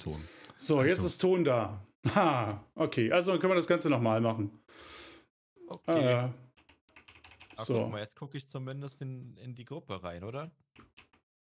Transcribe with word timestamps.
Ton. 0.00 0.20
So, 0.56 0.78
also. 0.78 0.88
jetzt 0.88 1.04
ist 1.04 1.18
Ton 1.18 1.44
da. 1.44 1.84
Ha, 2.14 2.64
okay. 2.74 3.12
Also 3.12 3.32
können 3.38 3.52
wir 3.52 3.56
das 3.56 3.66
Ganze 3.66 3.90
nochmal 3.90 4.20
machen. 4.20 4.58
Okay. 5.68 6.24
Äh, 6.24 6.30
so. 7.54 7.74
Guck 7.74 7.90
mal, 7.92 8.00
jetzt 8.00 8.16
gucke 8.16 8.38
ich 8.38 8.48
zumindest 8.48 9.00
in, 9.02 9.36
in 9.36 9.54
die 9.54 9.64
Gruppe 9.64 10.02
rein, 10.02 10.24
oder? 10.24 10.50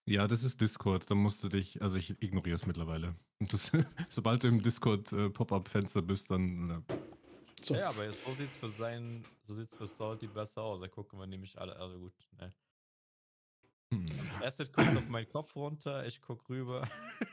Ja, 0.05 0.27
das 0.27 0.43
ist 0.43 0.59
Discord. 0.59 1.09
Da 1.09 1.15
musst 1.15 1.43
du 1.43 1.49
dich, 1.49 1.81
also 1.81 1.97
ich 1.97 2.21
ignoriere 2.21 2.55
es 2.55 2.65
mittlerweile. 2.65 3.15
Das, 3.39 3.71
sobald 4.09 4.43
du 4.43 4.47
im 4.49 4.61
Discord-Pop-Up-Fenster 4.61 5.99
äh, 5.99 6.03
bist, 6.03 6.29
dann. 6.29 6.83
Äh, 6.89 6.93
so. 7.61 7.75
Ja, 7.75 7.89
aber 7.89 8.11
so 8.11 8.33
sieht 8.33 8.49
es 8.49 8.57
für 8.57 8.67
sein, 8.67 9.23
so 9.47 9.53
sieht's 9.53 9.75
für 9.75 9.87
Salty 9.87 10.27
besser 10.27 10.61
aus. 10.61 10.81
Da 10.81 10.89
gucken 10.89 11.17
wir 11.19 11.27
nämlich 11.27 11.57
alle, 11.57 11.75
also 11.77 11.97
gut, 11.97 12.13
ne. 12.37 12.53
Hm. 13.93 14.05
Acid 14.41 14.73
guckt 14.73 14.97
auf 14.97 15.07
meinen 15.07 15.29
Kopf 15.29 15.55
runter, 15.55 16.05
ich 16.05 16.21
guck 16.21 16.49
rüber. 16.49 16.87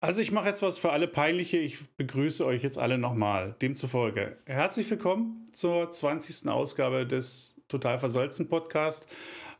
Also 0.00 0.20
ich 0.20 0.30
mache 0.30 0.46
jetzt 0.46 0.62
was 0.62 0.78
für 0.78 0.92
alle 0.92 1.08
Peinliche. 1.08 1.56
Ich 1.56 1.78
begrüße 1.96 2.44
euch 2.44 2.62
jetzt 2.62 2.78
alle 2.78 2.98
nochmal. 2.98 3.56
Demzufolge 3.62 4.36
herzlich 4.44 4.90
willkommen 4.90 5.48
zur 5.52 5.90
20. 5.90 6.48
Ausgabe 6.50 7.06
des 7.06 7.62
Total 7.68 7.98
Versolzen 7.98 8.48
Podcast. 8.48 9.08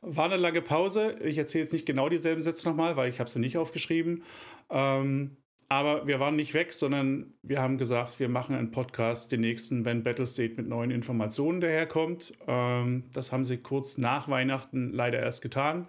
War 0.02 0.26
eine 0.26 0.36
lange 0.36 0.60
Pause. 0.60 1.16
Ich 1.24 1.38
erzähle 1.38 1.64
jetzt 1.64 1.72
nicht 1.72 1.86
genau 1.86 2.10
dieselben 2.10 2.42
Sätze 2.42 2.68
nochmal, 2.68 2.96
weil 2.96 3.09
ich 3.09 3.18
habe 3.18 3.30
sie 3.30 3.38
nicht 3.38 3.56
aufgeschrieben. 3.56 4.24
Ähm, 4.68 5.38
aber 5.68 6.06
wir 6.06 6.20
waren 6.20 6.37
nicht 6.37 6.52
weg, 6.52 6.74
sondern 6.74 7.32
wir 7.42 7.62
haben 7.62 7.78
gesagt, 7.78 8.20
wir 8.20 8.28
machen 8.28 8.54
einen 8.54 8.70
Podcast, 8.70 9.32
den 9.32 9.40
nächsten, 9.40 9.87
wenn 9.87 10.04
Battlestate 10.04 10.54
mit 10.56 10.68
neuen 10.68 10.90
Informationen 10.90 11.62
daherkommt. 11.62 12.34
Ähm, 12.46 13.04
das 13.14 13.32
haben 13.32 13.42
sie 13.42 13.56
kurz 13.56 13.96
nach 13.96 14.28
Weihnachten 14.28 14.93
leider 14.93 15.18
erst 15.18 15.40
getan, 15.40 15.88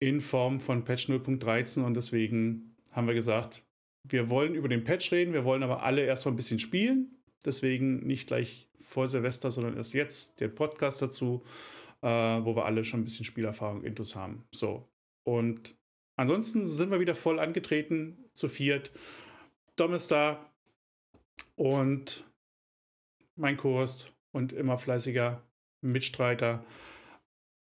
in 0.00 0.20
Form 0.20 0.58
von 0.58 0.84
Patch 0.84 1.08
0.13 1.08 1.84
und 1.84 1.94
deswegen 1.94 2.73
haben 2.94 3.06
wir 3.06 3.14
gesagt, 3.14 3.64
wir 4.02 4.30
wollen 4.30 4.54
über 4.54 4.68
den 4.68 4.84
Patch 4.84 5.12
reden, 5.12 5.32
wir 5.32 5.44
wollen 5.44 5.62
aber 5.62 5.82
alle 5.82 6.04
erstmal 6.04 6.32
ein 6.32 6.36
bisschen 6.36 6.58
spielen. 6.58 7.16
Deswegen 7.44 8.06
nicht 8.06 8.26
gleich 8.26 8.68
vor 8.80 9.06
Silvester, 9.08 9.50
sondern 9.50 9.76
erst 9.76 9.94
jetzt 9.94 10.40
den 10.40 10.54
Podcast 10.54 11.02
dazu, 11.02 11.42
äh, 12.02 12.06
wo 12.08 12.56
wir 12.56 12.64
alle 12.64 12.84
schon 12.84 13.00
ein 13.00 13.04
bisschen 13.04 13.24
Spielerfahrung 13.24 13.82
intus 13.82 14.16
haben. 14.16 14.44
So. 14.52 14.88
Und 15.24 15.74
Ansonsten 16.16 16.66
sind 16.66 16.90
wir 16.90 17.00
wieder 17.00 17.14
voll 17.14 17.40
angetreten, 17.40 18.30
zu 18.34 18.48
viert. 18.48 18.92
Dom 19.76 19.94
ist 19.94 20.10
da 20.10 20.48
und 21.56 22.24
mein 23.36 23.56
Co-Host 23.56 24.12
und 24.32 24.52
immer 24.52 24.78
fleißiger 24.78 25.42
Mitstreiter. 25.80 26.64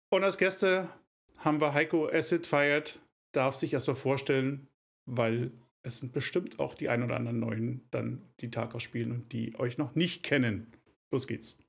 Und 0.09 0.23
als 0.23 0.37
Gäste 0.37 0.89
haben 1.37 1.61
wir 1.61 1.73
Heiko 1.73 2.07
Acid 2.07 2.45
feiert. 2.45 2.99
Darf 3.31 3.55
sich 3.55 3.73
erstmal 3.73 3.95
vorstellen, 3.95 4.67
weil 5.05 5.51
es 5.83 5.99
sind 5.99 6.13
bestimmt 6.13 6.59
auch 6.59 6.73
die 6.73 6.89
ein 6.89 7.03
oder 7.03 7.15
anderen 7.15 7.39
Neuen 7.39 7.87
dann 7.91 8.21
die 8.39 8.49
Tag 8.49 8.79
spielen 8.81 9.11
und 9.11 9.31
die 9.31 9.57
euch 9.59 9.77
noch 9.77 9.95
nicht 9.95 10.23
kennen. 10.23 10.71
Los 11.11 11.27
geht's. 11.27 11.59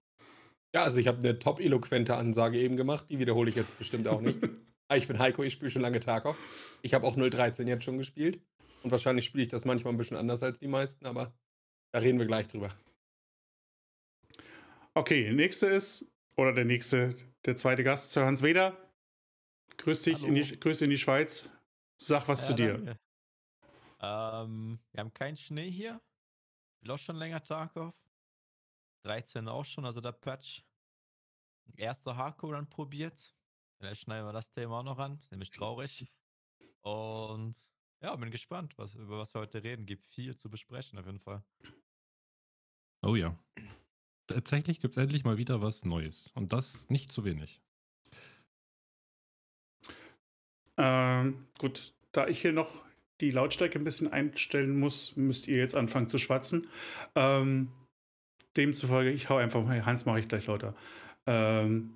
Ja, 0.75 0.83
also 0.85 0.99
ich 0.99 1.07
habe 1.07 1.19
eine 1.19 1.39
top 1.39 1.61
eloquente 1.61 2.17
Ansage 2.17 2.59
eben 2.59 2.77
gemacht, 2.77 3.07
die 3.09 3.19
wiederhole 3.19 3.51
ich 3.51 3.57
jetzt 3.57 3.77
bestimmt 3.79 4.09
auch 4.09 4.21
nicht. 4.21 4.39
Ah, 4.89 4.95
ich 4.95 5.09
bin 5.09 5.19
Heiko, 5.19 5.43
ich 5.43 5.55
spiele 5.55 5.69
schon 5.69 5.83
lange 5.83 5.99
Tarkov. 5.99 6.39
Ich 6.81 6.95
habe 6.95 7.05
auch 7.09 7.17
013 7.17 7.67
jetzt 7.67 7.83
schon 7.83 7.99
gespielt. 7.99 8.41
Und 8.85 8.93
wahrscheinlich 8.93 9.25
spiele 9.25 9.43
ich 9.43 9.49
das 9.49 9.65
manchmal 9.65 9.93
ein 9.93 9.97
bisschen 9.97 10.17
anders 10.17 10.45
als 10.45 10.61
die 10.61 10.69
meisten, 10.69 11.07
aber 11.07 11.35
da 11.93 11.99
reden 11.99 12.21
wir 12.21 12.27
gleich 12.27 12.47
drüber. 12.47 12.73
Okay, 14.95 15.33
nächste 15.33 15.67
ist, 15.67 16.09
oder 16.37 16.53
der 16.53 16.67
nächste, 16.67 17.17
der 17.45 17.57
zweite 17.57 17.83
Gast, 17.83 18.13
Sir 18.13 18.27
Hans 18.27 18.43
Weder. 18.43 18.77
Grüß 19.77 20.03
dich, 20.03 20.23
in 20.23 20.37
die, 20.37 20.43
grüß 20.43 20.83
in 20.83 20.91
die 20.91 20.99
Schweiz. 20.99 21.51
Sag 22.01 22.29
was 22.29 22.43
ja, 22.43 22.47
zu 22.47 22.55
dir. 22.55 22.97
Ähm, 24.07 24.79
wir 24.93 25.01
haben 25.01 25.13
keinen 25.13 25.37
Schnee 25.37 25.71
hier. 25.71 26.01
Ich 26.81 26.91
auch 26.91 26.99
schon 26.99 27.17
länger 27.17 27.43
Tarkov. 27.43 27.95
13 29.03 29.49
auch 29.49 29.65
schon, 29.65 29.85
also 29.85 30.01
der 30.01 30.13
Patch. 30.13 30.65
Erster 31.77 32.17
Hardcore 32.17 32.55
dann 32.55 32.69
probiert. 32.69 33.35
Vielleicht 33.79 34.03
schneiden 34.03 34.27
wir 34.27 34.33
das 34.33 34.51
Thema 34.53 34.81
auch 34.81 34.85
noch 34.85 34.99
an. 34.99 35.19
Ist 35.19 35.33
nämlich 35.33 35.51
traurig. 35.51 36.07
Und 36.83 37.57
ja, 38.01 38.15
bin 38.15 38.31
gespannt, 38.31 38.79
was, 38.79 38.95
über 38.95 39.19
was 39.19 39.35
wir 39.35 39.41
heute 39.41 39.63
reden. 39.63 39.87
Gibt 39.87 40.07
viel 40.07 40.37
zu 40.37 40.49
besprechen 40.49 40.99
auf 40.99 41.07
jeden 41.07 41.21
Fall. 41.21 41.43
Oh 43.03 43.17
ja. 43.17 43.37
Tatsächlich 44.29 44.81
gibt 44.81 44.97
es 44.97 45.03
endlich 45.03 45.25
mal 45.25 45.39
wieder 45.39 45.61
was 45.61 45.85
Neues. 45.85 46.31
Und 46.35 46.53
das 46.53 46.89
nicht 46.91 47.13
zu 47.13 47.25
wenig. 47.25 47.61
Ähm, 50.77 51.49
gut, 51.59 51.95
da 52.13 52.29
ich 52.29 52.41
hier 52.41 52.53
noch 52.53 52.87
die 53.21 53.31
Lautstärke 53.31 53.79
ein 53.79 53.85
bisschen 53.85 54.13
einstellen 54.13 54.79
muss, 54.79 55.17
müsst 55.17 55.49
ihr 55.49 55.57
jetzt 55.59 55.75
anfangen 55.75 56.09
zu 56.09 56.19
schwatzen. 56.19 56.69
Ähm, 57.15 57.69
demzufolge, 58.57 59.11
ich 59.11 59.29
hau 59.29 59.37
einfach 59.37 59.65
mal, 59.65 59.85
Hans 59.87 60.07
mache 60.07 60.21
ich 60.21 60.29
gleich 60.29 60.47
lauter. 60.47 60.75
Ähm, 61.27 61.95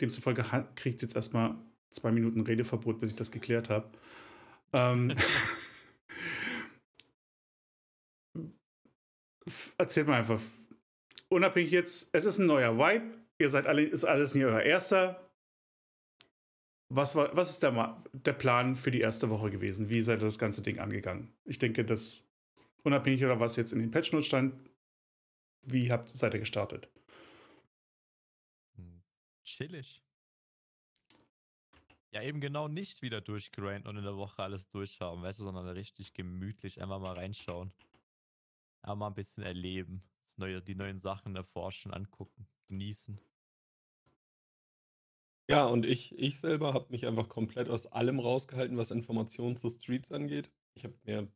Demzufolge 0.00 0.44
kriegt 0.76 1.02
jetzt 1.02 1.16
erstmal 1.16 1.56
zwei 1.90 2.12
Minuten 2.12 2.40
Redeverbot, 2.42 3.00
bis 3.00 3.10
ich 3.10 3.16
das 3.16 3.30
geklärt 3.30 3.68
habe. 3.68 3.90
Ähm, 4.72 5.14
erzählt 9.78 10.06
mal 10.06 10.18
einfach. 10.18 10.40
Unabhängig 11.28 11.72
jetzt, 11.72 12.10
es 12.14 12.24
ist 12.24 12.38
ein 12.38 12.46
neuer 12.46 12.78
Vibe. 12.78 13.18
Ihr 13.38 13.50
seid 13.50 13.66
alle, 13.66 13.82
ist 13.82 14.04
alles 14.04 14.34
nicht 14.34 14.44
euer 14.44 14.60
erster. 14.62 15.27
Was, 16.90 17.16
war, 17.16 17.36
was 17.36 17.50
ist 17.50 17.62
der, 17.62 18.02
der 18.12 18.32
Plan 18.32 18.74
für 18.74 18.90
die 18.90 19.00
erste 19.00 19.28
Woche 19.28 19.50
gewesen? 19.50 19.90
Wie 19.90 20.00
seid 20.00 20.20
ihr 20.20 20.26
das 20.26 20.38
ganze 20.38 20.62
Ding 20.62 20.78
angegangen? 20.78 21.34
Ich 21.44 21.58
denke, 21.58 21.84
dass 21.84 22.26
unabhängig 22.82 23.24
oder 23.24 23.40
was 23.40 23.56
jetzt 23.56 23.72
in 23.72 23.78
den 23.78 23.90
Patch 23.90 24.12
Notes 24.12 24.26
stand, 24.26 24.54
wie 25.62 25.92
habt, 25.92 26.08
seid 26.08 26.32
ihr 26.34 26.40
gestartet? 26.40 26.88
Chillig. 29.44 30.02
Ja, 32.10 32.22
eben 32.22 32.40
genau 32.40 32.68
nicht 32.68 33.02
wieder 33.02 33.20
durchgrinden 33.20 33.86
und 33.86 33.98
in 33.98 34.04
der 34.04 34.16
Woche 34.16 34.42
alles 34.42 34.68
durchhaben, 34.70 35.22
weißt 35.22 35.40
du, 35.40 35.44
sondern 35.44 35.68
richtig 35.68 36.14
gemütlich 36.14 36.80
einfach 36.80 37.00
mal 37.00 37.12
reinschauen. 37.12 37.72
Einfach 38.82 38.96
mal 38.96 39.06
ein 39.08 39.14
bisschen 39.14 39.42
erleben. 39.42 40.02
Das 40.24 40.38
neue, 40.38 40.62
die 40.62 40.74
neuen 40.74 40.98
Sachen 40.98 41.36
erforschen, 41.36 41.92
angucken, 41.92 42.46
genießen. 42.68 43.18
Ja, 45.50 45.64
und 45.66 45.86
ich, 45.86 46.16
ich 46.18 46.38
selber 46.40 46.74
habe 46.74 46.90
mich 46.90 47.06
einfach 47.06 47.28
komplett 47.28 47.70
aus 47.70 47.86
allem 47.86 48.20
rausgehalten, 48.20 48.76
was 48.76 48.90
Informationen 48.90 49.56
zu 49.56 49.70
Streets 49.70 50.12
angeht. 50.12 50.50
Ich 50.74 50.84
habe 50.84 50.94
mir 51.04 51.28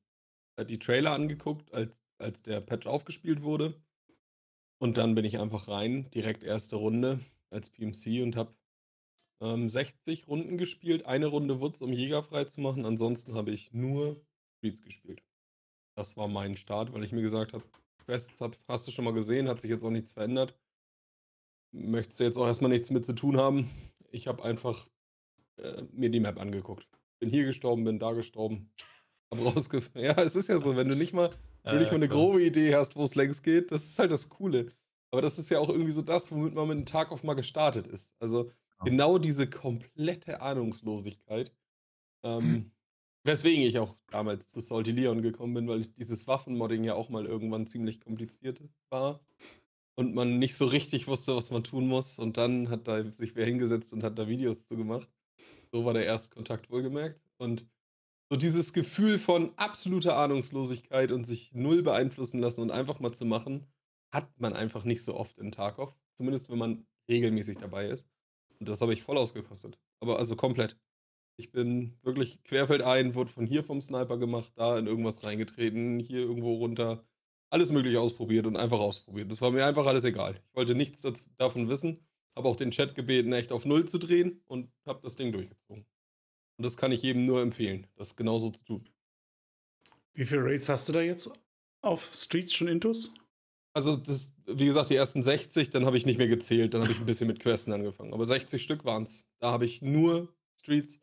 die 0.68 0.78
Trailer 0.78 1.12
angeguckt, 1.12 1.72
als, 1.72 2.02
als 2.18 2.42
der 2.42 2.60
Patch 2.60 2.86
aufgespielt 2.86 3.42
wurde. 3.42 3.74
Und 4.78 4.98
dann 4.98 5.14
bin 5.14 5.24
ich 5.24 5.38
einfach 5.38 5.68
rein, 5.68 6.10
direkt 6.10 6.42
erste 6.42 6.76
Runde 6.76 7.20
als 7.50 7.70
PMC 7.70 8.22
und 8.22 8.36
habe 8.36 8.54
ähm, 9.40 9.70
60 9.70 10.28
Runden 10.28 10.58
gespielt. 10.58 11.06
Eine 11.06 11.26
Runde 11.26 11.60
Wutz, 11.60 11.80
um 11.80 11.92
Jäger 11.92 12.22
frei 12.22 12.44
zu 12.44 12.60
machen. 12.60 12.84
Ansonsten 12.84 13.34
habe 13.34 13.50
ich 13.52 13.72
nur 13.72 14.20
Streets 14.58 14.82
gespielt. 14.82 15.22
Das 15.96 16.16
war 16.18 16.28
mein 16.28 16.56
Start, 16.56 16.92
weil 16.92 17.04
ich 17.04 17.12
mir 17.12 17.22
gesagt 17.22 17.54
habe, 17.54 17.64
Quests 18.06 18.40
hast 18.68 18.86
du 18.86 18.90
schon 18.90 19.04
mal 19.04 19.14
gesehen, 19.14 19.48
hat 19.48 19.60
sich 19.60 19.70
jetzt 19.70 19.84
auch 19.84 19.90
nichts 19.90 20.12
verändert. 20.12 20.54
Möchtest 21.72 22.20
du 22.20 22.24
jetzt 22.24 22.36
auch 22.36 22.46
erstmal 22.46 22.70
nichts 22.70 22.90
mit 22.90 23.06
zu 23.06 23.14
tun 23.14 23.38
haben? 23.38 23.70
Ich 24.12 24.28
habe 24.28 24.44
einfach 24.44 24.88
äh, 25.56 25.82
mir 25.92 26.10
die 26.10 26.20
Map 26.20 26.38
angeguckt. 26.38 26.86
Bin 27.18 27.30
hier 27.30 27.44
gestorben, 27.44 27.84
bin 27.84 27.98
da 27.98 28.12
gestorben. 28.12 28.70
Hab 29.30 29.44
rausgefunden. 29.44 30.02
Ja, 30.04 30.22
es 30.22 30.36
ist 30.36 30.48
ja 30.48 30.58
so, 30.58 30.76
wenn 30.76 30.88
du 30.88 30.96
nicht 30.96 31.14
mal, 31.14 31.30
wenn 31.62 31.74
du 31.74 31.80
nicht 31.80 31.90
mal 31.90 31.96
eine 31.96 32.08
grobe 32.08 32.42
Idee 32.42 32.74
hast, 32.74 32.96
wo 32.96 33.04
es 33.04 33.14
längst 33.14 33.42
geht, 33.42 33.72
das 33.72 33.86
ist 33.86 33.98
halt 33.98 34.12
das 34.12 34.28
Coole. 34.28 34.72
Aber 35.10 35.22
das 35.22 35.38
ist 35.38 35.50
ja 35.50 35.58
auch 35.58 35.68
irgendwie 35.68 35.92
so 35.92 36.02
das, 36.02 36.30
womit 36.30 36.54
man 36.54 36.68
mit 36.68 36.76
einem 36.76 36.86
Tag 36.86 37.12
auf 37.12 37.22
mal 37.22 37.34
gestartet 37.34 37.86
ist. 37.86 38.14
Also 38.18 38.50
genau 38.84 39.18
diese 39.18 39.48
komplette 39.48 40.41
Ahnungslosigkeit. 40.41 41.53
Ähm, 42.22 42.72
weswegen 43.24 43.62
ich 43.62 43.78
auch 43.78 43.97
damals 44.10 44.48
zu 44.48 44.60
Salty 44.60 44.92
Leon 44.92 45.22
gekommen 45.22 45.54
bin, 45.54 45.68
weil 45.68 45.82
dieses 45.82 46.26
Waffenmodding 46.26 46.84
ja 46.84 46.94
auch 46.94 47.08
mal 47.08 47.26
irgendwann 47.26 47.66
ziemlich 47.66 48.00
kompliziert 48.00 48.60
war. 48.91 49.24
Und 49.94 50.15
man 50.15 50.39
nicht 50.39 50.56
so 50.56 50.65
richtig 50.65 51.06
wusste, 51.06 51.36
was 51.36 51.50
man 51.50 51.65
tun 51.65 51.86
muss. 51.86 52.18
Und 52.18 52.36
dann 52.36 52.71
hat 52.71 52.89
da 52.89 53.04
sich 53.10 53.36
wer 53.36 53.44
hingesetzt 53.44 53.92
und 53.92 54.03
hat 54.03 54.18
da 54.18 54.27
Videos 54.28 54.65
zu 54.65 54.77
gemacht. 54.77 55.09
So 55.71 55.84
war 55.84 55.94
der 55.94 56.06
erste 56.06 56.34
Kontakt 56.34 56.71
wohlgemerkt. 56.71 57.21
Und 57.39 57.66
so 58.30 58.36
dieses 58.36 58.72
Gefühl 58.72 59.18
von 59.18 59.53
absoluter 59.56 60.16
Ahnungslosigkeit 60.16 61.12
und 61.12 61.24
sich 61.24 61.53
null 61.53 61.83
beeinflussen 61.83 62.41
lassen 62.41 62.62
und 62.62 62.71
einfach 62.71 63.00
mal 63.00 63.12
zu 63.12 63.27
machen, 63.27 63.66
hat 64.12 64.41
man 64.41 64.54
einfach 64.54 64.84
nicht 64.84 65.04
so 65.04 65.15
oft 65.15 65.39
in 65.39 65.53
Tarkov. 65.53 65.94
Zumindest 66.16 66.50
wenn 66.50 66.59
man 66.59 66.86
regelmäßig 67.10 67.59
dabei 67.59 67.89
ist. 67.89 68.09
Und 68.59 68.68
das 68.68 68.80
habe 68.80 68.94
ich 68.94 69.03
voll 69.03 69.18
ausgekostet. 69.18 69.78
Aber 70.00 70.18
also 70.18 70.36
komplett. 70.36 70.78
Ich 71.36 71.50
bin 71.50 71.98
wirklich 72.03 72.42
querfeldein, 72.44 73.15
wurde 73.15 73.30
von 73.30 73.47
hier 73.47 73.65
vom 73.65 73.80
Sniper 73.80 74.18
gemacht, 74.18 74.53
da 74.56 74.78
in 74.78 74.86
irgendwas 74.86 75.24
reingetreten, 75.24 75.98
hier 75.98 76.21
irgendwo 76.21 76.54
runter. 76.54 77.04
Alles 77.53 77.71
mögliche 77.71 78.01
ausprobiert 78.01 78.47
und 78.47 78.57
einfach 78.57 78.81
ausprobiert. 78.81 79.31
Das 79.31 79.43
war 79.43 79.51
mir 79.51 79.66
einfach 79.66 79.84
alles 79.87 80.04
egal. 80.04 80.41
Ich 80.49 80.57
wollte 80.57 80.75
nichts 80.75 81.03
davon 81.37 81.69
wissen. 81.69 82.01
Habe 82.34 82.49
auch 82.49 82.57
den 82.57 82.71
Chat 82.71 82.95
gebeten, 82.95 83.34
echt 83.34 83.53
auf 83.53 83.66
Null 83.66 83.87
zu 83.87 83.99
drehen 83.99 84.41
und 84.47 84.72
habe 84.87 85.01
das 85.03 85.16
Ding 85.16 85.33
durchgezogen. 85.33 85.84
Und 86.57 86.65
das 86.65 86.78
kann 86.78 86.93
ich 86.93 87.03
jedem 87.03 87.27
nur 87.27 87.43
empfehlen, 87.43 87.87
das 87.97 88.16
genauso 88.16 88.51
zu 88.51 88.65
tun. 88.65 88.89
Wie 90.15 90.25
viele 90.25 90.45
Raids 90.45 90.71
hast 90.71 90.89
du 90.89 90.95
da 90.95 91.03
jetzt 91.03 91.31
auf 91.83 92.15
Streets 92.15 92.54
schon 92.54 92.69
intus? 92.69 93.13
Also, 93.75 93.97
das, 93.97 94.33
wie 94.47 94.65
gesagt, 94.65 94.89
die 94.89 94.97
ersten 94.97 95.22
60, 95.22 95.69
dann 95.69 95.84
habe 95.84 95.99
ich 95.99 96.07
nicht 96.07 96.16
mehr 96.16 96.28
gezählt. 96.28 96.72
Dann 96.72 96.81
habe 96.81 96.93
ich 96.93 97.01
ein 97.01 97.07
bisschen 97.07 97.27
mit 97.27 97.41
Questen 97.41 97.72
angefangen. 97.72 98.15
Aber 98.15 98.25
60 98.25 98.63
Stück 98.63 98.87
waren 98.87 99.03
es. 99.03 99.27
Da 99.41 99.51
habe 99.51 99.66
ich 99.66 99.83
nur 99.83 100.34
Streets 100.59 101.01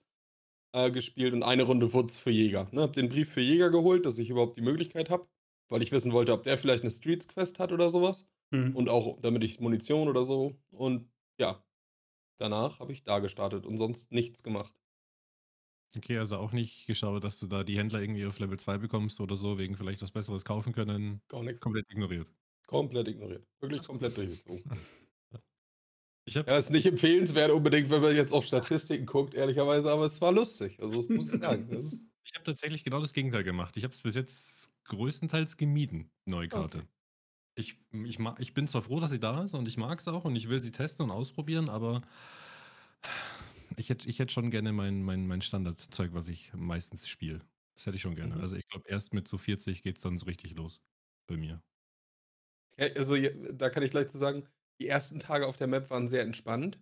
äh, 0.73 0.89
gespielt 0.89 1.33
und 1.33 1.43
eine 1.43 1.61
Runde 1.63 1.93
Woods 1.93 2.17
für 2.17 2.31
Jäger. 2.31 2.67
Ne, 2.71 2.81
habe 2.81 2.93
den 2.93 3.09
Brief 3.09 3.31
für 3.31 3.41
Jäger 3.41 3.69
geholt, 3.69 4.07
dass 4.07 4.17
ich 4.17 4.31
überhaupt 4.31 4.57
die 4.57 4.61
Möglichkeit 4.61 5.11
habe, 5.11 5.27
weil 5.69 5.81
ich 5.81 5.91
wissen 5.91 6.11
wollte, 6.13 6.33
ob 6.33 6.43
der 6.43 6.57
vielleicht 6.57 6.83
eine 6.83 6.91
Streets-Quest 6.91 7.59
hat 7.59 7.71
oder 7.71 7.89
sowas. 7.89 8.27
Hm. 8.53 8.75
Und 8.75 8.89
auch 8.89 9.19
damit 9.21 9.43
ich 9.43 9.59
Munition 9.59 10.07
oder 10.09 10.25
so. 10.25 10.59
Und 10.71 11.11
ja, 11.39 11.63
danach 12.39 12.79
habe 12.79 12.93
ich 12.93 13.03
da 13.03 13.19
gestartet 13.19 13.65
und 13.65 13.77
sonst 13.77 14.11
nichts 14.11 14.43
gemacht. 14.43 14.75
Okay, 15.95 16.17
also 16.19 16.37
auch 16.37 16.51
nicht 16.51 16.85
geschaut, 16.85 17.23
dass 17.23 17.39
du 17.39 17.47
da 17.47 17.63
die 17.63 17.77
Händler 17.77 17.99
irgendwie 18.01 18.25
auf 18.25 18.37
Level 18.39 18.59
2 18.59 18.77
bekommst 18.77 19.19
oder 19.19 19.35
so, 19.35 19.57
wegen 19.57 19.75
vielleicht 19.75 20.01
was 20.03 20.11
Besseres 20.11 20.45
kaufen 20.45 20.71
können. 20.73 21.21
Gar 21.29 21.43
nichts. 21.43 21.61
Komplett 21.61 21.85
ignoriert. 21.89 22.29
Komplett 22.67 23.07
ignoriert. 23.09 23.45
Wirklich 23.59 23.83
komplett 23.83 24.15
durchgezogen. 24.17 24.63
Ich 26.25 26.37
habe 26.37 26.47
Ja, 26.47 26.57
ist 26.57 26.69
nicht 26.71 26.85
empfehlenswert 26.85 27.51
unbedingt, 27.51 27.89
wenn 27.89 28.01
man 28.01 28.15
jetzt 28.15 28.33
auf 28.33 28.45
Statistiken 28.45 29.05
guckt, 29.05 29.33
ehrlicherweise, 29.33 29.91
aber 29.91 30.05
es 30.05 30.19
war 30.21 30.31
lustig. 30.31 30.79
Also, 30.81 30.97
das 30.97 31.09
muss 31.09 31.29
ich 31.29 31.39
sagen. 31.39 31.69
Also, 31.71 31.97
ich 32.23 32.33
hab 32.35 32.43
tatsächlich 32.45 32.83
genau 32.83 33.01
das 33.01 33.13
Gegenteil 33.13 33.43
gemacht. 33.43 33.77
Ich 33.77 33.83
habe 33.83 33.93
es 33.93 34.01
bis 34.01 34.15
jetzt 34.15 34.68
größtenteils 34.89 35.57
gemieden, 35.57 36.11
neue 36.25 36.49
Karte. 36.49 36.83
Okay. 36.83 36.89
Ich, 37.55 37.77
ich, 37.93 38.19
ich 38.39 38.53
bin 38.55 38.67
zwar 38.67 38.83
froh, 38.83 38.99
dass 38.99 39.11
sie 39.11 39.19
da 39.19 39.43
ist 39.43 39.53
und 39.55 39.67
ich 39.67 39.77
mag 39.77 39.99
es 39.99 40.07
auch 40.07 40.25
und 40.25 40.35
ich 40.35 40.49
will 40.49 40.63
sie 40.63 40.71
testen 40.71 41.05
und 41.05 41.11
ausprobieren, 41.11 41.69
aber 41.69 42.03
ich 43.77 43.89
hätte 43.89 44.09
ich 44.09 44.19
hätt 44.19 44.31
schon 44.31 44.51
gerne 44.51 44.73
mein, 44.73 45.03
mein, 45.03 45.27
mein 45.27 45.41
Standardzeug, 45.41 46.13
was 46.13 46.27
ich 46.27 46.53
meistens 46.53 47.07
spiele. 47.07 47.41
Das 47.75 47.85
hätte 47.85 47.95
ich 47.95 48.01
schon 48.01 48.15
gerne. 48.15 48.35
Mhm. 48.35 48.41
Also 48.41 48.55
ich 48.55 48.67
glaube, 48.67 48.89
erst 48.89 49.13
mit 49.13 49.27
so 49.27 49.37
40 49.37 49.83
geht 49.83 49.97
es 49.97 50.03
dann 50.03 50.17
so 50.17 50.25
richtig 50.25 50.55
los 50.55 50.81
bei 51.27 51.37
mir. 51.37 51.63
Ja, 52.77 52.87
also, 52.95 53.15
da 53.53 53.69
kann 53.69 53.83
ich 53.83 53.91
gleich 53.91 54.07
zu 54.09 54.17
sagen, 54.17 54.47
die 54.79 54.87
ersten 54.87 55.19
Tage 55.19 55.45
auf 55.47 55.57
der 55.57 55.67
Map 55.67 55.89
waren 55.89 56.07
sehr 56.07 56.21
entspannt. 56.23 56.79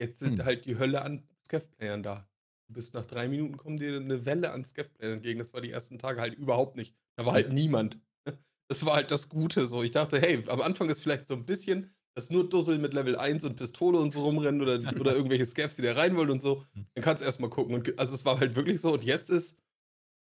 Jetzt 0.00 0.20
sind 0.20 0.40
Hm. 0.40 0.44
halt 0.44 0.66
die 0.66 0.78
Hölle 0.78 1.02
an 1.02 1.28
Scav-Playern 1.44 2.02
da. 2.02 2.27
Du 2.68 2.74
bist 2.74 2.94
nach 2.94 3.06
drei 3.06 3.28
Minuten 3.28 3.56
kommen 3.56 3.78
dir 3.78 3.96
eine 3.96 4.26
Welle 4.26 4.52
an 4.52 4.64
Scav-Playern 4.64 5.14
entgegen. 5.14 5.38
Das 5.38 5.54
war 5.54 5.60
die 5.60 5.70
ersten 5.70 5.98
Tage 5.98 6.20
halt 6.20 6.34
überhaupt 6.34 6.76
nicht. 6.76 6.94
Da 7.16 7.24
war 7.26 7.32
halt 7.32 7.52
niemand. 7.52 7.98
Das 8.70 8.84
war 8.84 8.96
halt 8.96 9.10
das 9.10 9.30
Gute 9.30 9.66
so. 9.66 9.82
Ich 9.82 9.92
dachte, 9.92 10.20
hey, 10.20 10.42
am 10.46 10.60
Anfang 10.60 10.90
ist 10.90 11.00
vielleicht 11.00 11.26
so 11.26 11.32
ein 11.32 11.46
bisschen 11.46 11.90
das 12.14 12.28
nur 12.28 12.46
Dussel 12.46 12.78
mit 12.78 12.92
Level 12.92 13.16
1 13.16 13.44
und 13.44 13.56
Pistole 13.56 13.98
und 13.98 14.12
so 14.12 14.20
rumrennen 14.24 14.60
oder, 14.60 14.74
oder 15.00 15.14
irgendwelche 15.14 15.46
Scavs, 15.46 15.76
die 15.76 15.82
da 15.82 15.94
rein 15.94 16.14
wollen 16.16 16.28
und 16.28 16.42
so. 16.42 16.66
Hm. 16.74 16.86
Dann 16.92 17.02
kannst 17.02 17.22
du 17.22 17.24
erstmal 17.24 17.48
gucken. 17.48 17.74
Und, 17.74 17.98
also 17.98 18.14
es 18.14 18.26
war 18.26 18.38
halt 18.38 18.56
wirklich 18.56 18.78
so. 18.80 18.92
Und 18.92 19.04
jetzt 19.04 19.30
ist, 19.30 19.56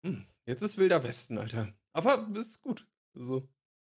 hm, 0.06 0.26
jetzt 0.46 0.64
ist 0.64 0.78
wilder 0.78 1.02
Westen, 1.04 1.38
Alter. 1.38 1.74
Aber 1.94 2.28
es 2.36 2.48
ist 2.48 2.62
gut. 2.62 2.86
Also, 3.16 3.48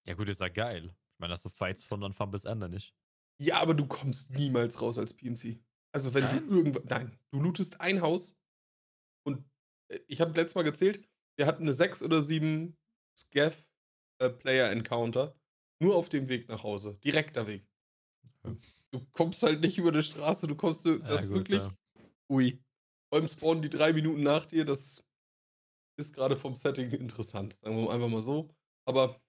Ja, 0.06 0.14
gut, 0.14 0.28
ist 0.28 0.40
ja 0.40 0.48
geil. 0.48 0.94
Ich 1.14 1.18
meine, 1.18 1.32
hast 1.32 1.44
du 1.44 1.48
Fights 1.48 1.82
von 1.82 2.04
Anfang 2.04 2.30
bis 2.30 2.44
Ende 2.44 2.68
nicht. 2.68 2.94
Ja, 3.40 3.60
aber 3.60 3.74
du 3.74 3.86
kommst 3.86 4.30
niemals 4.30 4.80
raus 4.80 4.98
als 4.98 5.14
PMC. 5.14 5.58
Also 5.98 6.14
wenn 6.14 6.22
Nein? 6.24 6.48
du 6.48 6.56
irgendwann. 6.58 6.84
Nein, 6.88 7.18
du 7.32 7.40
lootest 7.40 7.80
ein 7.80 8.00
Haus 8.02 8.36
und 9.26 9.44
äh, 9.92 9.98
ich 10.06 10.20
habe 10.20 10.30
letztes 10.32 10.54
Mal 10.54 10.62
gezählt, 10.62 11.04
wir 11.36 11.46
hatten 11.46 11.62
eine 11.64 11.74
6 11.74 12.02
oder 12.04 12.22
7 12.22 12.76
Scav-Player-Encounter 13.18 15.34
nur 15.82 15.96
auf 15.96 16.08
dem 16.08 16.28
Weg 16.28 16.48
nach 16.48 16.62
Hause. 16.62 16.96
Direkter 17.04 17.46
Weg. 17.48 17.66
Ja. 18.44 18.56
Du 18.90 19.04
kommst 19.12 19.42
halt 19.42 19.60
nicht 19.60 19.76
über 19.78 19.92
die 19.92 20.02
Straße, 20.02 20.46
du 20.46 20.54
kommst. 20.56 20.84
du- 20.86 20.98
Das 20.98 21.22
ist 21.24 21.28
gut, 21.28 21.36
wirklich. 21.50 21.60
ja. 21.60 21.74
Ui. 22.30 22.62
Beim 23.12 23.26
Spawn 23.28 23.60
die 23.62 23.68
drei 23.70 23.92
Minuten 23.92 24.22
nach 24.22 24.44
dir, 24.46 24.64
das 24.64 25.04
ist 25.98 26.14
gerade 26.14 26.36
vom 26.36 26.54
Setting 26.54 26.90
interessant. 26.92 27.58
Sagen 27.62 27.76
wir 27.76 27.90
einfach 27.90 28.08
mal 28.08 28.20
so. 28.20 28.48
Aber 28.86 29.20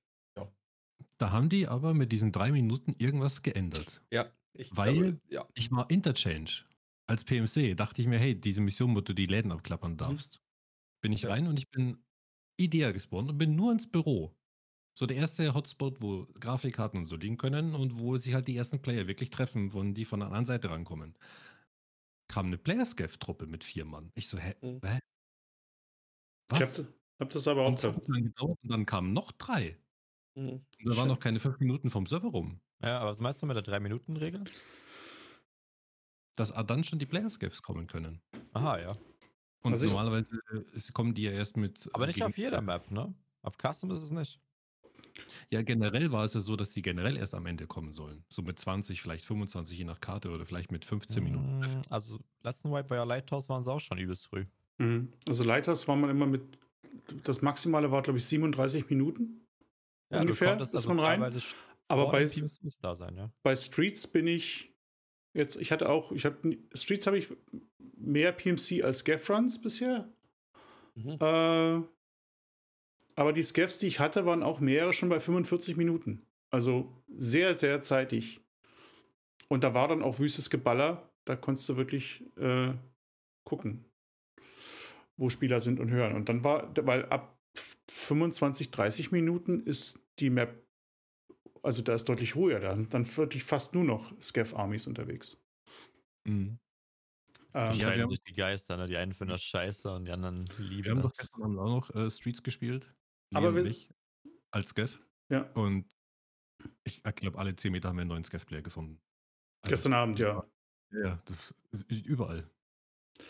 Da 1.18 1.31
haben 1.31 1.50
die 1.50 1.68
aber 1.68 1.94
mit 1.94 2.12
diesen 2.13 2.31
drei 2.31 2.51
Minuten 2.51 2.95
irgendwas 2.98 3.42
geändert. 3.42 4.01
ja, 4.13 4.31
ich 4.60 4.76
Weil- 4.76 4.94
glaube, 4.96 5.22
ja. 5.30 5.48
Ich 5.56 5.72
war 5.72 5.90
Interchange. 5.90 6.66
Als 7.08 7.24
PMC 7.24 7.76
dachte 7.76 8.02
ich 8.02 8.08
mir, 8.08 8.20
hey, 8.20 8.40
diese 8.40 8.62
Mission, 8.62 8.96
wo 8.96 9.02
du 9.02 9.14
die 9.14 9.26
Läden 9.26 9.52
abklappern 9.52 9.98
darfst. 9.98 10.42
Bin 11.02 11.12
ich 11.12 11.24
Ja. 11.24 11.30
rein 11.30 11.48
und 11.48 11.58
ich 11.58 11.70
bin 11.70 12.04
Idea 12.60 12.92
gespawnt 12.92 13.30
und 13.30 13.38
bin 13.38 13.56
nur 13.56 13.72
ins 13.72 13.90
Büro. 13.90 14.36
So 14.98 15.06
der 15.06 15.18
erste 15.18 15.54
Hotspot, 15.54 16.02
wo 16.02 16.28
Grafikkarten 16.40 17.00
und 17.00 17.06
so 17.06 17.16
liegen 17.16 17.38
können 17.38 17.74
und 17.74 18.00
wo 18.00 18.18
sich 18.18 18.34
halt 18.34 18.48
die 18.48 18.56
ersten 18.58 18.82
Player 18.82 19.08
wirklich 19.08 19.30
treffen, 19.30 19.72
von 19.72 19.94
die 19.94 20.04
von 20.06 20.20
der 20.20 20.28
anderen 20.28 20.46
Seite 20.46 20.70
rankommen. 20.70 21.18
Kam 22.28 22.48
eine 22.48 22.58
Playerscav-Truppe 22.58 23.48
mit 23.48 23.64
vier 23.64 23.86
Mann. 23.86 24.12
Ich 24.16 24.28
so, 24.28 24.38
hä? 24.38 24.56
Mhm. 24.62 24.82
hä? 24.84 25.00
Ich 26.52 26.60
Was? 26.60 26.80
habe 26.80 26.94
hab 27.22 27.30
das 27.30 27.48
aber 27.48 27.62
auch 27.64 27.84
Und, 27.84 28.08
lang 28.08 28.24
gedauert 28.26 28.60
und 28.62 28.70
dann 28.72 28.86
kamen 28.86 29.14
noch 29.14 29.32
drei. 29.32 29.80
Mhm. 30.36 30.50
Und 30.50 30.66
da 30.86 30.98
waren 30.98 31.08
noch 31.08 31.20
keine 31.20 31.40
fünf 31.40 31.60
Minuten 31.60 31.90
vom 31.90 32.06
Server 32.06 32.30
rum. 32.30 32.60
Ja, 32.81 33.00
aber 33.00 33.10
was 33.10 33.20
meinst 33.20 33.42
du 33.42 33.46
mit 33.46 33.56
der 33.58 33.64
3-Minuten-Regel? 33.64 34.44
Dass 36.36 36.54
dann 36.54 36.84
schon 36.84 37.00
die 37.00 37.06
Playerscavs 37.06 37.62
kommen 37.62 37.88
können. 37.88 38.22
Aha, 38.54 38.80
ja. 38.80 38.92
Und 39.62 39.74
Also 39.74 39.86
ich- 39.86 39.92
normalerweise 39.92 40.40
äh, 40.54 40.62
ist- 40.76 40.94
kommen 40.94 41.14
die 41.14 41.24
ja 41.24 41.31
erst 41.31 41.58
mit. 41.58 41.90
Aber 41.94 42.06
äh, 42.06 42.08
nicht 42.08 42.16
gegen- 42.16 42.28
auf 42.28 42.38
jeder 42.38 42.62
Map, 42.62 42.90
ne? 42.92 43.14
Auf 43.42 43.58
Custom 43.58 43.92
ist 43.92 44.02
es 44.02 44.12
nicht. 44.12 44.40
Ja, 45.50 45.62
generell 45.64 46.14
war 46.14 46.24
es 46.24 46.34
ja 46.34 46.40
so, 46.40 46.56
dass 46.56 46.72
die 46.72 46.81
generell 46.81 47.18
erst 47.18 47.36
am 47.36 47.46
Ende 47.46 47.68
kommen 47.68 47.92
sollen. 47.92 48.24
So 48.30 48.42
mit 48.42 48.58
20, 48.58 49.02
vielleicht 49.02 49.26
25 49.26 49.78
je 49.78 49.84
nach 49.84 50.00
Karte 50.00 50.30
oder 50.30 50.46
vielleicht 50.46 50.72
mit 50.72 50.86
15 50.86 51.24
Minuten. 51.24 51.60
Mm, 51.60 51.81
Also, 51.90 52.20
letzten 52.42 52.72
Wipe 52.72 52.90
war 52.90 52.98
ja 52.98 53.04
Lighthouse, 53.04 53.50
waren 53.50 53.62
sie 53.62 53.72
auch 53.72 53.80
schon 53.81 53.98
übelst 53.98 54.28
früh. 54.28 54.46
Mhm. 54.78 55.12
Also 55.28 55.44
Lighthouse 55.44 55.88
war 55.90 55.98
man 55.98 56.10
immer 56.10 56.26
mit. 56.26 56.42
Das 57.26 57.42
Maximale 57.42 57.92
war, 57.92 58.02
glaube 58.02 58.20
ich, 58.20 58.26
37 58.26 58.90
Minuten. 58.90 59.46
Ja, 60.10 60.22
Ungefähr 60.22 60.48
du 60.50 60.52
konntest 60.54 60.74
ist 60.74 60.86
also 60.86 60.94
man 60.96 61.00
rein. 61.06 61.34
Aber 61.90 62.04
vor 62.04 62.12
bei, 62.14 62.26
muss 62.26 62.80
da 62.82 62.96
sein, 62.96 63.18
ja. 63.18 63.32
bei 63.44 63.56
Streets 63.56 64.08
bin 64.08 64.28
ich 64.28 64.74
jetzt, 65.34 65.58
ich 65.58 65.72
hatte 65.72 65.90
auch, 65.90 66.12
ich 66.12 66.24
habe 66.24 66.58
Streets 66.74 67.08
habe 67.08 67.18
ich 67.18 67.28
mehr 67.98 68.32
PMC 68.32 68.84
als 68.84 69.04
Gaff-Runs 69.04 69.60
bisher. 69.60 70.08
Mhm. 70.96 71.18
Äh, 71.20 71.82
aber 73.16 73.34
die 73.34 73.44
Scavs, 73.44 73.80
die 73.80 73.88
ich 73.88 74.00
hatte, 74.00 74.26
waren 74.26 74.44
auch 74.44 74.60
mehrere 74.62 74.94
schon 74.94 75.10
bei 75.10 75.20
45 75.20 75.76
Minuten. 75.76 76.26
Also 76.52 76.90
sehr, 77.10 77.56
sehr 77.56 77.82
zeitig. 77.82 78.40
Und 79.50 79.64
da 79.64 79.74
war 79.74 79.88
dann 79.88 80.04
auch 80.04 80.20
wüstes 80.20 80.50
Geballer. 80.50 81.12
Da 81.26 81.36
konntest 81.36 81.68
du 81.69 81.76
wirklich 81.76 82.24
äh, 82.38 82.74
gucken, 83.44 83.84
wo 85.18 85.30
Spieler 85.30 85.60
sind 85.60 85.80
und 85.80 85.90
hören. 85.90 86.16
Und 86.16 86.30
dann 86.30 86.44
war, 86.44 86.72
weil 86.86 87.06
ab 87.06 87.38
25, 87.92 88.72
30 88.72 89.12
Minuten 89.12 89.60
ist 89.60 90.08
die 90.19 90.30
Map, 90.30 90.64
also 91.63 91.81
da 91.81 91.94
ist 91.94 92.06
deutlich 92.09 92.35
ruhiger. 92.35 92.59
Da 92.59 92.75
sind 92.78 92.94
dann 92.94 93.06
wirklich 93.18 93.44
fast 93.44 93.73
nur 93.75 93.83
noch 93.83 94.13
Scav-Armies 94.21 94.87
unterwegs. 94.87 95.37
Mhm. 96.25 96.31
Ähm, 96.31 96.59
Ja, 97.54 97.73
wir 97.73 97.80
scheiden 97.80 98.01
haben- 98.01 98.07
sich 98.09 98.21
die 98.23 98.33
Geister, 98.33 98.78
ne? 98.78 98.85
Die 98.87 98.97
einen 98.97 99.13
finden 99.13 99.31
das 99.31 99.44
scheiße 99.44 99.92
und 99.92 100.06
die 100.06 100.11
anderen 100.11 100.47
Wir 100.57 100.66
lieben 100.66 100.89
haben 100.92 101.01
doch 101.01 101.09
das. 101.11 101.18
gestern 101.19 101.44
Abend 101.44 101.59
auch 101.59 101.69
noch 101.69 101.95
äh, 101.95 102.09
Streets 102.09 102.44
gespielt. 102.44 102.94
Aber 103.33 103.54
wir- 103.56 103.73
als 104.51 104.69
Scav. 104.69 104.99
Ja. 105.30 105.42
Und 105.54 105.85
ich 106.83 107.01
glaube, 107.04 107.37
alle 107.37 107.56
10 107.56 107.71
Meter 107.71 107.89
haben 107.89 107.97
wir 107.97 108.01
einen 108.01 108.09
neuen 108.09 108.23
Scav-Player 108.23 108.61
gefunden. 108.61 108.99
Also, 109.61 109.73
gestern 109.73 109.94
Abend, 109.94 110.19
ja. 110.19 110.35
war- 110.37 110.49
Ja, 110.92 111.21
das 111.25 111.54
ist 111.71 111.92
überall. 111.92 112.49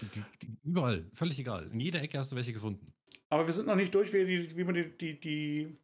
Die, 0.01 0.23
die, 0.41 0.57
überall, 0.63 1.09
völlig 1.13 1.39
egal. 1.39 1.67
In 1.71 1.79
jeder 1.79 2.01
Ecke 2.01 2.17
hast 2.19 2.31
du 2.31 2.35
welche 2.35 2.53
gefunden. 2.53 2.93
Aber 3.29 3.45
wir 3.45 3.53
sind 3.53 3.67
noch 3.67 3.75
nicht 3.75 3.93
durch, 3.93 4.13
wie, 4.13 4.25
die, 4.25 4.55
wie 4.57 4.63
man 4.63 4.75
die, 4.75 4.97
die, 4.97 5.19
die 5.19 5.77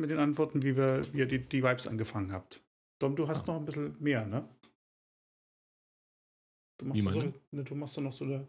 mit 0.00 0.10
den 0.10 0.18
Antworten, 0.18 0.62
wie, 0.62 0.76
wir, 0.76 1.00
wie 1.12 1.18
ihr 1.18 1.26
die, 1.26 1.46
die 1.46 1.62
Vibes 1.62 1.86
angefangen 1.86 2.32
habt. 2.32 2.62
Dom, 2.98 3.16
du 3.16 3.28
hast 3.28 3.48
Ah. 3.48 3.52
noch 3.52 3.60
ein 3.60 3.64
bisschen 3.66 3.96
mehr, 4.00 4.26
ne? 4.26 4.48
Du 6.78 6.86
machst, 6.86 7.02
so, 7.02 7.20
ne, 7.50 7.64
du 7.64 7.74
machst 7.74 7.96
doch 7.96 8.02
noch 8.02 8.12
so 8.12 8.24
eine 8.24 8.48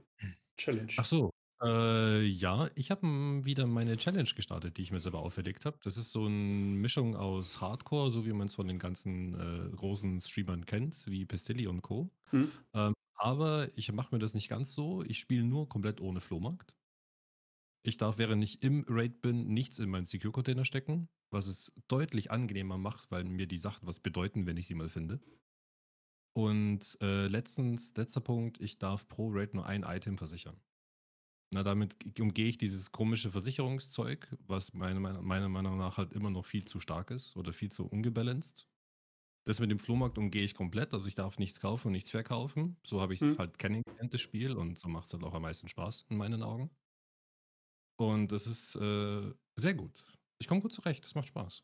Challenge. 0.57 0.91
Ach 0.97 1.05
so. 1.05 1.31
Äh, 1.63 2.23
ja, 2.25 2.69
ich 2.75 2.89
habe 2.89 3.05
wieder 3.45 3.67
meine 3.67 3.97
Challenge 3.97 4.29
gestartet, 4.35 4.77
die 4.77 4.81
ich 4.81 4.91
mir 4.91 4.99
selber 4.99 5.19
auferlegt 5.19 5.65
habe. 5.65 5.77
Das 5.83 5.97
ist 5.97 6.11
so 6.11 6.25
eine 6.25 6.31
Mischung 6.33 7.15
aus 7.15 7.61
Hardcore, 7.61 8.11
so 8.11 8.25
wie 8.25 8.33
man 8.33 8.47
es 8.47 8.55
von 8.55 8.67
den 8.67 8.79
ganzen 8.79 9.35
äh, 9.35 9.75
großen 9.75 10.21
Streamern 10.21 10.65
kennt, 10.65 11.05
wie 11.07 11.25
Pestilli 11.25 11.67
und 11.67 11.81
Co. 11.83 12.09
Hm? 12.31 12.51
Ähm, 12.73 12.93
aber 13.15 13.69
ich 13.75 13.91
mache 13.91 14.15
mir 14.15 14.19
das 14.19 14.33
nicht 14.33 14.49
ganz 14.49 14.73
so. 14.73 15.03
Ich 15.03 15.19
spiele 15.19 15.43
nur 15.43 15.69
komplett 15.69 16.01
ohne 16.01 16.19
Flohmarkt. 16.21 16.73
Ich 17.83 17.97
darf, 17.97 18.17
während 18.17 18.43
ich 18.43 18.61
im 18.63 18.85
Raid 18.87 19.21
bin, 19.21 19.47
nichts 19.53 19.79
in 19.79 19.89
meinen 19.89 20.05
Secure-Container 20.05 20.65
stecken, 20.65 21.09
was 21.31 21.47
es 21.47 21.71
deutlich 21.87 22.31
angenehmer 22.31 22.77
macht, 22.77 23.11
weil 23.11 23.23
mir 23.23 23.47
die 23.47 23.57
Sachen 23.57 23.87
was 23.87 23.99
bedeuten, 23.99 24.45
wenn 24.45 24.57
ich 24.57 24.67
sie 24.67 24.75
mal 24.75 24.89
finde. 24.89 25.21
Und 26.33 26.97
äh, 27.01 27.27
letztens, 27.27 27.95
letzter 27.97 28.21
Punkt, 28.21 28.61
ich 28.61 28.77
darf 28.77 29.07
pro 29.07 29.29
Raid 29.29 29.53
nur 29.53 29.65
ein 29.65 29.83
Item 29.83 30.17
versichern. 30.17 30.61
Na, 31.53 31.63
damit 31.63 32.19
umgehe 32.19 32.47
ich 32.47 32.57
dieses 32.57 32.91
komische 32.91 33.31
Versicherungszeug, 33.31 34.37
was 34.47 34.73
meiner, 34.73 34.99
meiner, 35.01 35.21
meiner 35.21 35.49
Meinung 35.49 35.77
nach 35.77 35.97
halt 35.97 36.13
immer 36.13 36.31
noch 36.31 36.45
viel 36.45 36.65
zu 36.65 36.79
stark 36.79 37.11
ist 37.11 37.37
oder 37.37 37.53
viel 37.53 37.71
zu 37.71 37.87
ungebalanced. 37.87 38.67
Das 39.45 39.59
mit 39.59 39.71
dem 39.71 39.79
Flohmarkt 39.79 40.17
umgehe 40.17 40.43
ich 40.43 40.55
komplett, 40.55 40.93
also 40.93 41.07
ich 41.07 41.15
darf 41.15 41.39
nichts 41.39 41.61
kaufen 41.61 41.87
und 41.89 41.93
nichts 41.93 42.11
verkaufen. 42.11 42.79
So 42.85 43.01
habe 43.01 43.13
ich 43.15 43.21
es 43.21 43.33
Hm. 43.33 43.35
halt 43.37 43.59
kennengelernt, 43.59 44.13
das 44.13 44.21
Spiel, 44.21 44.53
und 44.57 44.79
so 44.79 44.89
macht 44.89 45.07
es 45.07 45.13
halt 45.13 45.23
auch 45.23 45.33
am 45.35 45.43
meisten 45.43 45.67
Spaß 45.69 46.07
in 46.09 46.17
meinen 46.17 46.43
Augen. 46.43 46.71
Und 47.97 48.31
es 48.31 48.47
ist 48.47 48.75
äh, 48.75 49.33
sehr 49.55 49.73
gut. 49.73 50.03
Ich 50.39 50.47
komme 50.47 50.61
gut 50.61 50.73
zurecht, 50.73 51.05
es 51.05 51.15
macht 51.15 51.27
Spaß. 51.27 51.63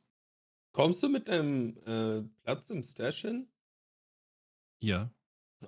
Kommst 0.74 1.02
du 1.02 1.10
mit 1.10 1.28
deinem 1.28 1.78
äh, 1.86 2.22
Platz 2.44 2.70
im 2.70 2.84
Stash 2.84 3.22
hin? 3.22 3.48
Ja. 4.80 5.12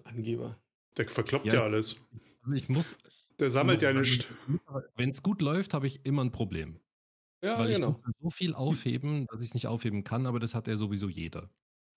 Angeber. 0.03 0.61
Der 0.97 1.07
verkloppt 1.09 1.45
ja, 1.47 1.55
Ja. 1.55 1.63
alles. 1.63 1.95
Also 2.41 2.55
ich 2.55 2.69
muss, 2.69 2.95
Der 3.39 3.49
sammelt 3.49 3.81
ja 3.81 3.91
nichts. 3.93 4.27
wenn 4.95 5.09
es 5.09 5.23
gut 5.23 5.41
läuft, 5.41 5.73
habe 5.73 5.87
ich 5.87 6.05
immer 6.05 6.23
ein 6.23 6.31
Problem. 6.31 6.79
Ja, 7.41 7.57
weil 7.57 7.69
ich 7.71 7.75
genau. 7.77 7.91
muss 7.91 7.99
so 8.19 8.29
viel 8.29 8.53
aufheben, 8.53 9.25
dass 9.27 9.39
ich 9.41 9.47
es 9.47 9.53
nicht 9.53 9.67
aufheben 9.67 10.03
kann, 10.03 10.25
aber 10.25 10.39
das 10.39 10.53
hat 10.55 10.67
ja 10.67 10.75
sowieso 10.77 11.07
jeder. 11.09 11.49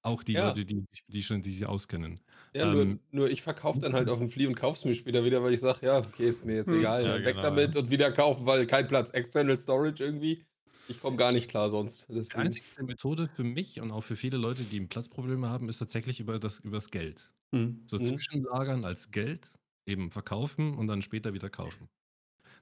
Auch 0.04 0.22
die 0.24 0.34
Ja. 0.34 0.48
Leute, 0.48 0.64
die, 0.64 0.80
sich- 0.80 1.04
die 1.06 1.22
schon, 1.22 1.42
die 1.42 1.52
sich 1.52 1.66
auskennen. 1.66 2.20
Ja, 2.54 2.66
nur, 2.66 2.82
Ähm, 2.82 3.00
nur 3.12 3.30
ich 3.30 3.42
verkaufe 3.42 3.78
dann 3.78 3.92
halt 3.94 4.08
auf 4.08 4.18
dem 4.18 4.28
Flea 4.28 4.48
und 4.48 4.54
kauf's 4.56 4.84
mir 4.84 4.94
später 4.94 5.24
wieder, 5.24 5.42
weil 5.42 5.54
ich 5.54 5.60
sage, 5.60 5.86
ja, 5.86 5.98
okay, 5.98 6.28
ist 6.28 6.44
mir 6.44 6.56
jetzt 6.56 6.68
Hm. 6.70 6.78
egal. 6.80 7.04
Ja, 7.04 7.14
weg 7.24 7.24
genau, 7.24 7.42
damit 7.42 7.76
und 7.76 7.90
wieder 7.90 8.12
kaufen, 8.12 8.44
weil 8.46 8.66
kein 8.66 8.88
Platz. 8.88 9.10
External 9.10 9.56
Storage 9.56 10.02
irgendwie. 10.04 10.44
Ich 10.88 11.00
komme 11.00 11.16
gar 11.16 11.32
nicht 11.32 11.48
klar 11.48 11.70
sonst. 11.70 12.08
Die 12.08 12.14
Deswegen. 12.14 12.40
einzigste 12.40 12.82
Methode 12.84 13.28
für 13.28 13.44
mich 13.44 13.80
und 13.80 13.90
auch 13.90 14.02
für 14.02 14.16
viele 14.16 14.36
Leute, 14.38 14.64
die 14.64 14.80
Platzprobleme 14.86 15.48
haben, 15.48 15.68
ist 15.68 15.78
tatsächlich 15.78 16.20
über 16.20 16.38
das 16.38 16.60
übers 16.60 16.90
Geld. 16.90 17.32
Hm. 17.54 17.84
So 17.86 17.98
Mhm. 17.98 18.04
zwischenlagern 18.04 18.84
als 18.84 19.10
Geld, 19.10 19.54
eben 19.86 20.10
verkaufen 20.10 20.74
und 20.74 20.86
dann 20.88 21.02
später 21.02 21.34
wieder 21.34 21.50
kaufen. 21.50 21.88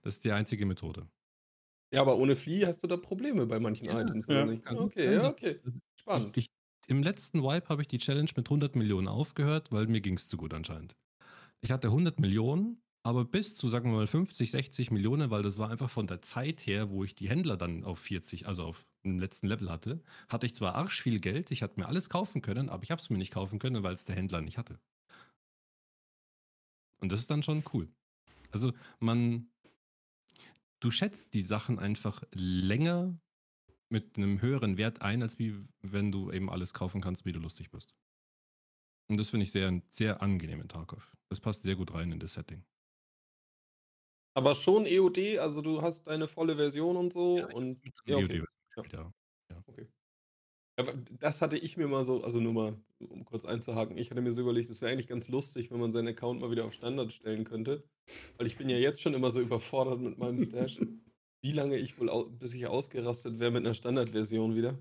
Das 0.02 0.16
ist 0.16 0.25
die 0.25 0.32
einzige 0.32 0.66
Methode. 0.66 1.09
Ja, 1.92 2.02
aber 2.02 2.16
ohne 2.18 2.37
Flea 2.37 2.66
hast 2.68 2.82
du 2.82 2.87
da 2.87 2.97
Probleme 2.97 3.47
bei 3.47 3.59
manchen 3.59 3.88
Ja, 3.88 4.00
Items, 4.00 4.28
ja. 4.28 4.42
oder 4.42 4.47
nicht? 4.52 4.64
Kann 4.64 4.76
gut 4.76 4.92
Okay, 4.92 5.02
sein, 5.02 5.12
ja, 5.14 5.23
dass- 5.23 5.32
okay. 5.32 5.61
Ich, 5.64 6.00
Spannend. 6.00 6.37
ich, 6.37 6.47
Im 6.90 7.04
letzten 7.04 7.44
Wipe 7.44 7.68
habe 7.68 7.82
ich 7.82 7.88
die 7.88 7.99
Challenge 7.99 8.32
mit 8.35 8.49
100 8.49 8.75
Millionen 8.75 9.06
aufgehört, 9.06 9.70
weil 9.70 9.87
mir 9.87 10.00
ging 10.00 10.16
es 10.16 10.26
zu 10.26 10.37
gut 10.37 10.52
anscheinend. 10.52 10.97
Ich 11.61 11.70
hatte 11.70 11.87
100 11.87 12.18
Millionen, 12.18 12.82
aber 13.04 13.25
bis 13.25 13.54
zu, 13.54 13.68
sagen 13.68 13.92
wir 13.92 13.99
mal, 13.99 14.09
50, 14.09 14.50
60 14.50 14.90
Millionen, 14.90 15.30
weil 15.30 15.42
das 15.42 15.59
war 15.59 15.70
einfach 15.70 15.88
von 15.88 16.09
der 16.09 16.20
Zeit 16.20 16.66
her, 16.66 16.90
wo 16.90 17.04
ich 17.04 17.14
die 17.14 17.28
Händler 17.28 17.56
dann 17.56 17.85
auf 17.85 18.00
40, 18.00 18.49
also 18.49 18.64
auf 18.64 18.88
dem 19.04 19.20
letzten 19.20 19.47
Level 19.47 19.70
hatte, 19.70 20.02
hatte 20.28 20.47
ich 20.47 20.54
zwar 20.56 20.75
arsch 20.75 21.00
viel 21.00 21.20
Geld, 21.20 21.52
ich 21.52 21.62
hatte 21.62 21.78
mir 21.78 21.87
alles 21.87 22.11
kaufen 22.11 22.42
können, 22.42 22.68
aber 22.68 22.82
ich 22.82 22.90
habe 22.90 23.00
es 23.00 23.09
mir 23.09 23.18
nicht 23.18 23.32
kaufen 23.32 23.61
können, 23.61 23.85
weil 23.85 23.94
es 23.94 24.04
der 24.04 24.16
Händler 24.16 24.40
nicht 24.40 24.59
hatte. 24.59 24.80
Und 26.99 27.12
das 27.12 27.20
ist 27.20 27.30
dann 27.30 27.44
schon 27.44 27.62
cool. 27.73 27.88
Also 28.50 28.73
man, 28.99 29.49
du 30.80 30.90
schätzt 30.90 31.35
die 31.35 31.42
Sachen 31.42 31.78
einfach 31.78 32.25
länger 32.32 33.16
mit 33.90 34.16
einem 34.16 34.40
höheren 34.40 34.76
Wert 34.76 35.02
ein, 35.02 35.23
als 35.23 35.38
wie 35.38 35.54
wenn 35.82 36.12
du 36.12 36.30
eben 36.30 36.50
alles 36.50 36.75
kaufen 36.75 37.00
kannst, 37.00 37.25
wie 37.25 37.32
du 37.32 37.40
lustig 37.40 37.70
bist. 37.70 37.94
Und 39.09 39.18
das 39.18 39.30
finde 39.30 39.44
ich 39.44 39.52
sehr, 39.52 39.82
sehr 39.88 40.23
angenehm 40.23 40.61
in 40.61 40.68
Tarkov. 40.68 41.12
Das 41.28 41.40
passt 41.40 41.64
sehr 41.64 41.75
gut 41.76 41.92
rein 41.92 42.12
in 42.12 42.20
das 42.20 42.35
Setting. 42.35 42.64
Aber 44.35 44.54
schon 44.54 44.87
EOD, 44.87 45.38
also 45.38 45.61
du 45.61 45.82
hast 45.82 46.04
deine 46.06 46.28
volle 46.28 46.56
Version 46.56 46.97
und 46.97 47.12
so. 47.12 47.38
Ja, 47.38 47.47
und 47.49 47.80
ja, 48.04 48.16
dem 48.16 48.25
okay. 48.25 48.37
EOD 48.38 48.47
gespielt, 48.76 48.92
ja. 48.92 49.12
Aber 50.76 50.94
das 50.94 51.42
hatte 51.42 51.59
ich 51.59 51.76
mir 51.76 51.88
mal 51.88 52.04
so, 52.04 52.25
also 52.25 52.40
nur 52.40 52.54
mal, 52.54 52.76
um 53.00 53.25
kurz 53.26 53.44
einzuhaken, 53.44 53.99
ich 53.99 54.11
hatte 54.11 54.23
mir 54.23 54.32
so 54.32 54.40
überlegt, 54.40 54.70
es 54.70 54.80
wäre 54.80 54.90
eigentlich 54.90 55.09
ganz 55.09 55.28
lustig, 55.28 55.70
wenn 55.70 55.78
man 55.78 55.92
seinen 55.92 56.09
Account 56.09 56.40
mal 56.40 56.50
wieder 56.50 56.64
auf 56.64 56.73
Standard 56.73 57.12
stellen 57.12 57.44
könnte. 57.44 57.85
Weil 58.38 58.47
ich 58.47 58.56
bin 58.56 58.70
ja 58.70 58.78
jetzt 58.78 59.02
schon 59.02 59.12
immer 59.12 59.30
so 59.30 59.40
überfordert 59.40 60.00
mit 60.00 60.16
meinem 60.16 60.40
Stash. 60.40 60.78
Wie 61.42 61.52
lange 61.52 61.76
ich 61.78 61.99
wohl, 61.99 62.30
bis 62.30 62.52
ich 62.54 62.66
ausgerastet 62.66 63.38
wäre 63.38 63.50
mit 63.50 63.64
einer 63.64 63.75
Standardversion 63.75 64.54
wieder. 64.54 64.78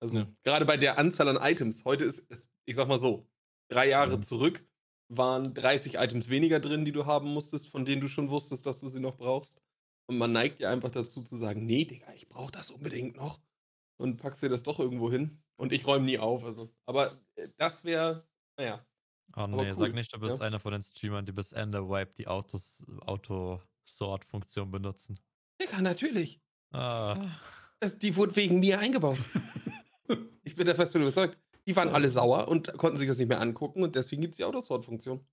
Also 0.00 0.18
Ja. 0.18 0.26
gerade 0.42 0.66
bei 0.66 0.76
der 0.76 0.98
Anzahl 0.98 1.28
an 1.28 1.38
Items. 1.40 1.84
Heute 1.84 2.04
ist 2.04 2.26
es, 2.30 2.48
ich 2.66 2.76
sag 2.76 2.88
mal 2.88 2.98
so, 2.98 3.30
drei 3.70 3.88
Jahre 3.88 4.18
Mhm. 4.18 4.22
zurück 4.22 4.66
waren 5.08 5.54
30 5.54 5.96
Items 5.96 6.28
weniger 6.28 6.58
drin, 6.60 6.84
die 6.84 6.92
du 6.92 7.06
haben 7.06 7.28
musstest, 7.32 7.68
von 7.68 7.84
denen 7.84 8.00
du 8.00 8.08
schon 8.08 8.30
wusstest, 8.30 8.66
dass 8.66 8.80
du 8.80 8.88
sie 8.88 9.00
noch 9.00 9.16
brauchst. 9.16 9.60
Und 10.08 10.18
man 10.18 10.32
neigt 10.32 10.60
ja 10.60 10.70
einfach 10.70 10.90
dazu 10.90 11.22
zu 11.22 11.36
sagen, 11.36 11.64
nee, 11.66 11.84
Digga, 11.84 12.12
ich 12.14 12.28
brauche 12.28 12.50
das 12.52 12.70
unbedingt 12.70 13.16
noch 13.16 13.40
und 13.98 14.16
packst 14.18 14.42
dir 14.42 14.48
das 14.48 14.62
doch 14.64 14.80
irgendwo 14.80 15.10
hin. 15.10 15.42
Und 15.56 15.72
ich 15.72 15.86
räume 15.86 16.06
nie 16.06 16.18
auf. 16.18 16.44
Also. 16.44 16.74
Aber 16.86 17.22
äh, 17.36 17.48
das 17.58 17.84
wäre, 17.84 18.26
naja. 18.58 18.86
Oh 19.36 19.46
nee, 19.46 19.72
cool, 19.72 19.72
sag 19.72 19.94
nicht, 19.94 20.12
du 20.14 20.20
bist 20.20 20.40
ja. 20.40 20.42
einer 20.42 20.60
von 20.60 20.72
den 20.72 20.82
Streamern, 20.82 21.24
die 21.24 21.32
bis 21.32 21.52
Ende 21.52 21.88
Wipe 21.88 22.12
die 22.14 22.26
Autos, 22.28 22.84
Auto-Sort-Funktion 23.00 24.70
benutzen. 24.70 25.18
Digga, 25.62 25.80
natürlich. 25.80 26.40
Ah. 26.72 27.28
Das, 27.80 27.98
die 27.98 28.16
wurde 28.16 28.36
wegen 28.36 28.60
mir 28.60 28.78
eingebaut. 28.78 29.18
ich 30.44 30.54
bin 30.54 30.66
der 30.66 30.76
fest 30.76 30.92
von 30.92 31.02
überzeugt. 31.02 31.38
Die 31.66 31.76
waren 31.76 31.90
alle 31.90 32.08
sauer 32.08 32.48
und 32.48 32.76
konnten 32.76 32.98
sich 32.98 33.08
das 33.08 33.18
nicht 33.18 33.28
mehr 33.28 33.40
angucken 33.40 33.82
und 33.82 33.94
deswegen 33.94 34.22
gibt 34.22 34.32
es 34.32 34.38
die 34.38 34.44
Autosort-Funktion. 34.44 35.24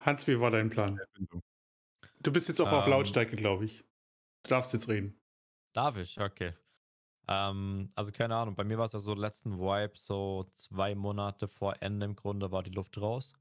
Hans, 0.00 0.26
wie 0.26 0.38
war 0.38 0.50
dein 0.50 0.70
Plan? 0.70 1.00
Du 2.22 2.32
bist 2.32 2.48
jetzt 2.48 2.60
auch 2.60 2.70
auf 2.70 2.84
Ähm. 2.84 2.90
Lautstärke, 2.92 3.36
glaube 3.36 3.64
ich. 3.64 3.84
Du 4.44 4.50
darfst 4.50 4.72
jetzt 4.72 4.88
reden. 4.88 5.18
Darf 5.72 5.96
ich? 5.96 6.20
Okay. 6.20 6.54
Ähm, 7.28 7.92
also 7.94 8.12
keine 8.12 8.36
Ahnung, 8.36 8.54
bei 8.54 8.64
mir 8.64 8.78
war 8.78 8.84
es 8.84 8.92
ja 8.92 8.98
so 8.98 9.14
letzten 9.14 9.58
Wipe, 9.58 9.96
so 9.96 10.48
zwei 10.52 10.94
Monate 10.94 11.48
vor 11.48 11.80
Ende 11.80 12.06
im 12.06 12.16
Grunde 12.16 12.50
war 12.50 12.62
die 12.62 12.70
Luft 12.70 13.00
raus. 13.00 13.34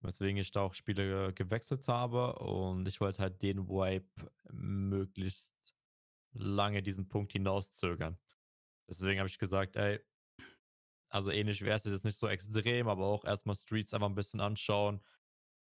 Weswegen 0.00 0.36
ich 0.36 0.50
da 0.50 0.60
auch 0.60 0.74
Spiele 0.74 1.32
gewechselt 1.32 1.88
habe 1.88 2.38
und 2.38 2.86
ich 2.86 3.00
wollte 3.00 3.22
halt 3.22 3.42
den 3.42 3.68
Wipe 3.68 4.30
möglichst 4.50 5.76
lange 6.32 6.82
diesen 6.82 7.08
Punkt 7.08 7.32
hinauszögern. 7.32 8.18
Deswegen 8.88 9.18
habe 9.18 9.28
ich 9.28 9.38
gesagt, 9.38 9.76
ey, 9.76 10.00
also 11.08 11.30
ähnlich 11.30 11.62
wäre 11.62 11.76
es 11.76 11.84
jetzt 11.84 12.04
nicht 12.04 12.18
so 12.18 12.28
extrem, 12.28 12.88
aber 12.88 13.06
auch 13.06 13.24
erstmal 13.24 13.56
Streets 13.56 13.94
einfach 13.94 14.08
ein 14.08 14.14
bisschen 14.14 14.40
anschauen. 14.40 15.00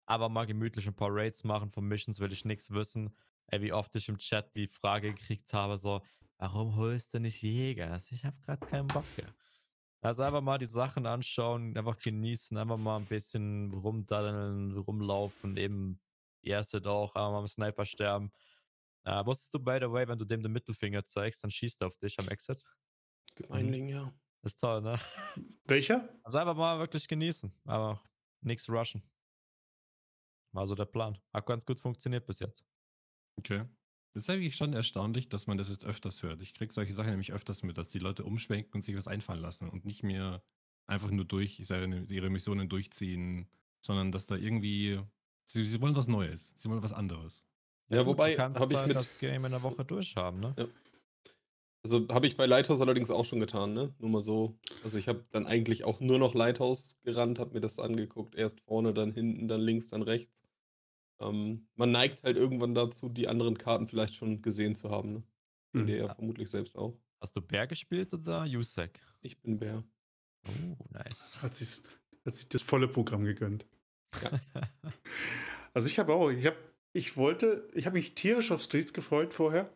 Aber 0.06 0.28
mal 0.28 0.46
gemütlich 0.46 0.86
ein 0.86 0.94
paar 0.94 1.10
Raids 1.12 1.44
machen. 1.44 1.70
Von 1.70 1.86
Missions 1.86 2.20
will 2.20 2.32
ich 2.32 2.44
nichts 2.44 2.70
wissen. 2.72 3.16
Ey, 3.46 3.62
wie 3.62 3.72
oft 3.72 3.94
ich 3.96 4.08
im 4.08 4.18
Chat 4.18 4.54
die 4.56 4.66
Frage 4.66 5.14
gekriegt 5.14 5.52
habe, 5.54 5.78
so, 5.78 6.02
warum 6.36 6.76
holst 6.76 7.14
du 7.14 7.20
nicht 7.20 7.42
Jäger? 7.42 7.96
Ich 8.10 8.24
habe 8.24 8.36
gerade 8.42 8.66
keinen 8.66 8.88
Bock 8.88 9.04
mehr. 9.16 9.32
Also 10.02 10.22
einfach 10.22 10.40
mal 10.40 10.58
die 10.58 10.66
Sachen 10.66 11.06
anschauen, 11.06 11.76
einfach 11.76 11.98
genießen, 11.98 12.56
einfach 12.56 12.78
mal 12.78 12.96
ein 12.96 13.06
bisschen 13.06 13.70
rumdaddeln, 13.72 14.76
rumlaufen, 14.78 15.56
eben 15.58 16.00
erste 16.42 16.78
auch, 16.90 17.14
einfach 17.14 17.32
mal 17.32 17.38
am 17.40 17.48
Sniper 17.48 17.84
sterben. 17.84 18.32
Äh, 19.04 19.24
wusstest 19.26 19.52
du, 19.52 19.58
by 19.58 19.78
the 19.80 19.90
way, 19.90 20.08
wenn 20.08 20.18
du 20.18 20.24
dem 20.24 20.42
den 20.42 20.52
Mittelfinger 20.52 21.04
zeigst, 21.04 21.44
dann 21.44 21.50
schießt 21.50 21.82
er 21.82 21.88
auf 21.88 21.96
dich 21.96 22.18
am 22.18 22.28
Exit? 22.28 22.64
Gemeinling, 23.34 23.88
ja. 23.88 24.12
Ist 24.42 24.60
toll, 24.60 24.80
ne? 24.80 24.98
Welcher? 25.66 26.08
Also 26.22 26.38
einfach 26.38 26.56
mal 26.56 26.78
wirklich 26.78 27.06
genießen, 27.06 27.52
aber 27.64 28.00
nichts 28.40 28.68
rushen. 28.70 29.02
War 30.52 30.66
so 30.66 30.74
der 30.74 30.86
Plan. 30.86 31.18
Hat 31.32 31.46
ganz 31.46 31.64
gut 31.66 31.78
funktioniert 31.78 32.26
bis 32.26 32.40
jetzt. 32.40 32.64
Okay. 33.36 33.66
Das 34.12 34.24
ist 34.24 34.30
eigentlich 34.30 34.56
schon 34.56 34.72
erstaunlich, 34.72 35.28
dass 35.28 35.46
man 35.46 35.56
das 35.56 35.70
jetzt 35.70 35.84
öfters 35.84 36.22
hört. 36.22 36.42
Ich 36.42 36.54
kriege 36.54 36.72
solche 36.72 36.92
Sachen 36.92 37.10
nämlich 37.10 37.32
öfters 37.32 37.62
mit, 37.62 37.78
dass 37.78 37.88
die 37.90 38.00
Leute 38.00 38.24
umschwenken 38.24 38.74
und 38.74 38.82
sich 38.82 38.96
was 38.96 39.06
einfallen 39.06 39.40
lassen 39.40 39.68
und 39.68 39.84
nicht 39.84 40.02
mehr 40.02 40.42
einfach 40.86 41.10
nur 41.10 41.24
durch, 41.24 41.60
ich 41.60 41.68
sage, 41.68 42.04
ihre 42.08 42.30
Missionen 42.30 42.68
durchziehen, 42.68 43.48
sondern 43.80 44.10
dass 44.10 44.26
da 44.26 44.34
irgendwie, 44.34 45.00
sie, 45.44 45.64
sie 45.64 45.80
wollen 45.80 45.94
was 45.94 46.08
Neues, 46.08 46.52
sie 46.56 46.68
wollen 46.68 46.82
was 46.82 46.92
anderes. 46.92 47.44
Ja, 47.88 47.98
gut, 47.98 48.08
wobei 48.14 48.32
du 48.32 48.36
kannst 48.36 48.58
hab 48.58 48.70
ich 48.72 48.86
mit- 48.86 48.96
das 48.96 49.16
Game 49.18 49.44
in 49.44 49.52
der 49.52 49.62
Woche 49.62 49.84
durchhaben, 49.84 50.40
ne? 50.40 50.54
Ja. 50.58 50.66
Also 51.82 52.06
habe 52.08 52.26
ich 52.26 52.36
bei 52.36 52.44
Lighthouse 52.46 52.80
allerdings 52.82 53.10
auch 53.10 53.24
schon 53.24 53.40
getan, 53.40 53.72
ne? 53.72 53.94
Nur 53.98 54.10
mal 54.10 54.20
so. 54.20 54.58
Also 54.84 54.98
ich 54.98 55.08
habe 55.08 55.24
dann 55.30 55.46
eigentlich 55.46 55.84
auch 55.84 56.00
nur 56.00 56.18
noch 56.18 56.34
Lighthouse 56.34 56.96
gerannt, 57.04 57.38
habe 57.38 57.54
mir 57.54 57.60
das 57.60 57.78
angeguckt. 57.78 58.34
Erst 58.34 58.60
vorne, 58.60 58.92
dann 58.92 59.12
hinten, 59.12 59.48
dann 59.48 59.60
links, 59.62 59.88
dann 59.88 60.02
rechts. 60.02 60.42
Ähm, 61.20 61.68
man 61.76 61.90
neigt 61.90 62.22
halt 62.22 62.36
irgendwann 62.36 62.74
dazu, 62.74 63.08
die 63.08 63.28
anderen 63.28 63.58
Karten 63.58 63.86
vielleicht 63.86 64.14
schon 64.14 64.42
gesehen 64.42 64.74
zu 64.74 64.90
haben, 64.90 65.12
ne? 65.12 65.22
Hm. 65.72 65.80
Kennt 65.80 65.90
ihr 65.90 65.96
ja 65.96 66.14
vermutlich 66.14 66.50
selbst 66.50 66.76
auch. 66.76 66.98
Hast 67.20 67.36
du 67.36 67.42
Bär 67.42 67.66
gespielt 67.66 68.12
oder 68.14 68.44
USEC? 68.44 69.00
Ich 69.20 69.40
bin 69.40 69.58
Bär. 69.58 69.84
Oh, 70.48 70.84
nice. 70.90 71.38
Hat 71.42 71.54
sich, 71.54 71.82
hat 72.24 72.34
sich 72.34 72.48
das 72.48 72.62
volle 72.62 72.88
Programm 72.88 73.24
gegönnt. 73.24 73.66
Ja. 74.22 74.40
Also 75.72 75.86
ich 75.86 76.00
habe 76.00 76.12
auch, 76.12 76.30
ich 76.30 76.46
habe, 76.46 76.56
ich 76.92 77.16
wollte, 77.16 77.68
ich 77.74 77.86
habe 77.86 77.94
mich 77.94 78.16
tierisch 78.16 78.50
auf 78.50 78.60
Streets 78.60 78.92
gefreut 78.92 79.32
vorher. 79.32 79.72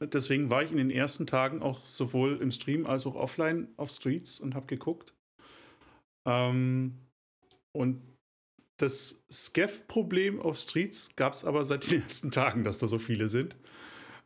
Deswegen 0.00 0.50
war 0.50 0.62
ich 0.62 0.70
in 0.70 0.76
den 0.76 0.90
ersten 0.90 1.26
Tagen 1.26 1.62
auch 1.62 1.82
sowohl 1.84 2.36
im 2.42 2.52
Stream 2.52 2.86
als 2.86 3.06
auch 3.06 3.14
offline 3.14 3.72
auf 3.78 3.90
Streets 3.90 4.38
und 4.38 4.54
habe 4.54 4.66
geguckt. 4.66 5.14
Ähm, 6.26 6.98
und 7.72 8.02
das 8.82 9.24
Scav-Problem 9.30 10.40
auf 10.40 10.58
Streets 10.58 11.14
gab 11.16 11.34
es 11.34 11.44
aber 11.44 11.64
seit 11.64 11.90
den 11.90 12.02
ersten 12.04 12.30
Tagen, 12.30 12.64
dass 12.64 12.78
da 12.78 12.86
so 12.86 12.98
viele 12.98 13.28
sind. 13.28 13.56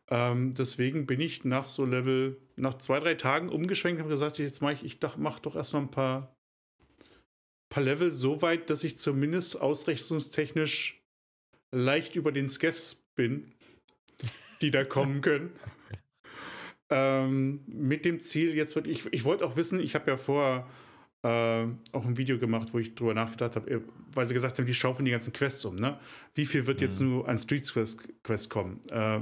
Ähm, 0.09 0.53
deswegen 0.53 1.05
bin 1.05 1.19
ich 1.19 1.43
nach 1.43 1.67
so 1.67 1.85
Level, 1.85 2.37
nach 2.55 2.77
zwei, 2.77 2.99
drei 2.99 3.15
Tagen 3.15 3.49
umgeschwenkt 3.49 3.97
und 3.97 4.03
habe 4.03 4.13
gesagt, 4.13 4.39
jetzt 4.39 4.61
mache 4.61 4.73
ich, 4.73 4.83
ich 4.83 4.99
mache 5.17 5.41
doch 5.41 5.55
erstmal 5.55 5.83
ein 5.83 5.91
paar, 5.91 6.35
paar 7.69 7.83
Level 7.83 8.09
so 8.09 8.41
weit, 8.41 8.69
dass 8.69 8.83
ich 8.83 8.97
zumindest 8.97 9.59
ausrechnungstechnisch 9.59 11.01
leicht 11.71 12.15
über 12.15 12.31
den 12.31 12.47
Scavs 12.47 13.05
bin, 13.15 13.53
die 14.61 14.71
da 14.71 14.83
kommen 14.83 15.21
können. 15.21 15.51
Ähm, 16.89 17.65
mit 17.67 18.05
dem 18.05 18.21
Ziel, 18.21 18.55
jetzt 18.55 18.77
wird 18.77 18.87
ich, 18.87 19.11
ich 19.11 19.25
wollte 19.25 19.45
auch 19.45 19.57
wissen, 19.57 19.81
ich 19.81 19.93
habe 19.93 20.09
ja 20.09 20.15
vorher 20.15 20.65
auch 21.23 22.05
ein 22.05 22.15
Video 22.17 22.37
gemacht, 22.39 22.73
wo 22.73 22.79
ich 22.79 22.95
drüber 22.95 23.13
nachgedacht 23.13 23.55
habe, 23.55 23.69
äh, 23.69 23.81
weil 24.13 24.25
sie 24.25 24.33
gesagt 24.33 24.57
haben, 24.59 24.65
die 24.65 24.73
schaufeln 24.73 25.05
die 25.05 25.11
ganzen 25.11 25.33
Quests 25.33 25.65
um. 25.65 25.75
Ne? 25.75 25.99
Wie 26.35 26.45
viel 26.45 26.67
wird 26.67 26.79
jetzt 26.79 27.01
Mhm. 27.01 27.09
nur 27.09 27.27
an 27.27 27.37
Street 27.37 27.69
Quest, 27.71 28.07
Quest 28.23 28.49
kommen? 28.49 28.79
Äh, 28.89 29.21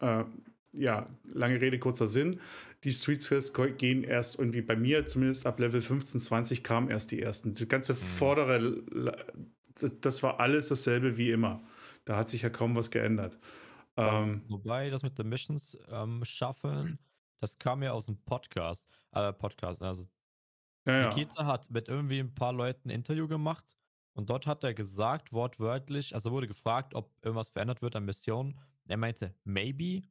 äh, 0.00 0.24
ja, 0.72 1.08
lange 1.32 1.60
Rede, 1.60 1.78
kurzer 1.78 2.08
Sinn. 2.08 2.40
Die 2.82 2.92
Street 2.92 3.24
Quests 3.26 3.52
ko- 3.52 3.70
gehen 3.70 4.02
erst 4.04 4.38
irgendwie 4.38 4.60
bei 4.60 4.76
mir, 4.76 5.06
zumindest 5.06 5.46
ab 5.46 5.58
Level 5.60 5.80
15, 5.80 6.20
20 6.20 6.62
kamen 6.64 6.90
erst 6.90 7.10
die 7.12 7.22
ersten. 7.22 7.54
Die 7.54 7.68
ganze 7.68 7.94
vordere, 7.94 8.58
La- 8.90 9.16
das 10.00 10.22
war 10.22 10.40
alles 10.40 10.68
dasselbe 10.68 11.16
wie 11.16 11.30
immer. 11.30 11.62
Da 12.04 12.16
hat 12.16 12.28
sich 12.28 12.42
ja 12.42 12.50
kaum 12.50 12.74
was 12.76 12.90
geändert. 12.90 13.38
Ähm, 13.96 14.42
Wobei 14.48 14.90
das 14.90 15.02
mit 15.02 15.18
den 15.18 15.28
Missions 15.28 15.78
ähm, 15.88 16.22
schaffen, 16.24 16.98
das 17.40 17.58
kam 17.58 17.82
ja 17.82 17.92
aus 17.92 18.06
dem 18.06 18.18
Podcast. 18.24 18.90
Äh, 19.12 19.32
Podcast. 19.32 19.80
Also 19.82 20.06
ja, 20.86 21.00
ja. 21.00 21.08
Nikita 21.08 21.46
hat 21.46 21.70
mit 21.70 21.88
irgendwie 21.88 22.18
ein 22.18 22.34
paar 22.34 22.52
Leuten 22.52 22.88
ein 22.88 22.94
Interview 22.94 23.26
gemacht 23.28 23.64
und 24.14 24.30
dort 24.30 24.46
hat 24.46 24.64
er 24.64 24.74
gesagt, 24.74 25.32
wortwörtlich, 25.32 26.14
also 26.14 26.30
wurde 26.30 26.46
gefragt, 26.46 26.94
ob 26.94 27.10
irgendwas 27.22 27.50
verändert 27.50 27.82
wird 27.82 27.96
an 27.96 28.04
Missionen. 28.04 28.58
Er 28.86 28.96
meinte, 28.96 29.34
maybe, 29.44 30.02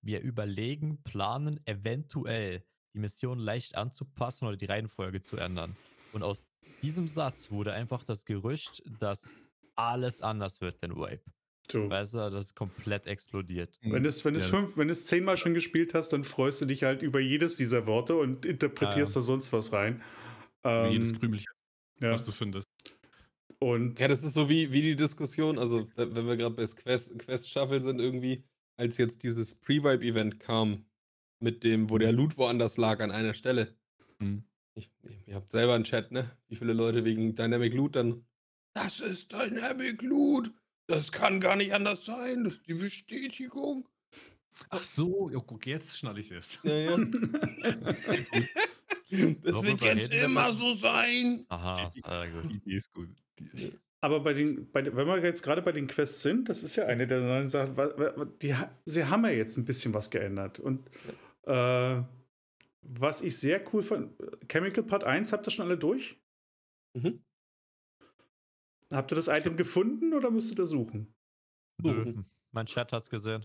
wir 0.00 0.20
überlegen, 0.20 1.02
planen, 1.02 1.60
eventuell 1.66 2.64
die 2.94 2.98
Mission 2.98 3.38
leicht 3.38 3.76
anzupassen 3.76 4.46
oder 4.46 4.56
die 4.56 4.66
Reihenfolge 4.66 5.20
zu 5.20 5.36
ändern. 5.36 5.76
Und 6.12 6.22
aus 6.22 6.46
diesem 6.82 7.06
Satz 7.06 7.50
wurde 7.50 7.72
einfach 7.72 8.04
das 8.04 8.24
Gerücht, 8.24 8.82
dass 8.98 9.34
alles 9.76 10.22
anders 10.22 10.60
wird 10.60 10.82
in 10.82 10.96
Wipe. 10.96 11.24
So. 11.72 11.88
Weißt 11.88 12.12
du, 12.14 12.18
das 12.30 12.46
ist 12.46 12.54
komplett 12.56 13.06
explodiert. 13.06 13.78
Wenn 13.82 14.02
du 14.02 14.08
es 14.08 14.24
wenn 14.24 14.34
Ja. 14.34 14.40
fünf, 14.40 14.76
wenn 14.76 14.88
du's 14.88 15.06
zehnmal 15.06 15.38
schon 15.38 15.54
gespielt 15.54 15.94
hast, 15.94 16.10
dann 16.10 16.22
freust 16.22 16.60
du 16.60 16.66
dich 16.66 16.82
halt 16.82 17.00
über 17.02 17.18
jedes 17.18 17.56
dieser 17.56 17.86
Worte 17.86 18.14
und 18.16 18.44
interpretierst 18.44 19.14
Ja. 19.14 19.20
da 19.20 19.24
sonst 19.24 19.52
was 19.54 19.72
rein. 19.72 20.02
Über 20.62 20.88
jedes 20.90 21.12
Ähm, 21.12 21.18
Krümelchen, 21.20 21.52
ja. 22.00 22.10
was 22.12 22.24
du 22.26 22.32
findest. 22.32 22.68
Und 23.58 23.98
Ja, 24.00 24.08
das 24.08 24.22
ist 24.22 24.34
so 24.34 24.48
wie, 24.48 24.72
wie 24.72 24.82
die 24.82 24.96
Diskussion, 24.96 25.58
also 25.58 25.86
wenn 25.96 26.14
wenn 26.14 26.26
wir 26.26 26.36
gerade 26.36 26.54
bei 26.54 26.64
Quest, 26.66 27.18
Quest 27.18 27.48
Shuffle 27.50 27.80
sind, 27.80 28.00
irgendwie, 28.00 28.44
als 28.76 28.98
jetzt 28.98 29.22
dieses 29.22 29.54
Pre-Vibe-Event 29.54 30.40
kam, 30.40 30.84
mit 31.40 31.64
dem, 31.64 31.88
wo 31.90 31.98
der 31.98 32.12
Loot 32.12 32.36
woanders 32.38 32.76
lag 32.76 33.00
an 33.00 33.10
einer 33.10 33.34
Stelle. 33.34 33.74
Mhm. 34.18 34.44
Ich, 34.74 34.90
ihr 35.26 35.34
habt 35.34 35.50
selber 35.50 35.74
einen 35.74 35.84
Chat, 35.84 36.12
ne? 36.12 36.30
Wie 36.48 36.56
viele 36.56 36.72
Leute 36.72 37.04
wegen 37.04 37.34
Dynamic 37.34 37.72
Loot 37.74 37.96
dann. 37.96 38.24
Das 38.74 39.00
ist 39.00 39.32
Dynamic 39.32 40.02
Loot! 40.02 40.50
Das 40.86 41.10
kann 41.12 41.40
gar 41.40 41.56
nicht 41.56 41.72
anders 41.72 42.04
sein! 42.04 42.44
Das 42.44 42.52
ist 42.54 42.66
die 42.68 42.74
Bestätigung! 42.74 43.88
Ach 44.68 44.80
so, 44.80 45.30
guck, 45.46 45.66
jetzt 45.66 45.96
schnalle 45.96 46.20
ich 46.20 46.26
es 46.26 46.32
erst. 46.32 46.60
Ja, 46.64 46.74
ja. 46.76 46.96
das 47.92 48.06
wird 49.62 49.80
jetzt 49.82 50.12
wir 50.12 50.24
immer 50.24 50.52
so 50.52 50.74
sein! 50.74 51.44
Aha, 51.48 51.92
gut. 51.94 52.04
Die 52.50 52.56
Idee 52.56 52.74
ist 52.74 52.92
gut. 52.92 53.08
Die, 53.38 53.72
aber 54.00 54.20
bei 54.20 54.32
den, 54.34 54.70
bei, 54.72 54.82
den- 54.82 54.96
wenn 54.96 55.06
wir 55.06 55.22
jetzt 55.22 55.42
gerade 55.42 55.62
bei 55.62 55.72
den 55.72 55.86
Quests 55.86 56.22
sind, 56.22 56.48
das 56.48 56.62
ist 56.62 56.76
ja 56.76 56.86
eine 56.86 57.06
der 57.06 57.20
neuen 57.20 57.48
Sachen, 57.48 57.76
die, 58.42 58.54
sie 58.84 59.04
haben 59.04 59.24
ja 59.24 59.30
jetzt 59.30 59.56
ein 59.56 59.64
bisschen 59.64 59.94
was 59.94 60.10
geändert. 60.10 60.58
Und 60.58 60.88
äh, 61.46 62.02
was 62.82 63.22
ich 63.22 63.36
sehr 63.38 63.62
cool 63.72 63.82
fand, 63.82 64.12
Chemical 64.48 64.84
Part 64.84 65.04
1, 65.04 65.32
habt 65.32 65.46
ihr 65.46 65.50
schon 65.52 65.66
alle 65.66 65.78
durch? 65.78 66.18
Mhm. 66.94 67.22
Habt 68.92 69.12
ihr 69.12 69.16
das 69.16 69.28
Item 69.28 69.56
gefunden 69.56 70.12
oder 70.14 70.30
müsst 70.30 70.50
ihr 70.52 70.56
da 70.56 70.66
suchen? 70.66 71.14
Nö, 71.82 71.92
Suchen. 71.94 72.26
mein 72.52 72.66
Chat 72.66 72.92
hat's 72.92 73.10
gesehen. 73.10 73.44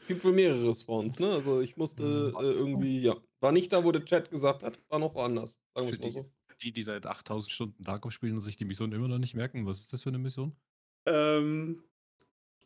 Es 0.00 0.06
gibt 0.06 0.24
wohl 0.24 0.32
mehrere 0.32 0.74
Spawns, 0.74 1.18
ne? 1.18 1.30
Also 1.32 1.60
ich 1.60 1.76
musste 1.76 2.32
äh, 2.38 2.42
irgendwie, 2.52 3.00
ja. 3.00 3.16
War 3.40 3.52
nicht 3.52 3.72
da, 3.72 3.84
wo 3.84 3.92
der 3.92 4.04
Chat 4.04 4.30
gesagt 4.30 4.62
hat, 4.62 4.78
war 4.88 4.98
noch 4.98 5.14
woanders. 5.14 5.58
Sagen 5.74 5.88
wir 5.90 5.98
mal 5.98 6.06
die- 6.06 6.10
so. 6.12 6.30
die, 6.62 6.72
die 6.72 6.82
seit 6.82 7.06
8000 7.06 7.50
Stunden 7.52 7.82
Tarkov 7.82 8.12
spielen 8.12 8.34
und 8.34 8.40
sich 8.40 8.56
die 8.56 8.64
Mission 8.64 8.92
immer 8.92 9.08
noch 9.08 9.18
nicht 9.18 9.34
merken, 9.34 9.66
was 9.66 9.80
ist 9.80 9.92
das 9.92 10.02
für 10.02 10.08
eine 10.08 10.18
Mission? 10.18 10.56
Ähm, 11.06 11.82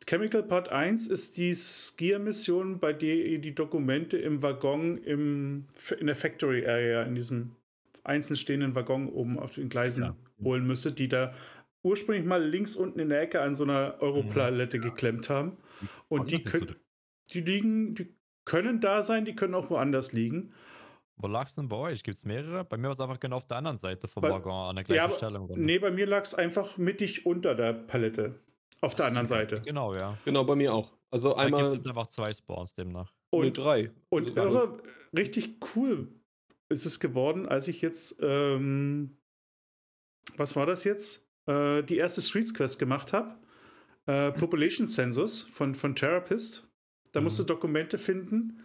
Chemical 0.06 0.42
Part 0.42 0.68
1 0.70 1.06
ist 1.08 1.36
die 1.36 1.54
Skier-Mission, 1.54 2.78
bei 2.80 2.92
der 2.92 3.14
ihr 3.26 3.38
die 3.40 3.54
Dokumente 3.54 4.18
im 4.18 4.42
Waggon 4.42 4.98
im, 4.98 5.66
in 5.98 6.06
der 6.06 6.16
Factory 6.16 6.66
Area, 6.66 7.02
in 7.02 7.14
diesem 7.14 7.54
einzeln 8.04 8.36
stehenden 8.36 8.74
Waggon 8.74 9.08
oben 9.08 9.38
auf 9.38 9.54
den 9.54 9.68
Gleisen 9.68 10.04
Ja. 10.04 10.16
holen 10.42 10.66
müsstet, 10.66 10.98
die 10.98 11.08
da 11.08 11.34
ursprünglich 11.82 12.24
mal 12.26 12.42
links 12.44 12.76
unten 12.76 12.98
in 13.00 13.08
der 13.08 13.20
Ecke 13.22 13.40
an 13.40 13.54
so 13.54 13.64
einer 13.64 13.96
Europalette 14.00 14.78
geklemmt 14.78 15.28
haben. 15.30 15.56
Und 16.08 16.30
die, 16.30 16.42
können, 16.42 16.76
die 17.32 17.40
liegen, 17.40 17.94
die 17.94 18.14
können 18.44 18.80
da 18.80 19.02
sein, 19.02 19.24
die 19.24 19.34
können 19.34 19.54
auch 19.54 19.70
woanders 19.70 20.12
liegen. 20.12 20.52
Wo 21.16 21.26
lag's 21.28 21.54
denn 21.54 21.68
bei 21.68 21.76
euch? 21.76 22.02
Gibt's 22.02 22.24
mehrere? 22.24 22.64
Bei 22.64 22.76
mir 22.76 22.84
war 22.84 22.92
es 22.92 23.00
einfach 23.00 23.20
genau 23.20 23.36
auf 23.36 23.46
der 23.46 23.58
anderen 23.58 23.76
Seite 23.78 24.08
vom 24.08 24.22
Bei- 24.22 24.30
Waggon, 24.30 24.52
an 24.70 24.76
der 24.76 24.84
gleichen 24.84 25.10
Ja, 25.10 25.16
Stelle. 25.16 25.40
Nee, 25.56 25.78
bei 25.78 25.90
mir 25.90 26.06
lag 26.06 26.22
es 26.24 26.34
einfach 26.34 26.76
mittig 26.78 27.26
unter 27.26 27.54
der 27.54 27.72
Palette. 27.72 28.40
Auf 28.80 28.94
der 28.96 29.06
anderen 29.06 29.26
Seite. 29.28 29.60
Genau, 29.64 29.94
ja. 29.94 30.18
Genau, 30.24 30.42
bei 30.44 30.56
mir 30.56 30.74
auch. 30.74 30.92
Also 31.10 31.30
Da 31.34 31.44
gibt 31.44 31.54
einmal 31.54 31.66
es 31.66 31.74
jetzt 31.74 31.86
einfach 31.86 32.06
zwei 32.08 32.32
Spawns 32.32 32.74
demnach. 32.74 33.12
nee, 33.32 33.38
Und 33.46 33.58
drei. 33.58 33.90
Und 34.08 34.36
Also, 34.36 34.58
irre, 34.58 34.82
richtig 35.16 35.56
cool 35.76 36.08
ist 36.72 36.86
es 36.86 36.98
geworden, 37.00 37.46
als 37.48 37.68
ich 37.68 37.80
jetzt, 37.82 38.18
ähm, 38.20 39.16
was 40.36 40.56
war 40.56 40.66
das 40.66 40.84
jetzt? 40.84 41.28
Äh, 41.46 41.82
die 41.82 41.96
erste 41.96 42.22
Streets 42.22 42.54
Quest 42.54 42.78
gemacht 42.78 43.12
habe. 43.12 43.36
Äh, 44.06 44.32
Population 44.32 44.86
Census 44.86 45.42
von, 45.42 45.74
von 45.74 45.94
Therapist. 45.94 46.68
Da 47.12 47.20
musst 47.20 47.38
du 47.38 47.42
Mhm. 47.44 47.48
Dokumente 47.48 47.98
finden. 47.98 48.60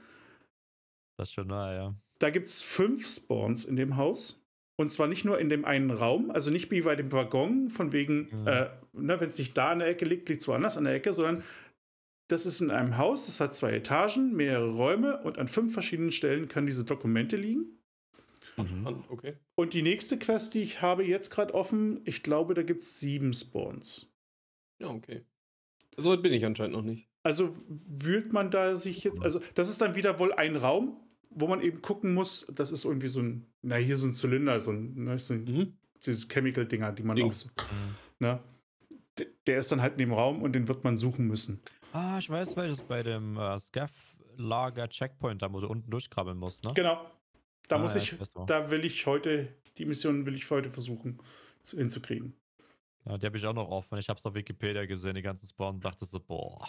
Das 1.17 1.29
ist 1.29 1.33
schon 1.33 1.47
nahe, 1.47 1.75
ja. 1.75 1.95
Da 2.19 2.29
gibt 2.29 2.47
es 2.47 2.61
fünf 2.61 3.07
Spawns 3.07 3.65
in 3.65 3.75
dem 3.75 3.97
Haus. 3.97 4.43
Und 4.79 4.91
zwar 4.91 5.07
nicht 5.07 5.25
nur 5.25 5.39
in 5.39 5.49
dem 5.49 5.65
einen 5.65 5.89
Raum, 5.89 6.29
also 6.29 6.51
nicht 6.51 6.69
wie 6.69 6.81
bei 6.81 6.95
dem 6.95 7.11
Waggon, 7.11 7.69
von 7.69 7.91
wegen, 7.93 8.29
Mhm. 8.31 8.47
äh, 8.47 8.69
ne, 8.93 9.19
wenn 9.19 9.27
es 9.27 9.39
nicht 9.39 9.57
da 9.57 9.71
an 9.71 9.79
der 9.79 9.87
Ecke 9.87 10.05
liegt, 10.05 10.29
liegt 10.29 10.41
es 10.41 10.47
woanders 10.47 10.77
an 10.77 10.83
der 10.83 10.93
Ecke, 10.93 11.13
sondern 11.13 11.43
das 12.29 12.45
ist 12.45 12.61
in 12.61 12.69
einem 12.71 12.97
Haus, 12.97 13.25
das 13.25 13.39
hat 13.39 13.55
zwei 13.55 13.71
Etagen, 13.73 14.35
mehrere 14.35 14.69
Räume 14.71 15.21
und 15.23 15.39
an 15.39 15.47
fünf 15.47 15.73
verschiedenen 15.73 16.11
Stellen 16.11 16.47
können 16.47 16.67
diese 16.67 16.83
Dokumente 16.83 17.37
liegen. 17.37 17.76
Mhm. 18.57 18.81
Spannend, 18.81 19.05
okay. 19.09 19.35
Und 19.55 19.73
die 19.73 19.81
nächste 19.81 20.17
Quest, 20.17 20.53
die 20.53 20.61
ich 20.61 20.81
habe 20.81 21.03
jetzt 21.05 21.29
gerade 21.29 21.53
offen, 21.53 22.01
ich 22.05 22.23
glaube, 22.23 22.53
da 22.53 22.63
gibt 22.63 22.81
es 22.81 22.99
sieben 22.99 23.33
Spawns. 23.33 24.07
Ja, 24.79 24.87
okay. 24.89 25.23
So 25.95 26.11
weit 26.11 26.21
bin 26.23 26.33
ich 26.33 26.45
anscheinend 26.45 26.75
noch 26.75 26.83
nicht. 26.83 27.07
Also 27.23 27.53
wühlt 27.67 28.31
man 28.33 28.51
da 28.51 28.77
sich 28.77 29.03
jetzt, 29.03 29.21
also 29.21 29.41
das 29.55 29.69
ist 29.69 29.81
dann 29.81 29.95
wieder 29.95 30.19
wohl 30.19 30.31
ein 30.33 30.55
Raum, 30.55 30.99
wo 31.29 31.47
man 31.47 31.61
eben 31.61 31.81
gucken 31.81 32.13
muss, 32.13 32.47
das 32.53 32.71
ist 32.71 32.85
irgendwie 32.85 33.07
so 33.09 33.19
ein, 33.21 33.45
na 33.61 33.75
hier 33.75 33.97
so 33.97 34.07
ein 34.07 34.13
Zylinder, 34.13 34.59
so 34.61 34.71
ein, 34.71 34.93
ne, 35.03 35.19
so 35.19 35.33
ein 35.33 35.43
Mhm. 35.43 35.77
diese 36.05 36.27
Chemical-Dinger, 36.27 36.91
die 36.93 37.03
man 37.03 37.15
Dings. 37.15 37.45
auch 37.57 37.63
so, 37.63 37.75
ne? 38.19 38.39
D- 39.19 39.27
Der 39.45 39.57
ist 39.57 39.71
dann 39.71 39.81
halt 39.81 39.93
in 39.93 39.97
dem 39.99 40.13
Raum 40.13 40.41
und 40.41 40.53
den 40.53 40.67
wird 40.67 40.83
man 40.83 40.95
suchen 40.97 41.27
müssen. 41.27 41.59
Ah, 41.91 42.17
ich 42.19 42.29
weiß, 42.29 42.55
welches 42.55 42.81
bei 42.83 43.03
dem 43.03 43.37
äh, 43.37 43.57
Scaff-Lager 43.59 44.87
Checkpoint, 44.89 45.41
da 45.41 45.51
wo 45.51 45.59
du 45.59 45.67
unten 45.67 45.89
durchkrabbeln 45.91 46.37
musst, 46.37 46.63
ne? 46.63 46.73
Genau. 46.75 47.01
Da 47.67 47.77
Ah, 47.77 47.79
muss 47.79 47.95
ja, 48.01 48.07
ich, 48.11 48.15
da 48.45 48.71
will 48.71 48.85
ich 48.85 49.05
heute, 49.05 49.55
die 49.77 49.85
Mission 49.85 50.25
will 50.25 50.35
ich 50.35 50.45
für 50.45 50.55
heute 50.55 50.71
versuchen 50.71 51.21
zu, 51.63 51.77
hinzukriegen. 51.77 52.35
Ja, 53.05 53.17
die 53.17 53.25
habe 53.25 53.37
ich 53.37 53.45
auch 53.45 53.53
noch 53.53 53.69
offen. 53.69 53.97
Ich 53.97 54.07
habe 54.09 54.19
es 54.19 54.25
auf 54.25 54.33
Wikipedia 54.35 54.85
gesehen, 54.85 55.15
die 55.15 55.21
ganzen 55.23 55.47
Spawn, 55.47 55.75
und 55.75 55.85
dachte 55.85 56.05
so, 56.05 56.19
boah. 56.19 56.67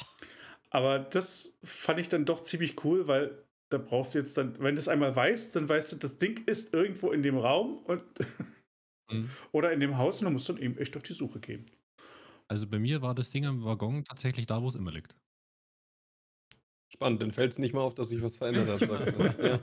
Aber 0.70 0.98
das 0.98 1.58
fand 1.64 1.98
ich 2.00 2.08
dann 2.08 2.24
doch 2.24 2.40
ziemlich 2.40 2.84
cool, 2.84 3.06
weil 3.08 3.44
da 3.70 3.78
brauchst 3.78 4.14
du 4.14 4.18
jetzt 4.18 4.37
dann, 4.37 4.58
wenn 4.61 4.74
du 4.74 4.78
es 4.80 4.88
einmal 4.88 5.14
weißt, 5.14 5.56
dann 5.56 5.68
weißt 5.68 5.92
du, 5.92 5.96
das 5.96 6.18
Ding 6.18 6.44
ist 6.46 6.72
irgendwo 6.74 7.11
in 7.12 7.22
dem 7.22 7.38
Raum 7.38 7.78
und 7.84 8.02
Mhm. 9.11 9.38
oder 9.52 9.72
in 9.72 9.80
dem 9.80 9.98
Haus 9.98 10.20
und 10.20 10.26
du 10.26 10.30
musst 10.30 10.48
dann 10.48 10.58
eben 10.58 10.78
echt 10.78 10.96
auf 10.96 11.02
die 11.02 11.12
Suche 11.14 11.40
gehen. 11.40 11.70
Also 12.46 12.66
bei 12.68 12.78
mir 12.78 13.00
war 13.02 13.14
das 13.14 13.30
Ding 13.30 13.46
am 13.46 13.64
Waggon 13.64 14.04
tatsächlich 14.04 14.44
da, 14.46 14.61
wo 14.62 14.68
es 14.68 14.74
immer 14.74 14.92
liegt. 14.92 15.16
Spannend, 16.90 17.20
dann 17.20 17.33
fällt 17.33 17.53
es 17.53 17.59
nicht 17.59 17.74
mal 17.74 17.83
auf, 17.83 17.94
dass 17.94 18.09
sich 18.09 18.22
was 18.22 18.37
verändert 18.38 18.68
hat. 18.81 18.88
Sagst 18.88 19.18
du. 19.18 19.22
ja. 19.46 19.59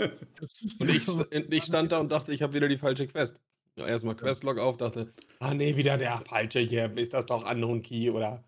Und 0.80 0.90
ich, 0.90 1.08
ich 1.52 1.64
stand 1.64 1.92
da 1.92 2.00
und 2.00 2.12
dachte, 2.12 2.32
ich 2.34 2.42
habe 2.44 2.54
wieder 2.54 2.68
die 2.68 2.78
falsche 2.78 3.08
Quest. 3.08 3.42
Ja, 3.78 3.88
Erstmal 3.88 4.16
Questlog 4.16 4.58
auf, 4.58 4.78
dachte, 4.78 5.14
ah 5.40 5.54
nee, 5.54 5.76
wieder 5.76 5.98
der 5.98 6.22
falsche 6.28 6.60
hier, 6.60 6.96
ist 6.98 7.14
das 7.14 7.26
doch 7.26 7.50
Unknown 7.50 7.82
Key 7.82 8.10
oder 8.10 8.44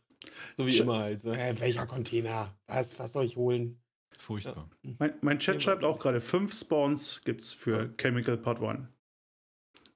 so 0.56 0.66
wie 0.66 0.72
Sch- 0.72 0.82
immer 0.82 1.00
halt. 1.00 1.22
So, 1.22 1.34
hä, 1.34 1.54
welcher 1.58 1.86
Container? 1.86 2.56
Was, 2.68 2.98
was 3.00 3.14
soll 3.14 3.26
ich 3.26 3.36
holen? 3.36 3.82
Furchtbar. 4.18 4.70
Mein, 5.00 5.14
mein 5.22 5.40
Chat 5.40 5.62
schreibt 5.62 5.84
auch 5.84 6.00
gerade, 6.00 6.22
fünf 6.22 6.54
Spawns 6.58 7.22
gibt 7.26 7.42
es 7.42 7.52
für 7.54 7.84
Ja. 7.84 7.90
Chemical 7.98 8.38
Part 8.38 8.62
1. 8.62 8.88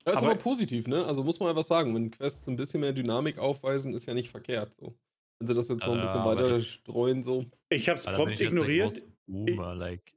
Das 0.04 0.16
ist 0.16 0.18
Aber- 0.20 0.32
aber, 0.32 0.36
positiv, 0.40 0.88
ne? 0.88 1.06
Also 1.06 1.24
muss 1.24 1.40
man 1.40 1.50
einfach 1.50 1.64
sagen, 1.64 1.94
wenn 1.96 2.12
Quests 2.12 2.48
ein 2.48 2.56
bisschen 2.56 2.82
mehr 2.82 2.92
Dynamik 2.94 3.38
aufweisen, 3.38 3.94
ist 3.94 4.08
ja 4.08 4.14
nicht 4.14 4.32
verkehrt. 4.32 4.74
So. 4.76 4.98
Wenn 5.40 5.48
sie 5.48 5.54
das 5.54 5.70
jetzt 5.70 5.82
noch 5.86 5.94
ein 5.94 6.00
Ja, 6.00 6.06
bisschen 6.06 6.26
weiter 6.26 6.62
streuen, 6.62 7.24
so. 7.24 7.46
Ich 7.72 7.88
habe 7.88 7.98
es 7.98 8.06
prompt 8.06 8.40
ignoriert. 8.40 9.04
Boomer, 9.28 9.74
like. 9.74 10.14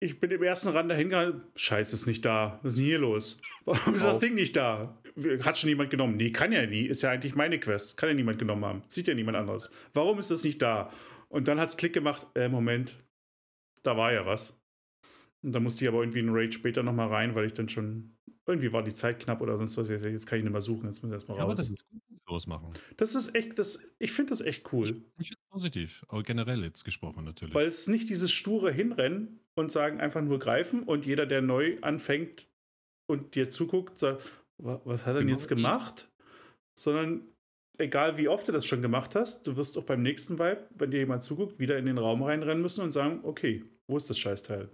Ich 0.00 0.18
bin 0.18 0.30
im 0.30 0.42
ersten 0.42 0.70
Rand 0.70 0.90
dahin 0.90 1.10
gegangen. 1.10 1.42
Scheiße, 1.54 1.94
ist 1.94 2.06
nicht 2.06 2.24
da. 2.24 2.58
Was 2.62 2.72
ist 2.72 2.78
denn 2.78 2.86
hier 2.86 2.98
los? 2.98 3.40
Warum 3.64 3.94
ist 3.94 4.04
das. 4.04 4.18
Ding 4.18 4.34
nicht 4.34 4.56
da? 4.56 5.00
Hat 5.42 5.58
schon 5.58 5.68
jemand 5.68 5.90
genommen? 5.90 6.16
Nee, 6.16 6.30
kann 6.30 6.50
ja 6.50 6.66
nie. 6.66 6.86
Ist 6.86 7.02
ja 7.02 7.10
eigentlich 7.10 7.34
meine 7.34 7.60
Quest. 7.60 7.96
Kann 7.96 8.08
ja 8.08 8.14
niemand 8.14 8.38
genommen 8.38 8.64
haben. 8.64 8.82
Sieht 8.88 9.06
ja 9.06 9.14
niemand 9.14 9.36
anderes. 9.36 9.70
Warum 9.92 10.18
ist 10.18 10.30
das 10.30 10.42
nicht 10.42 10.62
da? 10.62 10.90
Und 11.28 11.46
dann 11.46 11.60
hat 11.60 11.68
es 11.68 11.76
Klick 11.76 11.92
gemacht. 11.92 12.26
Äh, 12.34 12.48
Moment. 12.48 12.96
Da 13.82 13.96
war 13.96 14.12
ja 14.12 14.24
was. 14.26 14.60
Und 15.42 15.52
da 15.52 15.60
musste 15.60 15.84
ich 15.84 15.88
aber 15.88 16.00
irgendwie 16.00 16.20
in 16.20 16.30
Raid 16.30 16.54
später 16.54 16.82
nochmal 16.82 17.08
rein, 17.08 17.34
weil 17.34 17.46
ich 17.46 17.54
dann 17.54 17.68
schon. 17.68 18.16
Irgendwie 18.52 18.72
war 18.72 18.82
die 18.82 18.92
Zeit 18.92 19.18
knapp 19.20 19.40
oder 19.40 19.56
sonst 19.56 19.76
was. 19.76 19.88
Jetzt 19.88 20.26
kann 20.26 20.38
ich 20.38 20.44
nicht 20.44 20.52
mehr 20.52 20.62
suchen, 20.62 20.86
jetzt 20.86 21.02
muss 21.02 21.10
ich 21.10 21.14
erstmal 21.14 21.38
Ja, 21.38 21.44
aber 21.44 21.54
das 21.54 21.66
raus. 21.70 21.72
ist 21.80 21.88
gut, 21.88 22.00
losmachen. 22.28 22.70
Das 22.96 23.14
ist 23.14 23.34
echt, 23.34 23.58
das, 23.58 23.82
ich 23.98 24.12
finde 24.12 24.30
das 24.30 24.40
echt 24.40 24.72
cool. 24.72 24.84
Ich 25.18 25.28
finde 25.28 25.42
positiv, 25.50 26.04
aber 26.08 26.22
generell 26.22 26.62
jetzt 26.64 26.84
gesprochen 26.84 27.24
natürlich. 27.24 27.54
Weil 27.54 27.66
es 27.66 27.88
nicht 27.88 28.08
dieses 28.08 28.30
sture 28.30 28.72
Hinrennen 28.72 29.40
und 29.54 29.72
sagen 29.72 30.00
einfach 30.00 30.22
nur 30.22 30.38
greifen 30.38 30.82
und 30.84 31.04
jeder, 31.06 31.26
der 31.26 31.42
neu 31.42 31.78
anfängt 31.82 32.48
und 33.06 33.34
dir 33.34 33.50
zuguckt, 33.50 33.98
sagt, 33.98 34.22
"Wa- 34.58 34.80
was 34.84 35.02
hat 35.02 35.08
er 35.08 35.14
denn 35.18 35.26
Genau 35.26 35.38
jetzt 35.38 35.48
gemacht? 35.48 36.10
Sondern 36.78 37.26
egal 37.78 38.16
wie 38.18 38.28
oft 38.28 38.48
du 38.48 38.52
das 38.52 38.64
schon 38.66 38.82
gemacht 38.82 39.14
hast, 39.14 39.46
du 39.46 39.56
wirst 39.56 39.76
auch 39.76 39.84
beim 39.84 40.02
nächsten 40.02 40.38
Vibe, 40.38 40.68
wenn 40.76 40.90
dir 40.90 40.98
jemand 41.00 41.22
zuguckt, 41.24 41.58
wieder 41.58 41.76
in 41.78 41.86
den 41.86 41.98
Raum 41.98 42.22
reinrennen 42.22 42.62
müssen 42.62 42.82
und 42.82 42.92
sagen, 42.92 43.20
okay, 43.24 43.64
wo 43.86 43.96
ist 43.96 44.08
das 44.08 44.18
Scheißteil? 44.18 44.70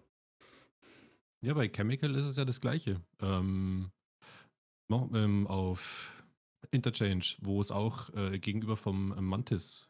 Ja, 1.40 1.54
bei 1.54 1.68
Chemical 1.68 2.14
ist 2.14 2.26
es 2.26 2.36
ja 2.36 2.44
das 2.44 2.60
Gleiche. 2.60 3.02
Ähm, 3.20 3.90
ähm, 4.90 5.46
auf 5.46 6.24
Interchange, 6.70 7.24
wo 7.40 7.60
es 7.60 7.70
auch 7.70 8.12
äh, 8.14 8.38
gegenüber 8.38 8.76
vom 8.76 9.12
äh, 9.12 9.20
Mantis, 9.20 9.88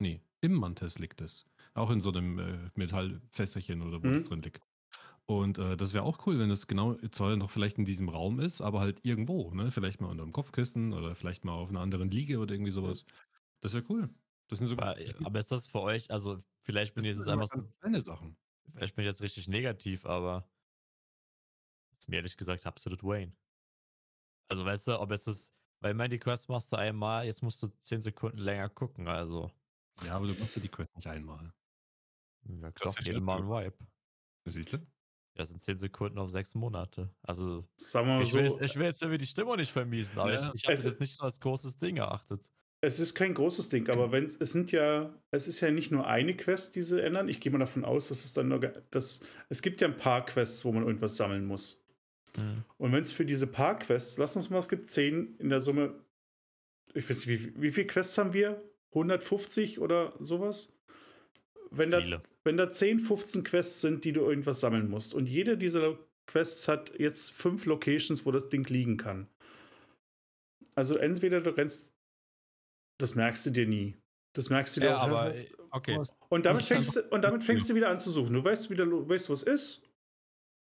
nee, 0.00 0.22
im 0.42 0.54
Mantis 0.54 0.98
liegt 0.98 1.20
es. 1.22 1.46
Auch 1.74 1.90
in 1.90 2.00
so 2.00 2.10
einem 2.12 2.38
äh, 2.38 2.70
Metallfässerchen 2.76 3.82
oder 3.82 4.02
wo 4.04 4.10
Mhm. 4.10 4.14
es 4.14 4.26
drin 4.26 4.42
liegt. 4.42 4.62
Und 5.26 5.58
äh, 5.58 5.76
das 5.76 5.94
wäre 5.94 6.04
auch 6.04 6.26
cool, 6.26 6.38
wenn 6.38 6.50
es 6.50 6.66
genau, 6.68 6.96
zwar 7.12 7.36
noch 7.36 7.50
vielleicht 7.50 7.78
in 7.78 7.84
diesem 7.86 8.08
Raum 8.10 8.40
ist, 8.40 8.60
aber 8.62 8.80
halt 8.80 9.00
irgendwo, 9.04 9.52
ne? 9.54 9.70
Vielleicht 9.70 10.00
mal 10.00 10.08
unter 10.10 10.24
dem 10.24 10.32
Kopfkissen 10.32 10.92
oder 10.94 11.14
vielleicht 11.16 11.44
mal 11.44 11.54
auf 11.54 11.70
einer 11.70 11.80
anderen 11.80 12.10
Liege 12.10 12.38
oder 12.40 12.54
irgendwie 12.54 12.72
sowas. 12.72 13.04
Das 13.62 13.74
wäre 13.74 13.84
cool. 13.90 14.10
Das 14.48 14.58
sind 14.60 14.68
so 14.68 14.76
Aber, 14.76 14.96
aber 15.22 15.38
ist 15.38 15.50
das 15.50 15.66
für 15.68 15.80
euch, 15.80 16.10
also 16.10 16.38
vielleicht 16.64 16.94
bin 16.94 17.04
ich 17.04 17.16
jetzt 17.16 17.28
einfach, 17.28 17.48
ganz 17.50 17.68
kleine 17.80 18.00
Sachen. 18.00 18.36
vielleicht 18.72 18.94
bin 18.96 19.04
ich 19.04 19.08
jetzt 19.10 19.22
richtig 19.22 19.48
negativ, 19.48 20.06
aber 20.06 20.48
ist 22.08 22.10
mir 22.10 22.16
ehrlich 22.16 22.36
gesagt 22.38 22.66
absolut 22.66 23.02
Wayne. 23.04 23.32
Also 24.50 24.64
weißt 24.64 24.88
du, 24.88 24.98
ob 24.98 25.10
es 25.12 25.24
das, 25.24 25.52
weil 25.82 25.90
ich 25.92 25.96
meine, 25.96 26.08
die 26.08 26.18
Quest 26.18 26.48
machst 26.48 26.72
du 26.72 26.76
einmal, 26.76 27.26
jetzt 27.26 27.42
musst 27.42 27.62
du 27.62 27.68
10 27.80 28.00
Sekunden 28.00 28.38
länger 28.38 28.70
gucken, 28.70 29.06
also 29.08 29.50
Ja, 30.04 30.16
aber 30.16 30.26
du 30.26 30.34
machst 30.34 30.56
ja 30.56 30.62
die 30.62 30.68
Quest 30.70 30.94
nicht 30.96 31.06
einmal. 31.06 31.52
ja, 32.48 32.70
Du 32.70 32.84
hast 32.84 32.98
doch, 32.98 33.04
jedes 33.04 33.20
Mal 33.20 33.42
ein 33.42 33.48
Vibe. 33.48 33.76
Siehst 34.46 34.72
du? 34.72 34.78
Das 35.34 35.50
sind 35.50 35.60
10 35.62 35.76
Sekunden 35.76 36.18
auf 36.18 36.30
6 36.30 36.54
Monate. 36.54 37.14
Also 37.22 37.68
Sagen 37.76 38.06
wir 38.08 38.14
mal 38.14 38.22
ich 38.22 38.30
so, 38.30 38.38
will, 38.38 38.44
jetzt, 38.46 38.62
ich 38.62 38.76
will 38.76 38.86
jetzt 38.86 39.02
irgendwie 39.02 39.18
die 39.18 39.26
Stimmung 39.26 39.56
nicht 39.56 39.70
vermiesen, 39.70 40.18
aber 40.18 40.32
Ja. 40.32 40.48
ich, 40.48 40.62
ich 40.62 40.64
habe 40.64 40.72
Es- 40.72 40.82
das 40.82 40.92
jetzt 40.92 41.00
nicht 41.00 41.14
so 41.16 41.24
als 41.24 41.38
großes 41.38 41.76
Ding 41.76 41.98
erachtet. 41.98 42.48
es 42.80 42.98
ist 42.98 43.14
kein 43.14 43.34
großes 43.34 43.68
Ding, 43.68 43.88
aber 43.90 44.10
wenn 44.12 44.24
es 44.24 44.34
sind 44.38 44.72
ja, 44.72 45.14
es 45.30 45.46
ist 45.46 45.60
ja 45.60 45.70
nicht 45.70 45.90
nur 45.90 46.06
eine 46.06 46.34
Quest, 46.36 46.74
die 46.74 46.82
sie 46.82 47.02
ändern. 47.02 47.28
Ich 47.28 47.40
gehe 47.40 47.52
mal 47.52 47.58
davon 47.58 47.84
aus, 47.84 48.08
dass 48.08 48.24
es 48.24 48.32
dann 48.32 48.48
nur, 48.48 48.60
dass, 48.60 49.20
es 49.50 49.60
gibt 49.62 49.80
ja 49.82 49.88
ein 49.88 49.98
paar 49.98 50.24
Quests, 50.24 50.64
wo 50.64 50.72
man 50.72 50.84
irgendwas 50.86 51.16
sammeln 51.18 51.44
muss. 51.44 51.77
Mhm. 52.36 52.64
Und 52.78 52.92
wenn 52.92 53.00
es 53.00 53.12
für 53.12 53.24
diese 53.24 53.46
paar 53.46 53.78
Quests, 53.78 54.18
lass 54.18 54.36
uns 54.36 54.50
mal, 54.50 54.58
es 54.58 54.68
gibt 54.68 54.88
10 54.88 55.36
in 55.38 55.48
der 55.48 55.60
Summe, 55.60 55.94
ich 56.94 57.08
weiß 57.08 57.26
nicht, 57.26 57.28
wie, 57.56 57.62
wie 57.62 57.70
viele 57.72 57.86
Quests 57.86 58.18
haben 58.18 58.32
wir? 58.32 58.62
150 58.90 59.78
oder 59.80 60.14
sowas? 60.20 60.72
Wenn 61.70 61.90
da, 61.90 62.00
Viele. 62.00 62.22
wenn 62.44 62.56
da 62.56 62.70
10, 62.70 62.98
15 63.00 63.44
Quests 63.44 63.80
sind, 63.82 64.04
die 64.04 64.12
du 64.12 64.22
irgendwas 64.22 64.60
sammeln 64.60 64.88
musst 64.88 65.12
und 65.14 65.26
jede 65.26 65.58
dieser 65.58 65.98
Quests 66.26 66.66
hat 66.68 66.98
jetzt 66.98 67.30
fünf 67.32 67.66
Locations, 67.66 68.24
wo 68.24 68.30
das 68.32 68.48
Ding 68.48 68.66
liegen 68.68 68.96
kann. 68.96 69.28
Also 70.74 70.96
entweder 70.96 71.40
du 71.40 71.50
rennst, 71.56 71.92
das 72.98 73.14
merkst 73.14 73.46
du 73.46 73.50
dir 73.50 73.66
nie. 73.66 73.96
Das 74.34 74.50
merkst 74.50 74.76
du 74.76 74.80
dir 74.80 74.86
Ja, 74.88 74.98
auch- 74.98 75.02
aber 75.08 75.34
okay. 75.70 76.00
und 76.28 76.46
damit, 76.46 76.62
fängst 76.62 76.96
du, 76.96 77.02
und 77.10 77.22
damit 77.22 77.42
fängst 77.44 77.68
du 77.68 77.74
wieder 77.74 77.88
an 77.90 77.98
zu 77.98 78.10
suchen. 78.10 78.32
Du 78.34 78.44
weißt 78.44 78.70
wieder, 78.70 78.86
du 78.86 79.08
weißt, 79.08 79.28
wo 79.28 79.32
es 79.34 79.42
ist. 79.42 79.82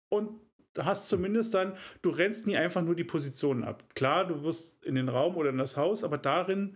Und 0.10 0.40
hast 0.78 1.10
zumindest 1.10 1.54
dann, 1.54 1.74
du 2.02 2.10
rennst 2.10 2.48
nie 2.48 2.58
einfach 2.58 2.82
nur 2.82 2.96
die 2.96 3.04
Positionen 3.04 3.64
ab. 3.64 3.84
Klar, 3.96 4.28
du 4.28 4.44
wirst 4.44 4.84
in 4.84 4.96
den 4.96 5.10
Raum 5.10 5.36
oder 5.38 5.50
in 5.50 5.58
das 5.58 5.78
Haus, 5.78 6.04
aber 6.04 6.18
darin, 6.18 6.76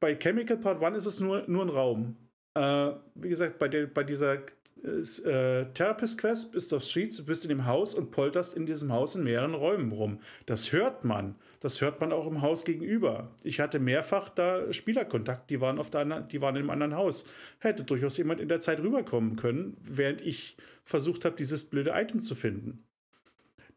bei 0.00 0.16
Chemical 0.16 0.56
Part 0.56 0.82
1 0.82 0.98
ist 0.98 1.06
es 1.06 1.20
nur, 1.20 1.44
nur 1.46 1.64
ein 1.64 1.68
Raum. 1.68 2.16
Äh, 2.54 2.92
wie 3.14 3.28
gesagt, 3.28 3.58
bei, 3.58 3.68
der, 3.68 3.86
bei 3.86 4.04
dieser 4.04 4.34
äh, 4.34 5.66
Therapist 5.74 6.18
Quest 6.18 6.52
bist 6.52 6.72
du 6.72 6.76
auf 6.76 6.82
Streets, 6.82 7.18
du 7.18 7.24
bist 7.24 7.44
in 7.44 7.50
dem 7.50 7.66
Haus 7.66 7.94
und 7.94 8.10
polterst 8.10 8.56
in 8.56 8.66
diesem 8.66 8.92
Haus 8.92 9.14
in 9.14 9.22
mehreren 9.24 9.54
Räumen 9.54 9.92
rum. 9.92 10.20
Das 10.46 10.72
hört 10.72 11.04
man. 11.04 11.36
Das 11.62 11.80
hört 11.80 12.00
man 12.00 12.10
auch 12.12 12.26
im 12.26 12.42
Haus 12.42 12.64
gegenüber. 12.64 13.36
Ich 13.44 13.60
hatte 13.60 13.78
mehrfach 13.78 14.28
da 14.30 14.72
Spielerkontakt, 14.72 15.48
die 15.48 15.60
waren, 15.60 15.78
auf 15.78 15.90
der 15.90 16.00
anderen, 16.00 16.26
die 16.26 16.40
waren 16.40 16.56
in 16.56 16.62
einem 16.62 16.70
anderen 16.70 16.96
Haus. 16.96 17.24
Hätte 17.60 17.84
durchaus 17.84 18.16
jemand 18.18 18.40
in 18.40 18.48
der 18.48 18.58
Zeit 18.58 18.80
rüberkommen 18.80 19.36
können, 19.36 19.76
während 19.80 20.20
ich 20.22 20.56
versucht 20.82 21.24
habe, 21.24 21.36
dieses 21.36 21.62
blöde 21.62 21.92
Item 21.94 22.20
zu 22.20 22.34
finden. 22.34 22.84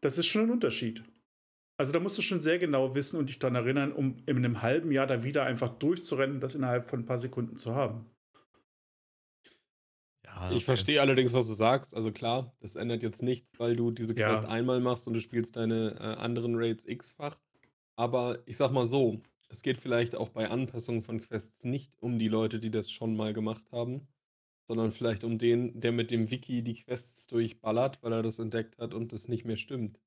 Das 0.00 0.18
ist 0.18 0.26
schon 0.26 0.42
ein 0.42 0.50
Unterschied. 0.50 1.04
Also 1.78 1.92
da 1.92 2.00
musst 2.00 2.18
du 2.18 2.22
schon 2.22 2.40
sehr 2.40 2.58
genau 2.58 2.96
wissen 2.96 3.20
und 3.20 3.28
dich 3.28 3.38
daran 3.38 3.54
erinnern, 3.54 3.92
um 3.92 4.16
in 4.26 4.36
einem 4.36 4.62
halben 4.62 4.90
Jahr 4.90 5.06
da 5.06 5.22
wieder 5.22 5.44
einfach 5.44 5.68
durchzurennen 5.78 6.36
und 6.36 6.40
das 6.40 6.56
innerhalb 6.56 6.90
von 6.90 7.00
ein 7.00 7.06
paar 7.06 7.18
Sekunden 7.18 7.56
zu 7.56 7.76
haben. 7.76 8.06
Ja, 10.24 10.50
Ich 10.50 10.64
verstehe 10.64 11.00
allerdings, 11.00 11.32
was 11.32 11.46
du 11.46 11.54
sagst. 11.54 11.94
Also 11.94 12.10
klar, 12.10 12.52
das 12.58 12.74
ändert 12.74 13.04
jetzt 13.04 13.22
nichts, 13.22 13.52
weil 13.58 13.76
du 13.76 13.92
diese 13.92 14.16
Ja. 14.18 14.26
Quest 14.28 14.44
einmal 14.44 14.80
machst 14.80 15.06
und 15.06 15.14
du 15.14 15.20
spielst 15.20 15.54
deine 15.54 15.96
äh, 16.00 16.02
anderen 16.20 16.56
Raids 16.56 16.84
x-fach. 16.84 17.38
Aber 17.96 18.42
ich 18.46 18.56
sag 18.56 18.72
mal 18.72 18.86
so, 18.86 19.22
es 19.48 19.62
geht 19.62 19.78
vielleicht 19.78 20.14
auch 20.16 20.28
bei 20.28 20.48
Anpassungen 20.50 21.02
von 21.02 21.20
Quests 21.20 21.64
nicht 21.64 21.92
um 22.00 22.18
die 22.18 22.28
Leute, 22.28 22.60
die 22.60 22.70
das 22.70 22.90
schon 22.90 23.16
mal 23.16 23.32
gemacht 23.32 23.70
haben, 23.72 24.06
sondern 24.68 24.92
vielleicht 24.92 25.24
um 25.24 25.38
den, 25.38 25.80
der 25.80 25.92
mit 25.92 26.10
dem 26.10 26.30
Wiki 26.30 26.62
die 26.62 26.74
Quests 26.74 27.26
durchballert, 27.28 28.02
weil 28.02 28.12
er 28.12 28.22
das 28.22 28.38
entdeckt 28.38 28.78
hat 28.78 28.94
und 28.94 29.12
das 29.12 29.28
nicht 29.28 29.44
mehr 29.44 29.56
stimmt. 29.56 30.00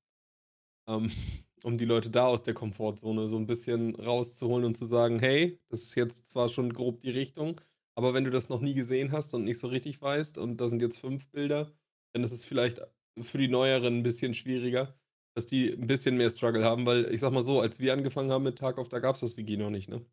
Ähm, 0.88 1.10
um 1.64 1.78
die 1.78 1.84
Leute 1.84 2.10
da 2.10 2.26
aus 2.26 2.42
der 2.42 2.54
Komfortzone 2.54 3.28
so 3.28 3.36
ein 3.36 3.46
bisschen 3.46 3.94
rauszuholen 3.96 4.64
und 4.64 4.76
zu 4.76 4.86
sagen, 4.86 5.18
hey, 5.20 5.60
das 5.68 5.82
ist 5.82 5.94
jetzt 5.94 6.28
zwar 6.28 6.48
schon 6.48 6.72
grob 6.72 7.00
die 7.00 7.10
Richtung, 7.10 7.60
aber 7.94 8.14
wenn 8.14 8.24
du 8.24 8.30
das 8.30 8.48
noch 8.48 8.60
nie 8.60 8.74
gesehen 8.74 9.12
hast 9.12 9.34
und 9.34 9.44
nicht 9.44 9.58
so 9.58 9.68
richtig 9.68 10.00
weißt 10.00 10.38
und 10.38 10.58
da 10.60 10.68
sind 10.68 10.82
jetzt 10.82 10.98
fünf 10.98 11.28
Bilder, 11.30 11.72
dann 12.12 12.24
ist 12.24 12.32
es 12.32 12.44
vielleicht 12.46 12.80
für 13.20 13.38
die 13.38 13.48
Neueren 13.48 13.98
ein 13.98 14.02
bisschen 14.02 14.34
schwieriger, 14.34 14.94
dass 15.34 15.46
die 15.46 15.72
ein 15.72 15.86
bisschen 15.86 16.16
mehr 16.16 16.30
Struggle 16.30 16.64
haben, 16.64 16.86
weil 16.86 17.12
ich 17.12 17.20
sag 17.20 17.32
mal 17.32 17.42
so, 17.44 17.60
als 17.60 17.80
wir 17.80 17.92
angefangen 17.92 18.30
haben 18.32 18.44
mit 18.44 18.58
Tag 18.58 18.78
auf, 18.78 18.88
da 18.88 18.98
gab 19.00 19.14
es 19.16 19.20
das 19.22 19.36
Wiki 19.36 19.56
noch 19.56 19.70
nicht, 19.70 19.88
ne? 19.88 20.06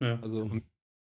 Ja. 0.00 0.22
Also, 0.22 0.50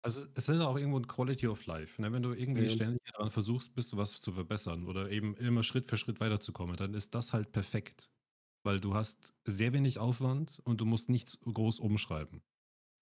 Also 0.02 0.26
es 0.34 0.48
ist 0.48 0.60
auch 0.60 0.76
irgendwo 0.76 0.98
ein 0.98 1.06
Quality 1.08 1.48
of 1.48 1.66
Life. 1.66 2.00
Ne? 2.00 2.12
Wenn 2.12 2.22
du 2.22 2.32
irgendwie 2.32 2.68
Ja. 2.68 2.70
ständig 2.70 3.00
daran 3.12 3.30
versuchst, 3.30 3.74
bist 3.74 3.92
du 3.92 3.96
was 3.96 4.20
zu 4.20 4.32
verbessern 4.32 4.86
oder 4.86 5.10
eben 5.10 5.34
immer 5.36 5.62
Schritt 5.64 5.88
für 5.88 5.96
Schritt 5.98 6.20
weiterzukommen, 6.20 6.76
dann 6.76 6.94
ist 6.94 7.14
das 7.14 7.32
halt 7.32 7.52
perfekt. 7.52 8.10
Weil 8.64 8.80
du 8.80 8.94
hast 8.94 9.34
sehr 9.46 9.72
wenig 9.72 9.98
Aufwand 9.98 10.60
und 10.64 10.80
du 10.80 10.86
musst 10.86 11.08
nichts 11.10 11.40
groß 11.40 11.80
umschreiben. 11.80 12.42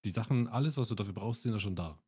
Die 0.05 0.11
Sachen, 0.11 0.49
alles, 0.49 0.77
was 0.79 0.89
du 0.89 0.97
dafür 0.97 1.15
brauchst, 1.15 1.43
sind 1.43 1.53
ja 1.53 1.61
schon 1.61 1.77
da. 1.77 2.03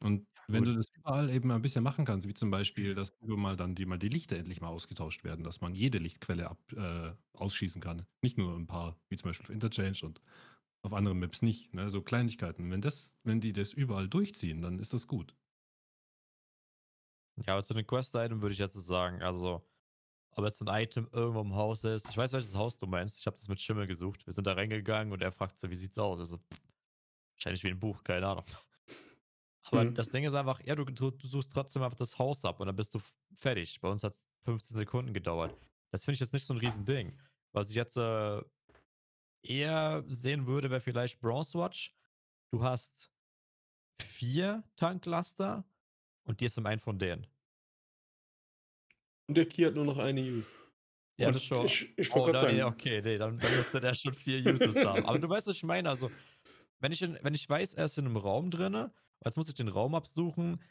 Und 0.00 0.26
wenn 0.48 0.64
gut. 0.64 0.74
du 0.74 0.76
das 0.76 0.86
überall 0.94 1.30
eben 1.30 1.50
ein 1.50 1.62
bisschen 1.62 1.82
machen 1.82 2.04
kannst, 2.04 2.28
wie 2.28 2.34
zum 2.34 2.50
Beispiel, 2.50 2.94
dass 2.94 3.10
über 3.20 3.36
mal 3.36 3.56
dann 3.56 3.74
die, 3.74 3.86
mal 3.86 3.98
die 3.98 4.08
Lichter 4.08 4.36
endlich 4.36 4.60
mal 4.60 4.68
ausgetauscht 4.68 5.24
werden, 5.24 5.44
dass 5.44 5.60
man 5.60 5.74
jede 5.74 5.98
Lichtquelle 5.98 6.48
ab, 6.48 6.60
äh, 6.72 7.12
ausschießen 7.32 7.80
kann. 7.80 8.06
Nicht 8.22 8.38
nur 8.38 8.54
ein 8.54 8.66
paar, 8.66 9.00
wie 9.08 9.16
zum 9.16 9.30
Beispiel 9.30 9.44
auf 9.44 9.50
Interchange 9.50 9.98
und 10.02 10.20
auf 10.82 10.92
anderen 10.92 11.18
Maps 11.18 11.42
nicht. 11.42 11.74
Ne? 11.74 11.90
So 11.90 12.00
Kleinigkeiten. 12.00 12.70
Wenn, 12.70 12.80
das, 12.80 13.18
wenn 13.24 13.40
die 13.40 13.52
das 13.52 13.72
überall 13.72 14.08
durchziehen, 14.08 14.62
dann 14.62 14.78
ist 14.78 14.92
das 14.92 15.06
gut. 15.08 15.34
Ja, 17.44 17.54
aber 17.54 17.62
zu 17.62 17.74
den 17.74 17.86
Quest-Item 17.86 18.40
würde 18.40 18.52
ich 18.52 18.58
jetzt 18.58 18.74
sagen, 18.74 19.22
also, 19.22 19.68
ob 20.30 20.44
jetzt 20.44 20.62
ein 20.62 20.82
Item 20.82 21.08
irgendwo 21.12 21.40
im 21.40 21.54
Haus 21.54 21.84
ist. 21.84 22.08
Ich 22.08 22.16
weiß, 22.16 22.32
welches 22.32 22.54
Haus 22.54 22.78
du 22.78 22.86
meinst. 22.86 23.18
Ich 23.20 23.26
habe 23.26 23.36
das 23.36 23.48
mit 23.48 23.60
Schimmel 23.60 23.86
gesucht. 23.86 24.26
Wir 24.26 24.32
sind 24.32 24.46
da 24.46 24.54
reingegangen 24.54 25.12
und 25.12 25.22
er 25.22 25.32
fragt 25.32 25.58
so, 25.60 25.68
wie 25.70 25.74
sieht's 25.74 25.98
aus? 25.98 26.20
Also, 26.20 26.38
wahrscheinlich 27.34 27.64
wie 27.64 27.70
ein 27.70 27.80
Buch, 27.80 28.04
keine 28.04 28.28
Ahnung. 28.28 28.44
Aber 29.70 29.84
Mhm. 29.84 29.94
das 29.94 30.10
Ding 30.10 30.24
ist 30.24 30.34
einfach, 30.34 30.60
ja, 30.64 30.74
du, 30.74 30.84
du, 30.84 31.10
du 31.10 31.26
suchst 31.26 31.52
trotzdem 31.52 31.82
einfach 31.82 31.96
das 31.98 32.18
Haus 32.18 32.44
ab 32.44 32.60
und 32.60 32.66
dann 32.66 32.76
bist 32.76 32.94
du 32.94 33.00
fertig. 33.36 33.80
Bei 33.80 33.88
uns 33.88 34.02
hat 34.04 34.12
es 34.12 34.28
15 34.44 34.76
Sekunden 34.76 35.12
gedauert. 35.12 35.56
Das 35.90 36.04
finde 36.04 36.14
ich 36.14 36.20
jetzt 36.20 36.32
nicht 36.32 36.46
so 36.46 36.54
ein 36.54 36.58
Riesending. 36.60 37.18
Was 37.52 37.70
ich 37.70 37.74
jetzt 37.76 37.96
äh, 37.96 38.42
eher 39.42 40.04
sehen 40.08 40.46
würde, 40.46 40.70
wäre 40.70 40.80
vielleicht 40.80 41.20
Bronze 41.20 41.58
Watch. 41.58 41.94
Du 42.52 42.62
hast 42.62 43.10
vier 44.04 44.62
Tanklaster 44.76 45.64
und 46.24 46.40
die 46.40 46.44
ist 46.46 46.58
im 46.58 46.66
einen 46.66 46.80
von 46.80 46.98
denen. 46.98 47.26
und 49.28 49.36
der 49.36 49.46
Key 49.46 49.64
hat 49.64 49.74
nur 49.74 49.84
noch 49.84 49.98
eine 49.98 50.20
Use. 50.20 50.48
Ja, 51.18 51.28
Und 51.28 51.34
das 51.34 51.44
schon. 51.44 51.66
Ich, 51.66 51.98
ich 51.98 52.10
Oh, 52.12 52.16
wollte 52.16 52.32
gerade 52.32 52.46
dann, 52.48 52.58
sagen, 52.58 52.74
okay, 52.74 53.00
nee, 53.02 53.16
dann, 53.18 53.38
dann 53.38 53.56
müsste 53.56 53.80
der 53.80 53.94
schon 53.94 54.14
vier 54.14 54.38
Uses 54.52 54.76
haben. 54.84 55.06
Aber 55.06 55.18
du 55.18 55.28
weißt, 55.28 55.46
was 55.46 55.56
ich 55.56 55.64
meine. 55.64 55.88
Also, 55.88 56.10
wenn 56.78 56.92
ich, 56.92 57.00
in, 57.02 57.18
wenn 57.22 57.34
ich 57.34 57.48
weiß, 57.48 57.74
er 57.74 57.86
ist 57.86 57.96
in 57.98 58.04
einem 58.06 58.18
Raum 58.18 58.50
drinne, 58.50 58.92
jetzt 59.24 59.36
muss 59.36 59.48
ich 59.48 59.54
den 59.54 59.68
Raum 59.68 59.94
absuchen. 59.94 60.62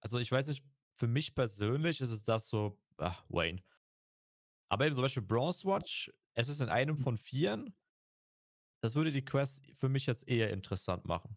Also, 0.00 0.18
ich 0.18 0.30
weiß 0.30 0.48
nicht, 0.48 0.64
für 0.96 1.06
mich 1.08 1.34
persönlich 1.34 2.00
ist 2.00 2.10
es 2.10 2.24
das 2.24 2.48
so, 2.48 2.78
ach, 2.98 3.24
Wayne. 3.28 3.62
Aber 4.68 4.86
eben 4.86 4.94
zum 4.94 5.02
Beispiel 5.02 5.22
Bronze 5.22 5.66
Watch, 5.66 6.12
es 6.34 6.48
ist 6.48 6.60
in 6.60 6.68
einem 6.68 6.96
von 6.96 7.16
vieren. 7.16 7.74
Das 8.80 8.94
würde 8.94 9.10
die 9.12 9.24
Quest 9.24 9.64
für 9.74 9.88
mich 9.88 10.06
jetzt 10.06 10.28
eher 10.28 10.50
interessant 10.50 11.04
machen. 11.04 11.36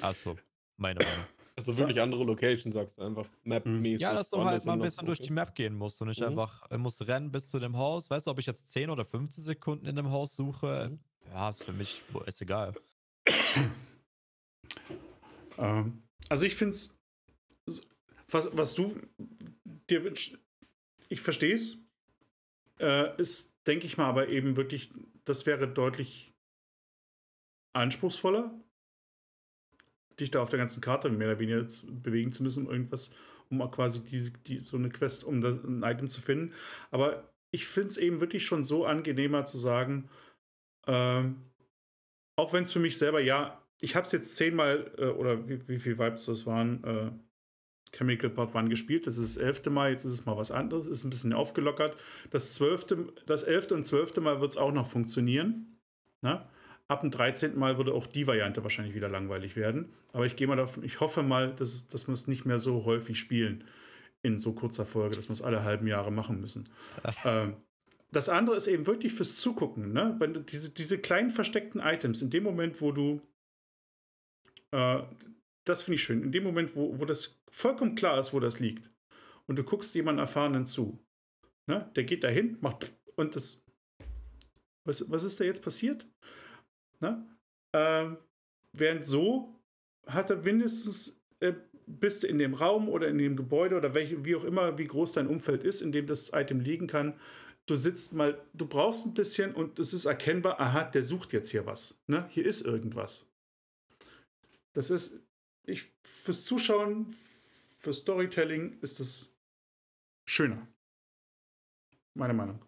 Also, 0.00 0.36
meine 0.76 0.98
Meinung. 1.04 1.24
Also 1.56 1.76
wirklich 1.76 2.00
andere 2.00 2.24
Location, 2.24 2.72
sagst 2.72 2.98
du 2.98 3.02
einfach. 3.02 3.28
Map-mäßig. 3.44 4.00
Ja, 4.00 4.12
dass 4.12 4.28
du 4.28 4.42
halt 4.44 4.64
mal 4.64 4.72
ein 4.72 4.80
bisschen 4.80 5.06
durch 5.06 5.20
die 5.20 5.30
Map 5.32 5.54
gehen 5.54 5.76
musst 5.76 6.00
und 6.02 6.08
nicht 6.08 6.20
Mhm. 6.20 6.26
einfach 6.28 6.68
äh, 6.68 6.78
musst 6.78 7.06
rennen 7.06 7.30
bis 7.30 7.48
zu 7.48 7.60
dem 7.60 7.76
Haus. 7.76 8.10
Weißt 8.10 8.26
du, 8.26 8.32
ob 8.32 8.40
ich 8.40 8.46
jetzt 8.46 8.68
10 8.72 8.90
oder 8.90 9.04
15 9.04 9.44
Sekunden 9.44 9.86
in 9.86 9.94
dem 9.94 10.10
Haus 10.10 10.34
suche? 10.34 10.90
Mhm. 10.90 11.00
Ja, 11.30 11.48
ist 11.50 11.62
für 11.62 11.72
mich 11.72 12.02
ist 12.26 12.42
egal. 12.42 12.74
Ähm, 15.58 16.02
also 16.28 16.46
ich 16.46 16.54
finde 16.54 16.74
es, 16.74 16.96
was, 18.28 18.56
was 18.56 18.74
du 18.74 19.00
dir 19.90 20.04
wünschst, 20.04 20.38
ich 21.08 21.20
verstehe 21.20 21.54
es, 21.54 21.84
äh, 22.80 23.20
ist, 23.20 23.54
denke 23.66 23.86
ich 23.86 23.96
mal, 23.96 24.08
aber 24.08 24.28
eben 24.28 24.56
wirklich, 24.56 24.92
das 25.24 25.46
wäre 25.46 25.68
deutlich 25.68 26.34
anspruchsvoller, 27.74 28.58
dich 30.18 30.30
da 30.30 30.42
auf 30.42 30.48
der 30.48 30.58
ganzen 30.58 30.80
Karte 30.80 31.10
mehr 31.10 31.28
oder 31.28 31.38
weniger 31.38 31.68
zu- 31.68 31.86
bewegen 31.86 32.32
zu 32.32 32.42
müssen, 32.42 32.66
um 32.66 32.72
irgendwas, 32.72 33.14
um 33.50 33.58
quasi 33.70 34.00
die, 34.00 34.32
die, 34.44 34.60
so 34.60 34.76
eine 34.76 34.90
Quest, 34.90 35.24
um 35.24 35.40
da 35.40 35.50
ein 35.50 35.82
Item 35.82 36.08
zu 36.08 36.20
finden. 36.20 36.54
Aber 36.90 37.32
ich 37.52 37.66
finde 37.66 37.88
es 37.88 37.96
eben 37.98 38.20
wirklich 38.20 38.46
schon 38.46 38.64
so 38.64 38.86
angenehmer 38.86 39.44
zu 39.44 39.58
sagen, 39.58 40.08
ähm, 40.86 41.50
auch 42.36 42.52
wenn 42.52 42.62
es 42.62 42.72
für 42.72 42.80
mich 42.80 42.98
selber, 42.98 43.20
ja, 43.20 43.63
ich 43.84 43.94
habe 43.94 44.06
es 44.06 44.12
jetzt 44.12 44.36
zehnmal 44.36 44.90
äh, 44.98 45.06
oder 45.06 45.48
wie, 45.48 45.68
wie 45.68 45.78
viele 45.78 45.98
Vibes 45.98 46.24
das 46.24 46.46
waren, 46.46 46.82
äh, 46.84 47.10
Chemical 47.94 48.30
Part 48.30 48.56
1 48.56 48.70
gespielt. 48.70 49.06
Das 49.06 49.18
ist 49.18 49.36
das 49.36 49.42
elfte 49.42 49.70
Mal, 49.70 49.90
jetzt 49.90 50.04
ist 50.04 50.12
es 50.12 50.26
mal 50.26 50.36
was 50.36 50.50
anderes, 50.50 50.86
ist 50.86 51.04
ein 51.04 51.10
bisschen 51.10 51.32
aufgelockert. 51.32 51.96
Das 52.30 52.54
zwölfte, 52.54 53.12
das 53.26 53.44
elfte 53.44 53.74
und 53.74 53.84
zwölfte 53.84 54.20
Mal 54.20 54.40
wird 54.40 54.50
es 54.50 54.56
auch 54.56 54.72
noch 54.72 54.86
funktionieren. 54.86 55.78
Ne? 56.22 56.44
Ab 56.88 57.02
dem 57.02 57.10
13. 57.10 57.56
Mal 57.58 57.76
würde 57.76 57.94
auch 57.94 58.06
die 58.06 58.26
Variante 58.26 58.62
wahrscheinlich 58.62 58.94
wieder 58.94 59.08
langweilig 59.08 59.54
werden. 59.54 59.92
Aber 60.12 60.26
ich 60.26 60.34
gehe 60.34 60.46
mal 60.46 60.56
davon, 60.56 60.82
ich 60.82 61.00
hoffe 61.00 61.22
mal, 61.22 61.54
dass, 61.54 61.88
dass 61.88 62.08
wir 62.08 62.14
es 62.14 62.26
nicht 62.26 62.44
mehr 62.44 62.58
so 62.58 62.84
häufig 62.84 63.18
spielen 63.18 63.64
in 64.22 64.38
so 64.38 64.54
kurzer 64.54 64.86
Folge, 64.86 65.16
dass 65.16 65.28
wir 65.28 65.34
es 65.34 65.42
alle 65.42 65.62
halben 65.62 65.86
Jahre 65.86 66.10
machen 66.10 66.40
müssen. 66.40 66.68
ähm, 67.24 67.56
das 68.10 68.28
andere 68.28 68.56
ist 68.56 68.66
eben 68.68 68.86
wirklich 68.86 69.12
fürs 69.12 69.36
Zugucken, 69.36 69.92
ne? 69.92 70.14
Wenn 70.20 70.34
du 70.34 70.40
diese, 70.40 70.70
diese 70.70 70.98
kleinen 70.98 71.30
versteckten 71.30 71.80
Items, 71.80 72.22
in 72.22 72.30
dem 72.30 72.44
Moment, 72.44 72.80
wo 72.80 72.92
du 72.92 73.20
äh, 74.74 75.02
das 75.64 75.82
finde 75.82 75.94
ich 75.94 76.02
schön. 76.02 76.22
In 76.22 76.32
dem 76.32 76.42
Moment, 76.42 76.74
wo, 76.74 76.98
wo 76.98 77.04
das 77.04 77.40
vollkommen 77.50 77.94
klar 77.94 78.18
ist, 78.18 78.34
wo 78.34 78.40
das 78.40 78.58
liegt, 78.58 78.90
und 79.46 79.56
du 79.56 79.62
guckst 79.62 79.94
jemanden 79.94 80.20
Erfahrenen 80.20 80.66
zu, 80.66 80.98
ne? 81.66 81.90
der 81.94 82.04
geht 82.04 82.24
dahin, 82.24 82.58
macht 82.60 82.92
und 83.16 83.36
das. 83.36 83.62
Was, 84.86 85.10
was 85.10 85.24
ist 85.24 85.40
da 85.40 85.44
jetzt 85.44 85.62
passiert? 85.62 86.06
Ne? 87.00 87.26
Ähm, 87.74 88.18
während 88.72 89.06
so 89.06 89.58
hat 90.06 90.28
er 90.28 90.36
mindestens, 90.36 91.22
äh, 91.40 91.54
bist 91.86 92.22
du 92.22 92.26
in 92.26 92.38
dem 92.38 92.54
Raum 92.54 92.88
oder 92.88 93.08
in 93.08 93.18
dem 93.18 93.36
Gebäude 93.36 93.76
oder 93.76 93.94
welche, 93.94 94.24
wie 94.24 94.36
auch 94.36 94.44
immer, 94.44 94.76
wie 94.76 94.86
groß 94.86 95.12
dein 95.12 95.26
Umfeld 95.26 95.64
ist, 95.64 95.80
in 95.80 95.92
dem 95.92 96.06
das 96.06 96.32
Item 96.34 96.60
liegen 96.60 96.86
kann. 96.86 97.18
Du 97.66 97.76
sitzt 97.76 98.12
mal, 98.12 98.42
du 98.52 98.66
brauchst 98.66 99.06
ein 99.06 99.14
bisschen 99.14 99.54
und 99.54 99.78
es 99.78 99.94
ist 99.94 100.04
erkennbar, 100.04 100.60
aha, 100.60 100.84
der 100.84 101.02
sucht 101.02 101.32
jetzt 101.32 101.50
hier 101.50 101.64
was. 101.64 102.02
Ne? 102.06 102.26
Hier 102.30 102.44
ist 102.44 102.66
irgendwas. 102.66 103.33
Das 104.74 104.90
ist, 104.90 105.26
ich, 105.66 105.92
fürs 106.02 106.44
Zuschauen, 106.44 107.10
für 107.78 107.92
Storytelling 107.92 108.78
ist 108.80 109.00
es 109.00 109.38
schöner. 110.28 110.68
Meine 112.16 112.34
Meinung. 112.34 112.64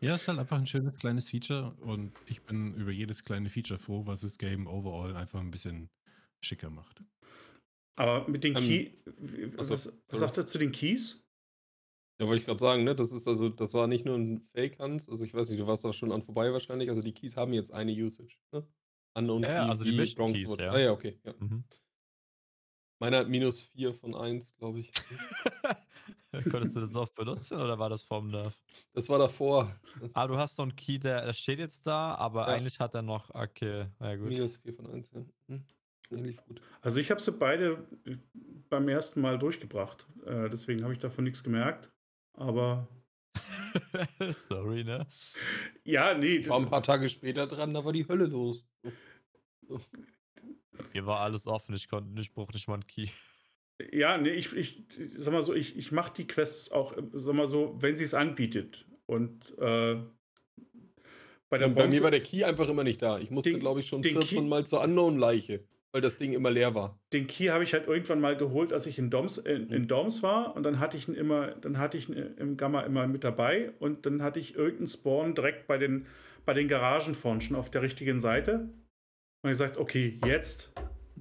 Ja, 0.00 0.14
es 0.14 0.22
ist 0.22 0.28
halt 0.28 0.38
einfach 0.38 0.58
ein 0.58 0.66
schönes 0.66 0.98
kleines 0.98 1.30
Feature 1.30 1.74
und 1.80 2.12
ich 2.26 2.42
bin 2.42 2.74
über 2.74 2.90
jedes 2.90 3.24
kleine 3.24 3.48
Feature 3.48 3.78
froh, 3.78 4.04
was 4.04 4.20
das 4.20 4.36
Game 4.36 4.66
overall 4.66 5.16
einfach 5.16 5.40
ein 5.40 5.50
bisschen 5.50 5.88
schicker 6.44 6.68
macht. 6.68 7.02
Aber 7.96 8.28
mit 8.28 8.44
den 8.44 8.56
Ähm, 8.56 8.62
Key, 8.62 8.90
achso, 9.56 9.72
was, 9.72 10.02
was 10.08 10.18
sagt 10.18 10.36
er 10.36 10.46
zu 10.46 10.58
den 10.58 10.72
Keys? 10.72 11.23
Ja, 12.20 12.26
wollte 12.28 12.40
ich 12.40 12.46
gerade 12.46 12.60
sagen, 12.60 12.84
ne? 12.84 12.94
Das 12.94 13.12
ist 13.12 13.26
also, 13.26 13.48
das 13.48 13.74
war 13.74 13.86
nicht 13.88 14.04
nur 14.04 14.16
ein 14.16 14.48
Fake-Hans, 14.54 15.08
also 15.08 15.24
ich 15.24 15.34
weiß 15.34 15.48
nicht, 15.50 15.60
du 15.60 15.66
warst 15.66 15.84
da 15.84 15.92
schon 15.92 16.12
an 16.12 16.22
vorbei 16.22 16.52
wahrscheinlich. 16.52 16.88
Also 16.90 17.02
die 17.02 17.12
Keys 17.12 17.36
haben 17.36 17.52
jetzt 17.52 17.72
eine 17.72 17.92
Usage, 17.92 18.36
ne? 18.52 18.66
Unknown 19.16 19.42
Ja, 19.42 19.48
Key, 19.48 19.54
ja, 19.54 19.66
also 19.68 19.84
die 19.84 19.92
wie 19.92 19.96
Mission 19.96 20.16
Bronze 20.18 20.38
Keys, 20.40 20.50
Watch. 20.50 20.60
ja. 20.60 20.70
Ah 20.72 20.78
ja, 20.78 20.92
okay. 20.92 21.20
Ja. 21.24 21.34
Mhm. 21.38 21.64
Meiner 23.00 23.18
hat 23.18 23.28
minus 23.28 23.60
4 23.60 23.92
von 23.94 24.14
1, 24.14 24.54
glaube 24.56 24.80
ich. 24.80 24.92
Konntest 26.50 26.74
du 26.76 26.80
das 26.80 26.94
oft 26.94 27.14
benutzen 27.14 27.60
oder 27.60 27.78
war 27.78 27.88
das 27.90 28.02
vom 28.02 28.28
Nerf? 28.30 28.60
Das 28.92 29.08
war 29.08 29.18
davor. 29.18 29.80
Ah, 30.14 30.26
du 30.26 30.36
hast 30.36 30.56
so 30.56 30.62
einen 30.62 30.74
Key, 30.76 30.98
der, 30.98 31.24
der 31.26 31.32
steht 31.32 31.58
jetzt 31.58 31.86
da, 31.86 32.14
aber 32.14 32.48
Ja. 32.48 32.54
eigentlich 32.54 32.80
hat 32.80 32.94
er 32.94 33.02
noch. 33.02 33.30
Okay, 33.34 33.86
ja 34.00 34.16
gut. 34.16 34.28
Minus 34.28 34.56
4 34.56 34.74
von 34.74 34.86
1, 34.90 35.10
ja. 35.12 35.24
Hm. 35.48 35.64
Lief 36.10 36.44
gut. 36.44 36.60
Also 36.80 37.00
ich 37.00 37.10
habe 37.10 37.20
sie 37.20 37.32
beide 37.32 37.88
beim 38.68 38.88
ersten 38.88 39.20
Mal 39.20 39.38
durchgebracht. 39.38 40.06
Äh, 40.24 40.48
deswegen 40.50 40.82
habe 40.84 40.92
ich 40.92 40.98
davon 40.98 41.24
nichts 41.24 41.42
gemerkt. 41.42 41.90
Aber 42.34 42.88
Sorry, 44.32 44.84
ne? 44.84 45.06
ja, 45.84 46.14
nee. 46.14 46.36
Ich 46.36 46.48
war 46.48 46.58
ein 46.60 46.68
paar 46.68 46.82
Tage 46.82 47.08
später 47.08 47.46
dran, 47.46 47.74
da 47.74 47.84
war 47.84 47.92
die 47.92 48.06
Hölle 48.06 48.26
los. 48.26 48.64
Hier 50.92 51.06
war 51.06 51.20
alles 51.20 51.46
offen, 51.46 51.74
ich 51.74 51.88
konnte 51.88 52.10
nicht, 52.12 52.34
brauchte 52.34 52.54
nicht 52.54 52.68
mal 52.68 52.74
einen 52.74 52.86
Key. 52.86 53.08
Ja, 53.92 54.18
nee, 54.18 54.30
ich, 54.30 54.52
ich 54.54 54.84
sag 55.16 55.32
mal 55.32 55.42
so, 55.42 55.54
ich, 55.54 55.76
ich 55.76 55.90
mache 55.90 56.12
die 56.16 56.26
Quests 56.26 56.70
auch, 56.70 56.94
sag 57.12 57.34
mal 57.34 57.46
so, 57.48 57.74
wenn 57.80 57.96
sie 57.96 58.04
es 58.04 58.14
anbietet. 58.14 58.86
Und 59.06 59.50
äh, 59.58 59.96
bei 61.48 61.58
der 61.58 61.68
Und 61.68 61.74
bei 61.74 61.82
mir 61.84 61.88
Bronze- 61.88 62.02
war 62.04 62.10
der 62.12 62.22
Key 62.22 62.44
einfach 62.44 62.68
immer 62.68 62.84
nicht 62.84 63.02
da. 63.02 63.18
Ich 63.18 63.30
musste, 63.30 63.58
glaube 63.58 63.80
ich, 63.80 63.88
schon 63.88 64.02
den 64.02 64.16
14 64.16 64.38
Key- 64.42 64.48
Mal 64.48 64.64
zur 64.64 64.82
Unknown-Leiche, 64.82 65.64
weil 65.94 66.00
das 66.00 66.16
Ding 66.16 66.32
immer 66.32 66.50
leer 66.50 66.74
war. 66.74 66.98
den 67.12 67.28
Key 67.28 67.46
habe 67.46 67.62
ich 67.62 67.72
halt 67.72 67.86
irgendwann 67.86 68.20
mal 68.20 68.36
geholt, 68.36 68.72
als 68.72 68.88
ich 68.88 68.98
in 68.98 69.10
Doms, 69.10 69.38
in, 69.38 69.70
in 69.70 69.86
Doms 69.86 70.24
war 70.24 70.56
und 70.56 70.64
dann 70.64 70.80
hatte 70.80 70.96
ich 70.96 71.06
ihn 71.06 71.14
immer, 71.14 71.52
dann 71.52 71.78
hatte 71.78 71.96
ich 71.96 72.08
ihn 72.08 72.16
im 72.36 72.56
Gamma 72.56 72.80
immer 72.80 73.06
mit 73.06 73.22
dabei 73.22 73.70
und 73.78 74.04
dann 74.04 74.20
hatte 74.20 74.40
ich 74.40 74.56
irgendeinen 74.56 74.88
Spawn 74.88 75.36
direkt 75.36 75.68
bei 75.68 75.78
den, 75.78 76.06
bei 76.44 76.52
den 76.52 76.66
Garagen 76.66 77.14
vorne 77.14 77.40
schon 77.40 77.56
auf 77.56 77.70
der 77.70 77.82
richtigen 77.82 78.18
Seite. 78.18 78.70
Und 79.42 79.50
ich 79.50 79.50
gesagt, 79.50 79.76
okay, 79.76 80.18
jetzt, 80.26 80.72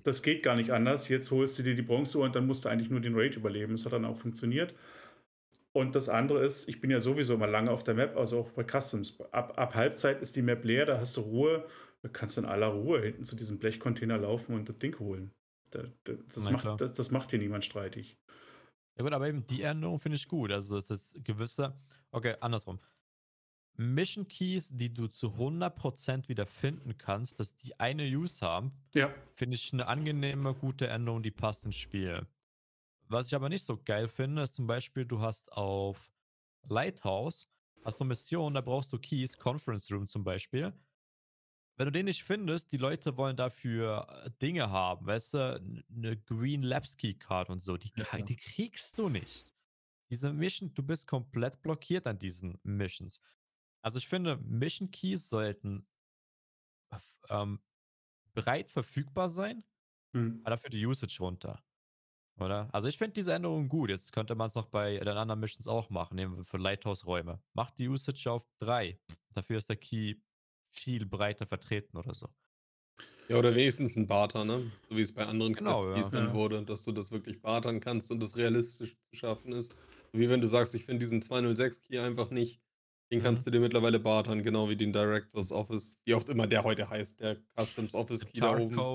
das 0.04 0.24
geht 0.24 0.42
gar 0.42 0.56
nicht 0.56 0.72
anders, 0.72 1.08
jetzt 1.08 1.30
holst 1.30 1.60
du 1.60 1.64
dir 1.64 1.76
die 1.76 1.84
Bronzeuhr 1.84 2.24
und 2.24 2.36
dann 2.36 2.48
musst 2.48 2.66
du 2.66 2.70
eigentlich 2.70 2.90
nur 2.90 3.00
den 3.00 3.14
Raid 3.14 3.36
überleben. 3.36 3.74
Das 3.74 3.86
hat 3.86 3.94
dann 3.94 4.06
auch 4.06 4.18
funktioniert. 4.18 4.74
Und 5.72 5.94
das 5.94 6.10
andere 6.10 6.44
ist, 6.44 6.68
ich 6.68 6.82
bin 6.82 6.90
ja 6.90 7.00
sowieso 7.00 7.38
mal 7.38 7.50
lange 7.50 7.70
auf 7.70 7.84
der 7.84 7.94
Map, 7.94 8.18
also 8.18 8.40
auch 8.40 8.50
bei 8.50 8.64
Customs. 8.64 9.20
Ab, 9.32 9.54
ab 9.56 9.76
Halbzeit 9.76 10.20
ist 10.20 10.36
die 10.36 10.42
Map 10.42 10.66
leer, 10.66 10.88
da 10.88 11.00
hast 11.00 11.16
du 11.18 11.22
Ruhe. 11.22 11.64
Da 12.04 12.10
kannst 12.10 12.36
du 12.36 12.42
in 12.42 12.48
aller 12.48 12.68
Ruhe 12.68 13.02
hinten 13.02 13.24
zu 13.24 13.38
diesem 13.38 13.60
Blechcontainer 13.60 14.18
laufen 14.18 14.54
und 14.54 14.68
das 14.68 14.78
Ding 14.78 15.00
holen. 15.00 15.32
Da, 15.72 15.84
da, 16.04 16.14
das, 16.34 16.46
klar. 16.46 16.52
macht, 16.52 16.82
das, 16.82 16.94
das 16.94 17.12
macht 17.12 17.30
hier 17.30 17.40
niemand 17.40 17.64
streitig. 17.64 18.18
Ja 18.98 19.04
gut, 19.04 19.14
aber 19.14 19.28
eben 19.28 19.48
die 19.48 19.62
Änderung 19.62 20.00
finde 20.00 20.18
ich 20.18 20.28
gut. 20.28 20.52
Also 20.52 20.76
es 20.76 20.92
ist 20.92 21.24
gewisse, 21.24 21.80
okay, 22.12 22.36
andersrum. 22.42 22.80
Mission 23.76 24.28
Keys, 24.28 24.70
die 24.70 24.94
du 24.94 25.08
zu 25.08 25.30
100% 25.30 26.28
wieder 26.28 26.46
finden 26.46 26.98
kannst, 26.98 27.40
dass 27.40 27.58
die 27.58 27.80
eine 27.80 28.04
Use 28.04 28.46
haben, 28.46 28.74
Ja, 28.94 29.12
finde 29.34 29.56
ich 29.56 29.74
eine 29.74 29.88
angenehme, 29.88 30.54
gute 30.54 30.88
Änderung, 30.88 31.24
die 31.24 31.32
passt 31.32 31.66
ins 31.66 31.78
Spiel. 31.78 32.28
Was 33.08 33.28
ich 33.28 33.36
aber 33.36 33.50
nicht 33.50 33.64
so 33.64 33.82
geil 33.84 34.08
finde, 34.10 34.44
ist 34.44 34.56
zum 34.56 34.68
Beispiel, 34.68 35.06
du 35.06 35.22
hast 35.22 35.52
auf 35.54 36.12
Lighthouse, 36.68 37.48
hast 37.84 38.00
du 38.00 38.06
Missionen, 38.06 38.54
da 38.54 38.62
brauchst 38.62 38.94
du 38.94 39.00
Keys, 39.00 39.38
Conference 39.38 39.92
Room 39.92 40.06
zum 40.06 40.24
Beispiel. 40.24 40.74
Wenn 41.76 41.86
du 41.86 41.92
den 41.92 42.06
nicht 42.06 42.24
findest, 42.24 42.72
die 42.72 42.78
Leute 42.78 43.18
wollen 43.18 43.36
dafür 43.36 44.08
äh, 44.26 44.32
Dinge 44.42 44.70
haben, 44.70 45.06
weißt 45.08 45.34
du, 45.34 45.84
eine 45.96 46.18
Green 46.18 46.62
Labs 46.62 46.98
Key 46.98 47.16
Card 47.16 47.50
und 47.50 47.62
so, 47.62 47.78
die, 47.78 47.92
Ja, 47.96 48.06
klar. 48.06 48.22
die 48.22 48.36
kriegst 48.36 48.98
du 48.98 49.10
nicht. 49.10 49.52
Diese 50.12 50.32
Mission, 50.32 50.74
du 50.74 50.84
bist 50.84 51.08
komplett 51.08 51.62
blockiert 51.62 52.06
an 52.06 52.20
diesen 52.20 52.60
Missions. 52.64 53.20
Also 53.82 53.98
ich 53.98 54.08
finde, 54.08 54.38
Mission 54.38 54.92
Keys 54.92 55.30
sollten 55.30 55.88
ähm, 57.30 57.60
breit 58.34 58.70
verfügbar 58.70 59.30
sein, 59.30 59.64
hm. 60.14 60.42
aber 60.44 60.52
dafür 60.52 60.70
die 60.70 60.86
Usage 60.86 61.18
runter. 61.20 61.64
Oder? 62.40 62.70
Also 62.74 62.88
ich 62.88 62.98
finde 62.98 63.14
diese 63.14 63.34
Änderung 63.34 63.68
gut. 63.70 63.90
Jetzt 63.90 64.12
könnte 64.12 64.36
man 64.36 64.48
es 64.48 64.56
noch 64.56 64.68
bei 64.68 64.98
den 64.98 65.08
anderen 65.10 65.40
Missions 65.40 65.68
auch 65.68 65.90
machen, 65.90 66.16
nehmen 66.16 66.38
wir 66.38 66.46
für 66.46 66.58
Lighthouse-Räume. 66.58 67.42
Macht 67.54 67.78
die 67.78 67.88
Usage 67.88 68.32
auf 68.32 68.48
3. 68.60 69.00
Dafür 69.32 69.58
ist 69.58 69.70
der 69.70 69.76
Key 69.76 70.16
viel 70.74 71.06
breiter 71.06 71.46
vertreten 71.48 71.98
oder 71.98 72.14
so. 72.16 72.30
Ja, 73.30 73.38
oder 73.38 73.56
wenigstens 73.56 73.96
ein 73.96 74.08
Barter, 74.08 74.44
ne? 74.44 74.72
So 74.90 74.98
wie 74.98 75.02
es 75.02 75.14
bei 75.14 75.26
anderen 75.26 75.56
Genau, 75.56 75.88
Quests 75.88 75.88
ja. 75.90 76.10
dann 76.12 76.26
Ja. 76.26 76.34
wurde, 76.34 76.64
dass 76.66 76.84
du 76.84 76.92
das 76.92 77.12
wirklich 77.12 77.42
bartern 77.42 77.80
kannst 77.80 78.12
und 78.12 78.20
das 78.20 78.36
realistisch 78.36 78.96
zu 79.12 79.16
schaffen 79.16 79.54
ist. 79.54 79.78
Wie 80.12 80.28
wenn 80.30 80.42
du 80.42 80.48
sagst, 80.48 80.76
ich 80.76 80.86
finde 80.86 81.00
diesen 81.00 81.22
206-Key 81.22 82.00
einfach 82.00 82.30
nicht. 82.32 82.62
Den 83.12 83.20
Mhm. 83.20 83.22
kannst 83.22 83.46
du 83.48 83.52
dir 83.52 83.60
mittlerweile 83.62 84.00
bartern, 84.00 84.44
genau 84.44 84.70
wie 84.70 84.76
den 84.76 84.92
Directors 84.92 85.52
Office, 85.52 86.02
wie 86.06 86.16
auch 86.16 86.28
immer 86.28 86.48
der 86.48 86.64
heute 86.64 86.90
heißt, 86.90 87.20
der 87.20 87.38
Customs 87.58 87.94
Office 87.94 88.26
Key 88.26 88.42
da 88.42 88.50
oben. 88.52 88.90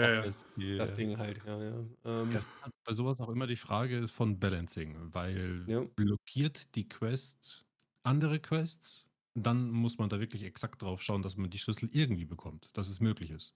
Ja, 0.00 0.12
ja. 0.14 0.24
Office 0.24 0.44
Key. 0.54 0.78
Das 0.78 0.94
Ding 0.94 1.18
halt, 1.18 1.44
ja, 1.44 1.62
ja. 1.62 1.86
Ähm, 2.04 2.48
Ja, 2.64 2.70
bei 2.84 2.92
sowas 2.92 3.18
auch 3.20 3.28
immer 3.30 3.46
die 3.46 3.56
Frage 3.56 3.98
ist 3.98 4.10
von 4.10 4.38
Balancing, 4.38 5.14
weil 5.14 5.68
Ja. 5.68 5.88
blockiert 5.96 6.74
die 6.74 6.88
Quest 6.88 7.66
andere 8.02 8.38
Quests, 8.40 9.07
dann 9.42 9.70
muss 9.70 9.98
man 9.98 10.08
da 10.08 10.20
wirklich 10.20 10.44
exakt 10.44 10.82
drauf 10.82 11.02
schauen, 11.02 11.22
dass 11.22 11.36
man 11.36 11.50
die 11.50 11.58
Schlüssel 11.58 11.88
irgendwie 11.92 12.24
bekommt, 12.24 12.68
dass 12.76 12.88
es 12.88 13.00
möglich 13.00 13.30
ist. 13.30 13.54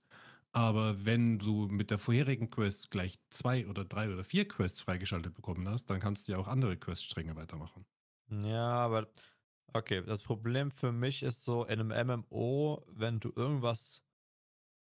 Aber 0.53 1.05
wenn 1.07 1.39
du 1.39 1.67
mit 1.69 1.91
der 1.91 1.99
vorherigen 1.99 2.51
Quest 2.51 2.91
gleich 2.91 3.19
zwei 3.31 3.67
oder 3.69 3.85
drei 3.85 4.13
oder 4.13 4.25
vier 4.25 4.47
Quests 4.49 4.81
freigeschaltet 4.81 5.35
bekommen 5.35 5.69
hast, 5.69 5.87
dann 5.87 6.01
kannst 6.01 6.29
du 6.29 6.33
ja 6.33 6.39
auch 6.39 6.49
andere 6.49 6.77
Queststränge 6.79 7.37
weitermachen. 7.37 7.87
Ja, 8.31 8.73
aber 8.73 9.13
okay, 9.73 10.03
das 10.05 10.23
Problem 10.23 10.71
für 10.71 10.93
mich 10.93 11.23
ist 11.23 11.45
so 11.45 11.65
in 11.65 11.81
einem 11.81 12.07
MMO, 12.09 12.85
wenn 12.89 13.21
du 13.21 13.33
irgendwas, 13.35 14.03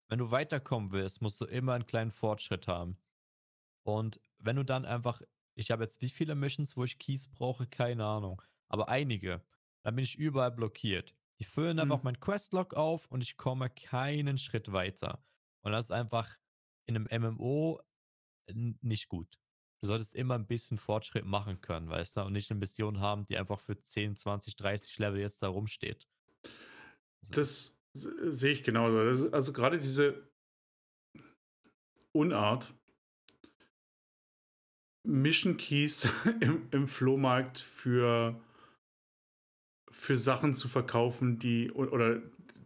wenn 0.09 0.19
du 0.19 0.31
weiterkommen 0.31 0.91
willst, 0.91 1.21
musst 1.21 1.39
du 1.41 1.45
immer 1.45 1.73
einen 1.73 1.85
kleinen 1.85 2.11
Fortschritt 2.11 2.67
haben. 2.67 2.97
Und 3.83 4.21
wenn 4.39 4.55
du 4.57 4.63
dann 4.65 4.85
einfach, 4.85 5.21
ich 5.55 5.71
habe 5.71 5.83
jetzt 5.83 6.01
wie 6.01 6.09
viele 6.09 6.35
Missions, 6.35 6.77
wo 6.77 6.83
ich 6.83 6.99
Keys 6.99 7.27
brauche, 7.27 7.67
keine 7.67 8.05
Ahnung, 8.05 8.41
aber 8.69 8.89
einige, 8.89 9.43
dann 9.89 9.95
bin 9.95 10.03
ich 10.03 10.19
überall 10.19 10.51
blockiert. 10.51 11.15
Die 11.41 11.45
füllen 11.45 11.79
einfach 11.79 11.97
Hm. 11.97 12.03
mein 12.03 12.19
Questlog 12.19 12.75
auf 12.75 13.07
und 13.07 13.21
ich 13.21 13.37
komme 13.37 13.71
keinen 13.71 14.37
Schritt 14.37 14.71
weiter. 14.71 15.25
Und 15.65 15.71
das 15.71 15.85
ist 15.85 15.91
einfach 15.91 16.37
in 16.87 16.95
einem 16.95 17.07
MMO 17.23 17.81
nicht 18.81 19.07
gut. 19.09 19.39
Du 19.81 19.87
solltest 19.87 20.13
immer 20.13 20.35
ein 20.35 20.45
bisschen 20.45 20.77
Fortschritt 20.77 21.25
machen 21.25 21.59
können, 21.61 21.89
weißt 21.89 22.17
du, 22.17 22.21
und 22.21 22.33
nicht 22.33 22.51
eine 22.51 22.59
Mission 22.59 22.99
haben, 22.99 23.23
die 23.23 23.37
einfach 23.37 23.59
für 23.59 23.79
10, 23.79 24.15
20, 24.15 24.57
30 24.57 24.99
Level 24.99 25.19
jetzt 25.21 25.41
da 25.41 25.47
rumsteht. 25.47 26.07
Also, 27.23 27.33
Das 27.33 27.81
se- 27.95 28.31
sehe 28.31 28.51
ich 28.51 28.63
genauso. 28.63 28.97
Also, 28.99 29.31
also 29.31 29.53
gerade 29.53 29.79
diese 29.79 30.29
Unart, 32.15 32.73
Mission 35.07 35.57
Keys 35.57 36.07
im, 36.41 36.67
im 36.71 36.87
Flohmarkt 36.87 37.59
für, 37.59 38.39
für 39.91 40.17
Sachen 40.17 40.53
zu 40.53 40.67
verkaufen, 40.67 41.39
die 41.39 41.71
oder 41.71 42.21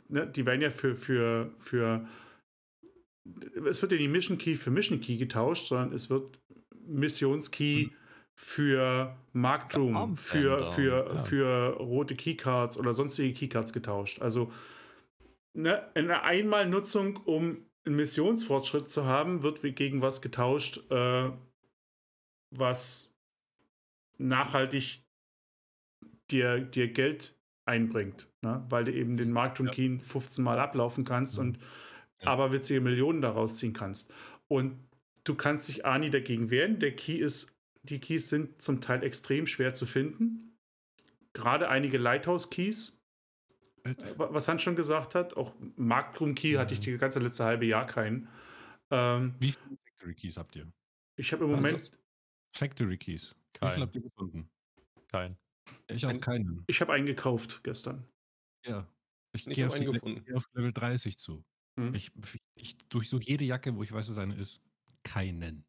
ne, 0.09 0.27
die 0.27 0.45
werden 0.45 0.61
ja 0.61 0.69
für, 0.69 0.95
für, 0.95 1.53
für 1.59 2.07
es 3.65 3.81
wird 3.81 3.91
ja 3.93 3.97
die 3.97 4.07
Mission 4.07 4.37
Key 4.37 4.55
für 4.55 4.71
Mission 4.71 4.99
Key 4.99 5.17
getauscht, 5.17 5.67
sondern 5.67 5.93
es 5.93 6.09
wird 6.09 6.39
Missionskey 6.85 7.91
für 8.35 9.15
Marktroom, 9.31 10.17
für, 10.17 10.65
für, 10.65 11.07
ja. 11.07 11.17
für 11.19 11.77
rote 11.77 12.15
Keycards 12.15 12.77
oder 12.77 12.93
sonstige 12.93 13.33
Keycards 13.33 13.73
getauscht. 13.73 14.21
Also 14.21 14.51
ne, 15.53 15.95
eine 15.95 16.23
Einmalnutzung, 16.23 17.17
um 17.25 17.65
einen 17.85 17.95
Missionsfortschritt 17.95 18.89
zu 18.89 19.05
haben, 19.05 19.43
wird 19.43 19.61
gegen 19.75 20.01
was 20.01 20.21
getauscht, 20.21 20.89
äh, 20.89 21.31
was 22.49 23.15
nachhaltig 24.17 25.02
dir, 26.33 26.59
dir 26.59 26.91
Geld 26.91 27.35
einbringt, 27.65 28.27
ne? 28.41 28.65
weil 28.69 28.83
du 28.83 28.91
eben 28.91 29.15
den 29.15 29.31
Marktroom 29.31 29.71
Key 29.71 29.99
15 29.99 30.43
Mal 30.43 30.59
ablaufen 30.59 31.05
kannst 31.05 31.37
und 31.39 31.57
Ja. 32.21 32.27
aber 32.27 32.51
witzige 32.51 32.81
Millionen 32.81 33.21
daraus 33.21 33.57
ziehen 33.57 33.71
kannst. 33.73 34.11
Und 34.49 34.77
du 35.23 35.35
kannst 35.35 35.67
dich 35.69 35.85
A 35.85 35.97
nie 35.97 36.09
dagegen 36.09 36.49
wehren. 36.49 36.79
Der 36.79 36.93
Key 36.95 37.15
ist, 37.17 37.55
die 37.83 37.99
Keys 37.99 38.27
sind 38.29 38.61
zum 38.61 38.81
Teil 38.81 39.03
extrem 39.03 39.45
schwer 39.47 39.73
zu 39.73 39.85
finden. 39.85 40.57
Gerade 41.33 41.69
einige 41.69 41.97
Lighthouse-Keys, 41.97 43.01
wa- 44.17 44.29
was 44.31 44.47
Hans 44.47 44.61
schon 44.61 44.75
gesagt 44.75 45.15
hat, 45.15 45.35
auch 45.35 45.53
Marktroom-Key 45.77 46.53
hatte 46.55 46.73
ich 46.73 46.79
die 46.81 46.97
ganze 46.97 47.19
letzte 47.19 47.43
halbe 47.45 47.65
Jahr 47.65 47.85
keinen. 47.87 48.27
Ähm, 48.91 49.35
Wie 49.39 49.51
viele 49.53 49.77
Factory 49.85 50.13
Keys 50.15 50.37
habt 50.37 50.55
ihr? 50.55 50.67
ich 51.15 51.31
habe 51.31 51.45
im 51.45 51.51
Moment, 51.51 51.75
das? 51.75 51.91
Factory 52.55 52.97
Keys. 52.97 53.35
Wie 53.53 53.59
Kein. 53.59 53.69
viele 53.71 53.85
habt 53.85 53.95
ihr 53.95 54.01
gefunden? 54.01 54.49
kein. 55.07 55.37
Ich 55.87 56.03
habe 56.03 56.15
Ein- 56.15 56.21
keinen. 56.21 56.63
ich 56.67 56.81
habe 56.81 56.93
einen 56.93 57.05
gekauft 57.05 57.63
gestern. 57.63 58.07
Ja. 58.65 58.87
Ich 59.33 59.47
Ich 59.47 59.55
gehe 59.55 59.67
auf, 59.67 59.73
einen 59.73 59.85
die- 59.85 59.91
gefunden. 59.91 60.17
ich 60.19 60.25
gehe 60.25 60.35
auf 60.35 60.45
Level 60.53 60.73
30 60.73 61.17
zu. 61.17 61.43
Hm. 61.79 61.93
Ich, 61.95 62.11
ich 62.55 62.77
durchsuche 62.89 63.23
jede 63.23 63.43
Jacke, 63.45 63.75
wo 63.75 63.83
ich 63.83 63.91
weiß, 63.91 64.07
dass 64.07 64.17
eine 64.17 64.35
ist. 64.35 64.61
Keinen. 65.03 65.65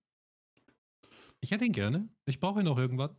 Ich 1.40 1.50
hätte 1.50 1.64
ihn 1.64 1.72
gerne. 1.72 2.09
Ich 2.26 2.40
brauche 2.40 2.61
ihn 2.61 2.68
auch 2.68 2.78
irgendwann. 2.78 3.16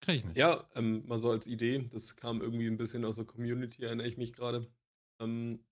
Krieg 0.00 0.16
ich 0.20 0.24
nicht. 0.24 0.36
Ja, 0.38 0.68
ähm, 0.74 1.06
mal 1.06 1.20
so 1.20 1.30
als 1.30 1.46
Idee, 1.46 1.86
das 1.92 2.16
kam 2.16 2.40
irgendwie 2.40 2.66
ein 2.66 2.78
bisschen 2.78 3.04
aus 3.04 3.16
der 3.16 3.26
Community, 3.26 3.82
erinnere 3.84 4.06
ich 4.08 4.16
mich 4.16 4.32
gerade. 4.32 4.66
Ähm, 5.20 5.62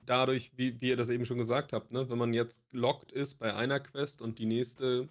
dadurch, 0.00 0.50
wie, 0.56 0.80
wie 0.80 0.88
ihr 0.88 0.96
das 0.96 1.08
eben 1.08 1.24
schon 1.24 1.38
gesagt 1.38 1.72
habt, 1.72 1.92
ne, 1.92 2.08
wenn 2.10 2.18
man 2.18 2.34
jetzt 2.34 2.62
lockt 2.72 3.12
ist 3.12 3.34
bei 3.36 3.54
einer 3.54 3.78
Quest 3.80 4.22
und 4.22 4.38
die 4.38 4.46
nächste, 4.46 5.08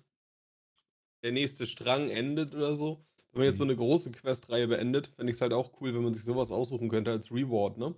der 1.23 1.31
nächste 1.31 1.65
Strang 1.67 2.09
endet 2.09 2.53
oder 2.53 2.75
so, 2.75 3.05
wenn 3.36 3.41
man 3.41 3.48
jetzt 3.50 3.60
so 3.60 3.63
Mhm. 3.63 3.65
eine 3.65 3.78
große 3.78 4.12
Questreihe 4.13 4.67
beendet, 4.69 5.10
fände 5.10 5.32
ich 5.32 5.38
es 5.38 5.41
halt 5.41 5.54
auch 5.54 5.82
cool, 5.82 5.95
wenn 5.95 6.04
man 6.04 6.15
sich 6.15 6.26
sowas 6.26 6.52
aussuchen 6.52 6.89
könnte 6.89 7.12
als 7.12 7.32
Reward, 7.32 7.78
ne? 7.80 7.95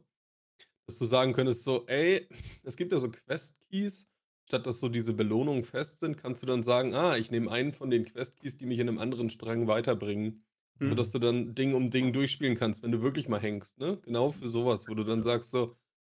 Dass 0.87 0.97
du 0.99 1.05
sagen 1.05 1.33
könntest, 1.33 1.63
so, 1.63 1.85
ey, 1.87 2.27
es 2.63 2.77
gibt 2.77 2.91
ja 2.91 2.99
so 2.99 3.11
Quest-Keys, 3.11 4.07
statt 4.45 4.65
dass 4.67 4.79
so 4.79 4.89
diese 4.89 5.13
Belohnungen 5.13 5.63
fest 5.63 5.99
sind, 5.99 6.17
kannst 6.17 6.41
du 6.43 6.47
dann 6.47 6.63
sagen, 6.63 6.95
ah, 6.95 7.17
ich 7.17 7.31
nehme 7.31 7.51
einen 7.51 7.73
von 7.73 7.89
den 7.89 8.05
Quest-Keys, 8.05 8.57
die 8.57 8.65
mich 8.65 8.79
in 8.79 8.89
einem 8.89 8.99
anderen 8.99 9.29
Strang 9.29 9.67
weiterbringen. 9.67 10.45
Hm. 10.79 10.91
Sodass 10.91 11.11
du 11.11 11.19
dann 11.19 11.55
Ding 11.55 11.73
um 11.75 11.89
Ding 11.89 12.13
durchspielen 12.13 12.55
kannst, 12.57 12.83
wenn 12.83 12.91
du 12.93 13.01
wirklich 13.01 13.27
mal 13.29 13.41
hängst, 13.41 13.79
ne? 13.79 13.97
Genau 14.03 14.31
für 14.31 14.49
sowas, 14.49 14.87
wo 14.87 14.95
du 14.95 15.03
dann 15.03 15.23
sagst 15.23 15.51
so, 15.51 15.75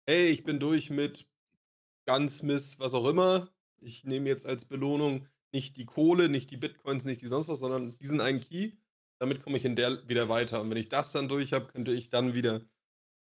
ey, 0.07 0.27
ich 0.29 0.43
bin 0.43 0.59
durch 0.59 0.89
mit 0.89 1.27
ganz 2.05 2.41
Miss, 2.43 2.79
was 2.79 2.93
auch 2.93 3.07
immer. 3.07 3.49
Ich 3.79 4.03
nehme 4.05 4.27
jetzt 4.29 4.45
als 4.45 4.65
Belohnung 4.65 5.27
nicht 5.53 5.77
die 5.77 5.85
Kohle, 5.85 6.29
nicht 6.29 6.51
die 6.51 6.57
Bitcoins, 6.57 7.05
nicht 7.05 7.21
die 7.21 7.27
sonst 7.27 7.47
was, 7.47 7.59
sondern 7.59 7.97
diesen 7.99 8.21
einen 8.21 8.39
Key. 8.41 8.73
Damit 9.19 9.41
komme 9.43 9.57
ich 9.57 9.65
in 9.65 9.75
der 9.75 10.07
wieder 10.07 10.29
weiter. 10.29 10.61
Und 10.61 10.69
wenn 10.69 10.77
ich 10.77 10.89
das 10.89 11.11
dann 11.11 11.27
durch 11.27 11.53
habe, 11.53 11.67
könnte 11.67 11.91
ich 11.91 12.09
dann 12.09 12.35
wieder. 12.35 12.61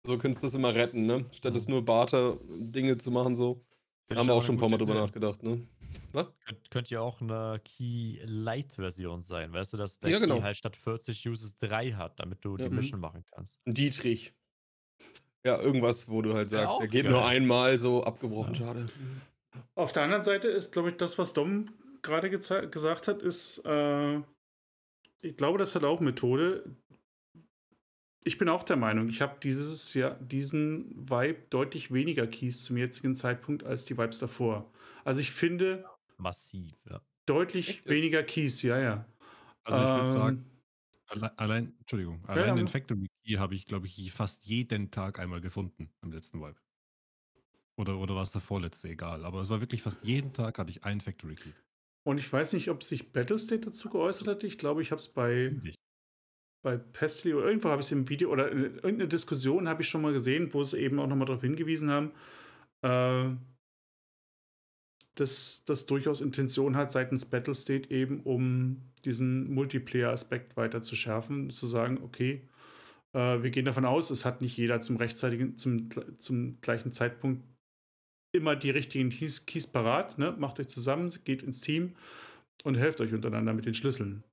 So 0.07 0.19
könntest 0.19 0.43
du 0.43 0.47
das 0.49 0.55
immer 0.55 0.75
retten, 0.75 1.07
ne? 1.07 1.25
Statt 1.33 1.57
es 1.57 1.69
nur 1.69 1.85
Barter-Dinge 1.85 2.99
zu 2.99 3.11
machen, 3.11 3.35
so. 3.35 3.65
Find 4.07 4.19
haben 4.19 4.27
ich 4.27 4.31
wir 4.31 4.35
auch 4.35 4.43
schon 4.43 4.57
ein 4.57 4.59
paar 4.59 4.69
Mal 4.69 4.77
drüber 4.79 4.95
nachgedacht, 4.95 5.43
ne? 5.43 5.67
Was? 6.13 6.27
Könnt, 6.45 6.71
könnte 6.71 6.91
ja 6.95 7.01
auch 7.01 7.21
eine 7.21 7.61
Key-Light-Version 7.65 9.23
sein, 9.23 9.53
weißt 9.53 9.73
du, 9.73 9.77
dass 9.77 9.99
der 10.01 10.11
Ja, 10.11 10.19
genau. 10.19 10.37
Key 10.37 10.43
halt 10.43 10.57
statt 10.57 10.77
40 10.77 11.27
Uses 11.29 11.57
3 11.57 11.93
hat, 11.93 12.21
damit 12.21 12.45
du 12.45 12.57
Ja. 12.57 12.65
die 12.65 12.71
Mhm. 12.71 12.77
Mission 12.77 13.01
machen 13.01 13.25
kannst. 13.33 13.59
Ein 13.65 13.75
Dietrich. 13.75 14.35
Ja, 15.47 15.61
irgendwas, 15.61 16.09
wo 16.09 16.21
du 16.23 16.35
halt 16.35 16.51
sagst, 16.51 16.75
auch 16.75 16.79
der 16.79 16.89
geht 16.89 17.05
geil. 17.05 17.13
nur 17.13 17.25
einmal 17.25 17.79
so 17.79 18.03
abgebrochen, 18.05 18.55
Ja. 18.55 18.67
schade. 18.67 18.87
Auf 19.75 19.93
der 19.93 20.03
anderen 20.03 20.23
Seite 20.23 20.49
ist, 20.49 20.73
glaube 20.73 20.91
ich, 20.91 20.97
das, 20.97 21.17
was 21.19 21.33
Dom 21.33 21.67
gerade 22.03 22.29
gesagt 22.31 23.09
hat, 23.09 23.23
ist, 23.23 23.59
äh, 23.65 24.21
ich 25.25 25.37
glaube, 25.37 25.59
das 25.59 25.75
hat 25.75 25.85
auch 25.85 26.01
Methode. 26.01 26.77
Ich 28.27 28.39
bin 28.39 28.49
auch 28.49 28.63
der 28.63 28.77
Meinung, 28.77 29.09
ich 29.09 29.21
habe 29.21 29.39
dieses 29.43 29.93
Jahr 29.95 30.15
diesen 30.19 31.09
Vibe 31.11 31.43
deutlich 31.51 31.93
weniger 31.93 32.27
Keys 32.27 32.65
zum 32.65 32.77
jetzigen 32.79 33.15
Zeitpunkt 33.15 33.65
als 33.65 33.85
die 33.85 33.99
Vibes 33.99 34.19
davor. 34.19 34.73
Also 35.05 35.21
ich 35.21 35.31
finde 35.31 35.85
Massiv, 36.17 36.73
ja. 36.89 37.01
deutlich 37.27 37.69
Echt 37.69 37.89
weniger 37.89 38.23
Keys, 38.23 38.63
ja, 38.63 38.79
ja. 38.79 39.07
Also 39.65 39.83
ich 39.83 39.93
würde 39.95 40.09
Ähm, 40.09 40.09
sagen, 40.09 40.51
alle, 41.07 41.39
allein, 41.39 41.77
Entschuldigung, 41.81 42.25
allein 42.27 42.57
ja, 42.57 42.57
den. 42.57 42.69
Factory 42.69 43.09
Key 43.25 43.35
habe 43.35 43.55
ich, 43.55 43.67
glaube 43.67 43.87
ich, 43.87 44.13
fast 44.13 44.47
jeden 44.47 44.91
Tag 44.91 45.19
einmal 45.19 45.41
gefunden 45.41 45.93
am 46.01 46.13
letzten 46.13 46.41
Vibe. 46.41 46.61
Oder, 47.77 47.99
oder 47.99 48.15
war 48.17 48.23
es 48.23 48.33
der 48.33 48.41
vorletzte, 48.41 48.89
egal. 48.89 49.25
Aber 49.25 49.41
es 49.41 49.49
war 49.49 49.61
wirklich 49.61 49.83
fast 49.83 50.05
jeden 50.05 50.33
Tag 50.33 50.59
hatte 50.59 50.71
ich 50.71 50.85
einen 50.85 51.01
Factory 51.01 51.35
Key. 51.37 51.53
Und 52.05 52.19
ich 52.19 52.31
weiß 52.31 52.53
nicht, 52.53 52.69
ob 52.71 52.83
sich 52.83 53.13
Battlestate 53.13 53.63
dazu 53.63 53.89
geäußert 53.89 54.29
hat. 54.29 54.45
Ich 54.45 54.59
glaube, 54.59 54.83
ich 54.83 54.91
habe 54.91 55.01
es 55.01 55.09
bei, 55.09 55.57
Nicht. 55.63 55.79
bei 56.63 56.77
Pestly 56.77 57.35
oder 57.35 57.47
irgendwo 57.47 57.71
habe 57.71 57.81
ich 57.81 57.87
es 57.87 57.93
im 57.93 58.09
Video 58.09 58.31
oder 58.31 58.53
in 58.53 58.77
irgendeiner 58.77 59.07
Diskussion 59.07 59.69
habe 59.69 59.83
ich 59.83 59.89
schon 59.89 60.03
mal 60.03 60.13
gesehen, 60.13 60.53
wo 60.53 60.63
sie 60.63 60.79
eben 60.79 60.99
auch 61.01 61.07
nochmal 61.07 61.27
darauf 61.27 61.43
hingewiesen 61.43 61.91
haben, 61.91 62.13
äh, 62.83 63.35
dass 65.15 65.65
das 65.65 65.87
durchaus 65.87 66.21
Intention 66.21 66.77
hat 66.77 66.93
seitens 66.93 67.25
Battlestate 67.25 67.91
eben, 67.91 68.21
um 68.21 68.83
diesen 69.05 69.53
Multiplayer-Aspekt 69.55 70.57
weiter 70.57 70.83
zu 70.83 70.97
schärfen, 70.97 71.51
zu 71.51 71.67
sagen, 71.67 72.01
okay, 72.03 72.47
äh, 73.15 73.43
wir 73.43 73.51
gehen 73.51 73.65
davon 73.65 73.87
aus, 73.87 74.11
es 74.11 74.27
hat 74.27 74.43
nicht 74.43 74.57
jeder 74.59 74.81
zum 74.81 74.97
rechtzeitigen, 74.97 75.57
zum, 75.57 75.89
zum 76.19 76.61
gleichen 76.61 76.93
Zeitpunkt 76.93 77.45
immer 78.35 78.57
die 78.57 78.71
richtigen 78.71 79.11
Keys, 79.11 79.47
Keys 79.47 79.67
parat, 79.67 80.19
ne? 80.19 80.35
macht 80.39 80.61
euch 80.61 80.69
zusammen, 80.69 81.13
geht 81.25 81.43
ins 81.43 81.61
Team 81.61 81.95
und 82.65 82.77
helft 82.77 83.01
euch 83.01 83.13
untereinander 83.13 83.55
mit 83.55 83.67
den 83.67 83.75
Schlüsseln 83.75 84.25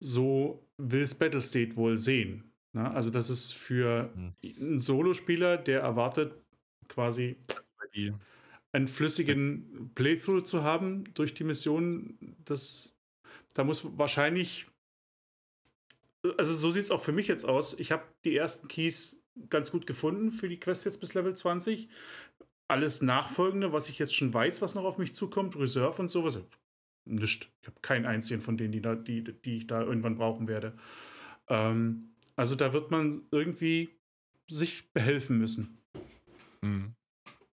so 0.00 0.66
will 0.76 1.02
es 1.02 1.14
Battlestate 1.14 1.76
wohl 1.76 1.98
sehen. 1.98 2.52
Ne? 2.72 2.90
Also, 2.90 3.10
das 3.10 3.30
ist 3.30 3.52
für 3.52 4.12
Hm. 4.14 4.34
einen 4.42 4.78
Solospieler, 4.78 5.56
der 5.56 5.80
erwartet, 5.80 6.34
quasi 6.88 7.36
einen 8.72 8.86
flüssigen 8.86 9.90
Playthrough 9.94 10.44
zu 10.44 10.62
haben 10.62 11.04
durch 11.14 11.34
die 11.34 11.44
Mission. 11.44 12.18
Das, 12.44 12.94
da 13.54 13.64
muss 13.64 13.84
wahrscheinlich. 13.98 14.66
Also, 16.36 16.54
so 16.54 16.70
sieht 16.70 16.84
es 16.84 16.90
auch 16.90 17.02
für 17.02 17.12
mich 17.12 17.28
jetzt 17.28 17.44
aus. 17.44 17.78
Ich 17.78 17.92
habe 17.92 18.04
die 18.24 18.36
ersten 18.36 18.68
Keys 18.68 19.22
ganz 19.50 19.70
gut 19.70 19.86
gefunden 19.86 20.30
für 20.30 20.48
die 20.48 20.58
Quest 20.58 20.84
jetzt 20.84 21.00
bis 21.00 21.14
Level 21.14 21.34
20. 21.34 21.88
Alles 22.68 23.02
Nachfolgende, 23.02 23.72
was 23.72 23.88
ich 23.88 23.98
jetzt 23.98 24.14
schon 24.14 24.32
weiß, 24.32 24.60
was 24.60 24.74
noch 24.74 24.84
auf 24.84 24.98
mich 24.98 25.14
zukommt, 25.14 25.56
Reserve 25.56 26.00
und 26.02 26.08
sowas, 26.08 26.38
nicht. 27.06 27.50
Ich 27.62 27.68
habe 27.68 27.80
keinen 27.80 28.06
einzigen 28.06 28.40
von 28.40 28.56
denen, 28.56 28.72
die, 28.72 28.82
da, 28.82 28.94
die, 28.94 29.24
die 29.24 29.56
ich 29.56 29.66
da 29.66 29.82
irgendwann 29.82 30.16
brauchen 30.16 30.48
werde. 30.48 30.76
Ähm, 31.48 32.10
also 32.36 32.54
da 32.54 32.72
wird 32.72 32.90
man 32.90 33.22
irgendwie 33.30 33.88
sich 34.48 34.92
behelfen 34.92 35.38
müssen. 35.38 35.78
Mhm. 36.62 36.94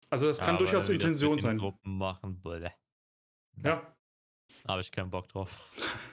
Also 0.09 0.27
das 0.27 0.39
kann 0.39 0.55
Aber 0.55 0.59
durchaus 0.59 0.89
Intention 0.89 1.37
sein. 1.37 1.57
Gruppen 1.57 1.97
machen, 1.97 2.41
bleh. 2.41 2.69
Ja. 3.63 3.95
Habe 4.67 4.81
ich 4.81 4.91
keinen 4.91 5.09
Bock 5.09 5.29
drauf. 5.29 5.71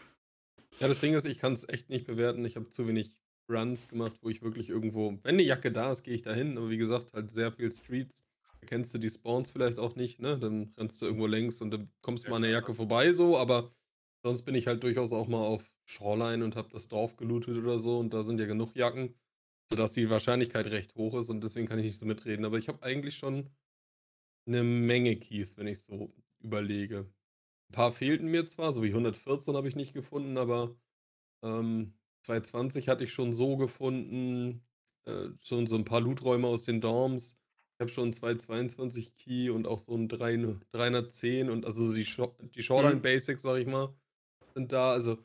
Ja, 0.80 0.88
das 0.88 0.98
Ding 0.98 1.14
ist, 1.14 1.26
ich 1.26 1.38
kann 1.38 1.52
es 1.52 1.68
echt 1.68 1.90
nicht 1.90 2.08
bewerten. 2.08 2.44
Ich 2.44 2.56
habe 2.56 2.68
zu 2.70 2.88
wenig 2.88 3.14
Runs 3.48 3.86
gemacht, 3.86 4.18
wo 4.20 4.28
ich 4.30 4.42
wirklich 4.42 4.68
irgendwo, 4.68 5.16
wenn 5.22 5.36
eine 5.36 5.42
Jacke 5.42 5.70
da 5.70 5.92
ist, 5.92 6.02
gehe 6.02 6.14
ich 6.14 6.22
da 6.22 6.32
hin. 6.32 6.58
Aber 6.58 6.70
wie 6.70 6.76
gesagt, 6.76 7.12
halt 7.12 7.30
sehr 7.30 7.52
viel 7.52 7.70
Streets. 7.70 8.24
Kennst 8.66 8.94
du 8.94 8.98
die 8.98 9.10
Spawns 9.10 9.50
vielleicht 9.50 9.78
auch 9.78 9.96
nicht, 9.96 10.20
ne? 10.20 10.38
Dann 10.38 10.72
rennst 10.78 11.02
du 11.02 11.06
irgendwo 11.06 11.26
längs 11.26 11.60
und 11.60 11.70
dann 11.72 11.92
kommst 12.00 12.26
Ja, 12.26 12.30
mal 12.30 12.36
an 12.36 12.42
der. 12.42 12.50
Jacke 12.50 12.74
vorbei, 12.74 13.12
so. 13.12 13.36
Aber 13.36 13.74
sonst 14.24 14.42
bin 14.44 14.54
ich 14.54 14.66
halt 14.68 14.82
durchaus 14.84 15.12
auch 15.12 15.26
mal 15.26 15.44
auf 15.44 15.72
Shoreline 15.84 16.44
und 16.44 16.54
habe 16.56 16.68
das 16.70 16.88
Dorf 16.88 17.16
gelootet 17.16 17.56
oder 17.58 17.78
so. 17.80 17.98
Und 17.98 18.14
da 18.14 18.22
sind 18.22 18.38
ja 18.38 18.46
genug 18.46 18.74
Jacken, 18.76 19.16
sodass 19.70 19.92
die 19.94 20.08
Wahrscheinlichkeit 20.10 20.66
recht 20.66 20.94
hoch 20.94 21.14
ist. 21.18 21.28
Und 21.28 21.42
deswegen 21.42 21.66
kann 21.66 21.78
ich 21.80 21.86
nicht 21.86 21.98
so 21.98 22.06
mitreden. 22.06 22.44
Aber 22.44 22.56
ich 22.58 22.68
habe 22.68 22.82
eigentlich 22.84 23.16
schon 23.16 23.50
eine 24.46 24.62
Menge 24.64 25.16
Keys, 25.16 25.56
wenn 25.56 25.66
ich 25.66 25.82
so 25.82 26.14
überlege. 26.40 27.12
Ein 27.70 27.74
paar 27.74 27.92
fehlten 27.92 28.28
mir 28.28 28.46
zwar, 28.46 28.72
so 28.72 28.82
wie 28.82 28.92
114 28.94 29.56
habe 29.56 29.68
ich 29.68 29.76
nicht 29.76 29.94
gefunden, 29.94 30.38
aber 30.38 30.76
ähm, 31.44 31.98
220 32.24 32.88
hatte 32.90 33.04
ich 33.04 33.12
schon 33.14 33.32
so 33.34 33.56
gefunden. 33.58 34.66
Äh, 35.06 35.30
schon 35.42 35.66
so 35.68 35.76
ein 35.76 35.84
paar 35.86 36.00
Looträume 36.02 36.48
aus 36.48 36.64
den 36.64 36.80
Dorms. 36.82 37.41
Ich 37.82 37.84
habe 37.84 37.90
schon 37.94 38.12
222 38.12 39.16
Key 39.16 39.50
und 39.50 39.66
auch 39.66 39.80
so 39.80 39.96
ein 39.96 40.06
3, 40.06 40.54
310 40.70 41.50
und 41.50 41.66
also 41.66 41.92
die, 41.92 42.06
die 42.54 42.62
Shoreline 42.62 42.94
Mhm. 42.94 43.02
Basics, 43.02 43.42
sag 43.42 43.58
ich 43.58 43.66
mal, 43.66 43.92
sind 44.54 44.70
da. 44.70 44.92
Also 44.92 45.18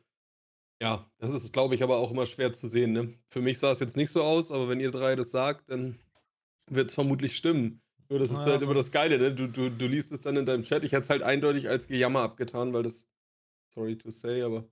ja, 0.81 1.07
das 1.19 1.29
ist, 1.29 1.53
glaube 1.53 1.75
ich, 1.75 1.83
aber 1.83 1.97
auch 1.97 2.09
immer 2.09 2.25
schwer 2.25 2.53
zu 2.53 2.67
sehen. 2.67 2.93
Ne? 2.93 3.13
Für 3.27 3.41
mich 3.41 3.59
sah 3.59 3.69
es 3.69 3.79
jetzt 3.79 3.95
nicht 3.95 4.09
so 4.09 4.23
aus, 4.23 4.51
aber 4.51 4.69
wenn 4.69 4.79
ihr 4.79 4.89
drei 4.89 5.15
das 5.15 5.29
sagt, 5.29 5.69
dann 5.69 5.99
wird 6.67 6.89
es 6.89 6.95
vermutlich 6.95 7.37
stimmen. 7.37 7.79
Nur 8.09 8.17
das 8.17 8.31
ist 8.31 8.47
halt 8.47 8.63
immer 8.63 8.73
das 8.73 8.91
Geile, 8.91 9.19
ne? 9.19 9.35
Du, 9.35 9.47
du, 9.47 9.69
du 9.69 9.85
liest 9.85 10.11
es 10.11 10.21
dann 10.21 10.35
in 10.35 10.47
deinem 10.47 10.63
Chat. 10.63 10.83
Ich 10.83 10.93
hätte 10.93 11.03
es 11.03 11.11
halt 11.11 11.21
eindeutig 11.21 11.69
als 11.69 11.87
Gejammer 11.87 12.21
abgetan, 12.21 12.73
weil 12.73 12.81
das, 12.81 13.05
sorry 13.71 13.99
to 13.99 14.09
say, 14.09 14.41
aber 14.41 14.67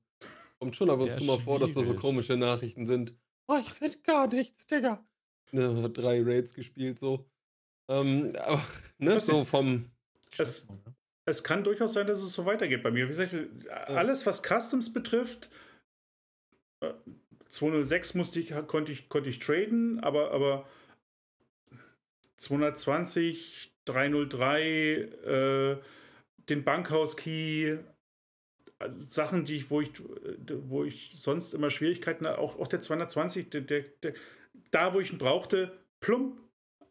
kommt 0.58 0.76
schon 0.76 0.90
ab 0.90 1.02
und 1.02 1.10
Ja, 1.10 1.14
zu 1.14 1.24
mal 1.24 1.38
vor, 1.38 1.60
dass 1.60 1.74
da 1.74 1.84
so 1.84 1.94
komische 1.94 2.36
Nachrichten 2.36 2.88
sind. 2.88 3.14
Oh, 3.48 3.58
ich 3.62 3.72
finde 3.72 4.00
gar 4.00 4.28
nichts, 4.28 4.66
Digga. 4.66 5.06
Ne, 5.52 5.84
hat 5.84 5.98
drei 6.00 6.24
Raids 6.24 6.56
gespielt, 6.56 6.98
so. 6.98 7.30
Ähm, 7.90 8.34
aber, 8.40 8.64
ne, 8.98 9.20
so 9.20 9.46
vom, 9.46 9.90
Es, 10.38 10.68
es 11.26 11.44
kann 11.44 11.64
durchaus 11.64 11.94
sein, 11.94 12.08
dass 12.08 12.22
es 12.22 12.34
so 12.34 12.46
weitergeht 12.46 12.84
bei 12.84 12.92
mir. 12.92 13.06
Wie 13.06 13.10
gesagt, 13.10 13.34
alles, 13.70 14.26
was 14.26 14.42
Customs 14.44 14.94
betrifft, 14.94 15.50
äh, 16.82 16.94
206 17.50 18.16
musste 18.16 18.40
ich, 18.40 18.54
konnte, 18.68 18.92
ich, 18.92 19.10
konnte 19.10 19.30
ich 19.30 19.40
traden, 19.40 20.00
aber, 20.02 20.32
aber 20.32 20.68
220, 22.38 23.72
303, 23.86 24.62
äh, 24.62 25.78
den 26.50 26.64
Bankhaus-Key, 26.64 27.78
also 28.78 29.00
Sachen, 29.08 29.46
die 29.46 29.56
ich, 29.56 29.70
wo 29.70 29.82
ich, 29.82 29.92
wo 30.68 30.84
ich 30.84 31.12
sonst 31.14 31.54
immer 31.54 31.70
Schwierigkeiten 31.70 32.28
hatte, 32.28 32.40
auch, 32.40 32.60
auch 32.60 32.68
der 32.68 32.82
220, 32.82 33.50
der, 33.50 33.62
der, 33.62 33.82
der, 34.04 34.14
da 34.72 34.94
wo 34.94 35.00
ich 35.00 35.12
ihn 35.12 35.18
brauchte, 35.18 35.78
plump, 36.02 36.38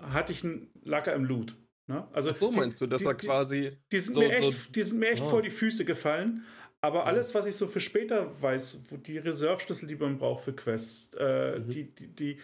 hatte 0.00 0.32
ich 0.32 0.44
einen 0.44 0.70
Lacker 0.82 1.14
im 1.14 1.24
Loot. 1.24 1.56
Ne? 1.86 2.06
Also 2.12 2.30
ach 2.30 2.34
so 2.34 2.50
die- 2.50 2.56
meinst 2.58 2.80
du, 2.80 2.86
dass 2.86 3.02
die- 3.02 3.06
er 3.08 3.14
quasi, 3.14 3.78
die 3.92 4.00
sind, 4.00 4.14
So- 4.14 4.20
mir, 4.20 4.36
so- 4.36 4.48
echt, 4.48 4.74
die 4.76 4.82
sind 4.82 4.98
mir 4.98 5.10
echt 5.10 5.22
Ah. 5.22 5.26
vor 5.26 5.42
die 5.42 5.50
Füße 5.50 5.84
gefallen. 5.84 6.44
Aber 6.80 7.06
alles, 7.06 7.34
was 7.34 7.46
ich 7.46 7.56
so 7.56 7.66
für 7.66 7.80
später 7.80 8.40
weiß, 8.42 8.82
wo 8.90 8.96
die 8.98 9.16
Reserve-Schlüssel, 9.18 9.86
die 9.88 9.96
man 9.96 10.18
braucht 10.18 10.44
für 10.44 10.52
Quests, 10.54 11.14
äh, 11.18 11.58
Mhm. 11.58 11.68
die, 11.70 11.94
die, 11.94 12.08
die, 12.08 12.40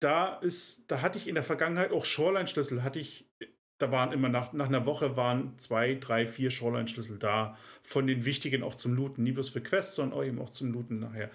da 0.00 0.36
ist, 0.38 0.90
da 0.90 1.02
hatte 1.02 1.18
ich 1.18 1.28
in 1.28 1.34
der 1.34 1.44
Vergangenheit 1.44 1.92
auch 1.92 2.04
Shoreline-Schlüssel, 2.06 2.82
hatte 2.82 2.98
ich, 3.00 3.26
da 3.78 3.90
waren 3.92 4.12
immer 4.12 4.28
nach, 4.30 4.52
nach 4.54 4.68
einer 4.68 4.86
Woche 4.86 5.16
waren 5.16 5.58
zwei, 5.58 5.94
drei, 5.94 6.26
vier 6.26 6.50
Shoreline-Schlüssel 6.50 7.18
da, 7.18 7.56
von 7.82 8.06
den 8.06 8.24
wichtigen 8.24 8.62
auch 8.62 8.74
zum 8.74 8.94
Looten, 8.94 9.22
nie 9.22 9.32
bloß 9.32 9.50
für 9.50 9.60
Quests, 9.62 9.96
sondern 9.96 10.18
auch 10.18 10.24
eben 10.24 10.38
auch 10.40 10.50
zum 10.50 10.72
Looten 10.72 11.00
nachher. 11.00 11.30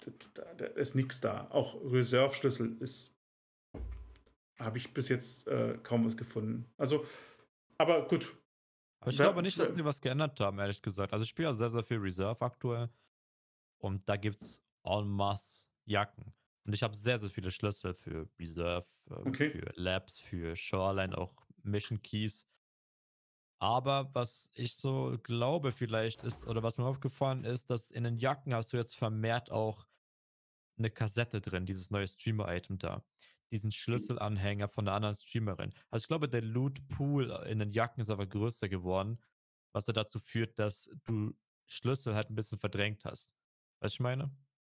Da, 0.00 0.54
da, 0.54 0.64
ist 0.66 0.94
nichts 0.94 1.20
da. 1.20 1.48
Auch 1.50 1.74
Reserve-Schlüssel 1.84 2.76
ist, 2.80 3.14
habe 4.58 4.78
ich 4.78 4.92
bis 4.94 5.08
jetzt 5.08 5.46
äh, 5.46 5.78
kaum 5.82 6.06
was 6.06 6.16
gefunden. 6.16 6.64
Also, 6.76 7.04
aber 7.78 8.06
gut, 8.06 8.34
Aber 9.00 9.10
ich 9.10 9.16
glaube 9.16 9.42
nicht, 9.42 9.58
dass 9.58 9.74
die 9.74 9.84
was 9.84 10.00
geändert 10.00 10.38
haben, 10.40 10.58
ehrlich 10.58 10.82
gesagt. 10.82 11.12
Also 11.12 11.24
ich 11.24 11.28
spiele 11.30 11.48
ja 11.48 11.54
sehr, 11.54 11.70
sehr 11.70 11.82
viel 11.82 11.98
Reserve 11.98 12.44
aktuell. 12.44 12.88
Und 13.78 14.08
da 14.08 14.16
gibt 14.16 14.40
es 14.40 14.62
en 14.84 15.08
masse 15.08 15.66
Jacken. 15.84 16.32
Und 16.64 16.74
ich 16.74 16.82
habe 16.82 16.96
sehr, 16.96 17.18
sehr 17.18 17.30
viele 17.30 17.50
Schlüssel 17.50 17.94
für 17.94 18.28
Reserve, 18.38 18.86
ähm, 19.10 19.28
Okay. 19.28 19.50
für 19.50 19.72
Labs, 19.74 20.18
für 20.18 20.54
Shoreline, 20.56 21.16
auch 21.16 21.34
Mission 21.62 22.02
Keys. 22.02 22.46
Aber 23.60 24.14
was 24.14 24.50
ich 24.54 24.76
so 24.76 25.18
glaube 25.22 25.72
vielleicht 25.72 26.22
ist, 26.22 26.46
oder 26.46 26.62
was 26.62 26.78
mir 26.78 26.84
aufgefallen 26.84 27.44
ist, 27.44 27.70
dass 27.70 27.90
in 27.90 28.04
den 28.04 28.16
Jacken 28.18 28.54
hast 28.54 28.72
du 28.72 28.76
jetzt 28.76 28.96
vermehrt 28.96 29.50
auch 29.50 29.86
eine 30.78 30.90
Kassette 30.90 31.40
drin, 31.40 31.66
dieses 31.66 31.90
neue 31.90 32.06
Streamer-Item 32.06 32.78
da. 32.78 33.04
Diesen 33.50 33.72
Schlüsselanhänger 33.72 34.68
von 34.68 34.86
einer 34.86 34.94
anderen 34.94 35.14
Streamerin. 35.16 35.72
Also 35.90 36.04
ich 36.04 36.08
glaube, 36.08 36.28
der 36.28 36.42
Loot-Pool 36.42 37.30
in 37.48 37.58
den 37.58 37.72
Jacken 37.72 38.00
ist 38.00 38.10
aber 38.10 38.26
größer 38.26 38.68
geworden, 38.68 39.18
was 39.72 39.86
ja 39.86 39.92
dazu 39.92 40.20
führt, 40.20 40.58
dass 40.58 40.90
du 41.04 41.34
Schlüssel 41.66 42.14
halt 42.14 42.30
ein 42.30 42.34
bisschen 42.34 42.58
verdrängt 42.58 43.04
hast. 43.04 43.34
Weißt 43.80 43.94
du, 43.94 43.96
ich 43.96 44.00
meine? 44.00 44.30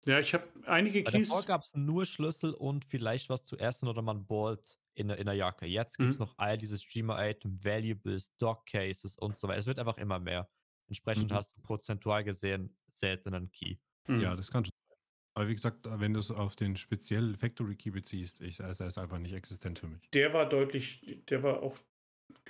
Ja, 0.06 0.20
ich 0.20 0.32
habe 0.34 0.44
einige 0.66 1.02
davor 1.02 1.18
Keys. 1.20 1.46
gab 1.46 1.62
es 1.62 1.74
nur 1.74 2.06
Schlüssel 2.06 2.54
und 2.54 2.84
vielleicht 2.84 3.28
was 3.28 3.44
zu 3.44 3.56
essen 3.58 3.88
oder 3.88 4.02
man 4.02 4.26
Bolt 4.26 4.78
in, 4.94 5.08
der- 5.08 5.18
in 5.18 5.26
der 5.26 5.34
Jacke. 5.34 5.66
Jetzt 5.66 5.98
gibt 5.98 6.10
es 6.10 6.18
Mhm. 6.18 6.24
noch 6.26 6.38
all 6.38 6.56
diese 6.58 6.78
Streamer-Item, 6.78 7.62
Valuables, 7.64 8.34
Dog-Cases 8.36 9.16
und 9.16 9.36
so 9.36 9.48
weiter. 9.48 9.58
Es 9.58 9.66
wird 9.66 9.78
einfach 9.78 9.98
immer 9.98 10.18
mehr. 10.18 10.48
Entsprechend 10.88 11.30
Mhm. 11.30 11.34
hast 11.34 11.56
du 11.56 11.60
prozentual 11.62 12.24
gesehen 12.24 12.76
seltenen 12.90 13.50
Key. 13.52 13.76
Hm. 14.06 14.20
Ja, 14.20 14.34
das 14.34 14.50
kann 14.50 14.64
schon 14.64 14.72
sein. 14.88 14.96
Aber 15.34 15.48
wie 15.48 15.54
gesagt, 15.54 15.86
wenn 15.88 16.14
du 16.14 16.20
es 16.20 16.30
auf 16.30 16.56
den 16.56 16.76
speziell 16.76 17.36
Factory 17.36 17.76
Key 17.76 17.90
beziehst, 17.90 18.40
ich, 18.40 18.62
also 18.64 18.84
er 18.84 18.88
ist 18.88 18.98
einfach 18.98 19.18
nicht 19.18 19.34
existent 19.34 19.78
für 19.78 19.86
mich. 19.88 20.08
Der 20.10 20.32
war 20.32 20.48
deutlich, 20.48 21.22
der 21.28 21.42
war 21.42 21.62
auch, 21.62 21.76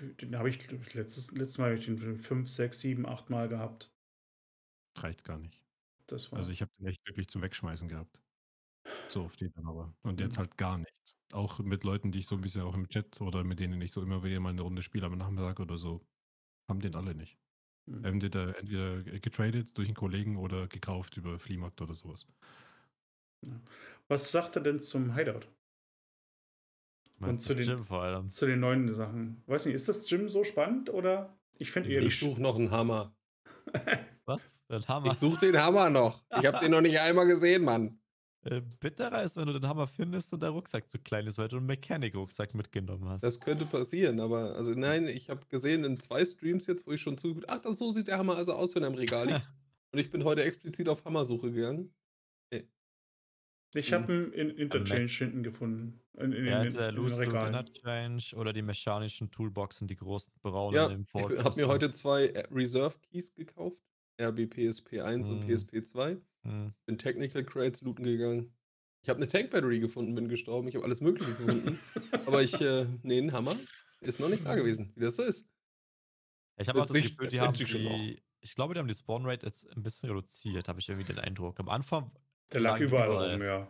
den 0.01 0.37
habe 0.39 0.49
ich 0.49 0.71
letztes, 0.95 1.33
letztes 1.33 1.59
Mal 1.59 1.77
ich 1.77 1.85
den 1.87 2.19
fünf, 2.19 2.49
sechs, 2.49 2.81
sieben, 2.81 3.05
acht 3.07 3.29
Mal 3.29 3.49
gehabt. 3.49 3.93
Reicht 4.97 5.25
gar 5.25 5.39
nicht. 5.39 5.63
Das 6.09 6.33
war. 6.33 6.39
Also 6.39 6.51
ich 6.51 6.61
habe 6.63 6.71
den 6.79 6.87
echt 6.87 7.07
wirklich 7.07 7.29
zum 7.29 7.43
Wegschmeißen 7.43 7.89
gehabt. 7.89 8.21
So 9.09 9.25
auf 9.25 9.37
den 9.37 9.53
dann 9.55 9.67
aber. 9.69 9.95
Und 10.03 10.21
jetzt 10.21 10.35
Mhm. 10.35 10.39
halt 10.39 10.59
gar 10.59 10.79
nicht. 10.79 10.93
Auch 11.33 11.61
mit 11.61 11.85
Leuten, 11.85 12.13
die 12.13 12.21
ich 12.21 12.27
so 12.27 12.37
ein 12.37 12.43
bisschen 12.43 12.63
auch 12.63 12.75
im 12.75 12.89
Chat 12.89 13.21
oder 13.21 13.45
mit 13.45 13.61
denen 13.61 13.81
ich 13.83 13.93
so 13.93 14.03
immer 14.03 14.25
wieder 14.25 14.41
mal 14.41 14.51
eine 14.51 14.63
Runde 14.63 14.83
spiele 14.83 15.07
am 15.07 15.19
Nachmittag 15.19 15.61
oder 15.61 15.79
so, 15.79 16.07
haben 16.69 16.81
den 16.81 16.97
alle 16.97 17.15
nicht. 17.15 17.39
Hm. 17.89 18.05
Entweder, 18.05 18.59
entweder 18.59 19.03
getradet 19.21 19.77
durch 19.79 19.89
einen 19.89 19.97
Kollegen 19.97 20.37
oder 20.39 20.69
gekauft 20.69 21.17
über 21.19 21.39
Fliehmarkt 21.39 21.81
oder 21.83 21.95
sowas. 21.95 22.27
Was 24.09 24.31
sagt 24.33 24.57
er 24.57 24.63
denn 24.63 24.81
zum 24.81 25.15
Hideout? 25.15 25.47
Meinst 27.19 27.47
zu 27.47 27.51
du 27.51 27.57
das 27.57 27.67
den-? 27.67 27.87
Zu 28.27 28.47
den 28.47 28.61
neuen 28.61 28.93
Sachen. 28.93 29.43
Weiß 29.47 29.67
nicht, 29.67 29.75
ist 29.75 29.89
das 29.89 30.07
Gym 30.09 30.29
so 30.29 30.45
spannend 30.45 30.91
oder? 30.91 31.39
Ich 31.59 31.71
finde 31.71 31.91
eher 31.91 32.03
ich 32.03 32.19
suche 32.19 32.41
noch 32.43 32.57
einen 32.57 32.71
Hammer. 32.71 33.17
Was? 34.29 34.47
Den 34.71 34.87
Hammer. 34.87 35.11
Ich 35.13 35.19
suche 35.19 35.47
den 35.47 35.57
Hammer 35.63 35.89
noch. 35.91 36.23
Ich 36.39 36.47
habe 36.47 36.59
den 36.61 36.71
noch 36.73 36.81
nicht 36.83 37.01
einmal 37.01 37.27
gesehen, 37.27 37.65
Mann. 37.65 37.99
Äh, 38.43 38.61
bitterer 38.61 39.23
ist, 39.25 39.37
wenn 39.37 39.47
du 39.47 39.55
den 39.55 39.67
Hammer 39.67 39.87
findest 39.87 40.33
und 40.33 40.43
der 40.43 40.51
Rucksack 40.51 40.89
zu 40.89 40.99
klein 40.99 41.27
ist, 41.27 41.39
weil 41.39 41.49
du 41.49 41.57
einen 41.57 41.67
Mechanic-Rucksack 41.67 42.55
mitgenommen 42.55 43.09
hast. 43.09 43.23
Das 43.23 43.41
könnte 43.41 43.67
passieren, 43.67 44.21
aber 44.21 44.55
also 44.55 44.73
nein, 44.75 45.09
ich 45.09 45.29
habe 45.31 45.45
gesehen 45.49 45.83
in 45.85 45.99
zwei 45.99 46.25
Streams 46.25 46.67
jetzt, 46.67 46.87
wo 46.87 46.93
ich 46.93 47.01
schon 47.01 47.19
zugeguckt, 47.19 47.49
ach, 47.51 47.61
das, 47.61 47.79
so 47.79 47.91
sieht 47.93 48.07
der 48.07 48.19
Hammer 48.19 48.37
also 48.37 48.53
aus, 48.53 48.75
wenn 48.77 48.83
er 48.85 48.89
im 48.91 48.95
Regal 48.95 49.27
liegt. 49.27 49.49
Und 49.93 49.99
ich 49.99 50.11
bin 50.11 50.23
heute 50.23 50.45
explizit 50.45 50.89
auf 50.89 51.05
Hammersuche 51.05 51.51
gegangen. 51.51 51.95
Ich 53.75 53.91
Mhm. 53.91 53.95
habe 53.95 54.13
einen 54.13 54.33
in 54.33 54.51
Interchange 54.51 55.07
hinten 55.09 55.43
gefunden. 55.43 56.01
In, 56.17 56.33
in, 56.33 56.47
ja, 56.47 56.63
in, 56.63 56.73
der 56.73 56.89
in, 56.89 56.97
in 56.97 57.03
Loose. 57.03 57.23
Interchange 57.25 58.23
oder 58.37 58.53
die 58.53 58.63
mechanischen 58.63 59.31
Toolboxen, 59.31 59.87
die 59.87 59.97
großen 59.97 60.33
braunen 60.43 60.75
Ja, 60.75 60.87
im 60.87 61.03
ich 61.03 61.09
Fortress. 61.11 61.45
habe 61.45 61.57
mir 61.61 61.69
heute 61.69 61.91
zwei 61.91 62.29
äh, 62.29 62.47
Reserve 62.51 62.99
Keys 63.01 63.35
gekauft. 63.35 63.83
RB 64.21 64.41
PSP1 64.53 65.29
und 65.31 65.41
Mhm. 65.47 65.51
PSP2. 65.51 66.21
Hm. 66.43 66.73
Bin 66.87 66.99
Technical 66.99 67.45
Crates 67.45 67.81
looten 67.83 68.05
gegangen. 68.05 68.53
Ich 69.03 69.09
habe 69.09 69.19
eine 69.19 69.29
Tank 69.29 69.51
Battery 69.51 69.79
gefunden, 69.81 70.15
bin 70.15 70.29
gestorben. 70.29 70.69
Ich 70.69 70.75
habe 70.75 70.85
alles 70.85 71.01
Mögliche 71.01 71.33
gefunden. 71.35 71.79
aber 72.27 72.43
ich, 72.43 72.61
äh, 72.61 72.87
nee, 73.03 73.19
ein 73.19 73.33
Hammer 73.33 73.57
ist 74.01 74.21
noch 74.21 74.29
nicht 74.29 74.45
da 74.45 74.55
gewesen, 74.55 74.93
wie 74.97 75.01
das 75.05 75.17
so 75.17 75.23
ist. 75.23 75.49
Ich 76.61 76.69
habe 76.69 76.81
auch 76.83 76.89
Wird 76.89 76.97
das 76.97 77.03
sich- 77.09 77.17
Gefühl, 77.17 77.29
die 77.31 77.41
haben 77.41 77.55
sich 77.55 77.69
schon 77.69 77.85
noch. 77.85 77.95
die, 77.95 78.21
ich 78.41 78.55
glaube, 78.55 78.75
die 78.75 78.81
haben 78.81 78.89
die 78.89 78.95
Spawn 78.95 79.25
Rate 79.27 79.47
jetzt 79.47 79.69
ein 79.77 79.83
bisschen 79.83 80.09
reduziert, 80.11 80.69
habe 80.69 80.81
ich 80.81 80.89
irgendwie 80.89 81.07
den 81.13 81.19
Eindruck. 81.21 81.59
Am 81.61 81.69
Anfang, 81.69 82.11
Der 82.53 82.61
lag 82.61 82.81
überall 82.81 83.09
überall. 83.09 83.33
rum, 83.35 83.43
ja. 83.43 83.69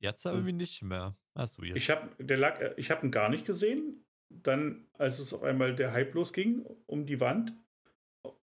jetzt 0.00 0.26
aber 0.26 0.38
Hm. 0.38 0.46
irgendwie 0.46 0.56
nicht 0.64 0.82
mehr. 0.82 1.16
Das 1.34 1.50
ist 1.52 1.58
weird. 1.62 1.76
Ich 1.76 1.90
habe 1.90 2.10
der 2.24 2.36
lag, 2.36 2.60
äh, 2.60 2.74
ich 2.76 2.90
habe 2.90 3.06
ihn 3.06 3.10
gar 3.12 3.28
nicht 3.28 3.44
gesehen. 3.46 4.04
Dann, 4.30 4.86
als 4.92 5.20
es 5.20 5.32
auf 5.32 5.42
einmal 5.42 5.74
der 5.74 5.92
Hype 5.92 6.14
losging 6.14 6.62
um 6.86 7.06
die 7.06 7.18
Wand, 7.20 7.54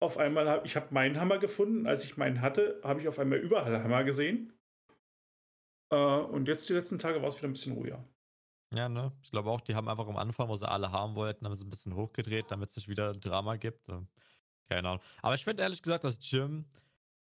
auf 0.02 0.18
einmal 0.18 0.49
habe 0.49 0.66
ich 0.66 0.76
habe 0.76 0.93
meinen 0.93 1.20
Hammer 1.20 1.38
gefunden. 1.38 1.88
Als 1.88 2.04
ich 2.04 2.18
meinen 2.18 2.41
hatte, 2.41 2.82
habe 2.84 2.99
ich 2.99 3.08
auf 3.08 3.20
einmal 3.20 3.38
überall 3.39 3.82
Hammer 3.84 4.04
gesehen. 4.04 4.52
Äh, 5.91 5.95
und 5.95 6.47
jetzt 6.47 6.68
die 6.68 6.74
letzten 6.74 6.99
Tage 6.99 7.22
war 7.22 7.28
es 7.28 7.38
wieder 7.38 7.47
ein 7.47 7.54
bisschen 7.54 7.74
ruhiger. 7.74 8.04
Ja, 8.74 8.89
ne? 8.89 9.12
Ich 9.22 9.32
glaube 9.32 9.49
auch, 9.49 9.62
die 9.62 9.76
haben 9.76 9.88
einfach 9.88 10.08
am 10.08 10.18
Anfang, 10.18 10.47
wo 10.47 10.56
sie 10.56 10.68
alle 10.68 10.91
haben 10.91 11.16
wollten, 11.16 11.45
haben 11.45 11.54
sie 11.54 11.66
ein 11.66 11.70
bisschen 11.70 11.95
hochgedreht, 11.95 12.45
damit 12.49 12.70
es 12.70 12.78
nicht 12.78 12.88
wieder 12.88 13.14
Drama 13.14 13.58
gibt. 13.58 13.88
Keine 14.70 14.88
Ahnung. 14.88 15.04
Aber 15.22 15.36
ich 15.36 15.43
finde 15.43 15.64
ehrlich 15.64 15.82
gesagt, 15.82 16.06
das 16.06 16.20
Gym 16.20 16.66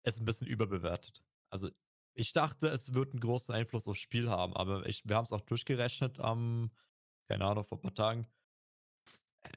ist 0.03 0.19
ein 0.19 0.25
bisschen 0.25 0.47
überbewertet. 0.47 1.21
Also 1.49 1.69
ich 2.13 2.31
dachte, 2.31 2.69
es 2.69 2.93
wird 2.93 3.11
einen 3.11 3.19
großen 3.19 3.53
Einfluss 3.53 3.87
aufs 3.87 3.99
Spiel 3.99 4.29
haben, 4.29 4.55
aber 4.55 4.85
ich, 4.85 5.07
wir 5.07 5.17
haben 5.17 5.25
es 5.25 5.33
auch 5.33 5.41
durchgerechnet 5.41 6.19
am, 6.19 6.71
keine 7.27 7.45
Ahnung, 7.45 7.65
vor 7.65 7.77
ein 7.77 7.81
paar 7.81 7.93
Tagen. 7.93 8.27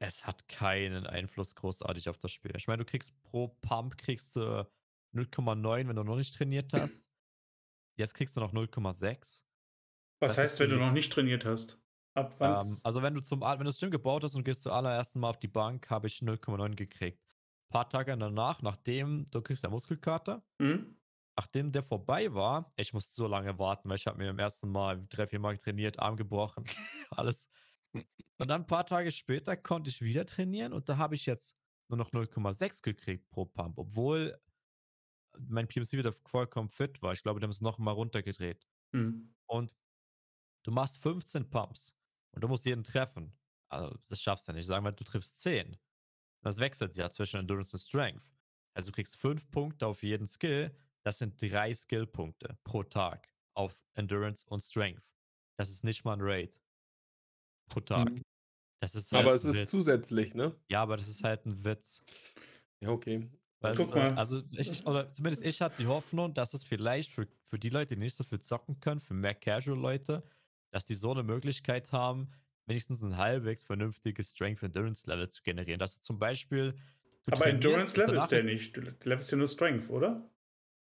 Es 0.00 0.26
hat 0.26 0.48
keinen 0.48 1.06
Einfluss 1.06 1.54
großartig 1.54 2.08
auf 2.08 2.18
das 2.18 2.32
Spiel. 2.32 2.52
Ich 2.56 2.66
meine, 2.66 2.84
du 2.84 2.90
kriegst 2.90 3.20
pro 3.22 3.48
Pump 3.48 3.96
kriegst 3.98 4.36
du 4.36 4.68
0,9, 5.12 5.88
wenn 5.88 5.96
du 5.96 6.02
noch 6.04 6.16
nicht 6.16 6.34
trainiert 6.34 6.72
hast. 6.72 7.08
Jetzt 7.98 8.14
kriegst 8.14 8.36
du 8.36 8.40
noch 8.40 8.52
0,6. 8.52 9.44
Was 10.20 10.36
Das 10.36 10.38
heißt, 10.38 10.60
wenn 10.60 10.68
du 10.70 10.76
noch 10.76 10.92
nicht 10.92 11.10
trainiert 11.12 11.44
hast? 11.46 11.80
Ab 12.14 12.34
wann? 12.38 12.60
Ähm, 12.60 12.80
also 12.82 13.02
wenn 13.02 13.14
du 13.14 13.20
zum 13.20 13.40
wenn 13.40 13.58
du 13.58 13.64
das 13.64 13.78
Gym 13.78 13.90
gebaut 13.90 14.24
hast 14.24 14.34
und 14.34 14.44
gehst 14.44 14.62
zum 14.62 14.72
allerersten 14.72 15.20
Mal 15.20 15.30
auf 15.30 15.38
die 15.38 15.48
Bank, 15.48 15.88
habe 15.90 16.06
ich 16.06 16.22
0,9 16.22 16.76
gekriegt. 16.76 17.20
Ein 17.68 17.72
paar 17.72 17.88
Tage 17.88 18.16
danach, 18.16 18.62
nachdem 18.62 19.26
du 19.30 19.42
kriegst 19.42 19.64
ja 19.64 19.70
Muskelkater, 19.70 20.44
Hm? 20.60 20.96
nachdem 21.38 21.72
der 21.72 21.82
vorbei 21.82 22.34
war, 22.34 22.70
ich 22.76 22.92
musste 22.94 23.14
so 23.14 23.26
lange 23.28 23.58
warten, 23.58 23.88
weil 23.88 23.96
ich 23.96 24.06
habe 24.06 24.18
mir 24.18 24.30
im 24.30 24.38
ersten 24.38 24.70
Mal 24.70 25.06
drei, 25.08 25.26
vier 25.26 25.40
Mal 25.40 25.58
trainiert, 25.58 25.98
Arm 26.00 26.16
gebrochen, 26.16 26.64
alles. 27.10 27.48
Und 28.38 28.48
dann 28.48 28.62
ein 28.62 28.66
paar 28.66 28.86
Tage 28.86 29.10
später 29.10 29.56
konnte 29.56 29.90
ich 29.90 30.02
wieder 30.02 30.26
trainieren 30.26 30.72
und 30.72 30.88
da 30.88 30.98
habe 30.98 31.14
ich 31.14 31.26
jetzt 31.26 31.56
nur 31.88 31.96
noch 31.96 32.12
0,6 32.12 32.82
gekriegt 32.82 33.28
pro 33.30 33.46
Pump, 33.46 33.78
obwohl 33.78 34.38
mein 35.38 35.68
PMC 35.68 35.92
wieder 35.92 36.12
vollkommen 36.12 36.68
fit 36.68 37.00
war. 37.02 37.12
Ich 37.12 37.22
glaube, 37.22 37.40
die 37.40 37.44
haben 37.44 37.50
es 37.50 37.60
noch 37.60 37.78
mal 37.78 37.92
runtergedreht. 37.92 38.66
Hm. 38.92 39.34
Und 39.46 39.72
du 40.64 40.72
machst 40.72 41.00
15 41.02 41.48
Pumps 41.48 41.94
und 42.32 42.42
du 42.42 42.48
musst 42.48 42.64
jeden 42.64 42.84
treffen. 42.84 43.32
Also, 43.68 43.96
das 44.08 44.20
schaffst 44.20 44.48
du 44.48 44.52
nicht. 44.52 44.66
Sagen 44.66 44.84
wir, 44.84 44.92
du 44.92 45.04
triffst 45.04 45.40
10. 45.40 45.76
Das 46.42 46.58
wechselt 46.58 46.96
ja 46.96 47.10
zwischen 47.10 47.40
Endurance 47.40 47.74
und 47.76 47.80
Strength. 47.80 48.30
Also, 48.74 48.90
du 48.90 48.94
kriegst 48.94 49.16
5 49.16 49.50
Punkte 49.50 49.86
auf 49.86 50.02
jeden 50.02 50.26
Skill. 50.26 50.76
Das 51.02 51.18
sind 51.18 51.40
3 51.40 51.74
Skill-Punkte 51.74 52.58
pro 52.64 52.82
Tag 52.82 53.30
auf 53.54 53.82
Endurance 53.94 54.46
und 54.46 54.60
Strength. 54.60 55.02
Das 55.58 55.70
ist 55.70 55.84
nicht 55.84 56.04
mal 56.04 56.14
ein 56.14 56.20
Raid 56.20 56.60
pro 57.68 57.80
Tag. 57.80 58.10
Mhm. 58.10 58.22
Das 58.80 58.94
ist 58.94 59.12
halt 59.12 59.26
Aber 59.26 59.34
es 59.34 59.44
ist 59.44 59.56
Witz. 59.62 59.70
zusätzlich, 59.70 60.34
ne? 60.34 60.54
Ja, 60.70 60.82
aber 60.82 60.96
das 60.96 61.08
ist 61.08 61.24
halt 61.24 61.46
ein 61.46 61.64
Witz. 61.64 62.04
Ja, 62.80 62.90
okay. 62.90 63.30
Weißt 63.60 63.78
Guck 63.78 63.94
du, 63.94 63.98
mal. 63.98 64.14
Also 64.14 64.42
ich, 64.50 64.86
oder 64.86 65.12
zumindest 65.12 65.42
ich 65.44 65.60
hatte 65.60 65.76
die 65.76 65.86
Hoffnung, 65.86 66.34
dass 66.34 66.52
es 66.54 66.62
vielleicht 66.62 67.10
für, 67.10 67.26
für 67.46 67.58
die 67.58 67.70
Leute, 67.70 67.94
die 67.94 68.00
nicht 68.00 68.14
so 68.14 68.22
viel 68.24 68.38
zocken 68.40 68.80
können, 68.80 69.00
für 69.00 69.14
mehr 69.14 69.34
Casual-Leute, 69.34 70.24
dass 70.70 70.84
die 70.84 70.94
so 70.94 71.10
eine 71.10 71.22
Möglichkeit 71.22 71.90
haben, 71.92 72.30
wenigstens 72.66 73.02
ein 73.02 73.16
halbwegs 73.16 73.62
vernünftiges 73.62 74.32
Strength 74.32 74.62
Endurance 74.62 75.06
Level 75.08 75.28
zu 75.28 75.42
generieren. 75.42 75.78
Dass 75.78 75.96
du 75.96 76.00
zum 76.02 76.18
Beispiel. 76.18 76.74
Du 77.24 77.32
Aber 77.32 77.46
Endurance 77.46 77.96
Level 77.98 78.16
ist 78.16 78.28
der 78.28 78.44
nicht. 78.44 78.76
Du 78.76 78.82
levelst 78.82 79.30
ja 79.32 79.38
nur 79.38 79.48
Strength, 79.48 79.88
oder? 79.90 80.30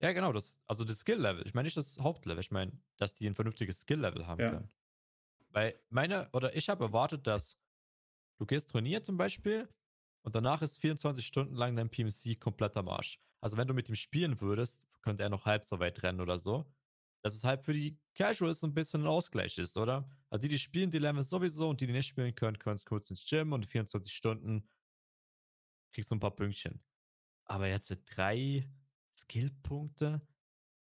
Ja, 0.02 0.12
genau, 0.12 0.34
das, 0.34 0.62
also 0.68 0.84
das 0.84 1.00
Skill-Level. 1.00 1.46
Ich 1.48 1.54
meine 1.54 1.66
nicht 1.68 1.78
das 1.78 1.98
Hauptlevel, 2.00 2.40
ich 2.42 2.52
meine, 2.52 2.74
dass 2.98 3.16
die 3.16 3.26
ein 3.28 3.36
vernünftiges 3.36 3.82
Skill-Level 3.82 4.28
haben 4.28 4.42
Ja. 4.42 4.52
können. 4.52 4.70
Weil 5.54 5.80
meine, 5.90 6.30
oder 6.34 6.56
ich 6.56 6.70
habe 6.70 6.86
erwartet, 6.86 7.28
dass 7.28 7.58
du 8.40 8.46
gehst 8.46 8.70
trainieren 8.72 9.04
zum 9.04 9.18
Beispiel 9.18 9.70
und 10.24 10.36
danach 10.36 10.62
ist 10.62 10.80
24 10.80 11.26
Stunden 11.26 11.56
lang 11.56 11.76
dein 11.76 11.90
PMC 11.90 12.36
komplett 12.40 12.78
am 12.78 12.90
Arsch. 12.90 13.20
Also 13.42 13.58
wenn 13.58 13.68
du 13.68 13.74
mit 13.74 13.90
ihm 13.90 13.96
spielen 13.96 14.42
würdest, 14.42 14.88
könnte 15.02 15.24
er 15.24 15.30
noch 15.30 15.46
halb 15.46 15.66
so 15.66 15.80
weit 15.80 16.04
rennen 16.04 16.22
oder 16.22 16.40
so. 16.40 16.66
Dass 17.24 17.36
es 17.36 17.44
halt 17.44 17.64
für 17.64 17.74
die 17.74 18.00
Casuals 18.16 18.60
so 18.62 18.68
ein 18.68 18.74
bisschen 18.74 19.02
ein 19.04 19.08
Ausgleich 19.08 19.58
ist, 19.58 19.78
oder? 19.78 20.10
Also 20.30 20.44
die, 20.44 20.50
die 20.50 20.60
spielen, 20.60 20.92
die 20.92 21.00
lernen 21.00 21.20
es 21.20 21.30
sowieso 21.30 21.70
und 21.70 21.82
die, 21.82 21.88
die 21.88 21.94
nicht 21.94 22.08
spielen 22.08 22.36
können, 22.36 22.60
können 22.60 22.76
es 22.76 22.86
kurz 22.86 23.10
ins 23.10 23.28
Gym 23.30 23.54
und 23.54 23.64
in 23.64 23.68
24 23.70 24.14
Stunden 24.14 24.70
kriegst 25.92 26.12
du 26.12 26.16
ein 26.16 26.20
paar 26.20 26.36
Pünktchen. 26.36 26.84
Aber 27.46 27.68
jetzt 27.68 27.94
drei 28.06 28.70
Skillpunkte. 29.16 30.28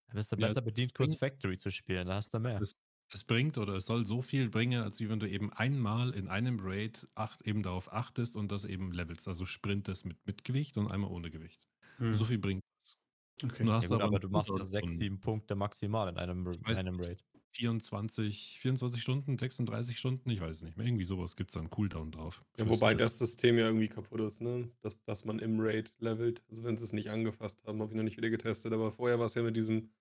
Da 0.08 0.14
bist 0.14 0.32
du 0.32 0.38
Ja, 0.38 0.48
besser 0.48 0.62
bedient, 0.62 0.94
kurz 0.94 1.16
Factory 1.16 1.58
zu 1.58 1.72
spielen. 1.72 2.08
Da 2.08 2.16
hast 2.16 2.34
du 2.34 2.40
mehr. 2.40 2.60
Das, 2.60 2.74
es 3.14 3.24
bringt 3.24 3.58
oder 3.58 3.76
es 3.76 3.86
soll 3.86 4.04
so 4.06 4.22
viel 4.22 4.50
bringen, 4.50 4.82
als 4.84 5.00
wie 5.00 5.10
wenn 5.10 5.20
du 5.20 5.30
eben 5.30 5.52
einmal 5.54 6.12
in 6.16 6.28
einem 6.28 6.60
Raid 6.62 7.08
acht, 7.16 7.42
eben 7.44 7.64
darauf 7.64 7.92
achtest 7.92 8.36
und 8.36 8.52
das 8.52 8.66
eben 8.66 8.92
levelst. 8.92 9.28
Also 9.28 9.46
sprintest 9.46 10.06
mit, 10.06 10.18
mit 10.26 10.44
Gewicht 10.44 10.78
und 10.78 10.88
einmal 10.92 11.12
ohne 11.12 11.30
Gewicht. 11.30 11.68
Hm. 11.98 12.16
So 12.16 12.26
viel 12.26 12.38
bringt 12.40 12.64
das. 12.80 12.98
Okay. 13.44 13.64
Du 13.64 13.70
Ja, 13.70 13.74
hast 13.74 13.90
gut, 13.90 14.02
aber, 14.02 14.06
aber 14.06 14.20
du 14.20 14.30
machst 14.30 14.50
ja 14.50 14.54
Cooldown 14.54 14.68
sechs, 14.68 14.92
von 14.92 14.98
sieben 14.98 15.20
Punkte 15.20 15.56
maximal 15.56 16.08
in 16.10 16.18
einem, 16.18 16.48
in 16.48 16.66
weiß 16.66 16.78
einem. 16.78 17.00
Raid. 17.00 17.24
24, 17.56 18.58
24 18.60 19.02
Stunden, 19.02 19.38
36 19.38 19.98
Stunden, 20.00 20.30
ich 20.32 20.42
weiß 20.42 20.64
nicht 20.64 20.76
mehr. 20.76 20.88
Irgendwie 20.88 21.04
sowas 21.04 21.36
gibt 21.36 21.52
es 21.52 21.54
da 21.54 21.60
einen 21.60 21.70
Cooldown 21.70 22.12
drauf. 22.12 22.44
Ja, 22.58 22.68
wobei 22.68 22.96
das 22.96 23.20
System 23.20 23.58
ja 23.58 23.68
irgendwie 23.68 23.90
kaputt 23.90 24.22
ist, 24.22 24.42
ne? 24.42 24.72
Dass, 24.82 25.02
dass 25.06 25.24
man 25.26 25.40
im 25.40 25.60
Raid 25.60 25.94
levelt. 26.00 26.44
Also 26.50 26.64
wenn 26.64 26.78
sie 26.78 26.84
es 26.84 26.94
nicht 26.94 27.10
angefasst 27.10 27.64
haben, 27.66 27.80
habe 27.82 27.92
ich 27.92 27.96
noch 27.96 28.04
nicht 28.04 28.18
wieder 28.18 28.30
getestet. 28.32 28.74
Aber 28.74 28.92
vorher 28.92 29.20
war 29.20 29.28
es 29.28 29.36
ja 29.36 29.44
mit 29.44 29.56
diesem, 29.56 29.92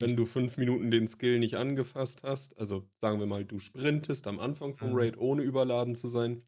wenn 0.00 0.16
du 0.16 0.26
fünf 0.26 0.56
Minuten 0.56 0.90
den 0.90 1.06
Skill 1.06 1.38
nicht 1.38 1.56
angefasst 1.56 2.22
hast, 2.22 2.58
also 2.58 2.88
sagen 3.00 3.20
wir 3.20 3.26
mal, 3.26 3.44
du 3.44 3.58
sprintest 3.58 4.26
am 4.26 4.40
Anfang 4.40 4.74
vom 4.74 4.90
Mhm. 4.90 4.96
Raid, 4.96 5.18
ohne 5.18 5.42
überladen 5.42 5.94
zu 5.94 6.08
sein, 6.08 6.42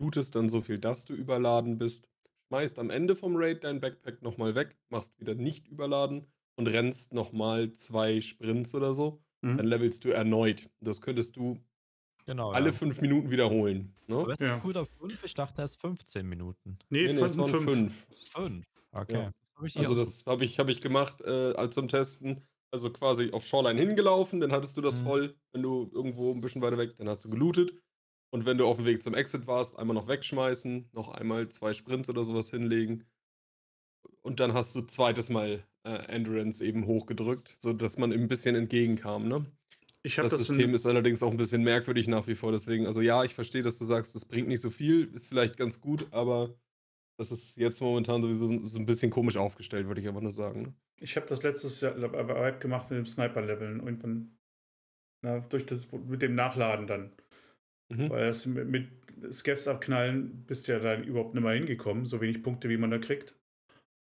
lootest 0.00 0.34
dann 0.34 0.48
so 0.48 0.62
viel, 0.62 0.78
dass 0.78 1.04
du 1.04 1.12
überladen 1.14 1.78
bist, 1.78 2.08
schmeißt 2.48 2.78
am 2.78 2.90
Ende 2.90 3.14
vom 3.14 3.36
Raid 3.36 3.62
dein 3.64 3.80
Backpack 3.80 4.22
nochmal 4.22 4.54
weg, 4.54 4.76
machst 4.88 5.18
wieder 5.20 5.34
nicht 5.34 5.68
überladen 5.68 6.26
und 6.56 6.66
rennst 6.66 7.12
nochmal 7.12 7.72
zwei 7.72 8.20
Sprints 8.20 8.74
oder 8.74 8.94
so, 8.94 9.22
Hm? 9.44 9.58
dann 9.58 9.66
levelst 9.66 10.04
du 10.04 10.08
erneut. 10.10 10.68
Das 10.80 11.00
könntest 11.02 11.36
du 11.36 11.58
Genau. 12.26 12.52
alle 12.52 12.66
ja. 12.68 12.72
fünf 12.72 13.02
Minuten 13.02 13.30
wiederholen. 13.30 13.94
Ne? 14.06 14.16
Aber 14.16 14.34
Ja. 14.40 14.46
ja. 14.46 14.58
Cooldown 14.60 14.86
5? 14.86 15.22
Ich 15.24 15.34
dachte, 15.34 15.60
er 15.60 15.66
ist 15.66 15.78
15 15.78 16.26
Minuten. 16.26 16.78
Nee, 16.88 17.04
Nee, 17.06 17.12
nee, 17.12 17.20
es 17.20 17.36
waren 17.36 17.50
fünf. 17.50 17.64
fünf. 17.70 18.06
5. 18.34 18.64
Okay. 18.92 19.12
Ja. 19.14 19.32
Hab 19.56 19.64
ich 19.66 19.74
hier 19.74 19.82
Also 19.82 19.94
das 19.94 20.24
habe 20.26 20.44
ich, 20.44 20.58
hab 20.58 20.68
ich 20.70 20.80
gemacht 20.80 21.20
äh, 21.20 21.52
als 21.54 21.74
zum 21.74 21.88
Testen. 21.88 22.40
Also 22.74 22.90
quasi 22.90 23.30
auf 23.30 23.46
Shoreline 23.46 23.80
hingelaufen, 23.80 24.40
dann 24.40 24.50
hattest 24.50 24.76
du 24.76 24.80
das 24.80 24.98
Mhm. 24.98 25.04
voll. 25.04 25.34
Wenn 25.52 25.62
du 25.62 25.88
irgendwo 25.94 26.32
ein 26.32 26.40
bisschen 26.40 26.60
weiter 26.60 26.76
weg, 26.76 26.96
dann 26.96 27.08
hast 27.08 27.24
du 27.24 27.30
gelootet. 27.30 27.72
Und 28.32 28.46
wenn 28.46 28.58
du 28.58 28.66
auf 28.66 28.78
dem 28.78 28.84
Weg 28.84 29.00
zum 29.00 29.14
Exit 29.14 29.46
warst, 29.46 29.78
einmal 29.78 29.94
noch 29.94 30.08
wegschmeißen, 30.08 30.88
noch 30.92 31.10
einmal 31.10 31.48
zwei 31.48 31.72
Sprints 31.72 32.10
oder 32.10 32.24
sowas 32.24 32.50
hinlegen. 32.50 33.04
Und 34.22 34.40
dann 34.40 34.54
hast 34.54 34.74
du 34.74 34.80
zweites 34.80 35.30
Mal 35.30 35.64
äh, 35.84 36.08
Endurance 36.08 36.64
eben 36.64 36.86
hochgedrückt, 36.86 37.54
sodass 37.56 37.96
man 37.96 38.10
ihm 38.10 38.22
ein 38.22 38.28
bisschen 38.28 38.56
entgegenkam. 38.56 39.28
Ne? 39.28 39.46
Das, 40.02 40.16
das, 40.16 40.44
System 40.48 40.74
ist 40.74 40.84
allerdings 40.84 41.22
auch 41.22 41.30
ein 41.30 41.36
bisschen 41.36 41.62
merkwürdig 41.62 42.08
nach 42.08 42.26
wie 42.26 42.34
vor. 42.34 42.50
Deswegen, 42.50 42.88
also 42.88 43.00
ja, 43.00 43.22
ich 43.22 43.36
verstehe, 43.36 43.62
dass 43.62 43.78
du 43.78 43.84
sagst, 43.84 44.16
das 44.16 44.24
bringt 44.24 44.48
nicht 44.48 44.62
so 44.62 44.70
viel, 44.70 45.14
ist 45.14 45.28
vielleicht 45.28 45.56
ganz 45.56 45.80
gut, 45.80 46.08
aber 46.10 46.58
das 47.16 47.30
ist 47.30 47.56
jetzt 47.56 47.80
momentan 47.80 48.22
sowieso 48.22 48.62
so 48.62 48.78
ein 48.78 48.86
bisschen 48.86 49.10
komisch 49.10 49.36
aufgestellt, 49.36 49.86
würde 49.86 50.00
ich 50.00 50.08
einfach 50.08 50.20
nur 50.20 50.30
sagen. 50.30 50.62
Ne? 50.62 50.74
ich 51.00 51.16
hab 51.16 51.26
das 51.26 51.42
letztes 51.42 51.80
Jahr 51.80 51.94
Arbeit 52.02 52.60
gemacht 52.60 52.90
mit 52.90 52.98
dem 52.98 53.06
Sniper-Leveln. 53.06 53.80
Irgendwann 53.80 54.36
na, 55.22 55.40
durch 55.40 55.66
das, 55.66 55.90
mit 55.92 56.22
dem 56.22 56.34
Nachladen 56.34 56.86
dann. 56.86 57.12
Mhm. 57.90 58.10
Weil 58.10 58.26
das 58.26 58.46
mit, 58.46 58.68
mit 58.68 58.88
Scavs 59.32 59.68
abknallen 59.68 60.44
bist 60.46 60.66
du 60.68 60.72
ja 60.72 60.78
dann 60.78 61.04
überhaupt 61.04 61.34
nicht 61.34 61.42
mehr 61.42 61.52
hingekommen, 61.52 62.06
so 62.06 62.20
wenig 62.20 62.42
Punkte, 62.42 62.68
wie 62.68 62.76
man 62.76 62.90
da 62.90 62.98
kriegt. 62.98 63.34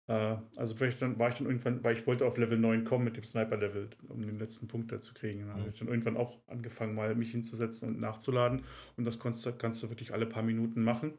Äh, 0.09 0.37
also 0.57 0.75
vielleicht 0.75 1.03
dann 1.03 1.19
war 1.19 1.29
ich 1.29 1.37
dann 1.37 1.47
irgendwann, 1.47 1.83
weil 1.85 1.97
ich 1.97 2.07
wollte 2.07 2.27
auf 2.27 2.39
Level 2.39 2.59
9 2.59 2.85
kommen 2.85 3.05
mit 3.05 3.17
dem 3.17 3.25
Sniper-Level, 3.25 3.91
um 4.09 4.23
den 4.23 4.39
letzten 4.39 4.69
Punkt 4.69 4.91
da 4.93 5.01
zu 5.01 5.15
kriegen. 5.15 5.41
Dann 5.41 5.51
habe 5.51 5.63
Mhm. 5.63 5.69
ich 5.73 5.79
dann 5.79 5.89
irgendwann 5.89 6.17
auch 6.17 6.39
angefangen, 6.47 6.95
mal 6.95 7.15
mich 7.15 7.31
hinzusetzen 7.31 7.89
und 7.89 8.01
nachzuladen. 8.01 8.63
Und 8.97 9.05
das 9.05 9.21
kannst 9.21 9.59
kannst 9.59 9.83
du 9.83 9.89
wirklich 9.89 10.13
alle 10.13 10.27
paar 10.27 10.43
Minuten 10.43 10.83
machen. 10.83 11.15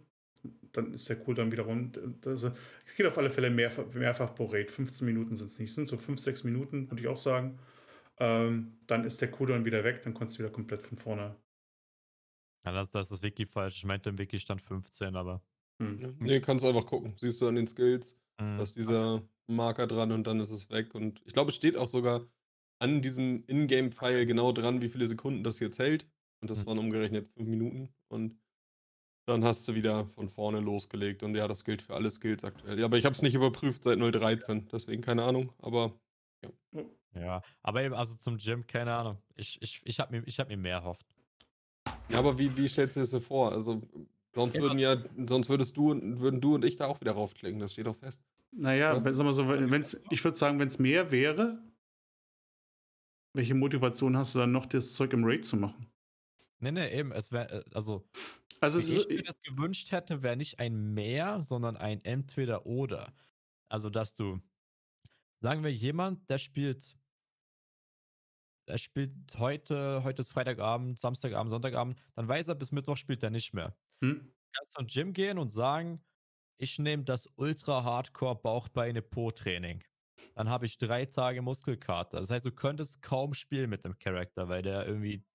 Dann 0.71 0.93
ist 0.93 1.07
der 1.09 1.17
Cooldown 1.17 1.51
wieder 1.51 1.63
rund. 1.63 1.99
Das, 2.21 2.43
es 2.43 2.95
geht 2.95 3.05
auf 3.05 3.17
alle 3.17 3.29
Fälle 3.29 3.49
mehrfach, 3.49 3.85
mehrfach 3.93 4.35
pro 4.35 4.45
Raid. 4.45 4.71
15 4.71 5.05
Minuten 5.05 5.35
sind 5.35 5.47
es 5.47 5.59
nicht. 5.59 5.69
Es 5.69 5.75
sind 5.75 5.87
so 5.87 5.97
5, 5.97 6.19
6 6.19 6.43
Minuten, 6.43 6.89
würde 6.89 7.01
ich 7.01 7.07
auch 7.07 7.17
sagen. 7.17 7.59
Ähm, 8.17 8.73
dann 8.87 9.05
ist 9.05 9.21
der 9.21 9.31
Cooldown 9.31 9.65
wieder 9.65 9.83
weg, 9.83 10.01
dann 10.03 10.13
kannst 10.13 10.35
du 10.35 10.39
wieder 10.39 10.51
komplett 10.51 10.81
von 10.81 10.97
vorne. 10.97 11.35
Ja, 12.65 12.71
das, 12.71 12.91
das 12.91 13.11
ist 13.11 13.23
Wiki 13.23 13.45
falsch. 13.45 13.77
Ich 13.77 13.85
meinte 13.85 14.09
im 14.09 14.17
Wiki 14.17 14.39
stand 14.39 14.61
15, 14.61 15.15
aber. 15.15 15.41
Hm. 15.81 15.99
Ja. 15.99 16.09
Nee, 16.19 16.39
kannst 16.39 16.63
einfach 16.65 16.85
gucken. 16.85 17.13
Siehst 17.17 17.41
du 17.41 17.47
an 17.47 17.55
den 17.55 17.67
Skills, 17.67 18.17
Mhm. 18.39 18.57
da 18.57 18.63
ist 18.63 18.75
dieser 18.75 19.21
Marker 19.47 19.85
dran 19.87 20.11
und 20.11 20.25
dann 20.25 20.39
ist 20.39 20.49
es 20.51 20.69
weg. 20.69 20.95
Und 20.95 21.21
ich 21.25 21.33
glaube, 21.33 21.49
es 21.49 21.55
steht 21.55 21.77
auch 21.77 21.87
sogar 21.87 22.25
an 22.79 23.01
diesem 23.01 23.43
Ingame-File 23.47 24.25
genau 24.25 24.51
dran, 24.51 24.81
wie 24.81 24.89
viele 24.89 25.07
Sekunden 25.07 25.43
das 25.43 25.59
jetzt 25.59 25.77
hält. 25.79 26.07
Und 26.41 26.49
das 26.49 26.61
Mhm. 26.63 26.65
waren 26.67 26.77
umgerechnet 26.79 27.27
fünf 27.27 27.47
Minuten. 27.47 27.93
Und 28.07 28.35
dann 29.25 29.43
hast 29.43 29.67
du 29.67 29.73
wieder 29.75 30.05
von 30.07 30.29
vorne 30.29 30.59
losgelegt. 30.59 31.23
Und 31.23 31.35
ja, 31.35 31.47
das 31.47 31.63
gilt 31.63 31.81
für 31.81 31.95
alle 31.95 32.09
Skills 32.11 32.43
aktuell. 32.43 32.79
Ja, 32.79 32.85
aber 32.85 32.97
ich 32.97 33.05
habe 33.05 33.13
es 33.13 33.21
nicht 33.21 33.35
überprüft 33.35 33.83
seit 33.83 33.99
013, 33.99 34.67
deswegen 34.71 35.01
keine 35.01 35.23
Ahnung. 35.23 35.51
Aber 35.61 35.93
Ja, 37.15 37.41
aber 37.61 37.83
eben, 37.83 37.93
also 37.95 38.15
zum 38.17 38.37
Gym, 38.37 38.65
keine 38.67 38.93
Ahnung. 38.95 39.17
Ich, 39.35 39.61
ich, 39.61 39.81
ich 39.85 39.99
habe 39.99 40.11
mir, 40.19 40.27
ich 40.27 40.39
hab 40.39 40.47
mir 40.49 40.57
mehr 40.57 40.77
erhofft. 40.77 41.05
ja, 42.09 42.17
aber 42.19 42.37
wie, 42.37 42.55
wie 42.57 42.67
stellst 42.67 42.95
du 42.95 42.99
dir 42.99 43.03
das 43.03 43.11
so 43.11 43.19
vor? 43.19 43.51
Also 43.51 43.81
sonst 44.33 44.55
Ja. 44.55 44.61
würden 44.61 44.79
ja, 44.79 45.01
sonst 45.27 45.47
würdest 45.49 45.77
du 45.77 45.91
und 45.91 46.19
würden 46.19 46.41
du 46.41 46.55
und 46.55 46.65
ich 46.65 46.75
da 46.75 46.87
auch 46.87 46.99
wieder 47.01 47.11
raufklicken. 47.13 47.59
Das 47.59 47.73
steht 47.73 47.85
doch 47.87 47.95
fest. 47.95 48.21
Naja, 48.51 48.93
Ja. 48.95 49.03
wenn- 49.05 49.13
sag 49.13 49.23
mal 49.23 49.33
so, 49.33 49.47
wenn's, 49.47 50.01
ich 50.09 50.23
würde 50.23 50.37
sagen, 50.37 50.59
wenn 50.59 50.67
es 50.67 50.79
mehr 50.79 51.11
wäre, 51.11 51.63
welche 53.33 53.55
Motivation 53.55 54.17
hast 54.17 54.35
du 54.35 54.39
dann 54.39 54.51
noch, 54.51 54.65
das 54.65 54.93
Zeug 54.93 55.13
im 55.13 55.23
Raid 55.23 55.45
zu 55.45 55.55
machen? 55.57 55.87
Nee, 56.59 56.71
nee, 56.71 56.89
eben, 56.97 57.11
es 57.11 57.31
wäre, 57.31 57.65
also, 57.73 58.03
Also, 58.63 58.79
ist, 58.79 58.89
ich 58.89 59.07
mir 59.09 59.23
das 59.23 59.41
gewünscht 59.41 59.91
hätte, 59.91 60.23
wäre 60.23 60.37
nicht 60.37 60.59
ein 60.59 60.93
Mehr, 60.93 61.41
sondern 61.41 61.75
ein 61.75 61.99
Entweder-Oder. 62.01 63.13
Also, 63.69 63.89
dass 63.89 64.15
du, 64.15 64.39
sagen 65.41 65.63
wir, 65.63 65.73
jemand, 65.73 66.29
der 66.29 66.37
spielt, 66.37 66.97
der 68.69 68.77
spielt 68.77 69.13
heute, 69.37 70.03
heute 70.05 70.21
ist 70.21 70.31
Freitagabend, 70.31 70.97
Samstagabend, 70.97 71.51
Sonntagabend, 71.51 71.99
dann 72.15 72.27
weiß 72.27 72.47
er, 72.47 72.55
bis 72.55 72.71
Mittwoch 72.71 72.95
spielt 72.95 73.21
er 73.21 73.29
nicht 73.29 73.53
mehr. 73.53 73.77
hm? 74.01 74.33
Kannst 74.55 74.77
du 74.77 74.81
ins 74.81 74.93
Gym 74.93 75.13
gehen 75.13 75.37
und 75.39 75.49
sagen, 75.49 76.01
ich 76.57 76.79
nehme 76.79 77.03
das 77.03 77.27
Ultra-Hardcore 77.35 78.35
Bauchbeine-Po-Training. 78.41 79.83
Dann 80.35 80.47
habe 80.49 80.65
ich 80.67 80.77
drei 80.77 81.05
Tage 81.05 81.41
Muskelkater. 81.41 82.19
Das 82.19 82.29
heißt, 82.29 82.45
du 82.45 82.51
könntest 82.51 83.01
kaum 83.01 83.33
spielen 83.33 83.69
mit 83.69 83.83
dem 83.83 83.97
Charakter, 83.97 84.47
weil 84.47 84.61
der 84.61 84.87
irgendwie 84.87 85.25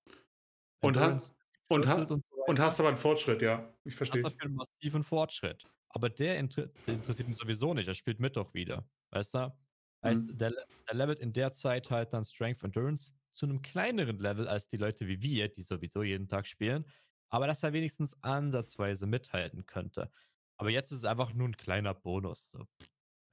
Und 0.81 0.97
ha- 0.97 1.01
Endurance 1.03 1.35
und 1.69 1.87
ha- 1.87 1.97
viertelt 1.97 2.09
so 2.09 2.38
Und 2.49 2.59
hast 2.59 2.81
aber 2.81 2.89
einen 2.89 2.99
Fortschritt, 2.99 3.43
ja. 3.43 3.73
Ich 3.85 3.95
verstehe 3.95 4.23
hast 4.23 4.35
dafür 4.35 4.47
einen 4.47 4.57
massiven 4.57 5.05
Fortschritt. 5.05 5.67
Aber 5.91 6.09
der, 6.11 6.39
inter 6.39 6.67
der 6.87 6.95
interessiert 6.95 7.29
ihn 7.29 7.35
sowieso 7.35 7.75
nicht. 7.75 7.89
Er 7.89 7.95
spielt 7.95 8.21
Mittwoch 8.21 8.53
wieder. 8.55 8.89
Weißt 9.11 9.35
du? 9.35 9.57
Heißt, 10.03 10.27
Mhm. 10.27 10.39
der, 10.39 10.53
der 10.89 10.95
levelt 10.95 11.19
in 11.19 11.33
der 11.33 11.53
Zeit 11.53 11.91
halt 11.91 12.13
dann 12.13 12.25
Strength 12.25 12.63
Endurance 12.65 13.13
zu 13.33 13.47
einem 13.47 13.63
kleineren 13.63 14.19
Level 14.19 14.49
als 14.49 14.69
die 14.69 14.77
Leute 14.77 15.07
wie 15.07 15.21
wir, 15.23 15.49
die 15.49 15.63
sowieso 15.63 16.03
jeden 16.03 16.29
Tag 16.29 16.47
spielen. 16.47 16.85
Aber 17.31 17.47
dass 17.47 17.63
er 17.63 17.73
wenigstens 17.73 18.17
ansatzweise 18.23 19.07
mithalten 19.07 19.67
könnte. 19.67 20.11
Aber 20.57 20.71
jetzt 20.71 20.91
ist 20.91 20.99
es 20.99 21.05
einfach 21.05 21.33
nur 21.35 21.49
ein 21.49 21.57
kleiner 21.57 21.95
Bonus. 21.95 22.51
So. 22.51 22.67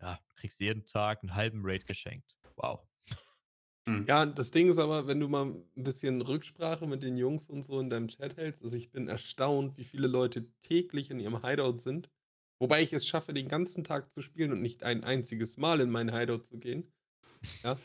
Ja, 0.02 0.20
du 0.28 0.36
kriegst 0.36 0.60
jeden 0.60 0.86
Tag 0.86 1.24
einen 1.24 1.36
halben 1.36 1.62
Raid 1.64 1.86
geschenkt. 1.86 2.36
Wow. 2.56 2.88
Hm. 3.88 4.06
Ja, 4.08 4.26
das 4.26 4.52
Ding 4.52 4.70
ist 4.70 4.80
aber, 4.80 5.08
wenn 5.08 5.20
du 5.20 5.28
mal 5.28 5.46
ein 5.46 5.84
bisschen 5.84 6.22
Rücksprache 6.22 6.88
mit 6.88 7.04
den 7.04 7.18
Jungs 7.18 7.48
und 7.48 7.64
so 7.64 7.80
in 7.80 7.90
deinem 7.90 8.08
Chat 8.08 8.36
hältst, 8.38 8.64
also 8.64 8.76
ich 8.76 8.92
bin 8.92 9.08
erstaunt, 9.08 9.78
wie 9.78 9.84
viele 9.84 10.08
Leute 10.08 10.48
täglich 10.64 11.12
in 11.12 11.20
ihrem 11.20 11.46
Hideout 11.46 11.78
sind. 11.78 12.10
Wobei 12.60 12.82
ich 12.82 12.94
es 12.94 13.06
schaffe, 13.06 13.34
den 13.34 13.48
ganzen 13.48 13.84
Tag 13.84 14.10
zu 14.10 14.22
spielen 14.22 14.52
und 14.52 14.62
nicht 14.62 14.84
ein 14.84 15.04
einziges 15.04 15.58
Mal 15.58 15.82
in 15.82 15.92
mein 15.92 16.18
Hideout 16.18 16.44
zu 16.44 16.58
gehen. 16.58 16.92
Ja. 17.64 17.78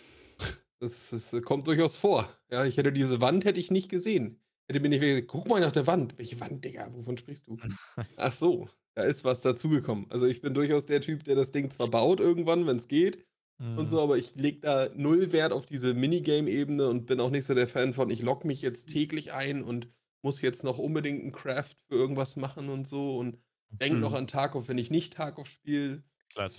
Das, 0.79 1.11
das 1.11 1.33
äh, 1.35 1.43
kommt 1.43 1.67
durchaus 1.67 1.97
vor. 1.97 2.29
Ja, 2.51 2.65
ich 2.65 2.79
hätte 2.79 2.93
diese 2.93 3.21
Wand 3.21 3.45
hätte 3.45 3.61
ich 3.61 3.71
nicht 3.71 3.91
gesehen. 3.91 4.41
Hätte 4.67 4.81
mir 4.81 4.89
nicht 4.89 5.01
gesagt, 5.01 5.29
guck 5.29 5.49
mal 5.49 5.61
nach 5.61 5.73
der 5.73 5.87
Wand. 5.87 6.17
Welche 6.17 6.41
Wand, 6.41 6.65
Digga? 6.65 6.89
Wovon 6.95 7.19
sprichst 7.19 7.49
du? 7.49 7.59
Ach 8.17 8.33
so, 8.33 8.69
da 8.95 9.03
ist 9.03 9.25
was 9.25 9.43
dazugekommen. 9.43 10.07
Also 10.11 10.27
ich 10.27 10.41
bin 10.41 10.55
durchaus 10.55 10.87
der 10.87 11.01
Typ, 11.01 11.25
der 11.25 11.35
das 11.35 11.53
Ding 11.53 11.71
zwar 11.71 11.89
baut 11.89 12.21
irgendwann, 12.21 12.67
wenn 12.67 12.79
es 12.79 12.89
geht, 12.89 13.27
und 13.75 13.87
Mhm. 13.87 13.91
so, 13.91 14.01
aber 14.03 14.19
ich 14.19 14.35
lege 14.35 14.61
da 14.61 14.89
null 14.95 15.33
Wert 15.33 15.53
auf 15.53 15.67
diese 15.67 15.95
Minigame-Ebene 15.95 16.89
und 16.89 17.07
bin 17.07 17.21
auch 17.21 17.31
nicht 17.31 17.45
so 17.47 17.55
der 17.55 17.69
Fan 17.69 17.95
von, 17.95 18.11
ich 18.11 18.23
logge 18.23 18.47
mich 18.47 18.63
jetzt 18.63 18.87
täglich 18.91 19.33
ein 19.33 19.63
und 19.65 19.89
muss 20.23 20.41
jetzt 20.43 20.65
noch 20.65 20.79
unbedingt 20.79 21.23
einen 21.23 21.33
Craft 21.33 21.77
für 21.89 21.95
irgendwas 21.97 22.37
machen 22.37 22.69
und 22.69 22.87
so 22.87 23.17
und 23.19 23.39
denke 23.81 23.99
Mhm. 23.99 24.03
noch 24.03 24.13
an 24.15 24.27
Tarkov, 24.27 24.69
wenn 24.69 24.79
ich 24.79 24.91
nicht 24.91 25.15
Tarkov 25.15 25.49
spiele. 25.49 26.03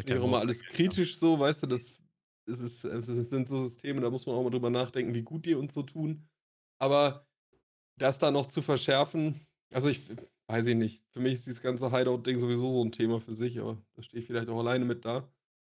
Kein 0.06 0.20
auch 0.20 0.26
immer 0.26 0.39
alles 0.39 0.66
kritisch 0.66 1.18
so, 1.18 1.39
weißt 1.39 1.64
du, 1.64 1.68
das, 1.68 2.02
das, 2.47 2.60
ist, 2.62 2.84
das 2.84 3.06
sind 3.08 3.47
so 3.47 3.60
Systeme, 3.62 4.02
da 4.02 4.10
muss 4.10 4.26
man 4.26 4.36
auch 4.36 4.43
mal 4.43 4.49
drüber 4.49 4.70
nachdenken, 4.72 5.14
wie 5.14 5.24
gut 5.24 5.45
die 5.45 5.56
uns 5.56 5.74
so 5.74 5.84
tun. 5.84 6.28
Aber 6.80 7.28
das 7.97 8.20
da 8.20 8.32
noch 8.32 8.47
zu 8.47 8.62
verschärfen, 8.62 9.41
also 9.74 9.89
ich 9.89 10.02
weiß 10.47 10.68
ich 10.68 10.76
nicht. 10.76 11.06
Für 11.12 11.20
mich 11.22 11.34
ist 11.34 11.45
dieses 11.47 11.62
ganze 11.62 11.91
Hideout-Ding 11.91 12.39
sowieso 12.39 12.72
so 12.72 12.84
ein 12.84 12.91
Thema 12.91 13.20
für 13.22 13.34
sich, 13.34 13.60
aber 13.60 13.82
da 13.95 14.04
stehe 14.04 14.22
ich 14.22 14.28
vielleicht 14.28 14.49
auch 14.49 14.60
alleine 14.60 14.86
mit 14.86 15.06
da. 15.06 15.32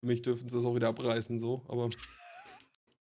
Für 0.04 0.08
mich 0.08 0.22
dürfen 0.22 0.50
sie 0.50 0.56
das 0.58 0.66
auch 0.66 0.76
wieder 0.76 0.90
abreißen, 0.90 1.40
so. 1.40 1.64
Aber 1.70 1.90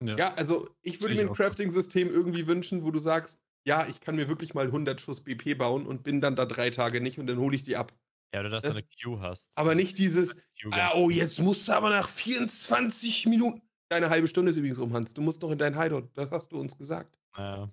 Ja. 0.04 0.18
ja, 0.18 0.34
also 0.36 0.70
ich 0.84 1.02
würde 1.02 1.16
mir 1.16 1.22
ein. 1.22 1.34
Crafting-System 1.34 2.10
irgendwie 2.12 2.46
wünschen, 2.46 2.84
wo 2.84 2.92
du 2.92 3.00
sagst, 3.00 3.40
ja, 3.66 3.88
ich 3.88 4.02
kann 4.02 4.16
mir 4.16 4.28
wirklich 4.30 4.54
mal 4.54 4.68
100 4.68 5.02
Schuss 5.02 5.22
BP 5.22 5.56
bauen 5.58 5.88
und 5.88 6.04
bin 6.04 6.22
dann 6.22 6.36
da 6.36 6.46
drei 6.46 6.70
Tage 6.70 7.02
nicht 7.02 7.18
und 7.18 7.26
dann 7.26 7.40
hole 7.40 7.56
ich 7.56 7.64
die 7.64 7.76
ab. 7.76 7.92
Ja, 8.34 8.42
oder 8.42 8.50
dass 8.52 8.64
Ja. 8.64 8.70
du 8.72 8.78
eine 8.78 8.86
Queue 8.88 9.20
hast. 9.20 9.52
Aber 9.56 9.74
nicht 9.74 9.98
dieses, 9.98 10.36
ah, 10.72 10.92
oh, 10.96 11.10
jetzt 11.10 11.40
musst 11.40 11.68
du 11.68 11.72
aber 11.74 11.90
nach 11.90 12.08
24 12.08 13.26
Minuten. 13.28 13.62
Deine 13.90 14.10
halbe 14.12 14.28
Stunde 14.28 14.52
ist 14.52 14.58
übrigens 14.58 14.78
um, 14.78 14.94
Hans. 14.94 15.14
Du 15.16 15.22
musst 15.22 15.42
noch 15.42 15.52
in 15.52 15.58
dein 15.58 15.80
Hideout. 15.80 16.10
Das 16.14 16.30
hast 16.30 16.52
du 16.52 16.60
uns 16.60 16.78
gesagt. 16.78 17.18
Ja. 17.36 17.72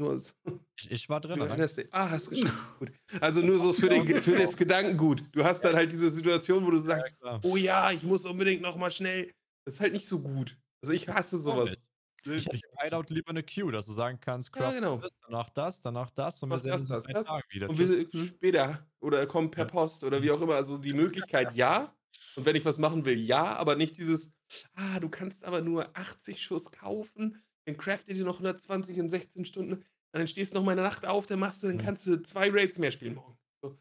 Nur 0.00 0.12
als, 0.12 0.34
Ich, 0.80 0.90
ich 0.90 1.08
war 1.10 1.20
drin. 1.20 1.38
du 1.38 1.44
erinnerst 1.44 1.76
dich. 1.76 1.86
Ah, 1.92 2.08
hast 2.08 2.30
geschafft. 2.30 2.78
Gut. 2.78 2.90
Also 3.20 3.42
nur 3.42 3.58
so 3.58 3.74
für, 3.74 3.90
den, 3.90 4.06
für 4.22 4.34
das 4.34 4.56
Gedankengut. 4.56 5.24
Du 5.32 5.44
hast 5.44 5.60
dann 5.60 5.76
halt 5.76 5.92
diese 5.92 6.08
Situation, 6.08 6.64
wo 6.64 6.70
du 6.70 6.78
sagst, 6.80 7.18
klar. 7.20 7.38
oh 7.42 7.56
ja, 7.56 7.90
ich 7.92 8.02
muss 8.02 8.24
unbedingt 8.24 8.62
noch 8.62 8.76
mal 8.76 8.90
schnell. 8.90 9.30
Das 9.66 9.74
ist 9.74 9.80
halt 9.80 9.92
nicht 9.92 10.08
so 10.08 10.20
gut. 10.20 10.56
Also 10.82 10.94
ich 10.94 11.06
hasse 11.06 11.38
sowas. 11.38 11.76
Ich 12.24 12.46
hätte 12.46 12.56
im 12.56 12.82
Hideout 12.82 13.04
lieber 13.10 13.28
eine 13.30 13.42
Queue, 13.42 13.72
dass 13.72 13.84
du 13.86 13.92
sagen 13.92 14.18
kannst, 14.20 14.48
Ja, 14.56 14.62
craft 14.62 14.74
genau. 14.74 14.96
das, 14.98 15.10
danach 15.26 15.50
das, 15.50 15.80
danach 15.82 16.10
das 16.10 16.42
und 16.42 16.48
wir 16.50 16.58
sehen 16.58 16.70
das, 16.70 16.80
uns 16.80 16.88
das, 16.88 17.04
das. 17.04 17.26
Wieder. 17.50 17.68
Und 17.68 17.78
wir 17.78 18.06
später 18.26 18.86
oder 19.00 19.26
kommt 19.26 19.52
per 19.52 19.66
Ja. 19.66 19.70
Post 19.70 20.02
oder 20.04 20.22
wie 20.22 20.30
auch 20.30 20.40
immer. 20.40 20.54
Also 20.54 20.78
die 20.78 20.94
Möglichkeit 20.94 21.54
ja. 21.54 21.94
Und 22.36 22.46
wenn 22.46 22.56
ich 22.56 22.64
was 22.64 22.78
machen 22.78 23.04
will, 23.04 23.18
ja, 23.18 23.56
aber 23.56 23.76
nicht 23.76 23.98
dieses, 23.98 24.32
ah, 24.74 24.98
du 24.98 25.10
kannst 25.10 25.44
aber 25.44 25.60
nur 25.60 25.88
80 25.94 26.42
Schuss 26.42 26.70
kaufen, 26.72 27.42
dann 27.70 27.76
craftet 27.76 28.16
dir 28.16 28.24
noch 28.24 28.40
120 28.40 28.98
in 28.98 29.08
16 29.08 29.44
Stunden, 29.44 29.84
und 30.12 30.18
dann 30.18 30.26
stehst 30.26 30.52
du 30.52 30.56
noch 30.56 30.64
mal 30.64 30.72
eine 30.72 30.82
Nacht 30.82 31.06
auf, 31.06 31.26
dann 31.26 31.38
machst 31.38 31.62
du, 31.62 31.68
dann 31.68 31.78
kannst 31.78 32.06
du 32.06 32.20
zwei 32.22 32.50
Raids 32.50 32.78
mehr 32.78 32.90
spielen 32.90 33.14
morgen. 33.14 33.38
So. 33.62 33.78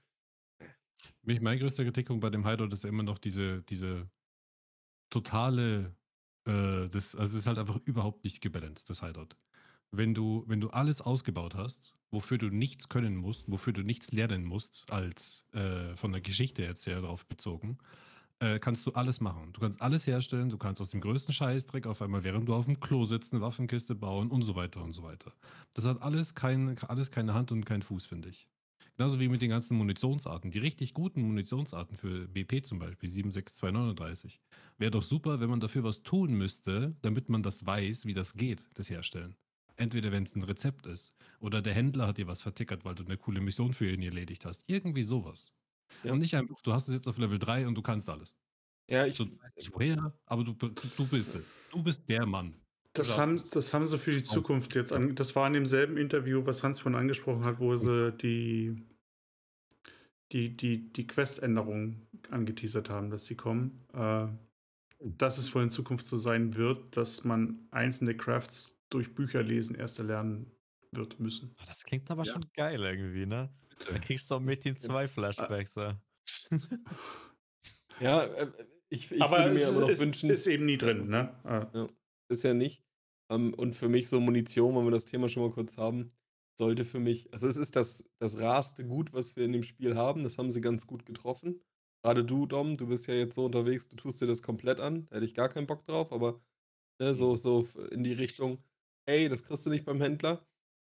Mich, 1.24 1.42
mein 1.42 1.58
größter 1.58 1.84
Kritikpunkt 1.84 2.22
bei 2.22 2.30
dem 2.30 2.48
Hideout 2.48 2.72
ist 2.72 2.86
immer 2.86 3.02
noch 3.02 3.18
diese, 3.18 3.64
diese 3.64 4.08
totale, 5.10 5.96
äh, 6.46 6.88
das, 6.88 7.16
also 7.16 7.24
es 7.24 7.34
ist 7.34 7.48
halt 7.48 7.58
einfach 7.58 7.78
überhaupt 7.86 8.24
nicht 8.24 8.42
gebalanced, 8.42 8.90
das 8.90 9.02
Hideout. 9.02 9.30
Wenn 9.92 10.14
du, 10.14 10.44
wenn 10.46 10.62
du 10.62 10.70
alles 10.70 11.02
ausgebaut 11.02 11.56
hast, 11.56 11.96
wofür 12.12 12.38
du 12.38 12.50
nichts 12.50 12.90
können 12.90 13.16
musst, 13.16 13.50
wofür 13.50 13.74
du 13.74 13.82
nichts 13.82 14.12
lernen 14.12 14.44
musst, 14.44 14.92
als 14.92 15.48
äh, 15.54 15.96
von 15.96 16.12
der 16.12 16.22
Geschichte 16.22 16.62
jetzt 16.62 16.86
her 16.86 17.02
darauf 17.02 17.26
bezogen, 17.26 17.80
äh, 18.40 18.60
kannst 18.60 18.86
du 18.88 18.92
alles 18.92 19.22
machen. 19.22 19.52
Du 19.54 19.60
kannst 19.60 19.82
alles 19.82 20.08
herstellen, 20.08 20.50
du 20.50 20.58
kannst 20.58 20.82
aus 20.82 20.90
dem 20.90 21.02
größten 21.02 21.34
Scheißdreck 21.34 21.86
auf 21.88 22.02
einmal, 22.02 22.24
während 22.24 22.48
du 22.48 22.54
auf 22.54 22.66
dem 22.66 22.80
Klo 22.80 23.06
sitzt, 23.06 23.34
eine 23.34 23.42
Waffenkiste 23.42 23.96
bauen 23.96 24.32
und 24.32 24.42
so 24.42 24.56
weiter 24.56 24.84
und 24.84 24.94
so 24.94 25.04
weiter. 25.04 25.34
Das 25.74 25.86
hat 25.86 26.02
alles, 26.02 26.36
kein, 26.36 26.78
alles 26.80 27.12
keine 27.12 27.34
Hand 27.34 27.52
und 27.52 27.66
keinen 27.66 27.82
Fuß, 27.82 28.06
finde 28.06 28.30
ich. 28.30 28.48
Genauso 28.96 29.20
wie 29.22 29.30
mit 29.30 29.42
den 29.42 29.50
ganzen 29.50 29.78
Munitionsarten. 29.78 30.52
Die 30.52 30.60
richtig 30.60 30.94
guten 30.94 31.22
Munitionsarten 31.22 31.96
für 31.96 32.28
BP 32.28 32.66
zum 32.66 32.80
Beispiel, 32.80 33.08
76239. 33.08 34.42
Wäre 34.78 34.92
doch 34.92 35.04
super, 35.04 35.40
wenn 35.40 35.50
man 35.50 35.62
dafür 35.62 35.84
was 35.84 36.04
tun 36.04 36.34
müsste, 36.34 36.98
damit 37.02 37.30
man 37.30 37.42
das 37.42 37.66
weiß, 37.66 38.06
wie 38.06 38.14
das 38.14 38.34
geht, 38.34 38.68
das 38.74 38.90
Herstellen. 38.90 39.38
Entweder 39.78 40.12
wenn 40.12 40.24
es 40.24 40.36
ein 40.36 40.44
Rezept 40.44 40.86
ist 40.86 41.14
oder 41.40 41.62
der 41.62 41.74
Händler 41.74 42.08
hat 42.08 42.18
dir 42.18 42.28
was 42.28 42.42
vertickert, 42.42 42.84
weil 42.84 42.96
du 42.96 43.06
eine 43.06 43.16
coole 43.16 43.40
Mission 43.40 43.72
für 43.72 43.90
ihn 43.90 44.02
erledigt 44.02 44.44
hast. 44.44 44.66
Irgendwie 44.68 45.04
sowas. 45.04 45.54
Ja. 46.04 46.14
Und 46.14 46.20
nicht 46.20 46.36
einfach, 46.36 46.62
du 46.62 46.74
hast 46.74 46.88
es 46.88 46.96
jetzt 46.96 47.08
auf 47.08 47.18
Level 47.18 47.40
3 47.40 47.68
und 47.68 47.76
du 47.76 47.82
kannst 47.82 48.10
alles. 48.10 48.36
Ja, 48.90 49.06
ich, 49.06 49.16
So, 49.16 49.26
du 49.26 49.32
weißt 49.40 49.58
nicht 49.58 49.74
woher, 49.74 50.14
aber 50.26 50.44
du, 50.44 50.54
du 50.54 51.08
bist 51.08 51.36
es. 51.36 51.46
Du 51.70 51.84
bist 51.84 52.08
der 52.10 52.26
Mann. 52.26 52.56
Das 52.94 53.18
haben, 53.18 53.42
das 53.52 53.74
haben 53.74 53.86
sie 53.86 54.00
für 54.00 54.12
die 54.12 54.24
Zukunft 54.24 54.74
jetzt 54.76 54.92
an. 54.92 55.16
Das 55.16 55.36
war 55.36 55.46
in 55.48 55.54
demselben 55.54 55.98
Interview, 55.98 56.46
was 56.46 56.64
Hans 56.64 56.80
von 56.80 56.96
angesprochen 56.96 57.46
hat, 57.46 57.60
wo 57.60 57.76
sie 57.76 58.12
die, 58.14 58.84
die, 60.32 60.56
die, 60.56 60.92
die 60.92 61.08
Quest-Änderungen 61.08 62.08
angeteasert 62.30 62.90
haben, 62.90 63.10
dass 63.10 63.26
sie 63.26 63.36
kommen. 63.36 63.86
Äh, 63.94 64.28
dass 65.02 65.38
es 65.38 65.54
wohl 65.56 65.64
in 65.64 65.70
Zukunft 65.70 66.06
so 66.06 66.18
sein 66.18 66.56
wird, 66.56 66.98
dass 66.98 67.24
man 67.24 67.68
einzelne 67.72 68.18
Crafts 68.18 68.82
durch 68.90 69.16
Bücher 69.16 69.42
lesen 69.44 69.76
erst 69.76 70.00
erlernen 70.00 70.52
wird 70.92 71.20
müssen. 71.20 71.54
Oh, 71.62 71.64
das 71.66 71.84
klingt 71.84 72.10
aber 72.12 72.24
Ja. 72.26 72.34
schon 72.34 72.46
geil 72.54 72.84
irgendwie, 72.84 73.26
ne? 73.26 73.50
Da 73.86 74.00
kriegst 74.00 74.30
du 74.30 74.36
auch 74.36 74.40
Metin 74.40 74.76
2 74.76 75.08
Flashbacks. 75.08 75.76
Ja. 75.76 76.00
ja, 78.00 78.24
äh, 78.26 78.52
ich, 78.90 79.12
ich 79.12 79.22
Aber 79.22 79.40
würde 79.40 79.52
mir 79.52 79.56
es 79.56 79.70
aber 79.70 79.82
noch 79.82 79.90
ist, 79.90 80.02
wünschen, 80.02 80.30
ist 80.30 80.48
eben 80.48 80.66
nie 80.66 80.78
drin, 80.78 81.08
ne? 81.08 81.70
Äh, 81.74 81.88
ist 82.32 82.44
ja 82.44 82.54
nicht. 82.54 82.84
Ähm, 83.32 83.54
und 83.54 83.76
für 83.76 83.90
mich 83.90 84.10
so 84.10 84.20
Munition, 84.20 84.76
wenn 84.76 84.86
wir 84.86 84.92
das 84.92 85.06
Thema 85.06 85.30
schon 85.30 85.44
mal 85.44 85.52
kurz 85.52 85.78
haben, 85.78 86.12
sollte 86.58 86.84
für 86.84 87.00
mich, 87.00 87.32
also 87.32 87.48
es 87.48 87.58
ist 87.58 87.76
das, 87.76 88.10
das 88.20 88.40
rarste 88.40 88.86
Gut, 88.86 89.14
was 89.14 89.36
wir 89.36 89.46
in 89.46 89.54
dem 89.54 89.64
Spiel 89.64 89.96
haben. 89.96 90.24
Das 90.24 90.38
haben 90.38 90.52
sie 90.52 90.62
ganz 90.62 90.88
gut 90.88 91.06
getroffen. 91.06 91.62
Gerade 92.04 92.24
du, 92.24 92.46
Dom, 92.46 92.76
du 92.76 92.88
bist 92.88 93.08
ja 93.08 93.14
jetzt 93.14 93.36
so 93.36 93.46
unterwegs, 93.46 93.88
du 93.88 93.96
tust 93.96 94.22
dir 94.22 94.28
das 94.28 94.42
komplett 94.42 94.80
an. 94.80 95.06
Da 95.08 95.16
hätte 95.16 95.26
ich 95.26 95.36
gar 95.36 95.50
keinen 95.50 95.68
Bock 95.68 95.84
drauf, 95.86 96.12
aber 96.12 96.42
ne, 97.00 97.14
so, 97.16 97.36
so 97.36 97.68
in 97.92 98.04
die 98.04 98.14
Richtung, 98.14 98.64
ey, 99.06 99.30
das 99.30 99.44
kriegst 99.44 99.66
du 99.66 99.70
nicht 99.70 99.86
beim 99.86 100.02
Händler. 100.02 100.46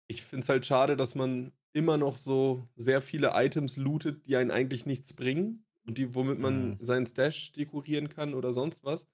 Ich 0.08 0.24
finde 0.24 0.44
es 0.44 0.50
halt 0.50 0.66
schade, 0.66 0.98
dass 0.98 1.16
man 1.16 1.52
immer 1.74 1.98
noch 1.98 2.16
so 2.18 2.68
sehr 2.76 3.02
viele 3.02 3.32
Items 3.36 3.78
lootet, 3.78 4.28
die 4.28 4.36
einen 4.38 4.52
eigentlich 4.52 4.86
nichts 4.86 5.14
bringen 5.14 5.66
und 5.86 5.98
die, 5.98 6.16
womit 6.16 6.40
man 6.40 6.76
Mhm. 6.76 6.80
seinen 6.80 7.06
Stash 7.08 7.52
dekorieren 7.54 8.10
kann 8.10 8.34
oder 8.34 8.54
sonst 8.54 8.84
was. 8.84 9.08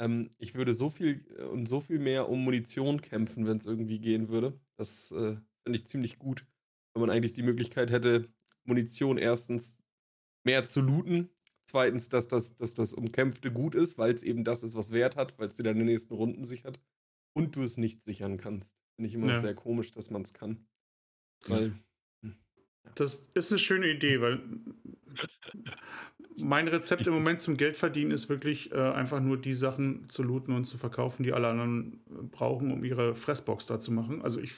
Ähm, 0.00 0.34
ich 0.38 0.54
würde 0.54 0.74
so 0.74 0.90
viel 0.90 1.26
äh, 1.38 1.44
und 1.44 1.66
so 1.66 1.80
viel 1.80 1.98
mehr 1.98 2.28
um 2.28 2.44
Munition 2.44 3.00
kämpfen, 3.00 3.46
wenn 3.46 3.58
es 3.58 3.66
irgendwie 3.66 4.00
gehen 4.00 4.28
würde. 4.28 4.60
Das 4.76 5.10
äh, 5.12 5.36
finde 5.64 5.78
ich 5.78 5.86
ziemlich 5.86 6.18
gut, 6.18 6.46
wenn 6.94 7.00
man 7.02 7.10
eigentlich 7.10 7.32
die 7.34 7.42
Möglichkeit 7.42 7.90
hätte, 7.90 8.32
Munition 8.64 9.18
erstens 9.18 9.82
mehr 10.44 10.66
zu 10.66 10.80
looten, 10.80 11.30
zweitens, 11.66 12.08
dass 12.08 12.28
das, 12.28 12.56
dass 12.56 12.74
das 12.74 12.94
Umkämpfte 12.94 13.52
gut 13.52 13.74
ist, 13.74 13.98
weil 13.98 14.12
es 14.14 14.22
eben 14.22 14.44
das 14.44 14.62
ist, 14.62 14.74
was 14.76 14.92
Wert 14.92 15.16
hat, 15.16 15.38
weil 15.38 15.48
es 15.48 15.56
dir 15.56 15.64
dann 15.64 15.74
in 15.74 15.80
den 15.80 15.88
nächsten 15.88 16.14
Runden 16.14 16.44
sichert 16.44 16.80
und 17.34 17.56
du 17.56 17.62
es 17.62 17.76
nicht 17.78 18.02
sichern 18.02 18.36
kannst. 18.38 18.76
Finde 18.96 19.08
ich 19.08 19.14
immer 19.14 19.28
noch 19.28 19.36
Ja. 19.36 19.36
sehr 19.36 19.54
komisch, 19.54 19.92
dass 19.92 20.10
man 20.10 20.22
es 20.22 20.34
kann. 20.34 20.68
Weil 21.46 21.72
Das 22.94 23.22
ist 23.34 23.52
eine 23.52 23.58
schöne 23.58 23.88
Idee, 23.90 24.20
weil 24.20 24.40
mein 26.38 26.68
Rezept 26.68 27.06
im 27.06 27.14
Moment 27.14 27.40
zum 27.40 27.56
Geldverdienen 27.56 28.10
ist 28.10 28.28
wirklich 28.28 28.72
äh, 28.72 28.76
einfach 28.76 29.20
nur 29.20 29.36
die 29.40 29.52
Sachen 29.52 30.08
zu 30.08 30.22
looten 30.22 30.52
und 30.54 30.64
zu 30.64 30.78
verkaufen, 30.78 31.22
die 31.22 31.32
alle 31.32 31.48
anderen 31.48 32.00
äh, 32.10 32.22
brauchen, 32.30 32.72
um 32.72 32.84
ihre 32.84 33.14
Fressbox 33.14 33.66
da 33.66 33.78
zu 33.80 33.92
machen. 33.92 34.22
Also 34.22 34.40
ich, 34.40 34.52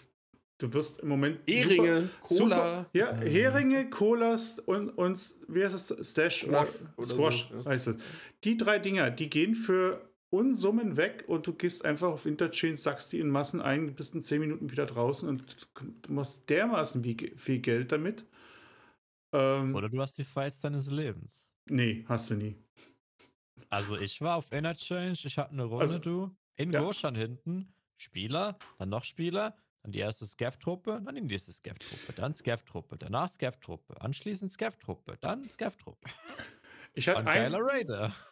du 0.58 0.72
wirst 0.72 1.00
im 1.00 1.08
Moment 1.08 1.40
Heringe, 1.48 2.10
super, 2.26 2.44
Cola. 2.44 2.56
super, 2.84 2.90
ja, 2.92 3.12
Mhm. 3.12 3.20
Heringe, 3.26 3.90
Colas 3.90 4.58
und, 4.60 4.90
und 4.90 5.20
wie 5.48 5.64
heißt 5.64 5.90
das? 5.90 6.10
Stash 6.10 6.44
oder 6.44 6.66
Squash 6.66 6.80
oder 6.96 7.04
Squash 7.04 7.48
so, 7.48 7.56
ja. 7.56 7.64
heißt 7.66 7.86
es. 7.88 7.96
Die 8.44 8.56
drei 8.56 8.78
Dinger, 8.78 9.10
die 9.10 9.28
gehen 9.28 9.54
für 9.54 10.13
Unsummen 10.34 10.96
weg 10.96 11.24
und 11.28 11.46
du 11.46 11.52
gehst 11.54 11.84
einfach 11.84 12.08
auf 12.08 12.26
Interchange, 12.26 12.76
sackst 12.76 13.12
die 13.12 13.20
in 13.20 13.28
Massen 13.30 13.60
ein, 13.62 13.94
bist 13.94 14.14
in 14.14 14.22
10 14.22 14.40
Minuten 14.40 14.70
wieder 14.70 14.84
draußen 14.86 15.28
und 15.28 15.68
du 16.02 16.12
machst 16.12 16.50
dermaßen 16.50 17.04
wie- 17.04 17.32
viel 17.36 17.60
Geld 17.60 17.92
damit. 17.92 18.26
Ähm, 19.32 19.74
Oder 19.74 19.88
du 19.88 20.00
hast 20.00 20.18
die 20.18 20.24
Fights 20.24 20.60
deines 20.60 20.90
Lebens. 20.90 21.46
nee, 21.68 22.04
hast 22.08 22.30
du 22.30 22.34
nie. 22.34 22.56
Also 23.70 23.96
ich 23.96 24.20
war 24.20 24.36
auf 24.36 24.52
Interchange, 24.52 25.12
ich 25.12 25.38
hatte 25.38 25.52
eine 25.52 25.64
Runde, 25.64 25.80
Also, 25.82 25.98
du, 25.98 26.36
in 26.56 26.72
ja. 26.72 26.80
Goshan 26.80 27.14
hinten, 27.14 27.72
Spieler, 28.00 28.58
dann 28.78 28.88
noch 28.88 29.04
Spieler, 29.04 29.56
dann 29.82 29.92
die 29.92 29.98
erste 30.00 30.26
Scav-Truppe, 30.26 31.00
dann 31.04 31.14
die 31.14 31.20
nächste 31.22 31.52
Scav-Truppe, 31.52 32.12
dann 32.14 32.32
Scav-Truppe, 32.32 32.96
danach 32.98 33.28
Scav-Truppe, 33.28 34.00
anschließend 34.00 34.50
Scav-Truppe, 34.52 35.16
dann 35.20 35.48
Scav-Truppe. 35.48 36.08
Ich 36.96 37.08
hatte 37.08 37.26
Ein 37.26 37.52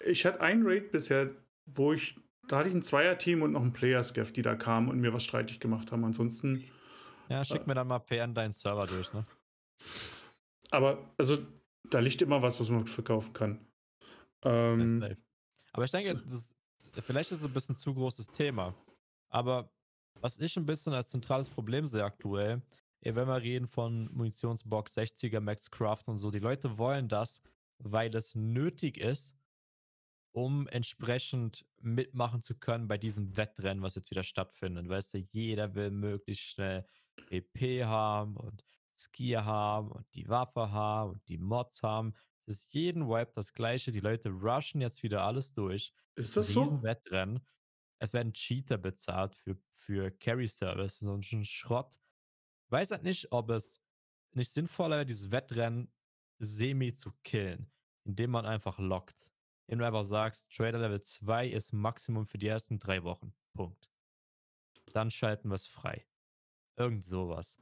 ich 0.07 0.25
hatte 0.25 0.41
ein 0.41 0.63
Raid 0.65 0.93
bisher, 0.93 1.31
wo 1.75 1.93
ich, 1.93 2.17
da 2.49 2.59
hatte 2.59 2.69
ich 2.69 2.75
ein 2.75 2.83
Zweier-Team 2.83 3.43
und 3.43 3.53
noch 3.53 3.63
einen 3.63 3.73
Player-Scav, 3.73 4.33
die 4.33 4.43
da 4.43 4.55
kamen 4.55 4.89
und 4.89 5.01
mir 5.01 5.13
was 5.13 5.25
streitig 5.25 5.61
gemacht 5.61 5.93
haben. 5.93 6.05
Ansonsten, 6.05 6.65
Ja, 7.29 7.45
schick 7.45 7.67
mir 7.67 7.75
dann 7.75 7.89
mal 7.89 8.01
PR 8.01 8.25
an 8.25 8.35
deinen 8.35 8.53
Server 8.53 8.87
durch, 8.87 9.13
ne? 9.13 9.25
aber 10.71 11.15
also 11.19 11.39
da 11.91 11.99
liegt 11.99 12.23
immer 12.23 12.43
was, 12.43 12.59
was 12.59 12.69
man 12.69 12.87
verkaufen 12.87 13.33
kann. 13.33 13.67
Ähm. 14.43 15.17
Aber 15.73 15.85
ich 15.85 15.91
denke, 15.91 16.17
das 16.17 16.33
ist, 16.35 16.55
vielleicht 17.01 17.31
ist 17.33 17.41
es 17.41 17.47
ein 17.47 17.53
bisschen 17.53 17.77
zu 17.77 17.95
großes 17.95 18.29
Thema. 18.29 18.75
Aber 19.29 19.71
was 20.21 20.39
ich 20.39 20.57
ein 20.57 20.67
bisschen 20.67 20.93
als 20.93 21.11
zentrales 21.11 21.49
Problem 21.49 21.87
sehe 21.87 22.05
aktuell, 22.05 22.63
wenn 23.01 23.27
wir 23.27 23.43
reden 23.43 23.67
von 23.67 24.09
Munitionsbox, 24.13 24.97
60er, 24.97 25.41
Max 25.41 25.71
Craft 25.71 26.05
und 26.07 26.19
so, 26.19 26.31
die 26.31 26.39
Leute 26.39 26.79
wollen 26.79 27.09
das, 27.09 27.43
weil 27.79 28.15
es 28.15 28.35
nötig 28.35 28.99
ist, 28.99 29.35
um 30.33 30.67
entsprechend 30.69 31.67
mitmachen 31.81 32.41
zu 32.41 32.59
können 32.59 32.89
bei 32.89 32.99
diesem 32.99 33.37
Wettrennen, 33.37 33.83
was 33.83 33.95
jetzt 33.95 34.11
wieder 34.11 34.23
stattfindet. 34.23 34.89
Weißt 34.89 35.15
du, 35.15 35.19
jeder 35.19 35.75
will 35.75 35.91
möglichst 35.91 36.45
schnell 36.45 36.87
EP 37.31 37.85
haben 37.85 38.37
und 38.37 38.65
Skier 38.95 39.45
haben 39.45 39.91
und 39.91 40.07
die 40.15 40.29
Waffe 40.29 40.71
haben 40.71 41.13
und 41.13 41.29
die 41.29 41.39
Mods 41.39 41.83
haben. 41.83 42.15
Es 42.47 42.57
ist 42.57 42.75
jeden 42.75 43.09
Wipe 43.09 43.33
das 43.35 43.53
gleiche. 43.53 43.93
Die 43.93 44.01
Leute 44.01 44.31
rushen 44.31 44.81
jetzt 44.81 45.03
wieder 45.03 45.25
alles 45.25 45.53
durch. 45.53 45.93
ist 46.17 46.37
das 46.37 46.49
so? 46.49 46.63
Riesenwettrennen. 46.63 47.47
Es 47.99 48.13
werden 48.13 48.33
Cheater 48.33 48.79
bezahlt 48.79 49.37
für, 49.37 49.57
für 49.75 50.11
Carry 50.11 50.49
Service, 50.49 50.99
so 50.99 51.13
ein 51.15 51.45
Schrott. 51.45 51.95
Ich 52.67 52.73
weiß 52.73 52.91
halt 52.91 53.05
nicht, 53.05 53.31
ob 53.31 53.51
es 53.51 53.81
nicht 54.33 54.53
sinnvoller 54.53 54.97
wäre, 54.97 55.07
dieses 55.07 55.31
Wettrennen 55.31 55.93
semi 56.39 56.93
zu 56.93 57.13
killen, 57.23 57.71
indem 58.05 58.31
man 58.31 58.47
einfach 58.47 58.79
lockt. 58.79 59.32
Indem 59.73 59.79
du 59.79 59.87
einfach 59.87 60.05
sagst, 60.05 60.53
Trader 60.55 60.81
Level 60.81 61.01
2 61.01 61.49
ist 61.49 61.73
Maximum 61.73 62.27
für 62.27 62.37
die 62.37 62.47
ersten 62.47 62.79
drei 62.79 63.03
Wochen. 63.05 63.33
Punkt. 63.55 63.89
Dann 64.93 65.11
schalten 65.11 65.49
wir 65.49 65.55
es 65.55 65.67
frei. 65.67 66.07
Irgend 66.77 67.03
sowas. 67.07 67.59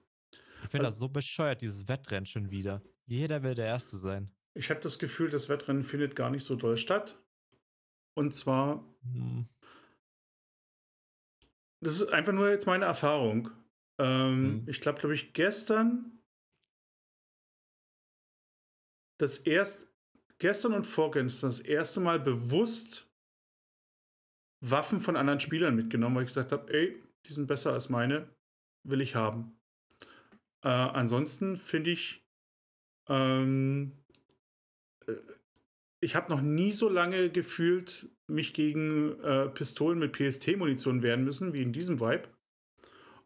Ich 0.64 0.68
finde 0.70 0.86
Also- 0.86 0.90
das 0.90 0.98
so 0.98 1.08
bescheuert, 1.08 1.61
dieses 1.62 1.86
Wettrennen 1.86 2.26
schon 2.26 2.50
wieder. 2.50 2.82
Jeder 3.06 3.44
will 3.44 3.54
der 3.54 3.66
Erste 3.66 3.96
sein. 3.96 4.34
Ich 4.54 4.70
habe 4.70 4.80
das 4.80 4.98
Gefühl, 4.98 5.30
das 5.30 5.48
Wettrennen 5.48 5.84
findet 5.84 6.16
gar 6.16 6.30
nicht 6.30 6.42
so 6.42 6.56
doll 6.56 6.76
statt. 6.76 7.16
Und 8.16 8.34
zwar, 8.34 8.84
Hm. 9.02 9.48
das 11.80 12.00
ist 12.00 12.08
einfach 12.08 12.32
nur 12.32 12.50
jetzt 12.50 12.66
meine 12.66 12.86
Erfahrung. 12.86 13.50
Ähm, 14.00 14.62
Mhm. 14.62 14.68
Ich 14.68 14.80
glaube, 14.80 14.98
glaube 14.98 15.14
ich, 15.14 15.32
gestern 15.32 16.20
das 19.20 19.38
erst 19.38 19.86
gestern 20.41 20.72
und 20.72 20.86
vorgestern 20.86 21.51
das 21.51 21.61
erste 21.61 22.01
Mal 22.01 22.18
bewusst 22.18 23.07
Waffen 24.61 25.01
von 25.01 25.16
anderen 25.16 25.41
Spielern 25.41 25.76
mitgenommen, 25.76 26.16
weil 26.16 26.24
ich 26.24 26.28
gesagt 26.28 26.53
habe, 26.53 26.72
ey, 26.72 27.03
die 27.26 27.32
sind 27.32 27.47
besser 27.47 27.72
als 27.72 27.88
meine, 27.88 28.28
will 28.82 29.01
ich 29.01 29.14
haben. 29.14 29.57
Äh, 30.62 30.68
ansonsten 30.68 31.57
finde 31.57 31.91
ich, 31.91 32.26
ähm, 33.09 33.93
äh, 35.07 35.14
ich 36.03 36.16
habe 36.16 36.30
noch 36.30 36.41
nie 36.41 36.72
so 36.72 36.88
lange 36.88 37.30
gefühlt, 37.30 38.09
mich 38.26 38.55
gegen 38.55 39.18
äh, 39.20 39.49
Pistolen 39.49 39.99
mit 39.99 40.12
PST-Munition 40.12 41.03
wehren 41.03 41.24
müssen, 41.24 41.53
wie 41.53 41.62
in 41.62 41.72
diesem 41.72 42.01
Vibe. 42.01 42.28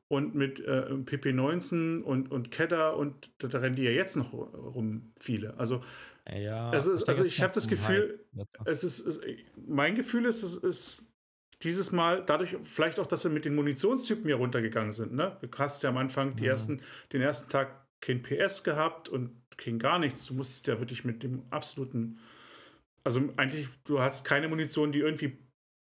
Und 0.08 0.34
mit 0.34 0.60
äh, 0.60 0.86
PP19 0.90 2.02
und, 2.02 2.30
und 2.30 2.50
Kedda 2.50 2.90
und 2.90 3.32
da, 3.38 3.48
da 3.48 3.58
rennen 3.58 3.74
die 3.74 3.84
ja 3.84 3.90
jetzt 3.90 4.16
noch 4.16 4.32
rum, 4.32 5.12
viele. 5.16 5.56
Also 5.58 5.82
Ja, 6.30 6.64
Also- 6.70 6.94
denke, 6.96 7.08
also 7.08 7.24
ich 7.24 7.40
hab 7.40 7.48
kommt 7.50 7.56
das 7.56 7.68
Gefühl, 7.68 8.24
es 8.64 8.82
ist, 8.84 9.00
es, 9.06 9.20
mein 9.66 9.94
Gefühl 9.94 10.24
ist, 10.24 10.42
es 10.42 10.56
ist 10.56 11.04
dieses 11.62 11.92
Mal, 11.92 12.24
dadurch 12.24 12.56
vielleicht 12.64 12.98
auch, 12.98 13.06
dass 13.06 13.22
sie 13.22 13.30
mit 13.30 13.44
den 13.44 13.54
Munitionstypen 13.54 14.24
hier 14.24 14.36
runtergegangen 14.36 14.92
sind. 14.92 15.12
Ne? 15.12 15.36
Du 15.40 15.48
hast 15.58 15.82
ja 15.82 15.90
am 15.90 15.96
Anfang 15.98 16.34
die 16.36 16.42
Mhm. 16.44 16.48
ersten, 16.48 16.80
den 17.12 17.20
ersten 17.22 17.50
Tag 17.50 17.86
kein 18.00 18.22
PS 18.22 18.64
gehabt 18.64 19.08
und 19.08 19.30
kein 19.56 19.78
gar 19.78 19.98
nichts. 19.98 20.26
Du 20.26 20.34
musstest 20.34 20.66
ja 20.66 20.78
wirklich 20.78 21.04
mit 21.04 21.22
dem 21.22 21.42
absoluten, 21.50 22.18
also 23.04 23.20
eigentlich, 23.36 23.68
du 23.84 24.00
hast 24.00 24.24
keine 24.24 24.48
Munition, 24.48 24.92
die 24.92 24.98
irgendwie 25.00 25.38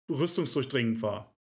rüstungsdurchdringend 0.09 1.01
war. 1.01 1.33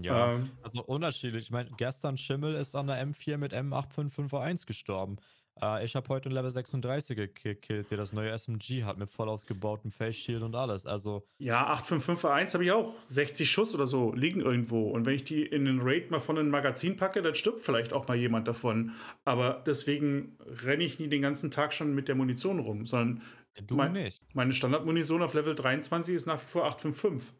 Ja, 0.00 0.34
Ähm, 0.34 0.50
also 0.62 0.84
unterschiedlich. 0.84 1.44
Ich 1.44 1.50
meine, 1.50 1.70
gestern 1.76 2.16
Schimmel 2.16 2.54
ist 2.54 2.74
an 2.74 2.86
der 2.86 2.96
M4 3.06 3.38
mit 3.38 3.52
M855 3.54 4.66
gestorben. 4.66 5.16
Äh, 5.62 5.84
ich 5.84 5.96
habe 5.96 6.08
heute 6.08 6.28
ein 6.28 6.32
Level 6.32 6.50
36 6.50 7.16
gekillt, 7.16 7.90
der 7.90 7.96
das 7.98 8.12
neue 8.12 8.30
SMG 8.36 8.84
hat 8.84 8.98
mit 8.98 9.08
voll 9.08 9.28
ausgebautem 9.28 9.90
Face 9.90 10.16
Shield 10.16 10.42
und 10.42 10.54
alles. 10.54 10.86
Also, 10.86 11.26
ja, 11.38 11.66
855 11.68 12.54
habe 12.54 12.64
ich 12.64 12.72
auch. 12.72 12.92
60 13.08 13.50
Schuss 13.50 13.74
oder 13.74 13.86
so 13.86 14.12
liegen 14.12 14.40
irgendwo. 14.40 14.90
Und 14.90 15.06
wenn 15.06 15.14
ich 15.14 15.24
die 15.24 15.42
in 15.44 15.64
den 15.64 15.80
Raid 15.80 16.10
mal 16.10 16.20
von 16.20 16.38
einem 16.38 16.50
Magazin 16.50 16.96
packe, 16.96 17.22
dann 17.22 17.34
stirbt 17.34 17.60
vielleicht 17.60 17.92
auch 17.92 18.06
mal 18.08 18.16
jemand 18.16 18.48
davon. 18.48 18.92
Aber 19.24 19.62
deswegen 19.66 20.36
renne 20.40 20.84
ich 20.84 20.98
nie 20.98 21.08
den 21.08 21.22
ganzen 21.22 21.50
Tag 21.50 21.72
schon 21.72 21.94
mit 21.94 22.08
der 22.08 22.14
Munition 22.14 22.58
rum, 22.60 22.84
sondern 22.86 23.22
du 23.66 23.76
Mein- 23.76 23.92
nicht. 23.92 24.22
meine 24.34 24.52
Standardmunition 24.52 25.22
auf 25.22 25.32
Level 25.34 25.54
23 25.54 26.14
ist 26.14 26.26
nach 26.26 26.40
wie 26.40 26.46
vor 26.46 26.64
855. 26.66 27.34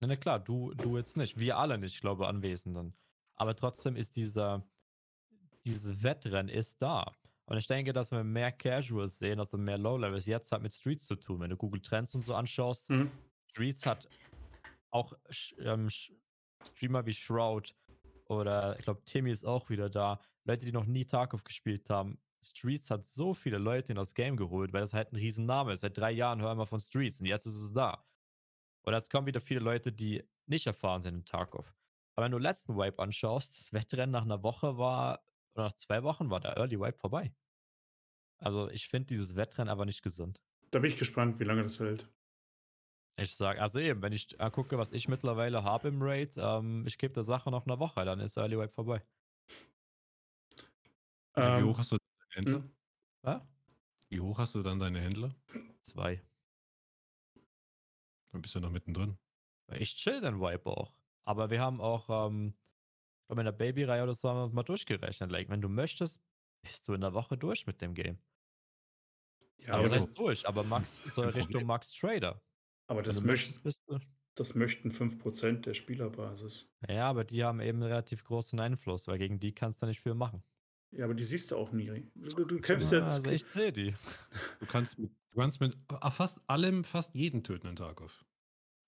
Na, 0.00 0.08
na 0.08 0.16
klar, 0.16 0.38
du, 0.38 0.74
du 0.74 0.96
jetzt 0.96 1.16
nicht. 1.16 1.38
Wir 1.40 1.56
alle 1.56 1.78
nicht, 1.78 1.94
ich 1.94 2.00
glaube, 2.00 2.28
Anwesenden. 2.28 2.94
Aber 3.36 3.56
trotzdem 3.56 3.96
ist 3.96 4.16
dieser, 4.16 4.62
dieses 5.64 6.02
Wettrennen 6.02 6.48
ist 6.48 6.82
da. 6.82 7.12
Und 7.48 7.56
ich 7.56 7.66
denke, 7.66 7.94
dass 7.94 8.10
wir 8.12 8.22
mehr 8.24 8.52
Casuals 8.52 9.18
sehen, 9.18 9.38
also 9.38 9.56
mehr 9.56 9.78
Low-Levels. 9.78 10.26
Jetzt 10.26 10.52
hat 10.52 10.60
mit 10.60 10.70
Streets 10.72 11.06
zu 11.06 11.16
tun. 11.16 11.40
Wenn 11.40 11.48
du 11.48 11.56
Google 11.56 11.80
Trends 11.80 12.14
und 12.14 12.20
so 12.20 12.34
anschaust, 12.34 12.90
Mhm. 12.90 13.10
Streets 13.46 13.86
hat 13.86 14.06
auch 14.90 15.14
ähm, 15.58 15.88
Streamer 16.62 17.06
wie 17.06 17.14
Shroud 17.14 17.74
oder 18.26 18.78
ich 18.78 18.84
glaube, 18.84 19.02
Timmy 19.06 19.30
ist 19.30 19.46
auch 19.46 19.70
wieder 19.70 19.88
da. 19.88 20.20
Leute, 20.44 20.66
die 20.66 20.72
noch 20.72 20.84
nie 20.84 21.06
Tarkov 21.06 21.42
gespielt 21.44 21.88
haben. 21.88 22.18
Streets 22.42 22.90
hat 22.90 23.06
so 23.06 23.32
viele 23.32 23.56
Leute 23.58 23.92
in 23.92 23.96
das 23.96 24.14
Game 24.14 24.36
geholt, 24.36 24.74
weil 24.74 24.82
das 24.82 24.92
halt 24.92 25.12
ein 25.12 25.16
Riesenname 25.16 25.72
ist. 25.72 25.80
Seit 25.80 25.96
drei 25.96 26.10
Jahren 26.12 26.42
hören 26.42 26.58
wir 26.58 26.66
von 26.66 26.80
Streets 26.80 27.20
und 27.20 27.26
jetzt 27.26 27.46
ist 27.46 27.56
es 27.56 27.72
da. 27.72 28.04
Und 28.82 28.92
jetzt 28.92 29.10
kommen 29.10 29.26
wieder 29.26 29.40
viele 29.40 29.60
Leute, 29.60 29.90
die 29.90 30.22
nicht 30.46 30.66
erfahren 30.66 31.00
sind 31.00 31.14
in 31.14 31.24
Tarkov. 31.24 31.74
Aber 32.14 32.24
wenn 32.24 32.32
du 32.32 32.38
letzten 32.38 32.76
Wipe 32.76 33.02
anschaust, 33.02 33.58
das 33.58 33.72
Wettrennen 33.72 34.10
nach 34.10 34.24
einer 34.24 34.42
Woche 34.42 34.76
war, 34.76 35.20
oder 35.58 35.66
nach 35.66 35.72
zwei 35.74 36.02
Wochen 36.02 36.30
war 36.30 36.40
der 36.40 36.56
Early 36.56 36.78
Wipe 36.80 36.98
vorbei. 36.98 37.34
Also 38.40 38.68
ich 38.68 38.88
finde 38.88 39.06
dieses 39.06 39.36
Wettrennen 39.36 39.68
aber 39.70 39.84
nicht 39.84 40.02
gesund. 40.02 40.40
Da 40.70 40.78
bin 40.78 40.90
ich 40.90 40.96
gespannt, 40.98 41.40
wie 41.40 41.44
lange 41.44 41.62
das 41.62 41.78
hält. 41.78 42.08
Ich 43.16 43.34
sag, 43.36 43.58
also 43.58 43.80
eben, 43.80 44.00
wenn 44.00 44.12
ich 44.12 44.38
äh, 44.38 44.50
gucke, 44.50 44.78
was 44.78 44.92
ich 44.92 45.08
mittlerweile 45.08 45.64
habe 45.64 45.88
im 45.88 46.00
Raid, 46.00 46.34
ähm, 46.38 46.86
ich 46.86 46.98
gebe 46.98 47.12
der 47.12 47.24
Sache 47.24 47.50
noch 47.50 47.66
eine 47.66 47.78
Woche, 47.80 48.04
dann 48.04 48.20
ist 48.20 48.36
Early 48.36 48.56
Wipe 48.58 48.72
vorbei. 48.72 49.02
Wie 51.36 51.62
Ähm, 51.62 51.64
hoch 51.64 51.78
hast 51.78 51.92
du 51.92 51.96
deine 51.96 52.34
Händler? 52.34 52.62
hm. 52.62 52.76
Ja? 53.24 53.48
Wie 54.10 54.20
hoch 54.20 54.36
hast 54.38 54.54
du 54.54 54.62
dann 54.62 54.78
deine 54.80 55.00
Händler? 55.00 55.30
Zwei. 55.82 56.22
Dann 58.32 58.40
bist 58.42 58.54
du 58.54 58.60
noch 58.60 58.70
mittendrin. 58.70 59.18
Ich 59.72 59.96
chill 59.96 60.20
den 60.20 60.40
Wipe 60.40 60.66
auch. 60.70 60.94
Aber 61.24 61.50
wir 61.50 61.60
haben 61.60 61.80
auch, 61.80 62.28
ähm, 62.28 62.54
in 63.36 63.44
der 63.44 63.52
Baby-Reihe 63.52 64.02
oder 64.02 64.14
so 64.14 64.28
haben 64.30 64.50
wir 64.50 64.54
mal 64.54 64.62
durchgerechnet. 64.62 65.30
Like, 65.30 65.48
wenn 65.50 65.60
du 65.60 65.68
möchtest, 65.68 66.20
bist 66.62 66.88
du 66.88 66.94
in 66.94 67.00
der 67.02 67.12
Woche 67.14 67.36
durch 67.38 67.66
mit 67.66 67.80
dem 67.82 67.94
Game. 67.94 68.18
ja, 69.58 69.74
Also 69.74 69.86
aber, 69.86 69.88
das 69.88 70.08
heißt 70.08 70.18
durch, 70.18 70.48
aber 70.48 70.64
Max 70.64 70.98
soll 71.06 71.28
Richtung. 71.30 71.64
Max 71.66 71.92
Trader. 71.92 72.42
aber 72.86 73.02
das, 73.02 73.20
du 73.20 73.26
möcht, 73.26 73.46
möchtest, 73.46 73.62
bist 73.62 73.82
du. 73.88 73.98
das 74.34 74.54
möchten 74.54 74.90
5% 74.90 75.62
der 75.62 75.74
Spielerbasis. 75.74 76.70
Ja, 76.88 77.08
aber 77.08 77.24
die 77.24 77.44
haben 77.44 77.60
eben 77.60 77.82
einen 77.82 77.90
relativ 77.90 78.24
großen 78.24 78.58
Einfluss, 78.60 79.06
weil 79.08 79.18
gegen 79.18 79.38
die 79.40 79.54
kannst 79.54 79.82
du 79.82 79.86
nicht 79.86 80.00
viel 80.00 80.14
machen. 80.14 80.42
Ja, 80.90 81.04
aber 81.04 81.14
die 81.14 81.24
siehst 81.24 81.50
du 81.50 81.56
auch 81.56 81.70
nie. 81.72 82.10
Du, 82.14 82.44
du 82.46 82.60
kämpfst 82.60 82.92
Ah, 82.94 82.98
jetzt. 83.00 83.12
also 83.12 83.30
ich 83.30 83.44
sehe 83.50 83.72
die. 83.72 83.94
Du 84.60 84.66
kannst 84.66 84.98
mit, 84.98 85.12
du 85.32 85.40
kannst 85.40 85.60
mit 85.60 85.76
ah, 85.90 86.10
fast 86.10 86.40
allem, 86.48 86.84
fast 86.84 87.14
jeden 87.14 87.42
töten 87.44 87.66
in 87.68 87.76
Tarkov. 87.76 88.24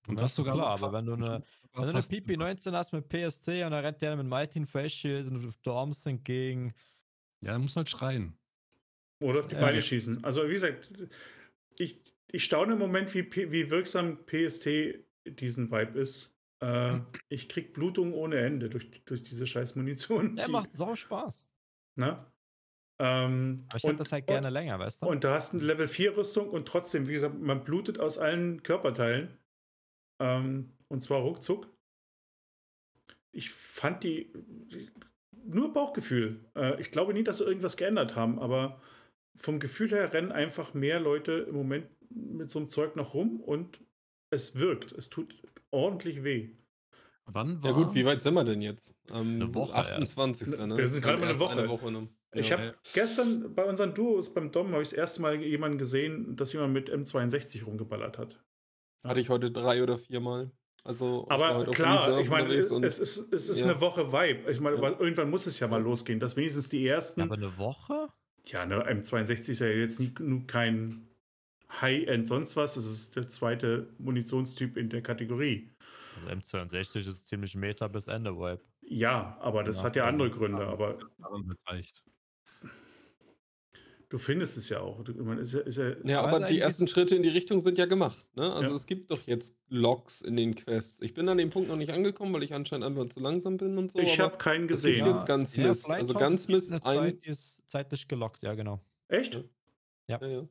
Und 0.09 0.17
Ja, 0.17 0.23
das 0.23 0.33
ist 0.33 0.39
doch 0.39 0.45
sogar 0.45 0.55
klar, 0.55 0.77
noch 0.79 0.83
aber 0.83 0.93
wenn 0.97 1.07
du 1.07 1.13
eine- 1.15 1.25
sogar 1.25 1.43
Wenn 1.73 1.73
du 1.75 1.81
eine 1.83 1.93
fast 1.93 2.11
PP 2.11 2.33
immer. 2.35 2.45
19 2.45 2.75
hast 2.75 2.93
mit 2.93 3.09
PST 3.09 3.49
und 3.49 3.71
dann 3.71 3.85
rennt 3.85 4.01
der 4.03 4.17
mit 4.17 4.27
Martin 4.27 4.67
Face 4.67 4.93
Shield 4.93 5.29
und 5.29 5.43
du 5.43 5.51
Dorms 5.63 6.05
entgegen. 6.07 6.75
Ja, 7.43 7.53
er 7.53 7.59
muss 7.59 7.77
halt 7.77 7.89
schreien. 7.91 8.37
Oder 9.23 9.41
auf 9.41 9.49
die. 9.49 9.55
Beine 9.57 9.83
schießen. 9.83 10.25
Also, 10.25 10.49
wie 10.49 10.55
gesagt, 10.55 10.91
ich, 11.77 12.03
ich 12.33 12.45
staune 12.45 12.73
im 12.73 12.79
Moment, 12.79 13.13
wie, 13.15 13.31
wie 13.53 13.71
wirksam 13.71 14.25
PST 14.27 15.05
diesen 15.27 15.71
Vibe 15.71 15.99
ist. 15.99 16.35
Äh, 16.63 16.99
ich 17.29 17.49
krieg 17.49 17.73
Blutung 17.75 18.15
ohne 18.15 18.37
Ende 18.39 18.71
durch, 18.71 18.91
durch 19.05 19.23
diese 19.23 19.47
scheiß 19.47 19.77
Munition. 19.77 20.37
Der 20.37 20.47
die- 20.47 20.53
macht 20.53 20.73
sau 20.75 20.95
Spaß. 20.95 21.47
Ne? 21.97 22.25
Ähm, 22.99 23.65
Aber 23.69 23.77
ich 23.77 23.85
hätte 23.85 23.97
das 23.97 24.13
halt 24.13 24.27
gerne 24.27 24.51
länger, 24.51 24.79
weißt 24.79 25.03
du? 25.03 25.07
Und 25.07 25.25
du 25.25 25.31
hast 25.31 25.55
eine 25.55 25.63
Level 25.63 25.89
4 25.89 26.17
Rüstung 26.17 26.51
und 26.51 26.67
trotzdem, 26.69 27.07
wie 27.09 27.13
gesagt, 27.15 27.39
man 27.39 27.65
blutet 27.65 27.99
aus 27.99 28.19
allen 28.19 28.63
Körperteilen. 28.63 29.39
Ähm, 30.21 30.71
und 30.89 31.03
zwar 31.03 31.21
ruckzuck. 31.21 31.69
Ich 33.33 33.51
fand 33.51 34.05
die, 34.05 34.33
nur 35.45 35.73
Bauchgefühl. 35.73 36.45
Äh, 36.55 36.81
ich 36.81 36.91
glaube 36.91 37.15
nie, 37.15 37.25
dass 37.25 37.39
sie 37.39 37.45
irgendwas 37.45 37.77
geändert 37.77 38.15
haben, 38.17 38.39
aber 38.39 38.81
vom 39.37 39.59
Gefühl 39.61 39.91
her 39.91 40.13
rennen 40.13 40.33
einfach 40.33 40.75
mehr 40.75 41.01
Leute 41.01 41.33
im 41.49 41.55
Moment 41.55 41.87
mit 42.11 42.51
so 42.51 42.59
einem 42.59 42.69
Zeug 42.71 42.97
noch 42.97 43.15
rum 43.15 43.41
und 43.41 43.81
es 44.31 44.57
wirkt. 44.57 44.93
Es 44.93 45.09
tut 45.09 45.35
ordentlich 45.71 46.23
weh. 46.25 46.51
Wann 47.27 47.63
war 47.63 47.71
Ja 47.71 47.77
gut, 47.77 47.95
wie 47.95 48.05
weit 48.05 48.23
sind 48.23 48.35
wir 48.35 48.45
denn 48.45 48.61
jetzt? 48.61 48.97
Am 49.09 49.37
Eine 49.37 49.55
Woche 49.55 49.77
erst. 49.77 49.93
28. 49.93 50.59
Ne? 50.67 50.77
Wir 50.77 50.89
sind 50.89 51.03
gerade 51.03 51.19
mal 51.19 51.29
eine 51.29 51.39
Woche. 51.39 51.69
Woche 51.69 51.93
ne? 51.93 52.09
Ich 52.35 52.49
Ja. 52.49 52.59
habe 52.59 52.75
gestern 52.93 53.55
bei 53.55 53.65
unseren 53.65 53.95
Duos 53.95 54.35
beim 54.35 54.51
Dom 54.51 54.73
habe 54.73 54.83
ich 54.83 54.91
das 54.91 54.99
erste 54.99 55.23
Mal 55.23 55.41
jemanden 55.41 55.79
gesehen, 55.79 56.37
dass 56.37 56.53
jemand 56.53 56.73
mit 56.73 56.91
M62 56.91 57.65
rumgeballert 57.65 58.19
hat. 58.19 58.43
Hatte 59.05 59.21
ich 59.21 59.29
heute 59.29 59.51
drei 59.51 59.83
oder 59.83 59.99
viermal. 59.99 60.51
Also 60.83 61.27
Aber 61.29 61.65
klar, 61.73 62.21
ich 62.21 62.29
meine, 62.31 62.55
es, 62.55 62.71
ist, 62.71 63.33
es 63.33 63.49
ist 63.49 63.61
ja. 63.61 63.71
eine 63.71 63.81
Woche 63.81 64.13
Vibe. 64.13 64.51
Ich 64.51 64.61
meine, 64.61 64.77
Ja. 64.77 64.83
aber 64.83 65.01
irgendwann 65.01 65.29
muss 65.31 65.47
es 65.47 65.61
ja 65.61 65.69
mal 65.69 65.83
losgehen, 65.83 66.19
dass 66.21 66.37
wenigstens 66.37 66.69
die 66.71 66.87
ersten. 66.87 67.21
Aber 67.23 67.35
eine 67.35 67.57
Woche? 67.59 68.09
Ja, 68.47 68.65
ne, 68.65 68.83
M62 68.91 69.51
ist 69.51 69.59
ja 69.61 69.67
jetzt 69.67 70.01
nie, 70.01 70.13
nur 70.21 70.47
kein 70.47 71.07
High-End 71.81 72.27
sonst 72.27 72.57
was. 72.57 72.75
Das 72.75 72.87
ist 72.87 73.15
der 73.15 73.29
zweite 73.29 73.89
Munitionstyp 73.99 74.77
in 74.79 74.89
der 74.89 75.03
Kategorie. 75.03 75.71
Also 76.17 76.29
M62 76.57 76.97
ist 77.09 77.29
ziemlich 77.29 77.55
Meta 77.55 77.87
bis 77.89 78.09
Ende 78.09 78.35
Vibe. 78.37 78.61
Ja, 78.83 79.37
aber 79.41 79.63
das 79.63 79.79
Ja, 79.79 79.85
hat 79.85 79.97
ja 79.97 80.05
also- 80.05 80.13
andere 80.15 80.31
Gründe. 80.31 80.67
Aber 80.67 80.99
wird 80.99 81.59
reicht. 81.67 82.03
Du 84.11 84.19
findest 84.19 84.59
es 84.59 84.69
ja 84.69 84.81
auch. 84.81 85.03
Du, 85.03 85.15
meine, 85.25 85.41
ist 85.41 85.55
ja, 85.55 85.61
ist 85.61 85.79
ja, 85.79 85.95
Ja, 86.05 86.21
Aber 86.23 86.47
die 86.47 86.59
ersten 86.59 86.87
Schritte 86.87 87.17
in 87.17 87.23
die 87.23 87.29
Richtung 87.31 87.61
sind 87.61 87.79
ja 87.79 87.87
gemacht. 87.87 88.29
Ne? 88.37 88.53
Also 88.53 88.69
Ja. 88.71 88.77
es 88.77 88.87
gibt 88.87 89.11
doch 89.11 89.27
jetzt 89.27 89.57
Logs 89.69 90.21
in 90.21 90.37
den 90.37 90.55
Quests. 90.55 91.01
Ich 91.01 91.15
bin 91.15 91.29
an 91.29 91.39
dem 91.39 91.49
Punkt 91.51 91.69
noch 91.69 91.77
nicht 91.77 91.91
angekommen, 91.93 92.33
weil 92.35 92.43
ich 92.43 92.53
anscheinend 92.53 92.85
einfach 92.87 93.07
zu 93.07 93.21
langsam 93.21 93.57
bin 93.57 93.79
und 93.79 93.91
so. 93.91 93.99
ich 93.99 94.21
habe 94.21 94.37
keinen 94.37 94.69
es 94.71 94.83
gibt 94.83 94.97
gesehen. 94.99 95.07
jetzt 95.07 95.27
ganz 95.27 95.57
Ja, 95.57 95.69
Miss. 95.69 95.85
vielleicht 95.85 96.01
Also 96.03 96.15
ganz 96.15 96.49
Miss 96.49 96.71
eine 96.71 96.85
ein. 96.85 96.99
Zeit, 97.13 97.25
die 97.25 97.29
ist 97.31 97.63
zeitlich 97.67 98.07
gelockt, 98.09 98.43
ja 98.43 98.55
genau. 98.55 98.81
Echt? 99.09 99.43
Ja, 100.09 100.25
ja. 100.27 100.47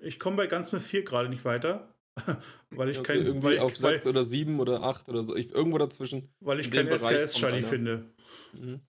Ich 0.00 0.18
komme 0.18 0.36
bei 0.36 0.46
ganz 0.46 0.72
mit 0.72 0.80
4 0.82 1.04
gerade 1.04 1.28
nicht 1.28 1.44
weiter. 1.44 1.94
weil 2.70 2.90
ich 2.90 2.98
Okay, 2.98 3.14
kein, 3.18 3.26
irgendwie 3.26 3.46
weil, 3.48 3.58
auf 3.60 3.72
weil, 3.82 3.92
6 3.92 4.06
oder 4.06 4.24
7 4.24 4.58
oder 4.60 4.82
8 4.82 5.08
oder 5.08 5.22
so. 5.22 5.36
Ich, 5.36 5.50
irgendwo 5.52 5.78
dazwischen. 5.78 6.32
weil 6.40 6.60
ich 6.60 6.70
keinen 6.70 6.88
SKS-Shiny 6.96 7.62
finde. 7.62 8.10
Mhm. 8.52 8.80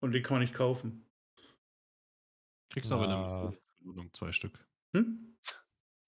Und 0.00 0.12
den 0.12 0.22
kann 0.22 0.34
man 0.36 0.42
nicht 0.42 0.54
kaufen. 0.54 1.03
Kriegst 2.70 2.90
du 2.90 2.94
aber 2.94 3.08
eine 3.08 3.16
Missionsbelohnung 3.16 4.12
zwei 4.12 4.32
Stück. 4.32 4.68
Hm? 4.94 5.36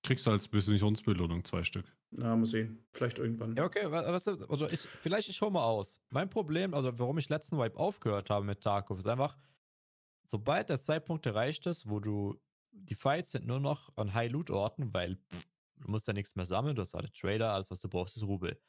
Kriegst 0.02 0.26
du 0.26 0.30
als 0.30 0.50
Missionsbelohnung 0.50 1.44
zwei 1.44 1.64
Stück. 1.64 1.96
Na, 2.10 2.36
mal 2.36 2.46
sehen. 2.46 2.86
Vielleicht 2.92 3.18
irgendwann. 3.18 3.56
Ja, 3.56 3.64
okay, 3.64 3.90
wa- 3.90 4.12
weißt 4.12 4.26
du, 4.28 4.46
also 4.46 4.68
ich, 4.68 4.80
vielleicht 4.80 5.28
ich 5.28 5.40
hole 5.40 5.50
mal 5.50 5.64
aus. 5.64 6.00
Mein 6.10 6.30
Problem, 6.30 6.74
also 6.74 6.96
warum 6.98 7.18
ich 7.18 7.28
letzten 7.28 7.58
Vibe 7.58 7.76
aufgehört 7.76 8.30
habe 8.30 8.46
mit 8.46 8.62
Tarkov, 8.62 8.98
ist 8.98 9.06
einfach, 9.06 9.36
sobald 10.26 10.68
der 10.68 10.80
Zeitpunkt 10.80 11.26
erreicht 11.26 11.66
ist, 11.66 11.88
wo 11.88 11.98
du, 11.98 12.40
die 12.70 12.94
Fights 12.94 13.32
sind 13.32 13.46
nur 13.46 13.58
noch 13.58 13.96
an 13.96 14.14
High-Loot-Orten, 14.14 14.94
weil 14.94 15.16
pff, 15.16 15.48
du 15.78 15.90
musst 15.90 16.06
ja 16.06 16.12
nichts 16.12 16.36
mehr 16.36 16.46
sammeln, 16.46 16.76
du 16.76 16.82
hast 16.82 16.94
alle 16.94 17.12
Trader, 17.12 17.52
alles 17.52 17.70
was 17.70 17.80
du 17.80 17.88
brauchst 17.88 18.16
ist 18.16 18.22
Rubel. 18.22 18.60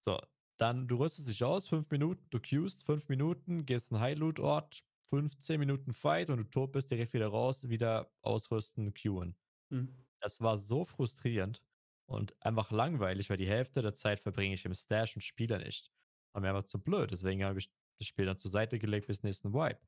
So, 0.00 0.18
dann 0.58 0.88
du 0.88 0.96
rüstest 0.96 1.28
dich 1.28 1.44
aus, 1.44 1.68
fünf 1.68 1.88
Minuten, 1.90 2.26
du 2.30 2.40
queuest 2.40 2.82
fünf 2.82 3.08
Minuten, 3.08 3.64
gehst 3.66 3.92
in 3.92 4.00
High-Loot-Ort, 4.00 4.84
15 5.08 5.58
Minuten 5.58 5.92
Fight 5.92 6.30
und 6.30 6.38
du 6.38 6.44
tot 6.44 6.72
bist, 6.72 6.90
direkt 6.90 7.12
wieder 7.12 7.28
raus, 7.28 7.68
wieder 7.68 8.10
ausrüsten, 8.22 8.92
queuen. 8.94 9.36
Hm. 9.70 9.94
Das 10.20 10.40
war 10.40 10.58
so 10.58 10.84
frustrierend 10.84 11.62
und 12.06 12.34
einfach 12.40 12.70
langweilig, 12.70 13.30
weil 13.30 13.36
die 13.36 13.48
Hälfte 13.48 13.82
der 13.82 13.94
Zeit 13.94 14.20
verbringe 14.20 14.54
ich 14.54 14.64
im 14.64 14.74
Stash 14.74 15.16
und 15.16 15.22
spiele 15.22 15.58
nicht. 15.58 15.90
War 16.32 16.42
mir 16.42 16.50
aber 16.50 16.64
zu 16.64 16.82
blöd, 16.82 17.10
deswegen 17.10 17.44
habe 17.44 17.58
ich 17.58 17.70
das 17.98 18.08
Spiel 18.08 18.26
dann 18.26 18.38
zur 18.38 18.50
Seite 18.50 18.78
gelegt 18.78 19.06
bis 19.06 19.22
nächsten 19.22 19.52
Wipe. 19.52 19.80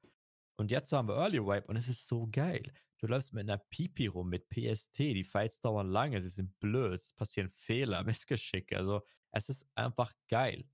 Und 0.56 0.70
jetzt 0.70 0.92
haben 0.92 1.08
wir 1.08 1.16
Early 1.16 1.40
Wipe 1.44 1.66
und 1.68 1.76
es 1.76 1.88
ist 1.88 2.08
so 2.08 2.28
geil. 2.30 2.72
Du 2.98 3.06
läufst 3.06 3.32
mit 3.32 3.48
einer 3.48 3.58
Pipi 3.58 4.08
rum, 4.08 4.28
mit 4.28 4.48
PST, 4.48 4.98
die 4.98 5.24
Fights 5.24 5.60
dauern 5.60 5.88
lange, 5.88 6.20
die 6.20 6.28
sind 6.28 6.58
blöd, 6.58 6.94
es 6.94 7.12
passieren 7.12 7.48
Fehler, 7.48 8.02
Missgeschicke. 8.04 8.76
Also 8.76 9.02
es 9.30 9.48
ist 9.48 9.68
einfach 9.74 10.12
geil. 10.28 10.64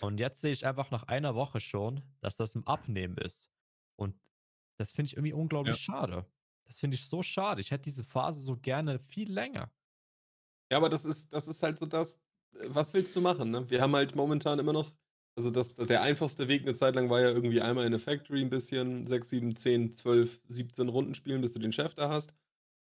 Und 0.00 0.20
jetzt 0.20 0.40
sehe 0.40 0.52
ich 0.52 0.66
einfach 0.66 0.90
nach 0.90 1.04
einer 1.04 1.34
Woche 1.34 1.60
schon, 1.60 2.02
dass 2.20 2.36
das 2.36 2.54
im 2.54 2.66
Abnehmen 2.66 3.16
ist. 3.16 3.50
Und 3.98 4.16
das 4.78 4.92
finde 4.92 5.08
ich 5.08 5.14
irgendwie 5.16 5.32
unglaublich 5.32 5.76
schade. 5.78 6.26
Das 6.66 6.80
finde 6.80 6.94
ich 6.96 7.06
so 7.06 7.22
schade. 7.22 7.60
Ich 7.60 7.70
hätte 7.70 7.84
diese 7.84 8.04
Phase 8.04 8.40
so 8.40 8.56
gerne 8.56 8.98
viel 8.98 9.30
länger. 9.32 9.72
Ja, 10.70 10.76
aber 10.78 10.88
das 10.88 11.04
ist, 11.04 11.32
das 11.32 11.48
ist 11.48 11.62
halt 11.62 11.78
so 11.78 11.86
das, 11.86 12.16
äh, 12.54 12.66
was 12.68 12.92
willst 12.94 13.16
du 13.16 13.20
machen? 13.20 13.50
Ne? 13.50 13.68
Wir 13.70 13.80
haben 13.80 13.94
halt 13.96 14.14
momentan 14.14 14.58
immer 14.58 14.72
noch, 14.72 14.92
also 15.36 15.50
das, 15.50 15.74
der 15.74 16.02
einfachste 16.02 16.48
Weg 16.48 16.62
eine 16.62 16.74
Zeit 16.74 16.94
lang 16.94 17.08
war 17.10 17.20
ja 17.20 17.30
irgendwie 17.30 17.60
einmal 17.60 17.86
in 17.86 17.92
der 17.92 18.00
Factory 18.00 18.42
ein 18.42 18.50
bisschen 18.50 19.06
6, 19.06 19.30
7, 19.30 19.56
10, 19.56 19.92
12, 19.92 20.42
17 20.48 20.88
Runden 20.88 21.14
spielen, 21.14 21.40
bis 21.40 21.52
du 21.54 21.58
den 21.58 21.72
Chef 21.72 21.94
da 21.94 22.10
hast, 22.10 22.34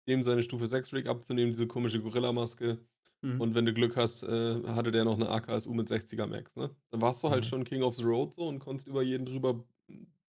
dem 0.08 0.22
seine 0.22 0.42
Stufe 0.42 0.66
6 0.66 0.92
Rig 0.94 1.06
abzunehmen, 1.08 1.52
diese 1.52 1.66
komische 1.66 2.00
Gorilla-Maske. 2.00 2.78
Hm. 3.22 3.40
Und 3.40 3.54
wenn 3.54 3.66
du 3.66 3.74
Glück 3.74 3.96
hast, 3.96 4.22
äh, 4.22 4.62
hatte 4.68 4.92
der 4.92 5.04
noch 5.04 5.16
eine 5.16 5.28
AKSU 5.28 5.74
mit 5.74 5.88
60er 5.88 6.26
Max. 6.26 6.56
Ne? 6.56 6.74
Dann 6.90 7.00
warst 7.00 7.22
du 7.24 7.30
halt 7.30 7.44
Mhm. 7.44 7.48
schon 7.48 7.64
King 7.64 7.82
of 7.82 7.94
the 7.96 8.04
Road 8.04 8.34
so 8.34 8.48
und 8.48 8.58
konntest 8.60 8.86
über 8.88 9.02
jeden 9.02 9.26
drüber 9.26 9.64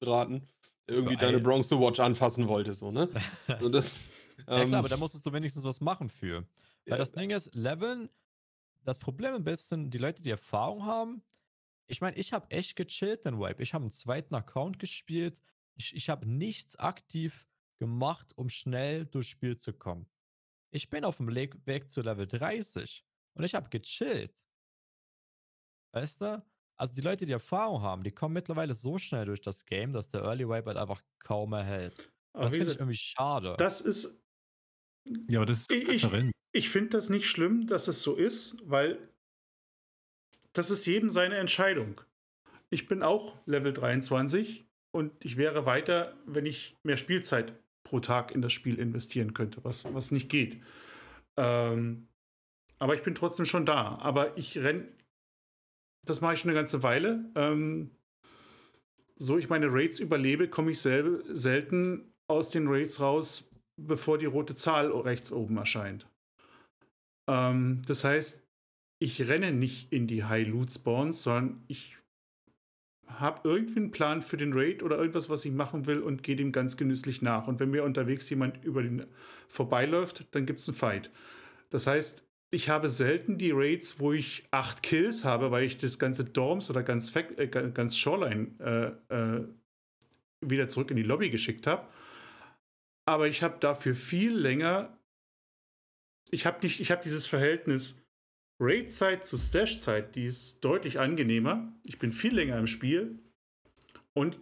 braten, 0.00 0.42
der 0.42 0.73
irgendwie 0.86 1.16
deine 1.16 1.38
ein- 1.38 1.42
Bronze 1.42 1.78
Watch 1.80 2.00
anfassen 2.00 2.48
wollte. 2.48 2.74
So, 2.74 2.90
ne? 2.90 3.08
Und 3.60 3.72
das, 3.72 3.92
ja 4.46 4.60
ähm, 4.62 4.68
klar, 4.68 4.78
aber 4.80 4.88
da 4.88 4.96
musstest 4.96 5.24
du 5.26 5.32
wenigstens 5.32 5.64
was 5.64 5.80
machen 5.80 6.08
für. 6.08 6.42
Weil 6.42 6.46
Ja. 6.92 6.96
das 6.96 7.12
Ding 7.12 7.30
ist, 7.30 7.54
Leveln, 7.54 8.10
das 8.84 8.98
Problem 8.98 9.34
ein 9.34 9.44
bisschen, 9.44 9.90
die 9.90 9.98
Leute, 9.98 10.22
die 10.22 10.30
Erfahrung 10.30 10.84
haben, 10.84 11.22
ich 11.86 12.00
meine, 12.00 12.16
ich 12.16 12.32
habe 12.32 12.50
echt 12.50 12.76
gechillt 12.76 13.26
den 13.26 13.38
Wipe. 13.38 13.62
Ich 13.62 13.74
habe 13.74 13.82
einen 13.84 13.90
zweiten 13.90 14.34
Account 14.34 14.78
gespielt. 14.78 15.40
Ich, 15.74 15.94
ich 15.94 16.08
habe 16.08 16.26
nichts 16.26 16.76
aktiv 16.76 17.46
gemacht, 17.78 18.32
um 18.36 18.48
schnell 18.48 19.04
durchs 19.06 19.28
Spiel 19.28 19.56
zu 19.56 19.72
kommen. 19.72 20.06
Ich 20.70 20.88
bin 20.90 21.04
auf 21.04 21.18
dem 21.18 21.28
Weg 21.34 21.90
zu 21.90 22.00
Level 22.00 22.26
30 22.26 23.04
und 23.34 23.44
ich 23.44 23.54
habe 23.54 23.68
gechillt. 23.68 24.46
Weißt 25.92 26.20
du? 26.22 26.42
Also 26.76 26.94
die 26.94 27.00
Leute, 27.02 27.24
die 27.26 27.32
Erfahrung 27.32 27.82
haben, 27.82 28.02
die 28.02 28.10
kommen 28.10 28.34
mittlerweile 28.34 28.74
so 28.74 28.98
schnell 28.98 29.26
durch 29.26 29.40
das 29.40 29.64
Game, 29.64 29.92
dass 29.92 30.10
der 30.10 30.22
Early 30.22 30.48
Wipe 30.48 30.66
halt 30.66 30.76
einfach 30.78 31.02
kaum 31.20 31.52
erhält. 31.52 32.10
Aber 32.32 32.44
Das 32.44 32.52
finde 32.54 32.70
ich 32.72 32.78
irgendwie 32.78 32.96
schade. 32.96 33.54
das 33.58 33.80
ist, 33.80 34.20
Ja, 35.30 35.38
aber 35.40 35.46
das 35.46 35.60
ist 35.60 35.70
Ich- 35.70 36.32
ich- 36.52 36.68
finde 36.70 36.90
das 36.90 37.10
nicht 37.10 37.26
schlimm, 37.28 37.66
dass 37.66 37.88
es 37.88 38.02
so 38.02 38.16
ist, 38.16 38.56
weil 38.64 39.08
das 40.52 40.70
ist 40.70 40.86
jedem 40.86 41.10
seine 41.10 41.36
Entscheidung. 41.36 42.00
Ich 42.70 42.88
bin 42.88 43.02
auch 43.02 43.36
Level 43.46 43.72
23 43.72 44.66
und 44.92 45.12
ich 45.24 45.36
wäre 45.36 45.66
weiter, 45.66 46.16
wenn 46.26 46.46
ich 46.46 46.76
mehr 46.82 46.96
Spielzeit 46.96 47.54
pro 47.84 48.00
Tag 48.00 48.32
in 48.32 48.40
das 48.40 48.52
Spiel 48.52 48.78
investieren 48.78 49.34
könnte, 49.34 49.62
was, 49.64 49.92
was 49.92 50.10
nicht 50.10 50.28
geht. 50.30 50.62
Ähm, 51.36 52.08
aber 52.78 52.94
ich 52.94 53.02
bin 53.02 53.14
trotzdem 53.14 53.44
schon 53.46 53.66
da. 53.66 53.98
Aber 53.98 54.36
ich 54.38 54.56
renn, 54.58 54.88
das 56.04 56.20
mache 56.20 56.34
ich 56.34 56.40
schon 56.40 56.50
eine 56.50 56.58
ganze 56.58 56.82
Weile. 56.82 57.24
Ähm, 57.34 57.90
so 59.16 59.38
ich 59.38 59.48
meine 59.48 59.72
Raids 59.72 59.98
überlebe, 59.98 60.48
komme 60.48 60.72
ich 60.72 60.80
sel 60.80 61.24
selten 61.28 62.12
aus 62.28 62.50
den 62.50 62.68
Raids 62.68 63.00
raus, 63.00 63.50
bevor 63.76 64.18
die 64.18 64.26
rote 64.26 64.54
Zahl 64.54 64.90
rechts 64.90 65.32
oben 65.32 65.56
erscheint. 65.56 66.06
Ähm, 67.28 67.82
das 67.86 68.04
heißt, 68.04 68.46
ich 68.98 69.28
renne 69.28 69.52
nicht 69.52 69.92
in 69.92 70.06
die 70.06 70.24
High 70.24 70.48
Loot 70.48 70.72
Spawns, 70.72 71.22
sondern 71.22 71.62
ich 71.68 71.96
habe 73.06 73.46
irgendwie 73.48 73.76
einen 73.76 73.90
Plan 73.90 74.22
für 74.22 74.36
den 74.36 74.52
Raid 74.52 74.82
oder 74.82 74.96
irgendwas, 74.96 75.28
was 75.28 75.44
ich 75.44 75.52
machen 75.52 75.86
will 75.86 76.00
und 76.00 76.22
gehe 76.22 76.36
dem 76.36 76.52
ganz 76.52 76.76
genüsslich 76.76 77.22
nach. 77.22 77.46
Und 77.46 77.60
wenn 77.60 77.70
mir 77.70 77.84
unterwegs 77.84 78.28
jemand 78.30 78.64
über 78.64 78.82
den 78.82 79.06
vorbeiläuft, 79.48 80.26
dann 80.32 80.46
gibt 80.46 80.60
es 80.60 80.68
einen 80.68 80.76
Fight. 80.76 81.10
Das 81.70 81.86
heißt, 81.86 82.26
ich 82.54 82.68
habe 82.68 82.88
selten 82.88 83.36
die 83.36 83.50
Raids, 83.50 83.98
wo 83.98 84.12
ich 84.12 84.46
acht 84.50 84.82
Kills 84.82 85.24
habe, 85.24 85.50
weil 85.50 85.64
ich 85.64 85.76
das 85.76 85.98
ganze 85.98 86.24
Dorms 86.24 86.70
oder 86.70 86.82
ganz, 86.82 87.10
Fac- 87.10 87.36
äh, 87.38 87.48
ganz 87.48 87.96
Shoreline 87.96 88.98
äh, 89.10 89.14
äh, 89.14 89.44
wieder 90.40 90.68
zurück 90.68 90.90
in 90.90 90.96
die 90.96 91.02
Lobby 91.02 91.30
geschickt 91.30 91.66
habe. 91.66 91.88
Aber 93.06 93.28
ich 93.28 93.42
habe 93.42 93.58
dafür 93.60 93.94
viel 93.94 94.34
länger. 94.34 94.96
Ich 96.30 96.46
habe 96.46 96.60
nicht, 96.62 96.80
ich 96.80 96.90
habe 96.90 97.02
dieses 97.02 97.26
Verhältnis 97.26 98.06
Raid-Zeit 98.62 99.26
zu 99.26 99.36
Stash-Zeit, 99.36 100.14
die 100.14 100.24
ist 100.26 100.64
deutlich 100.64 100.98
angenehmer. 101.00 101.72
Ich 101.84 101.98
bin 101.98 102.12
viel 102.12 102.34
länger 102.34 102.56
im 102.58 102.66
Spiel. 102.66 103.18
Und 104.16 104.40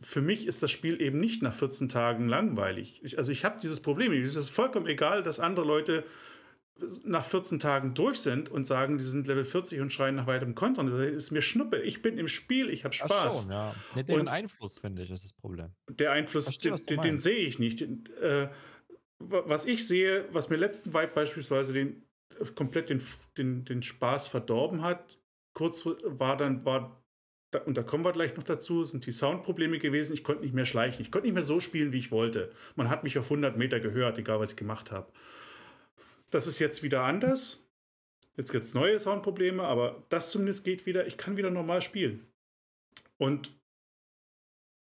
für 0.00 0.20
mich 0.20 0.46
ist 0.48 0.62
das 0.64 0.72
Spiel 0.72 1.00
eben 1.00 1.20
nicht 1.20 1.42
nach 1.42 1.54
14 1.54 1.88
Tagen 1.88 2.28
langweilig. 2.28 3.00
Ich, 3.04 3.18
also 3.18 3.30
ich 3.30 3.44
habe 3.44 3.60
dieses 3.60 3.80
Problem. 3.80 4.12
Es 4.12 4.34
ist 4.34 4.50
vollkommen 4.50 4.88
egal, 4.88 5.22
dass 5.22 5.38
andere 5.38 5.64
Leute 5.64 6.04
nach 7.04 7.24
14 7.24 7.58
Tagen 7.58 7.94
durch 7.94 8.20
sind 8.20 8.48
und 8.48 8.66
sagen, 8.66 8.98
die 8.98 9.04
sind 9.04 9.26
Level 9.26 9.44
40 9.44 9.80
und 9.80 9.92
schreien 9.92 10.14
nach 10.16 10.26
weiterem 10.26 10.54
Content. 10.54 10.90
Das 10.90 11.10
ist 11.10 11.30
mir 11.30 11.42
Schnuppe. 11.42 11.80
Ich 11.80 12.02
bin 12.02 12.18
im 12.18 12.28
Spiel, 12.28 12.70
ich 12.70 12.84
habe 12.84 12.94
Spaß. 12.94 13.12
Ach 13.12 13.40
schon, 13.42 13.50
ja. 13.50 13.74
Nee, 13.94 14.02
deren 14.02 14.22
und 14.22 14.28
Einfluss, 14.28 14.78
finde 14.78 15.02
ich, 15.02 15.10
ist 15.10 15.24
das 15.24 15.32
Problem. 15.32 15.70
Der 15.90 16.12
Einfluss, 16.12 16.44
verstehe, 16.44 16.72
den, 16.72 16.86
den, 16.86 17.00
den 17.02 17.18
sehe 17.18 17.38
ich 17.38 17.58
nicht. 17.58 17.82
Äh, 17.82 18.48
was 19.18 19.66
ich 19.66 19.86
sehe, 19.86 20.26
was 20.32 20.48
mir 20.48 20.56
letzten 20.56 20.92
Vibe 20.92 21.12
beispielsweise 21.14 21.72
den, 21.72 22.02
komplett 22.56 22.88
den, 22.88 23.00
den, 23.36 23.64
den 23.64 23.82
Spaß 23.82 24.28
verdorben 24.28 24.82
hat, 24.82 25.18
kurz 25.54 25.86
war 25.86 26.36
dann, 26.36 26.64
war 26.64 27.02
und 27.66 27.76
da 27.76 27.82
kommen 27.82 28.02
wir 28.02 28.12
gleich 28.12 28.34
noch 28.34 28.44
dazu, 28.44 28.82
sind 28.82 29.04
die 29.04 29.12
Soundprobleme 29.12 29.78
gewesen. 29.78 30.14
Ich 30.14 30.24
konnte 30.24 30.42
nicht 30.42 30.54
mehr 30.54 30.64
schleichen. 30.64 31.02
Ich 31.02 31.10
konnte 31.10 31.26
nicht 31.26 31.34
mehr 31.34 31.42
so 31.42 31.60
spielen, 31.60 31.92
wie 31.92 31.98
ich 31.98 32.10
wollte. 32.10 32.50
Man 32.76 32.88
hat 32.88 33.04
mich 33.04 33.18
auf 33.18 33.26
100 33.26 33.58
Meter 33.58 33.78
gehört, 33.78 34.16
egal 34.16 34.40
was 34.40 34.52
ich 34.52 34.56
gemacht 34.56 34.90
habe. 34.90 35.12
Das 36.32 36.46
ist 36.46 36.58
jetzt 36.58 36.82
wieder 36.82 37.04
anders. 37.04 37.68
Jetzt 38.36 38.52
gibt 38.52 38.64
es 38.64 38.72
neue 38.72 38.98
Soundprobleme, 38.98 39.62
aber 39.62 40.06
das 40.08 40.30
zumindest 40.30 40.64
geht 40.64 40.86
wieder. 40.86 41.06
Ich 41.06 41.18
kann 41.18 41.36
wieder 41.36 41.50
normal 41.50 41.82
spielen. 41.82 42.26
Und 43.18 43.54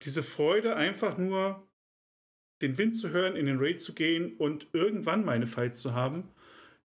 diese 0.02 0.22
Freude, 0.22 0.76
einfach 0.76 1.16
nur 1.16 1.66
den 2.60 2.76
Wind 2.76 2.94
zu 2.96 3.10
hören, 3.10 3.36
in 3.36 3.46
den 3.46 3.58
Raid 3.58 3.80
zu 3.80 3.94
gehen 3.94 4.36
und 4.36 4.68
irgendwann 4.74 5.24
meine 5.24 5.46
Fights 5.46 5.80
zu 5.80 5.94
haben, 5.94 6.28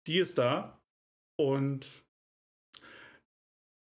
die 0.06 0.18
ist 0.18 0.36
da. 0.36 0.82
Und 1.36 2.04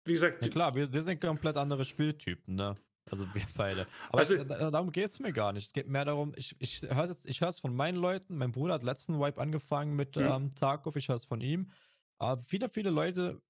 wie 0.06 0.14
gesagt. 0.14 0.46
Ja 0.46 0.52
klar, 0.52 0.76
wir, 0.76 0.92
wir 0.92 1.02
sind 1.02 1.20
komplett 1.20 1.58
andere 1.58 1.84
Spieltypen, 1.84 2.56
ne? 2.56 2.78
Also 3.10 3.32
wir 3.36 3.46
beide. 3.56 3.88
Aber 4.10 4.20
also, 4.20 4.36
es, 4.36 4.48
darum 4.48 4.92
geht 4.92 5.10
es 5.10 5.20
mir 5.20 5.32
gar 5.32 5.54
nicht. 5.54 5.68
Es 5.68 5.74
geht 5.74 5.88
mehr 5.88 6.06
darum, 6.06 6.34
ich, 6.36 6.56
ich 6.60 6.82
höre 6.82 7.04
es 7.04 7.26
ich 7.26 7.40
von 7.40 7.76
meinen 7.76 7.98
Leuten. 7.98 8.38
Mein 8.38 8.52
Bruder 8.52 8.76
hat 8.76 8.84
letzten 8.84 9.20
Wipe 9.20 9.40
angefangen 9.40 9.96
mit 9.96 10.16
ja. 10.16 10.36
ähm, 10.36 10.54
Tarkov, 10.56 10.96
ich 10.96 11.08
höre 11.08 11.16
es 11.16 11.26
von 11.26 11.42
ihm. 11.42 11.72
Aber 12.18 12.42
viele, 12.42 12.70
viele 12.70 12.90
Leute, 12.90 13.42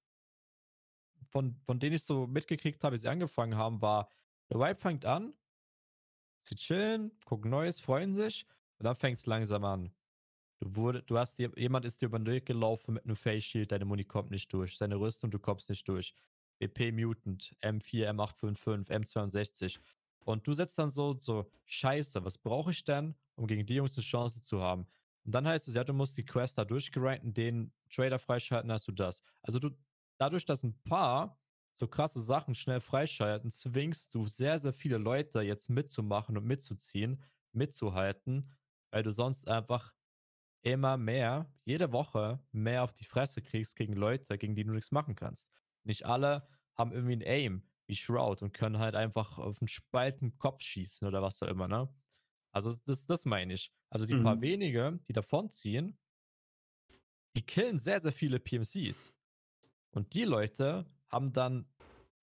von, 1.30 1.56
von 1.64 1.78
denen 1.78 1.96
ich 1.96 2.04
so 2.04 2.26
mitgekriegt 2.26 2.82
habe, 2.84 2.94
wie 2.94 2.98
sie 2.98 3.08
angefangen 3.08 3.56
haben, 3.56 3.80
war, 3.80 4.10
der 4.50 4.60
Wipe 4.60 4.80
fängt 4.80 5.06
an, 5.06 5.32
sie 6.42 6.54
chillen, 6.54 7.12
gucken 7.24 7.50
Neues, 7.50 7.80
freuen 7.80 8.12
sich 8.12 8.46
und 8.78 8.84
dann 8.84 8.94
fängt 8.94 9.18
es 9.18 9.26
langsam 9.26 9.64
an. 9.64 9.92
Du, 10.60 10.76
wurde, 10.76 11.02
du 11.02 11.18
hast 11.18 11.38
dir, 11.38 11.50
jemand 11.56 11.84
ist 11.84 12.00
dir 12.00 12.06
über 12.06 12.18
den 12.18 12.26
Weg 12.26 12.46
gelaufen 12.46 12.94
mit 12.94 13.04
einem 13.04 13.16
Face 13.16 13.44
Shield, 13.44 13.72
deine 13.72 13.84
Muni 13.84 14.04
kommt 14.04 14.30
nicht 14.30 14.52
durch, 14.52 14.76
seine 14.76 14.96
Rüstung, 14.96 15.30
du 15.30 15.38
kommst 15.38 15.68
nicht 15.68 15.86
durch. 15.88 16.14
BP 16.58 16.92
Mutant, 16.92 17.54
M4, 17.62 18.10
M855, 18.10 18.90
M62. 18.90 19.78
Und 20.20 20.46
du 20.46 20.52
setzt 20.52 20.78
dann 20.78 20.90
so, 20.90 21.12
so, 21.12 21.48
scheiße, 21.66 22.24
was 22.24 22.38
brauche 22.38 22.70
ich 22.72 22.84
denn, 22.84 23.14
um 23.36 23.46
gegen 23.46 23.64
die 23.64 23.74
Jungs 23.74 23.96
eine 23.96 24.04
Chance 24.04 24.42
zu 24.42 24.60
haben? 24.60 24.86
Und 25.24 25.34
dann 25.34 25.46
heißt 25.46 25.68
es, 25.68 25.74
ja, 25.74 25.84
du 25.84 25.92
musst 25.92 26.16
die 26.16 26.24
Quest 26.24 26.58
da 26.58 26.64
durchgrinden, 26.64 27.34
den 27.34 27.72
Trader 27.90 28.18
freischalten, 28.18 28.70
hast 28.72 28.88
du 28.88 28.92
das. 28.92 29.22
Also 29.42 29.58
du, 29.58 29.70
dadurch, 30.18 30.44
dass 30.44 30.62
ein 30.62 30.80
paar 30.84 31.38
so 31.74 31.86
krasse 31.86 32.20
Sachen 32.20 32.54
schnell 32.54 32.80
freischalten, 32.80 33.50
zwingst 33.50 34.14
du 34.14 34.26
sehr, 34.26 34.58
sehr 34.58 34.72
viele 34.72 34.98
Leute 34.98 35.42
jetzt 35.42 35.68
mitzumachen 35.68 36.36
und 36.36 36.44
mitzuziehen, 36.44 37.22
mitzuhalten, 37.52 38.50
weil 38.90 39.02
du 39.02 39.10
sonst 39.10 39.46
einfach 39.46 39.92
immer 40.62 40.96
mehr, 40.96 41.52
jede 41.64 41.92
Woche 41.92 42.40
mehr 42.50 42.82
auf 42.82 42.92
die 42.92 43.04
Fresse 43.04 43.42
kriegst 43.42 43.76
gegen 43.76 43.92
Leute, 43.92 44.38
gegen 44.38 44.54
die 44.54 44.64
du 44.64 44.72
nichts 44.72 44.90
machen 44.90 45.14
kannst. 45.14 45.50
Nicht 45.86 46.04
alle 46.06 46.46
haben 46.74 46.92
irgendwie 46.92 47.16
ein 47.16 47.22
Aim 47.22 47.62
wie 47.86 47.96
Shroud 47.96 48.42
und 48.42 48.52
können 48.52 48.78
halt 48.78 48.94
einfach 48.94 49.38
auf 49.38 49.60
einen 49.60 49.68
spalten 49.68 50.36
Kopf 50.38 50.60
schießen 50.60 51.06
oder 51.06 51.22
was 51.22 51.42
auch 51.42 51.48
immer, 51.48 51.68
ne? 51.68 51.88
Also 52.52 52.74
das, 52.84 53.06
das 53.06 53.24
meine 53.24 53.54
ich. 53.54 53.72
Also 53.90 54.06
die 54.06 54.14
mhm. 54.14 54.24
paar 54.24 54.40
wenige, 54.40 54.98
die 55.06 55.12
davonziehen, 55.12 55.98
die 57.36 57.42
killen 57.42 57.78
sehr, 57.78 58.00
sehr 58.00 58.12
viele 58.12 58.40
PMCs. 58.40 59.12
Und 59.90 60.14
die 60.14 60.24
Leute 60.24 60.86
haben 61.08 61.32
dann 61.32 61.68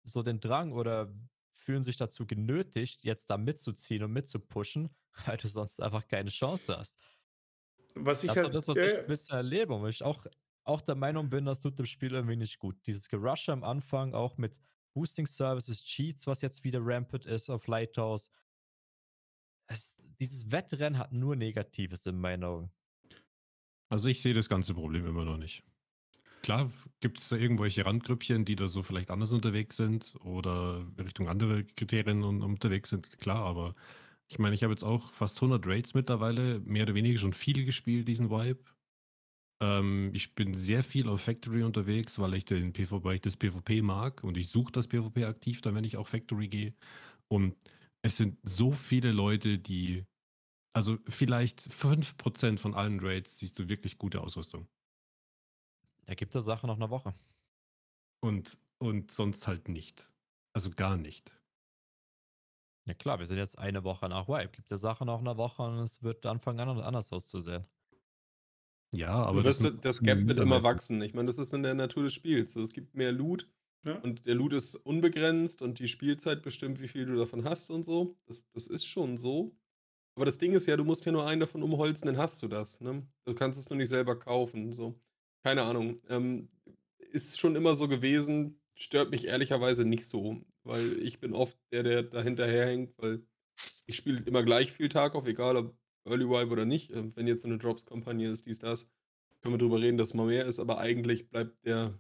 so 0.04 0.24
den 0.24 0.40
Drang 0.40 0.74
oder 0.74 1.14
fühlen 1.54 1.84
sich 1.84 1.98
dazu 1.98 2.26
genötigt, 2.26 3.04
jetzt 3.04 3.30
da 3.30 3.38
mitzuziehen 3.38 4.04
und 4.04 4.12
mitzupushen, 4.12 4.94
weil 5.26 5.38
du 5.38 5.48
sonst 5.48 5.82
einfach 5.82 6.08
keine 6.08 6.30
Chance 6.30 6.78
hast. 6.78 6.98
Was 7.96 8.24
ich 8.24 8.28
das 8.28 8.38
halt, 8.38 8.48
ist 8.48 8.56
das, 8.56 8.68
was 8.68 8.78
äh, 8.78 9.02
ich 9.02 9.08
bisher 9.08 9.38
erlebe 9.38 9.74
und 9.74 9.88
ich 9.88 10.04
auch 10.04 10.26
auch 10.64 10.82
der 10.82 10.96
Meinung 10.96 11.30
bin, 11.30 11.46
das 11.46 11.60
tut 11.60 11.78
dem 11.78 11.86
Spiel 11.86 12.14
irgendwie 12.14 12.36
nicht 12.36 12.60
gut. 12.60 12.76
Dieses 12.86 13.10
Gerushe 13.10 13.52
am 13.52 13.64
Anfang, 13.64 14.14
auch 14.14 14.38
mit 14.38 14.60
Boosting 14.94 15.26
Services, 15.26 15.84
Cheats, 15.84 16.28
was 16.28 16.42
jetzt 16.42 16.64
wieder 16.64 16.80
rampant 16.82 17.26
ist 17.26 17.50
auf 17.50 17.68
Lighthouse. 17.68 18.30
Es, 19.68 19.98
dieses 20.20 20.52
Wettrennen 20.52 20.98
hat 21.00 21.12
nur 21.12 21.36
Negatives 21.36 22.06
in 22.06 22.20
meinen 22.20 22.44
Augen. 22.44 22.72
Also 23.90 24.10
ich 24.10 24.22
sehe 24.22 24.34
das 24.34 24.50
ganze 24.50 24.74
Problem 24.74 25.06
immer 25.06 25.26
noch 25.26 25.38
nicht. 25.38 25.64
Klar 26.42 26.70
gibt 27.00 27.20
es 27.20 27.32
irgendwelche 27.32 27.86
Randgrüppchen, 27.86 28.44
die 28.44 28.56
da 28.56 28.68
so 28.68 28.84
vielleicht 28.84 29.12
anders 29.12 29.32
unterwegs 29.32 29.78
sind 29.78 30.16
oder 30.22 30.86
Richtung 30.98 31.30
andere 31.30 31.64
Kriterien 31.64 32.24
unterwegs 32.24 32.90
sind, 32.90 33.18
klar, 33.20 33.46
aber 33.46 33.76
ich 34.28 34.40
meine, 34.40 34.56
ich 34.56 34.64
habe 34.64 34.74
jetzt 34.74 34.84
auch 34.84 35.14
fast 35.14 35.38
100 35.38 35.66
Raids 35.68 35.94
mittlerweile, 35.94 36.60
mehr 36.62 36.84
oder 36.84 36.96
weniger 36.96 37.20
schon 37.20 37.34
viel 37.34 37.66
gespielt, 37.66 38.08
diesen 38.08 38.30
Vibe. 38.30 38.64
Ähm, 39.64 40.12
ich 40.14 40.36
bin 40.36 40.54
sehr 40.54 40.84
viel 40.84 41.08
auf 41.08 41.22
Factory 41.22 41.64
unterwegs, 41.64 42.20
weil 42.20 42.34
ich, 42.34 42.44
den 42.44 42.74
PvP, 42.74 43.04
weil 43.06 43.16
ich 43.16 43.22
das 43.22 43.38
PvP 43.38 43.82
mag 43.82 44.22
und 44.24 44.36
ich 44.36 44.50
suche 44.50 44.74
das 44.74 44.90
PvP 44.90 45.24
aktiv, 45.24 45.62
dann 45.62 45.74
wenn 45.74 45.86
ich 45.86 45.96
auch 45.96 46.08
Factory 46.08 46.50
gehe. 46.50 46.74
Und 47.30 47.56
es 48.02 48.18
sind 48.18 48.38
so 48.44 48.74
viele 48.74 49.14
Leute, 49.14 49.60
die, 49.60 50.06
also 50.74 50.98
vielleicht 51.08 51.62
5% 51.62 52.60
von 52.60 52.74
allen 52.74 53.00
Raids 53.00 53.40
siehst 53.40 53.58
du 53.58 53.70
wirklich 53.70 53.98
gute 53.98 54.20
Ausrüstung. 54.20 54.68
Er 56.06 56.16
gibt 56.16 56.34
der 56.36 56.42
Sache 56.42 56.68
noch 56.68 56.76
eine 56.76 56.90
Woche. 56.90 57.14
Und, 58.22 58.60
und 58.80 59.12
sonst 59.12 59.48
halt 59.48 59.70
nicht. 59.70 60.12
Also 60.54 60.72
gar 60.72 60.98
nicht. 60.98 61.34
Ja 62.86 62.94
klar, 62.96 63.20
wir 63.20 63.28
sind 63.28 63.38
jetzt 63.38 63.58
eine 63.58 63.86
Woche 63.86 64.10
nach 64.10 64.28
Wipe. 64.28 64.52
Gibt 64.52 64.72
der 64.72 64.78
Sache 64.78 65.06
noch 65.06 65.20
eine 65.20 65.38
Woche 65.38 65.64
und 65.64 65.80
es 65.80 66.04
wird 66.04 66.26
Anfang 66.26 66.60
an 66.60 66.82
anders 66.82 67.14
auszusehen. 67.14 67.66
Ja, 68.94 69.14
aber 69.14 69.44
wirst, 69.44 69.64
das, 69.64 69.74
das 69.82 70.00
Gap 70.02 70.26
wird 70.26 70.40
immer 70.40 70.64
wachsen. 70.64 71.02
Ich 71.02 71.14
meine, 71.14 71.28
das 71.28 71.38
ist 71.38 71.54
in 71.54 71.64
der 71.64 71.74
Natur 71.74 72.04
des 72.04 72.14
Spiels. 72.14 72.56
Es 72.56 72.74
gibt 72.74 72.96
mehr 72.96 73.12
Loot 73.12 73.50
ja. 73.86 73.98
und 74.00 74.26
der 74.26 74.36
Loot 74.36 74.54
ist 74.54 74.76
unbegrenzt 74.76 75.62
und 75.62 75.80
die 75.80 75.88
Spielzeit 75.88 76.42
bestimmt, 76.42 76.80
wie 76.80 76.88
viel 76.88 77.06
du 77.06 77.16
davon 77.16 77.44
hast 77.44 77.72
und 77.72 77.84
so. 77.84 78.16
Das, 78.26 78.48
das 78.54 78.68
ist 78.68 78.86
schon 78.86 79.18
so. 79.18 79.56
Aber 80.16 80.26
das 80.26 80.38
Ding 80.38 80.54
ist 80.54 80.68
ja, 80.68 80.78
du 80.78 80.84
musst 80.84 81.06
ja 81.06 81.12
nur 81.12 81.26
einen 81.26 81.40
davon 81.40 81.64
umholzen, 81.64 82.06
dann 82.06 82.18
hast 82.18 82.42
du 82.44 82.48
das. 82.48 82.80
Ne? 82.82 83.04
Du 83.26 83.34
kannst 83.34 83.60
es 83.60 83.70
nur 83.70 83.78
nicht 83.78 83.90
selber 83.90 84.18
kaufen. 84.18 84.72
So. 84.72 84.96
Keine 85.44 85.64
Ahnung. 85.64 85.98
Ähm, 86.10 86.50
ist 87.12 87.40
schon 87.40 87.56
immer 87.56 87.76
so 87.76 87.88
gewesen, 87.88 88.60
stört 88.76 89.12
mich 89.12 89.28
ehrlicherweise 89.28 89.86
nicht 89.86 90.08
so, 90.08 90.42
weil 90.64 91.00
ich 91.00 91.20
bin 91.20 91.34
oft 91.34 91.58
der, 91.72 91.84
der 91.84 92.04
da 92.04 92.22
hinterherhängt, 92.22 92.94
weil 92.98 93.26
ich 93.86 93.96
spiele 93.96 94.22
immer 94.26 94.44
gleich 94.44 94.72
viel 94.72 94.90
Tag 94.90 95.16
auf, 95.16 95.26
egal 95.28 95.58
ob 95.58 95.76
Early 96.06 96.26
Vibe 96.26 96.52
oder 96.52 96.66
nicht. 96.66 96.92
Ähm, 96.92 97.16
wenn 97.16 97.28
jetzt 97.28 97.44
so 97.44 97.48
eine 97.48 97.58
Drops-Kampagne 97.58 98.30
ist, 98.30 98.46
dies, 98.46 98.60
das, 98.60 98.88
können 99.42 99.56
wir 99.56 99.60
drüber 99.60 99.82
reden, 99.82 99.98
dass 99.98 100.14
mal 100.14 100.28
mehr 100.28 100.46
ist, 100.46 100.60
aber 100.60 100.80
eigentlich 100.80 101.30
bleibt 101.30 101.66
der 101.66 101.98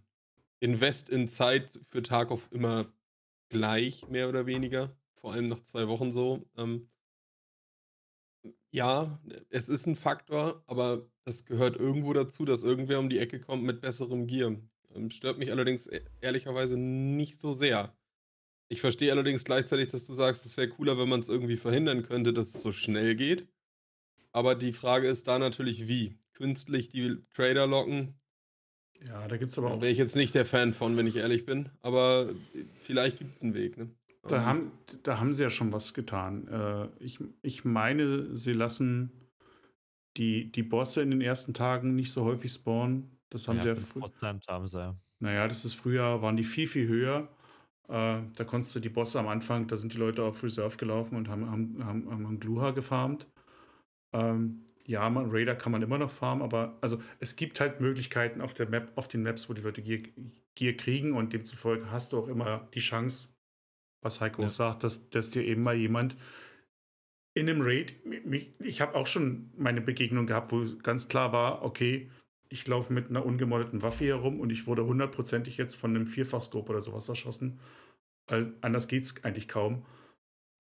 Invest 0.60 1.10
in 1.10 1.28
Zeit 1.28 1.80
für 1.89 2.01
Tarkov 2.01 2.47
immer 2.51 2.91
gleich, 3.49 4.08
mehr 4.08 4.30
oder 4.30 4.45
weniger. 4.45 4.95
Vor 5.16 5.34
allem 5.34 5.47
nach 5.47 5.62
zwei 5.62 5.88
Wochen 5.88 6.12
so. 6.12 6.45
Ähm, 6.58 6.89
ja, 8.72 9.20
es 9.49 9.70
ist 9.70 9.86
ein 9.86 9.95
Faktor, 9.95 10.64
aber 10.68 11.08
das 11.26 11.45
gehört 11.45 11.78
irgendwo 11.78 12.14
dazu, 12.14 12.45
dass 12.45 12.64
irgendwer 12.64 12.99
um 12.99 13.10
die 13.10 13.20
Ecke 13.20 13.39
kommt 13.39 13.64
mit 13.64 13.82
besserem 13.82 14.26
Gear. 14.26 14.56
Ähm, 14.95 15.12
stört 15.12 15.38
mich 15.38 15.51
allerdings 15.51 15.88
e-, 15.88 16.01
ehrlicherweise 16.22 16.78
nicht 16.78 17.39
so 17.39 17.54
sehr. 17.54 17.95
Ich 18.70 18.82
verstehe 18.82 19.12
allerdings 19.12 19.43
gleichzeitig, 19.43 19.89
dass 19.89 20.08
du 20.08 20.14
sagst, 20.14 20.45
es 20.45 20.58
wäre 20.58 20.70
cooler, 20.70 20.97
wenn 20.97 21.10
man 21.10 21.20
es 21.20 21.30
irgendwie 21.30 21.58
verhindern 21.58 22.04
könnte, 22.04 22.34
dass 22.34 22.56
es 22.56 22.64
so 22.64 22.72
schnell 22.72 23.16
geht. 23.16 23.47
Aber 24.34 24.56
die 24.56 24.74
Frage 24.74 25.08
ist 25.08 25.28
da 25.28 25.40
natürlich, 25.40 25.88
wie? 25.88 26.18
Künstlich 26.34 26.90
die 26.90 27.18
Trader 27.34 27.68
locken. 27.68 28.16
Ja, 29.08 29.28
da 29.28 29.38
gibt 29.38 29.52
es 29.52 29.58
aber 29.58 29.72
auch. 29.72 29.82
Wäre 29.82 29.92
ich 29.92 29.98
jetzt 29.98 30.16
nicht 30.16 30.34
der 30.34 30.46
Fan 30.46 30.74
von, 30.74 30.98
wenn 30.98 31.08
ich 31.08 31.18
ehrlich 31.18 31.46
bin. 31.46 31.70
Aber 31.82 32.30
vielleicht 32.76 33.20
gibt 33.20 33.36
es 33.36 33.44
einen 33.44 33.54
Weg. 33.54 33.78
Ne? 33.78 33.90
Da, 34.24 34.38
um, 34.38 34.46
haben, 34.46 34.72
da 35.04 35.20
haben 35.20 35.34
sie 35.34 35.44
ja 35.44 35.50
schon 35.50 35.72
was 35.72 35.94
getan. 35.94 36.48
Äh, 36.48 37.04
ich, 37.04 37.20
ich 37.42 37.64
meine, 37.64 38.36
sie 38.36 38.54
lassen 38.54 39.12
die, 40.18 40.52
die 40.52 40.64
Bosse 40.64 41.02
in 41.02 41.12
den 41.12 41.22
ersten 41.22 41.54
Tagen 41.54 41.96
nicht 41.96 42.12
so 42.12 42.24
häufig 42.24 42.52
spawnen. 42.52 43.20
Das 43.30 43.48
haben 43.48 43.58
ja, 43.58 43.62
sie 43.62 43.70
ja 43.70 43.76
früher. 43.76 44.12
haben 44.48 44.68
sie 44.68 44.80
ja. 44.80 44.96
Naja, 45.20 45.48
das 45.48 45.66
ist 45.66 45.74
früher, 45.74 46.22
waren 46.22 46.38
die 46.38 46.44
viel, 46.44 46.68
viel 46.68 46.88
höher. 46.88 47.30
Äh, 47.88 48.22
da 48.36 48.44
konntest 48.46 48.76
du 48.76 48.80
die 48.80 48.90
Bosse 48.90 49.20
am 49.20 49.28
Anfang, 49.28 49.68
da 49.68 49.76
sind 49.76 49.94
die 49.94 49.98
Leute 49.98 50.24
auf 50.24 50.44
Reserve 50.44 50.78
gelaufen 50.78 51.16
und 51.16 51.28
haben, 51.28 51.50
haben, 51.50 51.84
haben, 51.84 52.10
haben 52.10 52.40
Gluha 52.40 52.72
gefarmt. 52.72 53.28
Ähm, 54.14 54.66
ja, 54.86 55.09
man, 55.09 55.30
Raider 55.30 55.55
kann 55.55 55.72
man 55.72 55.82
immer 55.82 55.97
noch 55.97 56.11
farmen, 56.11 56.43
aber 56.43 56.78
also 56.82 57.01
es 57.20 57.36
gibt 57.36 57.59
halt 57.59 57.80
Möglichkeiten 57.80 58.41
auf 58.41 58.53
der 58.53 58.70
Map, 58.70 58.91
auf 58.95 59.07
den 59.07 59.24
Maps, 59.24 59.49
wo 59.49 59.53
die 59.53 59.61
Leute 59.61 59.82
Gear, 59.82 60.01
Gear 60.55 60.74
kriegen 60.74 61.14
und 61.14 61.34
demzufolge 61.34 61.89
hast 61.91 62.14
du 62.14 62.20
auch 62.20 62.28
immer 62.28 62.68
die 62.74 62.80
Chance, 62.80 63.36
was 64.01 64.22
Heiko 64.22 64.41
ja. 64.41 64.49
sagt, 64.49 64.84
dass, 64.84 65.09
dass 65.09 65.32
dir 65.32 65.43
eben 65.43 65.64
mal 65.64 65.76
jemand 65.76 66.16
in 67.34 67.49
einem 67.49 67.61
Raid, 67.61 67.95
ich 68.59 68.82
habe 68.82 68.95
auch 68.95 69.07
schon 69.07 69.51
meine 69.57 69.82
Begegnung 69.82 70.28
gehabt, 70.28 70.51
wo 70.51 70.64
ganz 70.84 71.07
klar 71.07 71.32
war, 71.32 71.64
okay, 71.64 72.11
ich 72.49 72.68
laufe 72.68 72.93
mit 72.93 73.09
einer 73.09 73.26
ungemoddeten 73.26 73.82
Waffe 73.82 74.03
hier 74.03 74.16
rum 74.16 74.39
und 74.39 74.51
ich 74.51 74.68
wurde 74.68 74.86
hundertprozentig 74.86 75.57
jetzt 75.57 75.76
von 75.76 75.95
einem 75.95 76.05
Vierfachscope 76.05 76.70
oder 76.70 76.82
sowas 76.82 77.09
erschossen. 77.09 77.59
Also 78.28 78.51
anders 78.61 78.88
geht 78.88 79.03
es 79.03 79.24
eigentlich 79.24 79.47
kaum. 79.47 79.84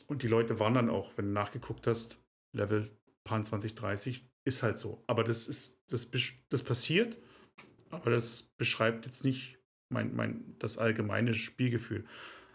Und 0.07 0.23
die 0.23 0.27
Leute 0.27 0.59
waren 0.59 0.73
dann 0.73 0.89
auch, 0.89 1.15
wenn 1.17 1.25
du 1.25 1.31
nachgeguckt 1.31 1.85
hast, 1.85 2.17
Level 2.51 2.89
20, 3.25 3.75
30, 3.75 4.29
ist 4.45 4.63
halt 4.63 4.77
so. 4.77 5.03
Aber 5.07 5.23
das 5.23 5.47
ist, 5.47 5.81
das, 5.89 6.09
das 6.49 6.63
passiert, 6.63 7.17
aber 7.89 8.11
das 8.11 8.43
beschreibt 8.57 9.05
jetzt 9.05 9.23
nicht 9.23 9.59
mein, 9.89 10.15
mein, 10.15 10.55
das 10.59 10.77
allgemeine 10.77 11.33
Spielgefühl. 11.33 12.05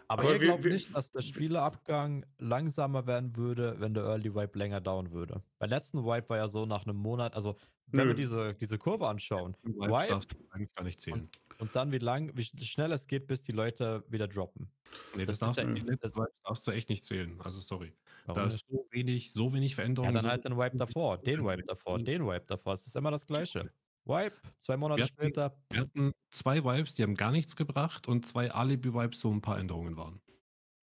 Aber, 0.07 0.23
aber 0.23 0.33
ihr 0.33 0.39
glaubt 0.39 0.65
nicht, 0.65 0.95
dass 0.95 1.11
der 1.11 1.21
Spielerabgang 1.21 2.25
langsamer 2.39 3.05
werden 3.05 3.35
würde, 3.35 3.75
wenn 3.79 3.93
der 3.93 4.03
Early 4.05 4.33
Wipe 4.33 4.57
länger 4.57 4.81
dauern 4.81 5.11
würde. 5.11 5.43
Beim 5.59 5.69
letzten 5.69 6.03
Wipe 6.03 6.29
war 6.29 6.37
ja 6.37 6.47
so 6.47 6.65
nach 6.65 6.85
einem 6.85 6.97
Monat, 6.97 7.35
also 7.35 7.57
wenn 7.87 8.05
Nö. 8.05 8.07
wir 8.09 8.15
diese, 8.15 8.55
diese 8.55 8.77
Kurve 8.77 9.07
anschauen, 9.07 9.55
Wipe 9.63 10.07
darfst 10.09 10.33
du 10.33 10.37
eigentlich 10.51 10.73
gar 10.73 10.83
nicht 10.83 10.99
zählen. 10.99 11.29
Und, 11.59 11.75
dann 11.75 11.91
wie 11.91 11.97
lang, 11.97 12.31
wie 12.35 12.43
schnell 12.43 12.91
es 12.93 13.07
geht, 13.07 13.27
bis 13.27 13.43
die 13.43 13.51
Leute 13.51 14.03
wieder 14.07 14.27
droppen. 14.27 14.71
Nee, 15.15 15.25
das, 15.25 15.39
das 15.39 15.55
darfst, 15.55 15.63
du, 15.63 15.77
ja, 15.77 15.95
das 15.97 16.13
darfst 16.43 16.67
du 16.67 16.71
echt 16.71 16.89
nicht 16.89 17.03
zählen. 17.03 17.39
Also 17.41 17.59
sorry. 17.59 17.93
Warum 18.25 18.41
da 18.41 18.47
ist 18.47 18.65
so 18.69 18.87
wenig, 18.91 19.31
so 19.31 19.53
wenig 19.53 19.75
Veränderungen. 19.75 20.15
Ja, 20.15 20.21
dann 20.21 20.31
halt 20.31 20.45
den 20.45 20.57
Wipe 20.57 20.77
davor, 20.77 21.17
den 21.17 21.45
Wipe 21.45 21.63
davor, 21.63 21.99
den 21.99 22.25
Wipe 22.25 22.45
davor. 22.47 22.73
Es 22.73 22.87
ist 22.87 22.95
immer 22.95 23.11
das 23.11 23.25
Gleiche. 23.25 23.71
Wipe, 24.05 24.37
zwei 24.57 24.77
Monate 24.77 24.99
wir 24.99 25.03
hatten, 25.05 25.13
später. 25.13 25.57
Wir 25.69 25.81
hatten 25.81 26.11
zwei 26.31 26.63
Wipes, 26.63 26.95
die 26.95 27.03
haben 27.03 27.15
gar 27.15 27.31
nichts 27.31 27.55
gebracht 27.55 28.07
und 28.07 28.25
zwei 28.25 28.51
Alibi-Wipes, 28.51 29.23
wo 29.25 29.31
ein 29.31 29.41
paar 29.41 29.59
Änderungen 29.59 29.97
waren. 29.97 30.21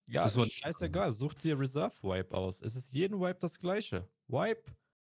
Ja, 0.06 0.24
das 0.24 0.36
war 0.36 0.46
scheißegal. 0.46 1.12
Such 1.12 1.34
dir 1.34 1.58
Reserve-Wipe 1.58 2.36
aus. 2.36 2.62
Es 2.62 2.76
ist 2.76 2.92
jeden 2.94 3.18
Wipe 3.18 3.38
das 3.40 3.58
gleiche. 3.58 4.08
Wipe, 4.28 4.70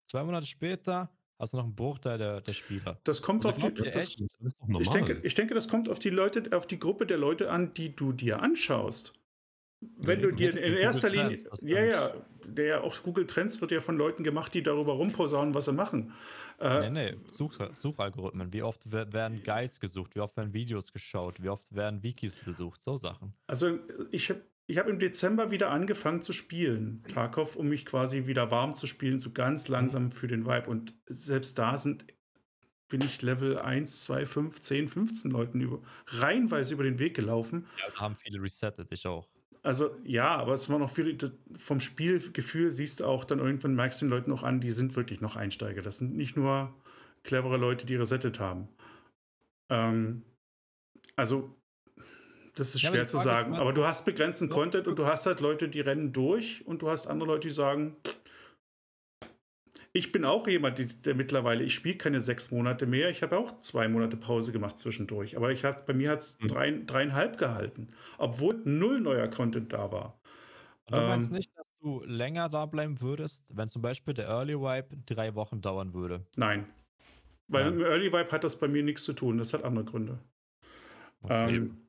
zwei 0.06 0.24
Monate 0.24 0.46
später 0.46 1.12
hast 1.40 1.54
du 1.54 1.58
noch 1.58 1.66
einen 1.66 1.76
Bruchteil 1.76 2.18
der, 2.18 2.42
der 2.42 2.54
Spieler. 2.54 3.00
Das 3.04 3.22
kommt 3.22 3.46
also 3.46 3.68
auf 3.68 3.74
die. 3.74 3.84
Das, 3.84 4.16
das 4.40 4.54
ich, 4.80 4.90
denke, 4.90 5.20
ich 5.24 5.34
denke, 5.34 5.54
das 5.54 5.68
kommt 5.68 5.90
auf 5.90 6.00
die 6.00 6.10
Leute, 6.10 6.56
auf 6.56 6.68
die 6.68 6.80
Gruppe 6.80 7.06
der 7.06 7.18
Leute 7.18 7.52
an, 7.52 7.74
die 7.74 7.96
du 7.96 8.12
dir 8.12 8.42
anschaust. 8.42 9.14
Wenn 9.80 10.22
du 10.22 10.32
dir 10.32 10.58
in 10.58 10.74
erster 10.74 11.10
Linie, 11.10 11.38
ja, 11.62 11.86
ja, 11.86 12.14
der 12.46 12.84
auch 12.84 13.04
Google 13.04 13.28
Trends 13.28 13.62
wird 13.62 13.70
ja 13.70 13.80
von 13.80 13.96
Leuten 13.96 14.24
gemacht, 14.24 14.54
die 14.56 14.64
darüber 14.64 14.94
rumposaunen, 14.94 15.54
was 15.54 15.66
sie 15.66 15.74
machen. 15.74 16.14
Äh, 16.60 16.90
nee, 16.90 17.12
nee, 17.12 17.18
Such, 17.30 17.60
Suchalgorithmen. 17.76 18.52
Wie 18.54 18.64
oft 18.64 18.92
werden 18.92 19.44
Guides 19.44 19.80
gesucht? 19.80 20.16
Wie 20.16 20.20
oft 20.20 20.36
werden 20.36 20.54
Videos 20.54 20.92
geschaut? 20.92 21.44
Wie 21.44 21.50
oft 21.50 21.76
werden 21.76 22.02
Wikis 22.02 22.36
besucht? 22.38 22.82
So 22.82 22.96
Sachen. 22.96 23.34
Also, 23.46 23.78
ich 24.10 24.32
habe 24.32 24.42
ich 24.68 24.78
hab 24.78 24.88
im 24.88 25.00
Dezember 25.00 25.50
wieder 25.50 25.72
angefangen 25.72 26.22
zu 26.22 26.34
spielen, 26.34 27.04
Tarkov, 27.08 27.56
um 27.56 27.70
mich 27.70 27.86
quasi 27.86 28.28
wieder 28.28 28.52
warm 28.52 28.76
zu 28.76 28.86
spielen, 28.86 29.18
so 29.18 29.32
ganz 29.32 29.70
langsam 29.70 30.12
für 30.12 30.28
den 30.28 30.46
Vibe. 30.46 30.70
Und 30.70 30.94
selbst 31.08 31.58
da 31.58 31.78
sind 31.78 32.06
bin 32.90 33.02
ich 33.02 33.22
Level 33.22 33.60
1, 33.60 34.04
2, 34.04 34.26
5, 34.26 34.62
10, 34.62 34.88
15 34.88 35.32
Leuten 35.32 35.60
über, 35.60 35.82
reihenweise 36.08 36.74
über 36.74 36.84
den 36.84 37.00
Weg 37.00 37.16
gelaufen. 37.16 37.68
Ja, 37.80 37.94
haben 38.00 38.16
viele 38.16 38.42
resettet, 38.42 38.88
ich 38.92 39.06
auch. 39.06 39.28
Also 39.64 39.94
ja, 40.06 40.30
aber 40.30 40.54
es 40.54 40.70
war 40.70 40.80
noch 40.80 40.90
viel, 40.90 41.18
vom 41.58 41.82
Spielgefühl 41.82 42.72
siehst 42.72 43.02
du 43.02 43.06
auch 43.06 43.26
dann 43.26 43.40
irgendwann, 43.40 43.76
merkst 43.76 44.02
du 44.02 44.06
den 44.06 44.12
Leuten 44.12 44.30
noch 44.30 44.44
an, 44.44 44.62
die 44.62 44.72
sind 44.72 44.96
wirklich 44.96 45.20
noch 45.20 45.36
Einsteiger. 45.36 45.82
Das 45.82 45.98
sind 45.98 46.16
nicht 46.16 46.38
nur 46.38 46.74
clevere 47.24 47.58
Leute, 47.58 47.86
die 47.86 47.96
resettet 47.96 48.40
haben. 48.40 48.70
Ähm, 49.70 50.24
also 51.18 51.54
das 52.60 52.74
ist 52.76 52.82
ja, 52.82 52.90
schwer 52.90 53.08
zu 53.08 53.18
sagen, 53.18 53.56
aber 53.56 53.74
du 53.74 53.86
hast 53.86 54.06
begrenzten 54.06 54.50
Content 54.50 54.88
und 54.88 54.98
du 54.98 55.06
hast 55.06 55.26
halt 55.26 55.40
Leute, 55.42 55.70
die 55.70 55.82
rennen 55.82 56.14
durch 56.14 56.66
und 56.66 56.82
du 56.82 56.90
hast 56.90 57.08
andere 57.08 57.30
Leute, 57.30 57.48
die 57.48 57.54
sagen, 57.54 57.96
ich 59.94 60.12
bin 60.12 60.26
auch 60.26 60.48
jemand, 60.48 60.78
der, 60.78 60.86
der 60.86 61.16
mittlerweile, 61.16 61.64
ich 61.64 61.74
spiele 61.74 61.98
keine 61.98 62.22
sechs 62.22 62.52
Monate 62.52 62.86
mehr. 62.86 63.10
Ich 63.10 63.24
habe 63.24 63.38
auch 63.38 63.58
zwei 63.58 63.88
Monate 63.88 64.18
Pause 64.18 64.52
gemacht 64.52 64.78
zwischendurch. 64.78 65.38
Aber 65.38 65.52
ich 65.52 65.64
hat, 65.64 65.86
bei 65.88 65.94
mir 65.94 66.12
hat 66.12 66.20
es 66.20 66.40
mhm. 66.40 66.48
drei, 66.48 66.72
dreieinhalb 66.86 67.38
gehalten, 67.38 67.90
obwohl 68.18 68.62
null 68.64 69.02
neuer 69.02 69.28
Content 69.28 69.74
da 69.74 69.92
war. 69.92 70.20
du 70.88 70.98
meinst 70.98 71.30
ähm, 71.30 71.38
nicht, 71.38 71.58
dass 71.58 71.66
du 71.82 72.04
länger 72.06 72.50
da 72.50 72.66
bleiben 72.66 73.02
würdest, 73.02 73.56
wenn 73.56 73.70
zum 73.70 73.82
Beispiel 73.82 74.14
der 74.14 74.28
Early 74.28 74.60
Wipe 74.60 74.98
drei 75.06 75.34
Wochen 75.36 75.62
dauern 75.62 75.94
würde? 75.94 76.26
Nein. 76.36 76.68
Weil 77.48 77.66
Nein. 77.66 77.74
im 77.74 77.82
Early 77.82 78.12
Wipe 78.12 78.32
hat 78.32 78.44
das 78.44 78.60
bei 78.60 78.68
mir 78.68 78.84
nichts 78.84 79.04
zu 79.04 79.14
tun. 79.14 79.38
Das 79.38 79.54
hat 79.54 79.64
andere 79.64 79.86
Gründe. 79.86 80.20
Okay. 81.22 81.56
Ähm, 81.56 81.87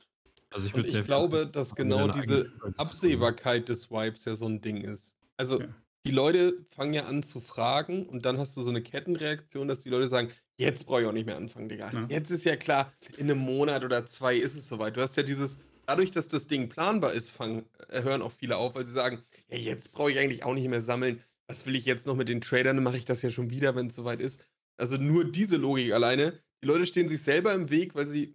also 0.50 0.66
ich, 0.66 0.94
ich 0.94 1.04
glaube, 1.04 1.46
dass 1.46 1.74
genau 1.74 2.08
diese 2.08 2.52
Absehbarkeit 2.76 3.68
des 3.68 3.90
Wipes 3.90 4.24
ja 4.24 4.34
so 4.34 4.46
ein 4.46 4.60
Ding 4.60 4.82
ist. 4.82 5.14
Also 5.36 5.60
ja 5.60 5.68
die 6.08 6.14
Leute 6.14 6.64
fangen 6.70 6.94
ja 6.94 7.04
an 7.04 7.22
zu 7.22 7.38
fragen 7.38 8.06
und 8.06 8.24
dann 8.24 8.38
hast 8.38 8.56
du 8.56 8.62
so 8.62 8.70
eine 8.70 8.80
Kettenreaktion, 8.80 9.68
dass 9.68 9.80
die 9.80 9.90
Leute 9.90 10.08
sagen, 10.08 10.30
jetzt 10.56 10.86
brauche 10.86 11.02
ich 11.02 11.06
auch 11.06 11.12
nicht 11.12 11.26
mehr 11.26 11.36
anfangen, 11.36 11.68
Digga. 11.68 11.90
Ja. 11.92 12.06
Jetzt 12.08 12.30
ist 12.30 12.46
ja 12.46 12.56
klar, 12.56 12.90
in 13.18 13.30
einem 13.30 13.40
Monat 13.40 13.84
oder 13.84 14.06
zwei 14.06 14.36
ist 14.36 14.54
es 14.54 14.68
soweit. 14.68 14.96
Du 14.96 15.02
hast 15.02 15.18
ja 15.18 15.22
dieses, 15.22 15.58
dadurch, 15.86 16.10
dass 16.10 16.28
das 16.28 16.46
Ding 16.46 16.70
planbar 16.70 17.12
ist, 17.12 17.30
fangen, 17.30 17.66
äh, 17.90 18.02
hören 18.02 18.22
auch 18.22 18.32
viele 18.32 18.56
auf, 18.56 18.74
weil 18.74 18.84
sie 18.84 18.92
sagen, 18.92 19.22
ja, 19.48 19.58
jetzt 19.58 19.92
brauche 19.92 20.10
ich 20.10 20.18
eigentlich 20.18 20.44
auch 20.44 20.54
nicht 20.54 20.68
mehr 20.68 20.80
sammeln. 20.80 21.22
Was 21.46 21.66
will 21.66 21.76
ich 21.76 21.84
jetzt 21.84 22.06
noch 22.06 22.16
mit 22.16 22.30
den 22.30 22.40
Tradern? 22.40 22.76
Dann 22.76 22.84
mache 22.84 22.96
ich 22.96 23.04
das 23.04 23.20
ja 23.20 23.28
schon 23.28 23.50
wieder, 23.50 23.76
wenn 23.76 23.88
es 23.88 23.94
soweit 23.94 24.20
ist. 24.20 24.42
Also 24.78 24.96
nur 24.96 25.24
diese 25.24 25.56
Logik 25.56 25.92
alleine. 25.92 26.40
Die 26.62 26.66
Leute 26.66 26.86
stehen 26.86 27.08
sich 27.08 27.22
selber 27.22 27.52
im 27.52 27.68
Weg, 27.68 27.94
weil 27.94 28.06
sie, 28.06 28.34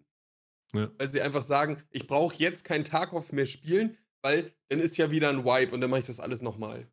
ja. 0.74 0.92
weil 0.98 1.08
sie 1.08 1.22
einfach 1.22 1.44
sagen, 1.44 1.82
ich 1.92 2.08
brauche 2.08 2.36
jetzt 2.36 2.64
keinen 2.64 2.86
Tarkov 2.86 3.32
mehr 3.32 3.46
spielen, 3.46 3.98
weil 4.22 4.52
dann 4.70 4.80
ist 4.80 4.98
ja 4.98 5.12
wieder 5.12 5.30
ein 5.30 5.46
Wipe 5.46 5.74
und 5.74 5.82
dann 5.82 5.90
mache 5.90 6.02
ich 6.02 6.06
das 6.08 6.20
alles 6.20 6.42
nochmal 6.42 6.88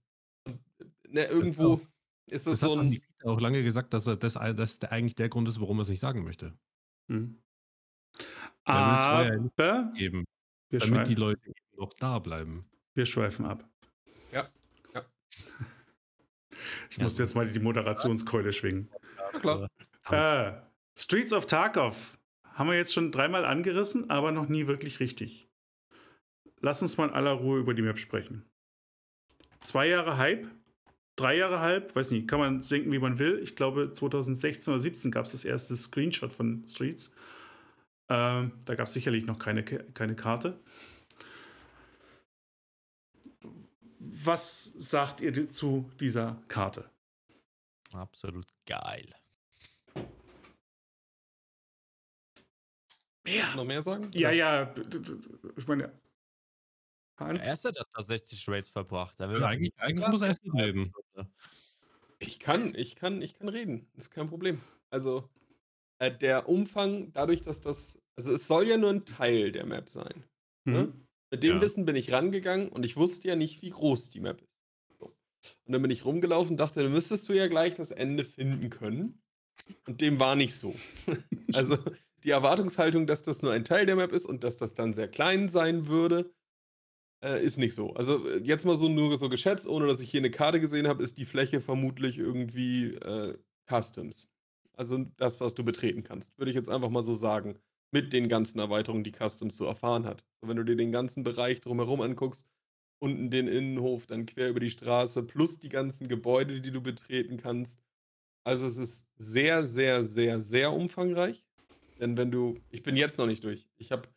ne, 1.12 1.24
irgendwo 1.24 1.80
das 2.26 2.38
ist 2.38 2.46
das, 2.46 2.60
das 2.60 2.70
so 2.70 2.76
ein. 2.76 2.92
Hat 2.92 3.26
auch 3.26 3.40
lange 3.40 3.62
gesagt, 3.62 3.92
dass 3.92 4.06
er 4.06 4.16
das, 4.16 4.34
das 4.34 4.82
eigentlich 4.84 5.14
der 5.16 5.28
Grund 5.28 5.48
ist, 5.48 5.60
warum 5.60 5.78
er 5.78 5.82
es 5.82 5.88
nicht 5.88 6.00
sagen 6.00 6.22
möchte. 6.24 6.56
Hm. 7.08 7.38
Aber 8.64 9.34
ja 9.58 9.82
geben, 9.94 10.24
damit 10.70 10.86
schweifen. 10.86 11.04
die 11.08 11.14
Leute 11.14 11.52
noch 11.76 11.92
da 11.94 12.18
bleiben. 12.18 12.66
Wir 12.94 13.06
schweifen 13.06 13.46
ab. 13.46 13.68
Ja. 14.32 14.48
ja. 14.94 15.04
Ich 16.90 16.98
ja, 16.98 17.04
muss 17.04 17.18
jetzt 17.18 17.34
mal 17.34 17.50
die 17.50 17.58
Moderationskeule 17.58 18.52
schwingen. 18.52 18.90
Ja, 19.16 19.40
klar. 19.40 19.68
Äh, 20.10 20.60
Streets 20.96 21.32
of 21.32 21.46
Tarkov 21.46 22.18
haben 22.60 22.68
wir 22.68 22.76
jetzt 22.76 22.92
schon 22.92 23.10
dreimal 23.10 23.46
angerissen, 23.46 24.10
aber 24.10 24.32
noch 24.32 24.50
nie 24.50 24.66
wirklich 24.66 25.00
richtig. 25.00 25.48
Lass 26.60 26.82
uns 26.82 26.98
mal 26.98 27.08
in 27.08 27.14
aller 27.14 27.32
Ruhe 27.32 27.58
über 27.58 27.72
die 27.72 27.80
Map 27.80 27.98
sprechen. 27.98 28.44
Zwei 29.60 29.88
Jahre 29.88 30.18
Hype, 30.18 30.46
drei 31.16 31.38
Jahre 31.38 31.60
halb, 31.60 31.96
weiß 31.96 32.10
nicht, 32.10 32.28
kann 32.28 32.38
man 32.38 32.60
denken, 32.60 32.92
wie 32.92 32.98
man 32.98 33.18
will. 33.18 33.38
Ich 33.42 33.56
glaube, 33.56 33.94
2016 33.94 34.74
oder 34.74 34.78
2017 34.78 35.10
gab 35.10 35.24
es 35.24 35.32
das 35.32 35.46
erste 35.46 35.74
Screenshot 35.74 36.34
von 36.34 36.66
Streets. 36.66 37.14
Ähm, 38.10 38.52
da 38.66 38.74
gab 38.74 38.88
es 38.88 38.92
sicherlich 38.92 39.24
noch 39.24 39.38
keine, 39.38 39.64
keine 39.64 40.14
Karte. 40.14 40.60
Was 44.00 44.64
sagt 44.64 45.22
ihr 45.22 45.50
zu 45.50 45.90
dieser 45.98 46.42
Karte? 46.48 46.90
Absolut 47.94 48.48
geil. 48.66 49.14
Mehr? 53.24 53.54
Noch 53.54 53.64
mehr 53.64 53.82
sagen? 53.82 54.10
Ja, 54.14 54.30
ja. 54.30 54.74
Ich 55.56 55.66
meine, 55.66 55.92
Hans? 57.20 57.46
Er 57.46 57.52
hat 57.52 57.88
da 57.92 58.02
60 58.02 58.48
Raids 58.48 58.68
verbracht. 58.68 59.16
Ja, 59.20 59.28
eigentlich, 59.28 59.72
eigentlich 59.76 60.08
muss 60.08 60.22
er 60.22 60.28
erst 60.28 60.44
reden. 60.44 60.92
Ich 62.18 62.38
kann, 62.38 62.74
ich 62.74 62.96
kann, 62.96 63.22
ich 63.22 63.34
kann 63.34 63.48
reden. 63.48 63.86
Das 63.94 64.04
ist 64.04 64.10
kein 64.10 64.26
Problem. 64.26 64.60
Also, 64.90 65.28
äh, 65.98 66.10
der 66.10 66.48
Umfang, 66.48 67.12
dadurch, 67.12 67.42
dass 67.42 67.60
das. 67.60 67.98
Also, 68.16 68.32
es 68.32 68.46
soll 68.46 68.66
ja 68.66 68.76
nur 68.76 68.90
ein 68.90 69.04
Teil 69.04 69.52
der 69.52 69.66
Map 69.66 69.88
sein. 69.88 70.24
Ne? 70.64 70.72
Mhm. 70.72 70.72
Ne? 70.72 70.92
Mit 71.32 71.42
dem 71.44 71.56
ja. 71.56 71.60
Wissen 71.60 71.86
bin 71.86 71.94
ich 71.94 72.12
rangegangen 72.12 72.68
und 72.68 72.84
ich 72.84 72.96
wusste 72.96 73.28
ja 73.28 73.36
nicht, 73.36 73.62
wie 73.62 73.70
groß 73.70 74.10
die 74.10 74.20
Map 74.20 74.40
ist. 74.40 74.98
So. 74.98 75.06
Und 75.64 75.72
dann 75.72 75.80
bin 75.80 75.90
ich 75.90 76.04
rumgelaufen 76.04 76.52
und 76.52 76.56
dachte, 76.56 76.82
dann 76.82 76.92
müsstest 76.92 77.28
du 77.28 77.34
ja 77.34 77.46
gleich 77.46 77.74
das 77.74 77.92
Ende 77.92 78.24
finden 78.24 78.68
können. 78.68 79.22
Und 79.86 80.00
dem 80.00 80.18
war 80.18 80.34
nicht 80.34 80.56
so. 80.56 80.74
also, 81.54 81.78
die 82.24 82.30
Erwartungshaltung, 82.30 83.06
dass 83.06 83.22
das 83.22 83.42
nur 83.42 83.52
ein 83.52 83.64
Teil 83.64 83.86
der 83.86 83.96
Map 83.96 84.12
ist 84.12 84.26
und 84.26 84.44
dass 84.44 84.56
das 84.56 84.74
dann 84.74 84.94
sehr 84.94 85.08
klein 85.08 85.48
sein 85.48 85.86
würde, 85.88 86.32
äh, 87.24 87.44
ist 87.44 87.58
nicht 87.58 87.74
so. 87.74 87.94
Also 87.94 88.26
äh, 88.28 88.38
jetzt 88.42 88.64
mal 88.64 88.76
so 88.76 88.88
nur 88.88 89.18
so 89.18 89.28
geschätzt, 89.28 89.66
ohne 89.68 89.86
dass 89.86 90.00
ich 90.00 90.10
hier 90.10 90.20
eine 90.20 90.30
Karte 90.30 90.60
gesehen 90.60 90.88
habe, 90.88 91.02
ist 91.02 91.18
die 91.18 91.24
Fläche 91.24 91.60
vermutlich 91.60 92.18
irgendwie 92.18 92.94
äh, 92.94 93.38
Customs. 93.68 94.28
Also 94.74 94.98
das, 95.16 95.40
was 95.40 95.54
du 95.54 95.64
betreten 95.64 96.02
kannst. 96.04 96.38
Würde 96.38 96.50
ich 96.50 96.56
jetzt 96.56 96.70
einfach 96.70 96.90
mal 96.90 97.02
so 97.02 97.14
sagen. 97.14 97.58
mit 97.92 98.12
den 98.12 98.28
ganzen 98.28 98.58
Erweiterungen, 98.60 99.04
die 99.04 99.12
Customs 99.12 99.56
so 99.56 99.64
erfahren 99.66 100.06
hat. 100.06 100.24
Wenn 100.42 100.56
du 100.56 100.64
dir 100.64 100.76
den 100.76 100.92
ganzen 100.92 101.24
Bereich 101.24 101.60
drumherum 101.60 102.00
anguckst, 102.00 102.46
unten 103.02 103.30
den 103.30 103.48
Innenhof, 103.48 104.06
dann 104.06 104.26
quer 104.26 104.50
über 104.50 104.60
die 104.60 104.70
Straße, 104.70 105.22
plus 105.24 105.58
die 105.60 105.68
ganzen 105.70 106.08
Gebäude, 106.08 106.60
die 106.60 106.70
du 106.72 106.82
betreten 106.82 107.36
kannst. 107.38 107.80
Also 108.44 108.66
es 108.66 108.78
ist 108.78 109.08
sehr, 109.18 109.66
sehr, 109.66 110.04
sehr, 110.04 110.40
sehr 110.40 110.72
umfangreich. 110.72 111.46
Denn 112.00 112.16
wenn 112.16 112.30
du, 112.30 112.58
ich 112.70 112.82
bin 112.82 112.96
jetzt 112.96 113.18
noch 113.18 113.26
nicht 113.26 113.44
durch. 113.44 113.68
Ich 113.76 113.92
habe 113.92 114.08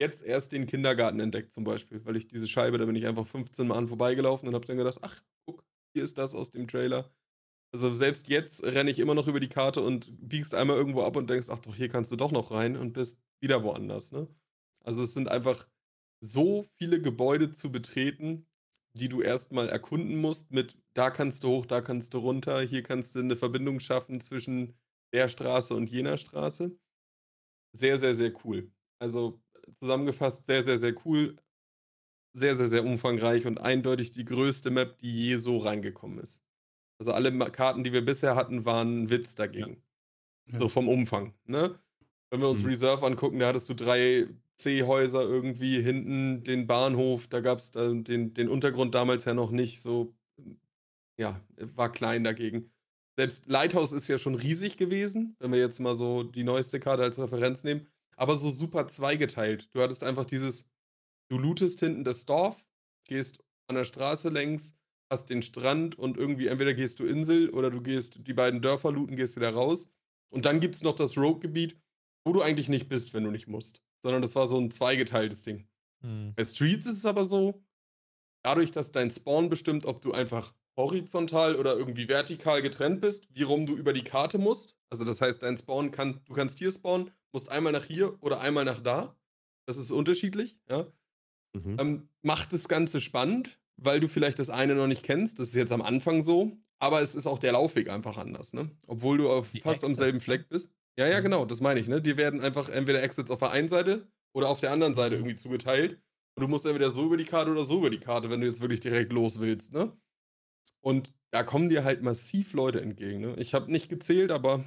jetzt 0.00 0.22
erst 0.22 0.52
den 0.52 0.66
Kindergarten 0.66 1.20
entdeckt 1.20 1.52
zum 1.52 1.64
Beispiel, 1.64 2.04
weil 2.04 2.16
ich 2.16 2.28
diese 2.28 2.48
Scheibe, 2.48 2.78
da 2.78 2.84
bin 2.84 2.96
ich 2.96 3.06
einfach 3.06 3.26
15 3.26 3.66
Mal 3.66 3.76
an 3.76 3.88
vorbeigelaufen 3.88 4.48
und 4.48 4.54
habe 4.54 4.66
dann 4.66 4.76
gedacht, 4.76 4.98
ach, 5.02 5.22
guck, 5.46 5.64
hier 5.92 6.04
ist 6.04 6.18
das 6.18 6.34
aus 6.34 6.52
dem 6.52 6.68
Trailer. 6.68 7.10
Also 7.72 7.92
selbst 7.92 8.28
jetzt 8.28 8.62
renne 8.62 8.90
ich 8.90 9.00
immer 9.00 9.14
noch 9.14 9.26
über 9.26 9.40
die 9.40 9.48
Karte 9.48 9.80
und 9.82 10.12
biegst 10.28 10.54
einmal 10.54 10.76
irgendwo 10.76 11.02
ab 11.02 11.16
und 11.16 11.28
denkst, 11.28 11.48
ach 11.50 11.58
doch, 11.58 11.74
hier 11.74 11.88
kannst 11.88 12.12
du 12.12 12.16
doch 12.16 12.30
noch 12.30 12.52
rein 12.52 12.76
und 12.76 12.92
bist 12.92 13.18
wieder 13.40 13.64
woanders. 13.64 14.12
Ne? 14.12 14.28
Also 14.84 15.02
es 15.02 15.14
sind 15.14 15.28
einfach 15.28 15.68
so 16.20 16.62
viele 16.78 17.00
Gebäude 17.00 17.50
zu 17.50 17.72
betreten, 17.72 18.46
die 18.96 19.08
du 19.08 19.22
erstmal 19.22 19.68
erkunden 19.68 20.16
musst 20.16 20.52
mit, 20.52 20.78
da 20.94 21.10
kannst 21.10 21.42
du 21.42 21.48
hoch, 21.48 21.66
da 21.66 21.80
kannst 21.80 22.14
du 22.14 22.18
runter, 22.18 22.60
hier 22.60 22.84
kannst 22.84 23.14
du 23.16 23.18
eine 23.18 23.36
Verbindung 23.36 23.80
schaffen 23.80 24.20
zwischen 24.20 24.78
der 25.12 25.28
Straße 25.28 25.74
und 25.74 25.90
jener 25.90 26.16
Straße. 26.16 26.76
Sehr, 27.74 27.98
sehr, 27.98 28.14
sehr 28.14 28.32
cool. 28.44 28.70
Also 28.98 29.40
zusammengefasst, 29.80 30.46
sehr, 30.46 30.62
sehr, 30.62 30.78
sehr 30.78 30.94
cool. 31.04 31.36
Sehr, 32.32 32.54
sehr, 32.56 32.68
sehr 32.68 32.84
umfangreich 32.84 33.46
und 33.46 33.60
eindeutig 33.60 34.10
die 34.10 34.24
größte 34.24 34.70
Map, 34.70 34.98
die 34.98 35.28
je 35.28 35.36
so 35.36 35.58
reingekommen 35.58 36.18
ist. 36.18 36.42
Also 36.98 37.12
alle 37.12 37.36
Karten, 37.50 37.84
die 37.84 37.92
wir 37.92 38.04
bisher 38.04 38.34
hatten, 38.36 38.64
waren 38.64 39.02
ein 39.02 39.10
Witz 39.10 39.34
dagegen. 39.34 39.82
Ja. 40.50 40.58
So 40.58 40.68
vom 40.68 40.88
Umfang. 40.88 41.34
Ne? 41.46 41.78
Wenn 42.30 42.40
wir 42.40 42.48
uns 42.48 42.62
mhm. 42.62 42.68
Reserve 42.68 43.06
angucken, 43.06 43.38
da 43.38 43.48
hattest 43.48 43.68
du 43.68 43.74
drei 43.74 44.28
C-Häuser 44.56 45.22
irgendwie, 45.22 45.80
hinten 45.80 46.44
den 46.44 46.66
Bahnhof, 46.66 47.26
da 47.26 47.40
gab 47.40 47.58
es 47.58 47.72
den, 47.72 48.34
den 48.34 48.48
Untergrund 48.48 48.94
damals 48.94 49.24
ja 49.24 49.34
noch 49.34 49.50
nicht. 49.50 49.80
So, 49.80 50.14
ja, 51.16 51.40
war 51.56 51.90
klein 51.90 52.24
dagegen. 52.24 52.70
Selbst 53.16 53.46
Lighthouse 53.46 53.92
ist 53.92 54.08
ja 54.08 54.18
schon 54.18 54.34
riesig 54.34 54.76
gewesen, 54.76 55.36
wenn 55.38 55.52
wir 55.52 55.60
jetzt 55.60 55.80
mal 55.80 55.94
so 55.94 56.22
die 56.24 56.44
neueste 56.44 56.80
Karte 56.80 57.02
als 57.02 57.18
Referenz 57.18 57.62
nehmen 57.62 57.86
aber 58.16 58.36
so 58.36 58.50
super 58.50 58.88
zweigeteilt. 58.88 59.68
Du 59.72 59.80
hattest 59.80 60.04
einfach 60.04 60.24
dieses, 60.24 60.66
du 61.28 61.38
lootest 61.38 61.80
hinten 61.80 62.04
das 62.04 62.26
Dorf, 62.26 62.64
gehst 63.06 63.42
an 63.68 63.76
der 63.76 63.84
Straße 63.84 64.28
längs, 64.28 64.74
hast 65.10 65.30
den 65.30 65.42
Strand 65.42 65.98
und 65.98 66.16
irgendwie 66.16 66.48
entweder 66.48 66.74
gehst 66.74 66.98
du 67.00 67.04
Insel 67.04 67.50
oder 67.50 67.70
du 67.70 67.80
gehst 67.80 68.26
die 68.26 68.32
beiden 68.32 68.62
Dörfer 68.62 68.92
looten, 68.92 69.16
gehst 69.16 69.36
wieder 69.36 69.50
raus. 69.50 69.88
Und 70.30 70.44
dann 70.44 70.60
gibt 70.60 70.74
es 70.74 70.82
noch 70.82 70.96
das 70.96 71.16
Rogue-Gebiet, 71.16 71.78
wo 72.24 72.32
du 72.32 72.42
eigentlich 72.42 72.68
nicht 72.68 72.88
bist, 72.88 73.14
wenn 73.14 73.24
du 73.24 73.30
nicht 73.30 73.46
musst. 73.46 73.82
Sondern 74.02 74.22
das 74.22 74.34
war 74.34 74.46
so 74.46 74.58
ein 74.58 74.70
zweigeteiltes 74.70 75.44
Ding. 75.44 75.68
Hm. 76.02 76.34
Bei 76.34 76.44
Streets 76.44 76.86
ist 76.86 76.98
es 76.98 77.06
aber 77.06 77.24
so, 77.24 77.62
dadurch, 78.42 78.70
dass 78.72 78.92
dein 78.92 79.10
Spawn 79.10 79.48
bestimmt, 79.48 79.86
ob 79.86 80.02
du 80.02 80.12
einfach 80.12 80.54
horizontal 80.76 81.56
oder 81.56 81.76
irgendwie 81.76 82.08
vertikal 82.08 82.62
getrennt 82.62 83.00
bist, 83.00 83.28
wie 83.32 83.42
rum 83.42 83.66
du 83.66 83.76
über 83.76 83.92
die 83.92 84.04
Karte 84.04 84.38
musst. 84.38 84.76
Also 84.90 85.04
das 85.04 85.20
heißt, 85.20 85.42
dein 85.42 85.56
Spawn 85.56 85.90
kann, 85.90 86.20
du 86.24 86.34
kannst 86.34 86.58
hier 86.58 86.72
spawnen, 86.72 87.10
musst 87.32 87.50
einmal 87.50 87.72
nach 87.72 87.84
hier 87.84 88.16
oder 88.22 88.40
einmal 88.40 88.64
nach 88.64 88.80
da. 88.80 89.16
Das 89.66 89.76
ist 89.76 89.90
unterschiedlich, 89.90 90.58
ja. 90.68 90.86
Mhm. 91.54 91.76
Ähm, 91.78 92.08
macht 92.22 92.52
das 92.52 92.68
Ganze 92.68 93.00
spannend, 93.00 93.58
weil 93.76 94.00
du 94.00 94.08
vielleicht 94.08 94.38
das 94.38 94.50
eine 94.50 94.74
noch 94.74 94.86
nicht 94.86 95.04
kennst. 95.04 95.38
Das 95.38 95.48
ist 95.48 95.54
jetzt 95.54 95.72
am 95.72 95.82
Anfang 95.82 96.22
so, 96.22 96.58
aber 96.78 97.00
es 97.02 97.14
ist 97.14 97.26
auch 97.26 97.38
der 97.38 97.52
Laufweg 97.52 97.88
einfach 97.88 98.18
anders, 98.18 98.52
ne? 98.52 98.70
Obwohl 98.86 99.18
du 99.18 99.30
auf, 99.30 99.46
fast 99.46 99.64
Exits. 99.66 99.84
am 99.84 99.94
selben 99.94 100.20
Fleck 100.20 100.48
bist. 100.48 100.70
Ja, 100.98 101.06
ja, 101.06 101.18
mhm. 101.18 101.24
genau, 101.24 101.44
das 101.44 101.60
meine 101.60 101.80
ich, 101.80 101.88
ne? 101.88 102.02
Dir 102.02 102.16
werden 102.16 102.40
einfach 102.40 102.68
entweder 102.68 103.02
Exits 103.02 103.30
auf 103.30 103.38
der 103.38 103.50
einen 103.50 103.68
Seite 103.68 104.06
oder 104.32 104.48
auf 104.48 104.60
der 104.60 104.72
anderen 104.72 104.94
Seite 104.94 105.16
irgendwie 105.16 105.36
zugeteilt. 105.36 106.00
Und 106.36 106.42
du 106.42 106.48
musst 106.48 106.66
entweder 106.66 106.90
so 106.90 107.04
über 107.06 107.16
die 107.16 107.24
Karte 107.24 107.52
oder 107.52 107.64
so 107.64 107.78
über 107.78 107.90
die 107.90 108.00
Karte, 108.00 108.28
wenn 108.28 108.40
du 108.40 108.46
jetzt 108.46 108.60
wirklich 108.60 108.80
direkt 108.80 109.12
los 109.12 109.40
willst, 109.40 109.72
ne? 109.72 109.96
Und 110.84 111.14
da 111.30 111.42
kommen 111.42 111.70
dir 111.70 111.82
halt 111.82 112.02
massiv 112.02 112.52
Leute 112.52 112.82
entgegen, 112.82 113.20
ne? 113.20 113.34
Ich 113.38 113.54
habe 113.54 113.72
nicht 113.72 113.88
gezählt, 113.88 114.30
aber 114.30 114.64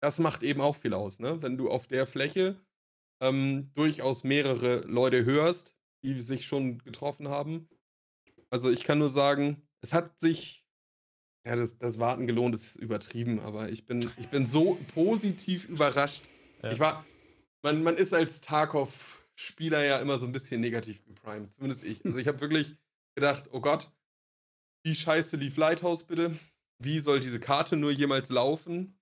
das 0.00 0.20
macht 0.20 0.44
eben 0.44 0.60
auch 0.60 0.76
viel 0.76 0.94
aus, 0.94 1.18
ne? 1.18 1.42
Wenn 1.42 1.58
du 1.58 1.68
auf 1.68 1.88
der 1.88 2.06
Fläche 2.06 2.60
ähm, 3.20 3.68
durchaus 3.74 4.22
mehrere 4.22 4.82
Leute 4.82 5.24
hörst, 5.24 5.74
die 6.04 6.20
sich 6.20 6.46
schon 6.46 6.78
getroffen 6.78 7.28
haben. 7.28 7.68
Also 8.48 8.70
ich 8.70 8.84
kann 8.84 9.00
nur 9.00 9.08
sagen, 9.08 9.60
es 9.80 9.92
hat 9.92 10.20
sich, 10.20 10.64
ja, 11.44 11.56
das, 11.56 11.78
das 11.78 11.98
Warten 11.98 12.28
gelohnt, 12.28 12.54
das 12.54 12.62
ist 12.62 12.76
übertrieben, 12.76 13.40
aber 13.40 13.68
ich 13.70 13.86
bin, 13.86 14.08
ich 14.18 14.28
bin 14.28 14.46
so 14.46 14.78
positiv 14.94 15.68
überrascht. 15.68 16.26
Ja. 16.62 16.70
Ich 16.70 16.78
war, 16.78 17.04
man, 17.62 17.82
man 17.82 17.96
ist 17.96 18.14
als 18.14 18.40
Tarkov-Spieler 18.40 19.82
ja 19.82 19.98
immer 19.98 20.16
so 20.18 20.26
ein 20.26 20.32
bisschen 20.32 20.60
negativ 20.60 21.04
geprimed, 21.04 21.52
zumindest 21.52 21.82
ich. 21.82 22.04
Also 22.04 22.18
ich 22.20 22.28
habe 22.28 22.40
wirklich 22.40 22.76
gedacht, 23.16 23.48
oh 23.50 23.60
Gott, 23.60 23.90
wie 24.86 24.94
scheiße 24.94 25.36
lief 25.36 25.56
Lighthouse 25.56 26.04
bitte? 26.04 26.38
Wie 26.78 27.00
soll 27.00 27.18
diese 27.18 27.40
Karte 27.40 27.76
nur 27.76 27.90
jemals 27.90 28.30
laufen? 28.30 28.96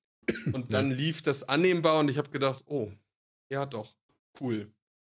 Und 0.54 0.72
dann 0.72 0.90
ja. 0.90 0.96
lief 0.96 1.20
das 1.20 1.46
annehmbar 1.46 2.00
und 2.00 2.08
ich 2.08 2.16
habe 2.16 2.30
gedacht, 2.30 2.64
oh, 2.66 2.90
ja 3.50 3.66
doch, 3.66 3.94
cool. 4.40 4.72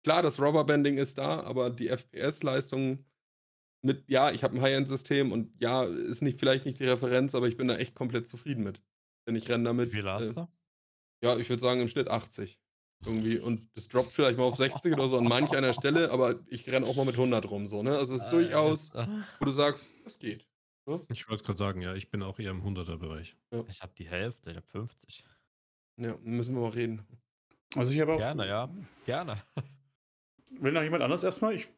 Klar, 0.03 0.23
das 0.23 0.39
Rubberbanding 0.39 0.97
ist 0.97 1.19
da, 1.19 1.41
aber 1.41 1.69
die 1.69 1.89
FPS-Leistung 1.89 3.05
mit, 3.83 4.09
ja, 4.09 4.31
ich 4.31 4.43
habe 4.43 4.55
ein 4.55 4.61
High-End-System 4.61 5.31
und 5.31 5.53
ja, 5.61 5.83
ist 5.83 6.23
nicht, 6.23 6.39
vielleicht 6.39 6.65
nicht 6.65 6.79
die 6.79 6.85
Referenz, 6.85 7.35
aber 7.35 7.47
ich 7.47 7.57
bin 7.57 7.67
da 7.67 7.75
echt 7.75 7.93
komplett 7.93 8.27
zufrieden 8.27 8.63
mit. 8.63 8.81
Denn 9.27 9.35
ich 9.35 9.47
renne 9.47 9.65
damit. 9.65 9.93
Wie 9.93 10.01
hast 10.01 10.29
äh, 10.29 10.33
du? 10.33 10.47
Ja, 11.23 11.37
ich 11.37 11.47
würde 11.47 11.61
sagen 11.61 11.81
im 11.81 11.89
Schnitt 11.89 12.07
80. 12.07 12.59
Irgendwie. 13.05 13.37
Und 13.37 13.69
das 13.75 13.87
droppt 13.87 14.11
vielleicht 14.11 14.39
mal 14.39 14.45
auf 14.45 14.55
60 14.55 14.93
oder 14.93 15.07
so 15.07 15.19
an 15.19 15.25
manch 15.25 15.55
einer 15.55 15.73
Stelle, 15.73 16.09
aber 16.09 16.39
ich 16.47 16.71
renne 16.71 16.87
auch 16.87 16.95
mal 16.95 17.05
mit 17.05 17.15
100 17.15 17.47
rum, 17.51 17.67
so, 17.67 17.83
ne? 17.83 17.95
Also 17.95 18.15
es 18.15 18.21
ist 18.21 18.27
äh, 18.29 18.31
durchaus, 18.31 18.91
wo 19.39 19.45
du 19.45 19.51
sagst, 19.51 19.89
das 20.03 20.17
geht. 20.17 20.47
Ja? 20.87 21.01
Ich 21.11 21.27
wollte 21.29 21.43
gerade 21.43 21.57
sagen, 21.57 21.81
ja, 21.81 21.93
ich 21.95 22.09
bin 22.09 22.23
auch 22.23 22.39
eher 22.39 22.51
im 22.51 22.63
100er-Bereich. 22.63 23.35
Ja. 23.51 23.63
Ich 23.67 23.81
habe 23.81 23.93
die 23.97 24.07
Hälfte, 24.07 24.51
ich 24.51 24.57
habe 24.57 24.67
50. 24.67 25.25
Ja, 25.97 26.17
müssen 26.21 26.55
wir 26.55 26.61
mal 26.61 26.69
reden. 26.69 27.05
Also 27.75 27.93
ich 27.93 27.99
habe 27.99 28.13
auch. 28.13 28.17
Gerne, 28.17 28.47
ja. 28.47 28.69
Gerne. 29.05 29.41
Will 30.49 30.71
noch 30.71 30.83
jemand 30.83 31.03
anders 31.03 31.23
erstmal? 31.23 31.55
Ich 31.55 31.69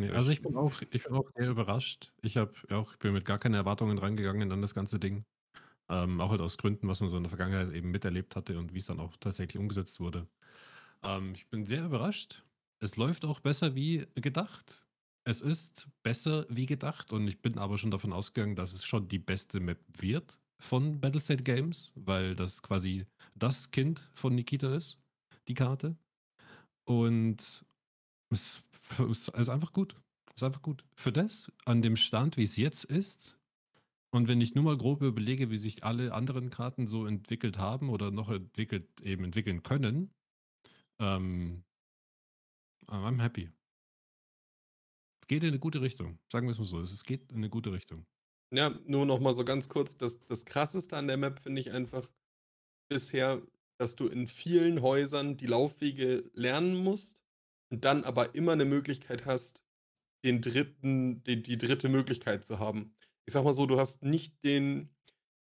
ja, 0.00 0.10
also 0.12 0.32
ich 0.32 0.42
bin 0.42 0.56
auch, 0.56 0.72
ich 0.90 1.04
bin 1.04 1.14
auch 1.14 1.30
sehr 1.36 1.48
überrascht. 1.48 2.12
Ich 2.22 2.36
habe 2.36 2.52
auch, 2.70 2.92
ich 2.92 2.98
bin 2.98 3.12
mit 3.12 3.24
gar 3.24 3.38
keine 3.38 3.56
Erwartungen 3.56 3.98
rangegangen 3.98 4.50
an 4.50 4.60
das 4.60 4.74
ganze 4.74 4.98
Ding. 4.98 5.24
Ähm, 5.88 6.20
auch 6.20 6.30
halt 6.30 6.40
aus 6.40 6.58
Gründen, 6.58 6.88
was 6.88 7.00
man 7.00 7.10
so 7.10 7.16
in 7.16 7.22
der 7.22 7.30
Vergangenheit 7.30 7.72
eben 7.72 7.90
miterlebt 7.90 8.36
hatte 8.36 8.58
und 8.58 8.74
wie 8.74 8.78
es 8.78 8.86
dann 8.86 9.00
auch 9.00 9.16
tatsächlich 9.18 9.58
umgesetzt 9.58 10.00
wurde. 10.00 10.26
Ähm, 11.02 11.32
ich 11.34 11.48
bin 11.48 11.66
sehr 11.66 11.84
überrascht. 11.84 12.44
Es 12.80 12.96
läuft 12.96 13.24
auch 13.24 13.40
besser 13.40 13.74
wie 13.74 14.06
gedacht. 14.16 14.84
Es 15.26 15.40
ist 15.40 15.88
besser 16.02 16.46
wie 16.50 16.66
gedacht 16.66 17.12
und 17.12 17.26
ich 17.26 17.40
bin 17.40 17.58
aber 17.58 17.78
schon 17.78 17.90
davon 17.90 18.12
ausgegangen, 18.12 18.56
dass 18.56 18.74
es 18.74 18.84
schon 18.84 19.08
die 19.08 19.18
beste 19.18 19.58
Map 19.58 19.80
wird 19.98 20.38
von 20.60 21.00
Battlestate 21.00 21.42
Games, 21.42 21.92
weil 21.94 22.36
das 22.36 22.62
quasi 22.62 23.06
das 23.34 23.70
Kind 23.70 24.10
von 24.12 24.34
Nikita 24.34 24.74
ist, 24.74 24.98
die 25.48 25.54
Karte. 25.54 25.96
Und 26.84 27.64
es, 28.30 28.62
es 29.10 29.28
ist 29.28 29.48
einfach 29.48 29.72
gut. 29.72 29.96
Es 30.28 30.36
ist 30.36 30.42
einfach 30.42 30.62
gut. 30.62 30.84
Für 30.94 31.12
das, 31.12 31.50
an 31.64 31.80
dem 31.80 31.96
Stand, 31.96 32.36
wie 32.36 32.44
es 32.44 32.56
jetzt 32.56 32.84
ist, 32.84 33.38
und 34.10 34.28
wenn 34.28 34.40
ich 34.40 34.54
nur 34.54 34.62
mal 34.62 34.76
grob 34.76 35.02
überlege, 35.02 35.50
wie 35.50 35.56
sich 35.56 35.84
alle 35.84 36.12
anderen 36.12 36.50
Karten 36.50 36.86
so 36.86 37.06
entwickelt 37.06 37.58
haben 37.58 37.88
oder 37.88 38.12
noch 38.12 38.30
entwickelt, 38.30 39.00
eben 39.00 39.24
entwickeln 39.24 39.62
können, 39.62 40.12
ähm, 41.00 41.64
I'm 42.86 43.20
happy 43.20 43.50
geht 45.26 45.42
in 45.42 45.50
eine 45.50 45.58
gute 45.58 45.80
Richtung. 45.80 46.18
Sagen 46.30 46.46
wir 46.46 46.52
es 46.52 46.58
mal 46.58 46.64
so. 46.64 46.80
Es 46.80 47.04
geht 47.04 47.32
in 47.32 47.38
eine 47.38 47.50
gute 47.50 47.72
Richtung. 47.72 48.06
Ja, 48.52 48.78
nur 48.86 49.06
noch 49.06 49.20
mal 49.20 49.32
so 49.32 49.44
ganz 49.44 49.68
kurz. 49.68 49.96
Das, 49.96 50.24
das 50.26 50.44
Krasseste 50.44 50.96
an 50.96 51.06
der 51.06 51.16
Map 51.16 51.40
finde 51.40 51.60
ich 51.60 51.72
einfach 51.72 52.10
bisher, 52.88 53.42
dass 53.78 53.96
du 53.96 54.06
in 54.06 54.26
vielen 54.26 54.82
Häusern 54.82 55.36
die 55.36 55.46
Laufwege 55.46 56.30
lernen 56.34 56.76
musst 56.76 57.18
und 57.70 57.84
dann 57.84 58.04
aber 58.04 58.34
immer 58.34 58.52
eine 58.52 58.64
Möglichkeit 58.64 59.26
hast, 59.26 59.62
den 60.24 60.40
dritten, 60.40 61.22
die, 61.24 61.42
die 61.42 61.58
dritte 61.58 61.88
Möglichkeit 61.88 62.44
zu 62.44 62.58
haben. 62.58 62.94
Ich 63.26 63.34
sag 63.34 63.44
mal 63.44 63.52
so, 63.52 63.66
du 63.66 63.78
hast 63.78 64.02
nicht 64.02 64.44
den, 64.44 64.94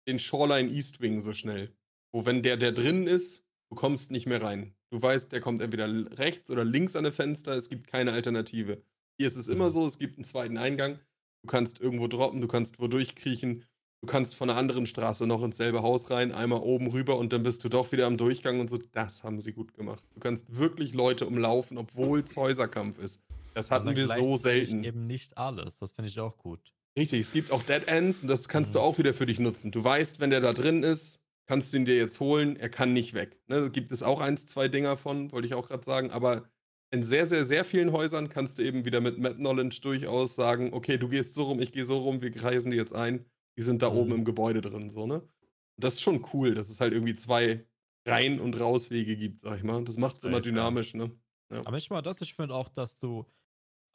den 0.07 0.19
Shoreline 0.19 0.69
East 0.71 1.01
Wing 1.01 1.19
so 1.19 1.33
schnell. 1.33 1.75
Wo 2.11 2.25
wenn 2.25 2.43
der, 2.43 2.57
der 2.57 2.71
drin 2.71 3.07
ist, 3.07 3.43
du 3.69 3.75
kommst 3.75 4.11
nicht 4.11 4.25
mehr 4.25 4.41
rein. 4.41 4.75
Du 4.91 5.01
weißt, 5.01 5.31
der 5.31 5.41
kommt 5.41 5.59
entweder 5.59 5.87
rechts 6.17 6.51
oder 6.51 6.63
links 6.63 6.95
an 6.95 7.05
ein 7.05 7.11
Fenster, 7.11 7.53
es 7.53 7.69
gibt 7.69 7.87
keine 7.87 8.13
Alternative. 8.13 8.83
Hier 9.17 9.27
ist 9.27 9.37
es 9.37 9.47
immer 9.47 9.67
mhm. 9.69 9.73
so, 9.73 9.85
es 9.85 9.99
gibt 9.99 10.17
einen 10.17 10.25
zweiten 10.25 10.57
Eingang. 10.57 10.99
Du 11.43 11.47
kannst 11.47 11.79
irgendwo 11.79 12.07
droppen, 12.07 12.41
du 12.41 12.47
kannst 12.47 12.79
wo 12.79 12.87
durchkriechen. 12.87 13.65
Du 14.01 14.07
kannst 14.07 14.35
von 14.35 14.49
einer 14.49 14.59
anderen 14.59 14.85
Straße 14.85 15.25
noch 15.25 15.41
ins 15.43 15.55
selbe 15.55 15.81
Haus 15.81 16.09
rein, 16.09 16.33
einmal 16.33 16.59
oben 16.59 16.87
rüber 16.87 17.17
und 17.17 17.31
dann 17.31 17.41
bist 17.43 17.63
du 17.63 17.69
doch 17.69 17.93
wieder 17.93 18.05
am 18.05 18.17
Durchgang 18.17 18.59
und 18.59 18.69
so. 18.69 18.77
Das 18.91 19.23
haben 19.23 19.39
sie 19.39 19.53
gut 19.53 19.73
gemacht. 19.75 20.03
Du 20.13 20.19
kannst 20.19 20.57
wirklich 20.57 20.93
Leute 20.93 21.25
umlaufen, 21.25 21.77
obwohl 21.77 22.19
es 22.19 22.35
Häuserkampf 22.35 22.99
ist. 22.99 23.21
Das 23.53 23.71
hatten 23.71 23.95
wir 23.95 24.07
so 24.07 24.35
selten. 24.35 24.83
Eben 24.83 25.05
nicht 25.05 25.37
alles. 25.37 25.77
Das 25.79 25.93
finde 25.93 26.09
ich 26.09 26.19
auch 26.19 26.37
gut. 26.37 26.59
Richtig, 26.97 27.21
es 27.21 27.31
gibt 27.31 27.51
auch 27.51 27.63
Dead 27.63 27.87
Ends 27.87 28.23
und 28.23 28.27
das 28.27 28.47
kannst 28.49 28.71
mhm. 28.71 28.73
du 28.73 28.79
auch 28.81 28.97
wieder 28.97 29.13
für 29.13 29.25
dich 29.25 29.39
nutzen. 29.39 29.71
Du 29.71 29.83
weißt, 29.83 30.19
wenn 30.19 30.31
der 30.31 30.41
da 30.41 30.53
drin 30.53 30.83
ist, 30.83 31.21
kannst 31.45 31.71
du 31.71 31.77
ihn 31.77 31.85
dir 31.85 31.95
jetzt 31.95 32.19
holen, 32.19 32.55
er 32.55 32.69
kann 32.69 32.93
nicht 32.93 33.13
weg. 33.13 33.39
Ne, 33.47 33.61
da 33.61 33.67
gibt 33.69 33.91
es 33.91 34.03
auch 34.03 34.21
eins, 34.21 34.45
zwei 34.45 34.67
Dinger 34.67 34.97
von, 34.97 35.31
wollte 35.31 35.47
ich 35.47 35.53
auch 35.53 35.67
gerade 35.67 35.83
sagen, 35.83 36.11
aber 36.11 36.43
in 36.93 37.01
sehr, 37.03 37.25
sehr, 37.25 37.43
sehr 37.43 37.65
vielen 37.65 37.91
Häusern 37.91 38.29
kannst 38.29 38.59
du 38.59 38.63
eben 38.63 38.85
wieder 38.85 39.01
mit 39.01 39.17
Map 39.17 39.37
Knowledge 39.37 39.79
durchaus 39.81 40.35
sagen, 40.35 40.73
okay, 40.73 40.97
du 40.97 41.09
gehst 41.09 41.33
so 41.33 41.43
rum, 41.45 41.59
ich 41.59 41.71
gehe 41.71 41.85
so 41.85 41.97
rum, 41.97 42.21
wir 42.21 42.29
kreisen 42.31 42.69
die 42.69 42.77
jetzt 42.77 42.93
ein, 42.93 43.25
die 43.57 43.63
sind 43.63 43.81
da 43.81 43.89
Mhm. 43.89 43.97
oben 43.97 44.11
im 44.13 44.25
Gebäude 44.25 44.61
drin, 44.61 44.89
so, 44.91 45.07
ne? 45.07 45.27
Das 45.75 45.95
ist 45.95 46.01
schon 46.01 46.23
cool, 46.33 46.53
dass 46.53 46.69
es 46.69 46.79
halt 46.79 46.93
irgendwie 46.93 47.15
zwei 47.15 47.65
Rein- 48.05 48.39
und 48.39 48.59
Rauswege 48.59 49.17
gibt, 49.17 49.41
sag 49.41 49.57
ich 49.57 49.63
mal. 49.63 49.83
Das 49.83 49.97
macht 49.97 50.17
es 50.17 50.23
immer 50.23 50.37
ja. 50.37 50.41
dynamisch, 50.41 50.93
ne? 50.93 51.11
Aber 51.49 51.71
nicht 51.71 51.89
mal 51.89 52.01
das, 52.03 52.21
ich 52.21 52.35
finde 52.35 52.53
auch, 52.53 52.69
dass 52.69 52.99
du. 52.99 53.25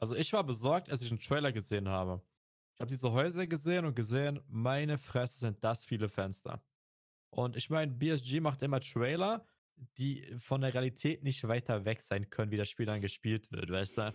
Also 0.01 0.17
ich 0.17 0.33
war 0.33 0.45
besorgt, 0.45 0.91
als 0.91 1.03
ich 1.03 1.11
einen 1.11 1.21
Trailer 1.21 1.53
gesehen 1.53 1.89
habe. 1.89 2.23
Ich 2.75 2.81
habe 2.81 2.91
diese 2.91 3.13
Häuser 3.13 3.47
gesehen 3.47 3.85
und 3.85 3.95
gesehen, 3.95 4.41
meine 4.49 4.99
Fresse 4.99 5.41
sind 5.41 5.63
das 5.63 5.85
viele 5.85 6.09
Fenster. 6.09 6.63
Und 7.31 7.57
ich 7.57 7.71
meine, 7.71 7.93
BSG 7.93 8.41
macht 8.41 8.63
immer 8.63 8.81
Trailer, 8.81 9.45
die 9.97 10.37
von 10.39 10.61
der 10.61 10.75
Realität 10.75 11.23
nicht 11.23 11.47
weiter 11.47 11.85
weg 11.85 12.01
sein 12.01 12.31
können, 12.31 12.51
wie 12.51 12.57
das 12.57 12.69
Spiel 12.69 12.87
dann 12.87 13.01
gespielt 13.01 13.51
wird, 13.51 13.71
weißt 13.71 13.99
du? 13.99 14.15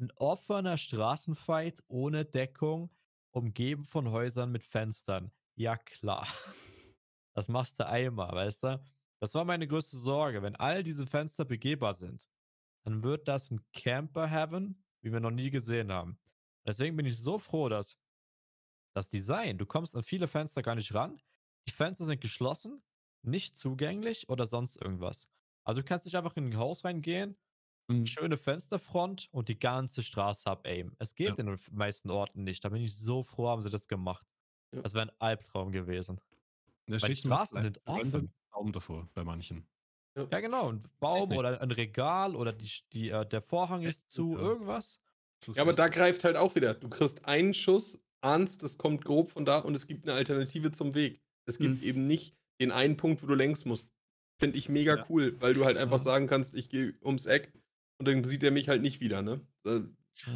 Ein 0.00 0.10
offener 0.16 0.76
Straßenfight 0.76 1.82
ohne 1.88 2.24
Deckung, 2.24 2.90
umgeben 3.30 3.84
von 3.84 4.10
Häusern 4.10 4.50
mit 4.50 4.64
Fenstern. 4.64 5.32
Ja, 5.56 5.76
klar. 5.76 6.26
Das 7.36 7.48
machst 7.48 7.80
du 7.80 7.88
einmal, 7.88 8.30
weißt 8.30 8.62
du? 8.62 8.84
Das 9.18 9.34
war 9.34 9.44
meine 9.44 9.66
größte 9.66 9.96
Sorge. 9.96 10.40
Wenn 10.40 10.54
all 10.54 10.84
diese 10.84 11.04
Fenster 11.04 11.44
begehbar 11.44 11.94
sind, 11.94 12.28
dann 12.84 13.02
wird 13.02 13.26
das 13.26 13.50
ein 13.50 13.60
Camper 13.72 14.28
Heaven, 14.28 14.84
wie 15.00 15.12
wir 15.12 15.18
noch 15.18 15.32
nie 15.32 15.50
gesehen 15.50 15.90
haben. 15.90 16.16
Deswegen 16.64 16.94
bin 16.94 17.06
ich 17.06 17.18
so 17.18 17.38
froh, 17.38 17.68
dass 17.68 17.98
das 18.94 19.08
Design, 19.08 19.58
du 19.58 19.66
kommst 19.66 19.96
an 19.96 20.04
viele 20.04 20.28
Fenster 20.28 20.62
gar 20.62 20.76
nicht 20.76 20.94
ran. 20.94 21.20
Die 21.66 21.72
Fenster 21.72 22.04
sind 22.04 22.20
geschlossen, 22.20 22.82
nicht 23.26 23.56
zugänglich 23.56 24.28
oder 24.28 24.46
sonst 24.46 24.76
irgendwas. 24.76 25.28
Also 25.64 25.80
du 25.80 25.86
kannst 25.86 26.04
nicht 26.04 26.16
einfach 26.16 26.36
in 26.36 26.46
ein 26.48 26.56
Haus 26.58 26.84
reingehen, 26.84 27.36
Und 27.88 28.08
schöne 28.08 28.36
Fensterfront 28.38 29.28
und 29.32 29.48
die 29.48 29.58
ganze 29.58 30.02
Straße 30.02 30.48
abaimen. 30.50 30.94
Es 30.98 31.14
geht 31.14 31.28
Ja. 31.30 31.34
in 31.38 31.46
den 31.46 31.58
meisten 31.72 32.10
Orten 32.10 32.44
nicht. 32.44 32.64
Da 32.64 32.70
bin 32.70 32.82
ich 32.82 32.96
so 32.96 33.22
froh, 33.22 33.48
haben 33.48 33.62
sie 33.62 33.70
das 33.70 33.88
gemacht. 33.88 34.26
Ja. 34.74 34.82
Das 34.82 34.94
wäre 34.94 35.08
ein 35.10 35.12
Albtraum 35.20 35.70
gewesen. 35.72 36.20
da 36.86 37.00
Weil 37.00 37.10
die 37.10 37.16
Straßen 37.16 37.56
Beispiel 37.56 37.62
sind 37.62 37.86
ein 37.86 37.92
offen. 37.94 38.34
Baum 38.50 38.72
davor 38.72 39.08
bei 39.14 39.24
manchen. 39.24 39.68
Ja, 40.16 40.40
genau. 40.40 40.70
Ein 40.70 40.84
Baum 41.00 41.32
oder 41.32 41.60
ein 41.60 41.70
Regal 41.72 42.36
oder 42.36 42.52
die, 42.52 42.70
die, 42.92 43.08
äh, 43.10 43.26
der 43.26 43.42
Vorhang 43.42 43.82
Ja, 43.82 43.88
ist 43.90 44.10
zu, 44.10 44.34
ja. 44.34 44.38
irgendwas. 44.38 45.00
Ja, 45.54 45.62
aber 45.62 45.72
da 45.72 45.88
greift 45.88 46.24
halt 46.24 46.36
auch 46.36 46.54
wieder. 46.54 46.74
Du 46.74 46.88
kriegst 46.88 47.24
einen 47.26 47.52
Schuss, 47.54 47.98
ahnst, 48.22 48.62
das 48.62 48.78
kommt 48.78 49.04
grob 49.04 49.30
von 49.30 49.44
da 49.44 49.58
und 49.58 49.74
es 49.74 49.86
gibt 49.86 50.08
eine 50.08 50.16
Alternative 50.16 50.70
zum 50.72 50.94
Weg. 50.94 51.20
Es 51.46 51.58
gibt 51.58 51.80
Hm. 51.80 51.82
eben 51.82 52.06
nicht 52.06 52.34
den 52.60 52.70
einen 52.72 52.96
Punkt, 52.96 53.22
wo 53.22 53.26
du 53.26 53.34
längst 53.34 53.66
musst. 53.66 53.88
Finde 54.40 54.58
ich 54.58 54.68
mega 54.68 54.96
Ja. 54.96 55.06
cool, 55.08 55.40
weil 55.40 55.54
du 55.54 55.64
halt 55.64 55.76
einfach 55.76 55.98
Ja. 55.98 56.02
sagen 56.04 56.26
kannst, 56.26 56.54
ich 56.54 56.68
gehe 56.70 56.94
ums 57.04 57.26
Eck 57.26 57.52
und 57.98 58.08
dann 58.08 58.24
sieht 58.24 58.42
er 58.42 58.50
mich 58.50 58.68
halt 58.68 58.82
nicht 58.82 59.00
wieder, 59.00 59.22
ne? 59.22 59.46
Äh, 59.66 59.80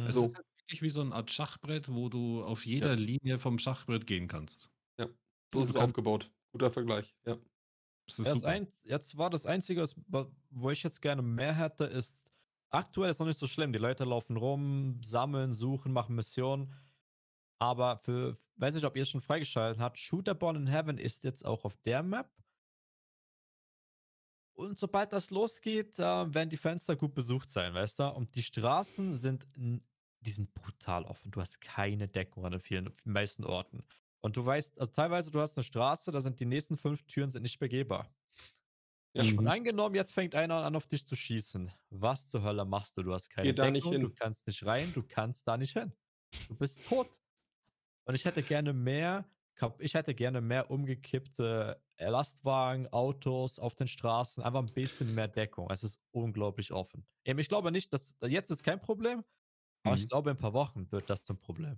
Es 0.05 0.15
so. 0.15 0.25
ist 0.27 0.35
halt 0.35 0.45
wirklich 0.61 0.81
wie 0.81 0.89
so 0.89 1.01
eine 1.01 1.15
Art 1.15 1.31
Schachbrett, 1.31 1.89
wo 1.93 2.09
du 2.09 2.43
auf 2.43 2.65
jeder 2.65 2.95
Linie 2.95 3.39
vom 3.39 3.57
Schachbrett 3.59 4.07
gehen 4.07 4.27
kannst. 4.27 4.69
So 5.51 5.61
ist 5.61 5.69
es 5.69 5.75
aufgebaut. 5.75 6.31
Guter 6.51 6.71
Vergleich, 6.71 7.15
ja. 7.25 7.37
Das 8.07 8.19
ist 8.19 8.43
Ja, 8.43 8.49
ein, 8.49 8.67
jetzt 8.83 9.17
war 9.17 9.29
das 9.29 9.45
Einzige, 9.45 9.83
wo 10.51 10.69
ich 10.71 10.83
jetzt 10.83 11.01
gerne 11.01 11.21
mehr 11.21 11.53
hätte, 11.55 11.85
ist, 11.85 12.31
aktuell 12.69 13.11
ist 13.11 13.19
noch 13.19 13.27
nicht 13.27 13.39
so 13.39 13.47
schlimm. 13.47 13.71
Die 13.73 13.79
Leute 13.79 14.03
laufen 14.03 14.37
rum, 14.37 15.01
sammeln, 15.03 15.53
suchen, 15.53 15.91
machen 15.93 16.15
Missionen. 16.15 16.73
Aber 17.59 17.97
für, 17.97 18.37
weiß 18.55 18.73
nicht, 18.75 18.85
ob 18.85 18.95
ihr 18.95 19.03
es 19.03 19.09
schon 19.09 19.21
freigeschaltet 19.21 19.81
habt, 19.81 19.97
Shooterborn 19.97 20.55
in 20.55 20.67
Heaven 20.67 20.97
ist 20.97 21.23
jetzt 21.23 21.45
auch 21.45 21.65
auf 21.65 21.75
der 21.77 22.03
Map. 22.03 22.31
Und 24.57 24.77
sobald 24.77 25.13
das 25.13 25.29
losgeht, 25.31 25.97
äh, 25.99 26.03
werden 26.33 26.49
die 26.49 26.57
Fenster 26.57 26.95
gut 26.95 27.13
besucht 27.13 27.49
sein, 27.49 27.73
weißt 27.73 27.99
du? 27.99 28.03
Und 28.13 28.35
die 28.35 28.43
Straßen 28.43 29.15
sind, 29.15 29.47
die 29.55 30.31
sind 30.31 30.53
brutal 30.53 31.05
offen. 31.05 31.31
Du 31.31 31.39
hast 31.39 31.61
keine 31.61 32.07
Deckung 32.07 32.45
an 32.45 32.51
den 32.51 32.61
vielen, 32.61 32.93
meisten 33.05 33.45
Orten. 33.45 33.85
Und 34.21 34.35
du 34.35 34.45
weißt, 34.45 34.77
also 34.79 34.91
teilweise, 34.91 35.31
du 35.31 35.39
hast 35.39 35.57
eine 35.57 35.63
Straße, 35.63 36.11
da 36.11 36.19
sind 36.19 36.39
die 36.41 36.45
nächsten 36.45 36.75
fünf 36.75 37.03
Türen 37.03 37.29
sind 37.29 37.43
nicht 37.43 37.59
begehbar. 37.59 38.09
Ja, 39.15 39.23
Mhm. 39.23 39.39
Und 39.39 39.47
angenommen, 39.47 39.95
jetzt 39.95 40.13
fängt 40.13 40.35
einer 40.35 40.55
an, 40.63 40.75
auf 40.75 40.87
dich 40.87 41.05
zu 41.07 41.15
schießen. 41.15 41.71
Was 41.89 42.29
zur 42.29 42.43
Hölle 42.43 42.65
machst 42.65 42.97
du? 42.97 43.03
Du 43.03 43.13
hast 43.13 43.29
keine 43.29 43.47
Geh 43.47 43.53
Deckung, 43.53 43.99
du 44.01 44.09
kannst 44.11 44.45
nicht 44.45 44.65
rein, 44.65 44.93
du 44.93 45.03
kannst 45.03 45.47
da 45.47 45.57
nicht 45.57 45.73
hin. 45.73 45.93
Du 46.47 46.55
bist 46.55 46.85
tot. 46.85 47.19
Und 48.09 48.15
ich 48.15 48.25
hätte 48.25 48.41
gerne 48.41 48.73
mehr, 48.73 49.29
ich 49.77 49.93
hätte 49.93 50.15
gerne 50.15 50.41
mehr 50.41 50.71
umgekippte 50.71 51.79
Lastwagen, 51.99 52.87
Autos 52.87 53.59
auf 53.59 53.75
den 53.75 53.87
Straßen, 53.87 54.41
einfach 54.41 54.61
ein 54.61 54.73
bisschen 54.73 55.13
mehr 55.13 55.27
Deckung. 55.27 55.69
Es 55.69 55.83
ist 55.83 56.01
unglaublich 56.09 56.71
offen. 56.71 57.05
Eben, 57.23 57.37
ich 57.37 57.49
glaube 57.49 57.71
nicht, 57.71 57.93
dass 57.93 58.17
jetzt 58.25 58.49
ist 58.49 58.63
kein 58.63 58.81
Problem, 58.81 59.23
aber 59.83 59.95
ich 59.95 60.05
Mhm. 60.05 60.07
glaube, 60.09 60.31
in 60.31 60.37
ein 60.37 60.39
paar 60.39 60.53
Wochen 60.53 60.91
wird 60.91 61.07
das 61.11 61.23
zum 61.23 61.37
Problem. 61.39 61.77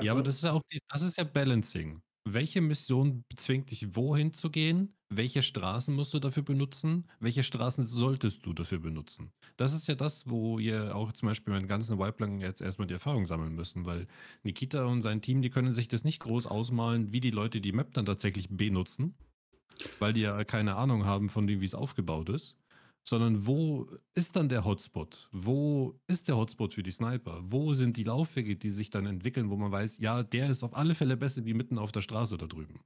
Ja, 0.00 0.10
aber 0.12 0.20
Also- 0.20 0.22
das 0.22 0.36
ist 0.36 0.42
ja 0.44 0.52
auch 0.52 0.62
das 0.88 1.02
ist 1.02 1.16
ja 1.16 1.22
Balancing. 1.24 2.02
Welche 2.34 2.60
Mission 2.60 3.24
zwingt 3.36 3.70
dich, 3.70 3.96
wohin 3.96 4.34
zu 4.34 4.50
gehen? 4.50 4.92
Welche 5.08 5.40
Straßen 5.40 5.94
musst 5.94 6.12
du 6.12 6.18
dafür 6.18 6.42
benutzen? 6.42 7.08
Welche 7.20 7.42
Straßen 7.42 7.86
solltest 7.86 8.44
du 8.44 8.52
dafür 8.52 8.80
benutzen? 8.80 9.32
Das 9.56 9.74
ist 9.74 9.86
ja 9.86 9.94
das, 9.94 10.28
wo 10.28 10.58
ihr 10.58 10.94
auch 10.94 11.12
zum 11.12 11.28
Beispiel 11.28 11.54
meinen 11.54 11.66
ganzen 11.66 11.98
Vibe 11.98 12.16
lang 12.18 12.40
jetzt 12.40 12.60
erstmal 12.60 12.86
die 12.86 12.92
Erfahrung 12.92 13.24
sammeln 13.24 13.54
müssen, 13.54 13.86
weil 13.86 14.06
Nikita 14.42 14.84
und 14.84 15.00
sein 15.00 15.22
Team, 15.22 15.40
die 15.40 15.48
können 15.48 15.72
sich 15.72 15.88
das 15.88 16.04
nicht 16.04 16.20
groß 16.20 16.46
ausmalen, 16.46 17.14
wie 17.14 17.20
die 17.20 17.30
Leute 17.30 17.62
die 17.62 17.72
Map 17.72 17.94
dann 17.94 18.04
tatsächlich 18.04 18.50
benutzen, 18.50 19.14
weil 19.98 20.12
die 20.12 20.20
ja 20.20 20.44
keine 20.44 20.76
Ahnung 20.76 21.06
haben 21.06 21.30
von 21.30 21.46
dem, 21.46 21.62
wie 21.62 21.66
es 21.66 21.74
aufgebaut 21.74 22.28
ist, 22.28 22.58
sondern 23.08 23.46
wo 23.46 23.88
ist 24.14 24.36
dann 24.36 24.48
der 24.48 24.64
Hotspot? 24.64 25.28
Wo 25.32 26.00
ist 26.08 26.28
der 26.28 26.36
Hotspot 26.36 26.74
für 26.74 26.82
die 26.82 26.90
Sniper? 26.90 27.40
Wo 27.44 27.74
sind 27.74 27.96
die 27.96 28.04
Laufwege, 28.04 28.56
die 28.56 28.70
sich 28.70 28.90
dann 28.90 29.06
entwickeln, 29.06 29.50
wo 29.50 29.56
man 29.56 29.72
weiß, 29.72 29.98
ja, 29.98 30.22
der 30.22 30.50
ist 30.50 30.62
auf 30.62 30.74
alle 30.76 30.94
Fälle 30.94 31.16
besser 31.16 31.44
wie 31.44 31.54
mitten 31.54 31.78
auf 31.78 31.92
der 31.92 32.02
Straße 32.02 32.36
da 32.38 32.46
drüben? 32.46 32.84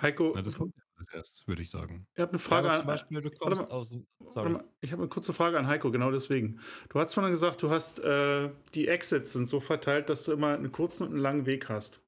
Heiko, 0.00 0.34
Na, 0.34 0.42
das 0.42 0.56
kommt 0.56 0.74
ja 0.76 1.18
erst, 1.18 1.46
würde 1.48 1.62
ich 1.62 1.70
sagen. 1.70 2.06
ich 2.14 2.20
habe 2.20 2.32
eine 2.32 2.38
Ja, 2.38 2.38
Frage 2.38 2.70
aber 2.70 2.82
an. 2.82 2.86
Beispiel, 2.86 3.20
du 3.20 3.30
kommst 3.30 3.70
mal. 3.70 3.70
aus. 3.70 3.98
Sorry. 4.26 4.50
mal, 4.50 4.64
Ich 4.80 4.92
habe 4.92 5.02
eine 5.02 5.08
kurze 5.08 5.32
Frage 5.32 5.58
an 5.58 5.66
Heiko, 5.66 5.90
genau 5.90 6.10
deswegen. 6.10 6.60
Du 6.88 6.98
hast 7.00 7.14
vorhin 7.14 7.32
gesagt, 7.32 7.62
du 7.62 7.70
hast 7.70 7.98
äh, 8.00 8.50
die 8.74 8.88
Exits 8.88 9.32
sind 9.32 9.48
so 9.48 9.60
verteilt, 9.60 10.08
dass 10.08 10.24
du 10.24 10.32
immer 10.32 10.54
einen 10.54 10.72
kurzen 10.72 11.04
und 11.04 11.10
einen 11.10 11.18
langen 11.20 11.46
Weg 11.46 11.68
hast. 11.68 12.02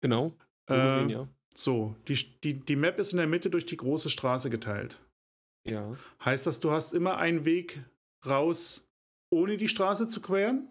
Genau. 0.00 0.36
So 0.68 0.74
Äh, 0.74 0.80
gesehen, 0.80 1.08
ja. 1.08 1.28
So, 1.54 1.96
die, 2.08 2.14
die, 2.42 2.54
die 2.60 2.76
Map 2.76 2.98
ist 2.98 3.12
in 3.12 3.18
der 3.18 3.26
Mitte 3.26 3.50
durch 3.50 3.66
die 3.66 3.76
große 3.76 4.10
Straße 4.10 4.50
geteilt. 4.50 5.00
Ja. 5.64 5.96
Heißt 6.24 6.46
das, 6.46 6.60
du 6.60 6.70
hast 6.72 6.92
immer 6.94 7.18
einen 7.18 7.44
Weg 7.44 7.80
raus, 8.26 8.88
ohne 9.30 9.56
die 9.56 9.68
Straße 9.68 10.08
zu 10.08 10.20
queren? 10.20 10.68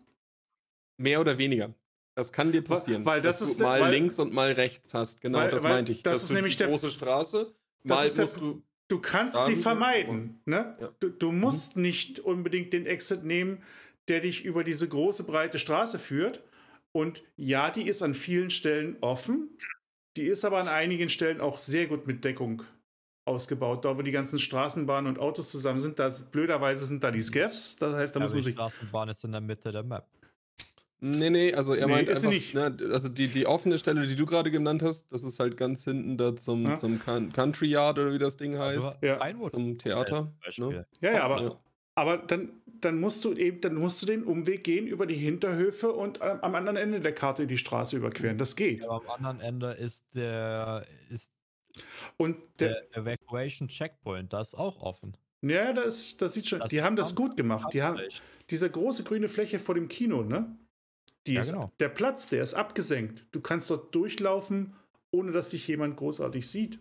Mehr 0.97 1.21
oder 1.21 1.37
weniger. 1.37 1.73
Das 2.15 2.31
kann 2.31 2.51
dir 2.51 2.61
passieren. 2.61 3.05
weil 3.05 3.21
das 3.21 3.39
dass 3.39 3.49
ist 3.51 3.59
du 3.59 3.63
mal 3.63 3.81
weil- 3.81 3.91
links 3.91 4.19
und 4.19 4.33
mal 4.33 4.51
rechts 4.51 4.93
hast. 4.93 5.21
Genau, 5.21 5.39
Weil- 5.39 5.51
das 5.51 5.63
weil 5.63 5.73
meinte 5.73 5.91
ich. 5.93 6.03
das 6.03 6.15
Dass 6.15 6.23
ist 6.29 6.31
nämlich 6.35 6.53
die 6.55 6.59
der- 6.59 6.67
große 6.67 6.91
Straße. 6.91 7.55
Das 7.83 7.97
Mal 7.97 8.05
ist 8.05 8.17
der- 8.17 8.25
musst 8.25 8.37
du. 8.39 8.61
Du 8.89 8.99
kannst 8.99 9.45
sie 9.45 9.55
vermeiden. 9.55 10.41
Ne? 10.45 10.75
Ja. 10.79 10.89
Mhm. 10.89 10.93
Du, 10.99 11.09
du 11.09 11.31
musst 11.31 11.77
nicht 11.77 12.19
unbedingt 12.19 12.73
den 12.73 12.85
Exit 12.85 13.23
nehmen, 13.23 13.63
der 14.09 14.19
dich 14.19 14.43
über 14.43 14.65
diese 14.65 14.87
große, 14.89 15.23
breite 15.23 15.57
Straße 15.59 15.97
führt. 15.97 16.43
Und 16.91 17.23
ja, 17.37 17.69
die 17.71 17.87
ist 17.87 18.01
an 18.01 18.13
vielen 18.13 18.49
Stellen 18.49 18.97
offen. 18.99 19.57
Die 20.17 20.25
ist 20.25 20.43
aber 20.43 20.59
an 20.59 20.67
einigen 20.67 21.07
Stellen 21.07 21.39
auch 21.39 21.57
sehr 21.57 21.87
gut 21.87 22.05
mit 22.05 22.25
Deckung 22.25 22.63
ausgebaut. 23.31 23.83
Da, 23.85 23.97
wo 23.97 24.01
die 24.01 24.11
ganzen 24.11 24.39
Straßenbahnen 24.39 25.09
und 25.09 25.19
Autos 25.19 25.49
zusammen 25.51 25.79
sind, 25.79 25.97
da 25.99 26.07
ist, 26.07 26.31
blöderweise 26.31 26.85
sind 26.85 27.03
da 27.03 27.11
die 27.11 27.21
Scavs. 27.21 27.75
Das 27.77 27.95
heißt, 27.95 28.15
da 28.15 28.19
Ja, 28.19 28.23
muss 28.25 28.31
man 28.31 28.37
die 28.39 28.43
sich. 28.43 28.53
Straßenbahn 28.53 29.09
ist 29.09 29.23
in 29.23 29.31
der 29.31 29.41
Mitte 29.41 29.71
der 29.71 29.83
Map. 29.83 30.05
Nee, 31.03 31.31
nee, 31.31 31.53
also 31.53 31.73
er 31.73 31.87
Nee, 31.87 31.93
meint 31.93 32.09
einfach, 32.09 32.29
nicht. 32.29 32.53
Ne, 32.53 32.77
also 32.91 33.09
die, 33.09 33.27
die 33.27 33.47
offene 33.47 33.79
Stelle, 33.79 34.05
die 34.05 34.15
du 34.15 34.27
gerade 34.27 34.51
genannt 34.51 34.83
hast, 34.83 35.11
das 35.11 35.23
ist 35.23 35.39
halt 35.39 35.57
ganz 35.57 35.83
hinten 35.83 36.15
da 36.15 36.35
zum, 36.35 36.63
Ja. 36.67 36.75
zum 36.75 36.99
Coun- 36.99 37.31
Country 37.33 37.65
Yard 37.69 37.97
oder 37.97 38.13
wie 38.13 38.19
das 38.19 38.37
Ding 38.37 38.55
heißt, 38.59 38.99
Ja. 39.01 39.15
Pinewood 39.15 39.53
zum 39.53 39.77
Theater. 39.79 40.31
Ne? 40.57 40.85
Ja, 41.01 41.11
ja, 41.13 41.23
aber, 41.23 41.41
Ja. 41.41 41.59
aber 41.95 42.17
dann, 42.19 42.49
dann 42.67 42.99
musst 42.99 43.25
du 43.25 43.33
eben, 43.33 43.61
dann 43.61 43.75
musst 43.75 43.99
du 44.03 44.05
den 44.05 44.23
Umweg 44.23 44.63
gehen 44.63 44.85
über 44.85 45.07
die 45.07 45.15
Hinterhöfe 45.15 45.91
und 45.91 46.21
am 46.21 46.39
am 46.41 46.53
anderen 46.53 46.77
Ende 46.77 46.99
der 46.99 47.13
Karte 47.15 47.47
die 47.47 47.57
Straße 47.57 47.97
überqueren. 47.97 48.37
Das 48.37 48.55
geht. 48.55 48.85
Aber 48.87 49.01
am 49.03 49.09
anderen 49.25 49.39
Ende 49.39 49.71
ist 49.71 50.05
der, 50.13 50.85
ist 51.09 51.31
Und 52.17 52.37
der, 52.59 52.81
der 52.93 52.97
Evacuation 52.97 53.67
Checkpoint, 53.67 54.33
das 54.33 54.49
ist 54.49 54.55
auch 54.55 54.81
offen. 54.81 55.15
Ja, 55.41 55.73
das, 55.73 56.17
das 56.17 56.33
sieht 56.33 56.47
schon. 56.47 56.59
Das 56.59 56.69
die 56.69 56.81
haben 56.81 56.95
das 56.95 57.15
gut 57.15 57.35
gemacht. 57.35 57.73
Die 57.73 57.81
haben 57.81 57.99
diese 58.49 58.69
große 58.69 59.03
grüne 59.03 59.27
Fläche 59.27 59.59
vor 59.59 59.75
dem 59.75 59.87
Kino, 59.87 60.23
ne? 60.23 60.55
Die 61.25 61.33
Ja, 61.33 61.39
ist, 61.39 61.53
genau. 61.53 61.71
Der 61.79 61.89
Platz, 61.89 62.27
der 62.27 62.43
ist 62.43 62.53
abgesenkt. 62.53 63.25
Du 63.31 63.41
kannst 63.41 63.69
dort 63.69 63.93
durchlaufen, 63.93 64.75
ohne 65.11 65.31
dass 65.31 65.49
dich 65.49 65.67
jemand 65.67 65.97
großartig 65.97 66.47
sieht. 66.47 66.79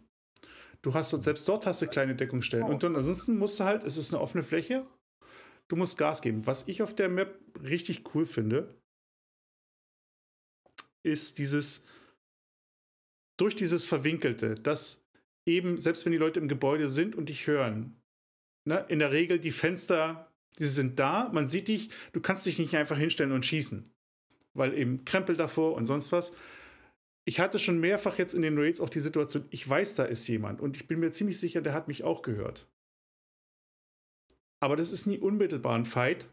Du 0.82 0.94
hast 0.94 1.12
dort, 1.12 1.22
selbst 1.22 1.48
dort 1.48 1.66
hast 1.66 1.82
du 1.82 1.86
kleine 1.86 2.14
Deckungsstellen. 2.14 2.66
Und 2.66 2.82
dann 2.82 2.96
ansonsten 2.96 3.38
musst 3.38 3.60
du 3.60 3.64
halt, 3.64 3.84
es 3.84 3.96
ist 3.96 4.12
eine 4.12 4.22
offene 4.22 4.42
Fläche, 4.42 4.86
du 5.68 5.76
musst 5.76 5.98
Gas 5.98 6.22
geben. 6.22 6.46
Was 6.46 6.68
ich 6.68 6.82
auf 6.82 6.94
der 6.94 7.08
Map 7.08 7.38
richtig 7.62 8.14
cool 8.14 8.24
finde, 8.24 8.74
ist 11.02 11.38
dieses, 11.38 11.84
durch 13.40 13.56
dieses 13.56 13.86
Verwinkelte, 13.86 14.54
dass 14.54 15.06
eben, 15.46 15.78
selbst 15.78 16.04
wenn 16.04 16.12
die 16.12 16.18
Leute 16.18 16.40
im 16.40 16.48
Gebäude 16.48 16.88
sind 16.88 17.14
und 17.16 17.28
dich 17.28 17.46
hören, 17.46 18.00
ne, 18.64 18.84
in 18.88 18.98
der 18.98 19.12
Regel 19.12 19.38
die 19.38 19.50
Fenster, 19.50 20.30
die 20.58 20.66
sind 20.66 20.98
da, 20.98 21.30
man 21.32 21.48
sieht 21.48 21.68
dich, 21.68 21.90
du 22.12 22.20
kannst 22.20 22.44
dich 22.44 22.58
nicht 22.58 22.76
einfach 22.76 22.98
hinstellen 22.98 23.32
und 23.32 23.46
schießen, 23.46 23.90
weil 24.52 24.76
eben 24.76 25.04
Krempel 25.04 25.36
davor 25.36 25.74
und 25.74 25.86
sonst 25.86 26.12
was. 26.12 26.36
Ich 27.24 27.40
hatte 27.40 27.58
schon 27.58 27.80
mehrfach 27.80 28.18
jetzt 28.18 28.34
in 28.34 28.42
den 28.42 28.58
Raids 28.58 28.80
auch 28.80 28.90
die 28.90 29.00
Situation, 29.00 29.46
ich 29.50 29.66
weiß, 29.66 29.94
da 29.94 30.04
ist 30.04 30.26
jemand 30.28 30.60
und 30.60 30.76
ich 30.76 30.86
bin 30.86 31.00
mir 31.00 31.10
ziemlich 31.10 31.38
sicher, 31.38 31.62
der 31.62 31.72
hat 31.72 31.88
mich 31.88 32.04
auch 32.04 32.22
gehört. 32.22 32.68
Aber 34.60 34.76
das 34.76 34.92
ist 34.92 35.06
nie 35.06 35.18
unmittelbar 35.18 35.76
ein 35.76 35.86
Fight, 35.86 36.28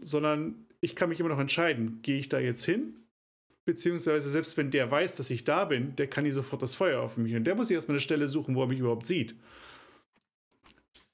sondern 0.00 0.66
ich 0.80 0.96
kann 0.96 1.10
mich 1.10 1.20
immer 1.20 1.28
noch 1.28 1.40
entscheiden, 1.40 2.00
gehe 2.02 2.18
ich 2.18 2.28
da 2.28 2.38
jetzt 2.38 2.64
hin? 2.64 3.07
Beziehungsweise 3.68 4.30
selbst 4.30 4.56
wenn 4.56 4.70
der 4.70 4.90
weiß, 4.90 5.16
dass 5.16 5.28
ich 5.28 5.44
da 5.44 5.66
bin, 5.66 5.94
der 5.96 6.06
kann 6.06 6.24
nie 6.24 6.30
sofort 6.30 6.62
das 6.62 6.74
Feuer 6.74 7.02
auf 7.02 7.18
mich. 7.18 7.34
Und 7.34 7.44
der 7.44 7.54
muss 7.54 7.68
sich 7.68 7.74
erstmal 7.74 7.96
eine 7.96 8.00
Stelle 8.00 8.26
suchen, 8.26 8.54
wo 8.54 8.62
er 8.62 8.66
mich 8.66 8.78
überhaupt 8.78 9.04
sieht. 9.04 9.34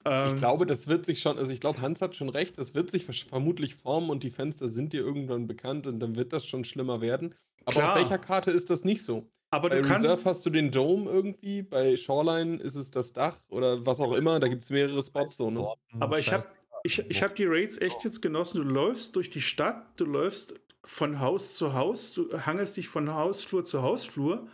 Ähm, 0.05 0.29
ich 0.29 0.39
glaube, 0.39 0.65
das 0.65 0.87
wird 0.87 1.05
sich 1.05 1.19
schon, 1.19 1.37
also 1.37 1.51
ich 1.51 1.59
glaube, 1.59 1.81
Hans 1.81 2.01
hat 2.01 2.15
schon 2.15 2.29
recht, 2.29 2.57
das 2.57 2.73
wird 2.73 2.91
sich 2.91 3.07
vermutlich 3.25 3.75
formen 3.75 4.09
und 4.09 4.23
die 4.23 4.29
Fenster 4.29 4.69
sind 4.69 4.93
dir 4.93 5.01
irgendwann 5.01 5.47
bekannt 5.47 5.85
und 5.85 5.99
dann 5.99 6.15
wird 6.15 6.31
das 6.31 6.45
schon 6.45 6.63
schlimmer 6.63 7.01
werden. 7.01 7.35
Aber 7.65 7.73
klar. 7.73 7.91
auf 7.91 7.97
welcher 7.97 8.19
Karte 8.19 8.51
ist 8.51 8.69
das 8.69 8.85
nicht 8.85 9.03
so? 9.03 9.29
Aber 9.51 9.67
bei 9.67 9.81
du 9.81 9.89
Reserve 9.89 10.07
kannst 10.07 10.25
hast 10.25 10.45
du 10.45 10.49
den 10.49 10.71
Dome 10.71 11.11
irgendwie, 11.11 11.61
bei 11.61 11.97
Shoreline 11.97 12.55
ist 12.55 12.75
es 12.75 12.89
das 12.89 13.11
Dach 13.11 13.37
oder 13.49 13.85
was 13.85 13.99
auch 13.99 14.13
immer, 14.13 14.39
da 14.39 14.47
gibt 14.47 14.61
es 14.61 14.69
mehrere 14.69 15.03
Spots 15.03 15.35
so, 15.35 15.51
ne? 15.51 15.67
Aber 15.99 16.19
ich 16.19 16.31
habe 16.31 16.45
ich, 16.85 16.99
ich 16.99 17.21
hab 17.21 17.35
die 17.35 17.45
Raids 17.45 17.81
echt 17.81 18.05
jetzt 18.05 18.21
genossen. 18.21 18.61
Du 18.61 18.69
läufst 18.69 19.15
durch 19.17 19.29
die 19.29 19.41
Stadt, 19.41 19.99
du 19.99 20.05
läufst 20.05 20.53
von 20.85 21.19
Haus 21.19 21.55
zu 21.55 21.73
Haus, 21.73 22.13
du 22.13 22.45
hangelst 22.45 22.77
dich 22.77 22.87
von 22.87 23.13
Hausflur 23.13 23.65
zu 23.65 23.81
Hausflur, 23.81 24.47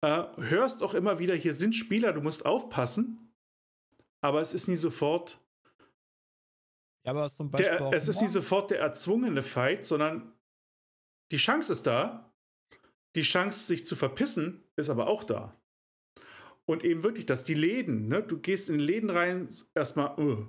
äh, 0.00 0.24
hörst 0.36 0.82
auch 0.82 0.94
immer 0.94 1.18
wieder, 1.18 1.34
hier 1.34 1.52
sind 1.52 1.76
Spieler, 1.76 2.12
du 2.12 2.20
musst 2.20 2.46
aufpassen, 2.46 3.34
aber 4.22 4.40
es 4.40 4.54
ist 4.54 4.68
nie 4.68 4.76
sofort. 4.76 5.38
Ja, 7.04 7.12
aber 7.12 7.28
zum 7.28 7.50
Beispiel 7.50 7.78
der, 7.78 7.92
es 7.92 8.08
ist 8.08 8.20
nie 8.20 8.28
sofort 8.28 8.70
der 8.70 8.80
erzwungene 8.80 9.42
Fight, 9.42 9.84
sondern 9.84 10.32
die 11.30 11.36
Chance 11.36 11.72
ist 11.72 11.86
da. 11.86 12.32
Die 13.16 13.22
Chance, 13.22 13.66
sich 13.66 13.86
zu 13.86 13.96
verpissen, 13.96 14.62
ist 14.76 14.88
aber 14.88 15.08
auch 15.08 15.24
da. 15.24 15.60
Und 16.64 16.84
eben 16.84 17.02
wirklich, 17.02 17.26
dass 17.26 17.44
die 17.44 17.54
Läden, 17.54 18.06
ne, 18.08 18.22
du 18.22 18.38
gehst 18.38 18.68
in 18.68 18.78
Läden 18.78 19.10
rein, 19.10 19.48
erstmal, 19.74 20.14
oh, 20.18 20.46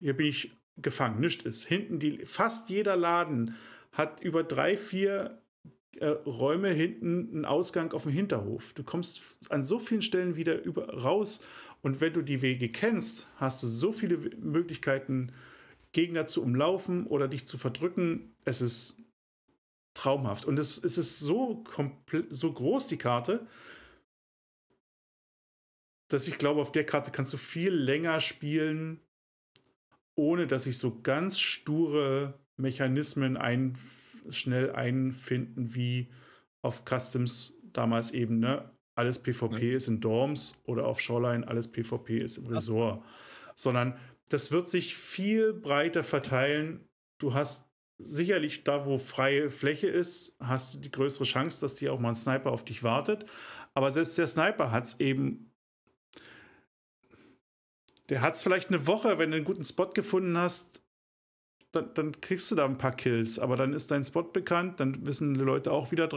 hier 0.00 0.14
bin 0.14 0.26
ich 0.26 0.54
gefangen, 0.76 1.20
nichts 1.20 1.44
ist. 1.44 1.64
Hinten 1.64 1.98
die, 1.98 2.26
fast 2.26 2.68
jeder 2.68 2.96
Laden 2.96 3.56
hat 3.94 4.20
über 4.20 4.44
drei, 4.44 4.76
vier 4.76 5.42
äh, 5.96 6.06
Räume 6.06 6.70
hinten 6.70 7.30
einen 7.32 7.44
Ausgang 7.44 7.92
auf 7.92 8.02
dem 8.02 8.12
Hinterhof. 8.12 8.74
Du 8.74 8.82
kommst 8.82 9.22
an 9.50 9.62
so 9.62 9.78
vielen 9.78 10.02
Stellen 10.02 10.36
wieder 10.36 10.62
über, 10.62 10.92
raus 10.92 11.44
und 11.82 12.00
wenn 12.00 12.12
du 12.12 12.22
die 12.22 12.42
Wege 12.42 12.68
kennst, 12.68 13.26
hast 13.36 13.62
du 13.62 13.66
so 13.66 13.92
viele 13.92 14.18
Möglichkeiten, 14.36 15.32
Gegner 15.92 16.26
zu 16.26 16.42
umlaufen 16.42 17.06
oder 17.06 17.28
dich 17.28 17.46
zu 17.46 17.56
verdrücken. 17.56 18.34
Es 18.44 18.60
ist 18.60 19.00
traumhaft. 19.94 20.44
Und 20.44 20.58
es, 20.58 20.82
es 20.82 20.98
ist 20.98 21.20
so, 21.20 21.62
so 22.30 22.52
groß, 22.52 22.88
die 22.88 22.98
Karte, 22.98 23.46
dass 26.08 26.26
ich 26.26 26.36
glaube, 26.36 26.60
auf 26.60 26.72
der 26.72 26.84
Karte 26.84 27.10
kannst 27.10 27.32
du 27.32 27.36
viel 27.36 27.72
länger 27.72 28.20
spielen, 28.20 29.00
ohne 30.16 30.46
dass 30.46 30.64
sich 30.64 30.78
so 30.78 31.00
ganz 31.00 31.38
sture 31.38 32.34
Mechanismen 32.56 33.36
ein, 33.36 33.76
schnell 34.30 34.72
einfinden, 34.72 35.74
wie 35.74 36.10
auf 36.62 36.84
Customs 36.84 37.60
damals 37.72 38.12
eben, 38.12 38.38
ne? 38.38 38.70
Alles 38.96 39.22
PvP 39.22 39.70
ja. 39.70 39.76
ist 39.76 39.88
in 39.88 40.00
Dorms 40.00 40.62
oder 40.66 40.86
auf 40.86 41.00
Shoreline 41.00 41.46
alles 41.48 41.70
PvP 41.70 42.20
ist 42.20 42.38
im 42.38 42.46
Resort. 42.46 43.02
Sondern 43.56 43.98
das 44.28 44.52
wird 44.52 44.68
sich 44.68 44.96
viel 44.96 45.52
breiter 45.52 46.04
verteilen. 46.04 46.88
Du 47.18 47.34
hast 47.34 47.68
sicherlich 47.98 48.62
da, 48.62 48.86
wo 48.86 48.96
freie 48.98 49.50
Fläche 49.50 49.88
ist, 49.88 50.36
hast 50.38 50.74
du 50.74 50.78
die 50.78 50.92
größere 50.92 51.24
Chance, 51.24 51.60
dass 51.60 51.74
dir 51.74 51.92
auch 51.92 51.98
mal 51.98 52.10
ein 52.10 52.14
Sniper 52.14 52.52
auf 52.52 52.64
dich 52.64 52.84
wartet. 52.84 53.26
Aber 53.74 53.90
selbst 53.90 54.16
der 54.16 54.28
Sniper 54.28 54.70
hat 54.70 54.84
es 54.84 55.00
eben 55.00 55.50
der 58.08 58.20
hat 58.20 58.34
es 58.34 58.42
vielleicht 58.42 58.68
eine 58.68 58.86
Woche, 58.86 59.18
wenn 59.18 59.30
du 59.30 59.36
einen 59.36 59.46
guten 59.46 59.64
Spot 59.64 59.88
gefunden 59.88 60.36
hast, 60.36 60.82
dann, 61.74 61.90
dann, 61.94 62.20
kriegst 62.20 62.50
du 62.50 62.54
da 62.54 62.64
ein 62.64 62.78
paar 62.78 62.94
Kills. 62.94 63.38
Aber 63.38 63.56
dann 63.56 63.72
ist 63.72 63.90
dein 63.90 64.04
Spot 64.04 64.22
bekannt, 64.22 64.80
dann 64.80 65.06
wissen 65.06 65.34
die 65.34 65.40
Leute 65.40 65.72
auch 65.72 65.92
wieder, 65.92 66.08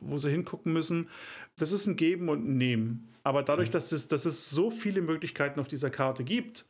wo 0.00 0.18
sie 0.18 0.30
hingucken 0.30 0.72
müssen. 0.72 1.08
Das 1.56 1.72
ist 1.72 1.86
ein 1.86 1.96
Geben 1.96 2.28
und 2.28 2.48
ein 2.48 2.56
Nehmen. 2.56 3.08
Aber 3.22 3.42
dadurch, 3.42 3.68
mhm. 3.68 3.72
dass 3.72 3.92
es, 3.92 4.08
dass 4.08 4.24
es 4.24 4.50
so 4.50 4.70
viele 4.70 5.02
Möglichkeiten 5.02 5.60
auf 5.60 5.68
dieser 5.68 5.90
Karte 5.90 6.24
gibt, 6.24 6.66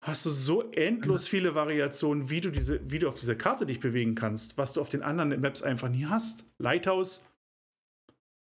hast 0.00 0.26
du 0.26 0.30
so 0.30 0.70
endlos 0.72 1.28
viele 1.28 1.54
Variationen, 1.54 2.28
wie 2.28 2.40
du, 2.40 2.50
diese, 2.50 2.80
wie 2.90 2.98
du 2.98 3.08
auf 3.08 3.18
dieser 3.18 3.36
Karte 3.36 3.66
dich 3.66 3.80
bewegen 3.80 4.14
kannst, 4.14 4.58
was 4.58 4.72
du 4.72 4.80
auf 4.80 4.88
den 4.88 5.02
anderen 5.02 5.40
Maps 5.40 5.62
einfach 5.62 5.88
nie 5.88 6.06
hast. 6.06 6.46
Lighthouse 6.58 7.24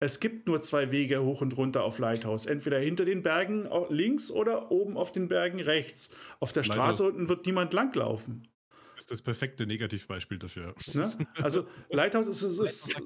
es 0.03 0.19
gibt 0.19 0.47
nur 0.47 0.63
zwei 0.63 0.91
Wege 0.91 1.23
hoch 1.23 1.43
und 1.43 1.57
runter 1.59 1.85
auf 1.85 1.99
Lighthouse. 1.99 2.47
Entweder 2.47 2.79
hinter 2.79 3.05
den 3.05 3.23
Bergen 3.23 3.69
links 3.91 4.31
oder 4.31 4.71
oben 4.71 4.97
auf 4.97 5.13
den 5.13 5.29
Bergen 5.29 5.61
rechts. 5.61 6.15
Auf 6.41 6.55
der 6.55 6.63
Straße 6.63 7.05
unten 7.05 7.29
wird 7.29 7.45
niemand 7.45 7.75
langlaufen. 7.75 8.49
Das 8.95 9.05
ist 9.05 9.11
das 9.11 9.23
perfekte 9.23 9.67
Negativbeispiel 9.67 10.39
dafür. 10.39 10.75
Ne? 10.95 11.27
Also 11.37 11.67
Lighthouse 11.91 12.27
ist, 12.27 12.43
ist, 12.43 12.59
ist 12.61 12.97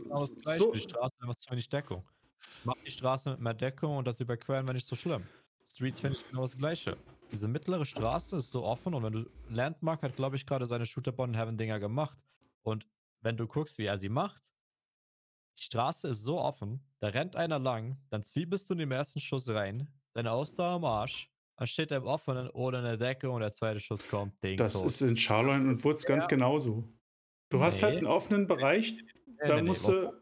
so. 0.44 0.72
Die 0.72 0.80
Straße 0.80 1.14
einfach 1.20 1.34
zu 1.34 1.50
wenig 1.50 1.68
Deckung. 1.68 2.04
Mach 2.64 2.74
die 2.86 2.90
Straße 2.90 3.30
mit 3.30 3.40
mehr 3.40 3.54
Deckung 3.54 3.96
und 3.96 4.06
das 4.06 4.20
Überqueren 4.20 4.64
wäre 4.66 4.74
nicht 4.74 4.86
so 4.86 4.94
schlimm. 4.94 5.24
Streets 5.66 6.00
finde 6.00 6.18
ich 6.18 6.28
genau 6.28 6.42
das 6.42 6.56
gleiche. 6.56 6.96
Diese 7.32 7.48
mittlere 7.48 7.84
Straße 7.84 8.36
ist 8.36 8.52
so 8.52 8.64
offen 8.64 8.94
und 8.94 9.02
wenn 9.02 9.12
du. 9.12 9.30
Landmark 9.50 10.02
hat, 10.02 10.14
glaube 10.14 10.36
ich, 10.36 10.46
gerade 10.46 10.66
seine 10.66 10.86
Shooter-Bond 10.86 11.36
Heaven 11.36 11.56
Dinger 11.56 11.80
gemacht. 11.80 12.18
Und 12.62 12.86
wenn 13.20 13.36
du 13.36 13.46
guckst, 13.46 13.78
wie 13.78 13.86
er 13.86 13.98
sie 13.98 14.08
macht, 14.08 14.53
die 15.58 15.62
Straße 15.62 16.08
ist 16.08 16.22
so 16.22 16.40
offen, 16.40 16.80
da 17.00 17.08
rennt 17.08 17.36
einer 17.36 17.58
lang, 17.58 17.98
dann 18.10 18.22
zwiebelst 18.22 18.68
du 18.68 18.74
in 18.74 18.80
den 18.80 18.92
ersten 18.92 19.20
Schuss 19.20 19.48
rein, 19.48 19.88
deine 20.12 20.32
Ausdauer 20.32 20.74
am 20.74 20.84
Arsch, 20.84 21.30
dann 21.56 21.66
steht 21.66 21.90
er 21.90 21.98
im 21.98 22.04
offenen 22.04 22.50
oder 22.50 22.78
in 22.78 22.84
der 22.84 22.96
Decke 22.96 23.30
und 23.30 23.40
der 23.40 23.52
zweite 23.52 23.78
Schuss 23.80 24.06
kommt. 24.08 24.42
Ding, 24.42 24.56
das 24.56 24.74
tot. 24.74 24.86
ist 24.86 25.00
in 25.02 25.16
Charlotte 25.16 25.60
und 25.60 25.84
Wurz 25.84 26.02
ja. 26.02 26.08
ganz 26.08 26.26
genauso. 26.26 26.88
Du 27.50 27.58
nee. 27.58 27.62
hast 27.62 27.82
halt 27.82 27.98
einen 27.98 28.06
offenen 28.06 28.46
Bereich, 28.46 28.96
nee, 29.26 29.34
da 29.46 29.56
nee, 29.56 29.62
musst 29.62 29.86
du 29.88 30.12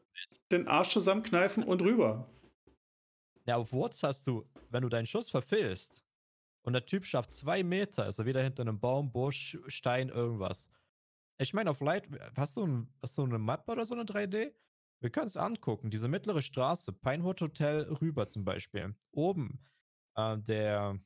den 0.50 0.68
Arsch 0.68 0.90
zusammenkneifen 0.90 1.64
und 1.64 1.80
rüber. 1.82 2.28
Ja, 3.46 3.56
auf 3.56 3.72
Wurz 3.72 4.02
hast 4.02 4.26
du, 4.26 4.46
wenn 4.70 4.82
du 4.82 4.88
deinen 4.88 5.06
Schuss 5.06 5.30
verfehlst 5.30 6.04
und 6.62 6.74
der 6.74 6.84
Typ 6.84 7.04
schafft 7.04 7.32
zwei 7.32 7.62
Meter, 7.62 8.04
also 8.04 8.26
wieder 8.26 8.42
hinter 8.42 8.62
einem 8.62 8.78
Baum, 8.78 9.10
Busch, 9.10 9.58
Stein, 9.66 10.10
irgendwas. 10.10 10.68
Ich 11.38 11.54
meine, 11.54 11.70
auf 11.70 11.80
Light, 11.80 12.06
hast 12.36 12.56
du, 12.56 12.66
ein, 12.66 12.88
hast 13.00 13.18
du 13.18 13.24
eine 13.24 13.38
Map 13.38 13.68
oder 13.68 13.84
so 13.84 13.94
eine 13.94 14.04
3D? 14.04 14.52
Wir 15.02 15.10
können 15.10 15.26
es 15.26 15.36
angucken. 15.36 15.90
Diese 15.90 16.06
mittlere 16.06 16.42
Straße, 16.42 16.92
Pinewood 16.92 17.40
Hotel 17.40 17.82
rüber 18.00 18.28
zum 18.28 18.44
Beispiel. 18.44 18.94
Oben 19.10 19.58
äh, 20.14 20.38
der 20.38 20.96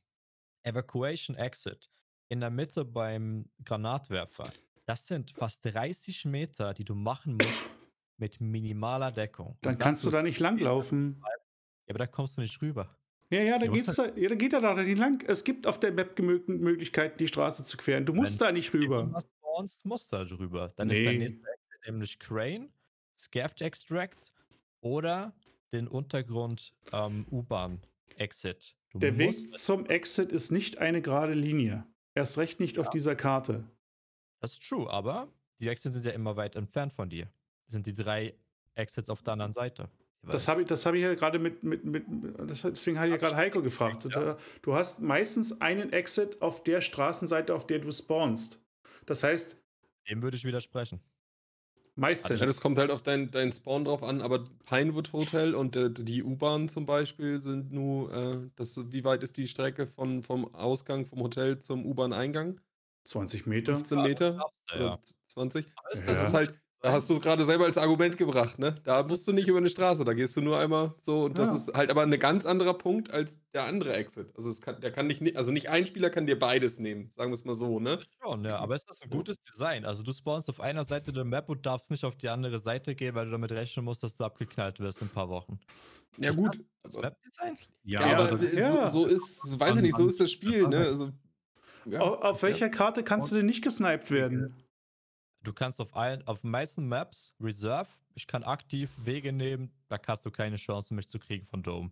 Evacuation 0.61 1.35
Exit. 1.35 1.89
In 2.29 2.39
der 2.39 2.51
Mitte 2.51 2.85
beim 2.85 3.49
Granatwerfer. 3.65 4.51
Das 4.85 5.07
sind 5.07 5.31
fast 5.31 5.65
30 5.65 6.25
Meter, 6.25 6.75
die 6.75 6.85
du 6.85 6.93
machen 6.93 7.37
musst 7.37 7.65
mit 8.17 8.39
minimaler 8.39 9.11
Deckung. 9.11 9.57
Dann 9.61 9.79
kannst 9.79 10.05
du 10.05 10.11
da 10.11 10.21
nicht 10.21 10.39
langlaufen. 10.39 11.19
Ja, 11.87 11.91
aber 11.91 11.99
da 11.99 12.07
kommst 12.07 12.37
du 12.37 12.41
nicht 12.41 12.61
rüber. 12.61 12.95
Ja, 13.29 13.41
ja, 13.41 13.57
da, 13.57 13.67
geht's 13.67 13.95
da, 13.95 14.15
ja, 14.15 14.29
da 14.29 14.35
geht 14.35 14.53
er 14.53 14.61
da 14.61 14.75
nicht 14.75 14.97
lang. 14.97 15.23
Es 15.27 15.43
gibt 15.43 15.65
auf 15.65 15.79
der 15.79 15.91
Map 15.91 16.19
Möglichkeiten, 16.19 17.17
die 17.17 17.27
Straße 17.27 17.63
zu 17.63 17.77
queren. 17.77 18.05
Du 18.05 18.13
musst 18.13 18.39
Wenn 18.39 18.47
da 18.47 18.51
nicht 18.51 18.73
rüber. 18.73 19.05
Wenn 19.05 19.13
du 19.13 19.19
spawnst, 19.19 19.85
musst 19.85 20.11
du 20.11 20.17
da 20.17 20.25
drüber. 20.25 20.73
Dann 20.75 20.89
nee. 20.89 20.99
ist 20.99 21.05
dein 21.05 21.17
nächster 21.17 21.47
Exit 21.49 21.87
nämlich 21.87 22.19
Crane 22.19 22.69
Scaft 23.17 23.61
Extract 23.61 24.33
oder 24.81 25.33
den 25.73 25.87
Untergrund 25.87 26.73
ähm, 26.93 27.25
U-Bahn 27.31 27.81
Exit. 28.15 28.75
Du 28.91 28.99
Der 28.99 29.17
Weg 29.17 29.35
zum 29.57 29.85
Exit 29.87 30.31
ist 30.31 30.51
nicht 30.51 30.77
eine 30.77 31.01
gerade 31.01 31.33
Linie. 31.33 31.85
Erst 32.15 32.37
recht 32.37 32.59
nicht 32.59 32.77
ja. 32.77 32.83
auf 32.83 32.89
dieser 32.89 33.15
Karte. 33.15 33.69
Das 34.39 34.53
ist 34.53 34.63
true, 34.63 34.89
aber 34.89 35.27
die 35.59 35.67
Exits 35.67 35.95
sind 35.95 36.05
ja 36.05 36.11
immer 36.11 36.35
weit 36.35 36.55
entfernt 36.55 36.93
von 36.93 37.09
dir. 37.09 37.25
Das 37.65 37.73
sind 37.73 37.85
die 37.85 37.93
drei 37.93 38.35
Exits 38.75 39.09
auf 39.09 39.23
der 39.23 39.33
anderen 39.33 39.51
Seite. 39.51 39.89
Das 40.23 40.47
habe 40.47 40.61
ich, 40.61 40.69
hab 40.69 40.93
ich 40.93 41.01
ja 41.01 41.13
gerade 41.15 41.39
mit, 41.39 41.63
mit, 41.63 41.85
mit 41.85 42.05
das, 42.49 42.61
deswegen 42.63 42.97
habe 42.97 43.07
ich 43.07 43.11
ja 43.11 43.17
gerade 43.17 43.35
Heiko 43.35 43.61
gefragt. 43.61 44.05
Ja. 44.05 44.37
Du 44.61 44.75
hast 44.75 45.01
meistens 45.01 45.61
einen 45.61 45.93
Exit 45.93 46.41
auf 46.41 46.63
der 46.63 46.81
Straßenseite, 46.81 47.53
auf 47.53 47.65
der 47.65 47.79
du 47.79 47.91
spawnst. 47.91 48.61
Das 49.05 49.23
heißt. 49.23 49.57
Dem 50.09 50.21
würde 50.21 50.37
ich 50.37 50.43
widersprechen. 50.43 51.01
Meistens. 51.97 52.39
Ja, 52.39 52.45
das 52.45 52.61
kommt 52.61 52.77
halt 52.77 52.91
auf 52.91 53.01
deinen 53.01 53.31
dein 53.31 53.51
Spawn 53.51 53.85
drauf 53.85 54.03
an, 54.03 54.21
aber 54.21 54.45
Pinewood 54.65 55.13
Hotel 55.13 55.55
und 55.55 55.75
äh, 55.75 55.89
die 55.89 56.23
U-Bahn 56.23 56.69
zum 56.69 56.85
Beispiel 56.85 57.41
sind 57.41 57.71
nur, 57.71 58.13
äh, 58.13 58.37
das, 58.55 58.79
wie 58.91 59.03
weit 59.03 59.23
ist 59.23 59.35
die 59.37 59.47
Strecke 59.47 59.87
von, 59.87 60.21
vom 60.21 60.53
Ausgang 60.53 61.07
vom 61.07 61.21
Hotel 61.21 61.57
zum 61.57 61.87
U-Bahn-Eingang? 61.87 62.61
20 63.05 63.47
Meter. 63.47 63.73
15 63.73 64.03
Meter? 64.03 64.39
Ja. 64.77 64.99
20? 65.29 65.65
Das 65.89 66.05
ja. 66.05 66.23
ist 66.23 66.33
halt, 66.33 66.53
Da 66.81 66.91
hast 66.91 67.09
du 67.09 67.15
es 67.15 67.21
gerade 67.21 67.43
selber 67.43 67.65
als 67.65 67.77
Argument 67.77 68.17
gebracht, 68.17 68.59
ne? 68.59 68.75
Da 68.83 69.03
musst 69.07 69.27
du 69.27 69.33
nicht 69.33 69.47
über 69.47 69.57
eine 69.57 69.69
Straße, 69.69 70.05
da 70.05 70.13
gehst 70.13 70.35
du 70.35 70.41
nur 70.41 70.59
einmal 70.59 70.93
so 70.99 71.25
und 71.25 71.37
das 71.39 71.49
Ja. 71.49 71.55
ist 71.55 71.73
halt 71.73 71.89
aber 71.89 72.03
ein 72.03 72.19
ganz 72.19 72.45
anderer 72.45 72.75
Punkt 72.75 73.09
als 73.09 73.39
der 73.51 73.65
andere 73.65 73.93
Exit. 73.93 74.31
Also 74.35 74.49
es 74.51 74.61
kann, 74.61 74.79
der 74.79 74.91
kann 74.91 75.07
nicht, 75.07 75.35
also 75.35 75.51
nicht 75.51 75.69
ein 75.69 75.87
Spieler 75.87 76.11
kann 76.11 76.27
dir 76.27 76.37
beides 76.37 76.77
nehmen, 76.77 77.11
sagen 77.15 77.31
wir 77.31 77.35
es 77.35 77.45
mal 77.45 77.55
so, 77.55 77.79
ne? 77.79 77.99
Schon, 78.21 78.45
ja, 78.45 78.59
aber 78.59 78.75
es 78.75 78.83
ist 78.87 79.03
ein 79.03 79.09
gutes 79.09 79.37
Design. 79.41 79.85
Also 79.85 80.03
du 80.03 80.13
spawnst 80.13 80.49
auf 80.49 80.59
einer 80.59 80.83
Seite 80.83 81.11
der 81.11 81.25
Map 81.25 81.49
und 81.49 81.65
darfst 81.65 81.89
nicht 81.89 82.05
auf 82.05 82.15
die 82.15 82.29
andere 82.29 82.59
Seite 82.59 82.93
gehen, 82.93 83.15
weil 83.15 83.25
du 83.25 83.31
damit 83.31 83.51
rechnen 83.51 83.83
musst, 83.83 84.03
dass 84.03 84.15
du 84.15 84.23
abgeknallt 84.23 84.79
wirst 84.79 85.01
in 85.01 85.07
ein 85.07 85.11
paar 85.11 85.29
Wochen. 85.29 85.59
Ja 86.19 86.29
Ist 86.29 86.37
gut, 86.37 86.59
Das 86.83 86.95
aber, 86.95 87.09
Map-Design? 87.09 87.57
Ja, 87.83 88.01
ja, 88.07 88.17
aber 88.17 88.43
Ja. 88.43 88.89
So, 88.89 89.05
so 89.05 89.07
ist, 89.07 89.59
weiß 89.59 89.77
ich 89.77 89.81
nicht, 89.81 89.97
so 89.97 90.07
ist 90.07 90.19
das 90.19 90.31
Spiel, 90.31 90.67
ne? 90.67 90.77
Also, 90.77 91.11
ja. 91.85 92.01
Auf, 92.01 92.21
auf 92.21 92.43
welcher 92.43 92.69
Karte 92.69 93.03
kannst 93.03 93.31
du 93.31 93.35
denn 93.35 93.45
nicht 93.45 93.63
gesniped 93.63 94.11
werden? 94.11 94.66
Du 95.47 95.53
kannst 95.53 95.79
auf 95.79 95.95
allen, 95.95 96.27
auf 96.27 96.41
den 96.41 96.49
meisten 96.51 96.89
Maps 96.89 97.33
Reserve, 97.39 97.87
ich 98.15 98.27
kann 98.27 98.43
aktiv 98.43 98.91
Wege 98.97 99.31
nehmen, 99.31 99.71
da 99.87 99.97
hast 100.05 100.25
du 100.25 100.29
keine 100.29 100.57
Chance, 100.57 100.93
mich 100.93 101.07
zu 101.07 101.19
kriegen 101.19 101.45
von 101.45 101.63
Dome. 101.63 101.89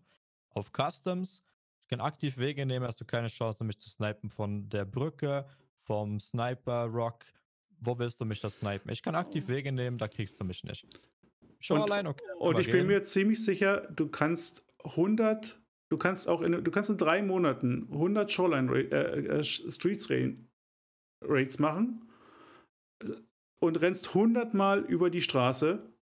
Auf 0.49 0.73
Customs, 0.73 1.41
ich 1.83 1.87
kann 1.87 2.01
aktiv 2.01 2.37
Wege 2.37 2.65
nehmen, 2.65 2.85
hast 2.85 2.99
du 2.99 3.05
keine 3.05 3.29
Chance, 3.29 3.63
mich 3.63 3.79
zu 3.79 3.89
snipen 3.89 4.29
von 4.29 4.67
der 4.67 4.83
Brücke, 4.83 5.45
vom 5.83 6.19
Sniper 6.19 6.83
Rock. 6.87 7.23
Wo 7.79 7.97
willst 7.97 8.19
du 8.19 8.25
mich 8.25 8.41
da 8.41 8.49
snipen? 8.49 8.91
Ich 8.91 9.01
kann 9.01 9.15
aktiv 9.15 9.47
Wege 9.47 9.71
nehmen, 9.71 9.97
da 9.97 10.09
kriegst 10.09 10.37
du 10.37 10.43
mich 10.43 10.61
nicht. 10.65 10.85
Schon 11.61 11.79
Und- 11.79 11.89
allein, 11.89 12.07
okay. 12.07 12.25
Und 12.37 12.59
ich 12.59 12.65
bin 12.65 12.79
gehen. 12.79 12.87
mir 12.87 13.03
ziemlich 13.03 13.41
sicher, 13.41 13.87
du 13.89 14.09
kannst 14.09 14.65
100, 14.83 15.61
du 15.87 15.97
kannst 15.97 16.27
auch 16.27 16.41
in, 16.41 16.61
du 16.61 16.71
kannst 16.71 16.89
in 16.89 16.97
drei 16.97 17.21
Monaten 17.21 17.87
100 17.89 18.29
Shoreline 18.29 18.69
äh, 18.91 19.39
äh, 19.39 19.43
Streets 19.45 20.09
Ra 20.09 20.27
Raids 21.21 21.57
machen 21.57 22.01
äh, 22.99 23.13
und 23.59 23.77
rennst 23.81 24.09
100 24.09 24.53
Mal 24.53 24.79
über 24.81 25.09
die 25.09 25.21
Straße. 25.21 25.93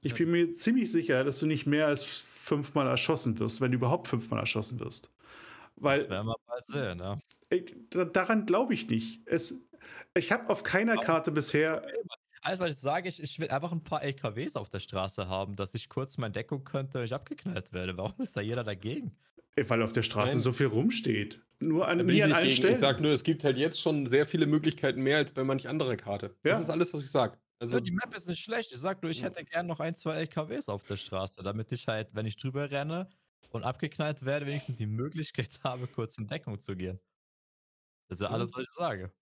Ich 0.00 0.14
bin 0.14 0.30
mir 0.30 0.52
ziemlich 0.52 0.90
sicher, 0.92 1.24
dass 1.24 1.40
du 1.40 1.46
nicht 1.46 1.66
mehr 1.66 1.86
als 1.86 2.04
fünfmal 2.04 2.86
erschossen 2.86 3.38
wirst, 3.38 3.60
wenn 3.60 3.72
du 3.72 3.76
überhaupt 3.78 4.08
fünfmal 4.08 4.40
erschossen 4.40 4.78
wirst. 4.80 5.12
Das 5.76 5.84
Weil 5.84 6.10
werden 6.10 6.26
wir 6.26 6.36
bald 6.46 6.66
sehen, 6.66 6.98
ja. 7.00 7.18
ich, 7.50 7.74
da- 7.90 8.04
daran 8.04 8.46
glaube 8.46 8.74
ich 8.74 8.88
nicht. 8.88 9.22
Es, 9.26 9.54
ich 10.14 10.32
habe 10.32 10.48
auf 10.50 10.62
keiner? 10.62 10.96
Karte 10.98 11.30
bisher 11.32 11.82
Alles, 12.42 12.60
was 12.60 12.70
ich 12.70 12.76
sage, 12.78 13.08
ich, 13.08 13.22
ich 13.22 13.38
will 13.40 13.48
einfach 13.50 13.72
ein 13.72 13.82
paar 13.82 14.02
LKWs 14.02 14.56
auf 14.56 14.70
der 14.70 14.80
Straße 14.80 15.28
haben, 15.28 15.56
dass 15.56 15.74
ich 15.74 15.88
kurz 15.88 16.18
meine 16.18 16.32
Deckung 16.32 16.64
könnte, 16.64 16.98
wenn 16.98 17.04
ich 17.04 17.14
abgeknallt 17.14 17.72
werde. 17.72 17.96
Warum 17.96 18.14
ist 18.18 18.36
da 18.36 18.40
jeder 18.40 18.64
dagegen? 18.64 19.16
Weil 19.68 19.82
auf 19.82 19.92
der 19.92 20.02
Straße 20.02 20.34
Nein. 20.34 20.42
so 20.42 20.52
viel 20.52 20.66
rumsteht. 20.66 21.40
Nur 21.60 21.88
an, 21.88 22.04
nie 22.06 22.18
ich 22.18 22.24
an 22.24 22.32
allen 22.32 22.44
gegen. 22.44 22.56
Stellen. 22.56 22.74
Ich 22.74 22.78
sag 22.80 23.00
nur, 23.00 23.10
es 23.12 23.24
gibt 23.24 23.42
halt 23.44 23.56
jetzt 23.58 23.80
schon 23.80 24.06
sehr 24.06 24.26
viele 24.26 24.46
Möglichkeiten 24.46 25.02
mehr 25.02 25.16
als 25.18 25.32
bei 25.32 25.42
manch 25.44 25.68
anderer 25.68 25.96
Karte. 25.96 26.36
Das 26.42 26.58
Ja. 26.58 26.62
ist 26.62 26.70
alles, 26.70 26.92
was 26.94 27.02
ich 27.02 27.10
sag. 27.10 27.32
Also, 27.60 27.76
Also 27.76 27.80
die 27.80 27.90
Map 27.90 28.14
ist 28.16 28.28
nicht 28.28 28.40
schlecht. 28.42 28.70
Ich 28.72 28.78
sag 28.78 29.02
nur, 29.02 29.10
ich 29.10 29.22
hätte 29.22 29.44
gern 29.44 29.66
noch 29.66 29.80
ein, 29.80 29.94
zwei 29.94 30.16
LKWs 30.16 30.68
auf 30.68 30.84
der 30.84 30.96
Straße, 30.96 31.42
damit 31.42 31.72
ich 31.72 31.88
halt, 31.88 32.14
wenn 32.14 32.26
ich 32.26 32.36
drüber 32.36 32.70
renne 32.70 33.08
und 33.50 33.64
abgeknallt 33.64 34.24
werde, 34.24 34.46
wenigstens 34.46 34.76
die 34.76 34.86
Möglichkeit 34.86 35.58
habe, 35.64 35.86
kurz 35.88 36.16
in 36.18 36.26
Deckung 36.28 36.60
zu 36.60 36.76
gehen. 36.76 37.00
Das 38.08 38.20
ist 38.20 38.24
ja 38.24 38.30
alles, 38.30 38.50
was 38.54 38.62
ich 38.62 38.70
sage. 38.72 39.12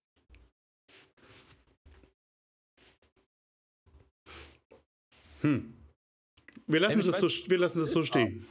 Hm. 5.42 5.74
Wir 6.66 6.80
lassen, 6.80 7.00
ich 7.00 7.06
das 7.06 7.20
so, 7.20 7.28
wir 7.28 7.58
lassen 7.58 7.80
das 7.80 7.92
so 7.92 8.02
stehen. 8.02 8.46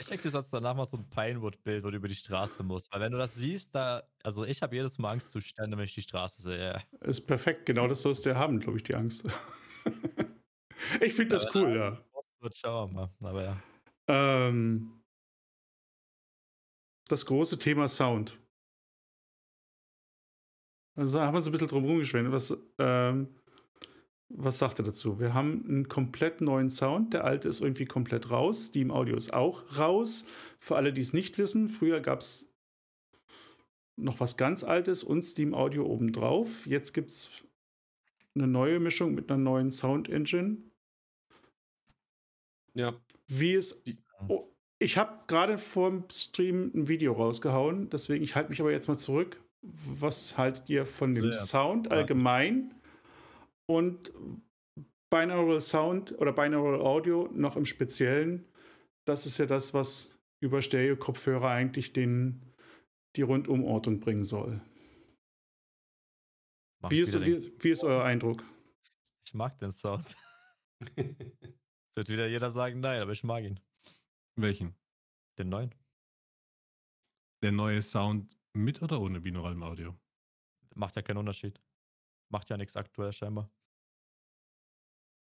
Ich 0.00 0.06
check 0.06 0.22
dir 0.22 0.30
sonst 0.30 0.50
danach 0.50 0.74
mal 0.74 0.86
so 0.86 0.96
ein 0.96 1.10
Pinewood-Bild, 1.10 1.84
wo 1.84 1.90
du 1.90 1.98
über 1.98 2.08
die 2.08 2.14
Straße 2.14 2.62
musst. 2.62 2.90
Weil 2.90 3.02
wenn 3.02 3.12
du 3.12 3.18
das 3.18 3.34
siehst, 3.34 3.74
da, 3.74 4.02
also 4.22 4.46
ich 4.46 4.62
habe 4.62 4.74
jedes 4.74 4.98
Mal 4.98 5.12
Angstzustände, 5.12 5.76
wenn 5.76 5.84
ich 5.84 5.94
die 5.94 6.00
Straße 6.00 6.40
sehe. 6.40 6.82
Ist 7.02 7.26
perfekt. 7.26 7.66
Genau 7.66 7.86
das 7.86 8.00
sollst 8.00 8.24
du 8.24 8.30
ja 8.30 8.36
haben, 8.36 8.58
glaube 8.60 8.78
ich, 8.78 8.82
die 8.82 8.94
Angst. 8.94 9.24
ich 11.02 11.12
finde 11.12 11.34
das 11.34 11.54
cool, 11.54 11.76
ja. 11.76 11.98
Gut, 12.40 12.56
schauen 12.56 12.94
wir 12.94 13.10
mal. 13.20 13.28
Aber 13.28 13.44
ja. 13.44 13.62
Ähm, 14.08 15.02
das 17.06 17.26
große 17.26 17.58
Thema 17.58 17.86
Sound. 17.86 18.38
Also 20.96 21.18
da 21.18 21.26
haben 21.26 21.34
wir 21.34 21.42
so 21.42 21.50
ein 21.50 21.52
bisschen 21.52 21.68
drum 21.68 21.84
rumgeschwenkt. 21.84 22.32
Was, 22.32 22.56
ähm, 22.78 23.38
was 24.32 24.58
sagt 24.58 24.78
er 24.78 24.84
dazu? 24.84 25.18
Wir 25.20 25.34
haben 25.34 25.64
einen 25.68 25.88
komplett 25.88 26.40
neuen 26.40 26.70
Sound. 26.70 27.12
Der 27.14 27.24
alte 27.24 27.48
ist 27.48 27.60
irgendwie 27.60 27.84
komplett 27.86 28.30
raus. 28.30 28.66
Steam 28.66 28.90
Audio 28.90 29.16
ist 29.16 29.32
auch 29.34 29.76
raus. 29.78 30.24
Für 30.58 30.76
alle, 30.76 30.92
die 30.92 31.00
es 31.00 31.12
nicht 31.12 31.36
wissen, 31.38 31.68
früher 31.68 32.00
gab 32.00 32.20
es 32.20 32.46
noch 33.96 34.20
was 34.20 34.36
ganz 34.36 34.64
Altes 34.64 35.02
und 35.02 35.22
Steam 35.22 35.52
Audio 35.54 35.84
obendrauf. 35.84 36.66
Jetzt 36.66 36.92
gibt 36.94 37.10
es 37.10 37.30
eine 38.34 38.46
neue 38.46 38.78
Mischung 38.80 39.14
mit 39.14 39.30
einer 39.30 39.40
neuen 39.40 39.70
Sound 39.72 40.08
Engine. 40.08 40.58
ja. 42.74 42.94
Wie 43.32 43.54
es. 43.54 43.84
Oh, 44.28 44.48
ich 44.80 44.98
habe 44.98 45.12
gerade 45.28 45.56
vor 45.56 45.88
dem 45.90 46.04
Stream 46.10 46.72
ein 46.74 46.88
Video 46.88 47.12
rausgehauen, 47.12 47.88
deswegen 47.90 48.24
ich 48.24 48.34
halte 48.34 48.50
mich 48.50 48.60
aber 48.60 48.72
jetzt 48.72 48.88
mal 48.88 48.96
zurück. 48.96 49.40
Was 49.62 50.36
haltet 50.38 50.68
ihr 50.68 50.84
von 50.86 51.14
dem 51.14 51.32
Sehr. 51.32 51.34
Sound 51.34 51.86
Ja. 51.86 51.92
allgemein 51.92 52.74
und 53.70 54.12
Binaural 55.10 55.60
Sound 55.60 56.18
oder 56.18 56.32
Binaural 56.32 56.80
Audio 56.80 57.28
noch 57.32 57.54
im 57.54 57.64
Speziellen? 57.64 58.44
Das 59.04 59.26
ist 59.26 59.38
ja 59.38 59.46
das, 59.46 59.74
was 59.74 60.18
über 60.40 60.60
Stereo-Kopfhörer 60.60 61.50
eigentlich 61.50 61.92
den, 61.92 62.52
die 63.14 63.22
Rundumortung 63.22 64.00
bringen 64.00 64.24
soll. 64.24 64.60
Wie 66.88 67.00
ist, 67.00 67.20
wie, 67.20 67.52
wie 67.62 67.70
ist 67.70 67.84
euer 67.84 68.02
Eindruck? 68.02 68.42
Ich 69.24 69.34
mag 69.34 69.56
den 69.58 69.70
Sound. 69.70 70.16
Es 70.96 70.96
wird 71.94 72.08
wieder 72.08 72.26
jeder 72.26 72.50
sagen 72.50 72.80
nein, 72.80 73.00
aber 73.02 73.12
ich 73.12 73.22
mag 73.22 73.44
ihn. 73.44 73.60
Welchen? 74.34 74.74
Den 75.38 75.50
neuen. 75.50 75.72
Der 77.42 77.52
neue 77.52 77.82
Sound 77.82 78.36
mit 78.52 78.82
oder 78.82 79.00
ohne 79.00 79.20
binauralem 79.20 79.62
Audio? 79.62 79.96
Macht 80.74 80.96
ja 80.96 81.02
keinen 81.02 81.18
Unterschied. 81.18 81.60
Macht 82.30 82.48
ja 82.48 82.56
nichts 82.56 82.76
aktuell 82.76 83.12
scheinbar. 83.12 83.50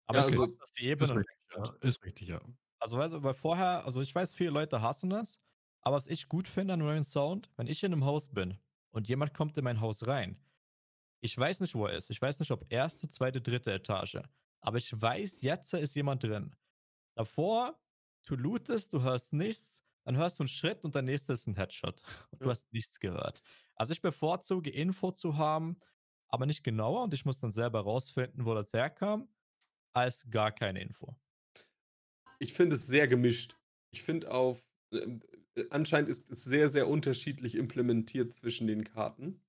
Aber 0.07 0.19
Ja, 0.20 0.28
ich 0.28 0.39
also- 0.39 0.47
dass 0.47 0.73
die 0.73 0.85
Ist 0.85 0.91
Ebene 0.91 1.16
richtig, 1.20 1.37
ja. 1.57 1.74
Ist 1.81 2.05
richtig, 2.05 2.28
ja. 2.28 2.41
Also, 2.78 2.99
weißt 2.99 3.15
du, 3.15 3.23
weil 3.23 3.35
vorher, 3.35 3.85
also 3.85 4.01
ich 4.03 4.15
weiß, 4.15 4.35
viele 4.35 4.51
Leute 4.51 4.83
hassen 4.83 5.11
das, 5.11 5.41
aber 5.83 5.97
was 5.97 6.07
ich 6.09 6.28
gut 6.28 6.49
finde 6.49 6.74
an 6.74 6.81
neuen 6.81 7.05
Sound, 7.05 7.51
wenn 7.57 7.66
ich 7.66 7.83
in 7.83 7.93
einem 7.93 8.05
Haus 8.05 8.28
bin 8.28 8.59
und 8.91 9.09
jemand 9.09 9.35
kommt 9.35 9.57
in 9.59 9.65
mein 9.65 9.81
Haus 9.81 10.07
rein, 10.07 10.43
ich 11.23 11.37
weiß 11.39 11.61
nicht, 11.61 11.74
wo 11.74 11.87
er 11.87 11.97
ist. 11.97 12.11
Ich 12.11 12.23
weiß 12.23 12.41
nicht, 12.41 12.51
ob 12.53 12.73
erste, 12.73 13.09
zweite, 13.09 13.41
dritte 13.43 13.73
Etage. 13.73 14.19
Aber 14.61 14.78
ich 14.78 15.01
weiß, 15.01 15.43
jetzt 15.43 15.74
ist 15.74 15.97
jemand 15.97 16.24
drin. 16.24 16.57
Davor, 17.16 17.81
du 18.27 18.37
lootest, 18.37 18.93
du 18.93 19.03
hörst 19.03 19.33
nichts, 19.33 19.83
dann 20.05 20.16
hörst 20.16 20.39
du 20.39 20.45
einen 20.45 20.49
Schritt 20.49 20.85
und 20.85 20.95
der 20.95 21.03
nächste 21.03 21.33
ist 21.35 21.47
ein 21.49 21.57
Headshot. 21.57 22.03
Und 22.33 22.43
du 22.43 22.47
Ja. 22.47 22.51
hast 22.51 22.73
nichts 22.73 23.01
gehört. 23.01 23.43
Also 23.77 23.93
ich 23.93 24.03
bevorzuge, 24.03 24.70
Info 24.70 25.12
zu 25.12 25.37
haben, 25.39 25.78
aber 26.28 26.47
nicht 26.47 26.65
genauer 26.65 27.03
und 27.05 27.15
ich 27.15 27.24
muss 27.24 27.41
dann 27.41 27.51
selber 27.53 27.81
rausfinden, 27.83 28.45
wo 28.47 28.55
das 28.55 28.73
herkam, 28.73 29.28
als 29.97 30.27
gar 30.31 30.52
keine 30.52 30.81
Info. 30.82 31.16
Ich 32.39 32.52
finde 32.52 32.77
es 32.77 32.86
sehr 32.86 33.09
gemischt. 33.09 33.56
Ich 33.90 34.02
finde 34.02 34.31
auf, 34.31 34.68
ähm, 34.93 35.20
äh, 35.55 35.64
anscheinend 35.70 36.10
ist 36.10 36.31
es 36.31 36.44
sehr, 36.44 36.68
sehr 36.70 36.89
unterschiedlich 36.89 37.55
implementiert 37.55 38.32
zwischen 38.35 38.66
den 38.66 38.85
Karten. 38.85 39.40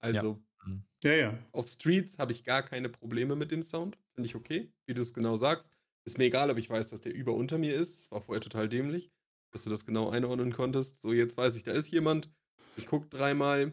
Also 0.00 0.40
Ja, 1.02 1.12
ja. 1.12 1.38
auf 1.52 1.68
Streets 1.68 2.18
habe 2.18 2.32
ich 2.32 2.44
gar 2.44 2.62
keine 2.62 2.88
Probleme 2.88 3.34
mit 3.36 3.50
dem 3.50 3.62
Sound. 3.62 3.98
Finde 4.14 4.28
ich 4.28 4.36
okay, 4.36 4.72
wie 4.86 4.94
du 4.94 5.00
es 5.02 5.12
genau 5.14 5.36
sagst. 5.36 5.72
Ist 6.04 6.18
mir 6.18 6.24
egal, 6.24 6.50
ob 6.50 6.58
ich 6.58 6.70
weiß, 6.70 6.88
dass 6.88 7.00
der 7.00 7.14
über 7.14 7.34
unter 7.34 7.58
mir 7.58 7.74
ist. 7.74 8.10
War 8.10 8.20
vorher 8.20 8.40
total 8.40 8.68
dämlich, 8.68 9.10
dass 9.50 9.64
du 9.64 9.70
das 9.70 9.84
genau 9.86 10.10
einordnen 10.10 10.52
konntest. 10.52 11.00
So, 11.00 11.12
jetzt 11.12 11.36
weiß 11.36 11.56
ich, 11.56 11.62
da 11.64 11.72
ist 11.72 11.90
jemand. 11.90 12.30
Ich 12.76 12.86
gucke 12.86 13.08
dreimal. 13.08 13.72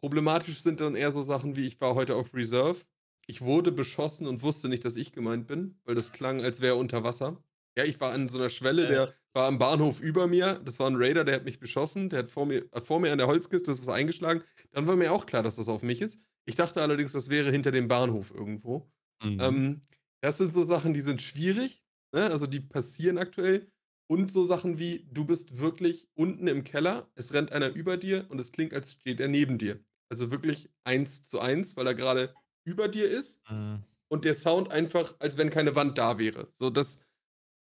Problematisch 0.00 0.60
sind 0.60 0.80
dann 0.80 0.94
eher 0.94 1.10
so 1.12 1.22
Sachen 1.22 1.56
wie, 1.56 1.66
ich 1.66 1.80
war 1.80 1.94
heute 1.94 2.14
auf 2.14 2.34
Reserve. 2.34 2.80
Ich 3.28 3.42
wurde 3.42 3.72
beschossen 3.72 4.26
und 4.26 4.42
wusste 4.42 4.68
nicht, 4.68 4.84
dass 4.84 4.96
ich 4.96 5.12
gemeint 5.12 5.46
bin, 5.46 5.80
weil 5.84 5.94
das 5.94 6.12
klang, 6.12 6.42
als 6.42 6.60
wäre 6.60 6.74
er 6.76 6.78
unter 6.78 7.02
Wasser. 7.02 7.42
Ja, 7.76 7.84
ich 7.84 8.00
war 8.00 8.12
an 8.12 8.28
so 8.28 8.38
einer 8.38 8.48
Schwelle, 8.48 8.84
Äh. 8.84 8.88
der 8.88 9.14
war 9.34 9.48
am 9.48 9.58
Bahnhof 9.58 10.00
über 10.00 10.26
mir. 10.26 10.60
Das 10.64 10.78
war 10.78 10.86
ein 10.88 10.96
Raider, 10.96 11.24
der 11.24 11.34
hat 11.34 11.44
mich 11.44 11.58
beschossen. 11.58 12.08
Der 12.08 12.20
hat 12.20 12.28
vor 12.28 12.46
mir, 12.46 12.64
hat 12.72 12.86
vor 12.86 13.00
mir 13.00 13.12
an 13.12 13.18
der 13.18 13.26
Holzkiste 13.26 13.70
das 13.70 13.80
was 13.80 13.88
eingeschlagen. 13.88 14.42
Dann 14.72 14.86
war 14.86 14.96
mir 14.96 15.12
auch 15.12 15.26
klar, 15.26 15.42
dass 15.42 15.56
das 15.56 15.68
auf 15.68 15.82
mich 15.82 16.00
ist. 16.00 16.20
Ich 16.46 16.54
dachte 16.54 16.80
allerdings, 16.80 17.12
das 17.12 17.28
wäre 17.28 17.50
hinter 17.50 17.72
dem 17.72 17.88
Bahnhof 17.88 18.30
irgendwo. 18.32 18.88
Mhm. 19.22 19.38
Ähm, 19.40 19.82
das 20.22 20.38
sind 20.38 20.54
so 20.54 20.62
Sachen, 20.62 20.94
die 20.94 21.00
sind 21.00 21.20
schwierig. 21.20 21.84
Ne? 22.14 22.30
Also 22.30 22.46
die 22.46 22.60
passieren 22.60 23.18
aktuell. 23.18 23.70
Und 24.08 24.30
so 24.30 24.44
Sachen 24.44 24.78
wie, 24.78 25.04
du 25.10 25.24
bist 25.24 25.58
wirklich 25.58 26.08
unten 26.14 26.46
im 26.46 26.62
Keller, 26.62 27.10
es 27.16 27.34
rennt 27.34 27.50
einer 27.50 27.70
über 27.74 27.96
dir 27.96 28.26
und 28.30 28.40
es 28.40 28.52
klingt, 28.52 28.72
als 28.72 28.92
steht 28.92 29.18
er 29.18 29.26
neben 29.28 29.58
dir. 29.58 29.84
Also 30.08 30.30
wirklich 30.30 30.70
eins 30.84 31.24
zu 31.24 31.40
eins, 31.40 31.76
weil 31.76 31.88
er 31.88 31.94
gerade 31.96 32.32
über 32.66 32.88
dir 32.88 33.08
ist 33.08 33.40
Mhm. 33.50 33.82
und 34.08 34.24
der 34.26 34.34
Sound 34.34 34.70
einfach, 34.70 35.14
als 35.18 35.36
wenn 35.38 35.48
keine 35.50 35.74
Wand 35.74 35.96
da 35.96 36.18
wäre. 36.18 36.48
So, 36.52 36.68
das, 36.68 36.98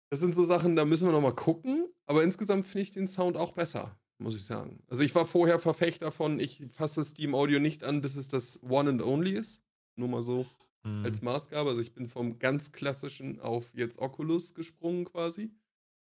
das 0.10 0.20
sind 0.22 0.36
so 0.36 0.44
Sachen, 0.44 0.76
da 0.76 0.86
müssen 0.86 1.08
wir 1.08 1.12
nochmal 1.12 1.36
gucken. 1.36 1.88
Aber 2.06 2.24
insgesamt 2.24 2.66
finde 2.66 2.82
ich 2.84 2.92
den 2.92 3.08
Sound 3.08 3.36
auch 3.38 3.52
besser, 3.54 3.98
muss 4.20 4.36
ich 4.36 4.46
sagen. 4.46 4.84
Also 4.88 5.04
ich 5.04 5.14
war 5.16 5.26
vorher 5.26 5.60
Verfechter 5.60 6.12
von, 6.12 6.40
ich 6.40 6.64
fasse 6.70 7.04
Steam 7.04 7.34
Audio 7.36 7.60
nicht 7.60 7.84
an, 7.84 8.02
bis 8.02 8.16
es 8.16 8.28
das 8.28 8.62
One 8.64 8.90
and 8.90 9.02
Only 9.02 9.32
ist. 9.32 9.62
Nur 9.96 10.08
mal 10.10 10.22
so 10.22 10.46
Mhm. 10.86 11.06
als 11.06 11.22
Maßgabe. 11.22 11.70
Also 11.70 11.82
ich 11.82 11.94
bin 11.94 12.08
vom 12.08 12.40
ganz 12.40 12.72
klassischen 12.74 13.40
auf 13.40 13.74
jetzt 13.74 14.00
Oculus 14.00 14.54
gesprungen 14.54 15.06
quasi. 15.06 15.50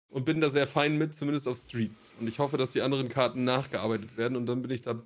Und 0.07 0.23
bin 0.26 0.39
da 0.41 0.49
sehr 0.49 0.65
fein 0.68 0.97
mit, 0.97 1.15
zumindest 1.15 1.47
auf 1.47 1.57
Streets. 1.57 2.15
Und 2.19 2.27
ich 2.27 2.39
hoffe, 2.39 2.57
dass 2.57 2.72
die 2.72 2.81
anderen 2.81 3.10
Karten 3.10 3.43
nachgearbeitet 3.43 4.18
werden 4.18 4.35
und 4.38 4.45
dann 4.45 4.61
bin 4.61 4.72
ich 4.72 4.81
da 4.81 5.03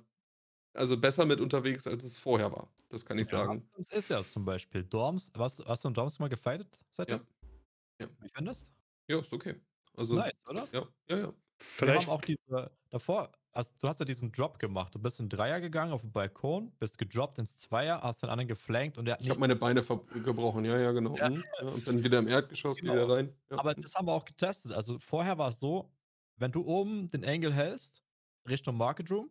also 0.74 0.96
besser 0.96 1.26
mit 1.26 1.40
unterwegs, 1.40 1.86
als 1.86 2.04
es 2.04 2.16
vorher 2.16 2.52
war. 2.52 2.68
Das 2.90 3.04
kann 3.06 3.18
ich 3.18 3.30
Ja, 3.30 3.38
sagen. 3.46 3.70
Das 3.76 3.90
ist 3.90 4.10
ja 4.10 4.22
zum 4.24 4.44
Beispiel. 4.44 4.82
Dorms, 4.84 5.30
was, 5.34 5.60
hast 5.64 5.84
du 5.84 5.88
in 5.88 5.94
Dorms 5.94 6.18
mal 6.18 6.28
gefightet 6.28 6.84
seitdem? 6.90 7.20
Ja. 7.20 8.06
Ja. 8.06 8.08
Wie 8.20 8.28
findest 8.34 8.72
Ja, 9.08 9.20
ist 9.20 9.32
okay. 9.32 9.60
Also, 9.96 10.14
Nice, 10.14 10.32
oder? 10.48 10.68
ja, 10.72 10.86
ja, 11.08 11.16
ja. 11.18 11.26
Wir 11.26 11.34
Vielleicht 11.58 12.06
haben 12.06 12.10
auch 12.10 12.22
diese, 12.22 12.70
davor, 12.90 13.32
also 13.52 13.70
du 13.80 13.88
hast 13.88 13.98
ja 14.00 14.04
diesen 14.06 14.32
Drop 14.32 14.58
gemacht. 14.58 14.94
Du 14.94 14.98
bist 14.98 15.20
in 15.20 15.28
Dreier 15.28 15.60
gegangen 15.60 15.92
auf 15.92 16.00
den 16.02 16.12
Balkon, 16.12 16.72
bist 16.78 16.96
gedroppt 16.98 17.38
ins 17.38 17.56
Zweier, 17.56 18.00
hast 18.02 18.22
den 18.22 18.30
anderen 18.30 18.48
geflankt 18.48 18.96
und 18.98 19.04
der 19.04 19.14
hat 19.14 19.20
Ich 19.22 19.28
habe 19.28 19.40
meine 19.40 19.56
Beine 19.56 19.82
gebrochen, 19.82 20.64
ja, 20.64 20.78
ja, 20.78 20.92
genau. 20.92 21.16
Ja. 21.16 21.28
Mhm. 21.30 21.44
Ja, 21.60 21.68
und 21.68 21.86
dann 21.86 22.02
wieder 22.04 22.18
im 22.18 22.28
Erdgeschoss 22.28 22.78
Genau. 22.78 22.94
wieder 22.94 23.08
rein. 23.08 23.36
Ja. 23.50 23.58
Aber 23.58 23.74
das 23.74 23.94
haben 23.94 24.06
wir 24.06 24.12
auch 24.12 24.24
getestet. 24.24 24.72
Also 24.72 24.98
vorher 24.98 25.36
war 25.38 25.50
es 25.50 25.60
so, 25.60 25.92
wenn 26.36 26.52
du 26.52 26.64
oben 26.64 27.08
den 27.08 27.24
Angle 27.24 27.52
hältst, 27.52 28.02
Richtung 28.48 28.76
Market 28.76 29.10
Room, 29.10 29.30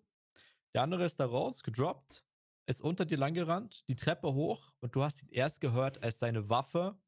der 0.76 0.84
andere 0.84 1.06
ist 1.06 1.20
da 1.20 1.26
raus, 1.26 1.64
gedroppt, 1.64 2.26
ist 2.70 2.82
unter 2.82 3.06
dir 3.06 3.18
lang 3.18 3.34
gerannt, 3.34 3.86
die 3.90 3.96
Treppe 3.96 4.34
hoch 4.34 4.74
und 4.82 4.96
du 4.96 5.04
hast 5.04 5.24
ihn 5.24 5.30
erst 5.30 5.62
gehört, 5.62 6.04
als 6.04 6.20
seine 6.20 6.50
Waffe 6.50 7.02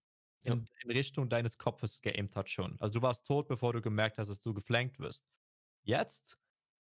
Ja. 0.45 0.57
in, 0.57 0.67
in 0.83 0.91
Richtung 0.91 1.29
deines 1.29 1.57
Kopfes 1.59 2.01
geaimt 2.01 2.35
hat 2.35 2.49
schon. 2.49 2.79
Also 2.81 2.95
du 2.99 3.03
warst 3.03 3.27
tot, 3.27 3.47
bevor 3.47 3.73
du 3.73 3.81
gemerkt 3.81 4.17
hast, 4.19 4.29
dass 4.29 4.43
du 4.43 4.53
geflankt 4.53 4.99
wirst. 4.99 5.29
Jetzt, 5.83 6.39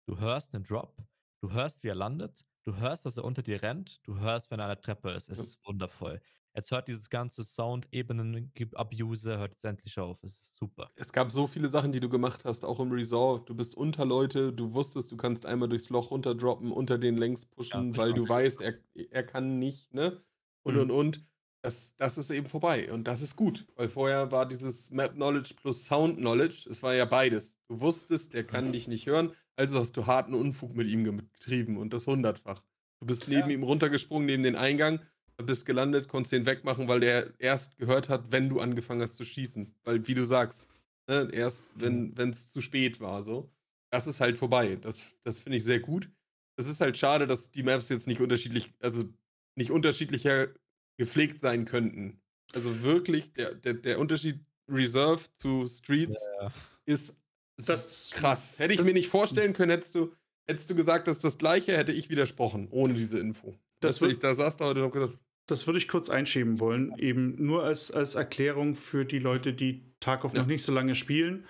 du 0.08 0.20
hörst 0.20 0.54
den 0.54 0.64
Drop, 0.64 0.98
du 1.42 1.52
hörst, 1.52 1.84
wie 1.84 1.90
er 1.90 1.96
landet, 1.96 2.46
du 2.66 2.78
hörst, 2.78 3.06
dass 3.06 3.18
er 3.18 3.26
unter 3.26 3.44
dir 3.44 3.62
rennt, 3.64 4.02
du 4.08 4.20
hörst, 4.20 4.52
wenn 4.52 4.60
er 4.60 4.66
an 4.66 4.70
der 4.72 4.82
Treppe 4.82 5.12
ist. 5.12 5.30
Es 5.30 5.40
Ja. 5.40 5.44
ist 5.44 5.60
wundervoll. 5.68 6.22
Jetzt 6.56 6.72
hört 6.72 6.88
dieses 6.88 7.10
ganze 7.10 7.44
Sound-Ebenen-Abuse, 7.44 9.38
hört 9.38 9.52
jetzt 9.54 9.66
endlich 9.66 9.98
auf. 10.00 10.24
Es 10.24 10.34
ist 10.34 10.56
super. 10.56 10.92
Es 10.96 11.12
gab 11.12 11.32
so 11.32 11.48
viele 11.48 11.70
Sachen, 11.70 11.92
die 11.92 12.00
du 12.00 12.08
gemacht 12.10 12.46
hast, 12.46 12.64
auch 12.66 12.80
im 12.80 12.92
Resort. 12.92 13.50
Du 13.50 13.56
bist 13.56 13.76
unter 13.76 14.06
Leute, 14.06 14.54
du 14.54 14.74
wusstest, 14.74 15.12
du 15.12 15.18
kannst 15.18 15.46
einmal 15.46 15.68
durchs 15.68 15.90
Loch 15.90 16.12
runterdroppen, 16.12 16.72
unter 16.72 17.00
den 17.00 17.18
längs 17.18 17.46
pushen, 17.46 17.96
Ja, 17.96 17.98
weil 17.98 18.14
du 18.14 18.28
weißt, 18.28 18.62
er, 18.62 18.76
er 18.94 19.24
kann 19.24 19.58
nicht, 19.58 19.94
ne? 19.94 20.22
Und 20.64 20.76
Mhm. 20.76 20.82
und 20.82 20.92
und. 20.92 21.28
Das, 21.64 21.96
das 21.96 22.18
ist 22.18 22.30
eben 22.30 22.48
vorbei. 22.48 22.92
Und 22.92 23.06
das 23.08 23.22
ist 23.22 23.38
gut. 23.38 23.66
Weil 23.76 23.88
vorher 23.88 24.32
war 24.32 24.46
dieses 24.46 24.92
Map 24.92 25.14
Knowledge 25.14 25.54
plus 25.56 25.86
Sound 25.86 26.18
Knowledge, 26.18 26.68
es 26.70 26.84
war 26.84 26.94
ja 26.94 27.06
beides. 27.06 27.58
Du 27.70 27.80
wusstest, 27.80 28.34
der 28.34 28.46
kann 28.46 28.72
dich 28.74 28.88
nicht 28.88 29.08
hören, 29.08 29.32
also 29.56 29.80
hast 29.80 29.96
du 29.96 30.06
harten 30.06 30.34
Unfug 30.34 30.76
mit 30.76 30.90
ihm 30.90 31.04
getrieben 31.06 31.78
und 31.78 31.94
das 31.94 32.06
hundertfach. 32.06 32.64
Du 33.00 33.08
bist 33.08 33.28
neben 33.28 33.50
ihm 33.50 33.64
runtergesprungen, 33.64 34.26
neben 34.26 34.44
den 34.44 34.56
Eingang, 34.56 35.00
bist 35.38 35.66
gelandet, 35.66 36.08
konntest 36.08 36.32
den 36.34 36.46
wegmachen, 36.46 36.88
weil 36.88 37.00
der 37.00 37.34
erst 37.40 37.78
gehört 37.78 38.10
hat, 38.10 38.32
wenn 38.32 38.50
du 38.50 38.60
angefangen 38.60 39.02
hast 39.02 39.16
zu 39.18 39.26
schießen. 39.26 39.74
Weil, 39.84 40.08
wie 40.08 40.14
du 40.16 40.26
sagst, 40.26 40.68
ne, 41.08 41.30
erst 41.34 41.64
wenn 41.76 42.14
es 42.30 42.48
zu 42.50 42.62
spät 42.62 43.00
war, 43.00 43.24
so. 43.24 43.50
Das 43.92 44.08
ist 44.08 44.22
halt 44.22 44.38
vorbei. 44.38 44.76
Das, 44.76 45.18
das 45.24 45.38
finde 45.40 45.58
ich 45.58 45.64
sehr 45.64 45.80
gut. 45.80 46.10
Es 46.56 46.68
ist 46.68 46.82
halt 46.82 46.98
schade, 46.98 47.28
dass 47.28 47.52
die 47.52 47.64
Maps 47.64 47.90
jetzt 47.90 48.08
nicht 48.08 48.22
unterschiedlich, 48.22 48.74
also 48.80 49.04
nicht 49.56 49.72
unterschiedlicher 49.72 50.48
gepflegt 50.98 51.42
sein 51.42 51.66
könnten. 51.66 52.20
Also 52.54 52.82
wirklich, 52.84 53.34
der, 53.34 53.54
der, 53.56 53.74
der 53.74 54.00
Unterschied 54.00 54.40
Reserve 54.70 55.24
zu 55.36 55.68
Streets 55.68 56.28
Ja. 56.42 56.52
ist, 56.86 57.18
ist 57.58 57.70
Das- 57.70 58.10
krass. 58.12 58.56
Hätte 58.58 58.74
ich 58.74 58.84
mir 58.84 58.94
nicht 58.94 59.10
vorstellen 59.10 59.54
können, 59.54 59.72
hättest 59.72 59.96
du, 59.96 60.14
hättest 60.48 60.70
du 60.70 60.76
gesagt, 60.76 61.08
das 61.08 61.18
ist 61.18 61.24
das 61.26 61.38
gleiche, 61.38 61.76
hätte 61.78 61.92
ich 61.92 62.10
widersprochen, 62.10 62.68
ohne 62.72 62.94
diese 62.94 63.20
Info. 63.20 63.56
Das 63.80 63.96
weißt 63.96 64.02
du, 64.02 64.14
ich, 64.14 64.20
da 64.20 64.34
saß 64.34 64.58
da 64.58 64.66
heute 64.66 64.80
noch 64.80 64.92
gedacht, 64.92 65.18
Das 65.48 65.68
würde 65.68 65.78
ich 65.78 65.88
kurz 65.88 66.10
einschieben 66.10 66.60
wollen, 66.60 66.98
eben 66.98 67.36
nur 67.44 67.64
als, 67.64 67.92
als 67.92 68.16
Erklärung 68.16 68.76
für 68.76 69.06
die 69.06 69.20
Leute, 69.20 69.54
die 69.54 69.84
Tarkov 70.00 70.34
Ja. 70.34 70.42
noch 70.42 70.48
nicht 70.48 70.64
so 70.64 70.74
lange 70.74 70.96
spielen. 70.96 71.46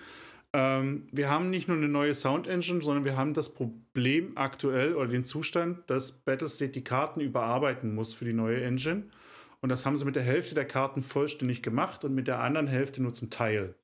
Ähm, 0.52 1.08
wir 1.12 1.30
haben 1.30 1.50
nicht 1.50 1.68
nur 1.68 1.76
eine 1.76 1.88
neue 1.88 2.14
Sound 2.14 2.46
Engine, 2.46 2.80
sondern 2.80 3.04
wir 3.04 3.16
haben 3.16 3.34
das 3.34 3.54
Problem 3.54 4.36
aktuell 4.36 4.94
oder 4.94 5.08
den 5.08 5.24
Zustand, 5.24 5.88
dass 5.90 6.12
Battlestate 6.12 6.72
die 6.72 6.84
Karten 6.84 7.20
überarbeiten 7.20 7.94
muss 7.94 8.14
für 8.14 8.24
die 8.24 8.32
neue 8.32 8.62
Engine. 8.64 9.04
Und 9.60 9.68
das 9.68 9.86
haben 9.86 9.96
sie 9.96 10.04
mit 10.04 10.16
der 10.16 10.22
Hälfte 10.22 10.54
der 10.54 10.66
Karten 10.66 11.02
vollständig 11.02 11.62
gemacht 11.62 12.04
und 12.04 12.14
mit 12.14 12.26
der 12.28 12.40
anderen 12.40 12.66
Hälfte 12.66 13.02
nur 13.02 13.12
zum 13.12 13.30
Teil. 13.30 13.74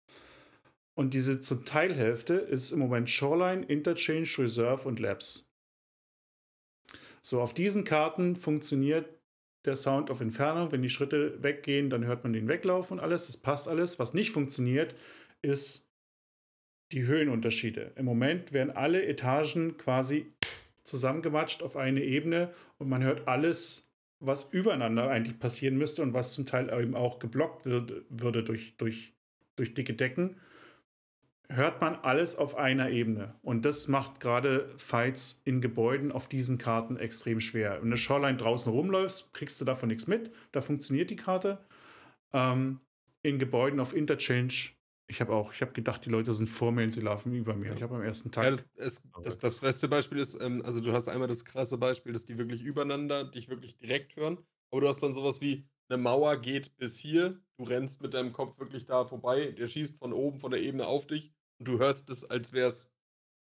Und 0.95 1.15
diese 1.15 1.41
zum 1.41 1.65
Teilhälfte 1.65 2.35
ist 2.35 2.73
im 2.73 2.81
Moment 2.81 3.09
Shoreline, 3.09 3.65
Interchange, 3.65 4.29
Reserve 4.39 4.87
und 4.87 5.01
Labs. 5.01 5.51
So, 7.23 7.41
auf 7.41 7.55
diesen 7.55 7.85
Karten 7.85 8.37
funktioniert 8.37 9.20
der 9.65 9.77
Sound 9.77 10.11
auf 10.11 10.21
Entfernung. 10.21 10.73
Wenn 10.73 10.83
die 10.83 10.91
Schritte 10.91 11.43
weggehen, 11.43 11.91
dann 11.91 12.05
hört 12.05 12.25
man 12.25 12.33
den 12.33 12.49
weglaufen 12.49 12.99
und 12.99 13.05
alles. 13.05 13.27
Das 13.27 13.37
passt 13.37 13.69
alles. 13.69 13.99
Was 13.99 14.15
nicht 14.15 14.31
funktioniert, 14.31 14.95
ist 15.43 15.91
die 16.93 17.07
Höhenunterschiede. 17.07 17.93
Im 17.97 18.05
Moment 18.05 18.53
werden 18.53 18.71
alle 18.71 19.05
Etagen 19.05 19.77
quasi 19.77 20.27
zusammengematscht 20.83 21.63
auf 21.63 21.77
eine 21.77 22.03
Ebene 22.03 22.53
und 22.79 22.89
man 22.89 23.03
hört 23.03 23.29
alles, 23.29 23.89
was 24.19 24.53
übereinander 24.53 25.09
eigentlich 25.09 25.39
passieren 25.39 25.77
müsste 25.77 26.03
und 26.03 26.15
was 26.15 26.33
zum 26.33 26.47
Teil 26.47 26.69
eben 26.81 26.95
auch 26.95 27.19
geblockt 27.19 27.65
wird, 27.65 28.03
würde 28.09 28.43
durch, 28.43 28.77
durch, 28.77 29.15
durch 29.57 29.75
dicke 29.75 29.95
Decken, 29.95 30.37
hört 31.51 31.81
man 31.81 31.97
alles 31.97 32.37
auf 32.37 32.57
einer 32.57 32.91
Ebene. 32.91 33.35
Und 33.43 33.65
das 33.65 33.89
macht 33.89 34.21
gerade 34.21 34.73
Fights 34.77 35.41
in 35.45 35.61
Gebäuden 35.61 36.13
auf 36.13 36.29
diesen 36.29 36.59
Karten 36.59 36.97
extrem 36.97 37.41
schwer. 37.41 37.83
Wenn 37.83 37.91
du 37.91 37.97
Shoreline 37.97 38.37
draußen 38.37 38.73
rumläufst, 38.73 39.35
kriegst 39.35 39.61
du 39.61 39.65
davon 39.65 39.89
nichts 39.89 40.07
mit. 40.07 40.31
Da 40.53 40.61
funktioniert 40.61 41.11
die 41.11 41.17
Karte. 41.17 41.59
Ähm, 42.33 42.81
in 43.23 43.39
Gebäuden 43.39 43.81
auf 43.81 43.95
Interchange, 43.95 44.71
ich 45.09 45.21
habe 45.21 45.33
auch, 45.35 45.53
ich 45.53 45.61
habe 45.61 45.73
gedacht, 45.73 46.07
die 46.07 46.11
Leute 46.11 46.33
sind 46.33 46.47
vor 46.49 46.73
mir 46.73 46.85
und 46.85 46.93
sie 46.93 47.01
laufen 47.01 47.35
über 47.35 47.55
mir. 47.55 47.71
Ja. 47.71 47.75
Ich 47.75 47.83
habe 47.83 47.97
am 47.97 48.03
ersten 48.03 48.31
Ja, 48.41 48.57
Tag. 48.57 48.65
es, 48.77 49.03
das, 49.23 49.39
das 49.39 49.59
beste 49.59 49.89
Beispiel 49.89 50.19
ist, 50.19 50.41
ähm, 50.41 50.63
also 50.65 50.81
du 50.81 50.93
hast 50.93 51.09
einmal 51.09 51.29
das 51.29 51.45
krasse 51.45 51.79
Beispiel, 51.79 52.13
dass 52.13 52.25
die 52.25 52.39
wirklich 52.39 52.63
übereinander 52.63 53.25
dich 53.25 53.49
wirklich 53.49 53.77
direkt 53.77 54.17
hören, 54.17 54.39
aber 54.71 54.81
du 54.83 54.89
hast 54.89 55.03
dann 55.03 55.13
sowas 55.13 55.41
wie, 55.41 55.69
eine 55.89 55.99
Mauer 55.99 56.37
geht 56.37 56.77
bis 56.77 56.97
hier, 56.97 57.41
du 57.59 57.65
rennst 57.65 58.01
mit 58.01 58.15
deinem 58.15 58.33
Kopf 58.33 58.59
wirklich 58.61 58.85
da 58.87 59.05
vorbei, 59.05 59.51
der 59.51 59.67
schießt 59.67 59.99
von 59.99 60.13
oben, 60.13 60.39
von 60.39 60.53
der 60.53 60.63
Ebene 60.63 60.87
auf 60.87 61.09
dich 61.09 61.33
und 61.61 61.69
du 61.69 61.79
hörst 61.79 62.11
es, 62.11 62.25
als 62.31 62.53
wäre 62.53 62.69
es 62.71 62.93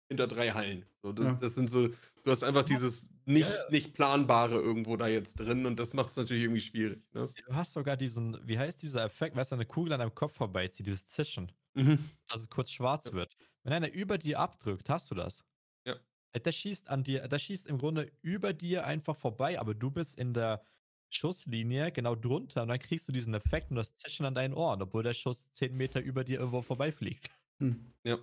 hinter 0.10 0.28
drei 0.28 0.52
Hallen. 0.52 0.86
So, 1.04 1.14
das, 1.14 1.28
Ja. 1.28 1.34
das 1.36 1.56
sind 1.56 1.70
so, 1.70 1.88
du 1.90 2.32
hast 2.32 2.44
einfach 2.44 2.64
dieses 2.64 3.10
nicht, 3.26 3.50
Ja, 3.50 3.70
nicht 3.72 3.94
planbare 3.96 4.56
irgendwo 4.56 4.98
da 4.98 5.08
jetzt 5.08 5.40
drin 5.40 5.66
und 5.66 5.80
das 5.80 5.94
macht 5.94 6.12
es 6.12 6.18
natürlich 6.18 6.44
irgendwie 6.44 6.62
schwierig. 6.62 7.04
Ne? 7.14 7.30
Du 7.48 7.56
hast 7.56 7.74
sogar 7.74 7.98
diesen, 7.98 8.38
wie 8.48 8.58
heißt 8.60 8.82
dieser 8.82 9.04
Effekt, 9.04 9.36
weißt 9.36 9.52
du, 9.52 9.56
eine 9.56 9.66
Kugel 9.66 9.94
an 9.94 10.00
deinem 10.00 10.16
Kopf 10.16 10.36
vorbeizieht, 10.36 10.88
dieses 10.88 11.08
Zischen, 11.08 11.52
Mhm. 11.76 12.12
dass 12.28 12.42
es 12.42 12.50
kurz 12.50 12.72
schwarz 12.72 13.06
Ja. 13.08 13.14
wird. 13.14 13.36
Wenn 13.64 13.74
einer 13.74 13.92
über 13.92 14.18
dir 14.18 14.40
abdrückt, 14.40 14.90
hast 14.90 15.10
du 15.12 15.16
das. 15.16 15.46
Ja. 15.86 15.96
Äh, 16.34 16.40
Der 16.42 16.52
schießt 16.52 16.90
an 16.90 17.04
dir, 17.04 17.28
der 17.28 17.40
schießt 17.40 17.68
im 17.68 17.78
Grunde 17.78 18.12
über 18.22 18.54
dir 18.54 18.86
einfach 18.86 19.16
vorbei, 19.16 19.60
aber 19.60 19.74
du 19.74 19.92
bist 19.92 20.18
in 20.20 20.34
der 20.34 20.66
Schusslinie 21.10 21.92
genau 21.92 22.16
drunter 22.16 22.64
und 22.64 22.70
dann 22.70 22.80
kriegst 22.80 23.08
du 23.08 23.12
diesen 23.12 23.34
Effekt 23.36 23.70
und 23.72 23.78
das 23.78 23.96
Zischen 23.96 24.26
an 24.26 24.36
deinen 24.36 24.54
Ohren, 24.54 24.82
obwohl 24.82 25.04
der 25.04 25.14
Schuss 25.14 25.52
10 25.52 25.76
Meter 25.76 26.02
über 26.02 26.24
dir 26.24 26.40
irgendwo 26.40 26.62
vorbeifliegt. 26.62 27.30
Hm. 27.60 27.94
Ja. 28.04 28.18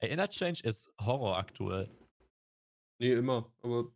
Ey, 0.00 0.10
Interchange 0.10 0.60
ist 0.64 0.90
Horror 1.00 1.36
aktuell. 1.36 1.90
Nee, 3.00 3.12
immer, 3.14 3.52
aber 3.62 3.92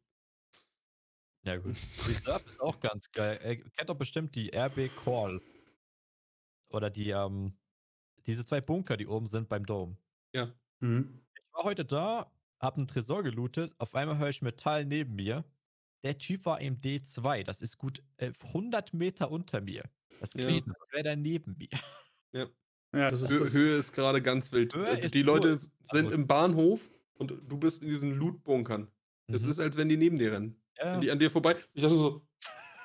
Ja, 1.47 1.57
gut. 1.59 1.77
Reserve 2.07 2.45
ist 2.47 2.61
auch 2.61 2.81
ganz 2.81 3.11
geil. 3.13 3.39
Ihr 3.45 3.71
kennt 3.71 3.91
doch 3.91 3.97
bestimmt 3.97 4.35
die 4.35 4.51
RB 4.55 4.89
Call. 4.97 5.41
Oder 6.71 6.91
die, 6.91 7.11
ähm, 7.11 7.59
diese 8.27 8.45
zwei 8.45 8.61
Bunker, 8.61 8.97
die 8.97 9.07
oben 9.07 9.27
sind 9.27 9.49
beim 9.49 9.67
Dome. 9.67 9.99
Mhm. 10.81 11.25
Ich 11.37 11.43
war 11.53 11.65
heute 11.65 11.85
da, 11.85 12.33
hab 12.61 12.77
einen 12.77 12.87
Tresor 12.89 13.23
gelootet, 13.23 13.75
auf 13.79 13.95
einmal 13.95 14.19
höre 14.19 14.29
ich 14.29 14.43
Metall 14.43 14.85
neben 14.85 15.15
mir. 15.17 15.45
Der 16.05 16.19
Typ 16.19 16.45
war 16.47 16.61
im 16.61 16.81
D2, 16.81 17.45
das 17.45 17.63
ist 17.63 17.79
gut 17.79 18.03
äh, 18.19 18.33
100 18.43 18.93
Meter 18.95 19.31
unter 19.31 19.61
mir. 19.61 19.85
Das 20.21 20.35
Ja. 20.35 20.45
klingt, 20.47 20.69
als 20.69 20.93
wäre 20.93 21.03
der 21.05 21.17
neben 21.17 21.57
mir. 21.59 21.69
Ja, 22.33 22.49
das 22.95 23.23
ist 23.23 23.31
Hö 23.33 23.39
das. 23.41 23.55
Höhe 23.55 23.77
ist 23.77 23.93
gerade 23.93 24.21
ganz 24.23 24.53
wild. 24.53 24.75
Höhe 24.75 24.87
Äh, 24.99 25.05
ist 25.05 25.15
die 25.15 25.23
Leute 25.23 25.57
sind 25.59 25.73
also- 25.89 26.11
im 26.11 26.27
Bahnhof 26.27 26.89
und 27.15 27.31
du 27.49 27.57
bist 27.59 27.83
in 27.83 27.89
diesen 27.89 28.13
Loot-Bunkern. 28.13 28.89
Es 29.29 29.45
Mhm. 29.45 29.51
ist, 29.51 29.61
als 29.61 29.77
wenn 29.77 29.89
die 29.89 29.97
neben 29.97 30.17
dir 30.19 30.33
rennen. 30.33 30.57
ja. 30.79 30.95
Wenn 30.95 31.01
die 31.01 31.11
an 31.11 31.19
dir 31.19 31.31
vorbei. 31.31 31.57
Ich 31.73 31.83
dachte 31.83 31.97
so, 31.97 32.27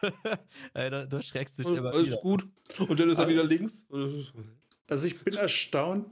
da, 0.73 1.05
du 1.05 1.21
schreckst 1.21 1.59
dich 1.59 1.65
"Oh, 1.65 1.75
immer 1.75 1.89
alles 1.91 2.07
wieder. 2.07 2.17
gut. 2.17 2.47
Und 2.87 2.99
dann 2.99 3.09
ist 3.09 3.17
er 3.17 3.25
Ah. 3.25 3.29
wieder 3.29 3.43
links. 3.43 3.85
Also 4.87 5.07
ich 5.07 5.19
bin 5.23 5.33
erstaunt 5.35 6.07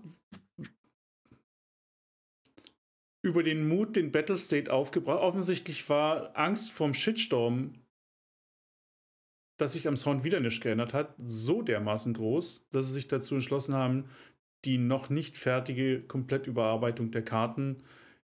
über 3.22 3.44
den 3.44 3.68
Mut, 3.68 3.96
den 3.96 4.12
Battlestate 4.12 4.72
aufgebracht. 4.72 5.20
Offensichtlich 5.22 5.88
war 5.90 6.38
Angst 6.38 6.72
vorm 6.72 6.94
Shitstorm, 6.94 7.74
dass 9.58 9.74
sich 9.74 9.88
am 9.88 9.98
Sound 9.98 10.24
wieder 10.24 10.40
nicht 10.40 10.62
geändert 10.62 10.94
hat, 10.94 11.16
so 11.18 11.62
dermaßen 11.62 12.14
groß, 12.14 12.70
dass 12.72 12.88
sie 12.88 12.94
sich 12.94 13.08
dazu 13.08 13.36
entschlossen 13.36 13.74
haben, 13.74 14.06
die 14.66 14.78
noch 14.78 15.10
nicht 15.10 15.38
fertige 15.38 16.02
Komplettüberarbeitung 16.02 17.12
der 17.12 17.24
Karten 17.24 17.84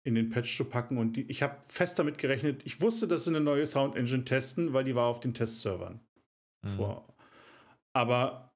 in 0.04 0.16
den 0.16 0.30
Patch 0.30 0.56
zu 0.56 0.66
packen. 0.66 0.98
Und 0.98 1.18
die, 1.18 1.24
ich 1.30 1.44
habe 1.44 1.58
fest 1.68 2.00
damit 2.00 2.18
gerechnet, 2.18 2.66
ich 2.66 2.82
wusste, 2.82 3.08
dass 3.08 3.26
sie 3.26 3.32
eine 3.32 3.42
neue 3.42 3.66
Sound 3.66 3.96
Engine 3.96 4.24
testen, 4.24 4.74
weil 4.74 4.84
die 4.84 4.96
war 4.96 5.08
auf 5.08 5.20
den 5.20 5.34
Testservern 5.34 6.00
Mhm. 6.64 6.70
vor. 6.70 7.16
Aber 7.94 8.54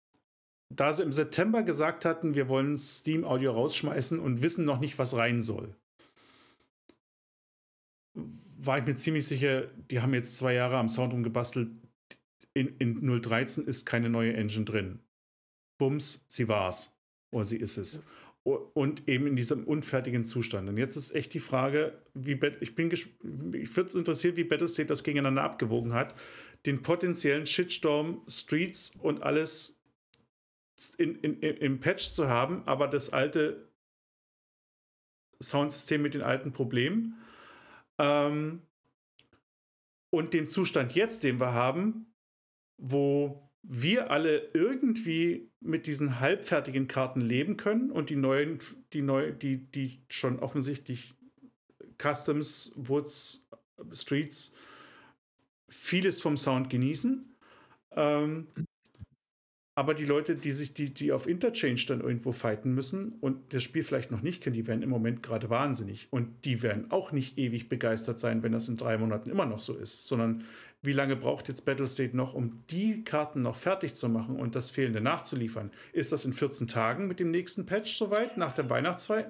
da 0.70 0.94
sie 0.94 1.04
im 1.04 1.12
September 1.12 1.64
gesagt 1.64 2.06
hatten, 2.06 2.36
wir 2.36 2.48
wollen 2.48 2.78
Steam 2.78 3.26
Audio 3.26 3.52
rausschmeißen 3.52 4.20
und 4.20 4.42
wissen 4.42 4.66
noch 4.66 4.80
nicht, 4.80 4.98
was 4.98 5.18
rein 5.18 5.42
soll, 5.42 5.76
war 8.58 8.78
ich 8.78 8.86
mir 8.86 8.96
ziemlich 8.96 9.26
sicher, 9.26 9.68
die 9.90 10.02
haben 10.02 10.14
jetzt 10.14 10.38
zwei 10.38 10.54
Jahre 10.54 10.78
am 10.78 10.88
Sound 10.88 11.14
rumgebastelt. 11.14 11.70
In, 12.54 12.76
in 12.78 13.22
013 13.22 13.66
ist 13.66 13.86
keine 13.86 14.10
neue 14.10 14.34
Engine 14.34 14.66
drin. 14.66 15.00
Bums, 15.78 16.26
sie 16.28 16.48
war's. 16.48 16.98
Oder 17.32 17.46
sie 17.46 17.58
ist 17.58 17.78
es. 17.78 18.04
Und 18.44 19.08
eben 19.08 19.28
in 19.28 19.36
diesem 19.36 19.66
unfertigen 19.66 20.26
Zustand. 20.26 20.68
Und 20.68 20.78
jetzt 20.78 20.96
ist 20.96 21.12
echt 21.12 21.34
die 21.34 21.40
Frage, 21.40 22.02
wie 22.14 22.40
ich 22.60 22.76
bin 22.76 22.90
ich 22.92 23.08
würde 23.76 23.88
es 23.88 23.96
interessieren, 23.96 24.36
wie 24.36 24.44
Battlestate 24.44 24.88
das 24.88 25.04
gegeneinander 25.04 25.44
abgewogen 25.44 25.94
hat. 25.94 26.16
Den 26.66 26.82
potenziellen 26.82 27.46
Shitstorm, 27.46 28.22
Streets 28.28 28.96
und 29.02 29.24
alles 29.24 29.82
in, 30.98 31.16
in, 31.16 31.40
im 31.40 31.80
Patch 31.80 32.12
zu 32.12 32.28
haben, 32.28 32.64
aber 32.66 32.88
das 32.88 33.14
alte 33.14 33.70
Soundsystem 35.42 36.02
mit 36.02 36.14
den 36.14 36.22
alten 36.22 36.52
Problemen. 36.52 37.22
Ähm, 37.98 38.62
und 40.10 40.34
dem 40.34 40.48
Zustand 40.48 40.94
jetzt, 40.94 41.24
den 41.24 41.40
wir 41.40 41.54
haben, 41.54 42.11
wo 42.82 43.48
wir 43.64 44.10
alle 44.10 44.50
irgendwie 44.54 45.52
mit 45.60 45.86
diesen 45.86 46.20
halbfertigen 46.20 46.88
Karten 46.88 47.22
leben 47.22 47.56
können 47.56 47.92
und 47.92 48.10
die 48.10 48.16
neuen, 48.16 48.58
die 48.92 49.04
neu, 49.04 49.32
die, 49.32 49.58
die 49.58 50.02
schon 50.10 50.40
offensichtlich 50.40 51.14
Customs, 52.02 52.74
Woods, 52.76 53.48
Streets 53.94 54.54
vieles 55.70 56.20
vom 56.20 56.38
Sound 56.38 56.70
genießen. 56.70 57.38
Ähm, 57.92 58.48
aber 59.76 59.94
die 59.94 60.06
Leute, 60.06 60.36
die 60.36 60.52
sich, 60.52 60.74
die, 60.74 60.94
die 60.94 61.12
auf 61.12 61.28
Interchange 61.28 61.82
dann 61.88 62.02
irgendwo 62.02 62.32
fighten 62.32 62.74
müssen 62.74 63.14
und 63.22 63.54
das 63.54 63.64
Spiel 63.64 63.84
vielleicht 63.84 64.12
noch 64.12 64.22
nicht 64.22 64.44
kennen, 64.44 64.56
die 64.56 64.68
werden 64.68 64.82
im 64.82 64.90
Moment 64.90 65.24
gerade 65.24 65.50
wahnsinnig. 65.50 66.08
Und 66.12 66.46
die 66.46 66.62
werden 66.62 66.92
auch 66.92 67.12
nicht 67.12 67.38
ewig 67.38 67.70
begeistert 67.70 68.20
sein, 68.20 68.44
wenn 68.44 68.52
das 68.52 68.68
in 68.68 68.78
drei 68.78 68.98
Monaten 68.98 69.30
immer 69.30 69.46
noch 69.46 69.60
so 69.60 69.76
ist, 69.76 70.06
sondern 70.06 70.44
wie 70.84 70.94
lange 70.94 71.16
braucht 71.16 71.48
jetzt 71.48 71.62
Battlestate 71.66 72.18
noch, 72.18 72.34
um 72.34 72.64
die 72.70 73.04
Karten 73.04 73.44
noch 73.44 73.56
fertig 73.56 73.94
zu 73.94 74.10
machen 74.10 74.38
und 74.38 74.56
das 74.56 74.72
Fehlende 74.72 75.00
nachzuliefern? 75.00 75.72
Ist 75.94 76.12
das 76.12 76.26
in 76.26 76.34
14 76.34 76.68
Tagen 76.68 77.08
mit 77.08 77.20
dem 77.20 77.30
nächsten 77.30 77.68
Patch 77.68 77.96
soweit, 77.96 78.38
nach, 78.38 78.54
der 78.54 78.66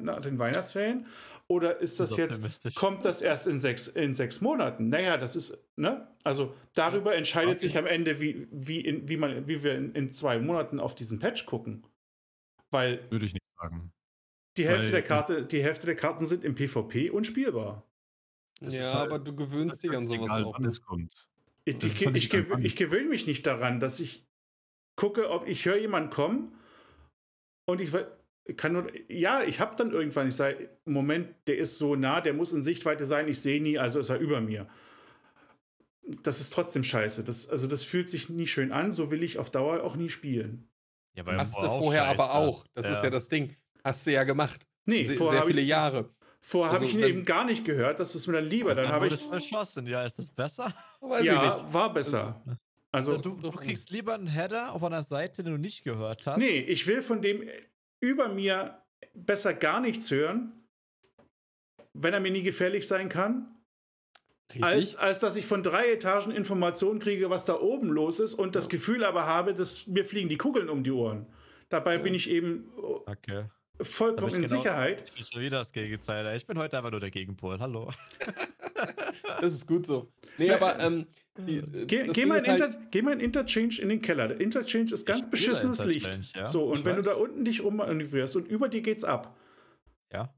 nach 0.02 0.22
den 0.22 0.40
Weihnachtsferien? 0.40 1.06
Oder 1.48 1.82
ist 1.82 2.00
das, 2.00 2.12
das 2.12 2.18
jetzt, 2.18 2.76
kommt 2.76 3.04
das 3.04 3.22
erst 3.22 3.48
in 3.48 3.58
sechs, 3.58 3.90
in 3.90 4.14
sechs 4.14 4.40
Monaten? 4.40 4.88
Naja, 4.88 5.18
das 5.18 5.36
ist, 5.36 5.62
ne? 5.76 6.08
Also 6.24 6.56
darüber 6.74 7.14
entscheidet 7.14 7.58
okay. 7.58 7.60
sich 7.60 7.78
am 7.78 7.86
Ende, 7.86 8.22
wie, 8.22 8.48
wie, 8.52 8.80
in, 8.80 9.10
wie, 9.10 9.18
man, 9.18 9.48
wie 9.50 9.62
wir 9.62 9.76
in, 9.76 9.94
in 9.94 10.12
zwei 10.12 10.40
Monaten 10.40 10.80
auf 10.80 10.96
diesen 10.96 11.20
Patch 11.20 11.46
gucken. 11.46 11.86
Weil. 12.70 13.06
Würde 13.12 13.26
ich 13.26 13.34
nicht 13.34 13.44
sagen. 13.60 13.92
Die 14.56 14.66
Hälfte, 14.66 14.92
der 14.92 15.02
Karte, 15.02 15.46
die 15.46 15.62
Hälfte 15.62 15.86
der 15.86 15.96
Karten 15.96 16.26
sind 16.26 16.46
im 16.46 16.56
PvP 16.56 17.10
unspielbar. 17.10 17.84
Das 18.62 18.78
ja, 18.78 18.94
halt, 18.94 19.12
aber 19.12 19.20
du 19.20 19.36
gewöhnst 19.36 19.84
dich 19.84 19.92
an 19.92 20.08
sowas 20.08 20.28
egal, 20.28 20.46
auch. 20.46 20.54
Wann 20.54 20.66
es 20.66 20.82
kommt. 20.82 21.28
Ich, 21.66 21.84
ich, 21.84 22.06
ich, 22.06 22.34
ich 22.34 22.76
gewöhne 22.76 23.10
mich 23.10 23.28
nicht 23.28 23.46
daran, 23.46 23.80
dass 23.80 24.00
ich 24.00 24.26
gucke, 24.96 25.30
ob 25.30 25.48
ich 25.48 25.66
höre 25.66 25.78
jemanden 25.78 26.10
kommen 26.10 26.56
und 27.66 27.82
ich 27.82 27.92
kann 28.58 28.74
nur, 28.74 28.92
ja, 29.10 29.44
ich 29.44 29.60
habe 29.60 29.76
dann 29.76 29.92
irgendwann, 29.92 30.28
ich 30.28 30.36
sage, 30.36 30.70
Moment, 30.86 31.36
der 31.48 31.58
ist 31.58 31.78
so 31.78 31.96
nah, 31.96 32.22
der 32.22 32.34
muss 32.34 32.52
in 32.52 32.62
Sichtweite 32.62 33.06
sein, 33.06 33.28
ich 33.28 33.40
sehe 33.40 33.62
nie, 33.62 33.78
also 33.78 34.00
ist 34.00 34.10
er 34.10 34.20
über 34.20 34.42
mir. 34.42 34.68
Das 36.24 36.40
ist 36.40 36.52
trotzdem 36.52 36.84
scheiße. 36.84 37.24
Das, 37.24 37.48
also 37.48 37.68
das 37.68 37.84
fühlt 37.84 38.10
sich 38.10 38.30
nie 38.30 38.48
schön 38.48 38.72
an, 38.72 38.92
so 38.92 39.12
will 39.12 39.24
ich 39.24 39.38
auf 39.38 39.52
Dauer 39.52 39.84
auch 39.84 39.96
nie 39.96 40.10
spielen. 40.10 40.68
Ja, 41.14 41.26
Hast 41.26 41.58
du 41.58 41.62
vorher 41.62 42.06
aber 42.06 42.34
auch. 42.34 42.66
Das 42.74 42.86
ja. 42.86 42.94
ist 42.94 43.04
ja 43.04 43.10
das 43.10 43.28
Ding. 43.28 43.56
Hast 43.84 44.08
du 44.08 44.12
ja 44.12 44.24
gemacht. 44.24 44.66
Nee, 44.86 45.04
Se 45.04 45.16
sehr 45.16 45.44
viele 45.44 45.62
Jahre. 45.62 46.10
Vorher 46.44 46.74
also, 46.74 46.86
habe 46.86 46.90
ich 46.90 46.98
ihn 46.98 47.08
eben 47.08 47.24
gar 47.24 47.46
nicht 47.46 47.64
gehört, 47.64 48.00
das 48.00 48.16
ist 48.16 48.26
mir 48.26 48.34
dann 48.34 48.46
lieber. 48.46 48.74
Dann, 48.74 48.86
dann 48.86 48.94
habe 48.94 49.08
ich 49.08 49.24
verschossen. 49.24 49.86
Ja, 49.86 50.04
ist 50.04 50.18
das 50.18 50.32
besser? 50.32 50.74
Weiß 51.00 51.24
ja, 51.24 51.72
war 51.72 51.94
besser. 51.94 52.42
Also, 52.92 53.18
du, 53.18 53.36
du, 53.36 53.52
kriegst 53.52 53.92
lieber 53.92 54.16
einen 54.16 54.28
Header 54.28 54.74
auf 54.74 54.84
einer 54.84 55.04
Seite, 55.04 55.44
den 55.44 55.54
du 55.54 55.60
nicht 55.60 55.84
gehört 55.84 56.26
hast. 56.26 56.40
Nee, 56.40 56.60
ich 56.60 56.88
will 56.88 57.02
von 57.04 57.22
dem 57.22 57.48
über 58.02 58.28
mir 58.28 58.82
besser 59.14 59.54
gar 59.54 59.80
nichts 59.80 60.10
hören, 60.10 60.52
wenn 61.94 62.14
er 62.14 62.20
mir 62.20 62.32
nie 62.32 62.44
gefährlich 62.44 62.88
sein 62.88 63.08
kann. 63.08 63.56
Als, 64.60 64.98
als 64.98 65.20
dass 65.22 65.38
ich 65.38 65.46
von 65.46 65.64
drei 65.64 65.94
Etagen 65.94 66.32
Informationen 66.32 67.00
kriege, 67.00 67.30
was 67.30 67.46
da 67.46 67.58
oben 67.58 67.88
los 67.88 68.20
ist 68.20 68.34
und 68.34 68.56
das 68.56 68.68
Gefühl 68.68 69.06
aber 69.06 69.26
habe, 69.26 69.54
dass 69.54 69.88
mir 69.88 70.04
fliegen 70.04 70.28
die 70.28 70.38
Kugeln 70.38 70.70
um 70.70 70.84
die 70.84 70.92
Ohren. 70.92 71.26
Dabei 71.70 71.96
ja. 71.96 72.02
bin 72.02 72.14
ich 72.14 72.30
eben 72.30 72.70
okay 73.06 73.46
vollkommen 73.80 74.36
in 74.36 74.42
genau, 74.44 74.48
Sicherheit. 74.48 75.04
Ich 75.06 75.14
bin 75.14 75.26
schon 75.26 75.42
wieder 75.42 75.60
das 75.60 75.72
Gegenteil. 75.72 76.36
Ich 76.36 76.46
bin 76.46 76.58
heute 76.58 76.78
einfach 76.78 76.92
nur 76.92 77.00
der 77.00 77.12
Gegenpol. 77.12 77.60
Hallo. 77.60 77.92
das 79.42 79.54
ist 79.54 79.68
gut 79.68 79.86
so. 79.86 80.12
Nee, 80.38 80.52
aber 80.52 80.80
ähm, 80.80 81.08
die, 81.38 81.58
äh, 81.58 81.86
geh, 81.86 82.08
geh, 82.08 82.26
mal 82.26 82.42
halt 82.42 82.62
Inter, 82.62 82.80
geh, 82.92 83.02
mal 83.02 83.14
in 83.14 83.20
Interchange 83.20 83.80
in 83.80 83.90
den 83.90 84.02
Keller. 84.02 84.28
Der 84.28 84.40
Interchange 84.40 84.92
ist 84.92 85.06
ganz 85.06 85.30
beschissenes 85.30 85.86
Licht. 85.86 86.36
Ja? 86.36 86.46
So, 86.46 86.66
und 86.66 86.80
ich 86.80 86.86
wenn 86.86 86.98
weiß. 86.98 87.06
du 87.06 87.12
da 87.12 87.18
unten 87.18 87.46
dich 87.46 87.62
ummanövrierst 87.62 88.36
und 88.36 88.48
über 88.48 88.70
dir 88.70 88.82
geht's 88.82 89.04
ab. 89.04 89.38
Ja. 90.12 90.34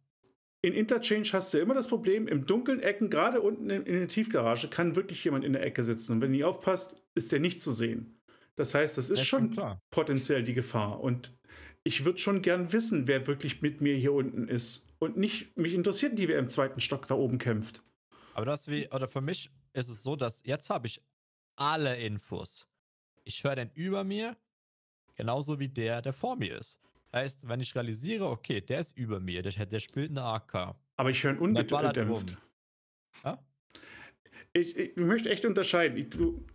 In 0.61 0.73
Interchange 0.73 1.27
hast 1.33 1.53
du 1.53 1.57
immer 1.57 1.73
das 1.73 1.87
Problem, 1.87 2.27
im 2.27 2.45
dunklen 2.45 2.79
Ecken, 2.79 3.09
gerade 3.09 3.41
unten 3.41 3.69
in, 3.69 3.85
in 3.85 3.99
der 3.99 4.07
Tiefgarage, 4.07 4.69
kann 4.69 4.95
wirklich 4.95 5.23
jemand 5.23 5.43
in 5.43 5.53
der 5.53 5.63
Ecke 5.63 5.83
sitzen. 5.83 6.13
Und 6.13 6.21
wenn 6.21 6.29
du 6.29 6.37
nicht 6.37 6.45
aufpasst, 6.45 6.95
ist 7.15 7.31
der 7.31 7.39
nicht 7.39 7.61
zu 7.61 7.71
sehen. 7.71 8.17
Das 8.55 8.73
heißt, 8.75 8.97
das 8.97 9.09
ist 9.09 9.19
ja, 9.19 9.25
schon 9.25 9.57
potenziell 9.89 10.43
die 10.43 10.53
Gefahr. 10.53 11.01
Und 11.01 11.33
ich 11.83 12.05
würde 12.05 12.19
schon 12.19 12.41
gern 12.41 12.71
wissen, 12.71 13.07
wer 13.07 13.27
wirklich 13.27 13.61
mit 13.61 13.81
mir 13.81 13.95
hier 13.95 14.13
unten 14.13 14.47
ist. 14.47 14.87
Und 14.99 15.17
nicht, 15.17 15.57
mich 15.57 15.73
interessiert 15.73 16.17
die, 16.17 16.27
wer 16.27 16.39
im 16.39 16.47
zweiten 16.47 16.79
Stock 16.79 17.07
da 17.07 17.15
oben 17.15 17.37
kämpft. 17.37 17.83
Aber 18.33 18.45
das 18.45 18.67
wie, 18.67 18.89
oder 18.89 19.07
für 19.07 19.21
mich 19.21 19.51
ist 19.73 19.89
es 19.89 20.01
so, 20.01 20.15
dass 20.15 20.41
jetzt 20.45 20.69
habe 20.69 20.87
ich 20.87 21.01
alle 21.55 21.97
Infos. 21.99 22.67
Ich 23.25 23.43
höre 23.43 23.55
den 23.55 23.69
über 23.73 24.03
mir, 24.03 24.37
genauso 25.15 25.59
wie 25.59 25.69
der, 25.69 26.01
der 26.01 26.13
vor 26.13 26.35
mir 26.35 26.57
ist. 26.57 26.79
Heißt, 27.13 27.47
wenn 27.47 27.59
ich 27.59 27.75
realisiere, 27.75 28.27
okay, 28.27 28.61
der 28.61 28.79
ist 28.79 28.97
über 28.97 29.19
mir, 29.19 29.43
der, 29.43 29.65
der 29.65 29.79
spielt 29.79 30.11
eine 30.11 30.23
AK. 30.23 30.75
Aber 30.95 31.09
ich 31.09 31.23
höre 31.23 31.33
ihn 31.33 31.37
ungedämpft. 31.37 32.37
Ja? 33.23 33.43
Ich, 34.53 34.75
ich, 34.77 34.95
möchte 34.95 35.29
echt 35.29 35.45
unterscheiden. 35.45 35.97
Ich, 35.97 36.09
du, 36.09 36.45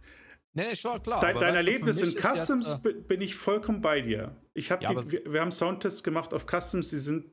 Nee, 0.55 0.75
schon 0.75 1.03
klar. 1.03 1.21
Dein, 1.21 1.39
dein 1.39 1.55
Erlebnis 1.55 2.01
in 2.01 2.11
Customs 2.11 2.81
jetzt, 2.83 2.87
äh, 2.87 3.01
bin 3.01 3.21
ich 3.21 3.35
vollkommen 3.35 3.81
bei 3.81 4.01
dir. 4.01 4.37
Ich 4.55 4.71
hab 4.71 4.83
ja, 4.83 4.95
die, 4.95 5.11
wir, 5.11 5.33
wir, 5.33 5.41
haben 5.41 5.53
Soundtests 5.53 6.03
gemacht 6.03 6.35
auf 6.35 6.47
Customs, 6.47 6.91
die 6.91 6.99
sind, 6.99 7.27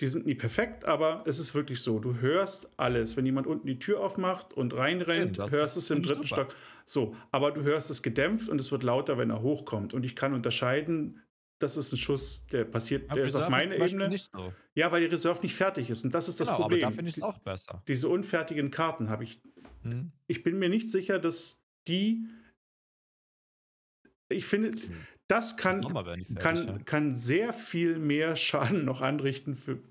die 0.00 0.06
sind 0.06 0.26
nie 0.26 0.34
perfekt, 0.34 0.84
aber 0.84 1.24
es 1.26 1.38
ist 1.38 1.54
wirklich 1.54 1.82
so. 1.82 1.98
Du 1.98 2.16
hörst 2.16 2.72
alles. 2.78 3.16
Wenn 3.16 3.26
jemand 3.26 3.46
unten 3.46 3.66
die 3.66 3.78
Tür 3.78 4.00
aufmacht 4.00 4.52
und 4.52 4.74
reinrennt, 4.74 5.36
ja, 5.36 5.48
hörst 5.48 5.76
es 5.76 5.90
im 5.90 6.02
dritten 6.02 6.24
super. 6.24 6.42
Stock. 6.42 6.56
So, 6.84 7.16
aber 7.30 7.52
du 7.52 7.62
hörst 7.62 7.90
es 7.90 8.02
gedämpft 8.02 8.48
und 8.48 8.60
es 8.60 8.72
wird 8.72 8.82
lauter, 8.82 9.16
wenn 9.16 9.30
er 9.30 9.42
hochkommt. 9.42 9.94
Und 9.94 10.04
ich 10.04 10.16
kann 10.16 10.34
unterscheiden, 10.34 11.22
das 11.60 11.76
ist 11.76 11.92
ein 11.92 11.98
Schuss, 11.98 12.46
der 12.46 12.64
passiert, 12.64 13.04
aber 13.04 13.16
der 13.16 13.24
Reserve 13.24 13.42
ist 13.42 13.44
auf 13.44 13.50
meiner 13.50 13.76
Ebene. 13.76 14.16
So. 14.16 14.52
Ja, 14.74 14.90
weil 14.90 15.02
die 15.02 15.06
Reserve 15.06 15.42
nicht 15.42 15.54
fertig 15.54 15.90
ist. 15.90 16.04
Und 16.04 16.14
das 16.14 16.26
ist 16.26 16.38
genau, 16.38 16.50
das 16.50 16.60
Problem. 16.60 16.84
Aber 16.84 16.90
da 16.90 16.96
finde 16.96 17.10
ich 17.10 17.16
es 17.18 17.22
auch 17.22 17.38
besser. 17.38 17.82
Diese 17.86 18.08
unfertigen 18.08 18.70
Karten 18.70 19.10
habe 19.10 19.24
ich. 19.24 19.42
Hm. 19.82 20.10
Ich 20.26 20.42
bin 20.42 20.58
mir 20.58 20.68
nicht 20.68 20.90
sicher, 20.90 21.18
dass 21.18 21.59
die, 21.88 22.26
ich 24.28 24.46
finde, 24.46 24.76
das 25.28 25.56
kann, 25.56 25.82
fertig, 25.82 26.34
kann, 26.36 26.66
ja. 26.66 26.78
kann 26.80 27.14
sehr 27.14 27.52
viel 27.52 27.98
mehr 27.98 28.36
Schaden 28.36 28.84
noch 28.84 29.00
anrichten, 29.00 29.54
für, 29.54 29.82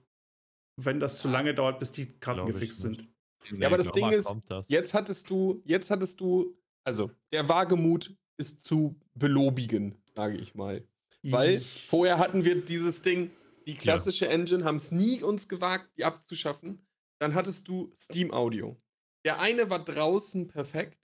wenn 0.75 0.99
das 0.99 1.19
zu 1.19 1.29
lange 1.29 1.53
dauert, 1.53 1.79
bis 1.79 1.91
die 1.91 2.07
Karten 2.19 2.45
gefixt 2.47 2.81
sind. 2.81 3.07
Nee, 3.51 3.61
ja, 3.61 3.67
aber 3.67 3.77
das 3.77 3.91
Ding 3.91 4.11
ist, 4.11 4.29
jetzt 4.67 4.93
hattest 4.93 5.29
du, 5.29 5.61
jetzt 5.65 5.89
hattest 5.89 6.19
du, 6.19 6.57
also 6.83 7.11
der 7.31 7.47
Wagemut 7.49 8.15
ist 8.37 8.63
zu 8.63 8.99
belobigen, 9.15 10.01
sage 10.15 10.37
ich 10.37 10.55
mal. 10.55 10.87
Weil 11.23 11.59
vorher 11.59 12.17
hatten 12.17 12.45
wir 12.45 12.63
dieses 12.63 13.01
Ding, 13.01 13.31
die 13.67 13.75
klassische 13.75 14.25
ja. 14.25 14.31
Engine, 14.31 14.63
haben 14.63 14.77
es 14.77 14.91
nie 14.91 15.21
uns 15.21 15.47
gewagt, 15.47 15.89
die 15.97 16.05
abzuschaffen. 16.05 16.85
Dann 17.19 17.35
hattest 17.35 17.67
du 17.67 17.91
Steam 17.97 18.31
Audio. 18.31 18.81
Der 19.25 19.41
eine 19.41 19.69
war 19.69 19.83
draußen 19.83 20.47
perfekt, 20.47 20.97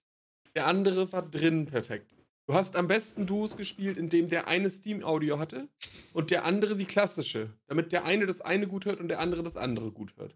der 0.55 0.67
andere 0.67 1.11
war 1.11 1.21
drin 1.21 1.65
perfekt. 1.65 2.13
Du 2.47 2.53
hast 2.53 2.75
am 2.75 2.87
besten 2.87 3.25
Duos 3.25 3.57
gespielt, 3.57 3.97
indem 3.97 4.29
der 4.29 4.47
eine 4.47 4.69
Steam-Audio 4.69 5.39
hatte 5.39 5.67
und 6.13 6.29
der 6.29 6.45
andere 6.45 6.75
die 6.75 6.85
klassische, 6.85 7.49
damit 7.67 7.91
der 7.91 8.05
eine 8.05 8.27
das 8.27 8.41
eine 8.41 8.67
gut 8.67 8.85
hört 8.85 8.99
und 8.99 9.07
der 9.07 9.19
andere 9.19 9.41
das 9.41 9.57
andere 9.57 9.91
gut 9.91 10.15
hört. 10.15 10.35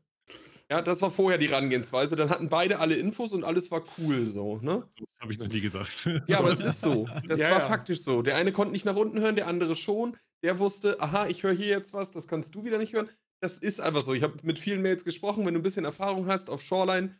Ja, 0.71 0.81
das 0.81 1.01
war 1.01 1.09
vorher 1.09 1.39
die 1.39 1.49
Herangehensweise. 1.49 2.15
Dann 2.15 2.29
hatten 2.29 2.49
beide 2.49 2.79
alle 2.79 2.95
Infos 2.95 3.33
und 3.33 3.43
alles 3.43 3.71
war 3.71 3.83
cool 3.97 4.27
so, 4.27 4.57
ne? 4.57 4.87
So 4.97 5.05
habe 5.19 5.31
ich 5.31 5.39
noch 5.39 5.47
nie 5.47 5.61
gedacht. 5.61 6.07
Ja, 6.27 6.39
aber 6.39 6.51
es 6.51 6.61
ist 6.61 6.81
so. 6.81 7.07
Das 7.27 7.39
ja, 7.39 7.51
war 7.51 7.59
ja. 7.59 7.67
faktisch 7.67 8.01
so. 8.01 8.21
Der 8.21 8.35
eine 8.35 8.51
konnte 8.51 8.71
nicht 8.71 8.85
nach 8.85 8.95
unten 8.95 9.19
hören, 9.19 9.35
der 9.35 9.47
andere 9.47 9.75
schon. 9.75 10.15
Der 10.43 10.59
wusste, 10.59 10.99
aha, 11.01 11.27
ich 11.27 11.43
höre 11.43 11.53
hier 11.53 11.67
jetzt 11.67 11.93
was, 11.93 12.11
das 12.11 12.27
kannst 12.27 12.55
du 12.55 12.63
wieder 12.63 12.77
nicht 12.77 12.93
hören. 12.93 13.09
Das 13.41 13.57
ist 13.57 13.81
einfach 13.81 14.01
so. 14.01 14.13
Ich 14.13 14.23
habe 14.23 14.35
mit 14.43 14.59
vielen 14.59 14.81
Mails 14.81 15.03
gesprochen, 15.03 15.45
wenn 15.45 15.53
du 15.53 15.59
ein 15.59 15.63
bisschen 15.63 15.85
Erfahrung 15.85 16.27
hast 16.27 16.49
auf 16.49 16.61
Shoreline, 16.61 17.19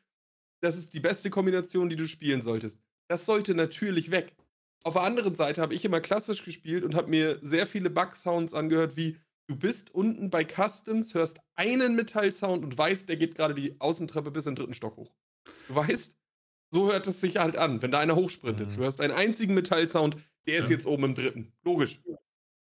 das 0.62 0.78
ist 0.78 0.94
die 0.94 1.00
beste 1.00 1.30
Kombination, 1.30 1.90
die 1.90 1.96
du 1.96 2.08
spielen 2.08 2.42
solltest. 2.42 2.82
Das 3.10 3.26
sollte 3.26 3.56
natürlich 3.56 4.12
weg. 4.12 4.36
Auf 4.84 4.94
der 4.94 5.04
anderen 5.04 5.36
Seite 5.36 5.62
habe 5.62 5.74
ich 5.74 5.84
immer 5.84 6.00
klassisch 6.00 6.46
gespielt 6.46 6.84
und 6.86 6.96
habe 6.96 7.10
mir 7.10 7.40
sehr 7.42 7.68
viele 7.68 7.90
Bug-Sounds 7.90 8.54
angehört, 8.54 8.96
wie 8.96 9.18
du 9.48 9.56
bist 9.58 9.94
unten 9.94 10.30
bei 10.30 10.46
Customs, 10.46 11.14
hörst 11.16 11.40
einen 11.56 11.96
Metall-Sound 11.96 12.64
und 12.64 12.78
weißt, 12.78 13.10
der 13.10 13.18
geht 13.18 13.36
gerade 13.36 13.56
die 13.56 13.76
Außentreppe 13.82 14.32
bis 14.32 14.46
in 14.46 14.52
den 14.54 14.60
dritten 14.60 14.74
Stock 14.76 14.96
hoch. 14.96 15.12
Du 15.68 15.76
weißt, 15.76 16.18
so 16.72 16.92
hört 16.92 17.08
es 17.08 17.20
sich 17.20 17.38
halt 17.38 17.58
an, 17.58 17.82
wenn 17.82 17.92
da 17.92 18.00
einer 18.00 18.16
hochsprintet. 18.16 18.70
Mhm. 18.70 18.76
Du 18.76 18.82
hörst 18.84 19.02
einen 19.02 19.14
einzigen 19.14 19.56
Metall-Sound, 19.56 20.16
der 20.48 20.60
ist 20.60 20.70
Ja. 20.70 20.76
jetzt 20.76 20.86
oben 20.86 21.04
im 21.06 21.14
dritten. 21.16 21.52
Logisch. 21.64 22.00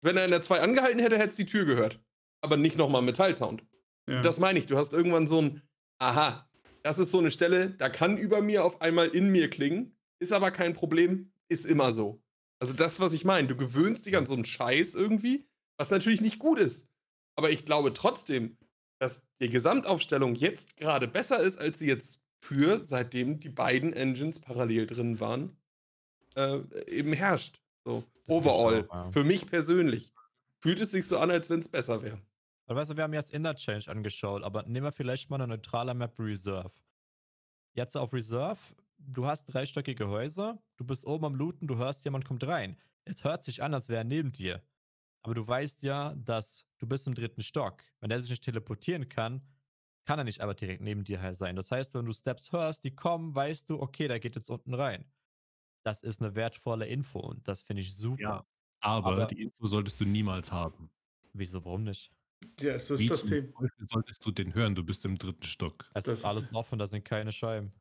Wenn 0.02 0.16
er 0.16 0.24
in 0.24 0.30
der 0.30 0.42
2 0.42 0.60
angehalten 0.60 0.98
hätte, 1.00 1.18
hätte 1.18 1.30
es 1.30 1.36
die 1.36 1.44
Tür 1.44 1.66
gehört. 1.66 2.00
Aber 2.42 2.56
nicht 2.56 2.78
nochmal 2.78 3.02
Metall-Sound. 3.02 3.62
Ja. 4.08 4.22
Das 4.22 4.40
meine 4.40 4.58
ich. 4.58 4.64
Du 4.66 4.78
hast 4.78 4.94
irgendwann 4.94 5.28
so 5.28 5.42
ein, 5.42 5.62
aha, 5.98 6.48
das 6.82 6.98
ist 6.98 7.10
so 7.10 7.18
eine 7.18 7.30
Stelle, 7.30 7.70
da 7.70 7.90
kann 7.90 8.16
über 8.16 8.40
mir 8.40 8.64
auf 8.64 8.80
einmal 8.80 9.08
in 9.08 9.30
mir 9.30 9.50
klingen, 9.50 9.94
ist 10.20 10.32
aber 10.32 10.50
kein 10.50 10.72
Problem, 10.72 11.32
ist 11.48 11.66
immer 11.66 11.92
so. 11.92 12.22
Also 12.60 12.74
das, 12.74 13.00
was 13.00 13.12
ich 13.12 13.24
meine, 13.24 13.48
du 13.48 13.56
gewöhnst 13.56 14.06
dich 14.06 14.16
an 14.16 14.26
so 14.26 14.34
einen 14.34 14.44
Scheiß 14.44 14.94
irgendwie, 14.94 15.48
was 15.78 15.90
natürlich 15.90 16.20
nicht 16.20 16.38
gut 16.38 16.58
ist. 16.58 16.88
Aber 17.36 17.50
ich 17.50 17.64
glaube 17.64 17.92
trotzdem, 17.94 18.58
dass 18.98 19.26
die 19.40 19.48
Gesamtaufstellung 19.48 20.34
jetzt 20.34 20.76
gerade 20.76 21.08
besser 21.08 21.40
ist, 21.40 21.56
als 21.58 21.78
sie 21.78 21.86
jetzt 21.86 22.20
für, 22.42 22.84
seitdem 22.84 23.40
die 23.40 23.48
beiden 23.48 23.92
Engines 23.94 24.40
parallel 24.40 24.86
drin 24.86 25.20
waren, 25.20 25.56
äh, 26.36 26.60
eben 26.86 27.12
herrscht. 27.14 27.62
So, 27.84 28.04
Das 28.26 28.36
overall. 28.36 28.86
auch, 28.88 28.94
ja. 28.94 29.10
Für 29.10 29.24
mich 29.24 29.46
persönlich. 29.46 30.12
Fühlt 30.60 30.80
es 30.80 30.90
sich 30.90 31.06
so 31.06 31.18
an, 31.18 31.30
als 31.30 31.48
wenn 31.48 31.60
es 31.60 31.68
besser 31.68 32.02
wäre. 32.02 32.20
Weißt 32.66 32.90
du, 32.90 32.96
wir 32.96 33.04
haben 33.04 33.14
jetzt 33.14 33.32
Interchange 33.32 33.88
angeschaut, 33.88 34.42
aber 34.44 34.62
nehmen 34.64 34.84
wir 34.84 34.92
vielleicht 34.92 35.30
mal 35.30 35.36
eine 35.36 35.48
neutrale 35.48 35.94
Map 35.94 36.16
Reserve. 36.18 36.70
Jetzt 37.72 37.96
auf 37.96 38.12
Reserve, 38.12 38.60
du 39.00 39.26
hast 39.26 39.46
dreistöckige 39.46 40.08
Häuser, 40.08 40.62
du 40.76 40.84
bist 40.84 41.06
oben 41.06 41.24
am 41.24 41.34
Looten, 41.34 41.66
du 41.66 41.76
hörst, 41.76 42.04
jemand 42.04 42.24
kommt 42.24 42.44
rein. 42.46 42.78
Es 43.04 43.24
hört 43.24 43.44
sich 43.44 43.62
an, 43.62 43.74
als 43.74 43.88
wäre 43.88 44.00
er 44.00 44.04
neben 44.04 44.32
dir. 44.32 44.62
Aber 45.22 45.34
du 45.34 45.46
weißt 45.46 45.82
ja, 45.82 46.14
dass 46.14 46.66
du 46.78 46.86
bist 46.86 47.06
im 47.06 47.14
dritten 47.14 47.42
Stock. 47.42 47.82
Wenn 48.00 48.10
er 48.10 48.20
sich 48.20 48.30
nicht 48.30 48.44
teleportieren 48.44 49.08
kann, 49.08 49.46
kann 50.06 50.18
er 50.18 50.24
nicht 50.24 50.40
aber 50.40 50.54
direkt 50.54 50.82
neben 50.82 51.04
dir 51.04 51.34
sein. 51.34 51.56
Das 51.56 51.70
heißt, 51.70 51.94
wenn 51.94 52.06
du 52.06 52.12
Steps 52.12 52.52
hörst, 52.52 52.84
die 52.84 52.94
kommen, 52.94 53.34
weißt 53.34 53.68
du, 53.70 53.80
okay, 53.80 54.08
der 54.08 54.20
geht 54.20 54.34
jetzt 54.36 54.50
unten 54.50 54.74
rein. 54.74 55.12
Das 55.84 56.02
ist 56.02 56.20
eine 56.22 56.34
wertvolle 56.34 56.86
Info 56.86 57.20
und 57.20 57.46
das 57.48 57.62
finde 57.62 57.82
ich 57.82 57.94
super. 57.96 58.22
Ja. 58.22 58.46
Aber, 58.80 59.12
Aber- 59.12 59.26
die 59.26 59.42
Info 59.42 59.66
solltest 59.66 60.00
du 60.00 60.04
niemals 60.04 60.52
haben. 60.52 60.90
Wieso, 61.32 61.64
warum 61.64 61.84
nicht? 61.84 62.12
ja, 62.60 62.72
das 62.74 62.90
Wie 62.90 62.94
ist 62.94 63.10
das 63.10 63.20
zum 63.22 63.30
Thema. 63.30 63.68
Solltest 63.88 64.24
du 64.24 64.30
den 64.30 64.54
hören? 64.54 64.74
Du 64.74 64.82
bist 64.82 65.04
im 65.04 65.18
dritten 65.18 65.42
Stock. 65.44 65.90
Es 65.94 66.04
Das 66.04 66.20
ist 66.20 66.24
alles 66.24 66.52
offen, 66.54 66.78
da 66.78 66.86
sind 66.86 67.04
keine 67.04 67.32
Scheiben. 67.32 67.72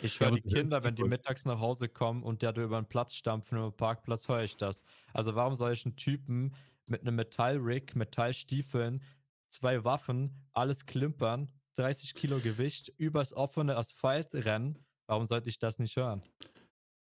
Ich 0.00 0.20
höre 0.20 0.32
die 0.32 0.40
du 0.40 0.48
Kinder, 0.48 0.82
wenn 0.82 0.94
die 0.94 1.04
mittags 1.04 1.44
nach 1.44 1.60
Hause 1.60 1.88
kommen 1.88 2.22
und 2.22 2.42
der 2.42 2.52
da 2.52 2.62
über 2.62 2.80
den 2.80 2.88
Platz 2.88 3.14
stampfen, 3.14 3.58
über 3.58 3.70
den 3.70 3.76
Parkplatz, 3.76 4.28
höre 4.28 4.42
ich 4.42 4.56
das. 4.56 4.82
Also 5.12 5.34
warum 5.34 5.54
soll 5.54 5.72
ich 5.72 5.84
einen 5.84 5.96
Typen 5.96 6.54
mit 6.86 7.02
einem 7.02 7.16
Metallrig, 7.16 7.94
Metallstiefeln, 7.94 9.02
zwei 9.48 9.84
Waffen, 9.84 10.46
alles 10.52 10.86
klimpern, 10.86 11.52
30 11.76 12.14
Kilo 12.14 12.38
Gewicht, 12.40 12.92
übers 12.96 13.32
offene 13.32 13.76
Asphalt 13.76 14.32
rennen? 14.32 14.78
Warum 15.06 15.24
sollte 15.24 15.50
ich 15.50 15.58
das 15.58 15.78
nicht 15.78 15.96
hören? 15.96 16.22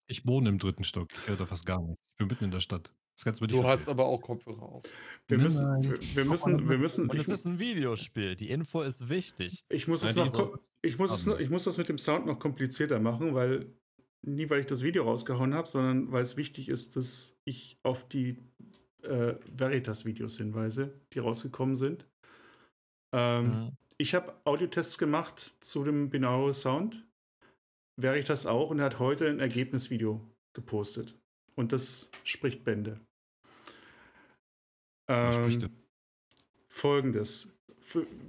Ich 0.06 0.26
wohne 0.26 0.48
im 0.48 0.58
dritten 0.58 0.84
Stock. 0.84 1.08
Ich 1.14 1.28
höre 1.28 1.36
da 1.36 1.46
fast 1.46 1.66
gar 1.66 1.80
nichts. 1.80 2.02
Ich 2.10 2.16
bin 2.16 2.26
mitten 2.26 2.44
in 2.44 2.50
der 2.50 2.60
Stadt. 2.60 2.92
Das 3.20 3.24
kannst 3.26 3.40
du 3.40 3.44
mir 3.44 3.52
nicht 3.52 3.62
Du 3.62 3.68
hast 3.68 3.86
aber 3.86 4.06
auch 4.06 4.18
Kopfhörer 4.18 4.62
auf. 4.62 4.84
Wir 5.28 5.36
Nein, 5.36 5.44
müssen, 5.44 5.68
nein. 5.68 5.82
wir, 5.84 6.00
wir 6.16 6.24
müssen, 6.24 6.68
wir 6.70 6.78
müssen, 6.78 7.10
Und 7.10 7.18
es 7.18 7.28
ist 7.28 7.44
ein 7.44 7.58
Videospiel. 7.58 8.34
Die 8.34 8.48
Info 8.48 8.80
ist 8.80 9.10
wichtig. 9.10 9.62
ich 9.68 9.86
muss 9.86 10.02
es 10.02 10.16
noch, 10.16 10.32
kom- 10.32 10.58
ich 10.80 10.96
muss 10.98 11.12
es, 11.12 11.26
noch- 11.26 11.38
ich 11.38 11.50
muss 11.50 11.64
das 11.64 11.76
mit 11.76 11.90
dem 11.90 11.98
Sound 11.98 12.24
noch 12.24 12.38
komplizierter 12.38 12.98
machen, 12.98 13.34
weil 13.34 13.74
nie, 14.26 14.48
weil 14.48 14.60
ich 14.60 14.66
das 14.66 14.82
Video 14.82 15.04
rausgehauen 15.04 15.52
habe, 15.54 15.68
sondern 15.68 16.10
weil 16.12 16.22
es 16.22 16.38
wichtig 16.38 16.70
ist, 16.70 16.96
dass 16.96 17.36
ich 17.44 17.78
auf 17.82 18.08
die 18.08 18.38
äh, 19.02 19.34
Veritas-Videos 19.54 20.38
hinweise, 20.38 20.98
die 21.12 21.18
rausgekommen 21.18 21.74
sind. 21.74 22.06
Ähm, 23.14 23.46
Mhm. 23.50 23.76
Ich 23.98 24.14
habe 24.14 24.34
Audiotests 24.44 24.96
gemacht 24.96 25.56
zu 25.60 25.84
dem 25.84 26.08
Binaural 26.08 26.54
Sound. 26.54 27.06
Veritas 28.00 28.46
auch 28.46 28.70
und 28.70 28.78
er 28.78 28.86
hat 28.86 28.98
heute 28.98 29.26
ein 29.28 29.40
Ergebnisvideo 29.40 30.26
gepostet. 30.54 31.18
Und 31.54 31.72
das 31.72 32.10
spricht 32.24 32.64
Bände. 32.64 32.98
Ähm, 35.10 35.68
Folgendes. 36.68 37.52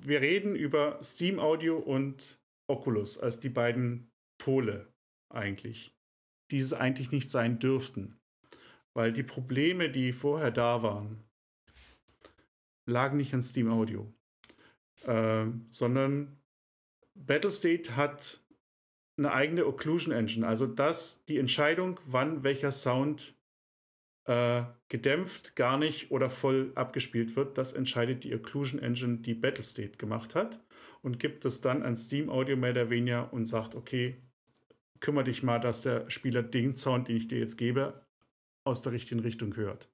Wir 0.02 0.22
reden 0.22 0.56
über 0.56 0.98
Steam 1.03 1.40
Audio 1.40 1.78
und 1.78 2.41
Oculus 2.68 3.20
als 3.20 3.40
die 3.40 3.49
beiden 3.49 4.12
Pole 4.40 4.91
eigentlich, 5.30 5.95
die 6.49 6.58
es 6.58 6.74
eigentlich 6.74 7.12
nicht 7.12 7.30
sein 7.30 7.60
dürften. 7.60 8.20
Weil 8.95 9.14
die 9.14 9.22
Probleme, 9.22 9.91
die 9.91 10.12
vorher 10.12 10.49
da 10.49 10.82
waren, 10.82 11.24
lagen 12.88 13.18
nicht 13.18 13.36
an 13.36 13.44
Steam 13.44 13.70
Audio, 13.70 14.12
ähm, 15.06 15.68
sondern 15.70 16.41
Battlestate 17.14 17.95
hat 17.95 18.44
eine 19.18 19.34
eigene 19.34 19.68
Occlusion 19.68 20.12
Engine, 20.12 20.48
also 20.48 20.66
das 20.66 21.24
die 21.26 21.38
Entscheidung, 21.38 21.99
wann 22.08 22.41
welcher 22.44 22.72
Sound 22.72 23.36
äh, 24.32 24.64
gedämpft, 24.88 25.56
gar 25.58 25.78
nicht 25.78 26.10
oder 26.10 26.30
voll 26.30 26.72
abgespielt 26.76 27.36
wird, 27.36 27.58
das 27.58 27.74
entscheidet 27.74 28.24
die 28.24 28.34
Occlusion 28.34 28.82
Engine, 28.82 29.18
die 29.18 29.34
Battlestate 29.34 29.98
gemacht 29.98 30.36
hat 30.36 30.64
und 31.02 31.20
gibt 31.20 31.44
es 31.44 31.60
dann 31.60 31.84
an 31.84 31.98
Steam 31.98 32.30
Audio 32.30 32.56
mehr 32.56 32.72
oder 32.72 32.90
weniger 32.90 33.34
und 33.34 33.45
sagt, 33.45 33.76
okay, 33.76 34.22
kümmere 35.02 35.26
dich 35.26 35.44
mal, 35.44 35.60
dass 35.60 35.82
der 35.82 36.10
Spieler 36.10 36.44
den 36.44 36.78
Sound, 36.78 37.10
den 37.10 37.18
ich 37.18 37.28
dir 37.28 37.40
jetzt 37.40 37.58
gebe, 37.58 38.06
aus 38.64 38.82
der 38.82 38.94
richtigen 38.94 39.20
Richtung 39.20 39.56
hört. 39.58 39.91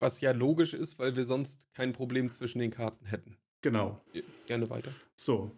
Was 0.00 0.20
ja 0.20 0.32
logisch 0.32 0.74
ist, 0.74 0.98
weil 0.98 1.16
wir 1.16 1.24
sonst 1.24 1.72
kein 1.72 1.92
Problem 1.92 2.30
zwischen 2.30 2.58
den 2.58 2.70
Karten 2.70 3.06
hätten. 3.06 3.38
Genau. 3.62 4.04
Gerne 4.46 4.68
weiter. 4.68 4.92
So. 5.16 5.56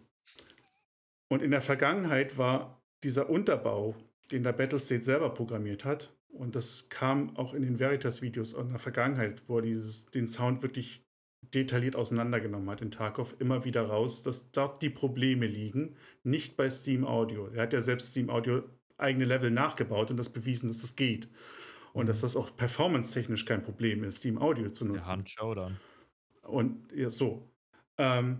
Und 1.29 1.41
in 1.41 1.51
der 1.51 1.61
Vergangenheit 1.61 2.37
war 2.37 2.81
dieser 3.03 3.29
Unterbau, 3.29 3.95
den 4.31 4.43
der 4.43 4.53
Battlestate 4.53 5.03
selber 5.03 5.33
programmiert 5.33 5.83
hat, 5.85 6.13
und 6.33 6.55
das 6.55 6.89
kam 6.89 7.35
auch 7.37 7.53
in 7.53 7.61
den 7.61 7.79
Veritas-Videos 7.79 8.53
in 8.53 8.69
der 8.69 8.79
Vergangenheit, 8.79 9.43
wo 9.47 9.57
er 9.57 9.61
dieses, 9.61 10.07
den 10.07 10.27
Sound 10.27 10.63
wirklich 10.63 11.05
detailliert 11.53 11.95
auseinandergenommen 11.95 12.69
hat 12.69 12.81
in 12.81 12.89
Tarkov, 12.89 13.35
immer 13.39 13.65
wieder 13.65 13.83
raus, 13.83 14.23
dass 14.23 14.51
dort 14.51 14.81
die 14.81 14.89
Probleme 14.89 15.45
liegen, 15.45 15.95
nicht 16.23 16.57
bei 16.57 16.69
Steam 16.69 17.05
Audio. 17.05 17.47
Er 17.47 17.63
hat 17.63 17.73
ja 17.73 17.81
selbst 17.81 18.09
Steam 18.09 18.29
Audio 18.29 18.63
eigene 18.97 19.25
Level 19.25 19.51
nachgebaut 19.51 20.09
und 20.09 20.17
das 20.17 20.29
bewiesen, 20.29 20.69
dass 20.69 20.81
das 20.81 20.95
geht. 20.95 21.27
Und 21.93 22.07
dass 22.07 22.21
das 22.21 22.35
auch 22.35 22.55
performance-technisch 22.55 23.45
kein 23.45 23.61
Problem 23.61 24.03
ist, 24.03 24.17
Steam 24.17 24.39
Audio 24.39 24.69
zu 24.69 24.85
nutzen. 24.85 25.11
Hand 25.11 25.29
Showdown. 25.29 25.77
Und 26.41 26.91
ja, 26.91 27.11
so. 27.11 27.47
Ähm, 27.99 28.39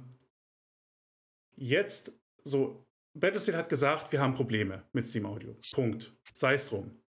jetzt, 1.56 2.12
so, 2.44 2.88
Battlestate 3.14 3.58
hat 3.58 3.70
gesagt, 3.70 4.12
wir 4.12 4.20
haben 4.20 4.34
Probleme 4.34 4.84
mit 4.94 5.06
Steam 5.06 5.28
Audio. 5.28 5.56
Punkt. 5.74 6.16
Sei 6.34 6.56
es 6.56 6.70
drum. 6.70 7.03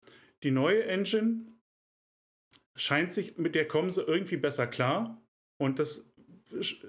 Die 0.43 0.51
neue 0.51 0.83
Engine 0.85 1.45
scheint 2.75 3.11
sich, 3.11 3.37
mit 3.37 3.55
der 3.55 3.67
kommen 3.67 3.89
sie 3.89 4.01
irgendwie 4.01 4.37
besser 4.37 4.67
klar. 4.67 5.21
Und 5.57 5.79
das 5.79 6.13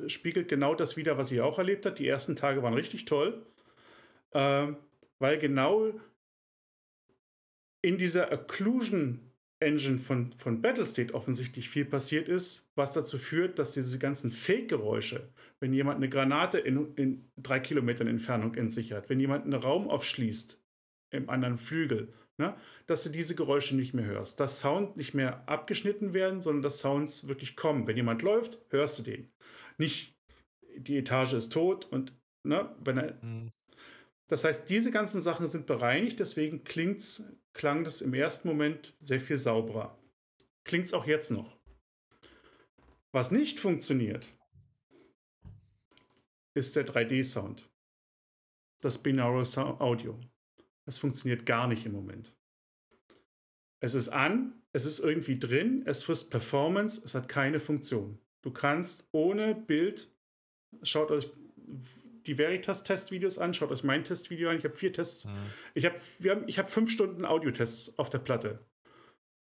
spiegelt 0.06 0.48
genau 0.48 0.74
das 0.74 0.96
wider, 0.96 1.16
was 1.16 1.28
sie 1.28 1.40
auch 1.40 1.58
erlebt 1.58 1.86
hat. 1.86 1.98
Die 1.98 2.08
ersten 2.08 2.36
Tage 2.36 2.62
waren 2.62 2.74
richtig 2.74 3.04
toll. 3.04 3.46
Ähm, 4.32 4.76
weil 5.18 5.38
genau 5.38 5.92
in 7.82 7.98
dieser 7.98 8.32
Occlusion 8.32 9.20
Engine 9.60 9.98
von, 9.98 10.32
von 10.32 10.60
Battlestate 10.60 11.14
offensichtlich 11.14 11.68
viel 11.68 11.84
passiert 11.84 12.28
ist, 12.28 12.68
was 12.74 12.92
dazu 12.92 13.18
führt, 13.18 13.58
dass 13.58 13.72
diese 13.72 13.98
ganzen 13.98 14.30
Fake-Geräusche, 14.30 15.28
wenn 15.60 15.72
jemand 15.72 15.96
eine 15.96 16.08
Granate 16.08 16.58
in, 16.58 16.94
in 16.96 17.30
drei 17.36 17.60
Kilometern 17.60 18.08
Entfernung 18.08 18.54
in 18.54 18.68
sich 18.68 18.92
hat, 18.92 19.08
wenn 19.08 19.20
jemand 19.20 19.44
einen 19.44 19.54
Raum 19.54 19.88
aufschließt 19.88 20.60
im 21.10 21.30
anderen 21.30 21.56
Flügel, 21.56 22.12
ne, 22.38 22.56
dass 22.86 23.02
du 23.04 23.10
diese 23.10 23.34
Geräusche 23.34 23.76
nicht 23.76 23.94
mehr 23.94 24.04
hörst. 24.04 24.40
Dass 24.40 24.60
Sound 24.60 24.96
nicht 24.96 25.14
mehr 25.14 25.48
abgeschnitten 25.48 26.12
werden, 26.14 26.40
sondern 26.42 26.62
dass 26.62 26.78
Sounds 26.78 27.28
wirklich 27.28 27.56
kommen. 27.56 27.86
Wenn 27.86 27.96
jemand 27.96 28.22
läuft, 28.22 28.58
hörst 28.70 28.98
du 28.98 29.02
den. 29.02 29.32
Nicht 29.78 30.14
die 30.76 30.96
Etage 30.98 31.34
ist 31.34 31.52
tot 31.52 31.86
und 31.86 32.12
ne, 32.44 32.74
wenn 32.80 32.98
er 32.98 33.22
Mhm. 33.22 33.52
das 34.28 34.44
heißt, 34.44 34.68
diese 34.68 34.90
ganzen 34.90 35.20
Sachen 35.20 35.46
sind 35.46 35.66
bereinigt, 35.66 36.18
deswegen 36.20 36.64
klingt's, 36.64 37.22
klang 37.52 37.84
das 37.84 38.02
im 38.02 38.14
ersten 38.14 38.48
Moment 38.48 38.94
sehr 38.98 39.20
viel 39.20 39.36
sauberer. 39.36 39.98
Klingt 40.64 40.86
es 40.86 40.94
auch 40.94 41.06
jetzt 41.06 41.30
noch. 41.30 41.56
Was 43.12 43.30
nicht 43.30 43.60
funktioniert, 43.60 44.28
ist 46.56 46.74
der 46.74 46.84
3D-Sound. 46.84 47.70
Das 48.80 49.00
Sound 49.02 49.80
Audio. 49.80 50.18
Das 50.84 50.98
funktioniert 50.98 51.46
gar 51.46 51.66
nicht 51.66 51.86
im 51.86 51.92
Moment. 51.92 52.34
Es 53.80 53.94
ist 53.94 54.08
an, 54.08 54.54
es 54.72 54.86
ist 54.86 54.98
irgendwie 54.98 55.38
drin, 55.38 55.82
es 55.86 56.02
frisst 56.02 56.30
Performance, 56.30 57.02
es 57.04 57.14
hat 57.14 57.28
keine 57.28 57.60
Funktion. 57.60 58.18
Du 58.42 58.50
kannst 58.50 59.08
ohne 59.12 59.54
Bild, 59.54 60.10
schaut 60.82 61.10
euch 61.10 61.30
die 62.26 62.38
Veritas-Testvideos 62.38 63.38
an, 63.38 63.54
schaut 63.54 63.70
euch 63.70 63.84
mein 63.84 64.04
Testvideo 64.04 64.50
an. 64.50 64.58
Ich 64.58 64.64
habe 64.64 64.76
vier 64.76 64.92
Tests. 64.92 65.26
Mhm. 65.26 65.30
Ich 65.74 65.84
habe 65.84 65.96
hab 65.98 66.70
fünf 66.70 66.90
Stunden 66.90 67.24
Audiotests 67.24 67.98
auf 67.98 68.10
der 68.10 68.18
Platte. 68.18 68.60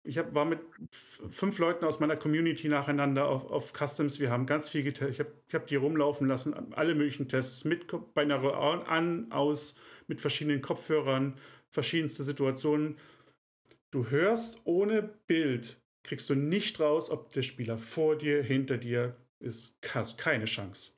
ich 0.03 0.17
hab, 0.17 0.33
war 0.33 0.45
mit 0.45 0.59
fünf 0.91 1.59
Leuten 1.59 1.85
aus 1.85 1.99
meiner 1.99 2.15
Community 2.15 2.67
nacheinander 2.69 3.27
auf, 3.27 3.49
auf 3.49 3.73
Customs. 3.73 4.19
Wir 4.19 4.31
haben 4.31 4.45
ganz 4.45 4.69
viel 4.69 4.83
getestet. 4.83 5.13
Ich 5.13 5.19
habe 5.19 5.31
ich 5.47 5.53
hab 5.53 5.67
die 5.67 5.75
rumlaufen 5.75 6.27
lassen, 6.27 6.73
alle 6.73 6.95
möglichen 6.95 7.27
Tests 7.27 7.65
mit 7.65 7.87
Binaural 8.13 8.83
an, 8.85 9.31
aus, 9.31 9.75
mit 10.07 10.21
verschiedenen 10.21 10.61
Kopfhörern, 10.61 11.35
verschiedenste 11.69 12.23
Situationen. 12.23 12.97
Du 13.91 14.09
hörst 14.09 14.61
ohne 14.63 15.03
Bild, 15.27 15.81
kriegst 16.03 16.29
du 16.29 16.35
nicht 16.35 16.79
raus, 16.79 17.09
ob 17.09 17.34
der 17.34 17.43
Spieler 17.43 17.77
vor 17.77 18.17
dir, 18.17 18.43
hinter 18.43 18.77
dir 18.77 19.15
ist. 19.39 19.77
Hast 19.93 20.17
keine 20.17 20.45
Chance. 20.45 20.91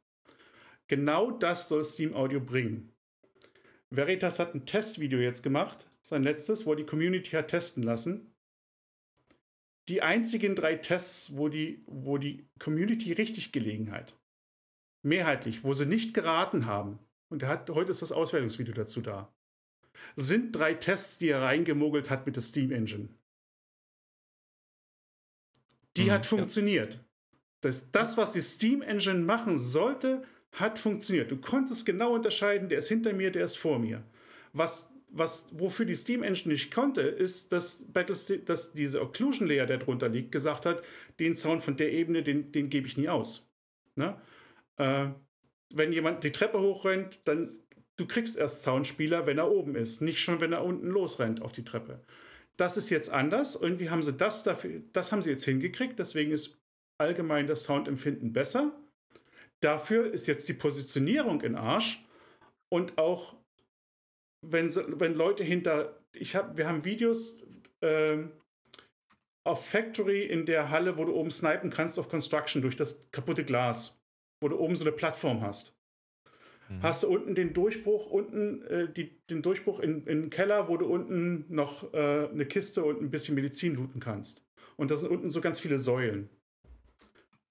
Genau 0.88 1.31
das 1.31 1.68
soll 1.68 1.84
Steam 1.84 2.15
Audio 2.15 2.40
bringen. 2.40 2.94
Veritas 3.90 4.40
hat 4.40 4.56
ein 4.56 4.65
Testvideo 4.65 5.19
jetzt 5.19 5.41
gemacht, 5.44 5.90
sein 6.02 6.23
letztes, 6.23 6.65
wo 6.65 6.76
die 6.76 6.86
Community 6.86 7.31
hat 7.31 7.49
testen 7.49 7.84
lassen 7.84 8.30
die 9.90 10.03
einzigen 10.03 10.56
drei 10.56 10.76
Tests, 10.76 11.36
wo 11.36 11.49
die, 11.49 11.84
wo 11.88 12.19
die 12.19 12.48
Community 12.60 13.11
richtig 13.11 13.52
gelegen 13.52 13.91
hat. 13.91 14.15
Mehrheitlich, 15.02 15.64
wo 15.64 15.73
sie 15.73 15.88
nicht 15.88 16.14
geraten 16.14 16.68
haben. 16.68 16.99
Und 17.30 17.43
er 17.43 17.49
hat, 17.49 17.69
heute 17.69 17.91
ist 17.91 18.01
das 18.01 18.11
Auswertungsvideo 18.11 18.73
dazu 18.73 19.01
da. 19.01 19.34
Sind 20.15 20.56
drei 20.56 20.73
Tests, 20.73 21.19
die 21.19 21.30
er 21.30 21.41
reingemogelt 21.41 22.10
hat 22.10 22.26
mit 22.26 22.35
der 22.35 22.41
Steam 22.41 22.72
Engine. 22.72 23.10
Die 25.97 26.06
mhm, 26.06 26.11
hat 26.11 26.26
funktioniert. 26.26 26.95
Ja. 26.95 26.99
Das, 27.61 27.91
das, 27.91 28.18
was 28.18 28.34
die 28.34 28.41
Steam 28.41 28.81
Engine 28.81 29.19
machen 29.19 29.57
sollte, 29.57 30.23
hat 30.53 30.80
funktioniert. 30.80 31.30
Du 31.30 31.38
konntest 31.38 31.85
genau 31.85 32.14
unterscheiden, 32.14 32.69
der 32.69 32.80
ist 32.80 32.88
hinter 32.88 33.14
mir, 33.14 33.31
der 33.31 33.43
ist 33.43 33.57
vor 33.57 33.80
mir. 33.80 34.03
Was 34.53 34.89
was, 35.11 35.47
wofür 35.51 35.85
die 35.85 35.95
Steam 35.95 36.23
Engine 36.23 36.53
nicht 36.53 36.73
konnte, 36.73 37.01
ist, 37.01 37.51
dass, 37.51 37.85
dass 38.45 38.73
diese 38.73 39.01
Occlusion 39.01 39.47
Layer, 39.47 39.65
der 39.65 39.77
drunter 39.77 40.10
liegt, 40.10 40.31
gesagt 40.31 40.65
hat, 40.65 40.84
den 41.19 41.35
Sound 41.35 41.64
von 41.64 41.77
der 41.77 41.91
Ebene, 41.91 42.23
den, 42.23 42.51
den 42.51 42.69
gebe 42.69 42.88
ich 42.88 42.97
nie 42.97 43.10
aus. 43.10 43.49
Ne? 43.95 44.19
Äh, 44.77 45.10
wenn 45.74 45.94
jemand 45.94 46.24
die 46.24 46.32
Treppe 46.32 46.60
hochrennt, 46.60 47.20
dann 47.26 47.60
du 47.98 48.08
kriegst 48.08 48.38
erst 48.38 48.64
Soundspieler, 48.64 49.26
wenn 49.26 49.38
er 49.38 49.52
oben 49.52 49.76
ist, 49.76 50.02
nicht 50.02 50.20
schon, 50.20 50.40
wenn 50.40 50.54
er 50.54 50.64
unten 50.64 50.88
losrennt 50.88 51.41
auf 51.41 51.52
die 51.52 51.66
Treppe. 51.66 52.02
Das 52.58 52.78
ist 52.78 52.90
jetzt 52.90 53.10
anders. 53.10 53.56
Irgendwie 53.56 53.90
haben 53.90 54.04
sie 54.04 54.14
das 54.14 54.44
dafür, 54.44 54.82
das 54.94 55.12
haben 55.12 55.22
sie 55.22 55.30
jetzt 55.30 55.46
hingekriegt, 55.46 56.00
deswegen 56.00 56.32
ist 56.32 56.58
allgemein 57.00 57.48
das 57.48 57.64
Soundempfinden 57.64 58.34
besser. 58.34 58.72
Dafür 59.62 60.12
ist 60.12 60.28
jetzt 60.28 60.48
die 60.48 60.54
Positionierung 60.54 61.41
in 61.41 61.56
Arsch 61.56 62.06
und 62.72 62.98
auch 62.98 63.36
wenn, 64.46 64.70
wenn 65.00 65.14
Leute 65.16 65.44
hinter, 65.44 66.00
ich 66.14 66.36
hab, 66.36 66.58
wir 66.58 66.68
haben 66.68 66.86
Videos 66.86 67.38
äh, 67.82 68.20
auf 69.46 69.68
Factory 69.68 70.24
in 70.24 70.46
der 70.46 70.70
Halle, 70.70 70.98
wo 70.98 71.04
du 71.04 71.14
oben 71.14 71.32
snipen 71.32 71.70
kannst 71.70 72.00
auf 72.00 72.10
Construction 72.10 72.62
durch 72.62 72.78
das 72.78 73.10
kaputte 73.12 73.44
Glas, 73.44 73.98
wo 74.41 74.48
du 74.48 74.57
oben 74.57 74.76
so 74.76 74.84
eine 74.84 74.91
Plattform 74.91 75.41
hast. 75.41 75.76
Mhm. 76.70 76.84
Hast 76.84 77.03
du 77.03 77.07
unten 77.10 77.36
den 77.36 77.53
Durchbruch, 77.53 78.07
unten 78.07 78.61
äh, 78.64 78.91
die, 78.91 79.20
den 79.28 79.41
Durchbruch 79.41 79.80
in, 79.80 80.06
in 80.06 80.22
den 80.22 80.30
Keller, 80.30 80.68
wo 80.68 80.78
du 80.78 80.86
unten 80.86 81.45
noch 81.49 81.94
äh, 81.94 82.28
eine 82.28 82.45
Kiste 82.45 82.84
und 82.84 83.02
ein 83.02 83.10
bisschen 83.10 83.36
Medizin 83.36 83.76
looten 83.76 83.99
kannst. 83.99 84.45
Und 84.78 84.91
da 84.91 84.95
sind 84.95 85.11
unten 85.11 85.30
so 85.30 85.41
ganz 85.41 85.60
viele 85.60 85.80
Säulen. 85.80 86.30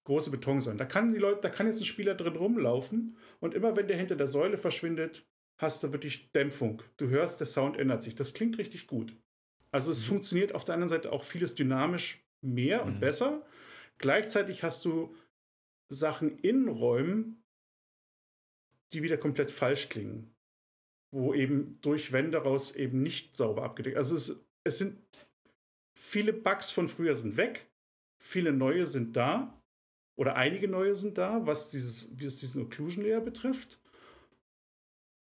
Große 0.04 0.30
Betonsäulen. 0.30 0.78
Da 0.78 0.86
kann 0.86 1.12
die 1.12 1.18
Leute, 1.18 1.40
da 1.42 1.50
kann 1.50 1.66
jetzt 1.66 1.80
ein 1.80 1.84
Spieler 1.84 2.14
drin 2.14 2.36
rumlaufen 2.36 3.16
und 3.40 3.54
immer 3.54 3.76
wenn 3.76 3.88
der 3.88 3.98
hinter 3.98 4.16
der 4.16 4.28
Säule 4.28 4.56
verschwindet, 4.56 5.26
hast 5.58 5.82
du 5.82 5.92
wirklich 5.92 6.32
Dämpfung. 6.32 6.82
Du 6.96 7.08
hörst, 7.08 7.40
der 7.40 7.46
Sound 7.46 7.76
ändert 7.76 8.00
sich. 8.00 8.14
Das 8.14 8.32
klingt 8.32 8.56
richtig 8.56 8.86
gut. 8.86 9.14
Also 9.70 9.90
es 9.90 10.04
mhm. 10.04 10.08
funktioniert 10.08 10.54
auf 10.54 10.64
der 10.64 10.74
anderen 10.74 10.88
Seite 10.88 11.12
auch 11.12 11.24
vieles 11.24 11.54
dynamisch 11.54 12.24
mehr 12.40 12.82
mhm. 12.84 12.92
und 12.92 13.00
besser. 13.00 13.44
Gleichzeitig 13.98 14.62
hast 14.62 14.84
du 14.84 15.14
Sachen 15.88 16.38
in 16.38 16.68
Räumen, 16.68 17.44
die 18.92 19.02
wieder 19.02 19.16
komplett 19.16 19.50
falsch 19.50 19.88
klingen. 19.88 20.34
Wo 21.10 21.32
eben 21.32 21.80
durch 21.80 22.12
Wände 22.12 22.38
raus 22.38 22.74
eben 22.74 23.02
nicht 23.02 23.36
sauber 23.36 23.62
abgedeckt. 23.62 23.96
Also 23.96 24.14
es, 24.14 24.46
es 24.64 24.78
sind 24.78 24.98
viele 25.94 26.32
Bugs 26.32 26.70
von 26.70 26.88
früher 26.88 27.14
sind 27.14 27.36
weg, 27.36 27.70
viele 28.18 28.52
neue 28.52 28.84
sind 28.86 29.16
da. 29.16 29.54
Oder 30.16 30.34
einige 30.34 30.66
neue 30.66 30.96
sind 30.96 31.16
da, 31.16 31.46
was 31.46 31.70
dieses, 31.70 32.10
es 32.20 32.38
diesen 32.38 32.62
Occlusion 32.62 33.04
Layer 33.04 33.20
betrifft. 33.20 33.80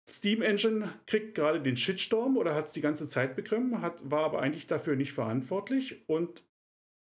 Steam 0.07 0.43
Engine 0.43 0.93
kriegt 1.07 1.35
gerade 1.35 1.63
den 1.63 1.79
Shitstorm 1.79 2.37
oder 2.37 2.55
hat 2.55 2.67
es 2.67 2.73
die 2.73 2.83
ganze 2.83 3.09
Zeit 3.09 3.35
bekommen, 3.35 3.81
hat, 3.81 4.11
war 4.11 4.25
aber 4.25 4.43
eigentlich 4.43 4.67
dafür 4.67 4.97
nicht 4.97 5.15
verantwortlich. 5.15 6.07
Und 6.07 6.45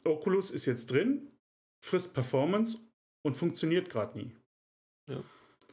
Oculus 0.05 0.51
ist 0.51 0.67
jetzt 0.67 0.91
drin, 0.91 1.31
frisst 1.81 2.15
Performance 2.15 2.88
und 3.23 3.37
funktioniert 3.37 3.91
gerade 3.91 4.19
nie. 4.19 4.33
Ja. 5.09 5.23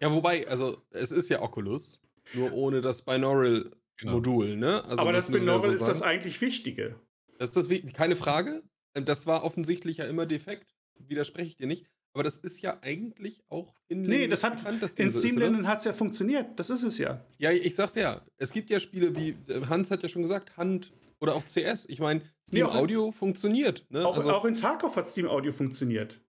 ja, 0.01 0.11
wobei, 0.11 0.47
also 0.47 0.81
es 0.91 1.11
ist 1.11 1.30
ja 1.30 1.41
Oculus, 1.41 2.01
nur 2.34 2.53
ohne 2.53 2.81
das 2.81 3.01
Binaural-Modul. 3.01 4.47
Genau. 4.47 4.59
Ne? 4.59 4.84
Also 4.85 5.01
aber 5.01 5.11
das, 5.11 5.27
das 5.27 5.39
Binaural 5.39 5.72
so 5.72 5.77
ist 5.77 5.88
das 5.88 6.01
eigentlich 6.01 6.41
Wichtige. 6.41 6.95
Das 7.38 7.49
ist 7.49 7.57
das, 7.57 7.93
keine 7.93 8.15
Frage. 8.15 8.63
Das 8.93 9.27
war 9.27 9.43
offensichtlich 9.43 9.97
ja 9.97 10.05
immer 10.05 10.26
defekt. 10.26 10.73
Widerspreche 10.97 11.49
ich 11.49 11.57
dir 11.57 11.67
nicht. 11.67 11.85
Aber 12.13 12.23
das 12.23 12.38
ist 12.38 12.61
ja 12.61 12.77
eigentlich 12.81 13.43
auch 13.49 13.76
in 13.89 14.03
Nee, 14.03 14.27
das 14.27 14.45
hat 14.45 14.55
bekannt, 14.55 14.81
in 14.97 15.11
Steam-Ländern 15.11 15.67
hat 15.67 15.80
es 15.80 15.84
ja 15.84 15.91
funktioniert. 15.91 16.57
Das 16.57 16.69
ist 16.69 16.84
es 16.84 16.97
ja. 16.97 17.26
Ja, 17.38 17.51
ich 17.51 17.76
sag's 17.76 17.95
ja. 17.95 18.26
Es 18.38 18.53
gibt 18.53 18.69
ja 18.69 18.80
Spiele 18.80 19.13
wie, 19.17 19.35
äh, 19.51 19.65
Hans 19.65 19.91
hat 19.91 20.01
ja 20.01 20.07
schon 20.07 20.22
gesagt, 20.22 20.55
Hand 20.55 20.93
oder 21.19 21.35
auch 21.35 21.43
CS. 21.43 21.88
Ich 21.89 21.99
meine, 21.99 22.22
Steam 22.47 22.67
Audio 22.67 23.11
funktioniert. 23.11 23.85
Ne? 23.89 24.07
Auch, 24.07 24.15
also, 24.15 24.31
auch 24.31 24.45
in 24.45 24.55
Tarkov 24.55 24.95
hat 24.95 25.09
Steam 25.09 25.27
Audio 25.27 25.51
funktioniert. 25.51 26.22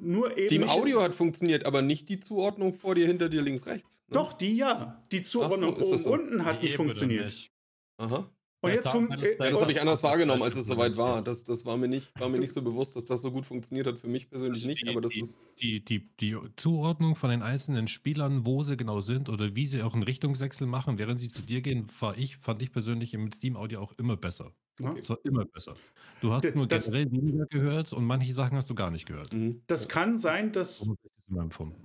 Nur 0.00 0.36
eben 0.36 0.46
Steam 0.46 0.68
Audio 0.68 1.02
hat 1.02 1.14
funktioniert, 1.14 1.66
aber 1.66 1.82
nicht 1.82 2.08
die 2.08 2.20
Zuordnung 2.20 2.74
vor 2.74 2.94
dir, 2.94 3.06
hinter 3.06 3.28
dir, 3.28 3.42
links, 3.42 3.66
rechts. 3.66 4.02
Ne? 4.08 4.14
Doch, 4.14 4.32
die 4.32 4.56
ja. 4.56 5.02
Die 5.10 5.22
Zuordnung 5.22 5.76
so, 5.80 5.88
oben, 5.88 5.98
so? 5.98 6.12
unten 6.12 6.44
hat 6.44 6.62
nicht 6.62 6.76
funktioniert. 6.76 7.26
Nicht. 7.26 7.52
Aha. 7.98 8.30
Und 8.60 8.72
jetzt 8.72 8.88
fun 8.88 9.08
äh, 9.12 9.36
ja, 9.38 9.50
das 9.50 9.60
habe 9.60 9.70
ich 9.70 9.80
anders 9.80 10.02
wahrgenommen, 10.02 10.42
als 10.42 10.56
es 10.56 10.66
soweit 10.66 10.96
war. 10.96 11.22
Das, 11.22 11.44
das 11.44 11.64
war, 11.64 11.76
mir 11.76 11.86
nicht, 11.86 12.10
war 12.18 12.28
mir 12.28 12.40
nicht 12.40 12.52
so 12.52 12.60
bewusst, 12.60 12.96
dass 12.96 13.04
das 13.04 13.22
so 13.22 13.30
gut 13.30 13.44
funktioniert 13.44 13.86
hat. 13.86 13.98
Für 13.98 14.08
mich 14.08 14.28
persönlich 14.28 14.64
also 14.64 14.68
nicht, 14.68 14.88
aber 14.88 15.00
das 15.00 15.12
die, 15.12 15.20
ist. 15.20 15.38
Die, 15.62 15.84
die, 15.84 16.08
die 16.18 16.36
Zuordnung 16.56 17.14
von 17.14 17.30
den 17.30 17.42
einzelnen 17.42 17.86
Spielern, 17.86 18.46
wo 18.46 18.64
sie 18.64 18.76
genau 18.76 19.00
sind 19.00 19.28
oder 19.28 19.54
wie 19.54 19.66
sie 19.66 19.82
auch 19.82 19.94
einen 19.94 20.02
Richtungswechsel 20.02 20.66
machen, 20.66 20.98
während 20.98 21.20
sie 21.20 21.30
zu 21.30 21.42
dir 21.42 21.60
gehen, 21.60 21.86
war 22.00 22.18
ich, 22.18 22.36
fand 22.36 22.60
ich 22.60 22.72
persönlich 22.72 23.16
mit 23.16 23.36
Steam 23.36 23.56
Audio 23.56 23.80
auch 23.80 23.92
immer 23.92 24.16
besser. 24.16 24.52
Okay. 24.80 24.98
Es 25.00 25.10
war 25.10 25.18
immer 25.24 25.44
besser. 25.44 25.74
Du 26.20 26.32
hast 26.32 26.54
nur 26.54 26.66
das, 26.66 26.86
generell 26.86 27.10
weniger 27.10 27.46
gehört 27.46 27.92
und 27.92 28.04
manche 28.04 28.32
Sachen 28.32 28.56
hast 28.56 28.70
du 28.70 28.74
gar 28.74 28.90
nicht 28.90 29.06
gehört. 29.06 29.32
Mhm. 29.32 29.62
Das 29.66 29.88
kann 29.88 30.16
sein, 30.16 30.52
dass, 30.52 30.86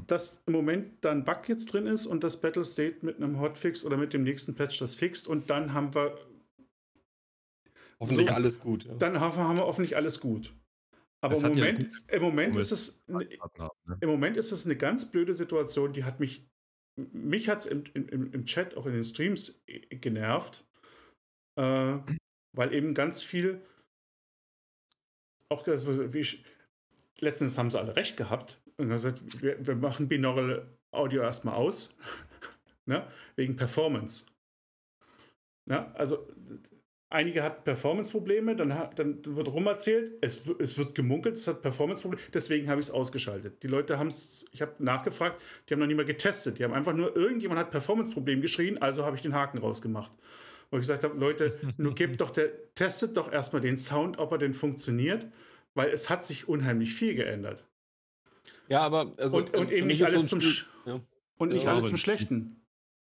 dass 0.07 0.43
im 0.45 0.53
Moment 0.53 1.03
dann 1.03 1.23
Bug 1.23 1.47
jetzt 1.47 1.73
drin 1.73 1.87
ist 1.87 2.05
und 2.05 2.23
das 2.23 2.39
Battle 2.41 2.63
State 2.63 2.97
mit 3.01 3.17
einem 3.17 3.39
Hotfix 3.39 3.83
oder 3.83 3.97
mit 3.97 4.13
dem 4.13 4.23
nächsten 4.23 4.55
Patch 4.55 4.79
das 4.79 4.95
fixt 4.95 5.27
und 5.27 5.49
dann 5.49 5.73
haben 5.73 5.93
wir 5.95 6.17
Hoffentlich 7.99 8.29
so, 8.29 8.35
alles 8.35 8.59
gut. 8.59 8.85
Ja. 8.85 8.95
Dann 8.95 9.19
haben 9.19 9.57
wir 9.57 9.65
hoffentlich 9.65 9.95
alles 9.95 10.19
gut. 10.19 10.53
Aber 11.21 11.37
im 11.37 11.41
Moment, 11.41 11.83
ja 11.83 12.15
im 12.15 12.21
Moment 12.21 12.55
ist 12.57 12.71
es 12.71 13.07
ne? 13.07 13.25
im 14.01 14.09
Moment 14.09 14.35
ist 14.35 14.51
es 14.51 14.65
eine 14.65 14.75
ganz 14.75 15.09
blöde 15.09 15.33
Situation, 15.33 15.93
die 15.93 16.03
hat 16.03 16.19
mich 16.19 16.45
mich 16.95 17.47
hat 17.47 17.59
es 17.59 17.65
im, 17.65 17.85
im, 17.93 18.33
im 18.33 18.45
Chat 18.45 18.75
auch 18.75 18.85
in 18.85 18.93
den 18.93 19.03
Streams 19.03 19.63
genervt, 19.89 20.65
äh, 21.55 21.97
weil 22.53 22.73
eben 22.73 22.93
ganz 22.93 23.21
viel 23.23 23.61
auch 25.49 25.67
wie 25.67 26.19
ich, 26.19 26.43
letztens 27.19 27.57
haben 27.57 27.69
sie 27.69 27.79
alle 27.79 27.95
recht 27.95 28.17
gehabt 28.17 28.59
und 28.77 28.89
gesagt, 28.89 29.21
wir, 29.41 29.65
wir 29.65 29.75
machen 29.75 30.07
binaural 30.07 30.67
Audio 30.91 31.21
erstmal 31.21 31.55
aus, 31.55 31.95
ne, 32.85 33.07
wegen 33.35 33.55
Performance. 33.55 34.25
Ja, 35.69 35.91
also 35.93 36.27
Einige 37.13 37.43
hatten 37.43 37.63
Performance-Probleme, 37.63 38.55
dann, 38.55 38.69
dann 38.95 39.19
wird 39.23 39.47
rumerzählt, 39.47 40.13
es, 40.21 40.49
es 40.57 40.79
wird 40.79 40.95
gemunkelt, 40.95 41.35
es 41.35 41.45
hat 41.47 41.61
Performance-Probleme, 41.61 42.23
deswegen 42.33 42.67
habe 42.67 42.81
ich 42.81 42.87
es 42.87 42.91
ausgeschaltet. 42.91 43.61
Die 43.61 43.67
Leute 43.67 43.99
haben 43.99 44.07
es, 44.07 44.47
ich 44.51 44.63
habe 44.63 44.73
nachgefragt, 44.79 45.39
die 45.69 45.75
haben 45.75 45.79
noch 45.79 45.85
nie 45.85 45.93
mal 45.93 46.05
getestet. 46.05 46.57
Die 46.57 46.63
haben 46.63 46.73
einfach 46.73 46.93
nur, 46.93 47.15
irgendjemand 47.15 47.59
hat 47.59 47.69
Performance-Problem 47.69 48.41
geschrien, 48.41 48.81
also 48.81 49.05
habe 49.05 49.15
ich 49.15 49.21
den 49.21 49.35
Haken 49.35 49.59
rausgemacht. 49.59 50.11
Wo 50.73 50.77
ich 50.77 50.81
gesagt 50.81 51.03
habe, 51.03 51.15
Leute, 51.19 51.59
nur 51.77 51.93
gebt 51.93 52.19
doch 52.19 52.31
der, 52.31 52.73
testet 52.73 53.15
doch 53.15 53.31
erstmal 53.31 53.61
den 53.61 53.77
Sound, 53.77 54.17
ob 54.17 54.31
er 54.31 54.39
denn 54.39 54.55
funktioniert, 54.55 55.27
weil 55.75 55.91
es 55.91 56.09
hat 56.09 56.25
sich 56.25 56.47
unheimlich 56.47 56.95
viel 56.95 57.13
geändert. 57.13 57.63
Ja, 58.69 58.81
aber 58.81 59.13
also, 59.17 59.37
und, 59.37 59.55
und 59.55 59.71
eben 59.71 59.85
nicht 59.85 60.03
alles, 60.03 60.29
so 60.29 60.39
zum, 60.39 60.51
ja. 60.87 60.99
und 61.37 61.49
nicht 61.49 61.67
alles 61.67 61.89
zum 61.89 61.97
Schlechten. 61.97 62.65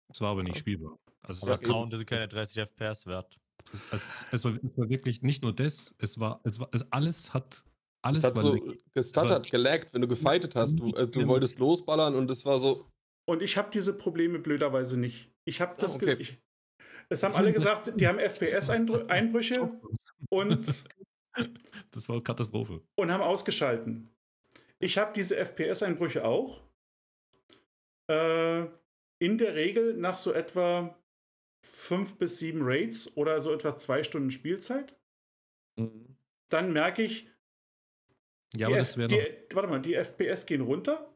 Es 0.08 0.22
war 0.22 0.30
aber 0.30 0.44
nicht 0.44 0.58
spielbar. 0.58 1.00
Also 1.24 1.48
der 1.48 1.58
Sound 1.58 1.92
ist 1.96 2.06
keine 2.06 2.28
30 2.28 2.60
FPS 2.60 3.08
wert. 3.08 3.40
Es, 3.92 4.24
es, 4.32 4.46
war, 4.46 4.54
es, 4.54 4.78
war, 4.78 4.88
wirklich 4.88 5.24
nicht 5.24 5.42
nur 5.42 5.52
das, 5.52 5.96
es 5.98 6.20
war, 6.20 6.40
es 6.44 6.60
war, 6.60 6.70
es 6.74 6.86
alles 6.92 7.34
hat, 7.34 7.66
alles 8.04 8.24
es 8.24 8.30
hat 8.30 8.38
so 8.38 8.76
gestuttert, 8.94 9.50
gelaggt, 9.50 9.96
wenn 9.96 10.02
du 10.02 10.08
gefightet 10.08 10.56
hast. 10.56 10.76
Du, 10.76 10.92
äh, 10.92 11.08
du 11.08 11.28
wolltest 11.28 11.58
losballern 11.58 12.14
und 12.14 12.30
es 12.30 12.46
war 12.46 12.60
so. 12.60 12.86
Und 13.26 13.42
ich 13.42 13.58
habe 13.58 13.72
diese 13.74 13.98
Probleme 13.98 14.38
blöderweise 14.38 15.00
nicht. 15.00 15.32
Ich 15.44 15.60
habe 15.60 15.76
das. 15.80 15.96
Ah, 15.96 16.04
okay. 16.04 16.18
ich, 16.20 16.38
es 17.10 17.24
haben 17.24 17.36
alle 17.36 17.54
gesagt, 17.54 17.94
die 18.00 18.08
haben 18.08 18.20
FPS-Einbrüche 18.20 19.72
und 20.30 20.86
Das 21.92 22.10
war 22.10 22.22
Katastrophe. 22.24 22.82
und 22.96 23.12
haben 23.12 23.24
ausgeschalten. 23.24 24.10
Ich 24.80 24.98
habe 24.98 25.14
diese 25.14 25.36
FPS-Einbrüche 25.38 26.26
auch. 26.26 26.62
Äh, 28.10 28.66
in 29.20 29.38
der 29.38 29.56
Regel 29.56 29.96
nach 29.96 30.18
so 30.18 30.32
etwa 30.32 30.98
fünf 31.64 32.18
bis 32.18 32.38
sieben 32.38 32.62
Raids 32.62 33.16
oder 33.18 33.42
so 33.42 33.52
etwa 33.54 33.76
zwei 33.76 34.04
Stunden 34.04 34.32
Spielzeit. 34.32 34.96
Dann 36.50 36.74
merke 36.74 37.04
ich, 37.04 37.26
Ja, 38.56 38.68
die, 38.68 38.74
aber 38.74 38.78
F 38.78 38.88
das 38.88 38.98
wäre 38.98 39.38
warte 39.54 39.70
mal, 39.70 39.82
die 39.82 39.96
FPS 39.96 40.46
gehen 40.46 40.62
runter. 40.62 41.16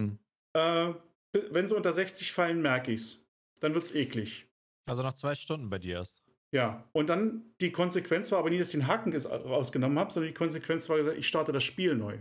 Hm. 0.00 0.18
Äh, 0.56 0.94
wenn 1.32 1.66
sie 1.66 1.76
unter 1.76 1.92
60 1.92 2.32
fallen, 2.32 2.62
merke 2.62 2.92
ich 2.92 3.00
es. 3.00 3.28
Dann 3.60 3.74
wird 3.74 3.84
es 3.84 3.94
eklig. 3.94 4.48
Also 4.86 5.02
nach 5.02 5.14
zwei 5.14 5.34
Stunden 5.34 5.70
bei 5.70 5.78
dir 5.78 5.96
erst. 5.96 6.22
Ja, 6.52 6.88
und 6.92 7.08
dann 7.08 7.42
die 7.60 7.72
Konsequenz 7.72 8.30
war 8.30 8.38
aber 8.38 8.50
nie, 8.50 8.58
dass 8.58 8.68
ich 8.68 8.78
den 8.78 8.86
Haken 8.86 9.12
rausgenommen 9.16 9.98
habe, 9.98 10.12
sondern 10.12 10.30
die 10.30 10.38
Konsequenz 10.38 10.88
war 10.88 10.98
gesagt, 10.98 11.18
ich 11.18 11.26
starte 11.26 11.52
das 11.52 11.64
Spiel 11.64 11.96
neu. 11.96 12.18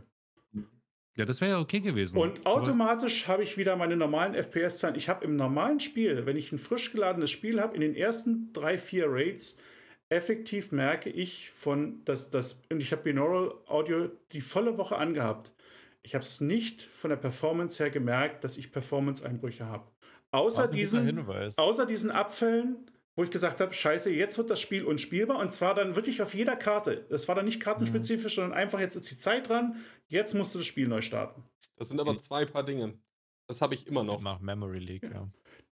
Ja, 1.15 1.25
das 1.25 1.41
wäre 1.41 1.51
ja 1.51 1.59
okay 1.59 1.79
gewesen. 1.79 2.17
Und 2.17 2.45
automatisch 2.47 3.27
habe 3.27 3.43
ich 3.43 3.57
wieder 3.57 3.75
meine 3.75 3.95
normalen 3.95 4.33
FPS-Zahlen. 4.33 4.95
Ich 4.95 5.09
habe 5.09 5.23
im 5.23 5.35
normalen 5.35 5.79
Spiel, 5.79 6.25
wenn 6.25 6.37
ich 6.37 6.51
ein 6.51 6.57
frisch 6.57 6.91
geladenes 6.91 7.29
Spiel 7.29 7.61
habe, 7.61 7.75
in 7.75 7.81
den 7.81 7.95
ersten 7.95 8.51
drei, 8.51 8.79
vier 8.79 9.05
Raids, 9.07 9.59
effektiv 10.09 10.71
merke 10.71 11.11
ich 11.11 11.51
von, 11.51 12.03
dass 12.05 12.31
das, 12.31 12.63
und 12.71 12.81
ich 12.81 12.91
habe 12.91 13.03
Binaural 13.03 13.53
Audio 13.67 14.09
die 14.31 14.41
volle 14.41 14.79
Woche 14.79 14.97
angehabt. 14.97 15.51
Ich 16.01 16.15
habe 16.15 16.23
es 16.23 16.41
nicht 16.41 16.81
von 16.81 17.09
der 17.09 17.17
Performance 17.17 17.81
her 17.81 17.91
gemerkt, 17.91 18.43
dass 18.43 18.57
ich 18.57 18.71
Performance-Einbrüche 18.71 19.67
habe. 19.67 19.92
Außer 20.33 20.67
diesen, 20.67 21.25
außer 21.57 21.85
diesen 21.85 22.11
Abfällen, 22.11 22.89
wo 23.15 23.23
ich 23.23 23.29
gesagt 23.29 23.61
habe, 23.61 23.73
scheiße, 23.73 24.11
jetzt 24.11 24.37
wird 24.37 24.49
das 24.49 24.59
Spiel 24.59 24.83
unspielbar 24.83 25.37
und 25.39 25.51
zwar 25.51 25.75
dann 25.75 25.95
wirklich 25.95 26.21
auf 26.21 26.33
jeder 26.33 26.55
Karte. 26.55 27.05
Das 27.09 27.27
war 27.27 27.35
dann 27.35 27.45
nicht 27.45 27.59
kartenspezifisch, 27.61 28.35
sondern 28.35 28.53
einfach 28.53 28.79
jetzt 28.79 28.95
ist 28.95 29.11
die 29.11 29.17
Zeit 29.17 29.47
dran, 29.49 29.75
jetzt 30.07 30.33
musst 30.33 30.55
du 30.55 30.59
das 30.59 30.67
Spiel 30.67 30.87
neu 30.87 31.01
starten. 31.01 31.43
Das 31.75 31.89
sind 31.89 31.99
aber 31.99 32.13
Mhm. 32.13 32.19
zwei 32.19 32.45
Paar 32.45 32.63
Dinge. 32.63 32.97
Das 33.47 33.61
habe 33.61 33.75
ich 33.75 33.85
immer 33.87 34.03
noch. 34.03 34.21
Nach 34.21 34.39
Memory 34.39 34.79
Leak, 34.79 35.03
ja. 35.03 35.29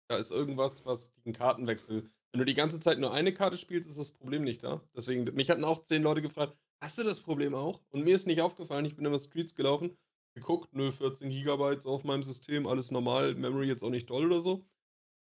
Da 0.07 0.17
ist 0.17 0.31
irgendwas, 0.31 0.85
was 0.85 1.13
den 1.25 1.33
Kartenwechsel. 1.33 2.09
Wenn 2.33 2.39
du 2.39 2.45
die 2.45 2.53
ganze 2.53 2.79
Zeit 2.79 2.99
nur 2.99 3.13
eine 3.13 3.33
Karte 3.33 3.57
spielst, 3.57 3.89
ist 3.89 3.97
das 3.99 4.11
Problem 4.11 4.43
nicht 4.43 4.63
da. 4.63 4.81
Deswegen, 4.95 5.23
mich 5.35 5.49
hatten 5.49 5.63
auch 5.63 5.83
zehn 5.83 6.03
Leute 6.03 6.21
gefragt, 6.21 6.55
hast 6.83 6.97
du 6.99 7.03
das 7.03 7.19
Problem 7.21 7.55
auch? 7.55 7.81
Und 7.89 8.03
mir 8.03 8.15
ist 8.15 8.27
nicht 8.27 8.41
aufgefallen, 8.41 8.85
ich 8.85 8.95
bin 8.95 9.05
immer 9.05 9.19
Streets 9.19 9.55
gelaufen, 9.55 9.97
geguckt, 10.33 10.73
nö, 10.73 10.91
14 10.91 11.29
Gigabyte 11.29 11.85
auf 11.85 12.03
meinem 12.03 12.23
System, 12.23 12.67
alles 12.67 12.91
normal, 12.91 13.35
Memory 13.35 13.67
jetzt 13.67 13.83
auch 13.83 13.89
nicht 13.89 14.09
doll 14.09 14.25
oder 14.25 14.41
so. 14.41 14.65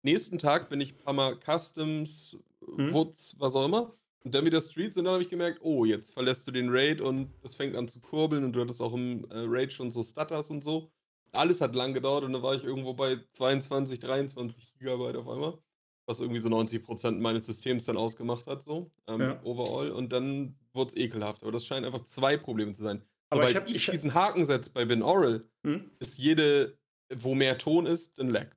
Nächsten 0.03 0.39
Tag 0.39 0.69
bin 0.71 0.81
ich 0.81 0.95
ein 0.95 0.99
paar 0.99 1.15
Mal 1.15 1.39
Customs, 1.39 2.39
Mhm. 2.61 2.93
Woods, 2.93 3.37
was 3.39 3.55
auch 3.57 3.65
immer. 3.65 3.95
Und 4.25 4.35
dann 4.35 4.45
wieder 4.45 4.61
Streets 4.61 4.97
und 4.99 5.05
dann 5.05 5.15
habe 5.15 5.23
ich 5.23 5.29
gemerkt, 5.31 5.61
oh, 5.63 5.85
jetzt 5.85 6.13
verlässt 6.13 6.47
du 6.47 6.51
den 6.51 6.69
Raid 6.71 7.01
und 7.01 7.33
es 7.43 7.55
fängt 7.55 7.77
an 7.77 7.89
zu 7.89 8.01
kurbeln 8.01 8.45
und 8.45 8.53
du 8.53 8.61
hattest 8.61 8.83
auch 8.83 8.93
im 8.93 9.25
äh, 9.31 9.45
Raid 9.47 9.73
schon 9.73 9.91
so 9.91 10.03
Stutters 10.03 10.51
und 10.51 10.63
so. 10.63 10.91
Alles 11.33 11.61
hat 11.61 11.75
lang 11.75 11.95
gedauert 11.95 12.25
und 12.25 12.33
dann 12.33 12.43
war 12.43 12.55
ich 12.55 12.65
irgendwo 12.65 12.95
bei 12.95 13.19
22, 13.31 14.01
23 14.01 14.75
Gigabyte 14.79 15.17
auf 15.17 15.29
einmal, 15.29 15.59
was 16.07 16.21
irgendwie 16.21 16.41
so 16.41 16.49
90% 16.49 17.21
meines 17.21 17.47
Systems 17.47 17.85
dann 17.85 17.97
ausgemacht 17.97 18.47
hat, 18.47 18.63
so 18.63 18.91
ähm, 19.07 19.21
Ja. 19.21 19.41
overall. 19.45 19.91
Und 19.93 20.13
dann 20.13 20.59
wurde 20.73 20.89
es 20.91 20.97
ekelhaft. 20.97 21.43
Aber 21.43 21.53
das 21.53 21.65
scheinen 21.65 21.85
einfach 21.87 22.05
zwei 22.05 22.37
Probleme 22.37 22.73
zu 22.73 22.83
sein. 22.83 23.03
Aber 23.31 23.43
ich 23.43 23.49
Sobald 23.49 23.57
hab- 23.57 23.69
ich, 23.69 23.77
ich- 23.77 23.91
diesen 23.91 24.15
Haken 24.15 24.45
setze 24.45 24.71
bei 24.71 24.85
Binaural, 24.85 25.45
Hm? 25.67 25.91
ist 26.01 26.19
jede, 26.19 26.77
wo 27.15 27.35
mehr 27.35 27.59
Ton 27.59 27.87
ist, 27.87 28.19
dann 28.19 28.29
laggt 28.31 28.57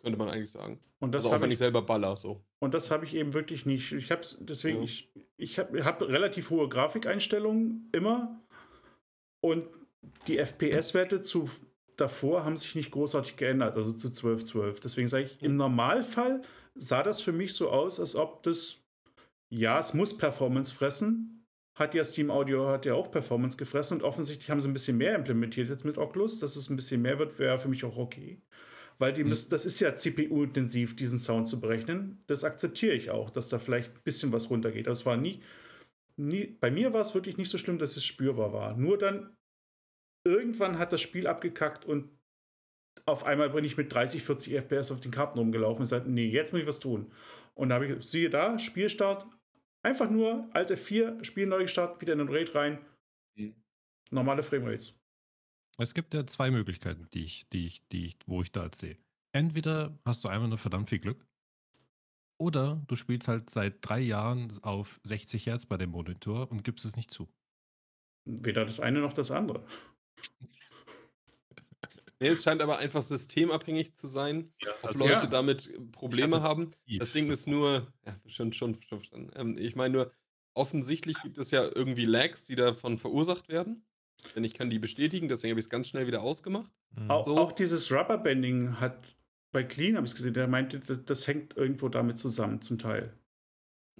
Könnte 0.00 0.16
man 0.16 0.28
eigentlich 0.28 0.50
sagen. 0.50 0.78
Und 1.00 1.12
das 1.12 1.24
also 1.24 1.34
auch 1.36 1.40
wenn 1.40 1.50
ich 1.50 1.54
ich 1.54 1.58
selber 1.58 1.82
baller, 1.82 2.16
so. 2.16 2.40
Und 2.60 2.72
das 2.72 2.92
habe 2.92 3.04
ich 3.04 3.14
eben 3.16 3.34
wirklich 3.34 3.66
nicht. 3.66 3.90
Ich 3.90 4.12
habe 4.12 4.20
es 4.20 4.38
deswegen, 4.40 4.78
Ja. 4.78 4.84
ich, 4.84 5.10
ich 5.36 5.58
habe 5.58 5.84
hab 5.84 6.00
relativ 6.02 6.50
hohe 6.50 6.68
Grafikeinstellungen 6.68 7.88
immer. 7.92 8.40
Und 9.40 9.66
die 10.28 10.38
FPS-Werte 10.38 11.20
zu 11.20 11.50
davor 11.96 12.44
haben 12.44 12.56
sich 12.56 12.76
nicht 12.76 12.92
großartig 12.92 13.36
geändert, 13.36 13.76
also 13.76 13.92
zu 13.92 14.08
12.12. 14.10 14.80
Deswegen 14.80 15.08
sage 15.08 15.24
ich, 15.24 15.42
im 15.42 15.56
Normalfall 15.56 16.42
sah 16.76 17.02
das 17.02 17.20
für 17.20 17.32
mich 17.32 17.54
so 17.54 17.68
aus, 17.70 17.98
als 17.98 18.14
ob 18.14 18.44
das, 18.44 18.78
ja, 19.50 19.80
es 19.80 19.94
muss 19.94 20.16
Performance 20.16 20.72
fressen. 20.72 21.41
Hat 21.74 21.94
ja 21.94 22.04
Steam 22.04 22.30
Audio 22.30 22.68
hat 22.68 22.84
ja 22.86 22.94
auch 22.94 23.10
Performance 23.10 23.56
gefressen 23.56 23.98
und 23.98 24.04
offensichtlich 24.04 24.50
haben 24.50 24.60
sie 24.60 24.68
ein 24.68 24.74
bisschen 24.74 24.98
mehr 24.98 25.14
implementiert 25.14 25.68
jetzt 25.68 25.84
mit 25.84 25.96
Oculus. 25.98 26.38
Dass 26.38 26.56
es 26.56 26.68
ein 26.68 26.76
bisschen 26.76 27.00
mehr 27.02 27.18
wird, 27.18 27.38
wäre 27.38 27.58
für 27.58 27.68
mich 27.68 27.84
auch 27.84 27.96
okay. 27.96 28.42
Weil 28.98 29.12
die 29.14 29.24
Mhm. 29.24 29.30
müssen, 29.30 29.50
das 29.50 29.66
ist 29.66 29.80
ja 29.80 29.94
CPU-intensiv, 29.94 30.96
diesen 30.96 31.18
Sound 31.18 31.48
zu 31.48 31.60
berechnen. 31.60 32.22
Das 32.26 32.44
akzeptiere 32.44 32.94
ich 32.94 33.10
auch, 33.10 33.30
dass 33.30 33.48
da 33.48 33.58
vielleicht 33.58 33.94
ein 33.94 34.02
bisschen 34.04 34.32
was 34.32 34.50
runtergeht. 34.50 34.86
Das 34.86 35.06
war 35.06 35.16
nie, 35.16 35.42
nie, 36.16 36.46
bei 36.60 36.70
mir 36.70 36.92
war 36.92 37.00
es 37.00 37.14
wirklich 37.14 37.36
nicht 37.38 37.50
so 37.50 37.58
schlimm, 37.58 37.78
dass 37.78 37.96
es 37.96 38.04
spürbar 38.04 38.52
war. 38.52 38.76
Nur 38.76 38.98
dann, 38.98 39.36
irgendwann 40.26 40.78
hat 40.78 40.92
das 40.92 41.00
Spiel 41.00 41.26
abgekackt 41.26 41.84
und 41.84 42.10
auf 43.06 43.24
einmal 43.24 43.50
bin 43.50 43.64
ich 43.64 43.76
mit 43.76 43.92
30, 43.92 44.22
40 44.22 44.54
FPS 44.54 44.92
auf 44.92 45.00
den 45.00 45.10
Karten 45.10 45.38
rumgelaufen 45.38 45.78
und 45.78 45.84
gesagt, 45.84 46.06
nee, 46.06 46.26
jetzt 46.28 46.52
muss 46.52 46.62
ich 46.62 46.68
was 46.68 46.80
tun. 46.80 47.12
Und 47.54 47.70
da 47.70 47.76
habe 47.76 47.86
ich, 47.86 48.04
siehe 48.04 48.30
da, 48.30 48.58
Spielstart, 48.58 49.26
einfach 49.82 50.10
nur 50.10 50.48
alte 50.54 50.76
4, 50.76 51.24
Spiel 51.24 51.46
neu 51.46 51.62
gestartet, 51.62 52.00
wieder 52.00 52.12
in 52.12 52.20
den 52.20 52.28
Raid 52.28 52.54
rein, 52.54 52.84
Mhm. 53.36 53.54
normale 54.10 54.42
Framerates. 54.42 54.98
Es 55.78 55.94
gibt 55.94 56.12
ja 56.14 56.26
zwei 56.26 56.50
Möglichkeiten, 56.50 57.08
die 57.14 57.24
ich, 57.24 57.48
die 57.48 57.66
ich, 57.66 57.88
die 57.88 58.04
ich, 58.06 58.18
wo 58.26 58.42
ich 58.42 58.52
da 58.52 58.68
sehe. 58.74 58.98
Entweder 59.32 59.98
hast 60.04 60.22
du 60.24 60.28
einfach 60.28 60.48
nur 60.48 60.58
verdammt 60.58 60.90
viel 60.90 60.98
Glück, 60.98 61.26
oder 62.38 62.82
du 62.88 62.96
spielst 62.96 63.28
halt 63.28 63.50
seit 63.50 63.76
drei 63.88 64.00
Jahren 64.00 64.52
auf 64.62 65.00
60 65.04 65.46
Hertz 65.46 65.64
bei 65.64 65.76
dem 65.76 65.90
Monitor 65.90 66.50
und 66.50 66.64
gibst 66.64 66.84
es 66.84 66.96
nicht 66.96 67.10
zu. 67.10 67.28
Weder 68.24 68.64
das 68.64 68.80
eine 68.80 69.00
noch 69.00 69.12
das 69.12 69.30
andere. 69.30 69.64
Nee, 72.22 72.28
es 72.28 72.42
scheint 72.42 72.62
aber 72.62 72.78
einfach 72.78 73.02
systemabhängig 73.02 73.94
zu 73.94 74.06
sein, 74.06 74.52
ob 74.82 74.90
das- 74.90 74.98
Leute 74.98 75.12
ja. 75.12 75.26
damit 75.26 75.70
Probleme 75.92 76.36
hatte- 76.36 76.44
haben. 76.44 76.70
Das 76.98 77.12
Ding 77.12 77.30
ist 77.30 77.46
nur, 77.46 77.92
ja, 78.06 78.16
schon, 78.26 78.52
schon, 78.52 78.74
schon 78.74 78.98
verstanden. 78.98 79.30
Ähm, 79.34 79.58
ich 79.58 79.76
meine 79.76 79.92
nur, 79.94 80.12
offensichtlich 80.54 81.20
gibt 81.22 81.38
es 81.38 81.50
ja 81.50 81.64
irgendwie 81.74 82.04
Lags, 82.04 82.44
die 82.44 82.54
davon 82.54 82.98
verursacht 82.98 83.48
werden. 83.48 83.84
Denn 84.36 84.44
ich 84.44 84.54
kann 84.54 84.70
die 84.70 84.78
bestätigen, 84.78 85.28
deswegen 85.28 85.50
habe 85.52 85.60
ich 85.60 85.66
es 85.66 85.70
ganz 85.70 85.88
schnell 85.88 86.06
wieder 86.06 86.22
ausgemacht. 86.22 86.70
Mhm. 86.96 87.10
Auch, 87.10 87.24
So. 87.24 87.36
auch 87.38 87.52
dieses 87.52 87.90
Rubberbanding 87.90 88.78
hat 88.78 89.16
bei 89.50 89.64
Clean, 89.64 89.96
habe 89.96 90.06
ich 90.06 90.12
es 90.12 90.16
gesehen, 90.16 90.34
der 90.34 90.46
meinte, 90.46 90.78
das, 90.80 91.04
das 91.04 91.26
hängt 91.26 91.56
irgendwo 91.56 91.88
damit 91.88 92.18
zusammen, 92.18 92.60
zum 92.62 92.78
Teil. 92.78 93.18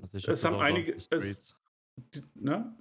Also 0.01 0.19
ich 0.19 0.29
es 0.29 0.45
hab 0.45 0.53
haben 0.55 0.61
einige- 0.63 0.95
es-. 0.95 1.55
Die- 2.15 2.23
Ne? 2.35 2.75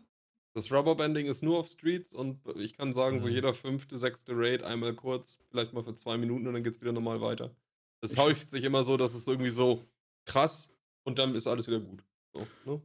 Das 0.54 0.72
Rubberbanding 0.72 1.28
ist 1.28 1.44
nur 1.44 1.60
auf 1.60 1.68
Streets 1.68 2.14
und 2.14 2.40
ich 2.58 2.76
kann 2.76 2.92
sagen, 2.92 3.20
so 3.20 3.28
Mhm. 3.28 3.34
jeder 3.34 3.54
fünfte, 3.54 3.98
sechste 3.98 4.34
Raid 4.36 4.64
einmal 4.64 4.94
kurz, 4.94 5.40
vielleicht 5.50 5.72
mal 5.74 5.84
für 5.84 5.96
zwei 5.96 6.18
Minuten 6.18 6.48
und 6.48 6.54
dann 6.54 6.64
geht 6.64 6.74
es 6.76 6.82
wieder 6.82 6.92
normal 6.92 7.22
weiter. 7.22 7.56
Es 8.02 8.18
häuft 8.18 8.50
sich 8.50 8.64
immer 8.64 8.84
so, 8.84 8.98
dass 8.98 9.14
es 9.14 9.28
irgendwie 9.28 9.50
so 9.52 9.86
krass 10.26 10.70
und 11.04 11.20
dann 11.20 11.36
ist 11.36 11.48
alles 11.48 11.68
wieder 11.68 11.80
gut. 11.80 12.04
So, 12.34 12.48
ne? 12.66 12.82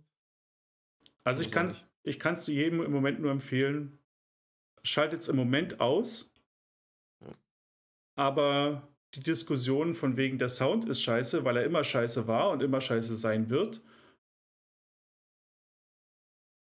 Also 1.25 1.43
ich 1.43 1.51
kann 1.51 1.75
ich 2.05 2.21
kann 2.21 2.35
es 2.35 2.47
jedem 2.47 2.83
im 2.83 2.93
Moment 2.93 3.19
nur 3.21 3.33
empfehlen, 3.33 3.99
schaltet 4.85 5.23
es 5.23 5.29
im 5.29 5.35
Moment 5.37 5.81
aus. 5.81 6.33
Aber 8.15 8.89
die 9.15 9.21
Diskussion 9.21 9.93
von 9.95 10.17
wegen 10.17 10.39
der 10.39 10.49
Sound 10.49 10.85
ist 10.85 11.03
scheiße, 11.03 11.45
weil 11.45 11.57
er 11.57 11.65
immer 11.65 11.83
scheiße 11.85 12.27
war 12.29 12.51
und 12.51 12.63
immer 12.63 12.81
scheiße 12.81 13.17
sein 13.17 13.51
wird, 13.51 13.83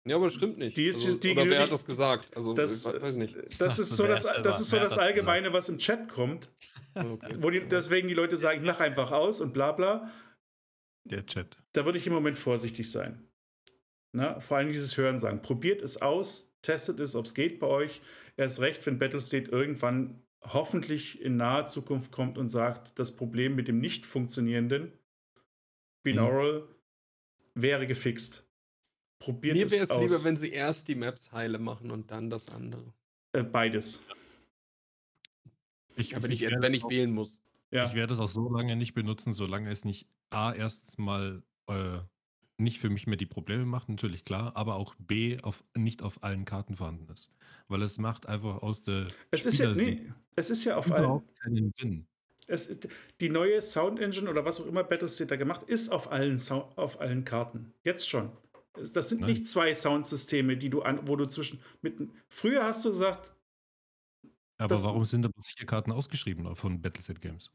Ja, 0.08 0.18
aber 0.18 0.26
das 0.26 0.36
stimmt 0.36 0.58
nicht. 0.58 0.78
Die 0.78 0.86
ist- 0.86 1.04
also, 1.06 1.18
die- 1.18 1.32
oder 1.32 1.50
wer 1.50 1.64
hat 1.64 1.72
das 1.72 1.84
gesagt? 1.86 2.36
Also, 2.36 2.54
das, 2.54 2.86
ich 2.86 2.94
we- 2.94 3.02
weiß 3.02 3.16
nicht. 3.16 3.36
das 3.60 3.80
ist 3.80 3.90
so 3.96 4.06
das, 4.06 4.24
das, 4.44 4.60
ist 4.62 4.70
so 4.70 4.78
das 4.78 4.98
Allgemeine, 5.00 5.52
was 5.52 5.68
im 5.70 5.80
Chat 5.80 6.08
kommt, 6.10 6.48
Okay. 6.96 7.36
wo 7.40 7.50
die, 7.50 7.68
deswegen 7.68 8.08
die 8.08 8.14
Leute 8.14 8.38
sagen, 8.38 8.60
ich 8.60 8.66
mach 8.66 8.80
einfach 8.80 9.12
aus 9.12 9.42
und 9.42 9.54
bla 9.54 9.72
bla. 9.72 10.12
Der 11.06 11.26
Chat. 11.26 11.58
da 11.74 11.86
würde 11.86 11.98
ich 11.98 12.08
im 12.08 12.14
Moment 12.14 12.38
vorsichtig 12.38 12.90
sein. 12.92 13.28
Na, 14.14 14.40
vor 14.40 14.58
allem 14.58 14.70
dieses 14.72 14.96
Hören 14.98 15.18
sagen. 15.18 15.42
Probiert 15.42 15.82
es 15.82 16.02
aus, 16.02 16.56
testet 16.62 17.00
es, 17.00 17.16
ob 17.16 17.26
es 17.26 17.34
geht 17.34 17.60
bei 17.60 17.68
euch. 17.68 18.02
Erst 18.38 18.62
recht, 18.62 18.86
wenn 18.86 18.98
Battlestate 19.00 19.52
irgendwann 19.52 20.22
hoffentlich 20.42 21.22
in 21.22 21.36
naher 21.38 21.66
Zukunft 21.66 22.12
kommt 22.12 22.38
und 22.38 22.50
sagt, 22.50 22.98
das 23.00 23.16
Problem 23.16 23.56
mit 23.56 23.68
dem 23.68 23.80
nicht 23.80 24.06
funktionierenden 24.06 24.94
Binaural 26.04 26.68
wäre 27.56 27.88
gefixt. 27.88 28.48
Probiert 29.26 29.56
Mir 29.58 29.66
es 29.66 29.72
wäre 29.72 29.84
es 29.86 29.90
lieber, 30.12 30.24
wenn 30.24 30.38
sie 30.38 30.52
erst 30.52 30.88
die 30.88 30.94
Maps 30.94 31.32
heile 31.32 31.58
machen 31.58 31.90
und 31.90 32.12
dann 32.12 32.30
das 32.30 32.48
andere. 32.50 32.94
äh, 33.34 33.42
beides. 33.42 34.04
Ich, 35.96 36.12
Ja, 36.12 36.22
wenn 36.22 36.30
ich, 36.30 36.42
werde 36.42 36.58
wenn 36.62 36.76
ich 36.76 36.84
auch- 36.84 36.90
wählen 36.92 37.12
muss. 37.12 37.40
Ja. 37.72 37.86
Ich 37.88 37.96
werde 37.96 38.14
es 38.14 38.20
auch 38.20 38.30
so 38.30 38.48
lange 38.50 38.76
nicht 38.76 38.94
benutzen, 38.94 39.34
solange 39.34 39.72
es 39.72 39.84
nicht 39.84 40.08
A, 40.30 40.54
erstens 40.54 41.00
mal 41.00 41.42
äh, 41.68 41.98
nicht 42.60 42.78
für 42.80 42.92
mich 42.92 43.08
mehr 43.08 43.18
die 43.18 43.26
Probleme 43.26 43.66
macht, 43.66 43.90
natürlich 43.90 44.26
klar, 44.26 44.56
aber 44.56 44.76
auch 44.76 44.94
B, 45.00 45.38
auf, 45.42 45.64
nicht 45.76 46.04
auf 46.04 46.24
allen 46.24 46.46
Karten 46.46 46.76
vorhanden 46.76 47.12
ist. 47.12 47.32
Weil 47.68 47.82
es 47.82 47.98
macht 47.98 48.28
einfach 48.28 48.62
aus 48.62 48.84
der 48.84 49.08
Es 49.32 49.48
ist 49.48 49.58
ja, 49.58 49.74
nee, 49.74 50.04
es 50.36 50.52
ist 50.52 50.64
ja 50.66 50.78
auf 50.78 50.92
allen. 50.92 51.24
keinen 51.42 51.74
Sinn. 51.76 52.06
Es 52.48 52.68
ist, 52.68 52.88
die 53.20 53.30
neue 53.30 53.60
Sound 53.64 54.00
Engine 54.00 54.30
oder 54.30 54.46
was 54.46 54.62
auch 54.62 54.68
immer 54.68 54.84
Battlestate 54.84 55.30
da 55.30 55.36
gemacht, 55.36 55.64
ist 55.64 55.90
auf 55.90 56.12
allen, 56.12 56.38
Sound, 56.38 56.78
auf 56.78 57.02
allen 57.02 57.26
Karten. 57.26 57.74
Jetzt 57.84 58.08
schon. 58.08 58.30
Das 58.94 59.10
sind 59.10 59.22
Nein. 59.22 59.32
nicht 59.32 59.48
zwei 59.48 59.74
Soundsysteme, 59.74 60.58
die 60.58 60.70
du 60.70 60.82
an, 60.82 61.08
wo 61.08 61.16
du 61.16 61.26
zwischen 61.28 61.60
mit. 61.82 61.98
Früher 62.30 62.64
hast 62.64 62.84
du 62.86 62.90
gesagt, 62.90 63.34
Aber 64.58 64.82
warum 64.84 65.06
sind 65.06 65.26
aber 65.26 65.42
vier 65.44 65.66
Karten 65.66 65.92
ausgeschrieben 65.92 66.56
von 66.56 66.82
Battleset 66.82 67.22
Games? 67.22 67.52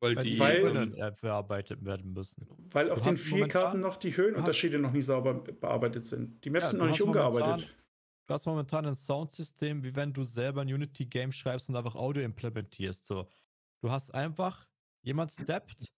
Weil 0.00 0.14
Weil 0.16 0.24
die. 0.24 0.38
Weil- 0.38 0.58
Ebenen 0.60 1.14
bearbeitet 1.20 1.84
werden 1.84 2.12
müssen. 2.12 2.46
weil 2.70 2.90
auf 2.90 3.00
Du 3.02 3.08
den 3.10 3.16
vier 3.16 3.48
Karten 3.48 3.80
noch 3.80 3.96
die 3.96 4.16
Höhenunterschiede 4.16 4.78
noch 4.78 4.92
nicht 4.92 5.06
sauber 5.06 5.34
bearbeitet 5.34 6.06
sind. 6.06 6.44
Die 6.44 6.50
Maps 6.50 6.66
Ja, 6.66 6.70
sind 6.70 6.78
noch 6.80 6.86
nicht 6.88 7.00
momentan- 7.00 7.26
umgearbeitet. 7.32 7.74
Du 8.26 8.34
hast 8.34 8.44
momentan 8.46 8.84
ein 8.86 8.94
Soundsystem, 8.94 9.82
wie 9.82 9.96
wenn 9.96 10.12
du 10.12 10.22
selber 10.22 10.60
ein 10.60 10.68
Unity-Game 10.72 11.32
schreibst 11.32 11.68
und 11.70 11.76
einfach 11.76 11.94
Audio 11.96 12.22
implementierst. 12.22 13.06
So. 13.06 13.26
Du 13.80 13.90
hast 13.90 14.12
einfach, 14.14 14.68
jemand 15.02 15.32
steppt 15.32 15.88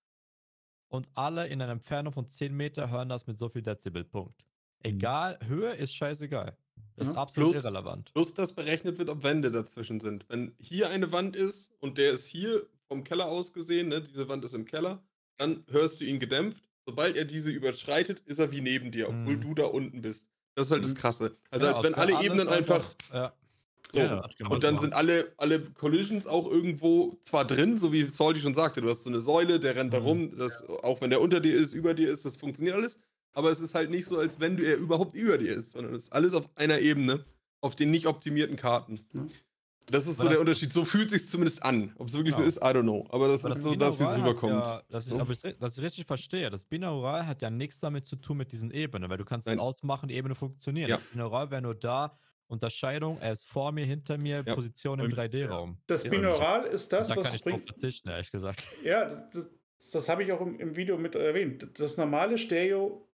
und 0.91 1.09
alle 1.15 1.47
in 1.49 1.63
einer 1.63 1.73
Entfernung 1.73 2.13
von 2.13 2.29
10 2.29 2.55
Meter 2.55 2.91
hören 2.91 3.09
das 3.09 3.27
mit 3.27 3.39
so 3.39 3.49
viel 3.49 3.63
Dezibel. 3.63 4.05
Punkt. 4.05 4.45
Egal, 4.83 5.39
Höhe 5.47 5.73
ist 5.75 5.95
scheißegal. 5.95 6.57
Das 6.97 7.09
ist 7.09 7.15
Ja, 7.15 7.21
absolut 7.23 7.53
plus- 7.53 7.65
irrelevant. 7.65 8.13
Plus, 8.13 8.35
dass 8.35 8.53
berechnet 8.53 8.99
wird, 8.99 9.09
ob 9.09 9.23
Wände 9.23 9.51
dazwischen 9.51 10.01
sind. 10.01 10.27
Wenn 10.29 10.53
hier 10.61 10.91
eine 10.91 11.13
Wand 11.13 11.37
ist 11.37 11.73
und 11.81 11.97
der 11.99 12.13
ist 12.13 12.27
hier 12.27 12.67
vom 12.89 13.05
Keller 13.05 13.27
aus 13.27 13.53
gesehen, 13.53 13.89
ne, 13.89 14.03
diese 14.03 14.29
Wand 14.29 14.45
ist 14.45 14.55
im 14.55 14.65
Keller, 14.65 15.03
dann 15.39 15.65
hörst 15.71 16.01
du 16.01 16.05
ihn 16.05 16.19
gedämpft. 16.19 16.65
Sobald 16.87 17.17
er 17.17 17.25
diese 17.25 17.51
überschreitet, 17.51 18.21
ist 18.21 18.39
er 18.39 18.51
wie 18.53 18.61
neben 18.61 18.91
dir, 18.91 19.09
obwohl 19.09 19.37
Mhm. 19.37 19.41
du 19.43 19.55
da 19.55 19.65
unten 19.67 20.03
bist. 20.03 20.27
Das 20.57 20.67
ist 20.67 20.73
halt 20.73 20.85
das 20.85 20.93
Mhm. 20.95 20.97
Krasse. 20.99 21.37
Also 21.51 21.67
Ja, 21.67 21.73
als 21.73 21.83
wenn 21.85 21.95
alle 21.95 22.23
Ebenen 22.23 22.49
alles 22.49 22.59
einfach. 22.71 22.95
Ja, 23.13 23.33
So. 23.93 23.99
Ja, 24.01 24.29
Und 24.49 24.63
dann 24.65 24.77
so. 24.77 24.83
sind 24.83 24.95
alle, 24.95 25.33
alle 25.37 25.61
Collisions 25.61 26.27
auch 26.27 26.47
irgendwo 26.51 27.19
zwar 27.23 27.45
drin, 27.45 27.77
so 27.79 27.93
wie 27.93 28.09
Salty 28.09 28.41
schon 28.41 28.55
sagte, 28.55 28.81
du 28.81 28.89
hast 28.89 29.03
so 29.05 29.11
eine 29.11 29.21
Säule, 29.21 29.59
der 29.59 29.75
rennt 29.77 29.93
da 29.93 30.01
Mhm. 30.01 30.07
rum, 30.07 30.37
das, 30.37 30.65
auch 30.69 31.01
wenn 31.01 31.11
der 31.11 31.21
unter 31.21 31.41
dir 31.41 31.55
ist, 31.55 31.73
über 31.75 31.95
dir 31.95 32.11
ist, 32.11 32.25
das 32.25 32.37
funktioniert 32.37 32.77
alles. 32.77 32.99
Aber 33.33 33.51
es 33.51 33.61
ist 33.61 33.75
halt 33.75 33.91
nicht 33.91 34.07
so, 34.07 34.19
als 34.19 34.41
wenn 34.41 34.57
du 34.57 34.65
er 34.65 34.77
überhaupt 34.77 35.15
über 35.15 35.39
dir 35.39 35.55
ist, 35.55 35.73
sondern 35.73 35.95
es 35.95 36.05
ist 36.05 36.13
alles 36.13 36.35
auf 36.35 36.49
einer 36.57 36.79
Ebene, 36.81 37.25
auf 37.61 37.75
den 37.75 37.91
nicht 37.91 38.07
optimierten 38.07 38.57
Karten. 38.57 39.01
Mhm. 39.13 39.29
Das 39.87 40.07
ist 40.07 40.19
so 40.19 40.23
Aber 40.23 40.29
der 40.31 40.37
das- 40.39 40.41
Unterschied. 40.43 40.73
So 40.73 40.85
fühlt 40.85 41.11
sich 41.11 41.29
zumindest 41.29 41.65
an. 41.65 41.93
Ob 41.99 42.07
es 42.09 42.15
wirklich 42.15 42.35
so 42.35 42.43
Genau. 42.43 42.49
ist, 42.49 42.59
I 42.59 42.61
don't 42.67 42.83
know. 42.83 43.07
Aber 43.11 43.27
das 43.27 43.45
Aber 43.45 43.57
ist 43.57 43.63
so 43.63 43.75
das, 43.75 43.99
wie 43.99 44.05
es 44.05 44.15
rüberkommt. 44.15 44.65
Ja, 44.65 44.83
dass, 44.89 45.07
ich, 45.07 45.11
So. 45.11 45.19
aber 45.19 45.33
ich, 45.33 45.41
dass 45.59 45.77
ich 45.79 45.83
richtig 45.85 46.07
verstehe, 46.07 46.49
das 46.49 46.65
Binaural 46.65 47.27
hat 47.27 47.43
ja 47.43 47.51
nichts 47.51 47.81
damit 47.81 48.07
zu 48.07 48.15
tun 48.15 48.37
mit 48.37 48.53
diesen 48.53 48.71
Ebenen, 48.71 49.11
weil 49.11 49.19
du 49.19 49.25
kannst 49.25 49.49
es 49.49 49.59
ausmachen, 49.59 50.09
die 50.09 50.15
Ebene 50.15 50.37
funktioniert. 50.37 50.91
Ja. 50.91 50.97
Das 50.97 51.05
Binaural 51.07 51.51
wäre 51.51 51.63
nur 51.63 51.75
da, 51.75 52.17
Unterscheidung, 52.51 53.19
er 53.21 53.33
ist 53.33 53.47
vor 53.49 53.73
mir, 53.73 53.85
hinter 53.87 54.19
mir, 54.19 54.43
Ja. 54.45 54.55
Position 54.55 54.99
im 54.99 55.07
Und- 55.07 55.15
3D-Raum. 55.17 55.79
Das 55.87 56.09
Binaural 56.09 56.67
ist 56.67 56.93
das, 56.93 57.09
da 57.09 57.15
kann 57.15 57.25
was 57.25 57.35
ich 57.35 57.43
drauf 57.43 57.53
bringt. 57.53 57.67
verzichten, 57.67 58.09
ehrlich 58.09 58.31
gesagt. 58.31 58.67
Ja, 58.85 59.05
das, 59.33 59.51
das 59.93 60.09
habe 60.09 60.25
ich 60.25 60.33
auch 60.33 60.41
im, 60.41 60.59
im 60.59 60.77
Video 60.77 60.99
mit 60.99 61.15
erwähnt. 61.15 61.67
Das 61.79 61.97
normale 61.97 62.39
Stereo, 62.39 63.09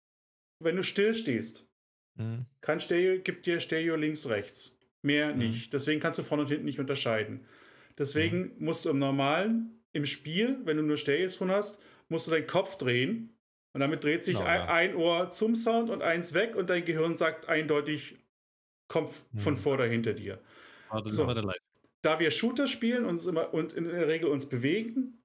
wenn 0.60 0.76
du 0.76 0.82
still 0.82 1.14
stehst, 1.14 1.66
Mhm. 2.14 2.44
kein 2.60 2.78
Stereo, 2.78 3.20
gibt 3.22 3.46
dir 3.46 3.58
Stereo 3.58 3.96
links, 3.96 4.28
rechts. 4.28 4.78
Mehr 5.00 5.32
Mhm. 5.32 5.38
nicht. 5.38 5.72
Deswegen 5.72 5.98
kannst 5.98 6.18
du 6.18 6.22
vorne 6.22 6.42
und 6.42 6.48
hinten 6.50 6.66
nicht 6.66 6.78
unterscheiden. 6.78 7.46
Deswegen 7.98 8.52
musst 8.58 8.84
du 8.84 8.90
im 8.90 8.98
Normalen, 8.98 9.82
im 9.92 10.04
Spiel, 10.04 10.58
wenn 10.64 10.76
du 10.76 10.82
nur 10.82 10.96
Stereoton 10.98 11.50
hast, 11.50 11.80
musst 12.08 12.26
du 12.26 12.30
deinen 12.30 12.46
Kopf 12.46 12.76
drehen. 12.76 13.34
Und 13.74 13.80
damit 13.80 14.04
dreht 14.04 14.22
sich 14.24 14.36
Genau, 14.36 14.46
ein, 14.46 14.60
ja. 14.60 14.66
ein 14.72 14.94
Ohr 14.96 15.30
zum 15.30 15.54
Sound 15.54 15.88
und 15.88 16.02
eins 16.02 16.34
weg 16.34 16.54
und 16.54 16.68
dein 16.68 16.84
Gehirn 16.84 17.14
sagt 17.14 17.48
eindeutig, 17.48 18.16
Kopf 18.88 19.24
von 19.36 19.54
Mhm. 19.54 19.58
vor 19.58 19.74
oder 19.74 19.86
hinter 19.86 20.12
dir. 20.14 20.40
So. 21.06 21.24
Da 22.02 22.18
wir 22.18 22.30
Shooter 22.30 22.66
spielen 22.66 23.04
und, 23.04 23.24
immer, 23.26 23.54
und 23.54 23.72
in 23.72 23.84
der 23.84 24.08
Regel 24.08 24.28
uns 24.30 24.48
bewegen, 24.48 25.22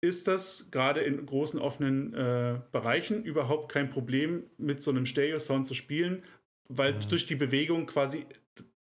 ist 0.00 0.28
das 0.28 0.70
gerade 0.70 1.00
in 1.00 1.24
großen 1.26 1.58
offenen 1.58 2.14
äh, 2.14 2.60
Bereichen 2.70 3.24
überhaupt 3.24 3.72
kein 3.72 3.90
Problem, 3.90 4.44
mit 4.58 4.82
so 4.82 4.90
einem 4.90 5.06
Stereo-Sound 5.06 5.66
zu 5.66 5.74
spielen, 5.74 6.22
weil 6.68 6.94
Mhm. 6.94 7.08
durch 7.08 7.26
die 7.26 7.34
Bewegung 7.34 7.86
quasi 7.86 8.26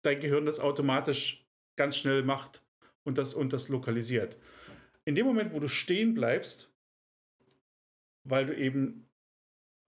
dein 0.02 0.20
Gehirn 0.20 0.46
das 0.46 0.60
automatisch 0.60 1.48
ganz 1.76 1.96
schnell 1.96 2.22
macht 2.22 2.62
und 3.04 3.18
das, 3.18 3.34
und 3.34 3.52
das 3.52 3.68
lokalisiert. 3.68 4.36
In 5.04 5.14
dem 5.16 5.26
Moment, 5.26 5.52
wo 5.52 5.58
du 5.58 5.68
stehen 5.68 6.14
bleibst, 6.14 6.72
weil 8.24 8.46
du 8.46 8.56
eben 8.56 9.08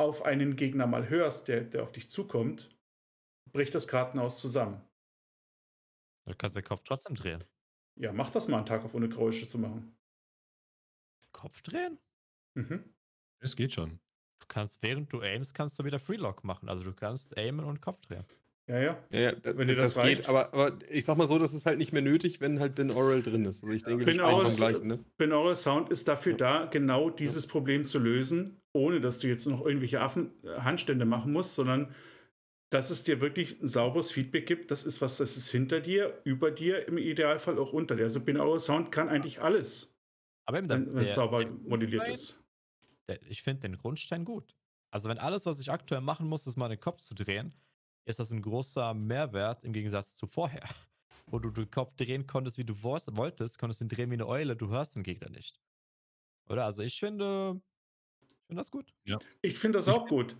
auf 0.00 0.24
einen 0.24 0.56
Gegner 0.56 0.86
mal 0.86 1.08
hörst, 1.08 1.46
der, 1.48 1.60
der 1.62 1.82
auf 1.84 1.92
dich 1.92 2.10
zukommt, 2.10 2.73
bricht 3.52 3.74
das 3.74 3.88
Kartenhaus 3.88 4.40
zusammen. 4.40 4.80
Du 6.26 6.34
kannst 6.36 6.56
den 6.56 6.64
Kopf 6.64 6.82
trotzdem 6.84 7.14
drehen. 7.14 7.44
Ja, 7.96 8.12
mach 8.12 8.30
das 8.30 8.48
mal 8.48 8.56
einen 8.58 8.66
Tag 8.66 8.84
auf, 8.84 8.94
ohne 8.94 9.08
Geräusche 9.08 9.46
zu 9.46 9.58
machen. 9.58 9.96
Kopf 11.32 11.62
drehen? 11.62 11.98
Mhm. 12.54 12.94
Es 13.40 13.56
geht 13.56 13.72
schon. 13.72 14.00
Du 14.40 14.46
kannst, 14.48 14.82
während 14.82 15.12
du 15.12 15.20
aimst, 15.20 15.54
kannst 15.54 15.78
du 15.78 15.84
wieder 15.84 15.98
Freelock 15.98 16.44
machen. 16.44 16.68
Also 16.68 16.84
du 16.84 16.92
kannst 16.92 17.36
aimen 17.36 17.64
und 17.64 17.80
Kopf 17.80 18.00
drehen. 18.00 18.24
Ja, 18.66 18.78
ja. 18.78 19.04
Ja, 19.10 19.20
ja, 19.20 19.32
da- 19.32 19.56
Wenn 19.58 19.68
dir 19.68 19.76
das, 19.76 19.94
das 19.94 20.02
reicht. 20.02 20.16
geht, 20.20 20.28
aber, 20.28 20.54
aber 20.54 20.78
ich 20.88 21.04
sag 21.04 21.18
mal 21.18 21.26
so, 21.26 21.38
das 21.38 21.52
ist 21.52 21.66
halt 21.66 21.76
nicht 21.76 21.92
mehr 21.92 22.00
nötig, 22.00 22.40
wenn 22.40 22.60
halt 22.60 22.74
Bin 22.74 22.90
Oral 22.90 23.20
drin 23.22 23.44
ist. 23.44 23.62
Also 23.62 23.74
ich 23.74 23.82
denke, 23.82 24.06
Bin 24.06 24.14
sprechen 24.14 24.40
vom 24.48 24.56
gleichen, 24.56 24.86
ne? 24.86 25.04
Binaural 25.18 25.54
Sound 25.54 25.90
ist 25.90 26.08
dafür 26.08 26.34
da, 26.34 26.64
genau 26.64 27.10
dieses 27.10 27.46
Problem 27.46 27.84
zu 27.84 27.98
lösen, 27.98 28.62
ohne 28.72 29.00
dass 29.00 29.18
du 29.18 29.28
jetzt 29.28 29.44
noch 29.46 29.64
irgendwelche 29.66 30.00
Affen 30.00 30.42
äh, 30.44 30.60
Handstände 30.60 31.04
machen 31.04 31.32
musst, 31.32 31.54
sondern 31.54 31.94
dass 32.74 32.90
es 32.90 33.04
dir 33.04 33.20
wirklich 33.20 33.60
ein 33.62 33.68
sauberes 33.68 34.10
Feedback 34.10 34.46
gibt. 34.46 34.70
Das 34.70 34.82
ist 34.82 35.00
was, 35.00 35.18
das 35.18 35.36
ist 35.36 35.50
hinter 35.50 35.80
dir, 35.80 36.20
über 36.24 36.50
dir, 36.50 36.86
im 36.88 36.98
Idealfall 36.98 37.58
auch 37.58 37.72
unter 37.72 37.94
dir. 37.94 38.02
Also 38.02 38.20
Binaural 38.20 38.58
Sound 38.58 38.90
kann 38.90 39.08
eigentlich 39.08 39.40
alles, 39.40 39.96
Aber 40.44 40.58
eben 40.58 40.66
der, 40.68 40.94
wenn 40.94 41.04
es 41.04 41.14
sauber 41.14 41.44
der 41.44 41.52
modelliert 41.52 42.04
Grundstein- 42.04 42.14
ist. 42.14 42.44
Der, 43.08 43.22
ich 43.30 43.42
finde 43.42 43.60
den 43.68 43.78
Grundstein 43.78 44.24
gut. 44.24 44.56
Also 44.90 45.08
wenn 45.08 45.18
alles, 45.18 45.46
was 45.46 45.60
ich 45.60 45.70
aktuell 45.70 46.00
machen 46.00 46.26
muss, 46.28 46.46
ist 46.46 46.56
mal 46.56 46.68
den 46.68 46.80
Kopf 46.80 46.98
zu 47.00 47.14
drehen, 47.14 47.54
ist 48.06 48.18
das 48.18 48.30
ein 48.32 48.42
großer 48.42 48.92
Mehrwert 48.92 49.62
im 49.64 49.72
Gegensatz 49.72 50.16
zu 50.16 50.26
vorher. 50.26 50.62
Wo 51.26 51.38
du 51.38 51.50
den 51.50 51.70
Kopf 51.70 51.94
drehen 51.94 52.26
konntest, 52.26 52.58
wie 52.58 52.64
du 52.64 52.82
wolltest 52.82 53.58
konntest 53.58 53.80
ihn 53.80 53.88
drehen 53.88 54.10
wie 54.10 54.14
eine 54.14 54.26
Eule, 54.26 54.56
du 54.56 54.68
hörst 54.68 54.94
den 54.94 55.02
Gegner 55.02 55.30
nicht. 55.30 55.58
Oder? 56.48 56.64
Also 56.64 56.82
ich 56.82 56.98
finde, 57.00 57.60
ich 58.44 58.48
finde 58.48 58.60
das 58.60 58.70
gut. 58.70 58.92
Ich 59.42 59.58
finde 59.58 59.78
das 59.78 59.86
Ich- 59.86 59.92
auch 59.92 60.06
gut. 60.06 60.36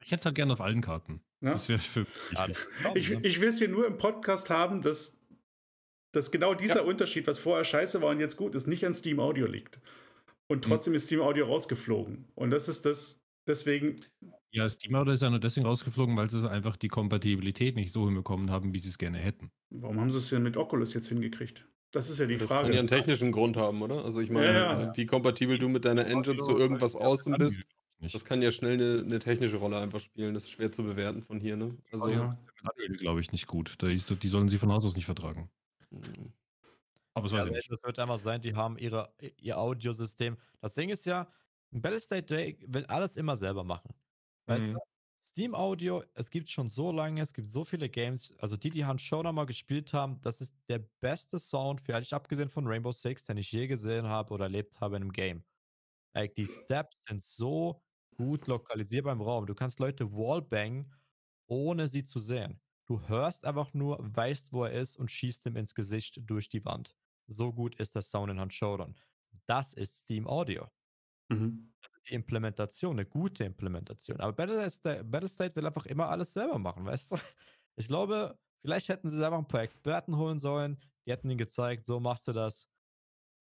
Ich 0.00 0.10
hätte 0.10 0.20
es 0.20 0.24
halt 0.26 0.34
gerne 0.34 0.52
auf 0.54 0.60
allen 0.60 0.80
Karten. 0.80 1.20
Ja? 1.40 1.52
Das 1.52 1.68
wäre 1.68 1.78
für 1.78 2.00
mich 2.00 2.08
Ja, 2.32 2.46
das 2.48 2.58
Ich, 2.94 3.10
ne? 3.10 3.20
ich 3.22 3.40
will 3.40 3.48
es 3.48 3.58
hier 3.58 3.68
nur 3.68 3.86
im 3.86 3.98
Podcast 3.98 4.50
haben, 4.50 4.82
dass, 4.82 5.20
dass 6.12 6.30
genau 6.30 6.54
dieser 6.54 6.84
Unterschied, 6.84 7.26
was 7.26 7.38
vorher 7.38 7.64
scheiße 7.64 8.00
war 8.02 8.10
und 8.10 8.20
jetzt 8.20 8.36
gut 8.36 8.54
ist, 8.54 8.66
nicht 8.66 8.84
an 8.86 8.94
Steam 8.94 9.20
Audio 9.20 9.46
liegt. 9.46 9.80
Und 10.48 10.64
trotzdem 10.64 10.94
ist 10.94 11.04
Steam 11.04 11.20
Audio 11.20 11.46
rausgeflogen. 11.46 12.26
Und 12.34 12.50
das 12.50 12.68
ist 12.68 12.84
das, 12.86 13.20
deswegen, 13.46 13.96
Ja, 14.50 14.68
Steam 14.68 14.94
Audio 14.94 15.12
ist 15.12 15.22
ja 15.22 15.30
nur 15.30 15.40
deswegen 15.40 15.66
rausgeflogen, 15.66 16.16
weil 16.16 16.30
sie 16.30 16.48
einfach 16.50 16.76
die 16.76 16.88
Kompatibilität 16.88 17.76
nicht 17.76 17.92
so 17.92 18.04
hinbekommen 18.06 18.50
haben, 18.50 18.72
wie 18.72 18.78
sie 18.78 18.88
es 18.90 18.98
gerne 18.98 19.18
hätten. 19.18 19.50
warum 19.70 20.00
haben 20.00 20.10
sie 20.10 20.18
es 20.18 20.28
denn 20.30 20.42
mit 20.42 20.56
Oculus 20.56 20.94
jetzt 20.94 21.08
hingekriegt? 21.08 21.66
Das 21.94 22.10
ist 22.10 22.18
ja 22.18 22.26
die 22.26 22.36
Das 22.36 22.48
Frage. 22.48 22.64
kann 22.64 22.72
ja 22.72 22.80
einen 22.80 22.88
technischen 22.88 23.30
Grund 23.30 23.56
haben, 23.56 23.80
oder? 23.80 24.04
Also 24.04 24.20
ich 24.20 24.28
meine, 24.30 24.48
Ja, 24.48 24.80
ja. 24.80 24.96
wie 24.96 25.06
kompatibel 25.06 25.58
du 25.58 25.68
mit 25.68 25.84
deiner 25.84 26.06
Engine 26.06 26.38
zu 26.40 26.58
irgendwas 26.58 26.96
außen 26.96 27.36
bist, 27.36 27.60
das 28.00 28.24
kann 28.24 28.42
ja 28.42 28.50
schnell 28.50 28.74
eine, 28.74 29.02
eine 29.04 29.18
technische 29.20 29.58
Rolle 29.58 29.78
einfach 29.78 30.00
spielen. 30.00 30.34
Das 30.34 30.44
ist 30.44 30.50
schwer 30.50 30.72
zu 30.72 30.82
bewerten 30.82 31.22
von 31.22 31.38
hier, 31.38 31.56
ne? 31.56 31.78
Also, 31.92 32.08
Ja. 32.08 32.36
glaube 32.98 33.20
ich, 33.20 33.30
nicht 33.30 33.46
gut. 33.46 33.76
Die 33.80 34.28
sollen 34.28 34.48
sie 34.48 34.58
von 34.58 34.72
Haus 34.72 34.84
aus 34.84 34.96
nicht 34.96 35.06
vertragen. 35.06 35.50
mm, 35.90 36.00
Aber 37.14 37.24
das 37.24 37.32
Ja, 37.32 37.40
also 37.40 37.54
nicht. 37.54 37.70
das 37.70 37.82
wird 37.84 37.98
einfach 37.98 38.18
sein, 38.18 38.40
die 38.42 38.54
haben 38.56 38.78
ihre, 38.78 39.14
ihr 39.38 39.58
Audiosystem. 39.58 40.38
Das 40.60 40.74
Ding 40.74 40.90
ist 40.90 41.06
ja, 41.06 41.30
ein 41.72 41.82
Battlestate 41.82 42.24
Day 42.24 42.58
will 42.66 42.86
alles 42.86 43.16
immer 43.16 43.36
selber 43.36 43.64
machen. 43.64 43.94
Weißt 44.46 44.70
Mhm. 44.70 44.74
du? 44.74 44.80
Steam 45.26 45.54
Audio, 45.54 46.04
es 46.12 46.30
gibt 46.30 46.50
schon 46.50 46.68
so 46.68 46.92
lange, 46.92 47.22
es 47.22 47.32
gibt 47.32 47.48
so 47.48 47.64
viele 47.64 47.88
Games. 47.88 48.34
Also 48.38 48.56
die, 48.58 48.68
die 48.68 48.84
Han 48.84 48.98
Showdown 48.98 49.34
mal 49.34 49.46
gespielt 49.46 49.94
haben, 49.94 50.20
das 50.20 50.40
ist 50.42 50.54
der 50.68 50.80
beste 51.00 51.38
Sound, 51.38 51.80
vielleicht 51.80 52.12
abgesehen 52.12 52.50
von 52.50 52.66
Rainbow 52.66 52.92
Six, 52.92 53.24
den 53.24 53.38
ich 53.38 53.50
je 53.50 53.66
gesehen 53.66 54.06
habe 54.06 54.34
oder 54.34 54.44
erlebt 54.44 54.80
habe 54.80 54.96
in 54.96 55.02
einem 55.02 55.12
Game. 55.12 55.44
Like, 56.14 56.34
die 56.34 56.46
Steps 56.46 56.98
sind 57.08 57.22
so 57.22 57.82
gut 58.16 58.46
lokalisierbar 58.48 59.12
im 59.14 59.22
Raum. 59.22 59.46
Du 59.46 59.54
kannst 59.54 59.80
Leute 59.80 60.12
wallbangen, 60.12 60.94
ohne 61.48 61.88
sie 61.88 62.04
zu 62.04 62.18
sehen. 62.18 62.60
Du 62.86 63.00
hörst 63.08 63.46
einfach 63.46 63.74
nur, 63.74 63.98
weißt, 64.00 64.52
wo 64.52 64.64
er 64.64 64.72
ist 64.72 64.96
und 64.98 65.10
schießt 65.10 65.46
ihm 65.46 65.56
ins 65.56 65.74
Gesicht 65.74 66.20
durch 66.26 66.48
die 66.50 66.64
Wand. 66.64 66.96
So 67.28 67.52
gut 67.52 67.76
ist 67.76 67.94
der 67.94 68.02
Sound 68.02 68.30
in 68.30 68.40
Han 68.40 68.50
Showdown. 68.50 68.96
Das 69.46 69.72
ist 69.72 69.98
Steam 70.00 70.26
Audio. 70.26 70.68
Mhm. 71.30 71.72
Ist 72.04 72.10
die 72.10 72.14
Implementation, 72.16 72.98
eine 72.98 73.06
gute 73.06 73.44
Implementation. 73.44 74.20
Aber 74.20 74.34
Battlestate, 74.34 75.02
Battlestate 75.04 75.56
will 75.56 75.66
einfach 75.66 75.86
immer 75.86 76.10
alles 76.10 76.34
selber 76.34 76.58
machen, 76.58 76.84
weißt 76.84 77.12
du? 77.12 77.16
Ich 77.76 77.88
glaube, 77.88 78.38
vielleicht 78.60 78.88
hätten 78.88 79.10
sie 79.10 79.24
einfach 79.24 79.38
ein 79.38 79.48
paar 79.48 79.62
Experten 79.62 80.16
holen 80.16 80.38
sollen, 80.38 80.78
die 81.04 81.10
hätten 81.10 81.28
ihnen 81.28 81.38
gezeigt, 81.38 81.86
so 81.86 81.98
machst 81.98 82.28
du 82.28 82.32
das. 82.32 82.68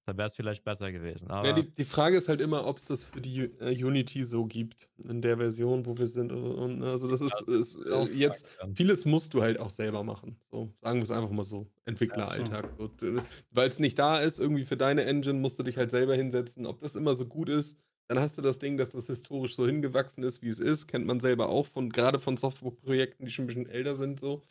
Dann 0.07 0.17
wäre 0.17 0.27
es 0.27 0.33
vielleicht 0.33 0.63
besser 0.63 0.91
gewesen. 0.91 1.27
Ja, 1.29 1.53
die, 1.53 1.71
die 1.71 1.85
Frage 1.85 2.17
ist 2.17 2.29
halt 2.29 2.41
immer, 2.41 2.65
ob 2.65 2.77
es 2.77 2.85
das 2.85 3.03
für 3.03 3.21
die 3.21 3.41
äh, 3.59 3.85
Unity 3.85 4.23
so 4.23 4.45
gibt, 4.45 4.89
in 4.97 5.21
der 5.21 5.37
Version, 5.37 5.85
wo 5.85 5.95
wir 5.95 6.07
sind. 6.07 6.31
Und, 6.31 6.55
und 6.55 6.83
also 6.83 7.07
das 7.07 7.21
ist, 7.21 7.41
ist 7.43 7.75
äh, 7.85 7.91
auch 7.91 8.09
jetzt, 8.09 8.47
vieles 8.73 9.05
musst 9.05 9.35
du 9.35 9.43
halt 9.43 9.59
auch 9.59 9.69
selber 9.69 10.03
machen. 10.03 10.35
So, 10.49 10.73
sagen 10.81 10.97
wir 10.97 11.03
es 11.03 11.11
einfach 11.11 11.29
mal 11.29 11.43
so. 11.43 11.67
Entwickleralltag. 11.85 12.73
So. 12.77 12.89
Weil 13.51 13.69
es 13.69 13.77
nicht 13.77 13.99
da 13.99 14.17
ist, 14.17 14.39
irgendwie 14.39 14.65
für 14.65 14.77
deine 14.77 15.05
Engine 15.05 15.39
musst 15.39 15.59
du 15.59 15.63
dich 15.63 15.77
halt 15.77 15.91
selber 15.91 16.15
hinsetzen. 16.15 16.65
Ob 16.65 16.81
das 16.81 16.95
immer 16.95 17.13
so 17.13 17.27
gut 17.27 17.49
ist, 17.49 17.77
Dann 18.07 18.19
hast 18.19 18.37
du 18.37 18.41
das 18.41 18.59
Ding, 18.59 18.77
dass 18.77 18.89
das 18.89 19.07
historisch 19.07 19.55
so 19.55 19.65
hingewachsen 19.65 20.23
ist, 20.23 20.41
wie 20.41 20.49
es 20.49 20.59
ist. 20.59 20.87
Kennt 20.87 21.05
man 21.05 21.19
selber 21.19 21.49
auch 21.49 21.65
von, 21.65 21.89
gerade 21.89 22.19
von 22.19 22.37
Softwareprojekten, 22.37 23.25
die 23.25 23.31
schon 23.31 23.45
ein 23.45 23.47
bisschen 23.47 23.69
älter 23.69 23.95
sind, 23.95 24.19
so. 24.19 24.43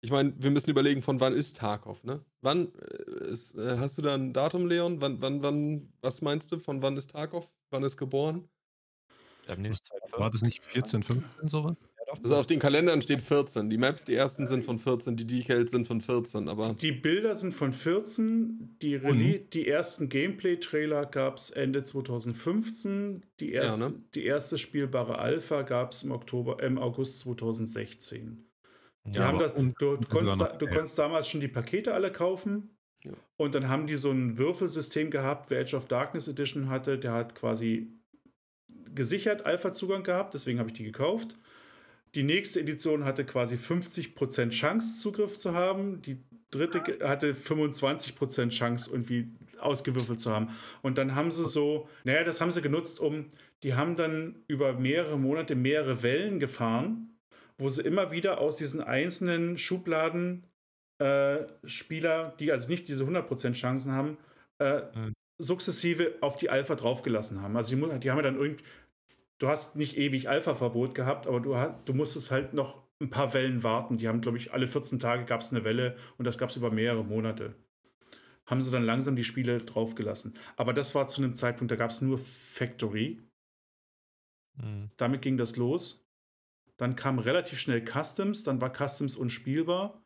Ich 0.00 0.10
meine, 0.10 0.34
wir 0.36 0.50
müssen 0.50 0.68
überlegen, 0.68 1.00
von 1.00 1.18
wann 1.20 1.32
ist 1.32 1.56
Tarkov, 1.56 2.04
ne? 2.04 2.22
Wann 2.42 2.74
äh, 2.74 3.30
ist, 3.30 3.54
äh, 3.54 3.78
hast 3.78 3.96
du 3.96 4.02
da 4.02 4.14
ein 4.14 4.34
Datum, 4.34 4.66
Leon? 4.66 5.00
Wann, 5.00 5.22
wann, 5.22 5.42
wann, 5.42 5.88
was 6.02 6.20
meinst 6.20 6.52
du? 6.52 6.58
Von 6.58 6.82
wann 6.82 6.98
ist 6.98 7.10
Tarkov? 7.10 7.50
Wann 7.70 7.84
ist 7.84 7.96
geboren? 7.96 8.46
Nee, 9.56 9.72
War 10.12 10.30
das 10.30 10.42
nicht 10.42 10.62
14, 10.62 11.02
15 11.02 11.48
sowas? 11.48 11.78
Also 12.22 12.36
auf 12.36 12.46
den 12.46 12.58
Kalendern 12.58 13.02
steht 13.02 13.22
14. 13.22 13.70
Die 13.70 13.78
Maps, 13.78 14.04
die 14.04 14.14
ersten 14.14 14.46
sind 14.46 14.64
von 14.64 14.78
14, 14.78 15.16
die 15.16 15.26
Decals 15.26 15.70
sind 15.70 15.86
von 15.86 16.00
14, 16.00 16.48
aber. 16.48 16.74
Die 16.80 16.92
Bilder 16.92 17.34
sind 17.34 17.52
von 17.52 17.72
14, 17.72 18.76
die, 18.82 18.96
Rele 18.96 19.40
die 19.40 19.68
ersten 19.68 20.08
Gameplay-Trailer 20.08 21.06
gab 21.06 21.36
es 21.36 21.50
Ende 21.50 21.82
2015, 21.82 23.24
die 23.40 23.52
erste, 23.52 23.82
Ja, 23.82 23.88
ne? 23.88 23.94
die 24.14 24.24
erste 24.24 24.58
spielbare 24.58 25.18
Alpha 25.18 25.62
gab 25.62 25.92
es 25.92 26.02
im, 26.02 26.12
Oktober, 26.12 26.62
im 26.62 26.78
August 26.78 27.20
2016. 27.20 28.44
Die 29.06 29.18
Ja, 29.18 29.32
das, 29.32 29.54
du, 29.54 29.72
du, 29.72 29.98
konntest, 30.08 30.38
noch 30.38 30.56
du 30.58 30.66
konntest 30.66 30.98
damals 30.98 31.28
schon 31.28 31.40
die 31.40 31.48
Pakete 31.48 31.92
alle 31.92 32.10
kaufen. 32.10 32.70
Ja. 33.04 33.12
Und 33.36 33.54
dann 33.54 33.68
haben 33.68 33.86
die 33.86 33.96
so 33.96 34.10
ein 34.10 34.38
Würfelsystem 34.38 35.10
gehabt, 35.10 35.50
wer 35.50 35.60
Edge 35.60 35.76
of 35.76 35.86
Darkness 35.86 36.26
Edition 36.26 36.70
hatte, 36.70 36.98
der 36.98 37.12
hat 37.12 37.34
quasi 37.34 37.92
gesichert 38.94 39.44
Alpha-Zugang 39.44 40.04
gehabt, 40.04 40.34
deswegen 40.34 40.58
habe 40.58 40.70
ich 40.70 40.74
die 40.74 40.84
gekauft. 40.84 41.36
Die 42.14 42.22
nächste 42.22 42.60
Edition 42.60 43.04
hatte 43.04 43.24
quasi 43.24 43.56
50% 43.56 44.50
Chance, 44.50 45.00
Zugriff 45.00 45.36
zu 45.38 45.54
haben. 45.54 46.00
Die 46.02 46.18
dritte 46.50 46.82
hatte 47.08 47.34
25% 47.34 48.50
Chance, 48.50 48.90
irgendwie 48.92 49.28
ausgewürfelt 49.58 50.20
zu 50.20 50.32
haben. 50.32 50.50
Und 50.82 50.98
dann 50.98 51.14
haben 51.14 51.30
sie 51.30 51.44
so, 51.44 51.88
naja, 52.04 52.22
das 52.24 52.40
haben 52.40 52.52
sie 52.52 52.62
genutzt, 52.62 53.00
um, 53.00 53.26
die 53.62 53.74
haben 53.74 53.96
dann 53.96 54.44
über 54.46 54.74
mehrere 54.74 55.18
Monate 55.18 55.54
mehrere 55.56 56.02
Wellen 56.02 56.38
gefahren, 56.38 57.18
wo 57.58 57.68
sie 57.68 57.82
immer 57.82 58.10
wieder 58.12 58.38
aus 58.38 58.56
diesen 58.56 58.80
einzelnen 58.80 59.58
Schubladen 59.58 60.46
äh, 60.98 61.38
Spieler, 61.64 62.34
die 62.38 62.52
also 62.52 62.68
nicht 62.68 62.88
diese 62.88 63.04
100% 63.04 63.54
Chancen 63.54 63.92
haben, 63.92 64.18
äh, 64.58 64.82
Mhm. 64.94 65.12
sukzessive 65.38 66.14
auf 66.20 66.36
die 66.36 66.50
Alpha 66.50 66.76
draufgelassen 66.76 67.42
haben. 67.42 67.56
Also 67.56 67.74
die, 67.74 67.98
die 68.00 68.10
haben 68.10 68.18
ja 68.18 68.22
dann 68.22 68.36
irgendwie, 68.36 68.62
du 69.44 69.50
hast 69.50 69.76
nicht 69.76 69.98
ewig 69.98 70.30
Alpha-Verbot 70.30 70.94
gehabt, 70.94 71.26
aber 71.26 71.38
du, 71.38 71.54
du 71.84 71.92
musstest 71.92 72.30
halt 72.30 72.54
noch 72.54 72.82
ein 72.98 73.10
paar 73.10 73.34
Wellen 73.34 73.62
warten. 73.62 73.98
Die 73.98 74.08
haben, 74.08 74.22
glaube 74.22 74.38
ich, 74.38 74.54
alle 74.54 74.66
14 74.66 74.98
Tage 74.98 75.26
gab 75.26 75.42
es 75.42 75.52
eine 75.52 75.64
Welle 75.64 75.96
und 76.16 76.26
das 76.26 76.38
gab 76.38 76.48
es 76.48 76.56
über 76.56 76.70
mehrere 76.70 77.04
Monate. 77.04 77.54
Haben 78.46 78.62
sie 78.62 78.70
dann 78.70 78.84
langsam 78.84 79.16
die 79.16 79.24
Spiele 79.24 79.58
draufgelassen. 79.58 80.32
Aber 80.56 80.72
das 80.72 80.94
war 80.94 81.08
zu 81.08 81.22
einem 81.22 81.34
Zeitpunkt, 81.34 81.70
da 81.70 81.76
gab 81.76 81.90
es 81.90 82.00
nur 82.00 82.16
Factory. 82.16 83.20
Mhm. 84.56 84.90
Damit 84.96 85.20
ging 85.20 85.36
das 85.36 85.56
los. 85.56 86.08
Dann 86.78 86.96
kam 86.96 87.18
relativ 87.18 87.58
schnell 87.58 87.84
Customs, 87.84 88.44
dann 88.44 88.62
war 88.62 88.72
Customs 88.72 89.14
unspielbar. 89.14 90.02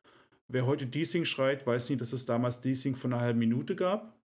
Wer 0.48 0.66
heute 0.66 0.88
Desync 0.88 1.28
schreit, 1.28 1.64
weiß 1.64 1.90
nicht, 1.90 2.00
dass 2.00 2.12
es 2.12 2.26
damals 2.26 2.60
Desync 2.60 2.98
von 2.98 3.12
einer 3.12 3.22
halben 3.22 3.38
Minute 3.38 3.76
gab. 3.76 4.18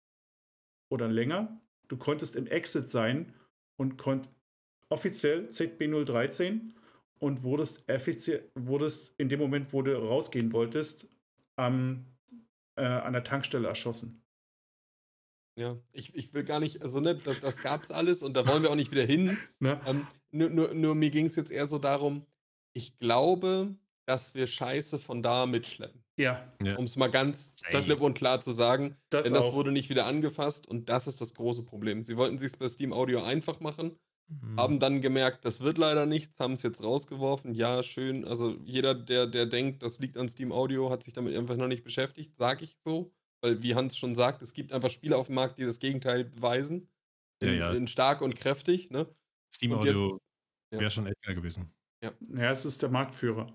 Oder 0.89 1.09
länger. 1.09 1.61
Du 1.89 1.97
konntest 1.97 2.37
im 2.37 2.47
Exit 2.47 2.89
sein 2.89 3.35
und 3.77 3.97
konnt 3.97 4.29
offiziell 4.91 5.47
ZB013 5.47 6.73
und 7.19 7.43
wurdest, 7.43 7.85
wurdest 8.55 9.15
in 9.17 9.29
dem 9.29 9.39
Moment, 9.39 9.73
wo 9.73 9.83
du 9.83 9.97
rausgehen 9.97 10.53
wolltest, 10.53 11.07
am, 11.57 12.07
äh, 12.77 12.85
an 12.85 13.13
der 13.13 13.25
Tankstelle 13.25 13.69
erschossen. 13.69 14.23
Ja, 15.57 15.77
ich, 15.93 16.15
ich 16.15 16.33
will 16.33 16.45
gar 16.45 16.61
nicht, 16.61 16.83
also 16.83 17.01
ne, 17.01 17.17
das, 17.17 17.41
das 17.41 17.59
gab's 17.59 17.91
alles 17.91 18.23
und 18.23 18.35
da 18.35 18.47
wollen 18.47 18.63
wir 18.63 18.71
auch 18.71 18.77
nicht 18.77 18.93
wieder 18.93 19.05
hin. 19.05 19.39
Ne? 19.59 19.81
Ähm, 19.87 20.07
nur, 20.31 20.49
nur, 20.49 20.75
nur 20.75 20.95
mir 20.95 21.11
ging 21.11 21.27
es 21.27 21.37
jetzt 21.37 21.51
eher 21.51 21.67
so 21.67 21.79
darum, 21.79 22.25
ich 22.73 22.99
glaube, 22.99 23.75
dass 24.07 24.35
wir 24.35 24.47
Scheiße 24.47 24.99
von 24.99 25.23
da 25.23 25.45
mitschleppen. 25.45 26.03
Ja, 26.17 26.51
Ja. 26.63 26.77
Um 26.77 26.85
es 26.85 26.97
mal 26.97 27.11
ganz 27.11 27.57
klipp 27.63 28.01
und 28.01 28.15
klar 28.15 28.41
zu 28.41 28.53
sagen. 28.53 28.97
das 29.11 29.27
denn 29.27 29.35
das 29.35 29.47
auch. 29.47 29.55
wurde 29.55 29.73
nicht 29.73 29.91
wieder 29.91 30.07
angefasst 30.07 30.67
und 30.67 30.89
das 30.89 31.07
ist 31.07 31.21
das 31.21 31.35
große 31.35 31.65
Problem. 31.65 32.03
Sie 32.03 32.17
wollten 32.17 32.39
sich 32.39 32.59
bei 32.59 32.69
Steam 32.69 32.93
Audio 32.93 33.23
einfach 33.23 33.61
machen, 33.61 33.99
Mhm. 34.31 34.57
haben 34.57 34.79
dann 34.79 35.01
gemerkt, 35.01 35.45
das 35.45 35.61
wird 35.61 35.77
leider 35.77 36.07
nichts, 36.07 36.39
haben 36.39 36.53
es 36.53 36.63
jetzt 36.63 36.83
rausgeworfen. 36.83 37.55
Ja, 37.55 37.83
schön. 37.83 38.25
Also 38.25 38.57
jeder, 38.65 38.95
der, 38.95 39.27
der 39.27 39.47
denkt, 39.47 39.83
das 39.83 39.99
liegt 39.99 40.17
an 40.17 40.29
Steam 40.29 40.53
Audio, 40.53 40.91
hat 40.91 41.03
sich 41.03 41.13
damit 41.13 41.37
einfach 41.37 41.57
noch 41.57 41.67
nicht 41.67 41.83
beschäftigt, 41.83 42.37
sage 42.39 42.65
ich 42.65 42.79
so. 42.85 43.13
Weil, 43.43 43.63
wie 43.63 43.75
Hans 43.75 43.97
schon 43.97 44.15
sagt, 44.15 44.43
es 44.43 44.53
gibt 44.53 44.73
einfach 44.73 44.91
Spiele 44.91 45.17
auf 45.17 45.27
dem 45.27 45.35
Markt, 45.35 45.59
die 45.59 45.65
das 45.65 45.79
Gegenteil 45.79 46.25
beweisen. 46.25 46.89
In, 47.43 47.49
Ja, 47.49 47.55
ja. 47.55 47.73
in 47.73 47.87
stark 47.87 48.21
und 48.21 48.37
kräftig, 48.37 48.91
ne? 48.91 49.09
Steam 49.53 49.73
Und 49.73 49.79
Audio 49.79 50.19
ja. 50.73 50.79
wäre 50.79 50.91
schon 50.91 51.07
echt 51.07 51.21
geil 51.23 51.35
gewesen. 51.35 51.73
Ja, 52.03 52.13
es 52.51 52.65
ist 52.65 52.83
der 52.83 52.91
Marktführer. 52.91 53.53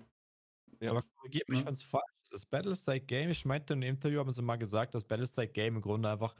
Ja. 0.80 0.90
Aber 0.90 1.02
korrigiert 1.02 1.48
mich, 1.48 1.64
wenn 1.64 1.72
es 1.72 1.82
falsch 1.82 2.04
ist. 2.22 2.32
Das 2.32 2.46
Battlestate 2.46 3.00
Game, 3.00 3.30
ich 3.30 3.44
meinte 3.44 3.72
im 3.72 3.82
Interview, 3.82 4.18
haben 4.18 4.30
sie 4.30 4.42
mal 4.42 4.56
gesagt, 4.56 4.94
dass 4.94 5.04
Battlestate 5.04 5.48
Game 5.48 5.76
im 5.76 5.80
Grunde 5.80 6.10
einfach 6.10 6.34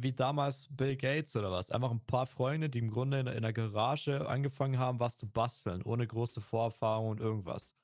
wie 0.00 0.12
damals 0.12 0.68
Bill 0.70 0.96
Gates 0.96 1.34
oder 1.36 1.50
was. 1.50 1.70
Einfach 1.70 1.90
ein 1.90 2.00
paar 2.06 2.26
Freunde, 2.26 2.68
die 2.70 2.78
im 2.78 2.90
Grunde 2.90 3.20
in, 3.20 3.26
in 3.26 3.42
der 3.42 3.52
Garage 3.52 4.26
angefangen 4.28 4.78
haben, 4.78 5.00
was 5.00 5.18
zu 5.18 5.26
basteln, 5.26 5.82
ohne 5.82 6.06
große 6.06 6.40
Vorerfahrung 6.40 7.10
und 7.10 7.20
irgendwas. 7.20 7.74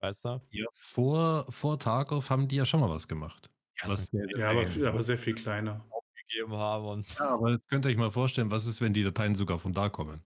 Weißt 0.00 0.24
du? 0.24 0.40
Ja, 0.50 0.66
vor, 0.72 1.46
vor 1.50 1.78
Tarkov 1.78 2.30
haben 2.30 2.48
die 2.48 2.56
ja 2.56 2.64
schon 2.64 2.80
mal 2.80 2.88
was 2.90 3.06
gemacht. 3.06 3.50
Was 3.84 4.06
so 4.06 4.18
sehr- 4.18 4.38
Ja, 4.38 4.50
aber, 4.50 4.66
viel- 4.66 4.86
aber 4.86 5.02
sehr 5.02 5.18
viel 5.18 5.34
kleiner. 5.34 5.84
gegeben 6.28 6.52
haben 6.56 6.84
und 6.86 7.14
Ja, 7.18 7.30
aber 7.34 7.50
jetzt 7.52 7.68
könnt 7.68 7.84
ihr 7.84 7.90
euch 7.90 7.96
mal 7.96 8.10
vorstellen, 8.10 8.50
was 8.50 8.66
ist, 8.66 8.80
wenn 8.80 8.92
die 8.92 9.02
Dateien 9.02 9.34
sogar 9.34 9.58
von 9.58 9.72
da 9.72 9.88
kommen? 9.88 10.22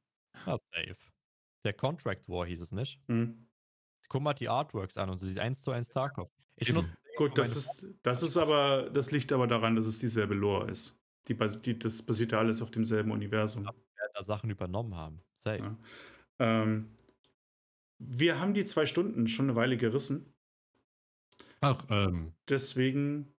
na, 0.47 0.57
safe. 0.57 0.97
Der 1.65 1.73
Contract 1.73 2.29
War 2.29 2.45
hieß 2.47 2.61
es 2.61 2.73
nicht. 2.73 3.01
Hm. 3.09 3.49
Guck 4.09 4.23
mal 4.23 4.35
die 4.35 4.49
Artworks 4.51 4.99
an 4.99 5.09
und 5.09 5.19
sie 5.19 5.41
1 5.41 5.63
zu 5.63 5.71
1 5.71 5.89
Tarkov. 5.89 6.31
Ich 6.57 6.71
nutze 6.73 6.93
Gut, 7.17 7.39
das 7.39 7.57
ist, 7.57 7.87
das 8.03 8.23
ist 8.23 8.37
aber, 8.37 8.91
das 8.91 9.11
liegt 9.11 9.33
aber 9.33 9.47
daran, 9.47 9.77
dass 9.77 9.87
es 9.87 9.99
dieselbe 9.99 10.35
Lore 10.35 10.71
ist. 10.71 11.01
Die, 11.29 11.37
die, 11.37 11.79
das 11.79 12.03
basiert 12.03 12.33
ja 12.33 12.39
alles 12.39 12.61
auf 12.61 12.71
demselben 12.71 13.11
Universum. 13.11 13.69
da 14.15 14.23
Sachen 14.23 14.51
übernommen 14.51 14.95
haben. 14.95 15.21
Safe. 15.37 15.59
Ja. 15.59 15.79
Ähm, 16.39 16.91
wir 17.99 18.41
haben 18.41 18.55
die 18.55 18.65
zwei 18.65 18.87
Stunden 18.87 19.27
schon 19.27 19.47
eine 19.47 19.57
Weile 19.57 19.77
gerissen. 19.77 20.35
Ach, 21.61 21.85
ähm, 21.89 22.35
Deswegen 22.49 23.35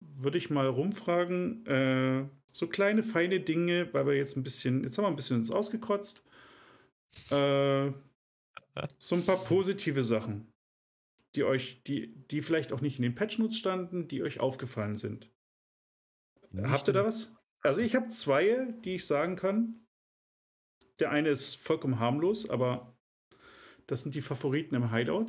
würde 0.00 0.38
ich 0.38 0.50
mal 0.50 0.66
rumfragen, 0.66 1.64
äh, 1.66 2.28
so 2.50 2.68
kleine, 2.68 3.02
feine 3.02 3.40
Dinge, 3.40 3.92
weil 3.92 4.06
wir 4.06 4.14
jetzt 4.14 4.36
ein 4.36 4.42
bisschen, 4.42 4.82
jetzt 4.82 4.98
haben 4.98 5.04
wir 5.04 5.08
ein 5.08 5.16
bisschen 5.16 5.38
uns 5.38 5.50
ausgekotzt. 5.50 6.22
Äh, 7.30 7.92
so 8.98 9.14
ein 9.14 9.24
paar 9.24 9.44
positive 9.44 10.02
Sachen, 10.02 10.52
die 11.34 11.44
euch, 11.44 11.82
die, 11.84 12.14
die 12.30 12.42
vielleicht 12.42 12.72
auch 12.72 12.80
nicht 12.80 12.98
in 12.98 13.02
den 13.02 13.14
Patchnotes 13.14 13.56
standen, 13.56 14.08
die 14.08 14.22
euch 14.22 14.40
aufgefallen 14.40 14.96
sind. 14.96 15.30
Habt 16.62 16.88
ihr 16.88 16.94
da 16.94 17.04
was? 17.04 17.34
Also 17.62 17.80
ich 17.80 17.96
habe 17.96 18.08
zwei, 18.08 18.74
die 18.84 18.94
ich 18.94 19.06
sagen 19.06 19.36
kann. 19.36 19.86
Der 21.00 21.10
eine 21.10 21.30
ist 21.30 21.56
vollkommen 21.56 21.98
harmlos, 21.98 22.48
aber 22.48 22.96
das 23.86 24.02
sind 24.02 24.14
die 24.14 24.22
Favoriten 24.22 24.74
im 24.74 24.92
Hideout. 24.92 25.26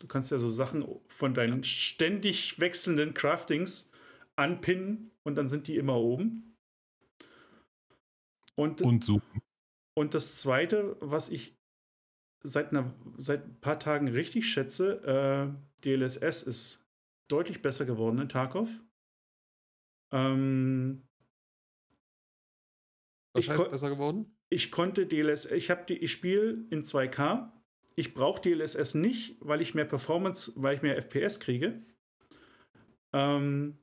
Du 0.00 0.08
kannst 0.08 0.32
ja 0.32 0.38
so 0.38 0.50
Sachen 0.50 0.84
von 1.06 1.34
deinen 1.34 1.62
ständig 1.62 2.58
wechselnden 2.58 3.14
Craftings 3.14 3.92
anpinnen 4.34 5.12
und 5.22 5.36
dann 5.36 5.46
sind 5.46 5.68
die 5.68 5.76
immer 5.76 5.96
oben. 5.96 6.56
Und, 8.56 8.82
und 8.82 9.04
so. 9.04 9.22
und 9.94 10.14
das 10.14 10.36
zweite, 10.36 10.96
was 11.00 11.28
ich 11.28 11.56
seit, 12.42 12.70
einer, 12.70 12.92
seit 13.16 13.44
ein 13.46 13.60
paar 13.60 13.78
Tagen 13.78 14.08
richtig 14.08 14.48
schätze, 14.48 15.02
äh, 15.04 15.84
DLSS 15.84 16.42
ist 16.42 16.86
deutlich 17.28 17.62
besser 17.62 17.84
geworden 17.84 18.18
in 18.18 18.28
Tarkov. 18.28 18.68
Ähm, 20.12 21.02
Was 23.32 23.48
heißt 23.48 23.70
besser 23.70 23.90
geworden? 23.90 24.36
ich 24.52 24.70
konnte 24.70 25.06
DLSS, 25.06 25.50
ich 25.52 25.70
habe 25.70 25.84
die, 25.88 25.96
ich 25.96 26.12
spiele 26.12 26.66
in 26.68 26.82
2K. 26.82 27.50
Ich 27.94 28.12
brauche 28.12 28.40
DLSS 28.42 28.94
nicht, 28.94 29.36
weil 29.40 29.62
ich 29.62 29.74
mehr 29.74 29.86
Performance, 29.86 30.52
weil 30.56 30.76
ich 30.76 30.82
mehr 30.82 30.96
FPS 30.96 31.40
kriege. 31.40 31.80
Ähm, 33.14 33.78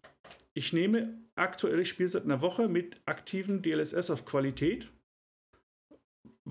ich 0.54 0.72
nehme 0.72 1.20
aktuell, 1.36 1.80
ich 1.80 1.90
spiele 1.90 2.10
seit 2.10 2.24
einer 2.24 2.42
Woche 2.44 2.68
mit 2.68 3.02
aktiven 3.06 3.64
DLSS 3.64 4.12
auf 4.12 4.26
Qualität, 4.26 4.92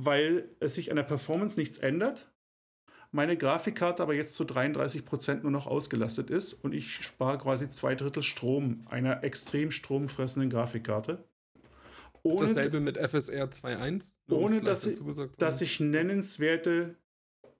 weil 0.01 0.49
es 0.61 0.75
sich 0.75 0.91
an 0.91 0.97
der 0.97 1.03
Performance 1.03 1.59
nichts 1.59 1.79
ändert. 1.79 2.31
Meine 3.11 3.37
Grafikkarte 3.37 4.03
aber 4.03 4.15
jetzt 4.15 4.35
zu 4.37 4.45
33% 4.45 5.43
nur 5.43 5.51
noch 5.51 5.66
ausgelastet 5.66 6.31
ist 6.31 6.53
und 6.53 6.73
ich 6.75 7.03
spare 7.05 7.39
quasi 7.39 7.69
zwei 7.69 7.95
Drittel 7.95 8.23
Strom 8.23 8.87
einer 8.89 9.25
extrem 9.25 9.70
stromfressenden 9.70 10.51
Grafikkarte. 10.51 11.25
Ist 12.23 12.35
Ohne, 12.35 12.47
dasselbe 12.47 12.81
mit 12.81 12.97
FSR 12.99 13.51
2.1? 13.51 14.16
Nur 14.27 14.39
um's 14.41 14.53
ohne, 14.53 14.61
dass 14.62 14.87
ich- 14.87 15.01
dass 15.39 15.61
ich 15.62 15.81
nennenswerte, 15.81 16.97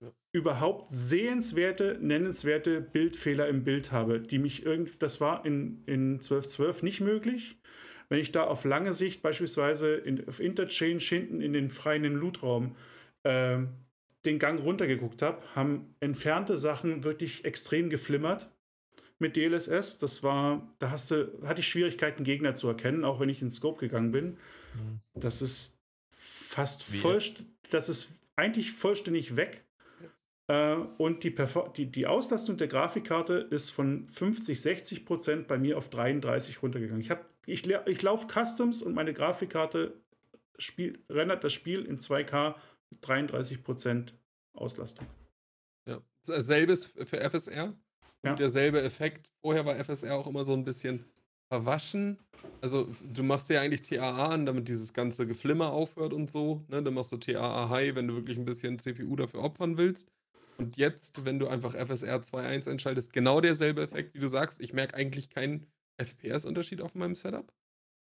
Ja. 0.01 0.12
überhaupt 0.32 0.89
sehenswerte, 0.93 1.98
nennenswerte 2.01 2.81
Bildfehler 2.81 3.48
im 3.48 3.65
Bild 3.65 3.90
habe, 3.90 4.20
die 4.20 4.39
mich 4.39 4.65
irgend, 4.65 5.02
das 5.02 5.20
war 5.20 5.44
in, 5.47 5.82
in 5.86 6.20
12.12 6.20 6.82
nicht 6.85 7.01
möglich. 7.01 7.59
Wenn 8.09 8.20
ich 8.20 8.32
da 8.32 8.44
auf 8.44 8.64
lange 8.64 8.93
Sicht 8.93 9.22
beispielsweise 9.22 9.94
in, 9.94 10.26
auf 10.28 10.40
Interchange 10.40 11.01
hinten 11.01 11.40
in 11.40 11.52
den 11.52 11.70
freien 11.70 12.05
Lootraum 12.05 12.76
äh, 13.22 13.59
den 14.24 14.39
Gang 14.39 14.62
runtergeguckt 14.62 15.22
habe, 15.22 15.43
haben 15.55 15.94
entfernte 16.01 16.56
Sachen 16.56 17.05
wirklich 17.05 17.44
extrem 17.44 17.90
geflimmert 17.90 18.51
mit 19.18 19.36
DLSS. 19.36 19.98
Das 19.98 20.22
war, 20.22 20.74
da 20.78 20.90
hast 20.90 21.10
du, 21.10 21.40
hatte 21.44 21.60
ich 21.60 21.68
Schwierigkeiten, 21.68 22.24
Gegner 22.24 22.55
zu 22.55 22.68
erkennen, 22.68 23.05
auch 23.05 23.20
wenn 23.20 23.28
ich 23.28 23.43
ins 23.43 23.56
Scope 23.56 23.80
gegangen 23.80 24.12
bin. 24.12 24.36
Mhm. 24.74 25.01
Das 25.14 25.43
ist 25.43 25.78
fast 26.10 26.82
voll, 26.82 27.20
das 27.70 27.89
ist 27.89 28.10
eigentlich 28.36 28.72
vollständig 28.72 29.36
weg. 29.36 29.64
Äh, 30.47 30.76
und 30.97 31.24
die, 31.24 31.35
die, 31.76 31.86
die 31.86 32.06
Auslastung 32.06 32.56
der 32.56 32.68
Grafikkarte 32.68 33.35
ist 33.35 33.70
von 33.70 34.09
50, 34.09 34.60
60 34.60 35.05
Prozent 35.05 35.47
bei 35.47 35.59
mir 35.59 35.76
auf 35.76 35.90
33 35.90 36.62
runtergegangen. 36.62 37.01
Ich, 37.01 37.10
ich, 37.49 37.69
ich 37.69 38.03
laufe 38.03 38.27
Customs 38.29 38.83
und 38.83 38.95
meine 38.95 39.12
Grafikkarte 39.12 39.95
spiel, 40.59 40.99
rendert 41.09 41.45
das 41.45 41.53
Spiel 41.53 41.85
in 41.85 41.99
2K 41.99 42.55
mit 42.91 43.07
33 43.07 43.62
Prozent 43.62 44.15
Auslastung. 44.53 45.07
Ja, 45.89 46.01
selbes 46.23 46.85
für 46.85 47.19
FSR. 47.31 47.75
Und 48.23 48.31
ja. 48.31 48.35
derselbe 48.35 48.83
Effekt. 48.83 49.31
Vorher 49.41 49.65
war 49.65 49.83
FSR 49.83 50.16
auch 50.16 50.27
immer 50.27 50.43
so 50.43 50.53
ein 50.53 50.65
bisschen 50.65 51.05
verwaschen. 51.49 52.19
Also 52.61 52.89
du 53.12 53.23
machst 53.23 53.49
ja 53.49 53.61
eigentlich 53.61 53.83
TAA 53.83 54.27
an, 54.27 54.45
damit 54.45 54.69
dieses 54.69 54.93
ganze 54.93 55.27
Geflimmer 55.27 55.73
aufhört 55.73 56.12
und 56.12 56.31
so. 56.31 56.65
Ne? 56.69 56.83
Dann 56.83 56.95
machst 56.95 57.12
du 57.12 57.16
TAA 57.16 57.69
High, 57.70 57.95
wenn 57.95 58.09
du 58.09 58.16
wirklich 58.16 58.37
ein 58.37 58.45
bisschen 58.45 58.79
CPU 58.79 59.15
dafür 59.16 59.43
opfern 59.43 59.79
willst. 59.79 60.11
Und 60.59 60.77
jetzt, 60.77 61.25
wenn 61.25 61.39
du 61.39 61.47
einfach 61.47 61.75
FSR 61.75 62.16
2.1 62.16 62.69
einschaltest, 62.69 63.12
genau 63.12 63.41
derselbe 63.41 63.83
Effekt, 63.83 64.15
wie 64.15 64.19
du 64.19 64.27
sagst. 64.27 64.61
Ich 64.61 64.73
merke 64.73 64.97
eigentlich 64.97 65.31
keinen 65.31 65.66
FPS-Unterschied 65.99 66.81
auf 66.81 66.95
meinem 66.95 67.15
Setup. 67.15 67.53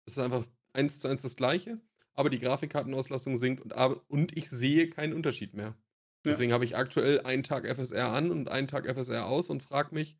Es 0.05 0.17
ist 0.17 0.19
einfach 0.19 0.45
eins 0.73 0.99
zu 0.99 1.07
eins 1.07 1.23
das 1.23 1.35
gleiche, 1.35 1.79
aber 2.13 2.29
die 2.29 2.39
Grafikkartenauslastung 2.39 3.37
sinkt 3.37 3.61
und, 3.61 3.73
und 4.07 4.37
ich 4.37 4.49
sehe 4.49 4.89
keinen 4.89 5.13
Unterschied 5.13 5.53
mehr. 5.53 5.75
Deswegen 6.25 6.49
ja. 6.49 6.55
habe 6.55 6.65
ich 6.65 6.75
aktuell 6.75 7.21
einen 7.21 7.43
Tag 7.43 7.67
FSR 7.67 8.11
an 8.11 8.31
und 8.31 8.49
einen 8.49 8.67
Tag 8.67 8.87
FSR 8.87 9.27
aus 9.27 9.49
und 9.49 9.61
frage 9.61 9.93
mich, 9.93 10.17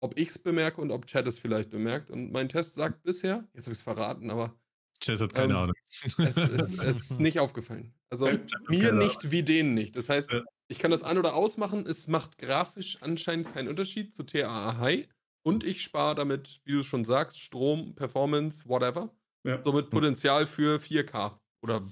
ob 0.00 0.18
ich 0.18 0.28
es 0.28 0.38
bemerke 0.38 0.80
und 0.80 0.90
ob 0.90 1.06
Chat 1.06 1.26
es 1.26 1.38
vielleicht 1.38 1.70
bemerkt. 1.70 2.10
Und 2.10 2.30
mein 2.30 2.48
Test 2.48 2.74
sagt 2.74 3.02
bisher, 3.02 3.48
jetzt 3.54 3.66
habe 3.66 3.72
ich 3.72 3.78
es 3.78 3.82
verraten, 3.82 4.30
aber. 4.30 4.54
Chat 5.00 5.20
hat 5.20 5.34
keine 5.34 5.54
ähm, 5.54 5.58
Ahnung. 5.58 5.74
Es, 6.18 6.36
es, 6.36 6.72
es, 6.78 7.10
ist 7.10 7.20
nicht 7.20 7.40
aufgefallen. 7.40 7.94
Also 8.10 8.28
mir 8.68 8.92
nicht 8.92 9.30
wie 9.30 9.42
denen 9.42 9.74
nicht. 9.74 9.96
Das 9.96 10.08
heißt, 10.08 10.30
ja. 10.30 10.42
ich 10.68 10.78
kann 10.78 10.90
das 10.90 11.02
an- 11.02 11.18
oder 11.18 11.34
ausmachen. 11.34 11.86
Es 11.86 12.08
macht 12.08 12.38
grafisch 12.38 12.98
anscheinend 13.00 13.52
keinen 13.52 13.68
Unterschied 13.68 14.14
zu 14.14 14.24
TAA 14.24 14.78
High. 14.78 15.08
Und 15.46 15.62
ich 15.62 15.80
spare 15.80 16.16
damit, 16.16 16.60
wie 16.64 16.72
du 16.72 16.82
schon 16.82 17.04
sagst, 17.04 17.40
Strom, 17.40 17.94
Performance, 17.94 18.68
whatever. 18.68 19.14
Ja. 19.44 19.62
Somit 19.62 19.90
Potenzial 19.90 20.44
für 20.44 20.80
4K 20.80 21.38
oder 21.62 21.86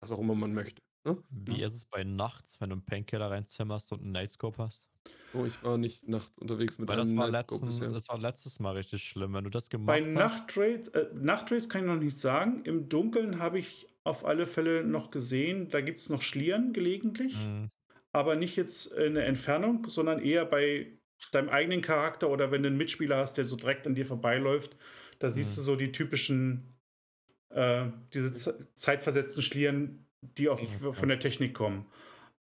was 0.00 0.10
auch 0.10 0.18
immer 0.18 0.34
man 0.34 0.54
möchte. 0.54 0.80
Ne? 1.04 1.22
Wie 1.28 1.62
ist 1.62 1.74
es 1.74 1.84
bei 1.84 2.02
nachts, 2.02 2.58
wenn 2.62 2.70
du 2.70 2.76
einen 2.76 2.86
Painkiller 2.86 3.30
reinzimmerst 3.30 3.92
und 3.92 4.00
einen 4.00 4.12
Nightscope 4.12 4.56
hast? 4.56 4.88
Oh, 5.34 5.44
ich 5.44 5.62
war 5.62 5.76
nicht 5.76 6.08
nachts 6.08 6.38
unterwegs 6.38 6.78
mit 6.78 6.88
Weil 6.88 6.98
einem 6.98 7.10
das 7.10 7.18
war, 7.18 7.30
letzten, 7.30 7.92
das 7.92 8.08
war 8.08 8.18
letztes 8.18 8.58
Mal 8.58 8.72
richtig 8.72 9.02
schlimm, 9.02 9.34
wenn 9.34 9.44
du 9.44 9.50
das 9.50 9.68
gemacht 9.68 9.86
bei 9.86 10.14
hast. 10.14 10.54
Bei 10.54 11.00
äh, 11.00 11.08
Nachtraids 11.12 11.68
kann 11.68 11.82
ich 11.82 11.86
noch 11.86 12.00
nicht 12.00 12.16
sagen. 12.16 12.62
Im 12.64 12.88
Dunkeln 12.88 13.38
habe 13.38 13.58
ich 13.58 13.86
auf 14.04 14.24
alle 14.24 14.46
Fälle 14.46 14.82
noch 14.82 15.10
gesehen, 15.10 15.68
da 15.68 15.82
gibt 15.82 15.98
es 15.98 16.08
noch 16.08 16.22
Schlieren 16.22 16.72
gelegentlich. 16.72 17.36
Mhm. 17.36 17.68
Aber 18.12 18.34
nicht 18.34 18.56
jetzt 18.56 18.86
in 18.92 19.12
der 19.12 19.26
Entfernung, 19.26 19.90
sondern 19.90 20.20
eher 20.20 20.46
bei 20.46 20.98
deinem 21.32 21.48
eigenen 21.48 21.80
Charakter 21.80 22.30
oder 22.30 22.50
wenn 22.50 22.62
du 22.62 22.68
einen 22.68 22.76
Mitspieler 22.76 23.18
hast, 23.18 23.38
der 23.38 23.44
so 23.44 23.56
direkt 23.56 23.86
an 23.86 23.94
dir 23.94 24.06
vorbeiläuft. 24.06 24.76
Da 25.18 25.30
siehst 25.30 25.56
mhm. 25.56 25.60
du 25.60 25.64
so 25.64 25.76
die 25.76 25.92
typischen, 25.92 26.74
äh, 27.50 27.86
diese 28.12 28.34
zeitversetzten 28.74 29.42
Schlieren, 29.42 30.06
die 30.20 30.48
auf, 30.48 30.60
von 30.92 31.08
der 31.08 31.18
Technik 31.18 31.54
kommen. 31.54 31.86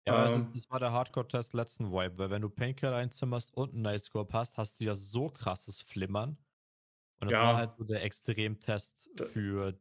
Ja, 0.06 0.24
ähm, 0.24 0.32
das, 0.32 0.40
ist, 0.40 0.56
das, 0.56 0.70
war 0.70 0.78
der 0.78 0.92
Hardcore-Test 0.92 1.54
letzten 1.54 1.92
Vibe, 1.92 2.18
weil 2.18 2.30
wenn 2.30 2.42
du 2.42 2.48
Painkiller 2.48 2.96
einzimmerst 2.96 3.54
und 3.54 3.74
einen 3.74 3.82
Nightscope 3.82 4.32
hast, 4.32 4.56
hast 4.58 4.80
du 4.80 4.84
ja 4.84 4.94
so 4.94 5.28
krasses 5.28 5.80
Flimmern. 5.80 6.36
Und 7.20 7.30
das 7.30 7.38
ja, 7.38 7.46
war 7.46 7.56
halt 7.56 7.72
so 7.72 7.84
der 7.84 8.02
Extremtest 8.02 9.10
für 9.32 9.78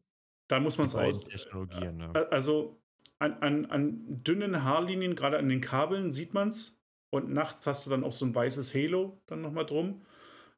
da 0.50 0.60
muss 0.60 0.78
man 0.78 0.88
es 0.88 0.96
auch. 0.96 1.24
Technologien. 1.24 1.98
Ne? 1.98 2.28
Also 2.32 2.82
an, 3.20 3.34
an, 3.42 3.66
an 3.68 4.24
dünnen 4.24 4.64
Haarlinien, 4.64 5.16
gerade 5.16 5.38
an 5.38 5.48
den 5.48 5.62
Kabeln, 5.62 6.12
sieht 6.12 6.34
man 6.34 6.50
es. 6.50 6.79
Und 7.12 7.32
nachts 7.32 7.66
hast 7.66 7.86
du 7.86 7.90
dann 7.90 8.04
auch 8.04 8.12
so 8.12 8.26
ein 8.26 8.36
weißes 8.36 8.74
Halo 8.74 9.20
dann 9.28 9.42
nochmal 9.42 9.66
drum. 9.66 10.06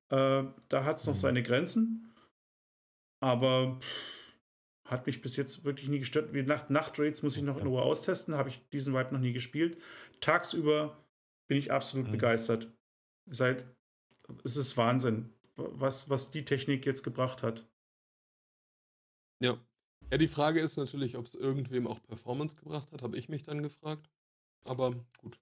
Äh, 0.09 0.43
da 0.67 0.83
hat 0.83 0.97
es 0.97 1.07
noch 1.07 1.13
mhm. 1.13 1.19
seine 1.19 1.43
Grenzen. 1.43 2.13
Aber 3.21 3.79
pff, 3.79 4.21
hat 4.91 5.05
mich 5.05 5.21
bis 5.21 5.37
jetzt 5.37 5.63
wirklich 5.63 5.87
nie 5.87 5.99
gestört. 5.99 6.33
Wie 6.33 6.43
Nacht 6.43 6.69
Nachtraids 6.69 7.23
muss 7.23 7.37
ich 7.37 7.43
noch 7.43 7.57
in 7.57 7.67
Ruhe 7.67 7.81
austesten. 7.81 8.35
Habe 8.35 8.49
ich 8.49 8.61
diesen 8.69 8.93
Vibe 8.93 9.13
noch 9.13 9.21
nie 9.21 9.31
gespielt. 9.31 9.77
Tagsüber 10.19 10.97
bin 11.47 11.57
ich 11.57 11.71
absolut 11.71 12.07
mhm. 12.07 12.11
begeistert. 12.11 12.69
Seit, 13.29 13.65
es 14.43 14.57
ist 14.57 14.75
Wahnsinn, 14.75 15.33
was, 15.55 16.09
was 16.09 16.31
die 16.31 16.43
Technik 16.43 16.85
jetzt 16.85 17.03
gebracht 17.03 17.41
hat. 17.41 17.65
Ja. 19.41 19.57
Ja, 20.11 20.17
die 20.17 20.27
Frage 20.27 20.59
ist 20.59 20.75
natürlich, 20.75 21.15
ob 21.15 21.25
es 21.25 21.35
irgendwem 21.35 21.87
auch 21.87 22.03
Performance 22.03 22.57
gebracht 22.57 22.91
hat, 22.91 23.01
habe 23.01 23.17
ich 23.17 23.29
mich 23.29 23.43
dann 23.43 23.63
gefragt. 23.63 24.09
Aber 24.65 24.93
gut. 25.17 25.39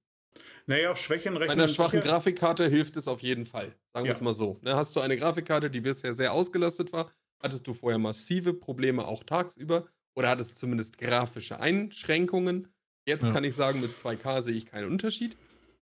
Naja, 0.68 0.92
auf 0.92 0.98
Schwächen 0.98 1.36
rechnen. 1.36 1.48
Bei 1.48 1.54
einer 1.54 1.68
schwachen 1.68 2.02
sicher. 2.02 2.12
Grafikkarte 2.12 2.68
hilft 2.68 2.96
es 2.96 3.08
auf 3.08 3.22
jeden 3.22 3.46
Fall. 3.46 3.74
Sagen 3.94 4.06
wir 4.06 4.14
es 4.14 4.22
mal 4.22 4.34
so. 4.34 4.60
Ne, 4.62 4.76
hast 4.76 4.96
du 4.96 5.00
eine 5.00 5.18
Grafikkarte, 5.18 5.70
die 5.70 5.82
bisher 5.82 6.14
sehr 6.14 6.34
ausgelastet 6.34 6.94
war, 6.94 7.12
Hattest 7.42 7.68
du 7.68 7.74
vorher 7.74 8.00
massive 8.00 8.54
Probleme 8.54 9.08
auch 9.08 9.24
tagsüber 9.24 9.88
oder 10.14 10.30
hattest 10.30 10.52
du 10.52 10.56
zumindest 10.58 10.98
grafische 10.98 11.60
Einschränkungen? 11.60 12.68
Jetzt 13.08 13.28
ja. 13.28 13.34
kann 13.34 13.44
ich 13.44 13.56
sagen, 13.56 13.80
mit 13.80 13.96
2K 13.96 14.42
sehe 14.42 14.56
ich 14.56 14.66
keinen 14.66 14.92
Unterschied. 14.92 15.38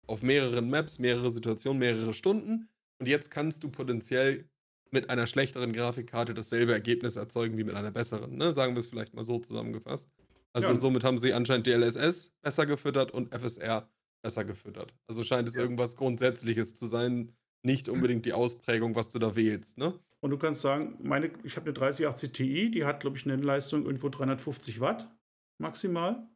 Auf 0.06 0.23
mehreren 0.23 0.70
Maps, 0.70 0.98
mehrere 0.98 1.31
Situationen, 1.31 1.78
mehrere 1.78 2.14
Stunden. 2.14 2.69
Und 2.98 3.06
jetzt 3.06 3.31
kannst 3.31 3.62
du 3.64 3.69
potenziell 3.69 4.48
mit 4.90 5.10
einer 5.10 5.27
schlechteren 5.27 5.73
Grafikkarte 5.73 6.35
dasselbe 6.35 6.73
Ergebnis 6.73 7.16
erzeugen 7.16 7.59
wie 7.59 7.64
mit 7.64 7.74
einer 7.74 7.90
besseren. 7.90 8.36
Ne? 8.36 8.55
Sagen 8.55 8.74
wir 8.74 8.81
es 8.81 8.86
vielleicht 8.86 9.14
mal 9.14 9.24
so 9.24 9.39
zusammengefasst. 9.39 10.10
Also 10.55 10.69
ja. 10.69 10.77
somit 10.77 11.05
haben 11.05 11.19
sie 11.19 11.32
anscheinend 11.32 11.66
DLSS 11.66 12.32
besser 12.43 12.66
gefüttert 12.66 13.10
und 13.10 13.35
FSR 13.35 13.89
besser 14.23 14.44
gefüttert. 14.44 14.94
Also 15.07 15.24
scheint 15.24 15.49
es 15.49 15.55
ja. 15.55 15.62
irgendwas 15.62 15.97
Grundsätzliches 15.97 16.74
zu 16.74 16.86
sein, 16.86 17.32
nicht 17.62 17.89
unbedingt 17.89 18.27
die 18.27 18.32
Ausprägung, 18.32 18.94
was 18.94 19.09
du 19.09 19.19
da 19.19 19.36
wählst. 19.36 19.78
Ne? 19.78 19.99
Und 20.20 20.31
du 20.31 20.39
kannst 20.39 20.62
sagen, 20.62 20.99
meine, 21.03 21.32
ich 21.44 21.57
habe 21.57 21.66
eine 21.66 21.74
3080 21.74 22.32
Ti, 22.32 22.70
die 22.70 22.85
hat, 22.85 23.01
glaube 23.01 23.16
ich, 23.16 23.24
eine 23.24 23.36
Leistung 23.36 23.85
irgendwo 23.85 24.09
350 24.09 24.81
Watt 24.81 25.11
maximal. 25.59 26.28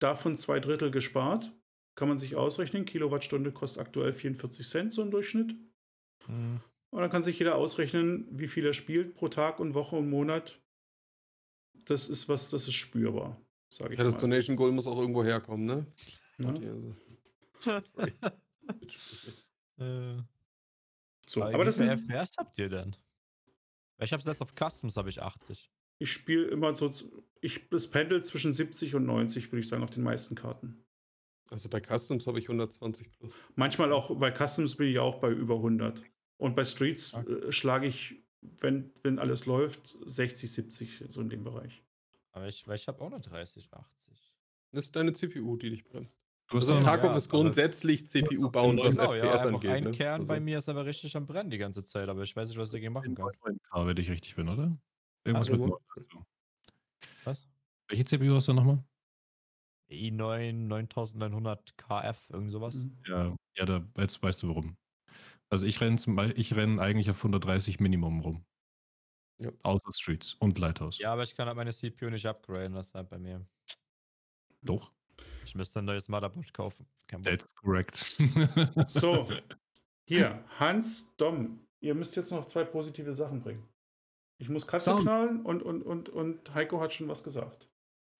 Davon 0.00 0.36
zwei 0.36 0.60
Drittel 0.60 0.90
gespart. 0.90 1.52
Kann 1.94 2.08
man 2.08 2.18
sich 2.18 2.36
ausrechnen. 2.36 2.84
Kilowattstunde 2.84 3.52
kostet 3.52 3.80
aktuell 3.80 4.12
44 4.12 4.66
Cent 4.66 4.92
so 4.92 5.02
im 5.02 5.10
Durchschnitt. 5.10 5.54
Mhm. 6.26 6.60
Und 6.90 7.00
dann 7.00 7.10
kann 7.10 7.22
sich 7.22 7.38
jeder 7.38 7.56
ausrechnen, 7.56 8.26
wie 8.30 8.48
viel 8.48 8.66
er 8.66 8.74
spielt 8.74 9.14
pro 9.14 9.28
Tag 9.28 9.60
und 9.60 9.74
Woche 9.74 9.96
und 9.96 10.10
Monat. 10.10 10.60
Das 11.86 12.08
ist 12.08 12.28
was, 12.28 12.48
das 12.48 12.68
ist 12.68 12.74
spürbar, 12.74 13.40
sage 13.70 13.94
ich 13.94 13.98
ja, 13.98 14.04
das 14.04 14.14
mal. 14.14 14.20
Donation 14.20 14.56
Goal 14.56 14.72
muss 14.72 14.86
auch 14.86 14.98
irgendwo 14.98 15.24
herkommen, 15.24 15.66
ne? 15.66 15.86
Ja. 16.38 16.48
Also. 16.48 16.94
so, 21.26 21.42
aber, 21.42 21.54
aber 21.54 21.64
das 21.64 21.76
sind 21.76 21.88
FPS 21.88 22.32
habt 22.38 22.58
ihr 22.58 22.68
denn? 22.68 22.96
Ich 23.98 24.12
habe 24.12 24.22
jetzt 24.22 24.42
auf 24.42 24.54
Customs 24.54 24.96
habe 24.96 25.08
ich 25.08 25.22
80. 25.22 25.70
Ich 25.98 26.12
spiele 26.12 26.48
immer 26.48 26.74
so, 26.74 26.92
ich, 27.40 27.72
es 27.72 27.90
pendelt 27.90 28.26
zwischen 28.26 28.52
70 28.52 28.96
und 28.96 29.06
90, 29.06 29.52
würde 29.52 29.60
ich 29.60 29.68
sagen, 29.68 29.84
auf 29.84 29.90
den 29.90 30.02
meisten 30.02 30.34
Karten. 30.34 30.84
Also 31.50 31.68
bei 31.68 31.80
Customs 31.80 32.26
habe 32.26 32.38
ich 32.38 32.46
120 32.46 33.12
plus. 33.12 33.32
Manchmal 33.54 33.92
auch, 33.92 34.18
bei 34.18 34.32
Customs 34.32 34.76
bin 34.76 34.88
ich 34.88 34.98
auch 34.98 35.20
bei 35.20 35.30
über 35.30 35.56
100. 35.56 36.02
Und 36.38 36.56
bei 36.56 36.64
Streets 36.64 37.14
okay. 37.14 37.32
äh, 37.32 37.52
schlage 37.52 37.86
ich, 37.86 38.16
wenn, 38.40 38.92
wenn 39.02 39.18
alles 39.18 39.46
läuft, 39.46 39.96
60, 40.04 40.50
70, 40.50 41.04
so 41.10 41.20
in 41.20 41.28
dem 41.28 41.44
Bereich. 41.44 41.84
Aber 42.32 42.48
ich, 42.48 42.66
ich 42.66 42.88
habe 42.88 43.00
auch 43.00 43.12
eine 43.12 43.20
30, 43.20 43.72
80. 43.72 44.34
Das 44.72 44.86
ist 44.86 44.96
deine 44.96 45.12
CPU, 45.12 45.56
die 45.56 45.70
dich 45.70 45.84
bremst. 45.84 46.20
Also 46.52 46.80
Tarkov 46.80 47.10
ja, 47.10 47.16
ist 47.16 47.28
grundsätzlich 47.28 48.06
CPU 48.08 48.50
bauen, 48.50 48.78
was 48.78 48.96
genau, 48.96 49.12
FPS 49.12 49.44
ja, 49.44 49.48
angeht. 49.48 49.70
Ein 49.70 49.84
ne? 49.84 49.90
Kern 49.92 50.20
also. 50.20 50.26
bei 50.26 50.40
mir 50.40 50.58
ist 50.58 50.68
aber 50.68 50.84
richtig 50.84 51.16
am 51.16 51.26
Brennen 51.26 51.50
die 51.50 51.58
ganze 51.58 51.84
Zeit, 51.84 52.08
aber 52.08 52.22
ich 52.22 52.34
weiß 52.34 52.48
nicht, 52.48 52.58
was 52.58 52.68
ich 52.68 52.72
dagegen 52.72 52.92
machen 52.92 53.14
kann. 53.14 53.30
K, 53.70 53.86
wenn 53.86 53.96
ich 53.96 54.10
richtig 54.10 54.36
bin, 54.36 54.48
oder? 54.48 54.76
Irgendwas 55.24 55.50
ah, 55.50 55.56
mit 55.56 55.72
Was? 57.24 57.48
Welche 57.88 58.04
CPU 58.04 58.34
hast 58.34 58.48
du 58.48 58.52
nochmal? 58.52 58.82
i9 59.92 60.52
9900 60.52 61.76
KF, 61.76 62.30
irgend 62.30 62.50
sowas. 62.50 62.74
Mhm. 62.74 62.96
Ja, 63.06 63.36
ja 63.56 63.66
da, 63.66 63.84
jetzt 63.98 64.22
weißt 64.22 64.42
du 64.42 64.48
warum. 64.48 64.76
Also 65.50 65.66
ich 65.66 65.80
renne 65.80 66.32
ich 66.34 66.56
renn 66.56 66.80
eigentlich 66.80 67.10
auf 67.10 67.18
130 67.18 67.78
Minimum 67.78 68.20
rum. 68.20 68.44
Ja. 69.38 69.50
Außer 69.62 69.92
Streets 69.92 70.34
und 70.34 70.58
Lighthouse. 70.58 70.98
Ja, 70.98 71.12
aber 71.12 71.24
ich 71.24 71.34
kann 71.34 71.46
halt 71.46 71.56
meine 71.56 71.72
CPU 71.72 72.10
nicht 72.10 72.26
upgraden, 72.26 72.74
das 72.74 72.88
ist 72.88 72.94
halt 72.94 73.10
bei 73.10 73.18
mir. 73.18 73.44
Doch. 74.62 74.92
Ich 75.44 75.54
müsste 75.54 75.80
ein 75.80 75.84
neues 75.84 76.08
Motherboard 76.08 76.52
kaufen. 76.52 76.86
That's 77.22 77.54
correct. 77.54 77.96
so, 78.88 79.28
hier, 80.06 80.44
Hans, 80.58 81.14
Dom, 81.16 81.66
ihr 81.80 81.94
müsst 81.94 82.16
jetzt 82.16 82.30
noch 82.30 82.44
zwei 82.46 82.64
positive 82.64 83.12
Sachen 83.12 83.40
bringen. 83.40 83.68
Ich 84.38 84.48
muss 84.48 84.66
Katze 84.66 84.90
Down. 84.90 85.02
knallen 85.02 85.42
und, 85.42 85.62
und, 85.62 85.82
und, 85.82 86.08
und 86.08 86.54
Heiko 86.54 86.80
hat 86.80 86.92
schon 86.92 87.08
was 87.08 87.22
gesagt. 87.22 87.68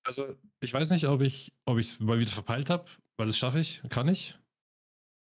Also, 0.05 0.36
ich 0.61 0.73
weiß 0.73 0.90
nicht, 0.90 1.07
ob 1.07 1.20
ich 1.20 1.53
ob 1.65 1.78
es 1.78 2.01
mal 2.01 2.19
wieder 2.19 2.31
verpeilt 2.31 2.70
habe, 2.70 2.86
weil 3.16 3.27
das 3.27 3.36
schaffe 3.39 3.61
ich, 3.61 3.82
kann 3.89 4.09
ich. 4.09 4.39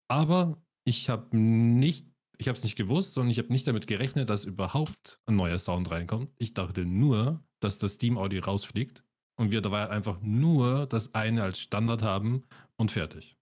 Aber 0.07 0.61
ich 0.85 1.09
habe 1.09 1.35
nicht, 1.37 2.07
ich 2.37 2.47
habe 2.47 2.57
es 2.57 2.63
nicht 2.63 2.75
gewusst 2.75 3.17
und 3.17 3.29
ich 3.29 3.37
habe 3.37 3.49
nicht 3.49 3.67
damit 3.67 3.87
gerechnet, 3.87 4.29
dass 4.29 4.45
überhaupt 4.45 5.21
ein 5.25 5.35
neuer 5.35 5.59
Sound 5.59 5.89
reinkommt. 5.91 6.31
Ich 6.37 6.53
dachte 6.53 6.85
nur, 6.85 7.43
dass 7.59 7.79
das 7.79 7.93
Steam 7.93 8.17
Audio 8.17 8.43
rausfliegt 8.43 9.04
und 9.35 9.51
wir 9.51 9.61
dabei 9.61 9.89
einfach 9.89 10.19
nur 10.21 10.87
das 10.87 11.13
eine 11.13 11.43
als 11.43 11.59
Standard 11.59 12.01
haben 12.01 12.43
und 12.77 12.91
fertig. 12.91 13.37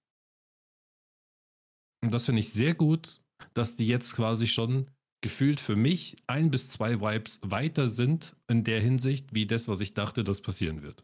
Und 2.02 2.12
das 2.12 2.26
finde 2.26 2.42
ich 2.42 2.52
sehr 2.52 2.74
gut, 2.74 3.22
dass 3.54 3.76
die 3.76 3.88
jetzt 3.88 4.16
quasi 4.16 4.48
schon 4.48 4.90
gefühlt 5.22 5.62
für 5.62 5.76
mich 5.76 6.18
ein 6.28 6.52
bis 6.52 6.70
zwei 6.70 7.00
Vibes 7.00 7.40
weiter 7.44 7.88
sind 7.88 8.36
in 8.48 8.64
der 8.64 8.82
Hinsicht, 8.82 9.34
wie 9.34 9.46
das, 9.46 9.68
was 9.68 9.80
ich 9.80 9.94
dachte, 9.94 10.24
das 10.24 10.42
passieren 10.42 10.82
wird. 10.82 11.04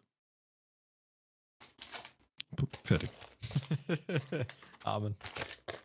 Fertig. 2.84 3.10
Amen. 4.84 5.16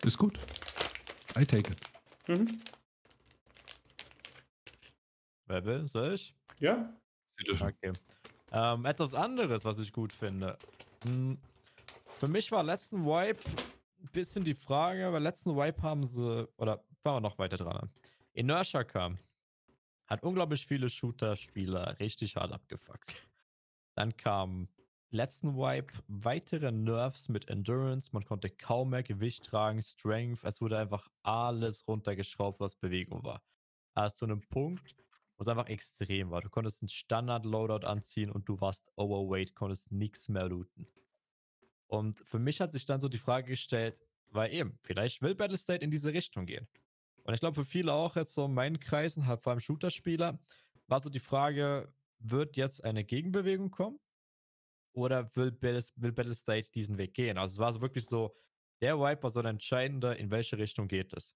Ist 0.04 0.18
gut. 0.18 0.38
I 1.38 1.44
take 1.44 1.70
it. 1.70 1.80
Mhm. 2.26 2.60
Wer 5.46 5.64
will? 5.64 5.86
Soll 5.86 6.14
ich? 6.14 6.34
Ja? 6.58 6.92
Sie 7.38 7.44
dürfen. 7.44 7.68
Okay. 7.68 7.92
Ähm, 8.54 8.84
etwas 8.84 9.14
anderes, 9.14 9.64
was 9.64 9.80
ich 9.80 9.92
gut 9.92 10.12
finde. 10.12 10.56
Hm, 11.02 11.36
Für 12.06 12.28
mich 12.28 12.52
war 12.52 12.62
letzten 12.62 13.04
Wipe 13.04 13.40
ein 14.00 14.08
bisschen 14.12 14.44
die 14.44 14.54
Frage, 14.54 15.12
weil 15.12 15.20
letzten 15.20 15.56
Wipe 15.56 15.82
haben 15.82 16.04
sie, 16.04 16.48
oder 16.56 16.84
fangen 17.02 17.16
wir 17.16 17.20
noch 17.20 17.38
weiter 17.38 17.56
dran 17.56 17.76
an. 17.76 17.90
Inertia 18.32 18.84
kam, 18.84 19.18
hat 20.06 20.22
unglaublich 20.22 20.64
viele 20.68 20.88
Shooter-Spieler 20.88 21.98
richtig 21.98 22.36
hart 22.36 22.52
abgefuckt. 22.52 23.16
Dann 23.96 24.16
kam 24.16 24.68
letzten 25.10 25.56
Wipe 25.56 25.92
weitere 26.06 26.70
Nerfs 26.70 27.28
mit 27.28 27.48
Endurance, 27.48 28.10
man 28.12 28.24
konnte 28.24 28.50
kaum 28.50 28.90
mehr 28.90 29.02
Gewicht 29.02 29.44
tragen, 29.46 29.82
Strength, 29.82 30.44
es 30.44 30.60
wurde 30.60 30.78
einfach 30.78 31.08
alles 31.24 31.88
runtergeschraubt, 31.88 32.60
was 32.60 32.76
Bewegung 32.76 33.24
war. 33.24 33.42
Also 33.94 34.14
zu 34.14 34.24
einem 34.26 34.40
Punkt, 34.40 34.94
wo 35.36 35.42
es 35.42 35.48
einfach 35.48 35.68
extrem 35.68 36.30
war. 36.30 36.40
Du 36.40 36.48
konntest 36.48 36.82
einen 36.82 36.88
Standard-Loadout 36.88 37.86
anziehen 37.86 38.30
und 38.30 38.48
du 38.48 38.60
warst 38.60 38.90
overweight, 38.96 39.54
konntest 39.54 39.90
nichts 39.90 40.28
mehr 40.28 40.48
looten. 40.48 40.86
Und 41.86 42.18
für 42.24 42.38
mich 42.38 42.60
hat 42.60 42.72
sich 42.72 42.86
dann 42.86 43.00
so 43.00 43.08
die 43.08 43.18
Frage 43.18 43.48
gestellt, 43.48 44.00
weil 44.30 44.52
eben, 44.52 44.78
vielleicht 44.82 45.22
will 45.22 45.34
Battlestate 45.34 45.84
in 45.84 45.90
diese 45.90 46.12
Richtung 46.12 46.46
gehen. 46.46 46.66
Und 47.22 47.34
ich 47.34 47.40
glaube, 47.40 47.54
für 47.54 47.64
viele 47.64 47.92
auch 47.92 48.16
jetzt 48.16 48.34
so 48.34 48.44
in 48.44 48.54
meinen 48.54 48.80
Kreisen, 48.80 49.26
halt 49.26 49.40
vor 49.40 49.52
allem 49.52 49.60
Shooter-Spieler, 49.60 50.38
war 50.86 51.00
so 51.00 51.08
die 51.08 51.20
Frage, 51.20 51.92
wird 52.18 52.56
jetzt 52.56 52.84
eine 52.84 53.04
Gegenbewegung 53.04 53.70
kommen? 53.70 53.98
Oder 54.92 55.34
will, 55.36 55.50
Battle- 55.50 55.84
will 55.96 56.12
Battlestate 56.12 56.70
diesen 56.70 56.98
Weg 56.98 57.14
gehen? 57.14 57.38
Also 57.38 57.54
es 57.54 57.58
war 57.58 57.72
so 57.72 57.80
wirklich 57.80 58.06
so, 58.06 58.36
der 58.80 58.98
Wipe 58.98 59.22
war 59.22 59.30
so 59.30 59.42
der 59.42 59.50
entscheidende, 59.50 60.14
in 60.14 60.30
welche 60.30 60.58
Richtung 60.58 60.88
geht 60.88 61.12
es. 61.14 61.34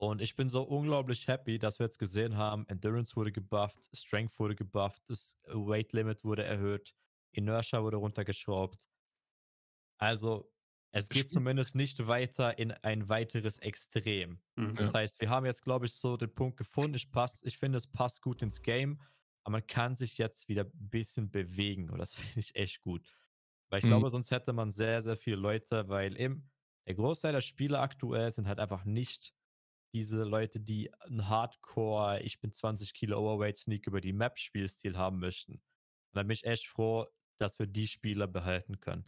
Und 0.00 0.22
ich 0.22 0.34
bin 0.34 0.48
so 0.48 0.62
unglaublich 0.62 1.28
happy, 1.28 1.58
dass 1.58 1.78
wir 1.78 1.84
jetzt 1.86 1.98
gesehen 1.98 2.36
haben, 2.36 2.66
Endurance 2.68 3.16
wurde 3.16 3.32
gebufft, 3.32 3.90
Strength 3.94 4.38
wurde 4.38 4.56
gebufft, 4.56 5.02
das 5.08 5.38
Weight 5.46 5.92
Limit 5.92 6.24
wurde 6.24 6.42
erhöht, 6.42 6.94
Inertia 7.32 7.82
wurde 7.82 7.98
runtergeschraubt. 7.98 8.88
Also, 9.98 10.52
es 10.92 11.10
geht 11.10 11.30
Stimmt. 11.30 11.30
zumindest 11.30 11.74
nicht 11.74 12.06
weiter 12.06 12.58
in 12.58 12.72
ein 12.72 13.08
weiteres 13.08 13.58
Extrem. 13.58 14.40
Mhm. 14.56 14.76
Das 14.76 14.94
heißt, 14.94 15.20
wir 15.20 15.30
haben 15.30 15.46
jetzt, 15.46 15.62
glaube 15.62 15.86
ich, 15.86 15.94
so 15.94 16.16
den 16.16 16.34
Punkt 16.34 16.56
gefunden. 16.56 16.94
Ich, 16.96 17.10
pass, 17.10 17.42
ich 17.42 17.58
finde, 17.58 17.78
es 17.78 17.86
passt 17.86 18.22
gut 18.22 18.42
ins 18.42 18.62
Game, 18.62 19.02
aber 19.44 19.52
man 19.58 19.66
kann 19.66 19.94
sich 19.94 20.18
jetzt 20.18 20.48
wieder 20.48 20.64
ein 20.64 20.88
bisschen 20.90 21.30
bewegen 21.30 21.90
und 21.90 21.98
das 21.98 22.14
finde 22.34 22.40
ich 22.40 22.54
echt 22.54 22.80
gut. 22.80 23.06
Weil 23.68 23.80
ich 23.80 23.84
Mhm. 23.84 23.86
glaube, 23.86 24.10
sonst 24.10 24.30
hätte 24.30 24.52
man 24.52 24.70
sehr, 24.70 25.02
sehr 25.02 25.16
viele 25.16 25.36
Leute, 25.36 25.88
weil 25.88 26.18
eben 26.20 26.50
der 26.86 26.94
Großteil 26.94 27.32
der 27.32 27.40
Spieler 27.40 27.80
aktuell 27.82 28.30
sind 28.30 28.48
halt 28.48 28.58
einfach 28.58 28.84
nicht 28.84 29.34
diese 29.92 30.22
Leute, 30.24 30.60
die 30.60 30.92
einen 31.00 31.28
Hardcore, 31.28 32.20
ich 32.22 32.40
bin 32.40 32.52
20 32.52 32.94
Kilo 32.94 33.18
Overweight 33.18 33.56
Sneak 33.56 33.86
über 33.86 34.00
die 34.00 34.12
Map 34.12 34.38
Spielstil 34.38 34.96
haben 34.96 35.18
möchten. 35.18 35.54
Und 35.54 35.62
da 36.14 36.22
bin 36.22 36.30
ich 36.30 36.44
echt 36.44 36.66
froh, 36.68 37.06
dass 37.38 37.58
wir 37.58 37.66
die 37.66 37.86
Spieler 37.86 38.26
behalten 38.26 38.80
können. 38.80 39.04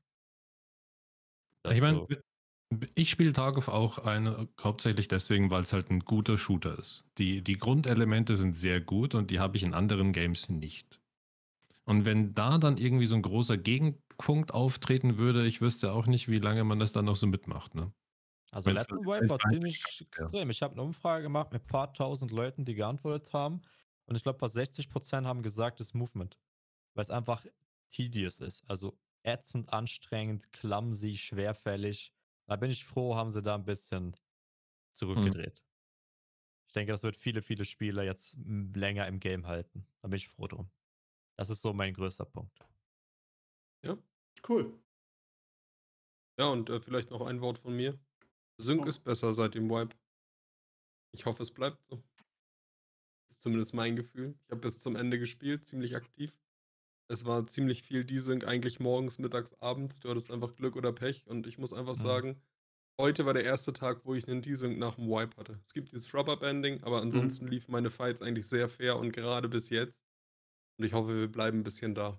Das 1.63 1.77
Ich 1.77 1.81
meine, 1.81 2.07
so. 2.09 2.79
ich 2.95 3.11
spiele 3.11 3.33
Tarkov 3.33 3.69
auch 3.69 3.99
eine, 3.99 4.49
hauptsächlich 4.61 5.09
deswegen, 5.09 5.51
weil 5.51 5.63
es 5.63 5.73
halt 5.73 5.91
ein 5.91 6.01
guter 6.01 6.39
Shooter 6.39 6.79
ist. 6.79 7.05
Die, 7.19 7.43
die 7.43 7.59
Grundelemente 7.59 8.37
sind 8.37 8.55
sehr 8.55 8.81
gut 8.81 9.15
und 9.15 9.31
die 9.31 9.39
habe 9.39 9.57
ich 9.57 9.63
in 9.63 9.75
anderen 9.75 10.13
Games 10.13 10.49
nicht. 10.49 11.01
Und 11.85 12.05
wenn 12.05 12.35
da 12.35 12.59
dann 12.59 12.77
irgendwie 12.77 13.07
so 13.07 13.17
ein 13.17 13.23
großer 13.23 13.59
Gegenpunkt 13.59 14.53
auftreten 14.55 15.19
würde, 15.19 15.47
ich 15.47 15.61
wüsste 15.61 15.93
auch 15.93 16.07
nicht, 16.07 16.29
wie 16.29 16.39
lange 16.39 16.65
man 16.65 16.79
das 16.79 16.93
dann 16.93 17.05
noch 17.05 17.17
so 17.17 17.27
mitmacht. 17.27 17.75
Ne? 17.75 17.93
Also 18.53 18.67
Wenn's 18.67 18.81
letzten 18.81 19.07
halt 19.07 19.23
Wipe 19.23 19.29
war 19.31 19.51
ziemlich 19.51 19.83
ja. 20.01 20.07
extrem. 20.07 20.51
Ich 20.51 20.63
habe 20.63 20.75
eine 20.75 20.83
Umfrage 20.83 21.23
gemacht 21.23 21.53
mit 21.53 21.63
ein 21.63 21.67
paar 21.67 21.93
tausend 21.93 22.31
Leuten, 22.31 22.65
die 22.65 22.75
geantwortet 22.75 23.33
haben. 23.33 23.63
Und 24.05 24.17
ich 24.17 24.23
glaube, 24.23 24.39
fast 24.39 24.57
60% 24.57 25.25
haben 25.25 25.43
gesagt, 25.43 25.81
das 25.81 25.95
Movement. 25.95 26.39
Weil 26.95 27.03
es 27.03 27.11
einfach 27.11 27.45
tedious 27.91 28.41
ist. 28.41 28.63
Also 28.69 28.99
ätzend, 29.23 29.73
anstrengend, 29.73 30.53
clumsy, 30.53 31.17
schwerfällig. 31.17 32.13
Da 32.47 32.57
bin 32.57 32.71
ich 32.71 32.85
froh, 32.85 33.17
haben 33.17 33.31
sie 33.31 33.41
da 33.41 33.55
ein 33.55 33.65
bisschen 33.65 34.17
zurückgedreht. 34.93 35.63
Ich 36.67 36.75
denke, 36.75 36.93
das 36.93 37.03
wird 37.03 37.17
viele, 37.17 37.41
viele 37.41 37.65
Spieler 37.65 38.03
jetzt 38.03 38.37
länger 38.37 39.07
im 39.07 39.21
Game 39.21 39.47
halten. 39.47 39.87
Da 40.03 40.09
bin 40.09 40.17
ich 40.17 40.29
froh 40.29 40.47
drum. 40.47 40.71
Das 41.37 41.49
ist 41.49 41.63
so 41.63 41.73
mein 41.73 41.95
größter 41.95 42.27
Punkt. 42.27 42.67
Cool. 44.47 44.79
Ja, 46.39 46.49
und 46.49 46.69
äh, 46.71 46.81
vielleicht 46.81 47.11
noch 47.11 47.23
ein 47.23 47.41
Wort 47.41 47.59
von 47.59 47.75
mir. 47.75 47.99
Sync 48.63 48.85
Oh. 48.85 48.89
ist 48.89 49.01
besser 49.01 49.35
seit 49.35 49.55
dem 49.55 49.69
Wipe. 49.69 49.97
Ich 51.13 51.27
hoffe, 51.27 51.43
es 51.43 51.51
bleibt 51.51 51.83
so. 51.91 52.03
Ist 53.29 53.43
zumindest 53.43 53.75
mein 53.75 53.97
Gefühl. 53.97 54.35
Ich 54.45 54.51
habe 54.51 54.61
bis 54.61 54.79
zum 54.81 54.97
Ende 54.97 55.19
gespielt, 55.19 55.65
ziemlich 55.65 55.97
aktiv. 55.97 56.39
Es 57.09 57.25
war 57.25 57.47
ziemlich 57.47 57.83
viel 57.83 58.05
Desync, 58.05 58.45
eigentlich 58.47 58.81
morgens, 58.81 59.19
mittags, 59.19 59.55
abends. 59.61 60.01
Du 60.01 60.09
hattest 60.09 60.31
einfach 60.31 60.55
Glück 60.55 60.77
oder 60.77 60.93
Pech. 60.93 61.27
Und 61.27 61.47
ich 61.47 61.59
muss 61.59 61.73
einfach 61.73 61.97
Mhm. 61.97 62.01
sagen, 62.01 62.43
heute 62.99 63.27
war 63.27 63.35
der 63.35 63.45
erste 63.45 63.73
Tag, 63.73 64.05
wo 64.05 64.15
ich 64.15 64.27
einen 64.29 64.41
Desync 64.43 64.79
nach 64.79 64.95
dem 64.95 65.09
Wipe 65.09 65.37
hatte. 65.37 65.61
Es 65.65 65.75
gibt 65.75 65.93
dieses 65.93 66.15
Rubberbanding, 66.15 66.83
aber 66.85 67.03
ansonsten 67.03 67.49
liefen 67.49 67.73
meine 67.73 67.91
Fights 67.91 68.23
eigentlich 68.23 68.47
sehr 68.47 68.69
fair 68.69 68.97
und 68.97 69.13
gerade 69.13 69.49
bis 69.49 69.69
jetzt. 69.71 70.03
Und 70.79 70.85
ich 70.87 70.93
hoffe, 70.95 71.19
wir 71.19 71.29
bleiben 71.31 71.59
ein 71.61 71.65
bisschen 71.65 71.95
da. 71.95 72.19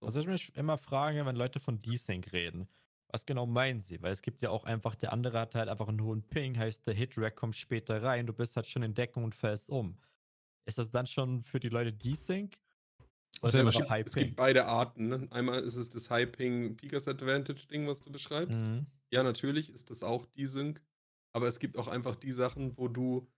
Was 0.00 0.16
ich 0.16 0.26
mich 0.26 0.54
immer 0.56 0.78
frage, 0.78 1.24
wenn 1.24 1.36
Leute 1.36 1.60
von 1.60 1.80
Desync 1.80 2.32
reden, 2.32 2.68
was 3.14 3.24
genau 3.26 3.46
meinen 3.46 3.80
sie? 3.80 4.02
Weil 4.02 4.10
es 4.10 4.22
gibt 4.22 4.42
ja 4.42 4.50
auch 4.50 4.64
einfach, 4.64 4.96
der 4.96 5.12
andere 5.12 5.38
hat 5.38 5.54
halt 5.54 5.68
einfach 5.68 5.86
einen 5.86 6.02
hohen 6.02 6.22
Ping, 6.24 6.58
heißt 6.58 6.84
der 6.88 6.94
Hit-Rack 6.94 7.36
kommt 7.36 7.54
später 7.54 8.02
rein, 8.02 8.26
du 8.26 8.32
bist 8.32 8.56
halt 8.56 8.66
schon 8.66 8.82
in 8.82 8.92
Deckung 8.92 9.22
und 9.22 9.36
fällst 9.36 9.70
um. 9.70 9.96
Ist 10.66 10.78
das 10.78 10.90
dann 10.90 11.06
schon 11.06 11.40
für 11.40 11.60
die 11.60 11.68
Leute 11.68 11.92
Desync? 11.92 12.56
High 13.42 14.06
Es 14.06 14.14
gibt 14.14 14.30
Ping? 14.30 14.34
beide 14.34 14.64
Arten. 14.66 15.08
Ne? 15.08 15.28
Einmal 15.30 15.62
ist 15.62 15.76
es 15.76 15.88
das 15.90 16.10
High-Ping 16.10 16.76
Peakers 16.76 17.06
Advantage-Ding, 17.06 17.86
was 17.86 18.00
du 18.00 18.10
beschreibst. 18.10 18.64
Mhm. 18.64 18.86
Ja, 19.12 19.22
natürlich 19.22 19.70
ist 19.70 19.90
das 19.90 20.02
auch 20.02 20.26
Desync. 20.26 20.82
Aber 21.32 21.46
es 21.46 21.60
gibt 21.60 21.76
auch 21.76 21.86
einfach 21.88 22.16
die 22.16 22.32
Sachen, 22.32 22.76
wo 22.76 22.88
du 22.88 23.28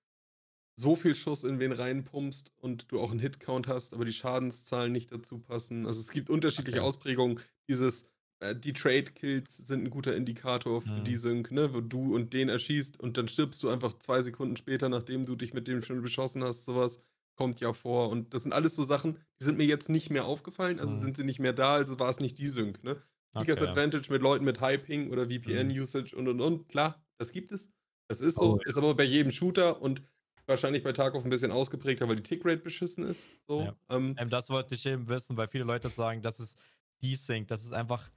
so 0.78 0.96
viel 0.96 1.14
Schuss 1.14 1.44
in 1.44 1.58
wen 1.58 1.72
reinpumpst 1.72 2.52
und 2.56 2.90
du 2.92 3.00
auch 3.00 3.10
einen 3.10 3.20
Hitcount 3.20 3.66
hast, 3.68 3.92
aber 3.94 4.04
die 4.04 4.12
Schadenszahlen 4.12 4.92
nicht 4.92 5.12
dazu 5.12 5.38
passen. 5.38 5.86
Also 5.86 6.00
es 6.00 6.10
gibt 6.12 6.30
unterschiedliche 6.30 6.78
Okay. 6.78 6.86
Ausprägungen. 6.86 7.40
Dieses, 7.68 8.06
die 8.54 8.72
Trade-Kills 8.74 9.56
sind 9.56 9.84
ein 9.84 9.90
guter 9.90 10.14
Indikator 10.16 10.82
für 10.82 11.00
Mhm. 11.00 11.04
Desync, 11.04 11.50
ne? 11.50 11.72
wo 11.74 11.80
du 11.80 12.14
und 12.14 12.32
den 12.34 12.48
erschießt 12.48 13.00
und 13.00 13.16
dann 13.16 13.28
stirbst 13.28 13.62
du 13.62 13.68
einfach 13.70 13.94
zwei 13.98 14.20
Sekunden 14.22 14.56
später, 14.56 14.88
nachdem 14.88 15.24
du 15.24 15.36
dich 15.36 15.54
mit 15.54 15.66
dem 15.68 15.82
schon 15.82 16.02
beschossen 16.02 16.44
hast. 16.44 16.64
Sowas 16.64 17.00
kommt 17.36 17.60
ja 17.60 17.72
vor. 17.72 18.10
Und 18.10 18.34
das 18.34 18.42
sind 18.42 18.52
alles 18.52 18.76
so 18.76 18.84
Sachen, 18.84 19.18
die 19.40 19.44
sind 19.44 19.58
mir 19.58 19.66
jetzt 19.66 19.88
nicht 19.88 20.10
mehr 20.10 20.26
aufgefallen, 20.26 20.80
also 20.80 20.92
Mhm. 20.92 21.00
sind 21.02 21.16
sie 21.16 21.24
nicht 21.24 21.38
mehr 21.40 21.52
da, 21.54 21.74
also 21.74 21.98
war 21.98 22.10
es 22.10 22.20
nicht 22.20 22.38
Desync. 22.38 22.82
Ne? 22.84 23.02
Peakers 23.38 23.60
Okay. 23.60 23.68
Advantage 23.68 24.10
mit 24.12 24.22
Leuten 24.22 24.44
mit 24.44 24.60
High-Ping 24.60 25.10
oder 25.10 25.26
VPN-Usage 25.28 26.14
und 26.16 26.28
und 26.28 26.40
und. 26.40 26.68
Klar, 26.68 27.02
das 27.18 27.32
gibt 27.32 27.52
es. 27.52 27.70
Das 28.08 28.20
ist 28.20 28.38
so. 28.38 28.54
Oh, 28.54 28.58
Ist 28.64 28.78
aber 28.78 28.94
bei 28.94 29.04
jedem 29.04 29.32
Shooter 29.32 29.80
und 29.82 30.02
wahrscheinlich 30.46 30.82
bei 30.82 30.92
Tarkov 30.92 31.24
ein 31.24 31.30
bisschen 31.30 31.52
ausgeprägter, 31.52 32.08
weil 32.08 32.16
die 32.16 32.22
Tickrate 32.22 32.58
beschissen 32.62 33.04
ist. 33.04 33.28
So. 33.48 33.62
Ja. 33.62 33.76
Ähm, 33.90 34.14
Ähm, 34.16 34.30
das 34.30 34.48
wollte 34.48 34.74
ich 34.74 34.86
eben 34.86 35.08
wissen, 35.08 35.36
weil 35.36 35.48
viele 35.48 35.64
Leute 35.64 35.88
sagen, 35.90 36.22
das 36.22 36.40
ist 36.40 36.58
Desync, 37.02 37.48
das 37.48 37.64
ist 37.64 37.72
einfach 37.72 38.10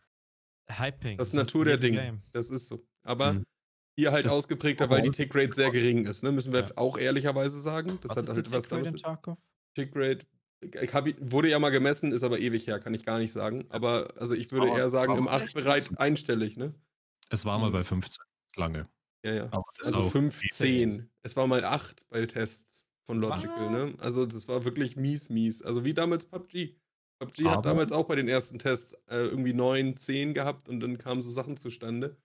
Hyping. 0.72 1.18
das 1.18 1.30
ist 1.30 1.34
Natur 1.34 1.66
der 1.66 1.78
Dinge. 1.78 2.02
Game. 2.02 2.22
Das 2.32 2.50
ist 2.50 2.68
so. 2.68 2.86
Aber 3.04 3.34
Mhm. 3.34 3.44
hier 3.98 4.12
halt 4.12 4.26
Das- 4.26 4.32
ausgeprägter, 4.34 4.90
weil 4.90 5.02
die 5.02 5.12
Tickrate 5.12 5.54
sehr 5.54 5.72
gering 5.72 6.06
ist. 6.06 6.24
Ne? 6.24 6.32
Müssen 6.32 6.54
wir 6.54 6.62
Ja. 6.62 6.72
auch 6.78 6.98
ehrlicherweise 6.98 7.60
sagen. 7.60 7.98
Das 8.02 8.12
was 8.12 8.18
hat 8.18 8.24
ist 8.26 8.30
halt 8.36 8.52
was 8.52 8.68
damit? 8.68 9.04
Tickrate. 9.76 10.26
Ich 10.82 10.94
hab, 10.94 11.06
wurde 11.32 11.50
ja 11.50 11.58
mal 11.60 11.70
gemessen, 11.70 12.12
ist 12.12 12.24
aber 12.24 12.40
ewig 12.40 12.68
her, 12.68 12.80
kann 12.80 12.94
ich 12.94 13.06
gar 13.06 13.18
nicht 13.18 13.32
sagen. 13.32 13.66
Aber 13.70 14.14
also 14.18 14.36
ich 14.36 14.52
würde 14.52 14.68
Aber- 14.68 14.78
eher 14.78 14.90
sagen, 14.90 15.18
im 15.18 15.26
ist 15.26 15.32
echt 15.32 15.42
8-Bereich 15.56 15.98
einstellig, 16.00 16.58
ne? 16.58 16.74
Es 17.30 17.46
war 17.46 17.58
mal 17.60 17.70
Mhm. 17.70 17.74
bei 17.74 17.84
15, 17.86 18.24
lange. 18.58 18.90
Ja, 19.24 19.34
ja. 19.34 19.46
Das 19.78 19.88
Also 19.88 20.00
auch 20.02 20.12
15. 20.12 21.10
Es 21.24 21.36
war 21.36 21.48
mal 21.48 21.64
8 21.64 22.04
bei 22.10 22.26
Tests. 22.26 22.86
von 23.06 23.20
Logical, 23.22 23.72
ne? 23.72 23.96
Also 23.98 24.28
das 24.28 24.48
war 24.48 24.64
wirklich 24.66 24.96
mies, 24.96 25.30
mies. 25.30 25.64
Also 25.64 25.84
wie 25.84 25.96
damals 25.96 26.28
PUBG. 26.28 26.76
PUBG 27.20 27.46
hat 27.46 27.58
Aber- 27.58 27.62
damals 27.70 27.92
auch 27.92 28.06
bei 28.08 28.16
den 28.16 28.28
ersten 28.28 28.60
Tests 28.60 28.94
äh, 29.08 29.18
irgendwie 29.28 29.54
9, 29.54 29.96
10 29.98 30.34
gehabt 30.34 30.70
und 30.70 30.80
dann 30.80 30.98
kamen 30.98 31.22
so 31.22 31.32
Sachen 31.32 31.58
zustande. 31.58 32.18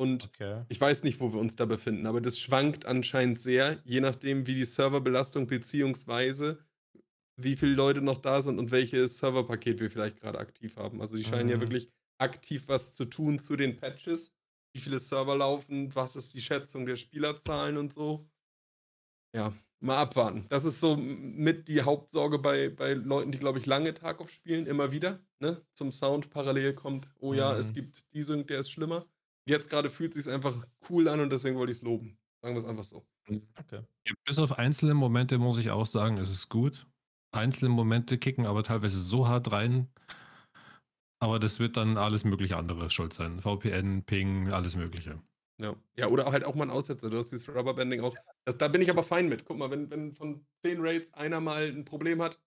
Und 0.00 0.24
Okay. 0.24 0.64
ich 0.68 0.80
weiß 0.80 1.02
nicht, 1.04 1.20
wo 1.20 1.32
wir 1.32 1.38
uns 1.40 1.54
da 1.54 1.66
befinden, 1.66 2.06
aber 2.06 2.20
das 2.20 2.38
schwankt 2.38 2.86
anscheinend 2.86 3.38
sehr, 3.38 3.80
je 3.84 4.00
nachdem, 4.00 4.46
wie 4.46 4.54
die 4.54 4.64
Serverbelastung 4.64 5.46
beziehungsweise 5.46 6.64
wie 7.40 7.56
viele 7.56 7.74
Leute 7.74 8.00
noch 8.02 8.18
da 8.18 8.40
sind 8.42 8.58
und 8.58 8.70
welches 8.70 9.18
Serverpaket 9.18 9.80
wir 9.80 9.90
vielleicht 9.90 10.20
gerade 10.20 10.38
aktiv 10.38 10.76
haben. 10.76 11.00
Also 11.00 11.16
die 11.16 11.24
scheinen 11.24 11.48
ja 11.48 11.56
Mhm. 11.56 11.60
wirklich 11.62 11.90
aktiv 12.18 12.64
was 12.68 12.92
zu 12.92 13.04
tun 13.04 13.38
zu 13.38 13.56
den 13.56 13.76
Patches. 13.76 14.32
Wie 14.74 14.80
viele 14.80 14.98
Server 15.00 15.36
laufen, 15.36 15.94
was 15.94 16.16
ist 16.16 16.32
die 16.34 16.40
Schätzung 16.40 16.86
der 16.86 16.96
Spielerzahlen 16.96 17.76
und 17.76 17.92
so. 17.92 18.28
Ja, 19.34 19.52
mal 19.82 19.98
abwarten. 19.98 20.46
Das 20.48 20.64
ist 20.64 20.80
so 20.80 20.96
mit 20.96 21.68
die 21.68 21.82
Hauptsorge 21.82 22.38
bei, 22.38 22.68
bei 22.70 22.94
Leuten, 22.94 23.32
die, 23.32 23.38
glaube 23.38 23.58
ich, 23.58 23.66
lange 23.66 23.94
Tarkov 23.94 24.30
spielen, 24.30 24.66
immer 24.66 24.92
wieder. 24.92 25.20
Ne? 25.40 25.60
Zum 25.74 25.90
Sound 25.90 26.30
parallel 26.30 26.74
kommt, 26.74 27.08
oh 27.20 27.34
ja, 27.34 27.56
es 27.56 27.70
Mhm. 27.70 27.74
gibt 27.74 28.04
die 28.14 28.22
Sync, 28.22 28.48
der 28.48 28.60
ist 28.60 28.70
schlimmer. 28.70 29.06
Jetzt 29.46 29.68
gerade 29.70 29.90
fühlt 29.90 30.14
es 30.16 30.24
sich 30.24 30.32
einfach 30.32 30.66
cool 30.88 31.08
an 31.08 31.20
und 31.20 31.30
deswegen 31.30 31.56
wollte 31.56 31.72
ich 31.72 31.78
es 31.78 31.82
loben. 31.82 32.16
Sagen 32.42 32.54
wir 32.54 32.60
es 32.60 32.64
einfach 32.64 32.84
so. 32.84 33.04
Okay. 33.28 33.80
Ja, 34.06 34.14
bis 34.24 34.38
auf 34.38 34.58
einzelne 34.58 34.94
Momente 34.94 35.38
muss 35.38 35.58
ich 35.58 35.70
auch 35.70 35.86
sagen, 35.86 36.18
es 36.18 36.30
ist 36.30 36.48
gut. 36.48 36.86
Einzelne 37.32 37.70
Momente 37.70 38.18
kicken 38.18 38.46
aber 38.46 38.62
teilweise 38.62 39.00
so 39.00 39.26
hart 39.28 39.50
rein. 39.52 39.88
Aber 41.20 41.38
das 41.38 41.60
wird 41.60 41.76
dann 41.76 41.96
alles 41.98 42.24
mögliche 42.24 42.56
andere 42.56 42.90
schuld 42.90 43.12
sein. 43.12 43.40
VPN, 43.40 44.02
Ping, 44.04 44.52
alles 44.52 44.74
Mögliche. 44.76 45.22
Ja. 45.62 45.76
ja, 45.96 46.08
oder 46.08 46.24
halt 46.32 46.44
auch 46.44 46.54
mal 46.56 46.64
ein 46.64 46.70
Aussetzer. 46.70 47.08
Du 47.08 47.16
hast 47.18 47.30
dieses 47.30 47.48
Rubberbanding 47.48 48.00
auch. 48.00 48.16
Das, 48.44 48.58
da 48.58 48.66
bin 48.68 48.82
ich 48.82 48.90
aber 48.90 49.02
fein 49.04 49.28
mit. 49.28 49.44
Guck 49.44 49.56
mal, 49.58 49.70
wenn, 49.70 49.88
wenn 49.90 50.12
von 50.12 50.44
10 50.64 50.80
Raids 50.80 51.14
einer 51.14 51.40
mal 51.40 51.68
ein 51.68 51.84
Problem 51.84 52.20
hat, 52.20 52.38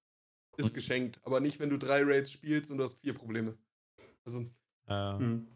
ist 0.58 0.74
geschenkt. 0.74 1.20
Aber 1.24 1.40
nicht, 1.40 1.60
wenn 1.60 1.70
du 1.70 1.78
drei 1.78 2.04
Raids 2.04 2.32
spielst 2.32 2.72
und 2.72 2.78
du 2.78 2.84
hast 2.84 3.00
vier 3.00 3.14
Probleme. 3.14 3.58
Also, 4.26 4.46
Ähm, 4.88 5.20
Hm. 5.20 5.48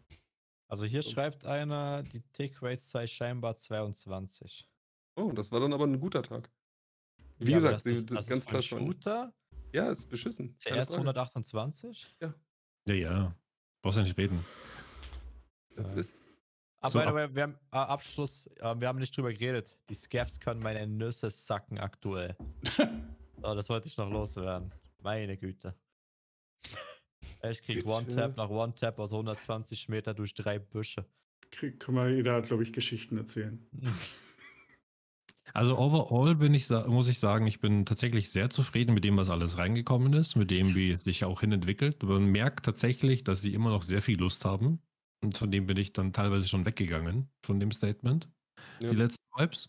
Also 0.68 0.86
hier 0.86 1.02
schreibt 1.02 1.44
einer, 1.46 2.02
die 2.04 2.20
Tick-Rate 2.32 2.80
sei 2.80 3.06
scheinbar 3.08 3.56
22. 3.56 4.68
oh, 5.16 5.32
das 5.32 5.50
war 5.50 5.58
dann 5.60 5.72
aber 5.72 5.84
ein 5.84 5.98
guter 6.00 6.22
Tag. 6.22 6.48
Wie 7.38 7.50
Ja, 7.50 7.56
gesagt, 7.58 7.74
das 7.76 7.82
sie- 7.84 7.90
ist, 7.90 8.10
das 8.10 8.18
das 8.18 8.26
ganz 8.28 8.44
ist 8.44 8.50
von 8.50 8.50
klar 8.50 8.62
schon. 8.62 8.78
Shooter, 8.86 9.34
Ja, 9.72 9.90
ist 9.90 10.08
beschissen. 10.08 10.56
CS 10.58 10.88
Frage. 10.90 10.96
128. 10.98 12.16
Ja, 12.20 12.34
ja. 12.88 13.34
Brauchst 13.82 13.98
ja 13.98 14.04
nicht 14.04 14.16
reden. 14.16 14.44
Das 15.74 15.86
Ja. 15.86 15.92
ist, 15.94 16.14
Aber 16.80 16.90
So, 16.90 16.98
by 16.98 17.04
the 17.04 17.10
ab- 17.10 17.34
wir 17.34 17.42
haben 17.42 17.54
äh, 17.72 17.76
Abschluss, 17.76 18.46
äh, 18.58 18.74
wir 18.78 18.88
haben 18.88 18.98
nicht 18.98 19.16
drüber 19.16 19.32
geredet. 19.32 19.76
Die 19.88 19.94
Scavs 19.94 20.40
können 20.40 20.60
meine 20.60 20.86
Nüsse 20.86 21.30
sacken 21.30 21.78
aktuell. 21.78 22.36
oh, 23.42 23.54
das 23.54 23.68
wollte 23.68 23.88
ich 23.88 23.96
noch 23.98 24.10
loswerden. 24.10 24.72
Meine 25.02 25.36
Güte. 25.36 25.74
Ich 27.50 27.62
krieg. 27.62 27.86
One-Tap 27.86 28.36
nach 28.36 28.50
One-Tap 28.50 28.98
aus 28.98 29.12
120 29.12 29.88
Meter 29.88 30.12
durch 30.14 30.34
drei 30.34 30.58
Büsche. 30.58 31.04
Krieg, 31.50 31.80
kann 31.80 31.94
man 31.94 32.14
jeder, 32.14 32.40
glaube 32.42 32.62
ich, 32.62 32.72
Geschichten 32.72 33.16
erzählen. 33.16 33.66
Also 35.52 35.76
overall 35.78 36.36
bin 36.36 36.54
ich, 36.54 36.70
muss 36.70 37.08
ich 37.08 37.18
sagen, 37.18 37.46
ich 37.48 37.58
bin 37.60 37.84
tatsächlich 37.84 38.30
sehr 38.30 38.50
zufrieden 38.50 38.94
mit 38.94 39.02
dem, 39.02 39.16
was 39.16 39.30
alles 39.30 39.58
reingekommen 39.58 40.12
ist, 40.12 40.36
mit 40.36 40.50
dem, 40.50 40.76
wie 40.76 40.92
es 40.92 41.02
sich 41.02 41.24
auch 41.24 41.40
hinentwickelt. 41.40 42.02
Man 42.04 42.26
merkt 42.26 42.66
tatsächlich, 42.66 43.24
dass 43.24 43.40
sie 43.40 43.52
immer 43.52 43.70
noch 43.70 43.82
sehr 43.82 44.00
viel 44.00 44.18
Lust 44.18 44.44
haben. 44.44 44.80
Und 45.22 45.36
von 45.36 45.50
dem 45.50 45.66
bin 45.66 45.76
ich 45.76 45.92
dann 45.92 46.12
teilweise 46.12 46.48
schon 46.48 46.64
weggegangen, 46.66 47.30
von 47.44 47.60
dem 47.60 47.70
Statement. 47.72 48.30
Ja. 48.80 48.90
Die 48.90 48.96
letzten 48.96 49.24
Vibes. 49.36 49.68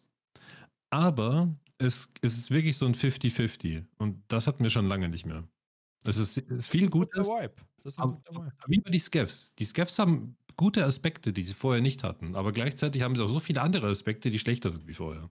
Aber 0.92 1.56
es, 1.78 2.12
es 2.22 2.38
ist 2.38 2.52
wirklich 2.52 2.78
so 2.78 2.86
ein 2.86 2.96
50-50. 2.96 3.86
Und 3.98 4.24
das 4.28 4.48
hatten 4.48 4.64
wir 4.64 4.70
schon 4.70 4.88
lange 4.88 5.10
nicht 5.10 5.26
mehr. 5.26 5.48
Es 6.06 6.18
ist, 6.18 6.38
es 6.38 6.44
ist 6.50 6.70
viel 6.70 6.90
Guter 6.90 7.24
Gutes. 7.24 7.28
Vibe. 7.28 7.56
Das 7.84 7.94
ist 7.94 8.00
ein 8.00 8.04
Aber, 8.04 8.14
guter 8.14 8.46
Vibe. 8.46 8.56
wie 8.68 8.80
bei 8.82 8.92
die 8.92 9.00
Scavs. 9.00 9.54
Die 9.56 9.66
Scavs 9.66 10.00
haben 10.00 10.38
gute 10.58 10.86
Aspekte, 10.86 11.34
die 11.34 11.44
sie 11.44 11.54
vorher 11.54 11.82
nicht 11.82 12.04
hatten. 12.04 12.36
Aber 12.36 12.52
gleichzeitig 12.52 13.02
haben 13.02 13.16
sie 13.16 13.24
auch 13.24 13.30
so 13.30 13.40
viele 13.40 13.62
andere 13.62 13.88
Aspekte, 13.88 14.30
die 14.30 14.40
schlechter 14.40 14.70
sind 14.70 14.88
wie 14.88 14.94
vorher. 14.94 15.30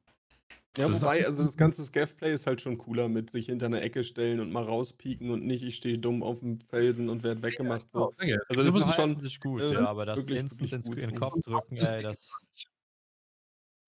Ja, 0.79 0.89
das 0.89 1.03
wobei, 1.03 1.27
also 1.27 1.43
das 1.43 1.57
ganze 1.57 1.85
Scav-Play 1.85 2.32
ist 2.32 2.47
halt 2.47 2.61
schon 2.61 2.79
cooler 2.79 3.09
mit 3.09 3.31
sich 3.31 3.47
hinter 3.47 3.66
einer 3.66 3.82
Ecke 3.82 4.05
stellen 4.05 4.39
und 4.40 4.53
mal 4.53 4.63
rauspieken 4.65 5.31
und 5.31 5.45
nicht, 5.45 5.65
ich 5.65 5.77
stehe 5.77 5.99
dumm 5.99 6.23
auf 6.23 6.40
dem 6.40 6.61
Felsen 6.61 7.09
und 7.09 7.23
werde 7.23 7.43
weggemacht. 7.43 7.90
So. 7.90 8.15
Also 8.49 8.65
das 8.65 8.74
ist 8.77 8.95
schon. 8.95 9.19
sich 9.19 9.40
gut, 9.40 9.63
äh, 9.63 9.74
ja, 9.74 9.87
aber 9.87 10.07
das 10.07 10.19
wirklich, 10.19 10.39
Instant 10.39 10.87
wirklich 10.87 11.05
in 11.05 11.11
den 11.11 11.19
Kopf 11.19 11.40
drücken, 11.45 11.77
ey, 11.77 12.03
das. 12.03 12.32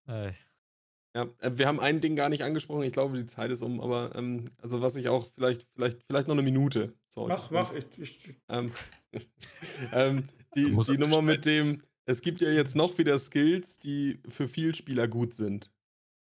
Ey. 0.07 0.35
Ja, 1.15 1.28
äh, 1.39 1.51
wir 1.55 1.67
haben 1.67 1.78
ein 1.78 2.01
Ding 2.01 2.17
gar 2.17 2.28
nicht 2.28 2.43
angesprochen, 2.43 2.83
ich 2.83 2.93
glaube, 2.93 3.17
die 3.17 3.27
Zeit 3.27 3.51
ist 3.51 3.62
um, 3.62 3.81
aber 3.81 4.15
ähm, 4.15 4.51
also 4.61 4.81
was 4.81 4.97
ich 4.97 5.09
auch 5.09 5.27
vielleicht, 5.28 5.67
vielleicht, 5.75 6.02
vielleicht 6.05 6.28
noch 6.28 6.35
eine 6.35 6.43
Minute. 6.43 6.94
Sorry. 7.09 7.28
Mach, 7.28 7.51
mach. 7.51 7.75
Ich, 7.75 7.86
ich, 7.99 8.35
Ähm, 8.49 8.73
ähm, 9.93 10.28
die 10.57 10.75
die 10.75 10.93
er 10.93 10.99
Nummer 10.99 11.23
mit 11.23 11.47
dem, 11.47 11.83
es 12.07 12.23
gibt 12.23 12.41
ja 12.41 12.51
jetzt 12.51 12.77
noch 12.77 12.99
wieder 12.99 13.19
Skills, 13.19 13.78
die 13.78 14.20
für 14.28 14.49
Vielspieler 14.49 15.07
gut 15.07 15.35
sind. 15.35 15.70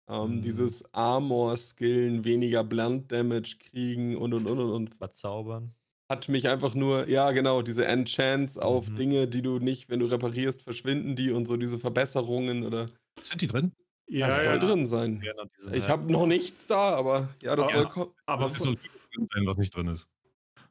Ähm, 0.09 0.37
Mhm. 0.37 0.41
Dieses 0.41 0.83
Armor-Skillen, 0.93 2.25
weniger 2.25 2.63
Blunt 2.63 3.11
Damage 3.11 3.55
kriegen 3.59 4.17
und 4.17 4.33
und 4.33 4.47
und 4.47 4.59
und 4.59 4.69
und. 4.71 4.95
Verzaubern. 4.95 5.73
Hat 6.09 6.27
mich 6.29 6.47
einfach 6.49 6.75
nur, 6.75 7.07
ja 7.07 7.31
genau, 7.31 7.61
diese 7.61 7.85
Enchants 7.85 8.57
auf 8.57 8.89
Mhm. 8.89 8.95
Dinge, 8.97 9.27
die 9.27 9.41
du 9.41 9.59
nicht, 9.59 9.89
wenn 9.89 9.99
du 9.99 10.05
reparierst, 10.05 10.61
verschwinden 10.63 11.15
die 11.15 11.31
und 11.31 11.45
so 11.45 11.55
diese 11.57 11.79
Verbesserungen 11.79 12.65
oder 12.65 12.89
Sind 13.21 13.41
die 13.41 13.47
drin? 13.47 13.71
ja, 14.07 14.27
das 14.27 14.43
ja, 14.43 14.51
soll 14.51 14.59
drin 14.59 14.85
sein. 14.85 15.21
Ja, 15.23 15.31
diese- 15.57 15.75
Ich 15.75 15.87
habe 15.87 16.11
noch 16.11 16.25
nichts 16.27 16.67
da, 16.67 16.95
aber 16.95 17.29
ja, 17.41 17.55
das 17.55 17.67
Aber- 17.69 17.77
soll 17.77 17.87
kommen. 17.87 18.11
aber 18.25 18.47
Es 18.47 18.61
soll 18.61 18.75
drin 18.75 19.27
sein, 19.33 19.45
was 19.47 19.57
nicht 19.57 19.73
drin 19.75 19.87
ist. 19.87 20.07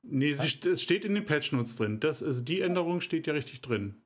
nee, 0.03 0.29
es 0.31 0.83
steht 0.83 1.05
in 1.07 1.15
den 1.15 1.25
Patch 1.25 1.53
Notes 1.53 1.77
drin. 1.77 1.99
Das, 2.01 2.23
also 2.23 2.43
die 2.43 2.61
Änderung 2.61 3.01
steht 3.01 3.27
ja 3.27 3.33
richtig 3.33 3.63
drin. 3.63 4.03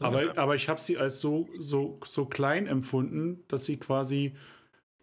Aber, 0.00 0.36
aber 0.36 0.54
ich 0.56 0.68
habe 0.68 0.80
sie 0.80 0.98
als 0.98 1.20
so, 1.20 1.48
so, 1.58 1.98
so 2.04 2.26
klein 2.26 2.66
empfunden, 2.66 3.44
dass 3.48 3.64
sie 3.64 3.76
quasi, 3.78 4.34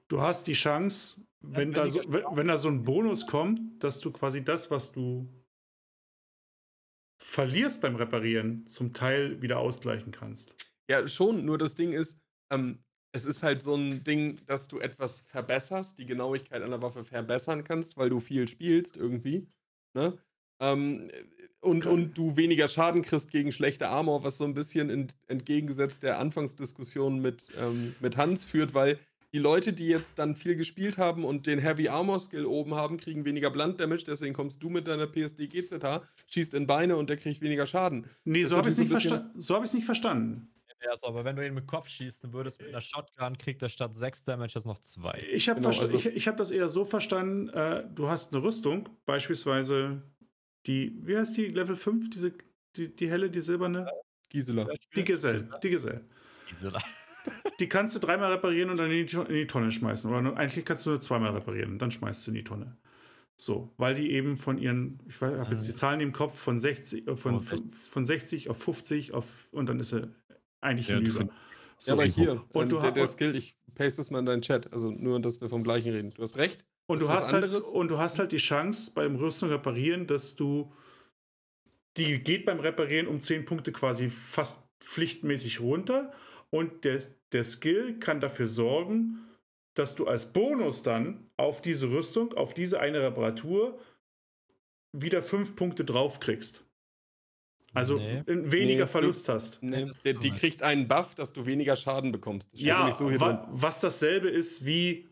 du 0.08 0.22
hast 0.22 0.48
die 0.48 0.54
Chance, 0.54 1.22
wenn, 1.42 1.72
da 1.72 1.88
so, 1.88 2.02
wenn, 2.08 2.24
wenn 2.32 2.48
da 2.48 2.58
so 2.58 2.70
ein 2.70 2.84
Bonus 2.84 3.28
kommt, 3.28 3.84
dass 3.84 4.00
du 4.00 4.12
quasi 4.12 4.44
das, 4.44 4.72
was 4.72 4.92
du 4.92 5.28
verlierst 7.18 7.82
beim 7.82 7.96
Reparieren, 7.96 8.66
zum 8.68 8.94
Teil 8.94 9.42
wieder 9.42 9.60
ausgleichen 9.60 10.12
kannst. 10.12 10.56
Ja, 10.90 11.08
schon, 11.08 11.46
nur 11.46 11.58
das 11.58 11.76
Ding 11.76 11.92
ist, 11.92 12.20
ähm, 12.52 12.84
es 13.14 13.26
ist 13.26 13.44
halt 13.44 13.62
so 13.64 13.76
ein 13.76 14.04
Ding, 14.04 14.46
dass 14.46 14.68
du 14.68 14.80
etwas 14.80 15.22
verbesserst, 15.22 15.98
die 15.98 16.06
Genauigkeit 16.06 16.62
einer 16.62 16.82
Waffe 16.82 17.04
verbessern 17.04 17.64
kannst, 17.64 17.98
weil 17.98 18.10
du 18.10 18.20
viel 18.20 18.48
spielst 18.48 18.98
irgendwie. 18.98 19.48
Ne? 19.94 20.18
Ähm, 20.60 21.10
und, 21.62 21.86
Okay. 21.86 21.90
und 21.90 22.18
du 22.18 22.38
weniger 22.38 22.68
Schaden 22.68 23.02
kriegst 23.02 23.32
gegen 23.32 23.52
schlechte 23.52 23.88
Armor, 23.88 24.24
was 24.24 24.38
so 24.38 24.44
ein 24.44 24.54
bisschen 24.54 24.90
ent, 24.90 25.18
entgegengesetzt 25.28 26.04
der 26.04 26.20
Anfangsdiskussion 26.20 27.20
mit, 27.20 27.48
ähm, 27.58 27.96
mit 28.02 28.18
Hans 28.18 28.44
führt, 28.44 28.74
weil 28.74 29.00
die 29.36 29.40
Leute, 29.42 29.74
die 29.74 29.88
jetzt 29.88 30.18
dann 30.18 30.34
viel 30.34 30.56
gespielt 30.56 30.98
haben 30.98 31.26
und 31.26 31.46
den 31.46 31.60
Heavy 31.60 31.90
Armor 31.90 32.22
Skill 32.22 32.46
oben 32.46 32.74
haben, 32.74 32.96
kriegen 32.96 33.26
weniger 33.26 33.52
Blunt 33.52 33.82
Damage, 33.82 34.06
deswegen 34.08 34.34
kommst 34.34 34.64
du 34.64 34.70
mit 34.70 34.88
deiner 34.88 35.08
PSD 35.08 35.48
GZH, 35.48 36.04
schießt 36.28 36.54
in 36.54 36.66
Beine 36.68 36.96
und 36.96 37.10
der 37.10 37.18
kriegt 37.18 37.42
weniger 37.42 37.68
Schaden. 37.68 38.06
Nee, 38.24 38.44
Das 38.44 38.52
so 38.52 38.56
habe 38.58 38.70
ich 38.70 38.76
es 38.76 38.80
nicht, 38.80 38.92
versta 38.92 39.30
so 39.36 39.56
hab 39.58 39.64
ich's 39.66 39.74
nicht 39.74 39.84
verstanden. 39.84 40.48
Ja, 40.82 40.96
so, 40.96 41.08
aber 41.08 41.26
wenn 41.26 41.36
du 41.36 41.46
ihn 41.46 41.54
mit 41.54 41.68
Kopf 41.68 41.90
schießen 41.90 42.32
würdest 42.32 42.62
mit 42.62 42.70
einer 42.70 42.80
Shotgun, 42.80 43.38
kriegt 43.38 43.62
er 43.62 43.68
statt 43.68 43.94
6 43.94 44.24
Damage 44.24 44.54
jetzt 44.56 44.66
noch 44.68 44.80
2. 44.80 45.22
Ich 45.34 45.50
habe 45.50 45.60
Genau, 45.60 45.78
also- 45.78 45.98
ich, 45.98 46.06
ich 46.06 46.28
hab 46.30 46.38
das 46.38 46.52
eher 46.52 46.70
so 46.70 46.86
verstanden, 46.86 47.50
äh, 47.50 47.84
du 47.94 48.08
hast 48.08 48.34
eine 48.34 48.42
Rüstung, 48.42 48.88
beispielsweise 49.06 50.02
die, 50.66 50.98
wie 51.02 51.18
heißt 51.18 51.36
die, 51.36 51.48
Level 51.48 51.76
5, 51.76 52.10
diese, 52.10 52.32
die, 52.78 52.96
die 52.96 53.10
helle, 53.10 53.30
die 53.30 53.42
silberne? 53.42 53.86
Gisela. 54.30 54.66
Die 54.96 55.04
Gesell, 55.04 55.50
die 55.62 55.70
Gesell. 55.72 56.06
Die 57.60 57.68
kannst 57.70 57.96
du 57.96 58.00
dreimal 58.00 58.32
reparieren 58.32 58.70
und 58.70 58.78
dann 58.78 58.92
in 58.92 59.06
die, 59.06 59.16
in 59.16 59.28
die 59.28 59.48
Tonne 59.48 59.72
schmeißen. 59.72 60.10
Oder 60.10 60.22
nur, 60.22 60.38
eigentlich 60.38 60.66
kannst 60.66 60.86
du 60.86 60.92
nur 60.92 61.00
zweimal 61.00 61.32
reparieren 61.32 61.74
und 61.74 61.80
dann 61.80 61.92
schmeißt 61.92 62.28
du 62.28 62.32
in 62.32 62.36
die 62.36 62.44
Tonne. 62.44 62.78
So, 63.38 63.74
weil 63.78 63.96
die 63.96 64.12
eben 64.12 64.38
von 64.38 64.58
ihren, 64.58 65.00
ich 65.10 65.20
habe 65.20 65.48
jetzt 65.52 65.68
die 65.68 65.74
Zahlen 65.74 66.00
im 66.00 66.14
Kopf, 66.14 66.40
von 66.40 66.58
60, 66.58 67.08
äh, 67.08 67.16
von, 67.18 67.36
Oh, 67.36 67.40
von, 67.40 67.70
von 67.70 68.06
60 68.06 68.50
auf 68.50 68.58
50 68.64 69.14
auf, 69.14 69.50
und 69.52 69.68
dann 69.68 69.80
ist 69.80 69.90
sie 69.90 70.10
eigentlich 70.62 70.88
Ja, 70.88 70.96
hinüber. 70.96 71.30
So, 71.78 71.92
Ja, 71.92 71.94
aber 71.94 72.06
hier, 72.06 72.44
Und 72.54 72.64
ähm, 72.64 72.70
du 72.70 72.80
der, 72.80 72.92
der 72.92 73.08
Skill, 73.08 73.36
ich 73.36 73.58
paste 73.76 74.02
es 74.02 74.10
mal 74.10 74.20
in 74.20 74.26
deinen 74.26 74.42
Chat, 74.42 74.72
also 74.72 74.90
nur, 74.90 75.20
dass 75.20 75.42
wir 75.42 75.50
vom 75.50 75.64
gleichen 75.64 75.92
reden. 75.92 76.12
Du 76.12 76.24
hast 76.24 76.38
recht. 76.38 76.66
Und 76.88 77.02
Das 77.02 77.08
du, 77.08 77.14
hast 77.14 77.34
halt, 77.34 77.44
anderes. 77.46 77.66
und 77.66 77.90
du 77.90 77.98
hast 77.98 78.20
halt 78.20 78.32
die 78.32 78.38
Chance 78.38 78.92
beim 78.94 79.16
Rüstung 79.16 79.50
reparieren, 79.50 80.08
dass 80.08 80.36
du. 80.36 80.72
Die 81.98 82.20
geht 82.20 82.46
beim 82.46 82.60
Reparieren 82.60 83.08
um 83.08 83.20
10 83.22 83.46
Punkte 83.46 83.72
quasi 83.72 84.10
fast 84.10 84.64
pflichtmäßig 84.82 85.62
runter. 85.62 86.12
Und 86.56 86.86
der, 86.86 87.04
der 87.34 87.44
Skill 87.44 88.00
kann 88.00 88.22
dafür 88.22 88.48
sorgen, 88.48 89.20
dass 89.74 89.94
du 89.94 90.08
als 90.08 90.32
Bonus 90.32 90.84
dann 90.84 91.30
auf 91.36 91.62
diese 91.62 91.92
Rüstung, 91.92 92.34
auf 92.34 92.54
diese 92.54 92.80
eine 92.80 93.02
Reparatur, 93.02 93.78
wieder 94.94 95.22
5 95.22 95.58
Punkte 95.58 95.84
drauf 95.84 96.22
kriegst. 96.22 96.66
Also 97.74 97.98
Nee. 97.98 98.24
weniger 98.26 98.86
Nee, 98.86 98.90
Verlust 98.90 99.28
hast. 99.28 99.62
Nee, 99.62 99.92
die 100.06 100.32
kriegt 100.32 100.64
einen 100.64 100.88
Buff, 100.88 101.14
dass 101.16 101.34
du 101.34 101.46
weniger 101.46 101.76
Schaden 101.76 102.14
bekommst. 102.14 102.48
Ja, 102.54 102.90
so 102.94 103.12
wa 103.20 103.34
drin. 103.34 103.48
was 103.52 103.82
dasselbe 103.82 104.30
ist 104.30 104.66
wie 104.66 105.10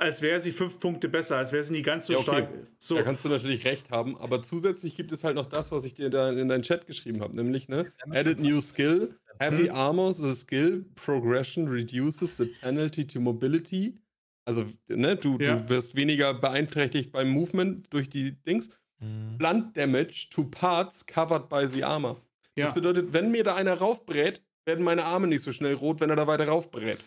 als 0.00 0.22
wäre 0.22 0.40
sie 0.40 0.50
fünf 0.50 0.80
Punkte 0.80 1.08
besser, 1.08 1.36
als 1.36 1.52
wäre 1.52 1.62
sie 1.62 1.72
nie 1.74 1.82
ganz 1.82 2.06
so 2.06 2.14
Ja, 2.14 2.18
okay. 2.20 2.30
stark. 2.30 2.58
So, 2.78 2.96
Da 2.96 3.02
kannst 3.02 3.24
du 3.24 3.28
natürlich 3.28 3.64
recht 3.66 3.90
haben, 3.90 4.16
aber 4.18 4.42
zusätzlich 4.42 4.96
gibt 4.96 5.12
es 5.12 5.22
halt 5.24 5.36
noch 5.36 5.46
das, 5.46 5.70
was 5.70 5.84
ich 5.84 5.94
dir 5.94 6.10
da 6.10 6.30
in 6.30 6.48
deinen 6.48 6.62
Chat 6.62 6.86
geschrieben 6.86 7.20
habe, 7.20 7.36
nämlich 7.36 7.68
ne, 7.68 7.92
added 8.10 8.40
new 8.40 8.60
skill, 8.60 9.14
heavy 9.38 9.66
Hm. 9.66 9.74
armor, 9.74 10.12
the 10.12 10.34
skill 10.34 10.84
progression 10.94 11.68
reduces 11.68 12.36
the 12.38 12.46
penalty 12.62 13.06
to 13.06 13.20
mobility. 13.20 13.98
Also, 14.46 14.64
ne, 14.88 15.16
du, 15.16 15.38
Ja. 15.38 15.56
du 15.56 15.68
wirst 15.68 15.94
weniger 15.94 16.32
beeinträchtigt 16.34 17.12
beim 17.12 17.30
Movement 17.30 17.92
durch 17.92 18.08
die 18.08 18.32
Dings. 18.42 18.70
Mhm. 19.00 19.38
Blunt 19.38 19.76
damage 19.76 20.28
to 20.30 20.44
parts 20.44 21.04
covered 21.06 21.48
by 21.48 21.66
the 21.68 21.84
armor. 21.84 22.20
ja. 22.56 22.64
Das 22.64 22.74
bedeutet, 22.74 23.12
wenn 23.12 23.30
mir 23.30 23.44
da 23.44 23.54
einer 23.54 23.74
raufbrät, 23.74 24.42
werden 24.66 24.84
meine 24.84 25.04
Arme 25.04 25.26
nicht 25.26 25.42
so 25.42 25.52
schnell 25.52 25.74
rot, 25.74 26.00
wenn 26.00 26.10
er 26.10 26.16
da 26.16 26.26
weiter 26.26 26.46
raufbrät. 26.48 26.98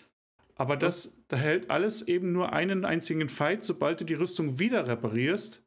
Aber 0.55 0.77
das, 0.77 1.17
da 1.27 1.37
hält 1.37 1.69
alles 1.69 2.03
eben 2.07 2.31
nur 2.31 2.53
einen 2.53 2.85
einzigen 2.85 3.27
Fight. 3.29 3.63
Sobald 3.63 4.01
du 4.01 4.05
die 4.05 4.13
Rüstung 4.13 4.59
wieder 4.59 4.87
reparierst, 4.87 5.63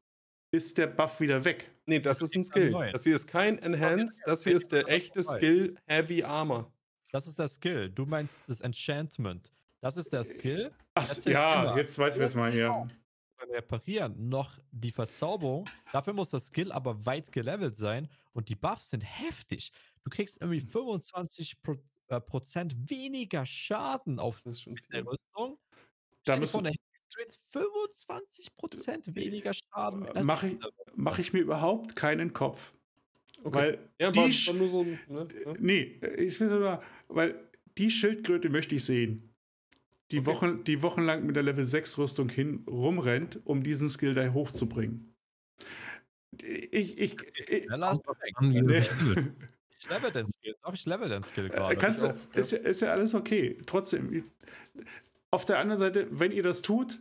ist 0.52 0.78
der 0.78 0.86
Buff 0.86 1.20
wieder 1.20 1.44
weg. 1.44 1.70
Nee, 1.86 2.00
das 2.00 2.22
ist 2.22 2.34
ein 2.36 2.44
Skill. 2.44 2.72
Das 2.92 3.04
hier 3.04 3.16
ist 3.16 3.26
kein 3.26 3.58
Enhance, 3.58 4.20
das 4.24 4.44
hier 4.44 4.54
ist 4.54 4.72
der 4.72 4.88
echte 4.88 5.22
Skill 5.22 5.76
Heavy 5.86 6.22
Armor. 6.22 6.72
Das 7.10 7.26
ist 7.26 7.38
der 7.38 7.48
Skill. 7.48 7.90
Du 7.90 8.06
meinst 8.06 8.38
das 8.46 8.60
Enchantment. 8.60 9.52
Das 9.80 9.96
ist 9.96 10.12
der 10.12 10.24
Skill. 10.24 10.72
Ach, 10.94 11.02
Das 11.02 11.24
ja, 11.24 11.62
immer. 11.64 11.76
jetzt 11.76 11.98
weiß 11.98 12.16
ich, 12.16 12.22
was 12.22 12.34
mal 12.34 12.50
hier. 12.50 12.70
Beim 13.38 13.50
Reparieren 13.50 14.28
noch 14.28 14.58
die 14.72 14.90
Verzauberung. 14.90 15.64
Dafür 15.92 16.14
muss 16.14 16.30
das 16.30 16.46
Skill 16.46 16.72
aber 16.72 17.04
weit 17.06 17.30
gelevelt 17.32 17.76
sein 17.76 18.08
und 18.32 18.48
die 18.48 18.54
Buffs 18.56 18.90
sind 18.90 19.02
heftig. 19.02 19.72
Du 20.04 20.10
kriegst 20.10 20.40
irgendwie 20.40 20.60
25 20.60 21.62
Pro, 21.62 21.76
äh, 22.08 22.20
Prozent 22.20 22.74
weniger 22.90 23.44
Schaden 23.46 24.18
auf 24.18 24.42
Das 24.44 24.56
ist 24.56 24.62
schon 24.62 24.78
der. 24.92 25.06
Rüstung. 25.06 25.58
Da 26.24 26.36
müssen- 26.36 26.64
Hexcrit 26.66 27.38
25 27.50 28.56
Prozent 28.56 29.14
weniger 29.14 29.52
Schaden. 29.54 30.00
mit 30.00 30.10
einer 30.10 30.24
Mach 30.24 30.42
ich, 30.42 30.56
mache 30.94 31.20
ich 31.20 31.32
mir 31.32 31.40
überhaupt 31.40 31.96
keinen 31.96 32.32
Kopf. 32.32 32.74
Okay. 33.44 33.54
Weil 33.58 33.78
Ja, 34.00 34.10
die, 34.10 34.18
war, 34.18 34.26
war 34.28 34.54
nur 34.54 34.68
so 34.68 34.82
ein. 34.82 34.98
Ne? 35.08 35.28
Ja. 35.44 35.54
nee, 35.58 36.00
ich 36.16 36.38
will 36.40 36.48
sogar, 36.48 36.82
weil 37.08 37.48
die 37.78 37.90
Schildkröte 37.90 38.48
möchte 38.48 38.74
ich 38.74 38.84
sehen. 38.84 39.32
Die, 40.10 40.18
Okay. 40.20 40.26
Wochen, 40.26 40.64
die 40.64 40.82
wochenlang 40.82 41.26
mit 41.26 41.36
der 41.36 41.42
Level 41.42 41.64
6 41.64 41.98
Rüstung 41.98 42.28
hin 42.28 42.64
rumrennt, 42.68 43.40
um 43.44 43.62
diesen 43.62 43.88
Skill 43.88 44.14
da 44.14 44.32
hochzubringen. 44.32 45.14
Ich, 46.42 46.98
ich, 46.98 47.18
ich, 47.48 47.64
Schneller 47.64 47.92
ist 47.92 48.02
Ich 49.78 49.88
level 49.88 50.10
den 50.10 50.26
Skill. 50.26 50.54
Doch, 50.62 50.74
ich 50.74 50.86
level 50.86 51.08
den 51.08 51.22
Skill 51.22 51.46
Äh, 51.46 51.50
gerade. 51.50 51.76
Kannst 51.76 52.02
du, 52.02 52.14
ist, 52.34 52.52
ja, 52.52 52.58
ist 52.58 52.80
ja 52.80 52.92
alles 52.92 53.14
okay. 53.14 53.58
Trotzdem, 53.66 54.24
auf 55.30 55.44
der 55.44 55.58
anderen 55.58 55.78
Seite, 55.78 56.08
wenn 56.10 56.32
ihr 56.32 56.42
das 56.42 56.62
tut, 56.62 56.98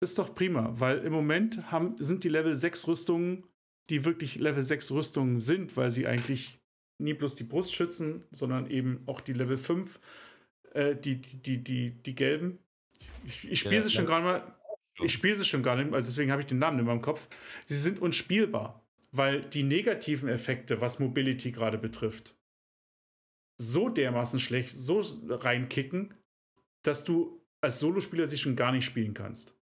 ist 0.00 0.18
doch 0.18 0.34
prima, 0.34 0.72
weil 0.76 0.98
im 0.98 1.12
Moment 1.12 1.70
haben, 1.70 1.96
sind 1.98 2.24
die 2.24 2.28
Level 2.28 2.54
6 2.54 2.88
Rüstungen, 2.88 3.44
die 3.90 4.04
wirklich 4.04 4.36
Level 4.36 4.62
6 4.62 4.92
Rüstungen 4.92 5.40
sind, 5.40 5.76
weil 5.76 5.90
sie 5.90 6.06
eigentlich 6.06 6.58
nie 6.98 7.14
bloß 7.14 7.36
die 7.36 7.44
Brust 7.44 7.74
schützen, 7.74 8.24
sondern 8.30 8.70
eben 8.70 9.02
auch 9.06 9.20
die 9.20 9.32
Level 9.32 9.56
5, 9.56 10.00
äh, 10.72 10.94
die, 10.96 11.20
die, 11.20 11.62
die, 11.62 11.90
die, 11.90 12.14
gelben. 12.14 12.58
Ich, 13.24 13.50
ich 13.50 13.60
spiele 13.60 13.82
sie 13.82 13.90
schon 13.90 14.06
gerade 14.06 14.24
mal. 14.24 14.54
Ich 15.00 15.12
spiele 15.12 15.36
sie 15.36 15.44
schon 15.44 15.62
gar 15.62 15.76
nicht, 15.76 15.92
also 15.94 16.08
deswegen 16.08 16.32
habe 16.32 16.42
ich 16.42 16.48
den 16.48 16.58
Namen 16.58 16.80
in 16.80 16.84
meinem 16.84 17.02
Kopf. 17.02 17.28
Sie 17.66 17.76
sind 17.76 18.00
unspielbar, 18.00 18.84
weil 19.18 19.42
die 19.42 19.62
negativen 19.64 20.28
Effekte, 20.28 20.80
was 20.80 20.98
Mobility 21.00 21.50
gerade 21.50 21.76
betrifft, 21.76 22.34
so 23.58 23.88
dermaßen 23.88 24.40
schlecht, 24.40 24.78
so 24.78 25.02
reinkicken, 25.28 26.14
dass 26.82 27.04
du 27.04 27.42
als 27.60 27.80
Solospieler 27.80 28.26
sie 28.28 28.38
schon 28.38 28.54
gar 28.56 28.72
nicht 28.72 28.84
spielen 28.84 29.14
kannst. 29.14 29.54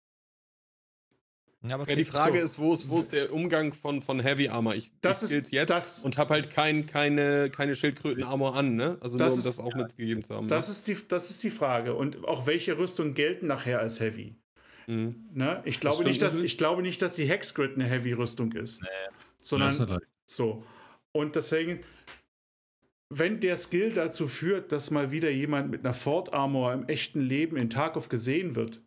Ja, 1.63 1.75
aber 1.75 1.83
es 1.83 1.89
Ja, 1.89 1.95
die 1.95 2.05
Frage 2.05 2.37
so. 2.39 2.43
ist, 2.43 2.59
wo 2.59 2.73
ist, 2.73 2.89
wo 2.89 2.99
ist 2.99 3.11
der 3.11 3.33
Umgang 3.33 3.73
von, 3.73 4.01
von 4.03 4.19
Heavy 4.19 4.49
Armor? 4.49 4.75
Ich, 4.75 4.91
Das 5.01 5.23
ich 5.23 5.31
ist 5.35 5.51
jetzt 5.51 5.69
das, 5.71 5.99
und 6.01 6.17
habe 6.19 6.33
halt 6.35 6.51
kein, 6.51 6.85
keine, 6.85 7.49
keine 7.49 7.75
Schildkröten-Armor 7.75 8.55
an, 8.55 8.75
ne? 8.75 8.97
Also 9.01 9.17
Das 9.17 9.29
nur 9.29 9.33
um 9.33 9.39
ist- 9.39 9.45
das 9.45 9.59
auch 9.59 9.73
mitgegeben 9.75 10.23
zu 10.23 10.35
haben. 10.35 10.47
das, 10.47 10.69
ist 10.69 10.87
die, 10.87 10.95
das 11.07 11.31
ist 11.31 11.41
die 11.41 11.49
Frage. 11.49 11.95
Und 11.95 12.23
auch 12.25 12.45
welche 12.45 12.77
Rüstungen 12.77 13.15
gelten 13.15 13.47
nachher 13.47 13.79
als 13.79 13.99
Heavy? 13.99 14.35
ne? 14.87 14.93
Mhm. 14.95 15.29
Ne? 15.33 15.63
Ich, 15.65 15.79
glaube 15.79 15.95
stimmt 15.95 16.09
nicht, 16.09 16.21
dass, 16.21 16.37
ich 16.37 16.57
glaube 16.59 16.83
nicht, 16.83 17.01
dass 17.01 17.15
die 17.15 17.25
Hexgrid 17.27 17.73
eine 17.75 17.85
Heavy-Rüstung 17.85 18.51
ist. 18.51 18.83
Sondern. 19.45 19.99
So. 20.25 20.63
Und 21.11 21.35
deswegen, 21.35 21.81
wenn 23.09 23.39
der 23.39 23.57
Skill 23.57 23.91
dazu 23.93 24.27
führt, 24.27 24.71
dass 24.71 24.91
mal 24.91 25.11
wieder 25.11 25.29
jemand 25.29 25.69
mit 25.69 25.85
einer 25.85 25.93
Ford 25.93 26.33
Armor 26.33 26.73
im 26.73 26.87
echten 26.87 27.21
Leben 27.21 27.55
in 27.55 27.69
Tarkov 27.69 28.09
gesehen 28.09 28.55
wird, 28.55 28.81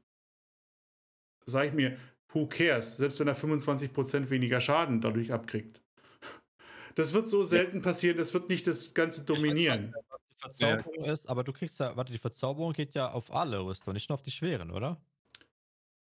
sage 1.46 1.68
ich 1.68 1.74
mir, 1.74 1.96
who 2.32 2.46
cares? 2.46 2.96
Selbst 2.96 3.20
wenn 3.20 3.28
er 3.28 3.36
25% 3.36 4.30
weniger 4.30 4.60
Schaden 4.60 5.00
dadurch 5.00 5.32
abkriegt. 5.32 5.80
Das 6.96 7.14
wird 7.14 7.28
so 7.28 7.44
selten 7.44 7.80
passieren, 7.80 8.16
das 8.16 8.34
wird 8.34 8.48
nicht 8.48 8.66
das 8.66 8.92
Ganze 8.92 9.24
dominieren. 9.24 9.94
die 10.32 10.40
Verzauberung 10.40 11.04
ist, 11.04 11.26
aber 11.26 11.44
du 11.44 11.52
kriegst 11.52 11.78
ja, 11.78 11.96
warte, 11.96 12.12
die 12.12 12.18
Verzauberung 12.18 12.72
geht 12.72 12.96
ja 12.96 13.12
auf 13.12 13.32
alle 13.32 13.64
Rüstungen, 13.64 13.94
nicht 13.94 14.08
nur 14.08 14.14
auf 14.14 14.22
die 14.22 14.32
schweren, 14.32 14.72
oder? 14.72 15.00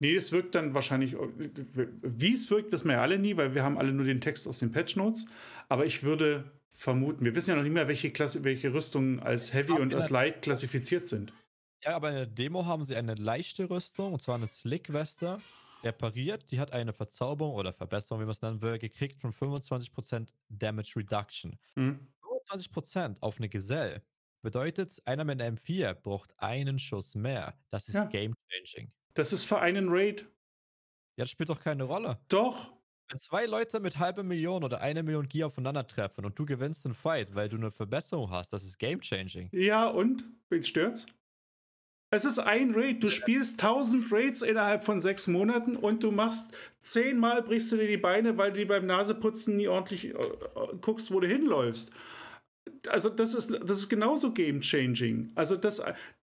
Nee, 0.03 0.15
es 0.15 0.33
wirkt 0.33 0.55
dann 0.55 0.73
wahrscheinlich, 0.73 1.15
wie 1.15 2.33
es 2.33 2.51
wirkt, 2.51 2.73
wissen 2.73 2.89
wir 2.89 2.95
ja 2.95 3.03
alle 3.03 3.19
nie, 3.19 3.37
weil 3.37 3.55
wir 3.55 3.63
haben 3.63 3.77
alle 3.79 3.93
nur 3.93 4.07
den 4.07 4.21
Text 4.21 4.49
aus 4.49 4.59
den 4.59 4.73
Patch 4.73 4.97
Notes. 4.97 5.27
Aber 5.69 5.85
ich 5.85 6.03
würde 6.03 6.51
vermuten, 6.71 7.25
wir 7.25 7.35
wissen 7.35 7.51
ja 7.51 7.57
noch 7.57 7.63
nicht 7.63 7.73
mehr, 7.73 7.87
welche, 7.87 8.11
Klasse, 8.11 8.43
welche 8.43 8.73
Rüstungen 8.73 9.21
als 9.21 9.53
Heavy 9.53 9.73
Aber 9.73 9.83
und 9.83 9.93
als 9.95 10.09
Light 10.09 10.41
klassifiziert 10.43 11.07
sind. 11.07 11.35
Ja, 11.83 11.97
aber 11.97 12.11
in 12.11 12.15
der 12.17 12.27
Demo 12.27 12.67
haben 12.67 12.85
sie 12.85 12.97
eine 12.97 13.15
leichte 13.15 13.69
Rüstung, 13.71 14.13
und 14.15 14.21
zwar 14.21 14.35
eine 14.35 14.47
Slick-Weste, 14.49 15.41
der 15.83 15.93
pariert, 15.93 16.51
die 16.51 16.61
hat 16.61 16.73
eine 16.73 16.93
Verzauberung 16.93 17.55
oder 17.55 17.73
Verbesserung, 17.73 18.21
wie 18.21 18.25
man 18.27 18.33
es 18.33 18.43
nennen 18.43 18.61
will, 18.61 18.79
gekriegt 18.79 19.21
von 19.21 19.33
25% 19.33 20.33
Damage 20.49 20.93
Reduction. 20.97 21.59
Mhm. 21.77 22.13
25% 22.23 23.17
auf 23.21 23.39
eine 23.39 23.49
Gesell 23.49 24.03
bedeutet, 24.43 25.01
einer 25.07 25.25
mit 25.25 25.41
einer 25.41 25.57
M4 25.57 25.95
braucht 25.95 26.39
einen 26.39 26.79
Schuss 26.79 27.15
mehr. 27.15 27.59
Das 27.71 27.89
ist 27.89 27.95
Ja. 27.95 28.05
game-changing. 28.05 28.93
Das 29.15 29.33
ist 29.33 29.45
für 29.45 29.59
einen 29.59 29.89
Raid. 29.89 30.23
Ja, 31.17 31.25
das 31.25 31.31
spielt 31.31 31.49
doch 31.49 31.61
keine 31.61 31.85
Rolle. 31.85 32.19
Doch. 32.29 32.73
Wenn 33.11 33.19
zwei 33.19 33.47
Leute 33.47 33.81
mit 33.81 33.99
halbe 33.99 34.23
Million 34.23 34.63
oder 34.63 34.81
eine 34.81 35.03
Million 35.03 35.29
Gear 35.29 35.49
aufeinandertreffen 35.49 36.25
und 36.25 36.39
du 36.39 36.47
gewinnst 36.47 36.85
den 36.85 36.95
Fight, 36.95 37.35
weil 37.35 37.49
du 37.49 37.57
eine 37.57 37.73
Verbesserung 37.73 38.31
hast, 38.31 38.53
das 38.53 38.65
ist 38.65 38.79
game-changing. 38.79 39.49
Ja, 39.53 39.89
und? 39.89 40.25
Wen 40.49 40.63
stört's? 40.63 41.07
Es 42.13 42.25
ist 42.25 42.41
ein 42.41 42.75
Raid. 42.75 43.03
Du 43.03 43.09
spielst 43.09 43.63
1000 43.63 44.11
Raids 44.13 44.43
innerhalb 44.43 44.83
von 44.83 44.99
sechs 44.99 45.29
Monaten 45.29 45.77
und 45.77 46.03
du 46.03 46.11
machst 46.11 46.57
zehnmal 46.81 47.43
brichst 47.43 47.71
du 47.71 47.77
dir 47.77 47.87
die 47.87 47.97
Beine, 47.97 48.37
weil 48.37 48.53
du 48.53 48.67
beim 48.67 48.87
Naseputzen 48.87 49.57
nie 49.57 49.69
ordentlich 49.69 50.07
äh, 50.07 50.11
äh, 50.11 50.77
guckst, 50.81 51.13
wo 51.13 51.21
du 51.21 51.29
hinläufst. 51.29 51.93
Also, 52.89 53.11
das 53.11 53.35
ist, 53.35 53.53
das 53.53 53.79
ist 53.79 53.89
genauso 53.89 54.33
game-changing. 54.33 55.31
Also, 55.37 55.57
das, 55.57 55.83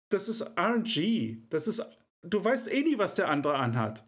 das 0.08 0.28
ist 0.28 0.58
RNG. 0.58 1.38
Das 1.50 1.68
ist, 1.68 1.84
du 2.30 2.44
weißt 2.44 2.70
eh 2.72 2.82
nie, 2.82 2.98
was 2.98 3.14
der 3.14 3.28
andere 3.28 3.54
anhat. 3.56 4.04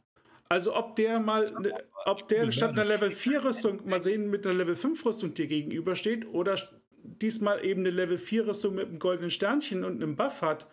Also, 0.48 0.74
ob 0.74 0.96
der 0.96 1.20
mal, 1.20 1.44
ne- 1.60 1.74
ob 2.06 2.26
der 2.28 2.50
statt 2.52 2.70
einer 2.70 2.84
Level 2.84 3.10
4 3.10 3.44
Rüstung 3.44 3.86
mal 3.86 3.98
sehen 4.00 4.30
mit 4.30 4.46
einer 4.46 4.54
Level 4.56 4.76
5 4.76 5.04
Rüstung 5.04 5.34
dir 5.34 5.46
gegenübersteht 5.46 6.26
oder 6.26 6.56
diesmal 7.02 7.64
eben 7.64 7.80
eine 7.80 7.90
Level 7.90 8.16
4 8.16 8.46
Rüstung 8.46 8.74
mit 8.74 8.88
einem 8.88 8.98
goldenen 8.98 9.30
Sternchen 9.30 9.84
und 9.84 10.02
einem 10.02 10.16
Buff 10.16 10.40
hat, 10.42 10.66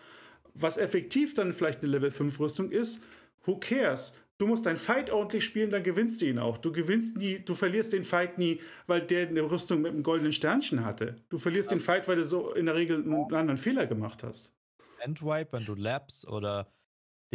was 0.54 0.78
effektiv 0.78 1.34
dann 1.34 1.52
vielleicht 1.52 1.82
eine 1.84 1.92
Level 1.92 2.12
5 2.12 2.40
Rüstung 2.40 2.72
ist, 2.72 3.04
who 3.46 3.58
cares? 3.58 4.18
Du 4.38 4.48
musst 4.48 4.66
deinen 4.66 4.76
Fight 4.76 5.10
ordentlich 5.12 5.46
spielen, 5.46 5.70
dann 5.72 5.84
gewinnst 5.84 6.22
du 6.22 6.26
ihn 6.26 6.40
auch. 6.40 6.58
Du 6.58 6.72
gewinnst 6.74 7.18
nie, 7.18 7.40
du 7.40 7.54
verlierst 7.54 7.94
den 7.94 8.04
Fight 8.04 8.38
nie, 8.38 8.60
weil 8.86 9.02
der 9.02 9.28
eine 9.30 9.50
Rüstung 9.50 9.82
mit 9.82 9.94
einem 9.94 10.04
goldenen 10.04 10.34
Sternchen 10.34 10.86
hatte. 10.86 11.16
Du 11.30 11.38
verlierst 11.38 11.72
den 11.72 11.80
Fight, 11.80 12.08
weil 12.10 12.18
du 12.18 12.26
so 12.26 12.54
in 12.54 12.66
der 12.66 12.76
Regel 12.76 12.98
einen 12.98 13.34
anderen 13.34 13.58
Fehler 13.58 13.88
gemacht 13.88 14.24
hast. 14.24 14.54
Endwipe, 15.00 15.54
wenn 15.54 15.66
du 15.66 15.76
Labs 15.76 16.28
oder 16.28 16.66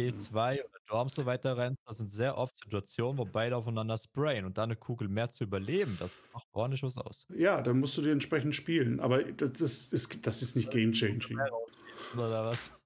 D2 0.01 0.63
oder 0.63 0.79
Dorm 0.87 1.09
so 1.09 1.25
weiter 1.25 1.57
rennst, 1.57 1.81
das 1.85 1.97
sind 1.97 2.09
sehr 2.11 2.37
oft 2.37 2.57
Situationen, 2.57 3.17
wo 3.19 3.25
beide 3.25 3.55
aufeinander 3.57 3.97
sprayen 3.97 4.45
und 4.45 4.57
dann 4.57 4.65
eine 4.71 4.77
Kugel 4.77 5.07
mehr 5.09 5.29
zu 5.29 5.43
überleben, 5.43 5.97
das 5.97 6.11
macht 6.31 6.47
ordentlich 6.53 6.83
was 6.83 6.97
aus. 6.97 7.27
Ja, 7.29 7.61
dann 7.61 7.79
musst 7.79 7.97
du 7.97 8.01
dir 8.01 8.11
entsprechend 8.11 8.55
spielen. 8.55 8.99
Aber 8.99 9.23
das, 9.23 9.61
ist, 9.61 10.25
das 10.27 10.41
ist 10.41 10.55
nicht 10.55 10.69
game-changing. 10.71 11.39
Oder 12.13 12.45
was? 12.45 12.71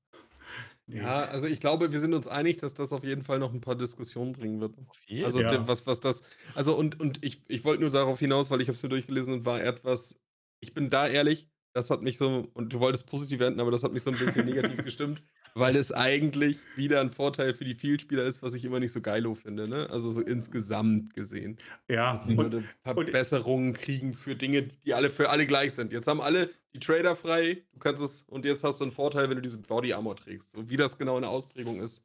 Ja, 0.87 1.25
also 1.25 1.47
ich 1.47 1.59
glaube, 1.59 1.91
wir 1.91 1.99
sind 1.99 2.13
uns 2.13 2.27
einig, 2.27 2.57
dass 2.57 2.75
das 2.75 2.93
auf 2.93 3.03
jeden 3.03 3.23
Fall 3.23 3.39
noch 3.39 3.53
ein 3.53 3.61
paar 3.61 3.75
Diskussionen 3.75 4.33
bringen 4.33 4.61
wird. 4.61 4.77
Auf 4.87 5.01
jeden 5.07 5.25
Also 5.25 5.39
Ja. 5.39 5.67
was, 5.67 5.87
was 5.87 5.99
das, 5.99 6.21
also 6.53 6.77
und, 6.77 6.99
und 6.99 7.23
ich, 7.25 7.41
ich 7.47 7.63
wollte 7.65 7.81
nur 7.81 7.89
darauf 7.89 8.19
hinaus, 8.19 8.51
weil 8.51 8.61
ich 8.61 8.67
habe 8.67 8.75
es 8.75 8.83
mir 8.83 8.89
durchgelesen 8.89 9.33
und 9.33 9.45
war 9.45 9.61
etwas, 9.63 10.21
ich 10.59 10.73
bin 10.73 10.89
da 10.89 11.07
ehrlich, 11.07 11.49
das 11.73 11.89
hat 11.89 12.01
mich 12.03 12.17
so, 12.19 12.47
und 12.53 12.71
du 12.71 12.79
wolltest 12.79 13.07
positiv 13.07 13.41
enden, 13.41 13.59
aber 13.59 13.71
das 13.71 13.83
hat 13.83 13.93
mich 13.93 14.03
so 14.03 14.11
ein 14.11 14.19
bisschen 14.19 14.45
negativ 14.45 14.83
gestimmt, 14.83 15.23
weil 15.57 15.77
es 15.77 15.91
eigentlich 15.93 16.59
wieder 16.75 16.99
ein 16.99 17.09
Vorteil 17.09 17.53
für 17.53 17.63
die 17.63 17.75
Vielspieler 17.75 18.23
ist, 18.23 18.43
was 18.43 18.53
ich 18.53 18.65
immer 18.65 18.79
nicht 18.81 18.91
so 18.91 19.01
geilo 19.01 19.35
finde, 19.35 19.67
ne? 19.69 19.89
Also 19.89 20.11
so 20.11 20.19
insgesamt 20.21 21.13
gesehen. 21.13 21.57
Ja, 21.89 22.11
Dass 22.11 22.25
die 22.25 22.35
und, 22.35 22.63
Verbesserungen 22.83 23.73
kriegen 23.73 24.13
für 24.13 24.35
Dinge, 24.35 24.63
die 24.63 24.93
alle 24.93 25.09
für 25.09 25.29
alle 25.29 25.47
gleich 25.47 25.73
sind. 25.73 25.93
Jetzt 25.93 26.07
haben 26.07 26.19
alle 26.21 26.49
die 26.73 26.79
Trader 26.79 27.15
frei, 27.15 27.63
du 27.71 27.79
kannst 27.79 28.03
es, 28.03 28.21
und 28.23 28.43
jetzt 28.43 28.63
hast 28.65 28.81
du 28.81 28.83
einen 28.85 28.91
Vorteil, 28.91 29.29
wenn 29.29 29.37
du 29.37 29.41
diese 29.41 29.59
Body 29.59 29.93
Armor 29.93 30.17
trägst. 30.17 30.51
So 30.51 30.69
wie 30.69 30.77
das 30.77 30.97
genau 30.97 31.15
in 31.15 31.21
der 31.21 31.31
Ausprägung 31.31 31.79
ist, 31.81 32.03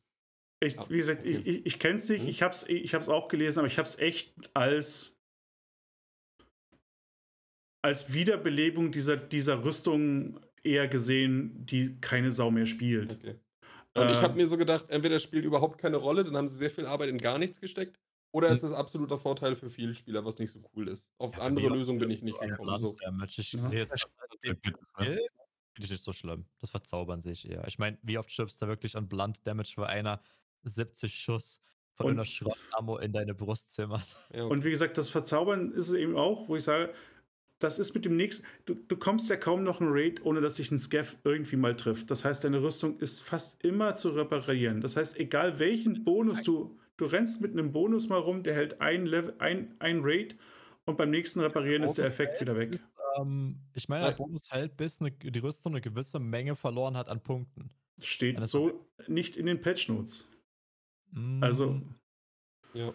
Ich, 0.62 0.76
wie 0.88 0.98
gesagt, 0.98 1.22
okay. 1.22 1.30
ich, 1.30 1.46
ich, 1.46 1.66
ich 1.66 1.78
kenne 1.80 1.96
es 1.96 2.08
nicht, 2.08 2.22
Mhm. 2.22 2.28
ich 2.28 2.42
habe 2.42 2.54
es 2.54 2.68
ich 2.68 2.94
hab's 2.94 3.08
auch 3.08 3.28
gelesen, 3.28 3.58
aber 3.60 3.66
ich 3.68 3.78
habe 3.78 3.88
es 3.88 3.98
echt 3.98 4.32
als, 4.54 5.16
als 7.82 8.12
Wiederbelebung 8.12 8.92
dieser, 8.92 9.16
dieser 9.16 9.64
Rüstung 9.64 10.38
eher 10.62 10.88
gesehen, 10.88 11.64
die 11.66 12.00
keine 12.00 12.32
Sau 12.32 12.50
mehr 12.50 12.66
spielt. 12.66 13.14
Okay. 13.14 13.36
Und 13.94 14.08
ich 14.10 14.18
Äh, 14.18 14.22
habe 14.22 14.36
mir 14.36 14.46
so 14.46 14.56
gedacht, 14.56 14.88
entweder 14.90 15.16
das 15.16 15.22
spielt 15.22 15.44
überhaupt 15.44 15.78
keine 15.78 15.96
Rolle, 15.96 16.22
dann 16.24 16.36
haben 16.36 16.48
sie 16.48 16.56
sehr 16.56 16.70
viel 16.70 16.86
Arbeit 16.86 17.08
in 17.08 17.18
gar 17.18 17.38
nichts 17.38 17.60
gesteckt, 17.60 17.98
oder 18.32 18.46
Hm. 18.48 18.54
es 18.54 18.62
ist 18.62 18.72
absoluter 18.72 19.18
Vorteil 19.18 19.56
für 19.56 19.68
viele 19.70 19.94
Spieler, 19.94 20.24
was 20.24 20.38
nicht 20.38 20.52
so 20.52 20.62
cool 20.76 20.88
ist. 20.88 21.08
Auf 21.18 21.36
Ja, 21.36 21.42
andere 21.42 21.68
Lösungen 21.68 21.98
bin 21.98 22.10
ich 22.10 22.22
nicht 22.22 22.38
gekommen. 22.40 22.78
So. 22.78 22.94
Ich 22.94 23.02
Ja. 23.02 23.12
finde 25.02 25.84
ich 25.84 25.90
nicht 25.90 26.04
so 26.04 26.12
schlimm. 26.12 26.46
Das 26.60 26.70
verzaubern 26.70 27.20
sich 27.20 27.48
eher. 27.48 27.66
Ich 27.66 27.78
meine, 27.78 27.98
wie 28.02 28.18
oft 28.18 28.30
stirbst 28.30 28.60
du 28.60 28.66
wirklich 28.66 28.96
an 28.96 29.08
Blunt 29.08 29.46
Damage, 29.46 29.74
wo 29.76 29.82
einer 29.82 30.20
70 30.62 31.14
Schuss 31.14 31.60
von 31.94 32.06
Und- 32.06 32.12
einer 32.12 32.24
Schrottammo 32.24 32.98
in 32.98 33.12
deine 33.12 33.34
Brust 33.34 33.72
zimmert? 33.72 34.04
Ja, 34.32 34.44
Und 34.44 34.64
wie 34.64 34.70
gesagt, 34.70 34.98
das 34.98 35.10
Verzaubern 35.10 35.72
ist 35.72 35.88
es 35.88 35.94
eben 35.94 36.16
auch, 36.16 36.48
wo 36.48 36.56
ich 36.56 36.64
sage, 36.64 36.92
das 37.60 37.78
ist 37.78 37.94
mit 37.94 38.04
dem 38.04 38.16
nächsten. 38.16 38.44
Du, 38.66 38.74
du 38.74 38.96
kommst 38.96 39.30
ja 39.30 39.36
kaum 39.36 39.62
noch 39.62 39.80
einen 39.80 39.90
Raid, 39.92 40.24
ohne 40.24 40.40
dass 40.40 40.56
sich 40.56 40.70
ein 40.72 40.78
Scav 40.78 41.16
irgendwie 41.24 41.56
mal 41.56 41.76
trifft. 41.76 42.10
Das 42.10 42.24
heißt, 42.24 42.42
deine 42.42 42.62
Rüstung 42.62 42.98
ist 42.98 43.22
fast 43.22 43.62
immer 43.64 43.94
zu 43.94 44.10
reparieren. 44.10 44.80
Das 44.80 44.96
heißt, 44.96 45.18
egal 45.18 45.58
welchen 45.58 46.04
Bonus 46.04 46.42
du. 46.42 46.76
Du 46.96 47.06
rennst 47.06 47.40
mit 47.40 47.52
einem 47.52 47.72
Bonus 47.72 48.08
mal 48.10 48.18
rum, 48.18 48.42
der 48.42 48.54
hält 48.54 48.82
ein, 48.82 49.06
Level, 49.06 49.34
ein, 49.38 49.74
ein 49.78 50.00
Raid 50.02 50.36
und 50.84 50.98
beim 50.98 51.10
nächsten 51.10 51.40
Reparieren 51.40 51.82
ist 51.82 51.96
der 51.96 52.04
Effekt 52.04 52.40
wieder 52.42 52.56
weg. 52.56 52.74
Ist, 52.74 52.84
ähm, 53.18 53.56
ich 53.72 53.88
meine, 53.88 54.06
der. 54.06 54.12
Bonus 54.12 54.50
hält, 54.50 54.76
bis 54.76 55.00
eine, 55.00 55.10
die 55.10 55.38
Rüstung 55.38 55.72
eine 55.72 55.80
gewisse 55.80 56.18
Menge 56.18 56.56
verloren 56.56 56.98
hat 56.98 57.08
an 57.08 57.22
Punkten. 57.22 57.70
Steht 58.00 58.38
so 58.46 58.86
nicht 59.06 59.36
in 59.36 59.46
den 59.46 59.62
Patch 59.62 59.88
Notes. 59.88 60.28
Also 61.40 61.72
Mm, 61.72 61.94
ja. 62.74 62.92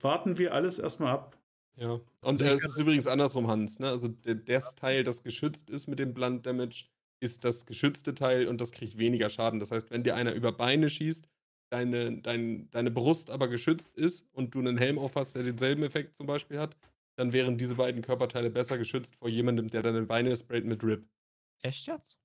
warten 0.00 0.38
wir 0.38 0.54
alles 0.54 0.78
erstmal 0.78 1.12
ab. 1.12 1.39
Ja. 1.80 2.00
Und 2.20 2.42
Also 2.42 2.44
es 2.44 2.64
ist 2.64 2.78
übrigens 2.78 3.06
andersrum, 3.06 3.48
Hans. 3.48 3.78
Ne? 3.78 3.88
Also 3.88 4.08
der, 4.08 4.34
das 4.34 4.74
Teil, 4.74 5.02
das 5.02 5.22
geschützt 5.22 5.70
ist 5.70 5.86
mit 5.86 5.98
dem 5.98 6.12
Blunt 6.12 6.44
Damage, 6.46 6.86
ist 7.20 7.44
das 7.44 7.66
geschützte 7.66 8.14
Teil 8.14 8.48
und 8.48 8.60
das 8.60 8.72
kriegt 8.72 8.98
weniger 8.98 9.30
Schaden. 9.30 9.60
Das 9.60 9.70
heißt, 9.70 9.90
wenn 9.90 10.02
dir 10.02 10.14
einer 10.14 10.34
über 10.34 10.52
Beine 10.52 10.88
schießt, 10.88 11.28
deine, 11.70 12.20
dein, 12.20 12.70
deine 12.70 12.90
Brust 12.90 13.30
aber 13.30 13.48
geschützt 13.48 13.96
ist 13.96 14.28
und 14.32 14.54
du 14.54 14.58
einen 14.58 14.78
Helm 14.78 14.98
auf 14.98 15.16
hast, 15.16 15.34
der 15.34 15.42
denselben 15.42 15.82
Effekt 15.82 16.16
zum 16.16 16.26
Beispiel 16.26 16.58
hat, 16.58 16.76
dann 17.16 17.32
wären 17.32 17.58
diese 17.58 17.76
beiden 17.76 18.02
Körperteile 18.02 18.50
besser 18.50 18.78
geschützt 18.78 19.16
vor 19.16 19.28
jemandem, 19.28 19.68
der 19.68 19.82
deine 19.82 20.02
Beine 20.02 20.36
sprayt 20.36 20.64
mit 20.64 20.82
Rip. 20.82 21.06
echt 21.62 21.86
jetzt? 21.86 22.20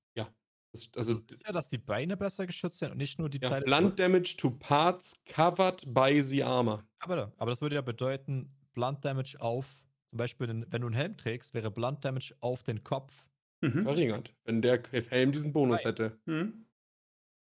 Das, 0.75 0.89
Also 0.95 1.13
also 1.13 1.25
sicher, 1.25 1.53
dass 1.53 1.69
die 1.69 1.77
Beine 1.77 2.17
besser 2.17 2.45
geschützt 2.45 2.79
sind 2.79 2.91
und 2.91 2.97
nicht 2.97 3.17
nur 3.17 3.29
die 3.29 3.39
ja, 3.39 3.49
Teile. 3.49 3.65
Blunt 3.65 3.97
Damage 3.97 4.35
to 4.37 4.49
Parts 4.51 5.21
covered 5.25 5.83
by 5.93 6.21
the 6.21 6.43
armor. 6.43 6.83
Aber, 6.99 7.31
aber 7.37 7.51
das 7.51 7.61
würde 7.61 7.75
ja 7.75 7.81
bedeuten, 7.81 8.51
Blunt 8.75 9.03
Damage 9.03 9.41
auf, 9.41 9.65
zum 10.11 10.17
Beispiel, 10.17 10.45
den, 10.47 10.65
wenn 10.71 10.81
du 10.81 10.87
einen 10.87 10.95
Helm 10.95 11.17
trägst, 11.17 11.53
wäre 11.55 11.71
Blunt 11.71 12.05
Damage 12.05 12.35
auf 12.41 12.61
den 12.63 12.83
Kopf, 12.83 13.25
Mhm. 13.61 13.81
Verringert, 13.83 14.35
wenn 14.43 14.61
der 14.61 14.83
Helm 15.09 15.31
diesen 15.31 15.51
Bonus 15.53 15.79
Nein. 15.79 15.85
hätte. 15.93 16.19
Mhm. 16.25 16.65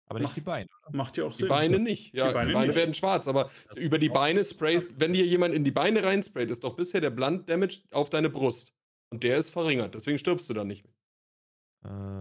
aber 0.08 0.20
nicht 0.20 0.28
Mach- 0.28 0.34
die 0.34 0.40
Beine. 0.42 0.68
Macht 0.92 1.16
ja 1.16 1.24
auch 1.24 1.32
Die 1.32 1.38
Sinn. 1.38 1.48
Beine 1.48 1.78
nicht. 1.80 2.14
Ja, 2.14 2.28
die 2.28 2.34
Beine 2.34 2.52
Beine, 2.52 2.66
nicht. 2.68 2.76
werden 2.76 2.94
schwarz, 2.94 3.26
aber 3.26 3.50
Das 3.68 3.76
über 3.78 3.98
die 3.98 4.08
Beine 4.10 4.44
sprayt, 4.44 4.86
wenn 5.00 5.12
dir 5.14 5.26
jemand 5.26 5.52
in 5.54 5.64
die 5.64 5.72
Beine 5.72 6.04
reinsprayt, 6.04 6.48
ist 6.50 6.62
doch 6.62 6.76
bisher 6.76 7.00
der 7.00 7.10
Blunt 7.10 7.48
Damage 7.48 7.80
auf 7.90 8.08
deine 8.08 8.30
Brust. 8.30 8.72
Und 9.10 9.24
der 9.24 9.36
ist 9.38 9.50
verringert, 9.50 9.94
deswegen 9.96 10.18
stirbst 10.18 10.48
du 10.48 10.54
dann 10.54 10.68
nicht 10.68 10.84
mehr. 10.84 10.94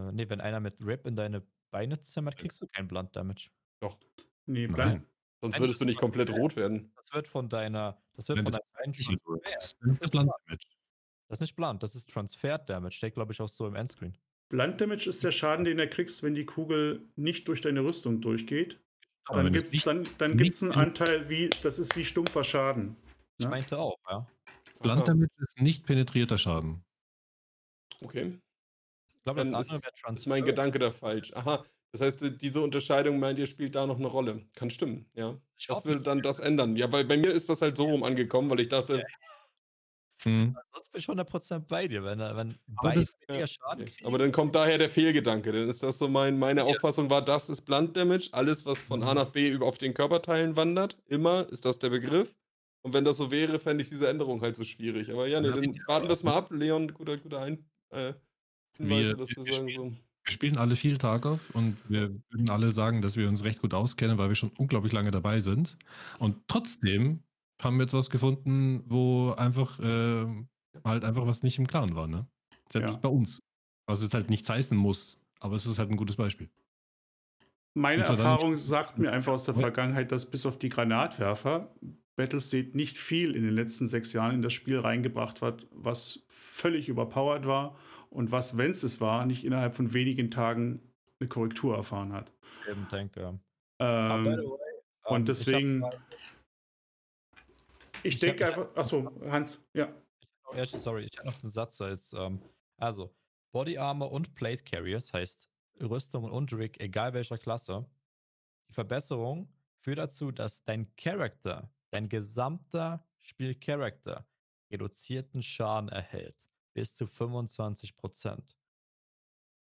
Äh, 0.09 0.11
nee, 0.13 0.27
wenn 0.29 0.41
einer 0.41 0.59
mit 0.61 0.83
Rip 0.83 1.05
in 1.05 1.15
deine 1.15 1.43
Beine 1.69 2.01
zimmert, 2.01 2.37
kriegst 2.37 2.59
du 2.61 2.65
keinen 2.67 2.87
Blunt 2.87 3.15
Damage. 3.15 3.49
Doch, 3.81 3.97
Nee, 4.47 4.67
Nein. 4.67 5.05
Sonst 5.51 5.59
würdest 5.59 5.81
du 5.81 5.85
nicht 5.85 5.99
komplett 5.99 6.29
rot 6.31 6.55
werden. 6.55 6.91
Das 6.95 7.13
wird 7.13 7.27
von 7.27 7.49
deiner, 7.49 7.97
das 8.13 8.27
wird 8.29 8.39
Wenn 8.39 8.45
von 8.45 8.53
transfert. 8.53 9.45
Das 9.55 9.65
ist 9.65 9.79
Blunt 9.79 10.13
Damage. 10.13 10.67
Das 11.27 11.37
ist 11.37 11.41
nicht 11.41 11.55
Blunt, 11.55 11.83
das 11.83 11.95
ist 11.95 12.09
Transferred 12.09 12.69
Damage. 12.69 12.95
Steht, 12.95 13.13
glaube 13.15 13.33
ich, 13.33 13.41
auch 13.41 13.47
so 13.49 13.67
im 13.67 13.75
Endscreen. 13.75 14.15
Blunt 14.49 14.79
Damage 14.79 15.09
ist 15.09 15.23
der 15.23 15.31
Schaden, 15.31 15.65
den 15.65 15.79
er 15.79 15.87
kriegst, 15.87 16.21
wenn 16.23 16.35
die 16.35 16.45
Kugel 16.45 17.01
nicht 17.15 17.47
durch 17.47 17.61
deine 17.61 17.83
Rüstung 17.83 18.21
durchgeht. 18.21 18.79
Aber 19.27 19.41
Dann 19.41 19.51
gibt 19.51 19.73
es 19.73 19.83
dann, 19.83 20.07
dann 20.19 20.37
gibt's 20.37 20.61
einen 20.61 20.73
in- 20.73 20.77
Anteil, 20.79 21.27
wie, 21.29 21.49
das 21.63 21.79
ist 21.79 21.95
wie 21.97 22.05
stumpfer 22.05 22.43
Schaden. 22.43 22.95
Ich 23.39 23.45
Ja? 23.45 23.49
meinte 23.49 23.77
auch, 23.79 23.97
ja. 24.09 24.27
Blunt 24.81 25.07
Damage 25.07 25.31
ist 25.39 25.59
nicht 25.61 25.85
penetrierter 25.85 26.37
Schaden. 26.37 26.83
Okay, 28.01 28.37
Ich 29.17 29.23
glaube, 29.23 29.39
das 29.39 29.47
dann 29.47 29.55
andere 29.55 29.77
ist, 29.77 29.83
wäre 29.83 29.93
ist 29.95 30.01
Transfer. 30.03 30.29
mein 30.29 30.43
Gedanke 30.45 30.77
da 30.79 30.91
falsch. 30.91 31.33
Aha, 31.33 31.65
das 31.99 32.01
heißt, 32.07 32.21
die- 32.21 32.37
diese 32.37 32.61
Unterscheidung 32.61 33.19
meint 33.19 33.39
ihr, 33.39 33.47
spielt 33.47 33.75
da 33.75 33.85
noch 33.87 33.97
eine 33.97 34.07
Rolle. 34.07 34.45
Kann 34.55 34.69
stimmen, 34.69 35.09
ja. 35.13 35.37
Ich 35.57 35.67
Das 35.67 35.83
würde 35.85 36.01
dann 36.01 36.21
das 36.21 36.39
ändern. 36.39 36.75
Ja, 36.75 36.91
weil 36.91 37.05
bei 37.05 37.17
mir 37.17 37.31
ist 37.31 37.49
das 37.49 37.61
halt 37.61 37.77
so 37.77 37.85
rum 37.85 38.03
angekommen, 38.03 38.49
weil 38.49 38.59
ich 38.59 38.67
dachte, 38.69 39.03
Hm. 40.23 40.55
Sonst 40.73 40.91
bin 40.93 40.99
ich 41.01 41.07
100% 41.09 41.67
bei 41.67 41.87
dir, 41.89 42.01
wenn, 42.03 42.19
wenn 42.19 42.27
Aber 42.29 42.55
beide 42.83 43.01
das- 43.01 43.15
weniger 43.27 43.41
Ja, 43.41 43.47
Schaden 43.47 43.83
okay. 43.83 44.05
Aber 44.05 44.17
dann 44.17 44.31
kommt 44.31 44.55
daher 44.55 44.77
der 44.77 44.89
Fehlgedanke. 44.89 45.51
Dann 45.51 45.67
ist 45.67 45.83
das 45.83 45.97
so 45.97 46.07
mein, 46.07 46.39
meine 46.39 46.63
Auffassung 46.63 47.09
war, 47.09 47.21
das 47.21 47.49
ist 47.49 47.61
Blunt 47.63 47.95
Damage. 47.97 48.29
Alles, 48.31 48.65
was 48.65 48.81
von 48.81 49.03
A 49.03 49.09
Mhm. 49.09 49.15
nach 49.15 49.25
B 49.31 49.49
über 49.49 49.65
auf 49.65 49.77
den 49.77 49.93
Körperteilen 49.93 50.55
wandert, 50.55 50.97
immer 51.05 51.47
ist 51.51 51.65
das 51.65 51.79
der 51.79 51.89
Begriff. 51.89 52.33
Und 52.81 52.93
wenn 52.93 53.03
das 53.03 53.17
so 53.17 53.29
wäre, 53.29 53.59
fände 53.59 53.83
ich 53.83 53.89
diese 53.89 54.07
Änderung 54.07 54.41
halt 54.41 54.55
so 54.55 54.63
schwierig. 54.63 55.11
Aber 55.11 55.27
ja, 55.27 55.41
nee, 55.41 55.49
Ja, 55.49 55.55
dann 55.55 55.79
warten 55.85 56.07
wir 56.07 56.13
es 56.13 56.23
mal 56.23 56.33
ab. 56.35 56.49
Leon, 56.51 56.93
guter, 56.93 57.17
guter 57.17 57.41
Ein 57.41 57.69
äh, 57.89 58.13
Hinweis, 58.77 59.07
Wir- 59.07 59.17
dass 59.17 59.29
wir 59.35 59.45
wir 59.45 59.53
sagen 59.53 59.69
so. 59.69 59.93
Wir 60.25 60.31
spielen 60.31 60.57
alle 60.57 60.75
viel 60.75 60.97
Tarkov 60.97 61.51
und 61.51 61.77
wir 61.87 62.09
würden 62.31 62.49
alle 62.49 62.71
sagen, 62.71 63.01
dass 63.01 63.15
wir 63.15 63.29
uns 63.29 63.43
recht 63.43 63.61
gut 63.61 63.75
auskennen, 63.75 64.17
weil 64.17 64.29
wir 64.29 64.35
schon 64.35 64.51
unglaublich 64.57 64.91
lange 64.91 65.11
dabei 65.11 65.39
sind. 65.39 65.77
Und 66.17 66.47
trotzdem 66.47 67.23
haben 67.61 67.77
wir 67.77 67.83
jetzt 67.83 67.93
was 67.93 68.09
gefunden, 68.09 68.83
wo 68.87 69.31
einfach 69.31 69.79
äh, 69.79 70.25
halt 70.83 71.05
einfach 71.05 71.27
was 71.27 71.43
nicht 71.43 71.59
im 71.59 71.67
Klaren 71.67 71.95
war, 71.95 72.07
ne? 72.07 72.27
Selbst 72.71 72.93
Ja. 72.95 72.97
bei 72.97 73.09
uns. 73.09 73.39
Was 73.87 74.01
jetzt 74.01 74.15
halt 74.15 74.31
nichts 74.31 74.49
heißen 74.49 74.75
muss, 74.75 75.21
aber 75.39 75.55
es 75.55 75.67
ist 75.67 75.77
halt 75.77 75.91
ein 75.91 75.97
gutes 75.97 76.15
Beispiel. 76.15 76.49
Meine 77.75 78.03
Erfahrung 78.03 78.55
sagt 78.57 78.97
mir 78.97 79.11
einfach 79.11 79.33
aus 79.33 79.43
der 79.43 79.53
Vergangenheit, 79.53 80.11
dass 80.11 80.31
bis 80.31 80.45
auf 80.47 80.57
die 80.57 80.69
Granatwerfer 80.69 81.75
Battlestate 82.15 82.69
nicht 82.73 82.97
viel 82.97 83.35
in 83.35 83.43
den 83.43 83.53
letzten 83.53 83.85
sechs 83.85 84.13
Jahren 84.13 84.35
in 84.35 84.41
das 84.41 84.53
Spiel 84.53 84.79
reingebracht 84.79 85.41
hat, 85.43 85.67
was 85.71 86.23
völlig 86.29 86.87
überpowered 86.87 87.45
war 87.45 87.77
und 88.15 88.31
was, 88.31 88.57
wenn 88.57 88.71
es 88.71 88.83
es 88.83 89.01
war, 89.01 89.25
nicht 89.25 89.43
innerhalb 89.43 89.73
von 89.73 89.93
wenigen 89.93 90.31
Tagen 90.31 90.81
eine 91.19 91.27
Korrektur 91.29 91.75
erfahren 91.75 92.13
hat. 92.13 92.31
Eben 92.69 92.87
denke. 92.89 93.39
By 93.77 93.85
Ähm, 93.85 94.25
way, 94.25 94.47
und 95.05 95.19
ähm, 95.19 95.25
deswegen- 95.25 95.83
Ich 98.03 98.15
ich 98.15 98.19
denke 98.19 98.45
einfach, 98.47 98.75
achso, 98.75 99.11
Hans, 99.29 99.67
ja. 99.73 99.93
ja, 100.55 100.65
sorry, 100.65 101.03
ich 101.05 101.17
habe 101.17 101.27
noch 101.29 101.39
einen 101.41 101.49
Satz 101.49 101.81
als, 101.81 102.13
ähm, 102.13 102.39
also, 102.77 103.13
Body 103.51 103.77
Armor 103.77 104.11
und 104.11 104.35
Plate 104.35 104.63
Carriers 104.63 105.13
heißt 105.13 105.49
Rüstung 105.81 106.25
und 106.25 106.53
Rig, 106.53 106.79
egal 106.79 107.13
welcher 107.13 107.37
Klasse. 107.37 107.85
Die 108.69 108.73
Verbesserung 108.73 109.47
führt 109.81 109.97
dazu, 109.99 110.31
dass 110.31 110.63
dein 110.63 110.93
Charakter, 110.95 111.69
dein 111.91 112.09
gesamter 112.09 113.05
Spielcharakter 113.21 114.25
reduzierten 114.71 115.41
Schaden 115.41 115.89
erhält. 115.89 116.49
Bis 116.75 116.93
zu 116.93 117.05
25%. 117.05 118.57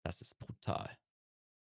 Das 0.03 0.21
ist 0.21 0.37
brutal. 0.39 0.97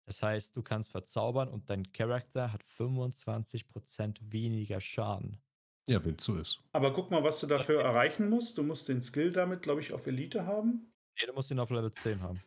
Das 0.07 0.23
heißt, 0.23 0.57
du 0.57 0.63
kannst 0.63 0.93
verzaubern 0.93 1.49
und 1.49 1.69
dein 1.69 1.93
Charakter 1.93 2.53
hat 2.53 2.65
25% 2.65 4.19
weniger 4.21 4.81
Schaden. 4.81 5.43
Ja, 5.89 6.05
wenn 6.05 6.17
es 6.17 6.25
so 6.25 6.37
ist. 6.37 6.61
Aber 6.73 6.93
guck 6.93 7.11
mal, 7.11 7.23
was 7.23 7.41
du 7.41 7.47
dafür 7.47 7.83
erreichen 7.83 8.29
musst. 8.29 8.59
Du 8.59 8.63
musst 8.63 8.89
den 8.89 9.03
Skill 9.03 9.33
damit, 9.33 9.63
glaube 9.63 9.81
ich, 9.81 9.93
auf 9.93 10.07
Elite 10.07 10.47
haben. 10.47 10.93
Nee, 11.21 11.27
du 11.27 11.33
musst 11.33 11.51
ihn 11.51 11.59
auf 11.59 11.71
Level 11.71 11.93
10 11.93 12.23
haben. 12.23 12.41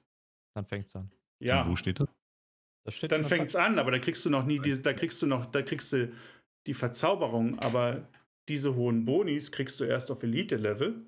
Dann 0.56 0.66
fängt's 0.66 0.96
an. 0.96 1.12
Ja, 1.40 1.62
Und 1.64 1.72
wo 1.72 1.76
steht 1.76 2.00
das? 2.00 2.10
Das 2.86 2.96
steht 2.96 3.12
dann 3.12 3.24
fängt's 3.24 3.56
an, 3.56 3.78
aber 3.78 3.92
da 3.92 4.00
kriegst 4.00 4.26
du 4.26 4.30
noch 4.30 4.46
nie, 4.46 4.60
die, 4.60 4.82
da 4.82 4.94
kriegst 4.94 5.22
du 5.22 5.28
noch, 5.28 5.46
da 5.46 5.62
kriegst 5.62 5.94
du 5.94 6.12
die 6.66 6.74
Verzauberung, 6.74 7.60
aber 7.60 8.08
diese 8.48 8.76
hohen 8.76 9.06
Bonis 9.06 9.52
kriegst 9.52 9.80
du 9.80 9.84
erst 9.84 10.12
auf 10.12 10.24
Elite-Level. 10.24 11.06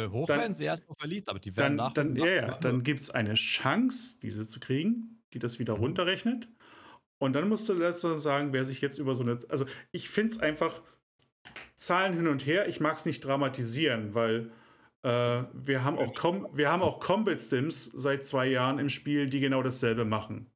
Ja, 0.00 0.10
hoch 0.10 0.26
Dann- 0.26 0.40
werden 0.40 0.54
sie 0.54 0.64
erst 0.64 0.88
noch 0.88 0.96
verliebt, 0.96 1.28
aber 1.28 1.38
die 1.38 1.56
werden 1.56 1.76
Dann, 1.76 1.86
nach 1.86 1.92
dann, 1.92 2.16
ja, 2.16 2.24
nach 2.24 2.30
ja, 2.32 2.42
immer 2.48 2.58
dann 2.60 2.82
gibt 2.82 3.00
es 3.00 3.10
eine 3.10 3.34
Chance, 3.34 4.18
diese 4.22 4.46
zu 4.46 4.60
kriegen, 4.60 5.22
die 5.32 5.38
das 5.38 5.58
wieder 5.58 5.74
Mhm. 5.76 5.80
runterrechnet. 5.84 6.48
Und 7.18 7.34
dann 7.34 7.48
musst 7.48 7.68
du 7.68 7.74
letzter 7.74 8.16
sagen, 8.18 8.52
wer 8.52 8.64
sich 8.64 8.80
jetzt 8.80 8.98
über 8.98 9.14
so 9.14 9.22
eine. 9.22 9.38
Also, 9.48 9.64
ich 9.92 10.08
finde 10.08 10.32
es 10.32 10.40
einfach 10.40 10.82
Zahlen 11.76 12.14
hin 12.14 12.26
und 12.28 12.44
her. 12.46 12.68
Ich 12.68 12.80
mag 12.80 12.96
es 12.96 13.06
nicht 13.06 13.20
dramatisieren, 13.24 14.14
weil 14.14 14.50
äh, 15.04 15.42
wir, 15.52 15.82
haben 15.82 15.98
auch 15.98 16.14
Com 16.14 16.48
wir 16.52 16.70
haben 16.70 16.80
auch 16.82 17.00
Combat 17.00 17.40
Stims 17.40 17.84
seit 17.86 18.24
zwei 18.24 18.46
Jahren 18.46 18.78
im 18.78 18.88
Spiel, 18.88 19.28
die 19.28 19.40
genau 19.40 19.60
dasselbe 19.62 20.04
machen. 20.04 20.46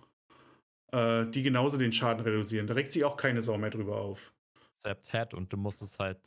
Äh, 0.93 1.27
die 1.27 1.43
genauso 1.43 1.77
den 1.79 1.91
Schaden 1.93 2.23
reduzieren. 2.23 2.69
Da 2.69 2.75
regt 2.75 2.93
sich 2.93 3.05
auch 3.05 3.17
keine 3.17 3.43
Sau 3.43 3.59
mehr 3.59 3.71
drüber 3.71 3.97
auf. 4.01 4.33
Concept 4.75 5.13
hat 5.13 5.35
und 5.35 5.53
du 5.53 5.57
musst 5.57 5.83
es 5.83 5.99
halt 5.99 6.19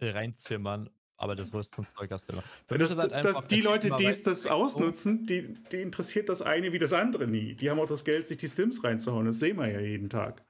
reinzimmern, 0.00 0.90
aber 1.20 1.36
das 1.36 1.52
Rüstungszeug 1.52 2.10
hast 2.10 2.28
du 2.28 2.32
immer. 2.32 2.42
Für 2.66 2.74
mich 2.74 2.82
Das, 2.82 2.90
ist 2.92 2.98
halt 2.98 3.12
das, 3.12 3.26
einfach, 3.26 3.46
die 3.46 3.54
es 3.56 3.60
geht 3.60 3.64
Leute, 3.64 3.90
die 3.96 4.06
es 4.06 4.22
das 4.22 4.46
ausnutzen, 4.46 5.24
die, 5.24 5.54
die 5.70 5.82
interessiert 5.82 6.28
das 6.28 6.40
eine 6.42 6.72
wie 6.72 6.78
das 6.78 6.92
andere 6.92 7.26
nie. 7.26 7.54
Die 7.54 7.70
haben 7.70 7.78
auch 7.78 7.86
das 7.86 8.04
Geld, 8.04 8.26
sich 8.26 8.38
die 8.38 8.48
Stims 8.48 8.82
reinzuhauen. 8.82 9.26
Das 9.26 9.38
sehen 9.38 9.58
wir 9.58 9.68
ja 9.70 9.80
jeden 9.80 10.08
Tag. 10.08 10.42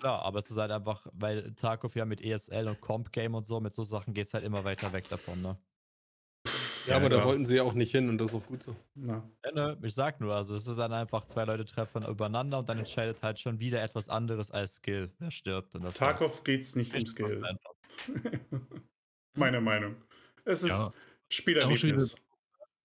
klar, 0.00 0.22
aber 0.22 0.38
es 0.38 0.50
ist 0.50 0.56
halt 0.58 0.70
einfach, 0.70 1.06
weil 1.12 1.54
Tarkov 1.54 1.96
ja 1.96 2.04
mit 2.04 2.20
ESL 2.20 2.68
und 2.68 2.80
Comp 2.80 3.10
Game 3.12 3.34
und 3.34 3.46
so, 3.46 3.58
mit 3.60 3.72
so 3.72 3.82
Sachen 3.82 4.12
geht 4.14 4.26
es 4.28 4.34
halt 4.34 4.44
immer 4.44 4.64
weiter 4.64 4.92
weg 4.92 5.08
davon, 5.08 5.40
ne? 5.42 5.58
Ja, 6.86 6.94
Ja, 6.94 6.96
aber 6.96 7.08
da 7.08 7.16
klar. 7.16 7.28
wollten 7.28 7.44
sie 7.44 7.56
ja 7.56 7.62
auch 7.64 7.74
nicht 7.74 7.90
hin 7.92 8.08
und 8.08 8.18
das 8.18 8.28
ist 8.30 8.34
auch 8.36 8.46
gut 8.46 8.62
so. 8.62 8.76
Ja, 8.94 9.22
ne, 9.52 9.78
ich 9.82 9.94
sag 9.94 10.20
nur, 10.20 10.34
also 10.34 10.54
es 10.54 10.66
ist 10.66 10.76
dann 10.78 10.92
einfach 10.92 11.24
zwei 11.26 11.44
Leute 11.44 11.64
treffen 11.64 12.04
übereinander 12.04 12.58
und 12.58 12.68
dann 12.68 12.78
entscheidet 12.78 13.22
halt 13.22 13.38
schon 13.38 13.60
wieder 13.60 13.82
etwas 13.82 14.08
anderes 14.08 14.50
als 14.50 14.76
Skill, 14.76 15.10
wer 15.18 15.30
stirbt. 15.30 15.74
Und 15.74 15.84
halt 15.84 15.96
Tarkov 15.96 16.44
geht's 16.44 16.76
nicht 16.76 16.94
um 16.94 17.06
Skill. 17.06 17.44
einfach. 17.44 17.72
Meine 19.34 19.60
Meinung. 19.60 19.96
Es 20.48 20.62
ist 20.62 20.70
Ja. 20.70 20.92
Spielerlebnis. 21.28 22.16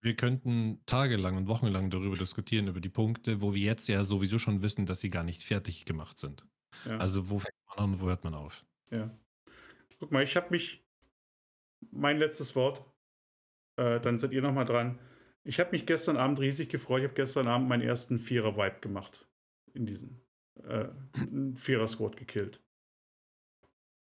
Wir 0.01 0.15
könnten 0.17 0.81
tagelang 0.85 1.37
und 1.37 1.47
wochenlang 1.47 1.89
darüber 1.89 2.17
diskutieren, 2.17 2.67
über 2.67 2.81
die 2.81 2.89
Punkte, 2.89 3.39
wo 3.39 3.53
wir 3.53 3.61
jetzt 3.61 3.87
ja 3.87 4.03
sowieso 4.03 4.37
schon 4.37 4.61
wissen, 4.61 4.85
dass 4.85 4.99
sie 4.99 5.09
gar 5.09 5.23
nicht 5.23 5.41
fertig 5.41 5.85
gemacht 5.85 6.19
sind. 6.19 6.45
Ja. 6.85 6.97
Also 6.97 7.29
wo 7.29 7.39
fängt 7.39 7.55
man 7.69 7.77
an 7.77 7.93
und 7.93 8.01
wo 8.01 8.07
hört 8.07 8.25
man 8.25 8.35
auf? 8.35 8.65
Ja. 8.91 9.17
Guck 9.99 10.11
mal, 10.11 10.23
ich 10.23 10.35
habe 10.35 10.49
mich. 10.49 10.83
Mein 11.91 12.17
letztes 12.17 12.55
Wort. 12.55 12.83
Äh, 13.77 14.01
dann 14.01 14.19
seid 14.19 14.33
ihr 14.33 14.41
nochmal 14.41 14.65
dran. 14.65 14.99
Ich 15.45 15.59
habe 15.59 15.71
mich 15.71 15.85
gestern 15.85 16.17
Abend 16.17 16.39
riesig 16.39 16.67
gefreut. 16.69 16.99
Ich 16.99 17.05
habe 17.05 17.15
gestern 17.15 17.47
Abend 17.47 17.69
meinen 17.69 17.81
ersten 17.81 18.19
Vierer-Vibe 18.19 18.79
gemacht. 18.81 19.29
In 19.73 19.85
diesem. 19.85 20.21
Äh, 20.63 20.89
Vierer-Squad 21.55 22.17
gekillt. 22.17 22.61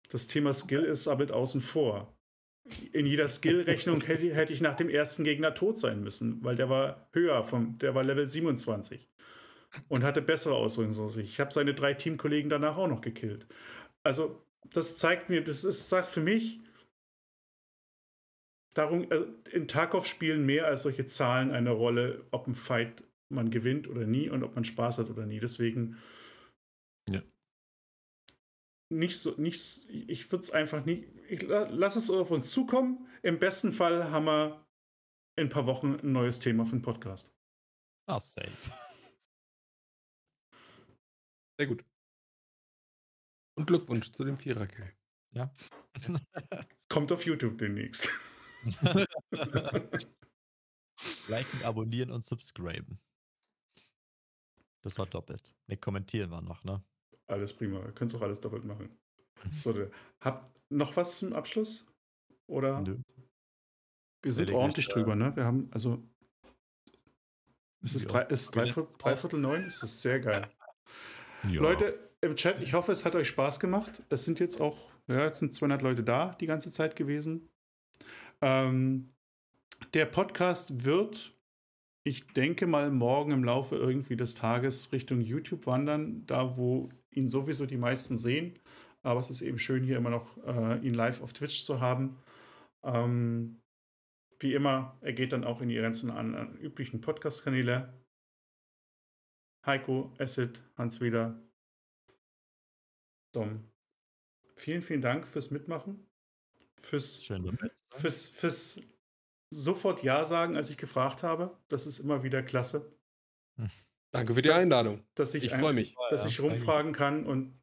Das 0.09 0.27
Thema 0.27 0.51
Skill 0.53 0.83
ist 0.83 1.07
aber 1.07 1.21
mit 1.21 1.31
außen 1.31 1.61
vor. 1.61 2.14
In 2.91 3.05
jeder 3.05 3.29
Skill-Rechnung 3.29 4.01
hätte, 4.01 4.33
hätte 4.33 4.51
ich 4.51 4.61
nach 4.61 4.75
dem 4.75 4.89
ersten 4.89 5.23
Gegner 5.23 5.53
tot 5.53 5.77
sein 5.77 6.01
müssen, 6.01 6.43
weil 6.43 6.55
der 6.55 6.69
war 6.69 7.07
höher, 7.13 7.43
vom, 7.43 7.77
der 7.77 7.93
war 7.93 8.03
Level 8.03 8.25
27 8.25 9.07
und 9.87 10.03
hatte 10.03 10.21
bessere 10.21 10.55
Ausrüstung 10.55 11.09
ich. 11.09 11.31
Ich 11.31 11.39
habe 11.39 11.53
seine 11.53 11.75
drei 11.75 11.93
Teamkollegen 11.93 12.49
danach 12.49 12.77
auch 12.77 12.87
noch 12.87 13.01
gekillt. 13.01 13.45
Also, 14.03 14.41
das 14.73 14.97
zeigt 14.97 15.29
mir, 15.29 15.43
das 15.43 15.63
ist, 15.63 15.89
sagt 15.89 16.07
für 16.07 16.21
mich, 16.21 16.59
darum, 18.73 19.07
also 19.09 19.27
in 19.51 19.67
Tarkov 19.67 20.05
spielen 20.05 20.45
mehr 20.45 20.67
als 20.67 20.83
solche 20.83 21.05
Zahlen 21.05 21.51
eine 21.51 21.71
Rolle, 21.71 22.25
ob 22.31 22.47
ein 22.47 22.55
Fight 22.55 23.03
man 23.29 23.49
gewinnt 23.49 23.87
oder 23.87 24.05
nie 24.05 24.29
und 24.29 24.43
ob 24.43 24.55
man 24.55 24.65
Spaß 24.65 24.99
hat 24.99 25.09
oder 25.09 25.25
nie. 25.25 25.39
Deswegen. 25.39 25.97
Ja. 27.09 27.21
Nicht 28.93 29.17
so, 29.17 29.33
nicht, 29.37 29.89
ich 29.89 30.31
würde 30.31 30.43
es 30.43 30.51
einfach 30.51 30.85
nicht. 30.85 31.05
Ich 31.35 31.41
la- 31.41 31.67
lass 31.69 31.97
es 31.97 32.09
auf 32.09 32.31
uns 32.31 32.49
zukommen. 32.51 33.09
Im 33.21 33.39
besten 33.39 33.73
Fall 33.73 34.09
haben 34.09 34.25
wir 34.25 34.65
in 35.37 35.47
ein 35.47 35.49
paar 35.49 35.65
Wochen 35.65 35.95
ein 35.99 36.13
neues 36.13 36.39
Thema 36.39 36.63
für 36.65 36.77
den 36.77 36.81
Podcast. 36.81 37.35
Ah, 38.07 38.19
safe. 38.21 38.47
Sehr 41.59 41.67
gut. 41.67 41.83
Und 43.57 43.65
Glückwunsch 43.67 44.11
zu 44.13 44.23
dem 44.23 44.37
Vierer-Kill. 44.37 44.93
Kommt 46.89 47.11
auf 47.11 47.25
YouTube 47.25 47.57
demnächst. 47.57 48.07
Liken, 51.27 51.63
abonnieren 51.63 52.11
und 52.11 52.23
subscriben. 52.23 53.01
Das 54.81 54.97
war 54.97 55.05
doppelt. 55.05 55.53
Ne, 55.67 55.75
kommentieren 55.77 56.31
war 56.31 56.41
noch, 56.41 56.63
ne? 56.63 56.81
Alles 57.27 57.53
prima. 57.53 57.79
Ihr 57.83 57.91
könnt 57.91 58.15
auch 58.15 58.21
alles 58.21 58.39
doppelt 58.39 58.63
machen. 58.63 58.97
So, 59.55 59.75
habt 60.21 60.59
noch 60.69 60.95
was 60.97 61.19
zum 61.19 61.33
Abschluss? 61.33 61.87
Oder? 62.47 62.81
Nö. 62.81 62.97
Wir 64.21 64.31
sind 64.31 64.47
Lediglich, 64.47 64.59
ordentlich 64.59 64.89
äh, 64.89 64.93
drüber, 64.93 65.15
ne? 65.15 65.35
Wir 65.35 65.45
haben, 65.45 65.69
also. 65.71 66.03
Es 67.83 67.93
ist, 67.93 68.07
drei, 68.07 68.23
ist 68.23 68.55
dreiviertel, 68.55 68.91
dreiviertel 68.97 69.39
neun, 69.39 69.61
es 69.61 69.83
ist 69.83 70.01
sehr 70.01 70.19
geil. 70.19 70.49
Ja. 71.43 71.61
Leute 71.61 71.99
im 72.21 72.35
Chat, 72.35 72.59
ich 72.61 72.73
hoffe, 72.73 72.91
es 72.91 73.05
hat 73.05 73.13
euch 73.13 73.27
Spaß 73.27 73.59
gemacht. 73.59 74.01
Es 74.09 74.23
sind 74.23 74.39
jetzt 74.39 74.59
auch, 74.59 74.89
ja, 75.07 75.25
jetzt 75.25 75.39
sind 75.39 75.53
200 75.53 75.83
Leute 75.83 76.03
da 76.03 76.35
die 76.39 76.47
ganze 76.47 76.71
Zeit 76.71 76.95
gewesen. 76.95 77.47
Ähm, 78.41 79.13
der 79.93 80.05
Podcast 80.05 80.85
wird, 80.85 81.37
ich 82.03 82.25
denke 82.27 82.65
mal, 82.65 82.89
morgen 82.89 83.31
im 83.31 83.43
Laufe 83.43 83.75
irgendwie 83.75 84.15
des 84.15 84.33
Tages 84.33 84.91
Richtung 84.91 85.21
YouTube 85.21 85.67
wandern, 85.67 86.25
da 86.25 86.57
wo 86.57 86.89
ihn 87.11 87.29
sowieso 87.29 87.65
die 87.65 87.77
meisten 87.77 88.17
sehen. 88.17 88.57
Aber 89.05 89.19
es 89.19 89.29
ist 89.29 89.41
eben 89.41 89.59
schön, 89.59 89.83
hier 89.83 89.97
immer 89.97 90.09
noch 90.09 90.35
äh, 90.47 90.79
ihn 90.79 90.95
live 90.95 91.21
auf 91.21 91.31
Twitch 91.31 91.63
zu 91.63 91.79
haben. 91.79 92.17
Ähm, 92.83 93.61
wie 94.39 94.55
immer, 94.55 94.97
er 95.01 95.13
geht 95.13 95.31
dann 95.31 95.43
auch 95.43 95.61
in 95.61 95.69
die 95.69 95.75
ganzen 95.75 96.09
anderen 96.09 96.57
üblichen 96.57 97.01
Podcast-Kanäle. 97.01 97.93
Heiko, 99.63 100.11
Acid, 100.17 100.59
Hans 100.75 101.01
wieder, 101.01 101.39
Dom. 103.31 103.63
Vielen, 104.55 104.81
vielen 104.81 105.01
Dank 105.01 105.27
fürs 105.27 105.51
Mitmachen. 105.51 106.07
Fürs, 106.75 107.23
Schön 107.23 107.57
fürs, 107.91 108.25
fürs 108.25 108.81
sofort 109.51 110.01
Ja 110.01 110.25
sagen, 110.25 110.55
als 110.55 110.71
ich 110.71 110.77
gefragt 110.77 111.21
habe. 111.21 111.55
Das 111.67 111.85
ist 111.85 111.99
immer 111.99 112.23
wieder 112.23 112.41
klasse. 112.41 112.91
Danke 114.11 114.33
für 114.33 114.41
die 114.41 114.51
Einladung. 114.51 115.05
Dass 115.13 115.35
ich, 115.35 115.43
Ich 115.43 115.53
freue 115.53 115.73
mich. 115.73 115.95
dass 116.09 116.25
ich 116.25 116.39
rumfragen 116.39 116.91
kann 116.91 117.25
und 117.25 117.59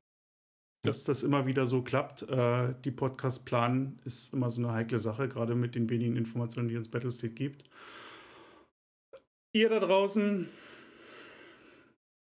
dass 0.83 1.05
das 1.05 1.23
immer 1.23 1.47
wieder 1.47 1.65
so 1.65 1.83
klappt. 1.83 2.23
Äh, 2.23 2.75
die 2.85 2.91
Podcast 2.91 3.47
planen 3.47 4.01
ist 4.05 4.35
immer 4.35 4.51
so 4.51 4.63
eine 4.63 4.73
heikle 4.73 4.99
Sache, 4.99 5.29
gerade 5.29 5.55
mit 5.55 5.75
den 5.75 5.89
wenigen 5.89 6.17
Informationen, 6.17 6.69
die 6.69 6.77
uns 6.77 6.91
Battlestate 6.91 7.33
gibt. 7.33 7.71
Ihr 9.53 9.69
da 9.69 9.79
draußen, 9.79 10.49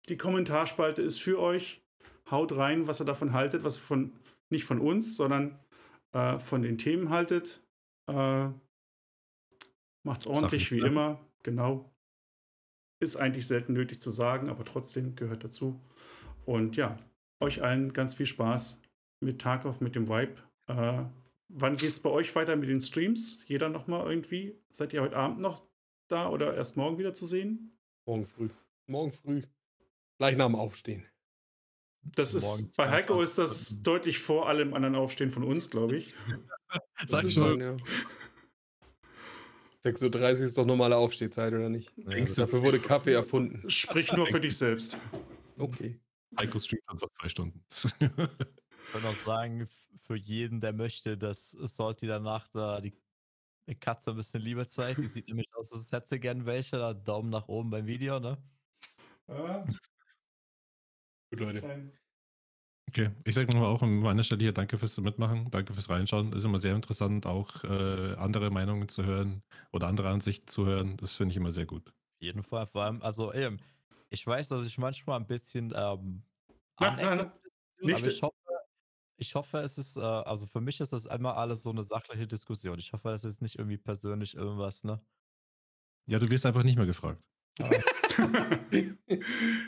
die 0.10 0.18
Kommentarspalte 0.18 1.02
ist 1.02 1.20
für 1.20 1.40
euch. 1.40 1.82
Haut 2.30 2.56
rein, 2.56 2.88
was 2.88 3.02
ihr 3.02 3.06
davon 3.06 3.34
haltet, 3.34 3.64
was 3.64 3.78
ihr 3.78 3.82
von, 3.82 4.14
nicht 4.50 4.66
von 4.66 4.80
uns, 4.80 5.16
sondern 5.18 5.60
äh, 6.12 6.38
von 6.38 6.62
den 6.62 6.78
Themen 6.78 7.10
haltet. 7.10 7.62
Äh, 8.08 8.50
macht's 10.04 10.28
ordentlich, 10.28 10.64
Sachlich, 10.64 10.72
wie 10.72 10.82
ne? 10.82 10.88
immer. 10.88 11.20
Genau. 11.42 11.92
Ist 13.00 13.16
eigentlich 13.16 13.48
selten 13.48 13.74
nötig 13.74 14.00
zu 14.00 14.12
sagen, 14.12 14.50
aber 14.50 14.64
trotzdem 14.64 15.16
gehört 15.16 15.44
dazu. 15.44 15.82
Und 16.46 16.76
ja, 16.76 16.98
euch 17.44 17.62
allen 17.64 17.94
ganz 17.94 18.14
viel 18.16 18.26
Spaß 18.26 18.82
mit 19.20 19.40
Tarkov, 19.42 19.80
mit 19.82 19.96
dem 19.96 20.10
Vibe. 20.10 20.36
Äh, 20.68 21.04
wann 21.50 21.78
geht's 21.78 22.00
bei 22.00 22.10
euch 22.10 22.36
weiter 22.36 22.56
mit 22.56 22.70
den 22.70 22.82
Streams? 22.82 23.42
Jeder 23.46 23.70
nochmal 23.70 24.10
irgendwie? 24.10 24.58
Seid 24.72 24.94
ihr 24.94 25.02
heute 25.02 25.16
Abend 25.16 25.40
noch 25.40 25.64
da 26.08 26.30
oder 26.30 26.56
erst 26.56 26.78
morgen 26.78 26.98
wieder 26.98 27.14
zu 27.14 27.26
sehen? 27.26 27.78
Morgen 28.06 28.26
früh. 28.26 28.50
Morgen 28.88 29.12
früh. 29.12 29.44
Gleich 30.18 30.36
nach 30.36 30.48
dem 30.48 30.56
Aufstehen. 30.56 31.06
Das 32.16 32.34
ist, 32.34 32.76
bei 32.76 32.90
Heiko 32.90 33.14
22 33.16 33.24
ist 33.24 33.38
das 33.38 33.82
deutlich 33.84 34.20
vor 34.20 34.50
allem 34.50 34.74
anderen 34.74 34.96
Aufstehen 34.96 35.30
von 35.32 35.44
uns, 35.44 35.70
glaube 35.70 35.96
ich. 35.98 36.14
Sag 37.08 37.24
ich 37.24 37.38
mal. 37.38 37.58
ja. 37.62 37.78
6.30 39.86 40.40
Uhr 40.40 40.46
ist 40.46 40.58
doch 40.58 40.66
normale 40.66 40.96
Aufstehzeit, 40.98 41.54
oder 41.54 41.70
nicht? 41.70 41.92
Denkst 41.98 42.36
du- 42.36 42.42
Dafür 42.42 42.62
wurde 42.64 42.80
Kaffee 42.80 43.14
erfunden. 43.14 43.70
Sprich 43.70 44.12
nur 44.14 44.28
für 44.28 44.40
dich 44.40 44.58
selbst. 44.58 44.98
Okay. 45.58 46.00
Heiko 46.38 46.60
streamt 46.60 46.84
schon 46.90 47.00
vor 47.00 47.12
zwei 47.12 47.30
Stunden. 47.30 47.66
Ich 47.70 48.94
würde 48.94 49.08
noch 49.08 49.26
sagen, 49.26 49.68
für 50.00 50.16
jeden, 50.16 50.60
der 50.60 50.74
möchte, 50.74 51.18
dass 51.18 51.52
Salty 51.52 52.06
danach 52.06 52.48
da 52.50 52.82
die, 52.82 52.94
Katze 53.80 54.12
ein 54.12 54.18
bisschen 54.18 54.42
Liebe 54.42 54.68
zeigt. 54.68 55.00
Die 55.00 55.08
sieht 55.08 55.30
nämlich 55.30 55.48
aus, 55.56 55.72
als 55.72 55.90
hätte 55.92 56.08
sie 56.10 56.20
gern 56.20 56.46
welche. 56.46 56.78
Da 56.78 56.94
Daumen 56.94 57.30
nach 57.30 57.48
oben 57.48 57.70
beim 57.70 57.86
Video, 57.88 58.20
ne? 58.20 58.38
Ja, 59.30 59.64
Gut, 61.32 61.40
Leute. 61.40 61.92
Okay, 62.90 63.10
ich 63.24 63.34
sage 63.34 63.52
nochmal 63.52 63.70
auch 63.70 63.82
an 63.82 64.00
meiner 64.00 64.22
Stelle 64.22 64.44
hier 64.44 64.52
Danke 64.52 64.78
fürs 64.78 65.00
Mitmachen, 65.00 65.50
danke 65.50 65.74
fürs 65.74 65.90
Reinschauen. 65.90 66.32
Ist 66.34 66.44
immer 66.44 66.60
sehr 66.60 66.76
interessant, 66.76 67.26
auch 67.26 67.64
äh, 67.64 68.14
andere 68.18 68.52
Meinungen 68.52 68.88
zu 68.88 69.04
hören 69.04 69.42
oder 69.72 69.88
andere 69.88 70.10
Ansichten 70.10 70.48
zu 70.48 70.66
hören. 70.66 70.98
Das 70.98 71.16
finde 71.16 71.32
ich 71.32 71.38
immer 71.38 71.52
sehr 71.52 71.66
gut. 71.66 71.90
Auf 71.90 72.22
jeden 72.22 72.44
Fall. 72.44 72.68
Vor 72.68 72.84
allem, 72.84 73.02
also 73.02 73.34
eben, 73.34 73.58
ich 74.14 74.26
weiß, 74.28 74.48
dass 74.50 74.66
ich 74.66 74.78
manchmal 74.78 75.20
ein 75.20 75.26
bisschen 75.28 75.74
ähm, 75.76 76.24
Nein, 76.80 76.96
nein, 76.98 77.18
nein. 77.18 77.32
Nicht- 77.82 77.98
aber 77.98 78.08
ich 78.08 78.22
hoffe, 78.22 78.36
ich 79.18 79.36
hoffe, 79.36 79.58
es 79.60 79.78
ist, 79.78 79.98
äh, 79.98 80.02
also 80.02 80.46
für 80.48 80.62
mich 80.62 80.80
ist 80.80 80.94
das 80.94 81.06
immer 81.06 81.36
alles 81.38 81.64
so 81.64 81.72
eine 81.72 81.84
sachliche 81.84 82.28
Diskussion. 82.28 82.78
Ich 82.80 82.94
hoffe, 82.94 83.10
das 83.10 83.24
ist 83.24 83.42
nicht 83.42 83.58
irgendwie 83.58 83.78
persönlich 83.78 84.36
irgendwas, 84.36 84.84
ne? 84.84 85.02
Ja, 86.06 86.20
du 86.20 86.30
wirst 86.30 86.46
einfach 86.46 86.64
nicht 86.64 86.78
mehr 86.78 86.86
gefragt. 86.86 87.22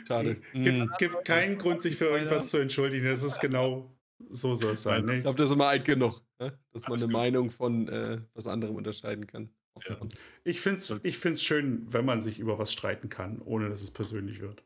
Schade. 0.06 0.40
Gibt, 0.52 0.98
gibt 0.98 1.24
keinen 1.24 1.58
Grund, 1.58 1.80
sich 1.80 1.96
für 1.96 2.06
irgendwas 2.06 2.50
zu 2.50 2.58
entschuldigen. 2.58 3.06
Das 3.06 3.22
ist 3.22 3.40
genau 3.40 3.92
so 4.30 4.54
soll 4.54 4.72
es 4.72 4.82
sein. 4.82 5.00
Ich 5.00 5.06
Ne? 5.16 5.22
glaube, 5.22 5.36
das 5.38 5.46
ist 5.50 5.54
immer 5.54 5.66
alt 5.68 5.84
genug, 5.84 6.22
ne? 6.38 6.58
dass 6.72 6.84
man 6.84 6.92
Alles 6.92 7.04
eine 7.04 7.12
gut. 7.12 7.20
Meinung 7.20 7.50
von 7.50 7.88
äh, 7.88 8.20
was 8.34 8.46
anderem 8.46 8.74
unterscheiden 8.76 9.26
kann. 9.26 9.50
Ja. 9.88 9.98
Ich 10.44 10.60
finde 10.60 10.80
es 10.80 11.00
ich 11.02 11.18
find's 11.18 11.42
schön, 11.42 11.92
wenn 11.92 12.04
man 12.04 12.20
sich 12.20 12.38
über 12.38 12.58
was 12.58 12.72
streiten 12.72 13.08
kann, 13.08 13.40
ohne 13.40 13.68
dass 13.68 13.82
es 13.82 13.90
persönlich 13.90 14.40
wird. 14.40 14.64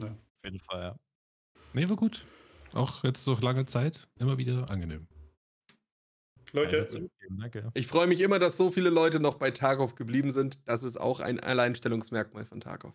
Auf 0.00 0.10
jeden 0.44 0.58
Fall, 0.60 0.80
ja. 0.80 0.96
Nee, 1.72 1.88
war 1.88 1.96
gut. 1.96 2.24
Auch 2.72 3.04
jetzt 3.04 3.26
durch 3.26 3.40
lange 3.40 3.66
Zeit 3.66 4.08
immer 4.18 4.36
wieder 4.36 4.68
angenehm. 4.70 5.06
Leute, 6.52 7.08
Danke. 7.38 7.70
Ich 7.74 7.86
freue 7.86 8.06
mich 8.06 8.20
immer, 8.20 8.38
dass 8.38 8.56
so 8.56 8.70
viele 8.70 8.90
Leute 8.90 9.18
noch 9.18 9.34
bei 9.36 9.50
Tarkov 9.50 9.96
geblieben 9.96 10.30
sind. 10.30 10.60
Das 10.68 10.84
ist 10.84 10.96
auch 10.96 11.20
ein 11.20 11.40
Alleinstellungsmerkmal 11.40 12.44
von 12.44 12.60
Tarkov. 12.60 12.94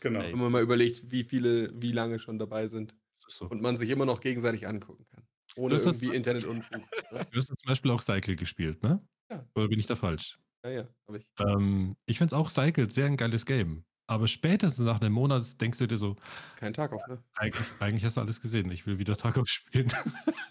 Genau. 0.00 0.20
Wenn 0.20 0.38
man 0.38 0.52
mal 0.52 0.62
überlegt, 0.62 1.10
wie 1.10 1.24
viele, 1.24 1.70
wie 1.80 1.92
lange 1.92 2.18
schon 2.18 2.38
dabei 2.38 2.66
sind. 2.66 2.94
So. 3.26 3.48
und 3.48 3.60
man 3.60 3.76
sich 3.76 3.90
immer 3.90 4.06
noch 4.06 4.20
gegenseitig 4.20 4.68
angucken 4.68 5.04
kann. 5.10 5.26
Ohne 5.56 5.74
irgendwie 5.74 6.14
Internetunfug. 6.14 6.70
ne? 6.70 6.86
Du 7.32 7.38
hast 7.38 7.48
ja 7.48 7.56
zum 7.56 7.66
Beispiel 7.66 7.90
auch 7.90 8.00
Cycle 8.00 8.36
gespielt, 8.36 8.82
ne? 8.82 9.02
Ja. 9.30 9.44
Oder 9.54 9.68
bin 9.68 9.80
ich 9.80 9.86
da 9.86 9.96
falsch? 9.96 10.38
Ja, 10.64 10.70
ja, 10.70 10.88
habe 11.06 11.18
ich. 11.18 11.30
Ähm, 11.38 11.96
ich 12.06 12.18
finde 12.18 12.36
auch 12.36 12.50
Cycle 12.50 12.90
sehr 12.90 13.06
ein 13.06 13.16
geiles 13.16 13.46
Game. 13.46 13.84
Aber 14.10 14.26
spätestens 14.26 14.86
nach 14.86 15.00
einem 15.00 15.12
Monat 15.12 15.60
denkst 15.60 15.78
du 15.78 15.86
dir 15.86 15.98
so, 15.98 16.16
Ist 16.46 16.56
kein 16.56 16.72
Tag 16.72 16.92
auf, 16.92 17.06
ne? 17.08 17.22
eigentlich, 17.36 17.66
eigentlich 17.78 18.04
hast 18.04 18.16
du 18.16 18.22
alles 18.22 18.40
gesehen. 18.40 18.70
Ich 18.70 18.86
will 18.86 18.98
wieder 18.98 19.16
Tarkov 19.16 19.46
spielen. 19.48 19.92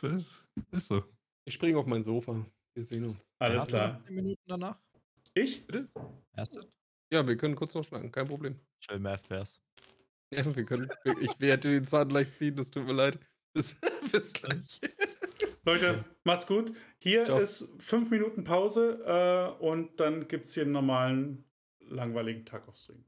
das 0.00 0.12
ist, 0.12 0.48
ist 0.70 0.86
so. 0.86 1.02
Ich 1.46 1.54
springe 1.54 1.78
auf 1.78 1.86
mein 1.86 2.02
Sofa. 2.02 2.46
Wir 2.74 2.84
sehen 2.84 3.04
uns. 3.06 3.28
Alles 3.40 3.66
klar. 3.66 3.94
noch 3.94 4.04
10 4.06 4.14
Minuten 4.14 4.42
danach? 4.46 4.78
Ich? 5.34 5.64
Erst? 6.36 6.60
Ja, 7.12 7.26
wir 7.26 7.36
können 7.36 7.56
kurz 7.56 7.74
noch 7.74 7.84
schlagen, 7.84 8.10
kein 8.12 8.26
Problem. 8.28 8.58
Chill 8.80 8.98
mehr 8.98 9.18
FPS. 9.18 9.60
Ja, 10.32 10.44
wir 10.54 10.64
können. 10.64 10.88
Ich 11.20 11.40
werde 11.40 11.70
den 11.70 11.86
Zahn 11.86 12.08
gleich 12.08 12.32
ziehen, 12.36 12.56
das 12.56 12.70
tut 12.70 12.86
mir 12.86 12.92
leid. 12.92 13.18
Bis, 13.52 13.80
bis 14.12 14.32
gleich. 14.32 14.80
Leute, 15.64 16.04
macht's 16.24 16.46
gut. 16.46 16.72
Hier 16.98 17.24
Ciao. 17.24 17.38
ist 17.38 17.74
fünf 17.78 18.10
Minuten 18.10 18.44
Pause 18.44 19.56
äh, 19.60 19.62
und 19.64 19.98
dann 20.00 20.28
gibt 20.28 20.46
es 20.46 20.54
hier 20.54 20.64
einen 20.64 20.72
normalen, 20.72 21.44
langweiligen 21.80 22.44
Tag 22.44 22.68
auf 22.68 22.76
Stream. 22.76 23.04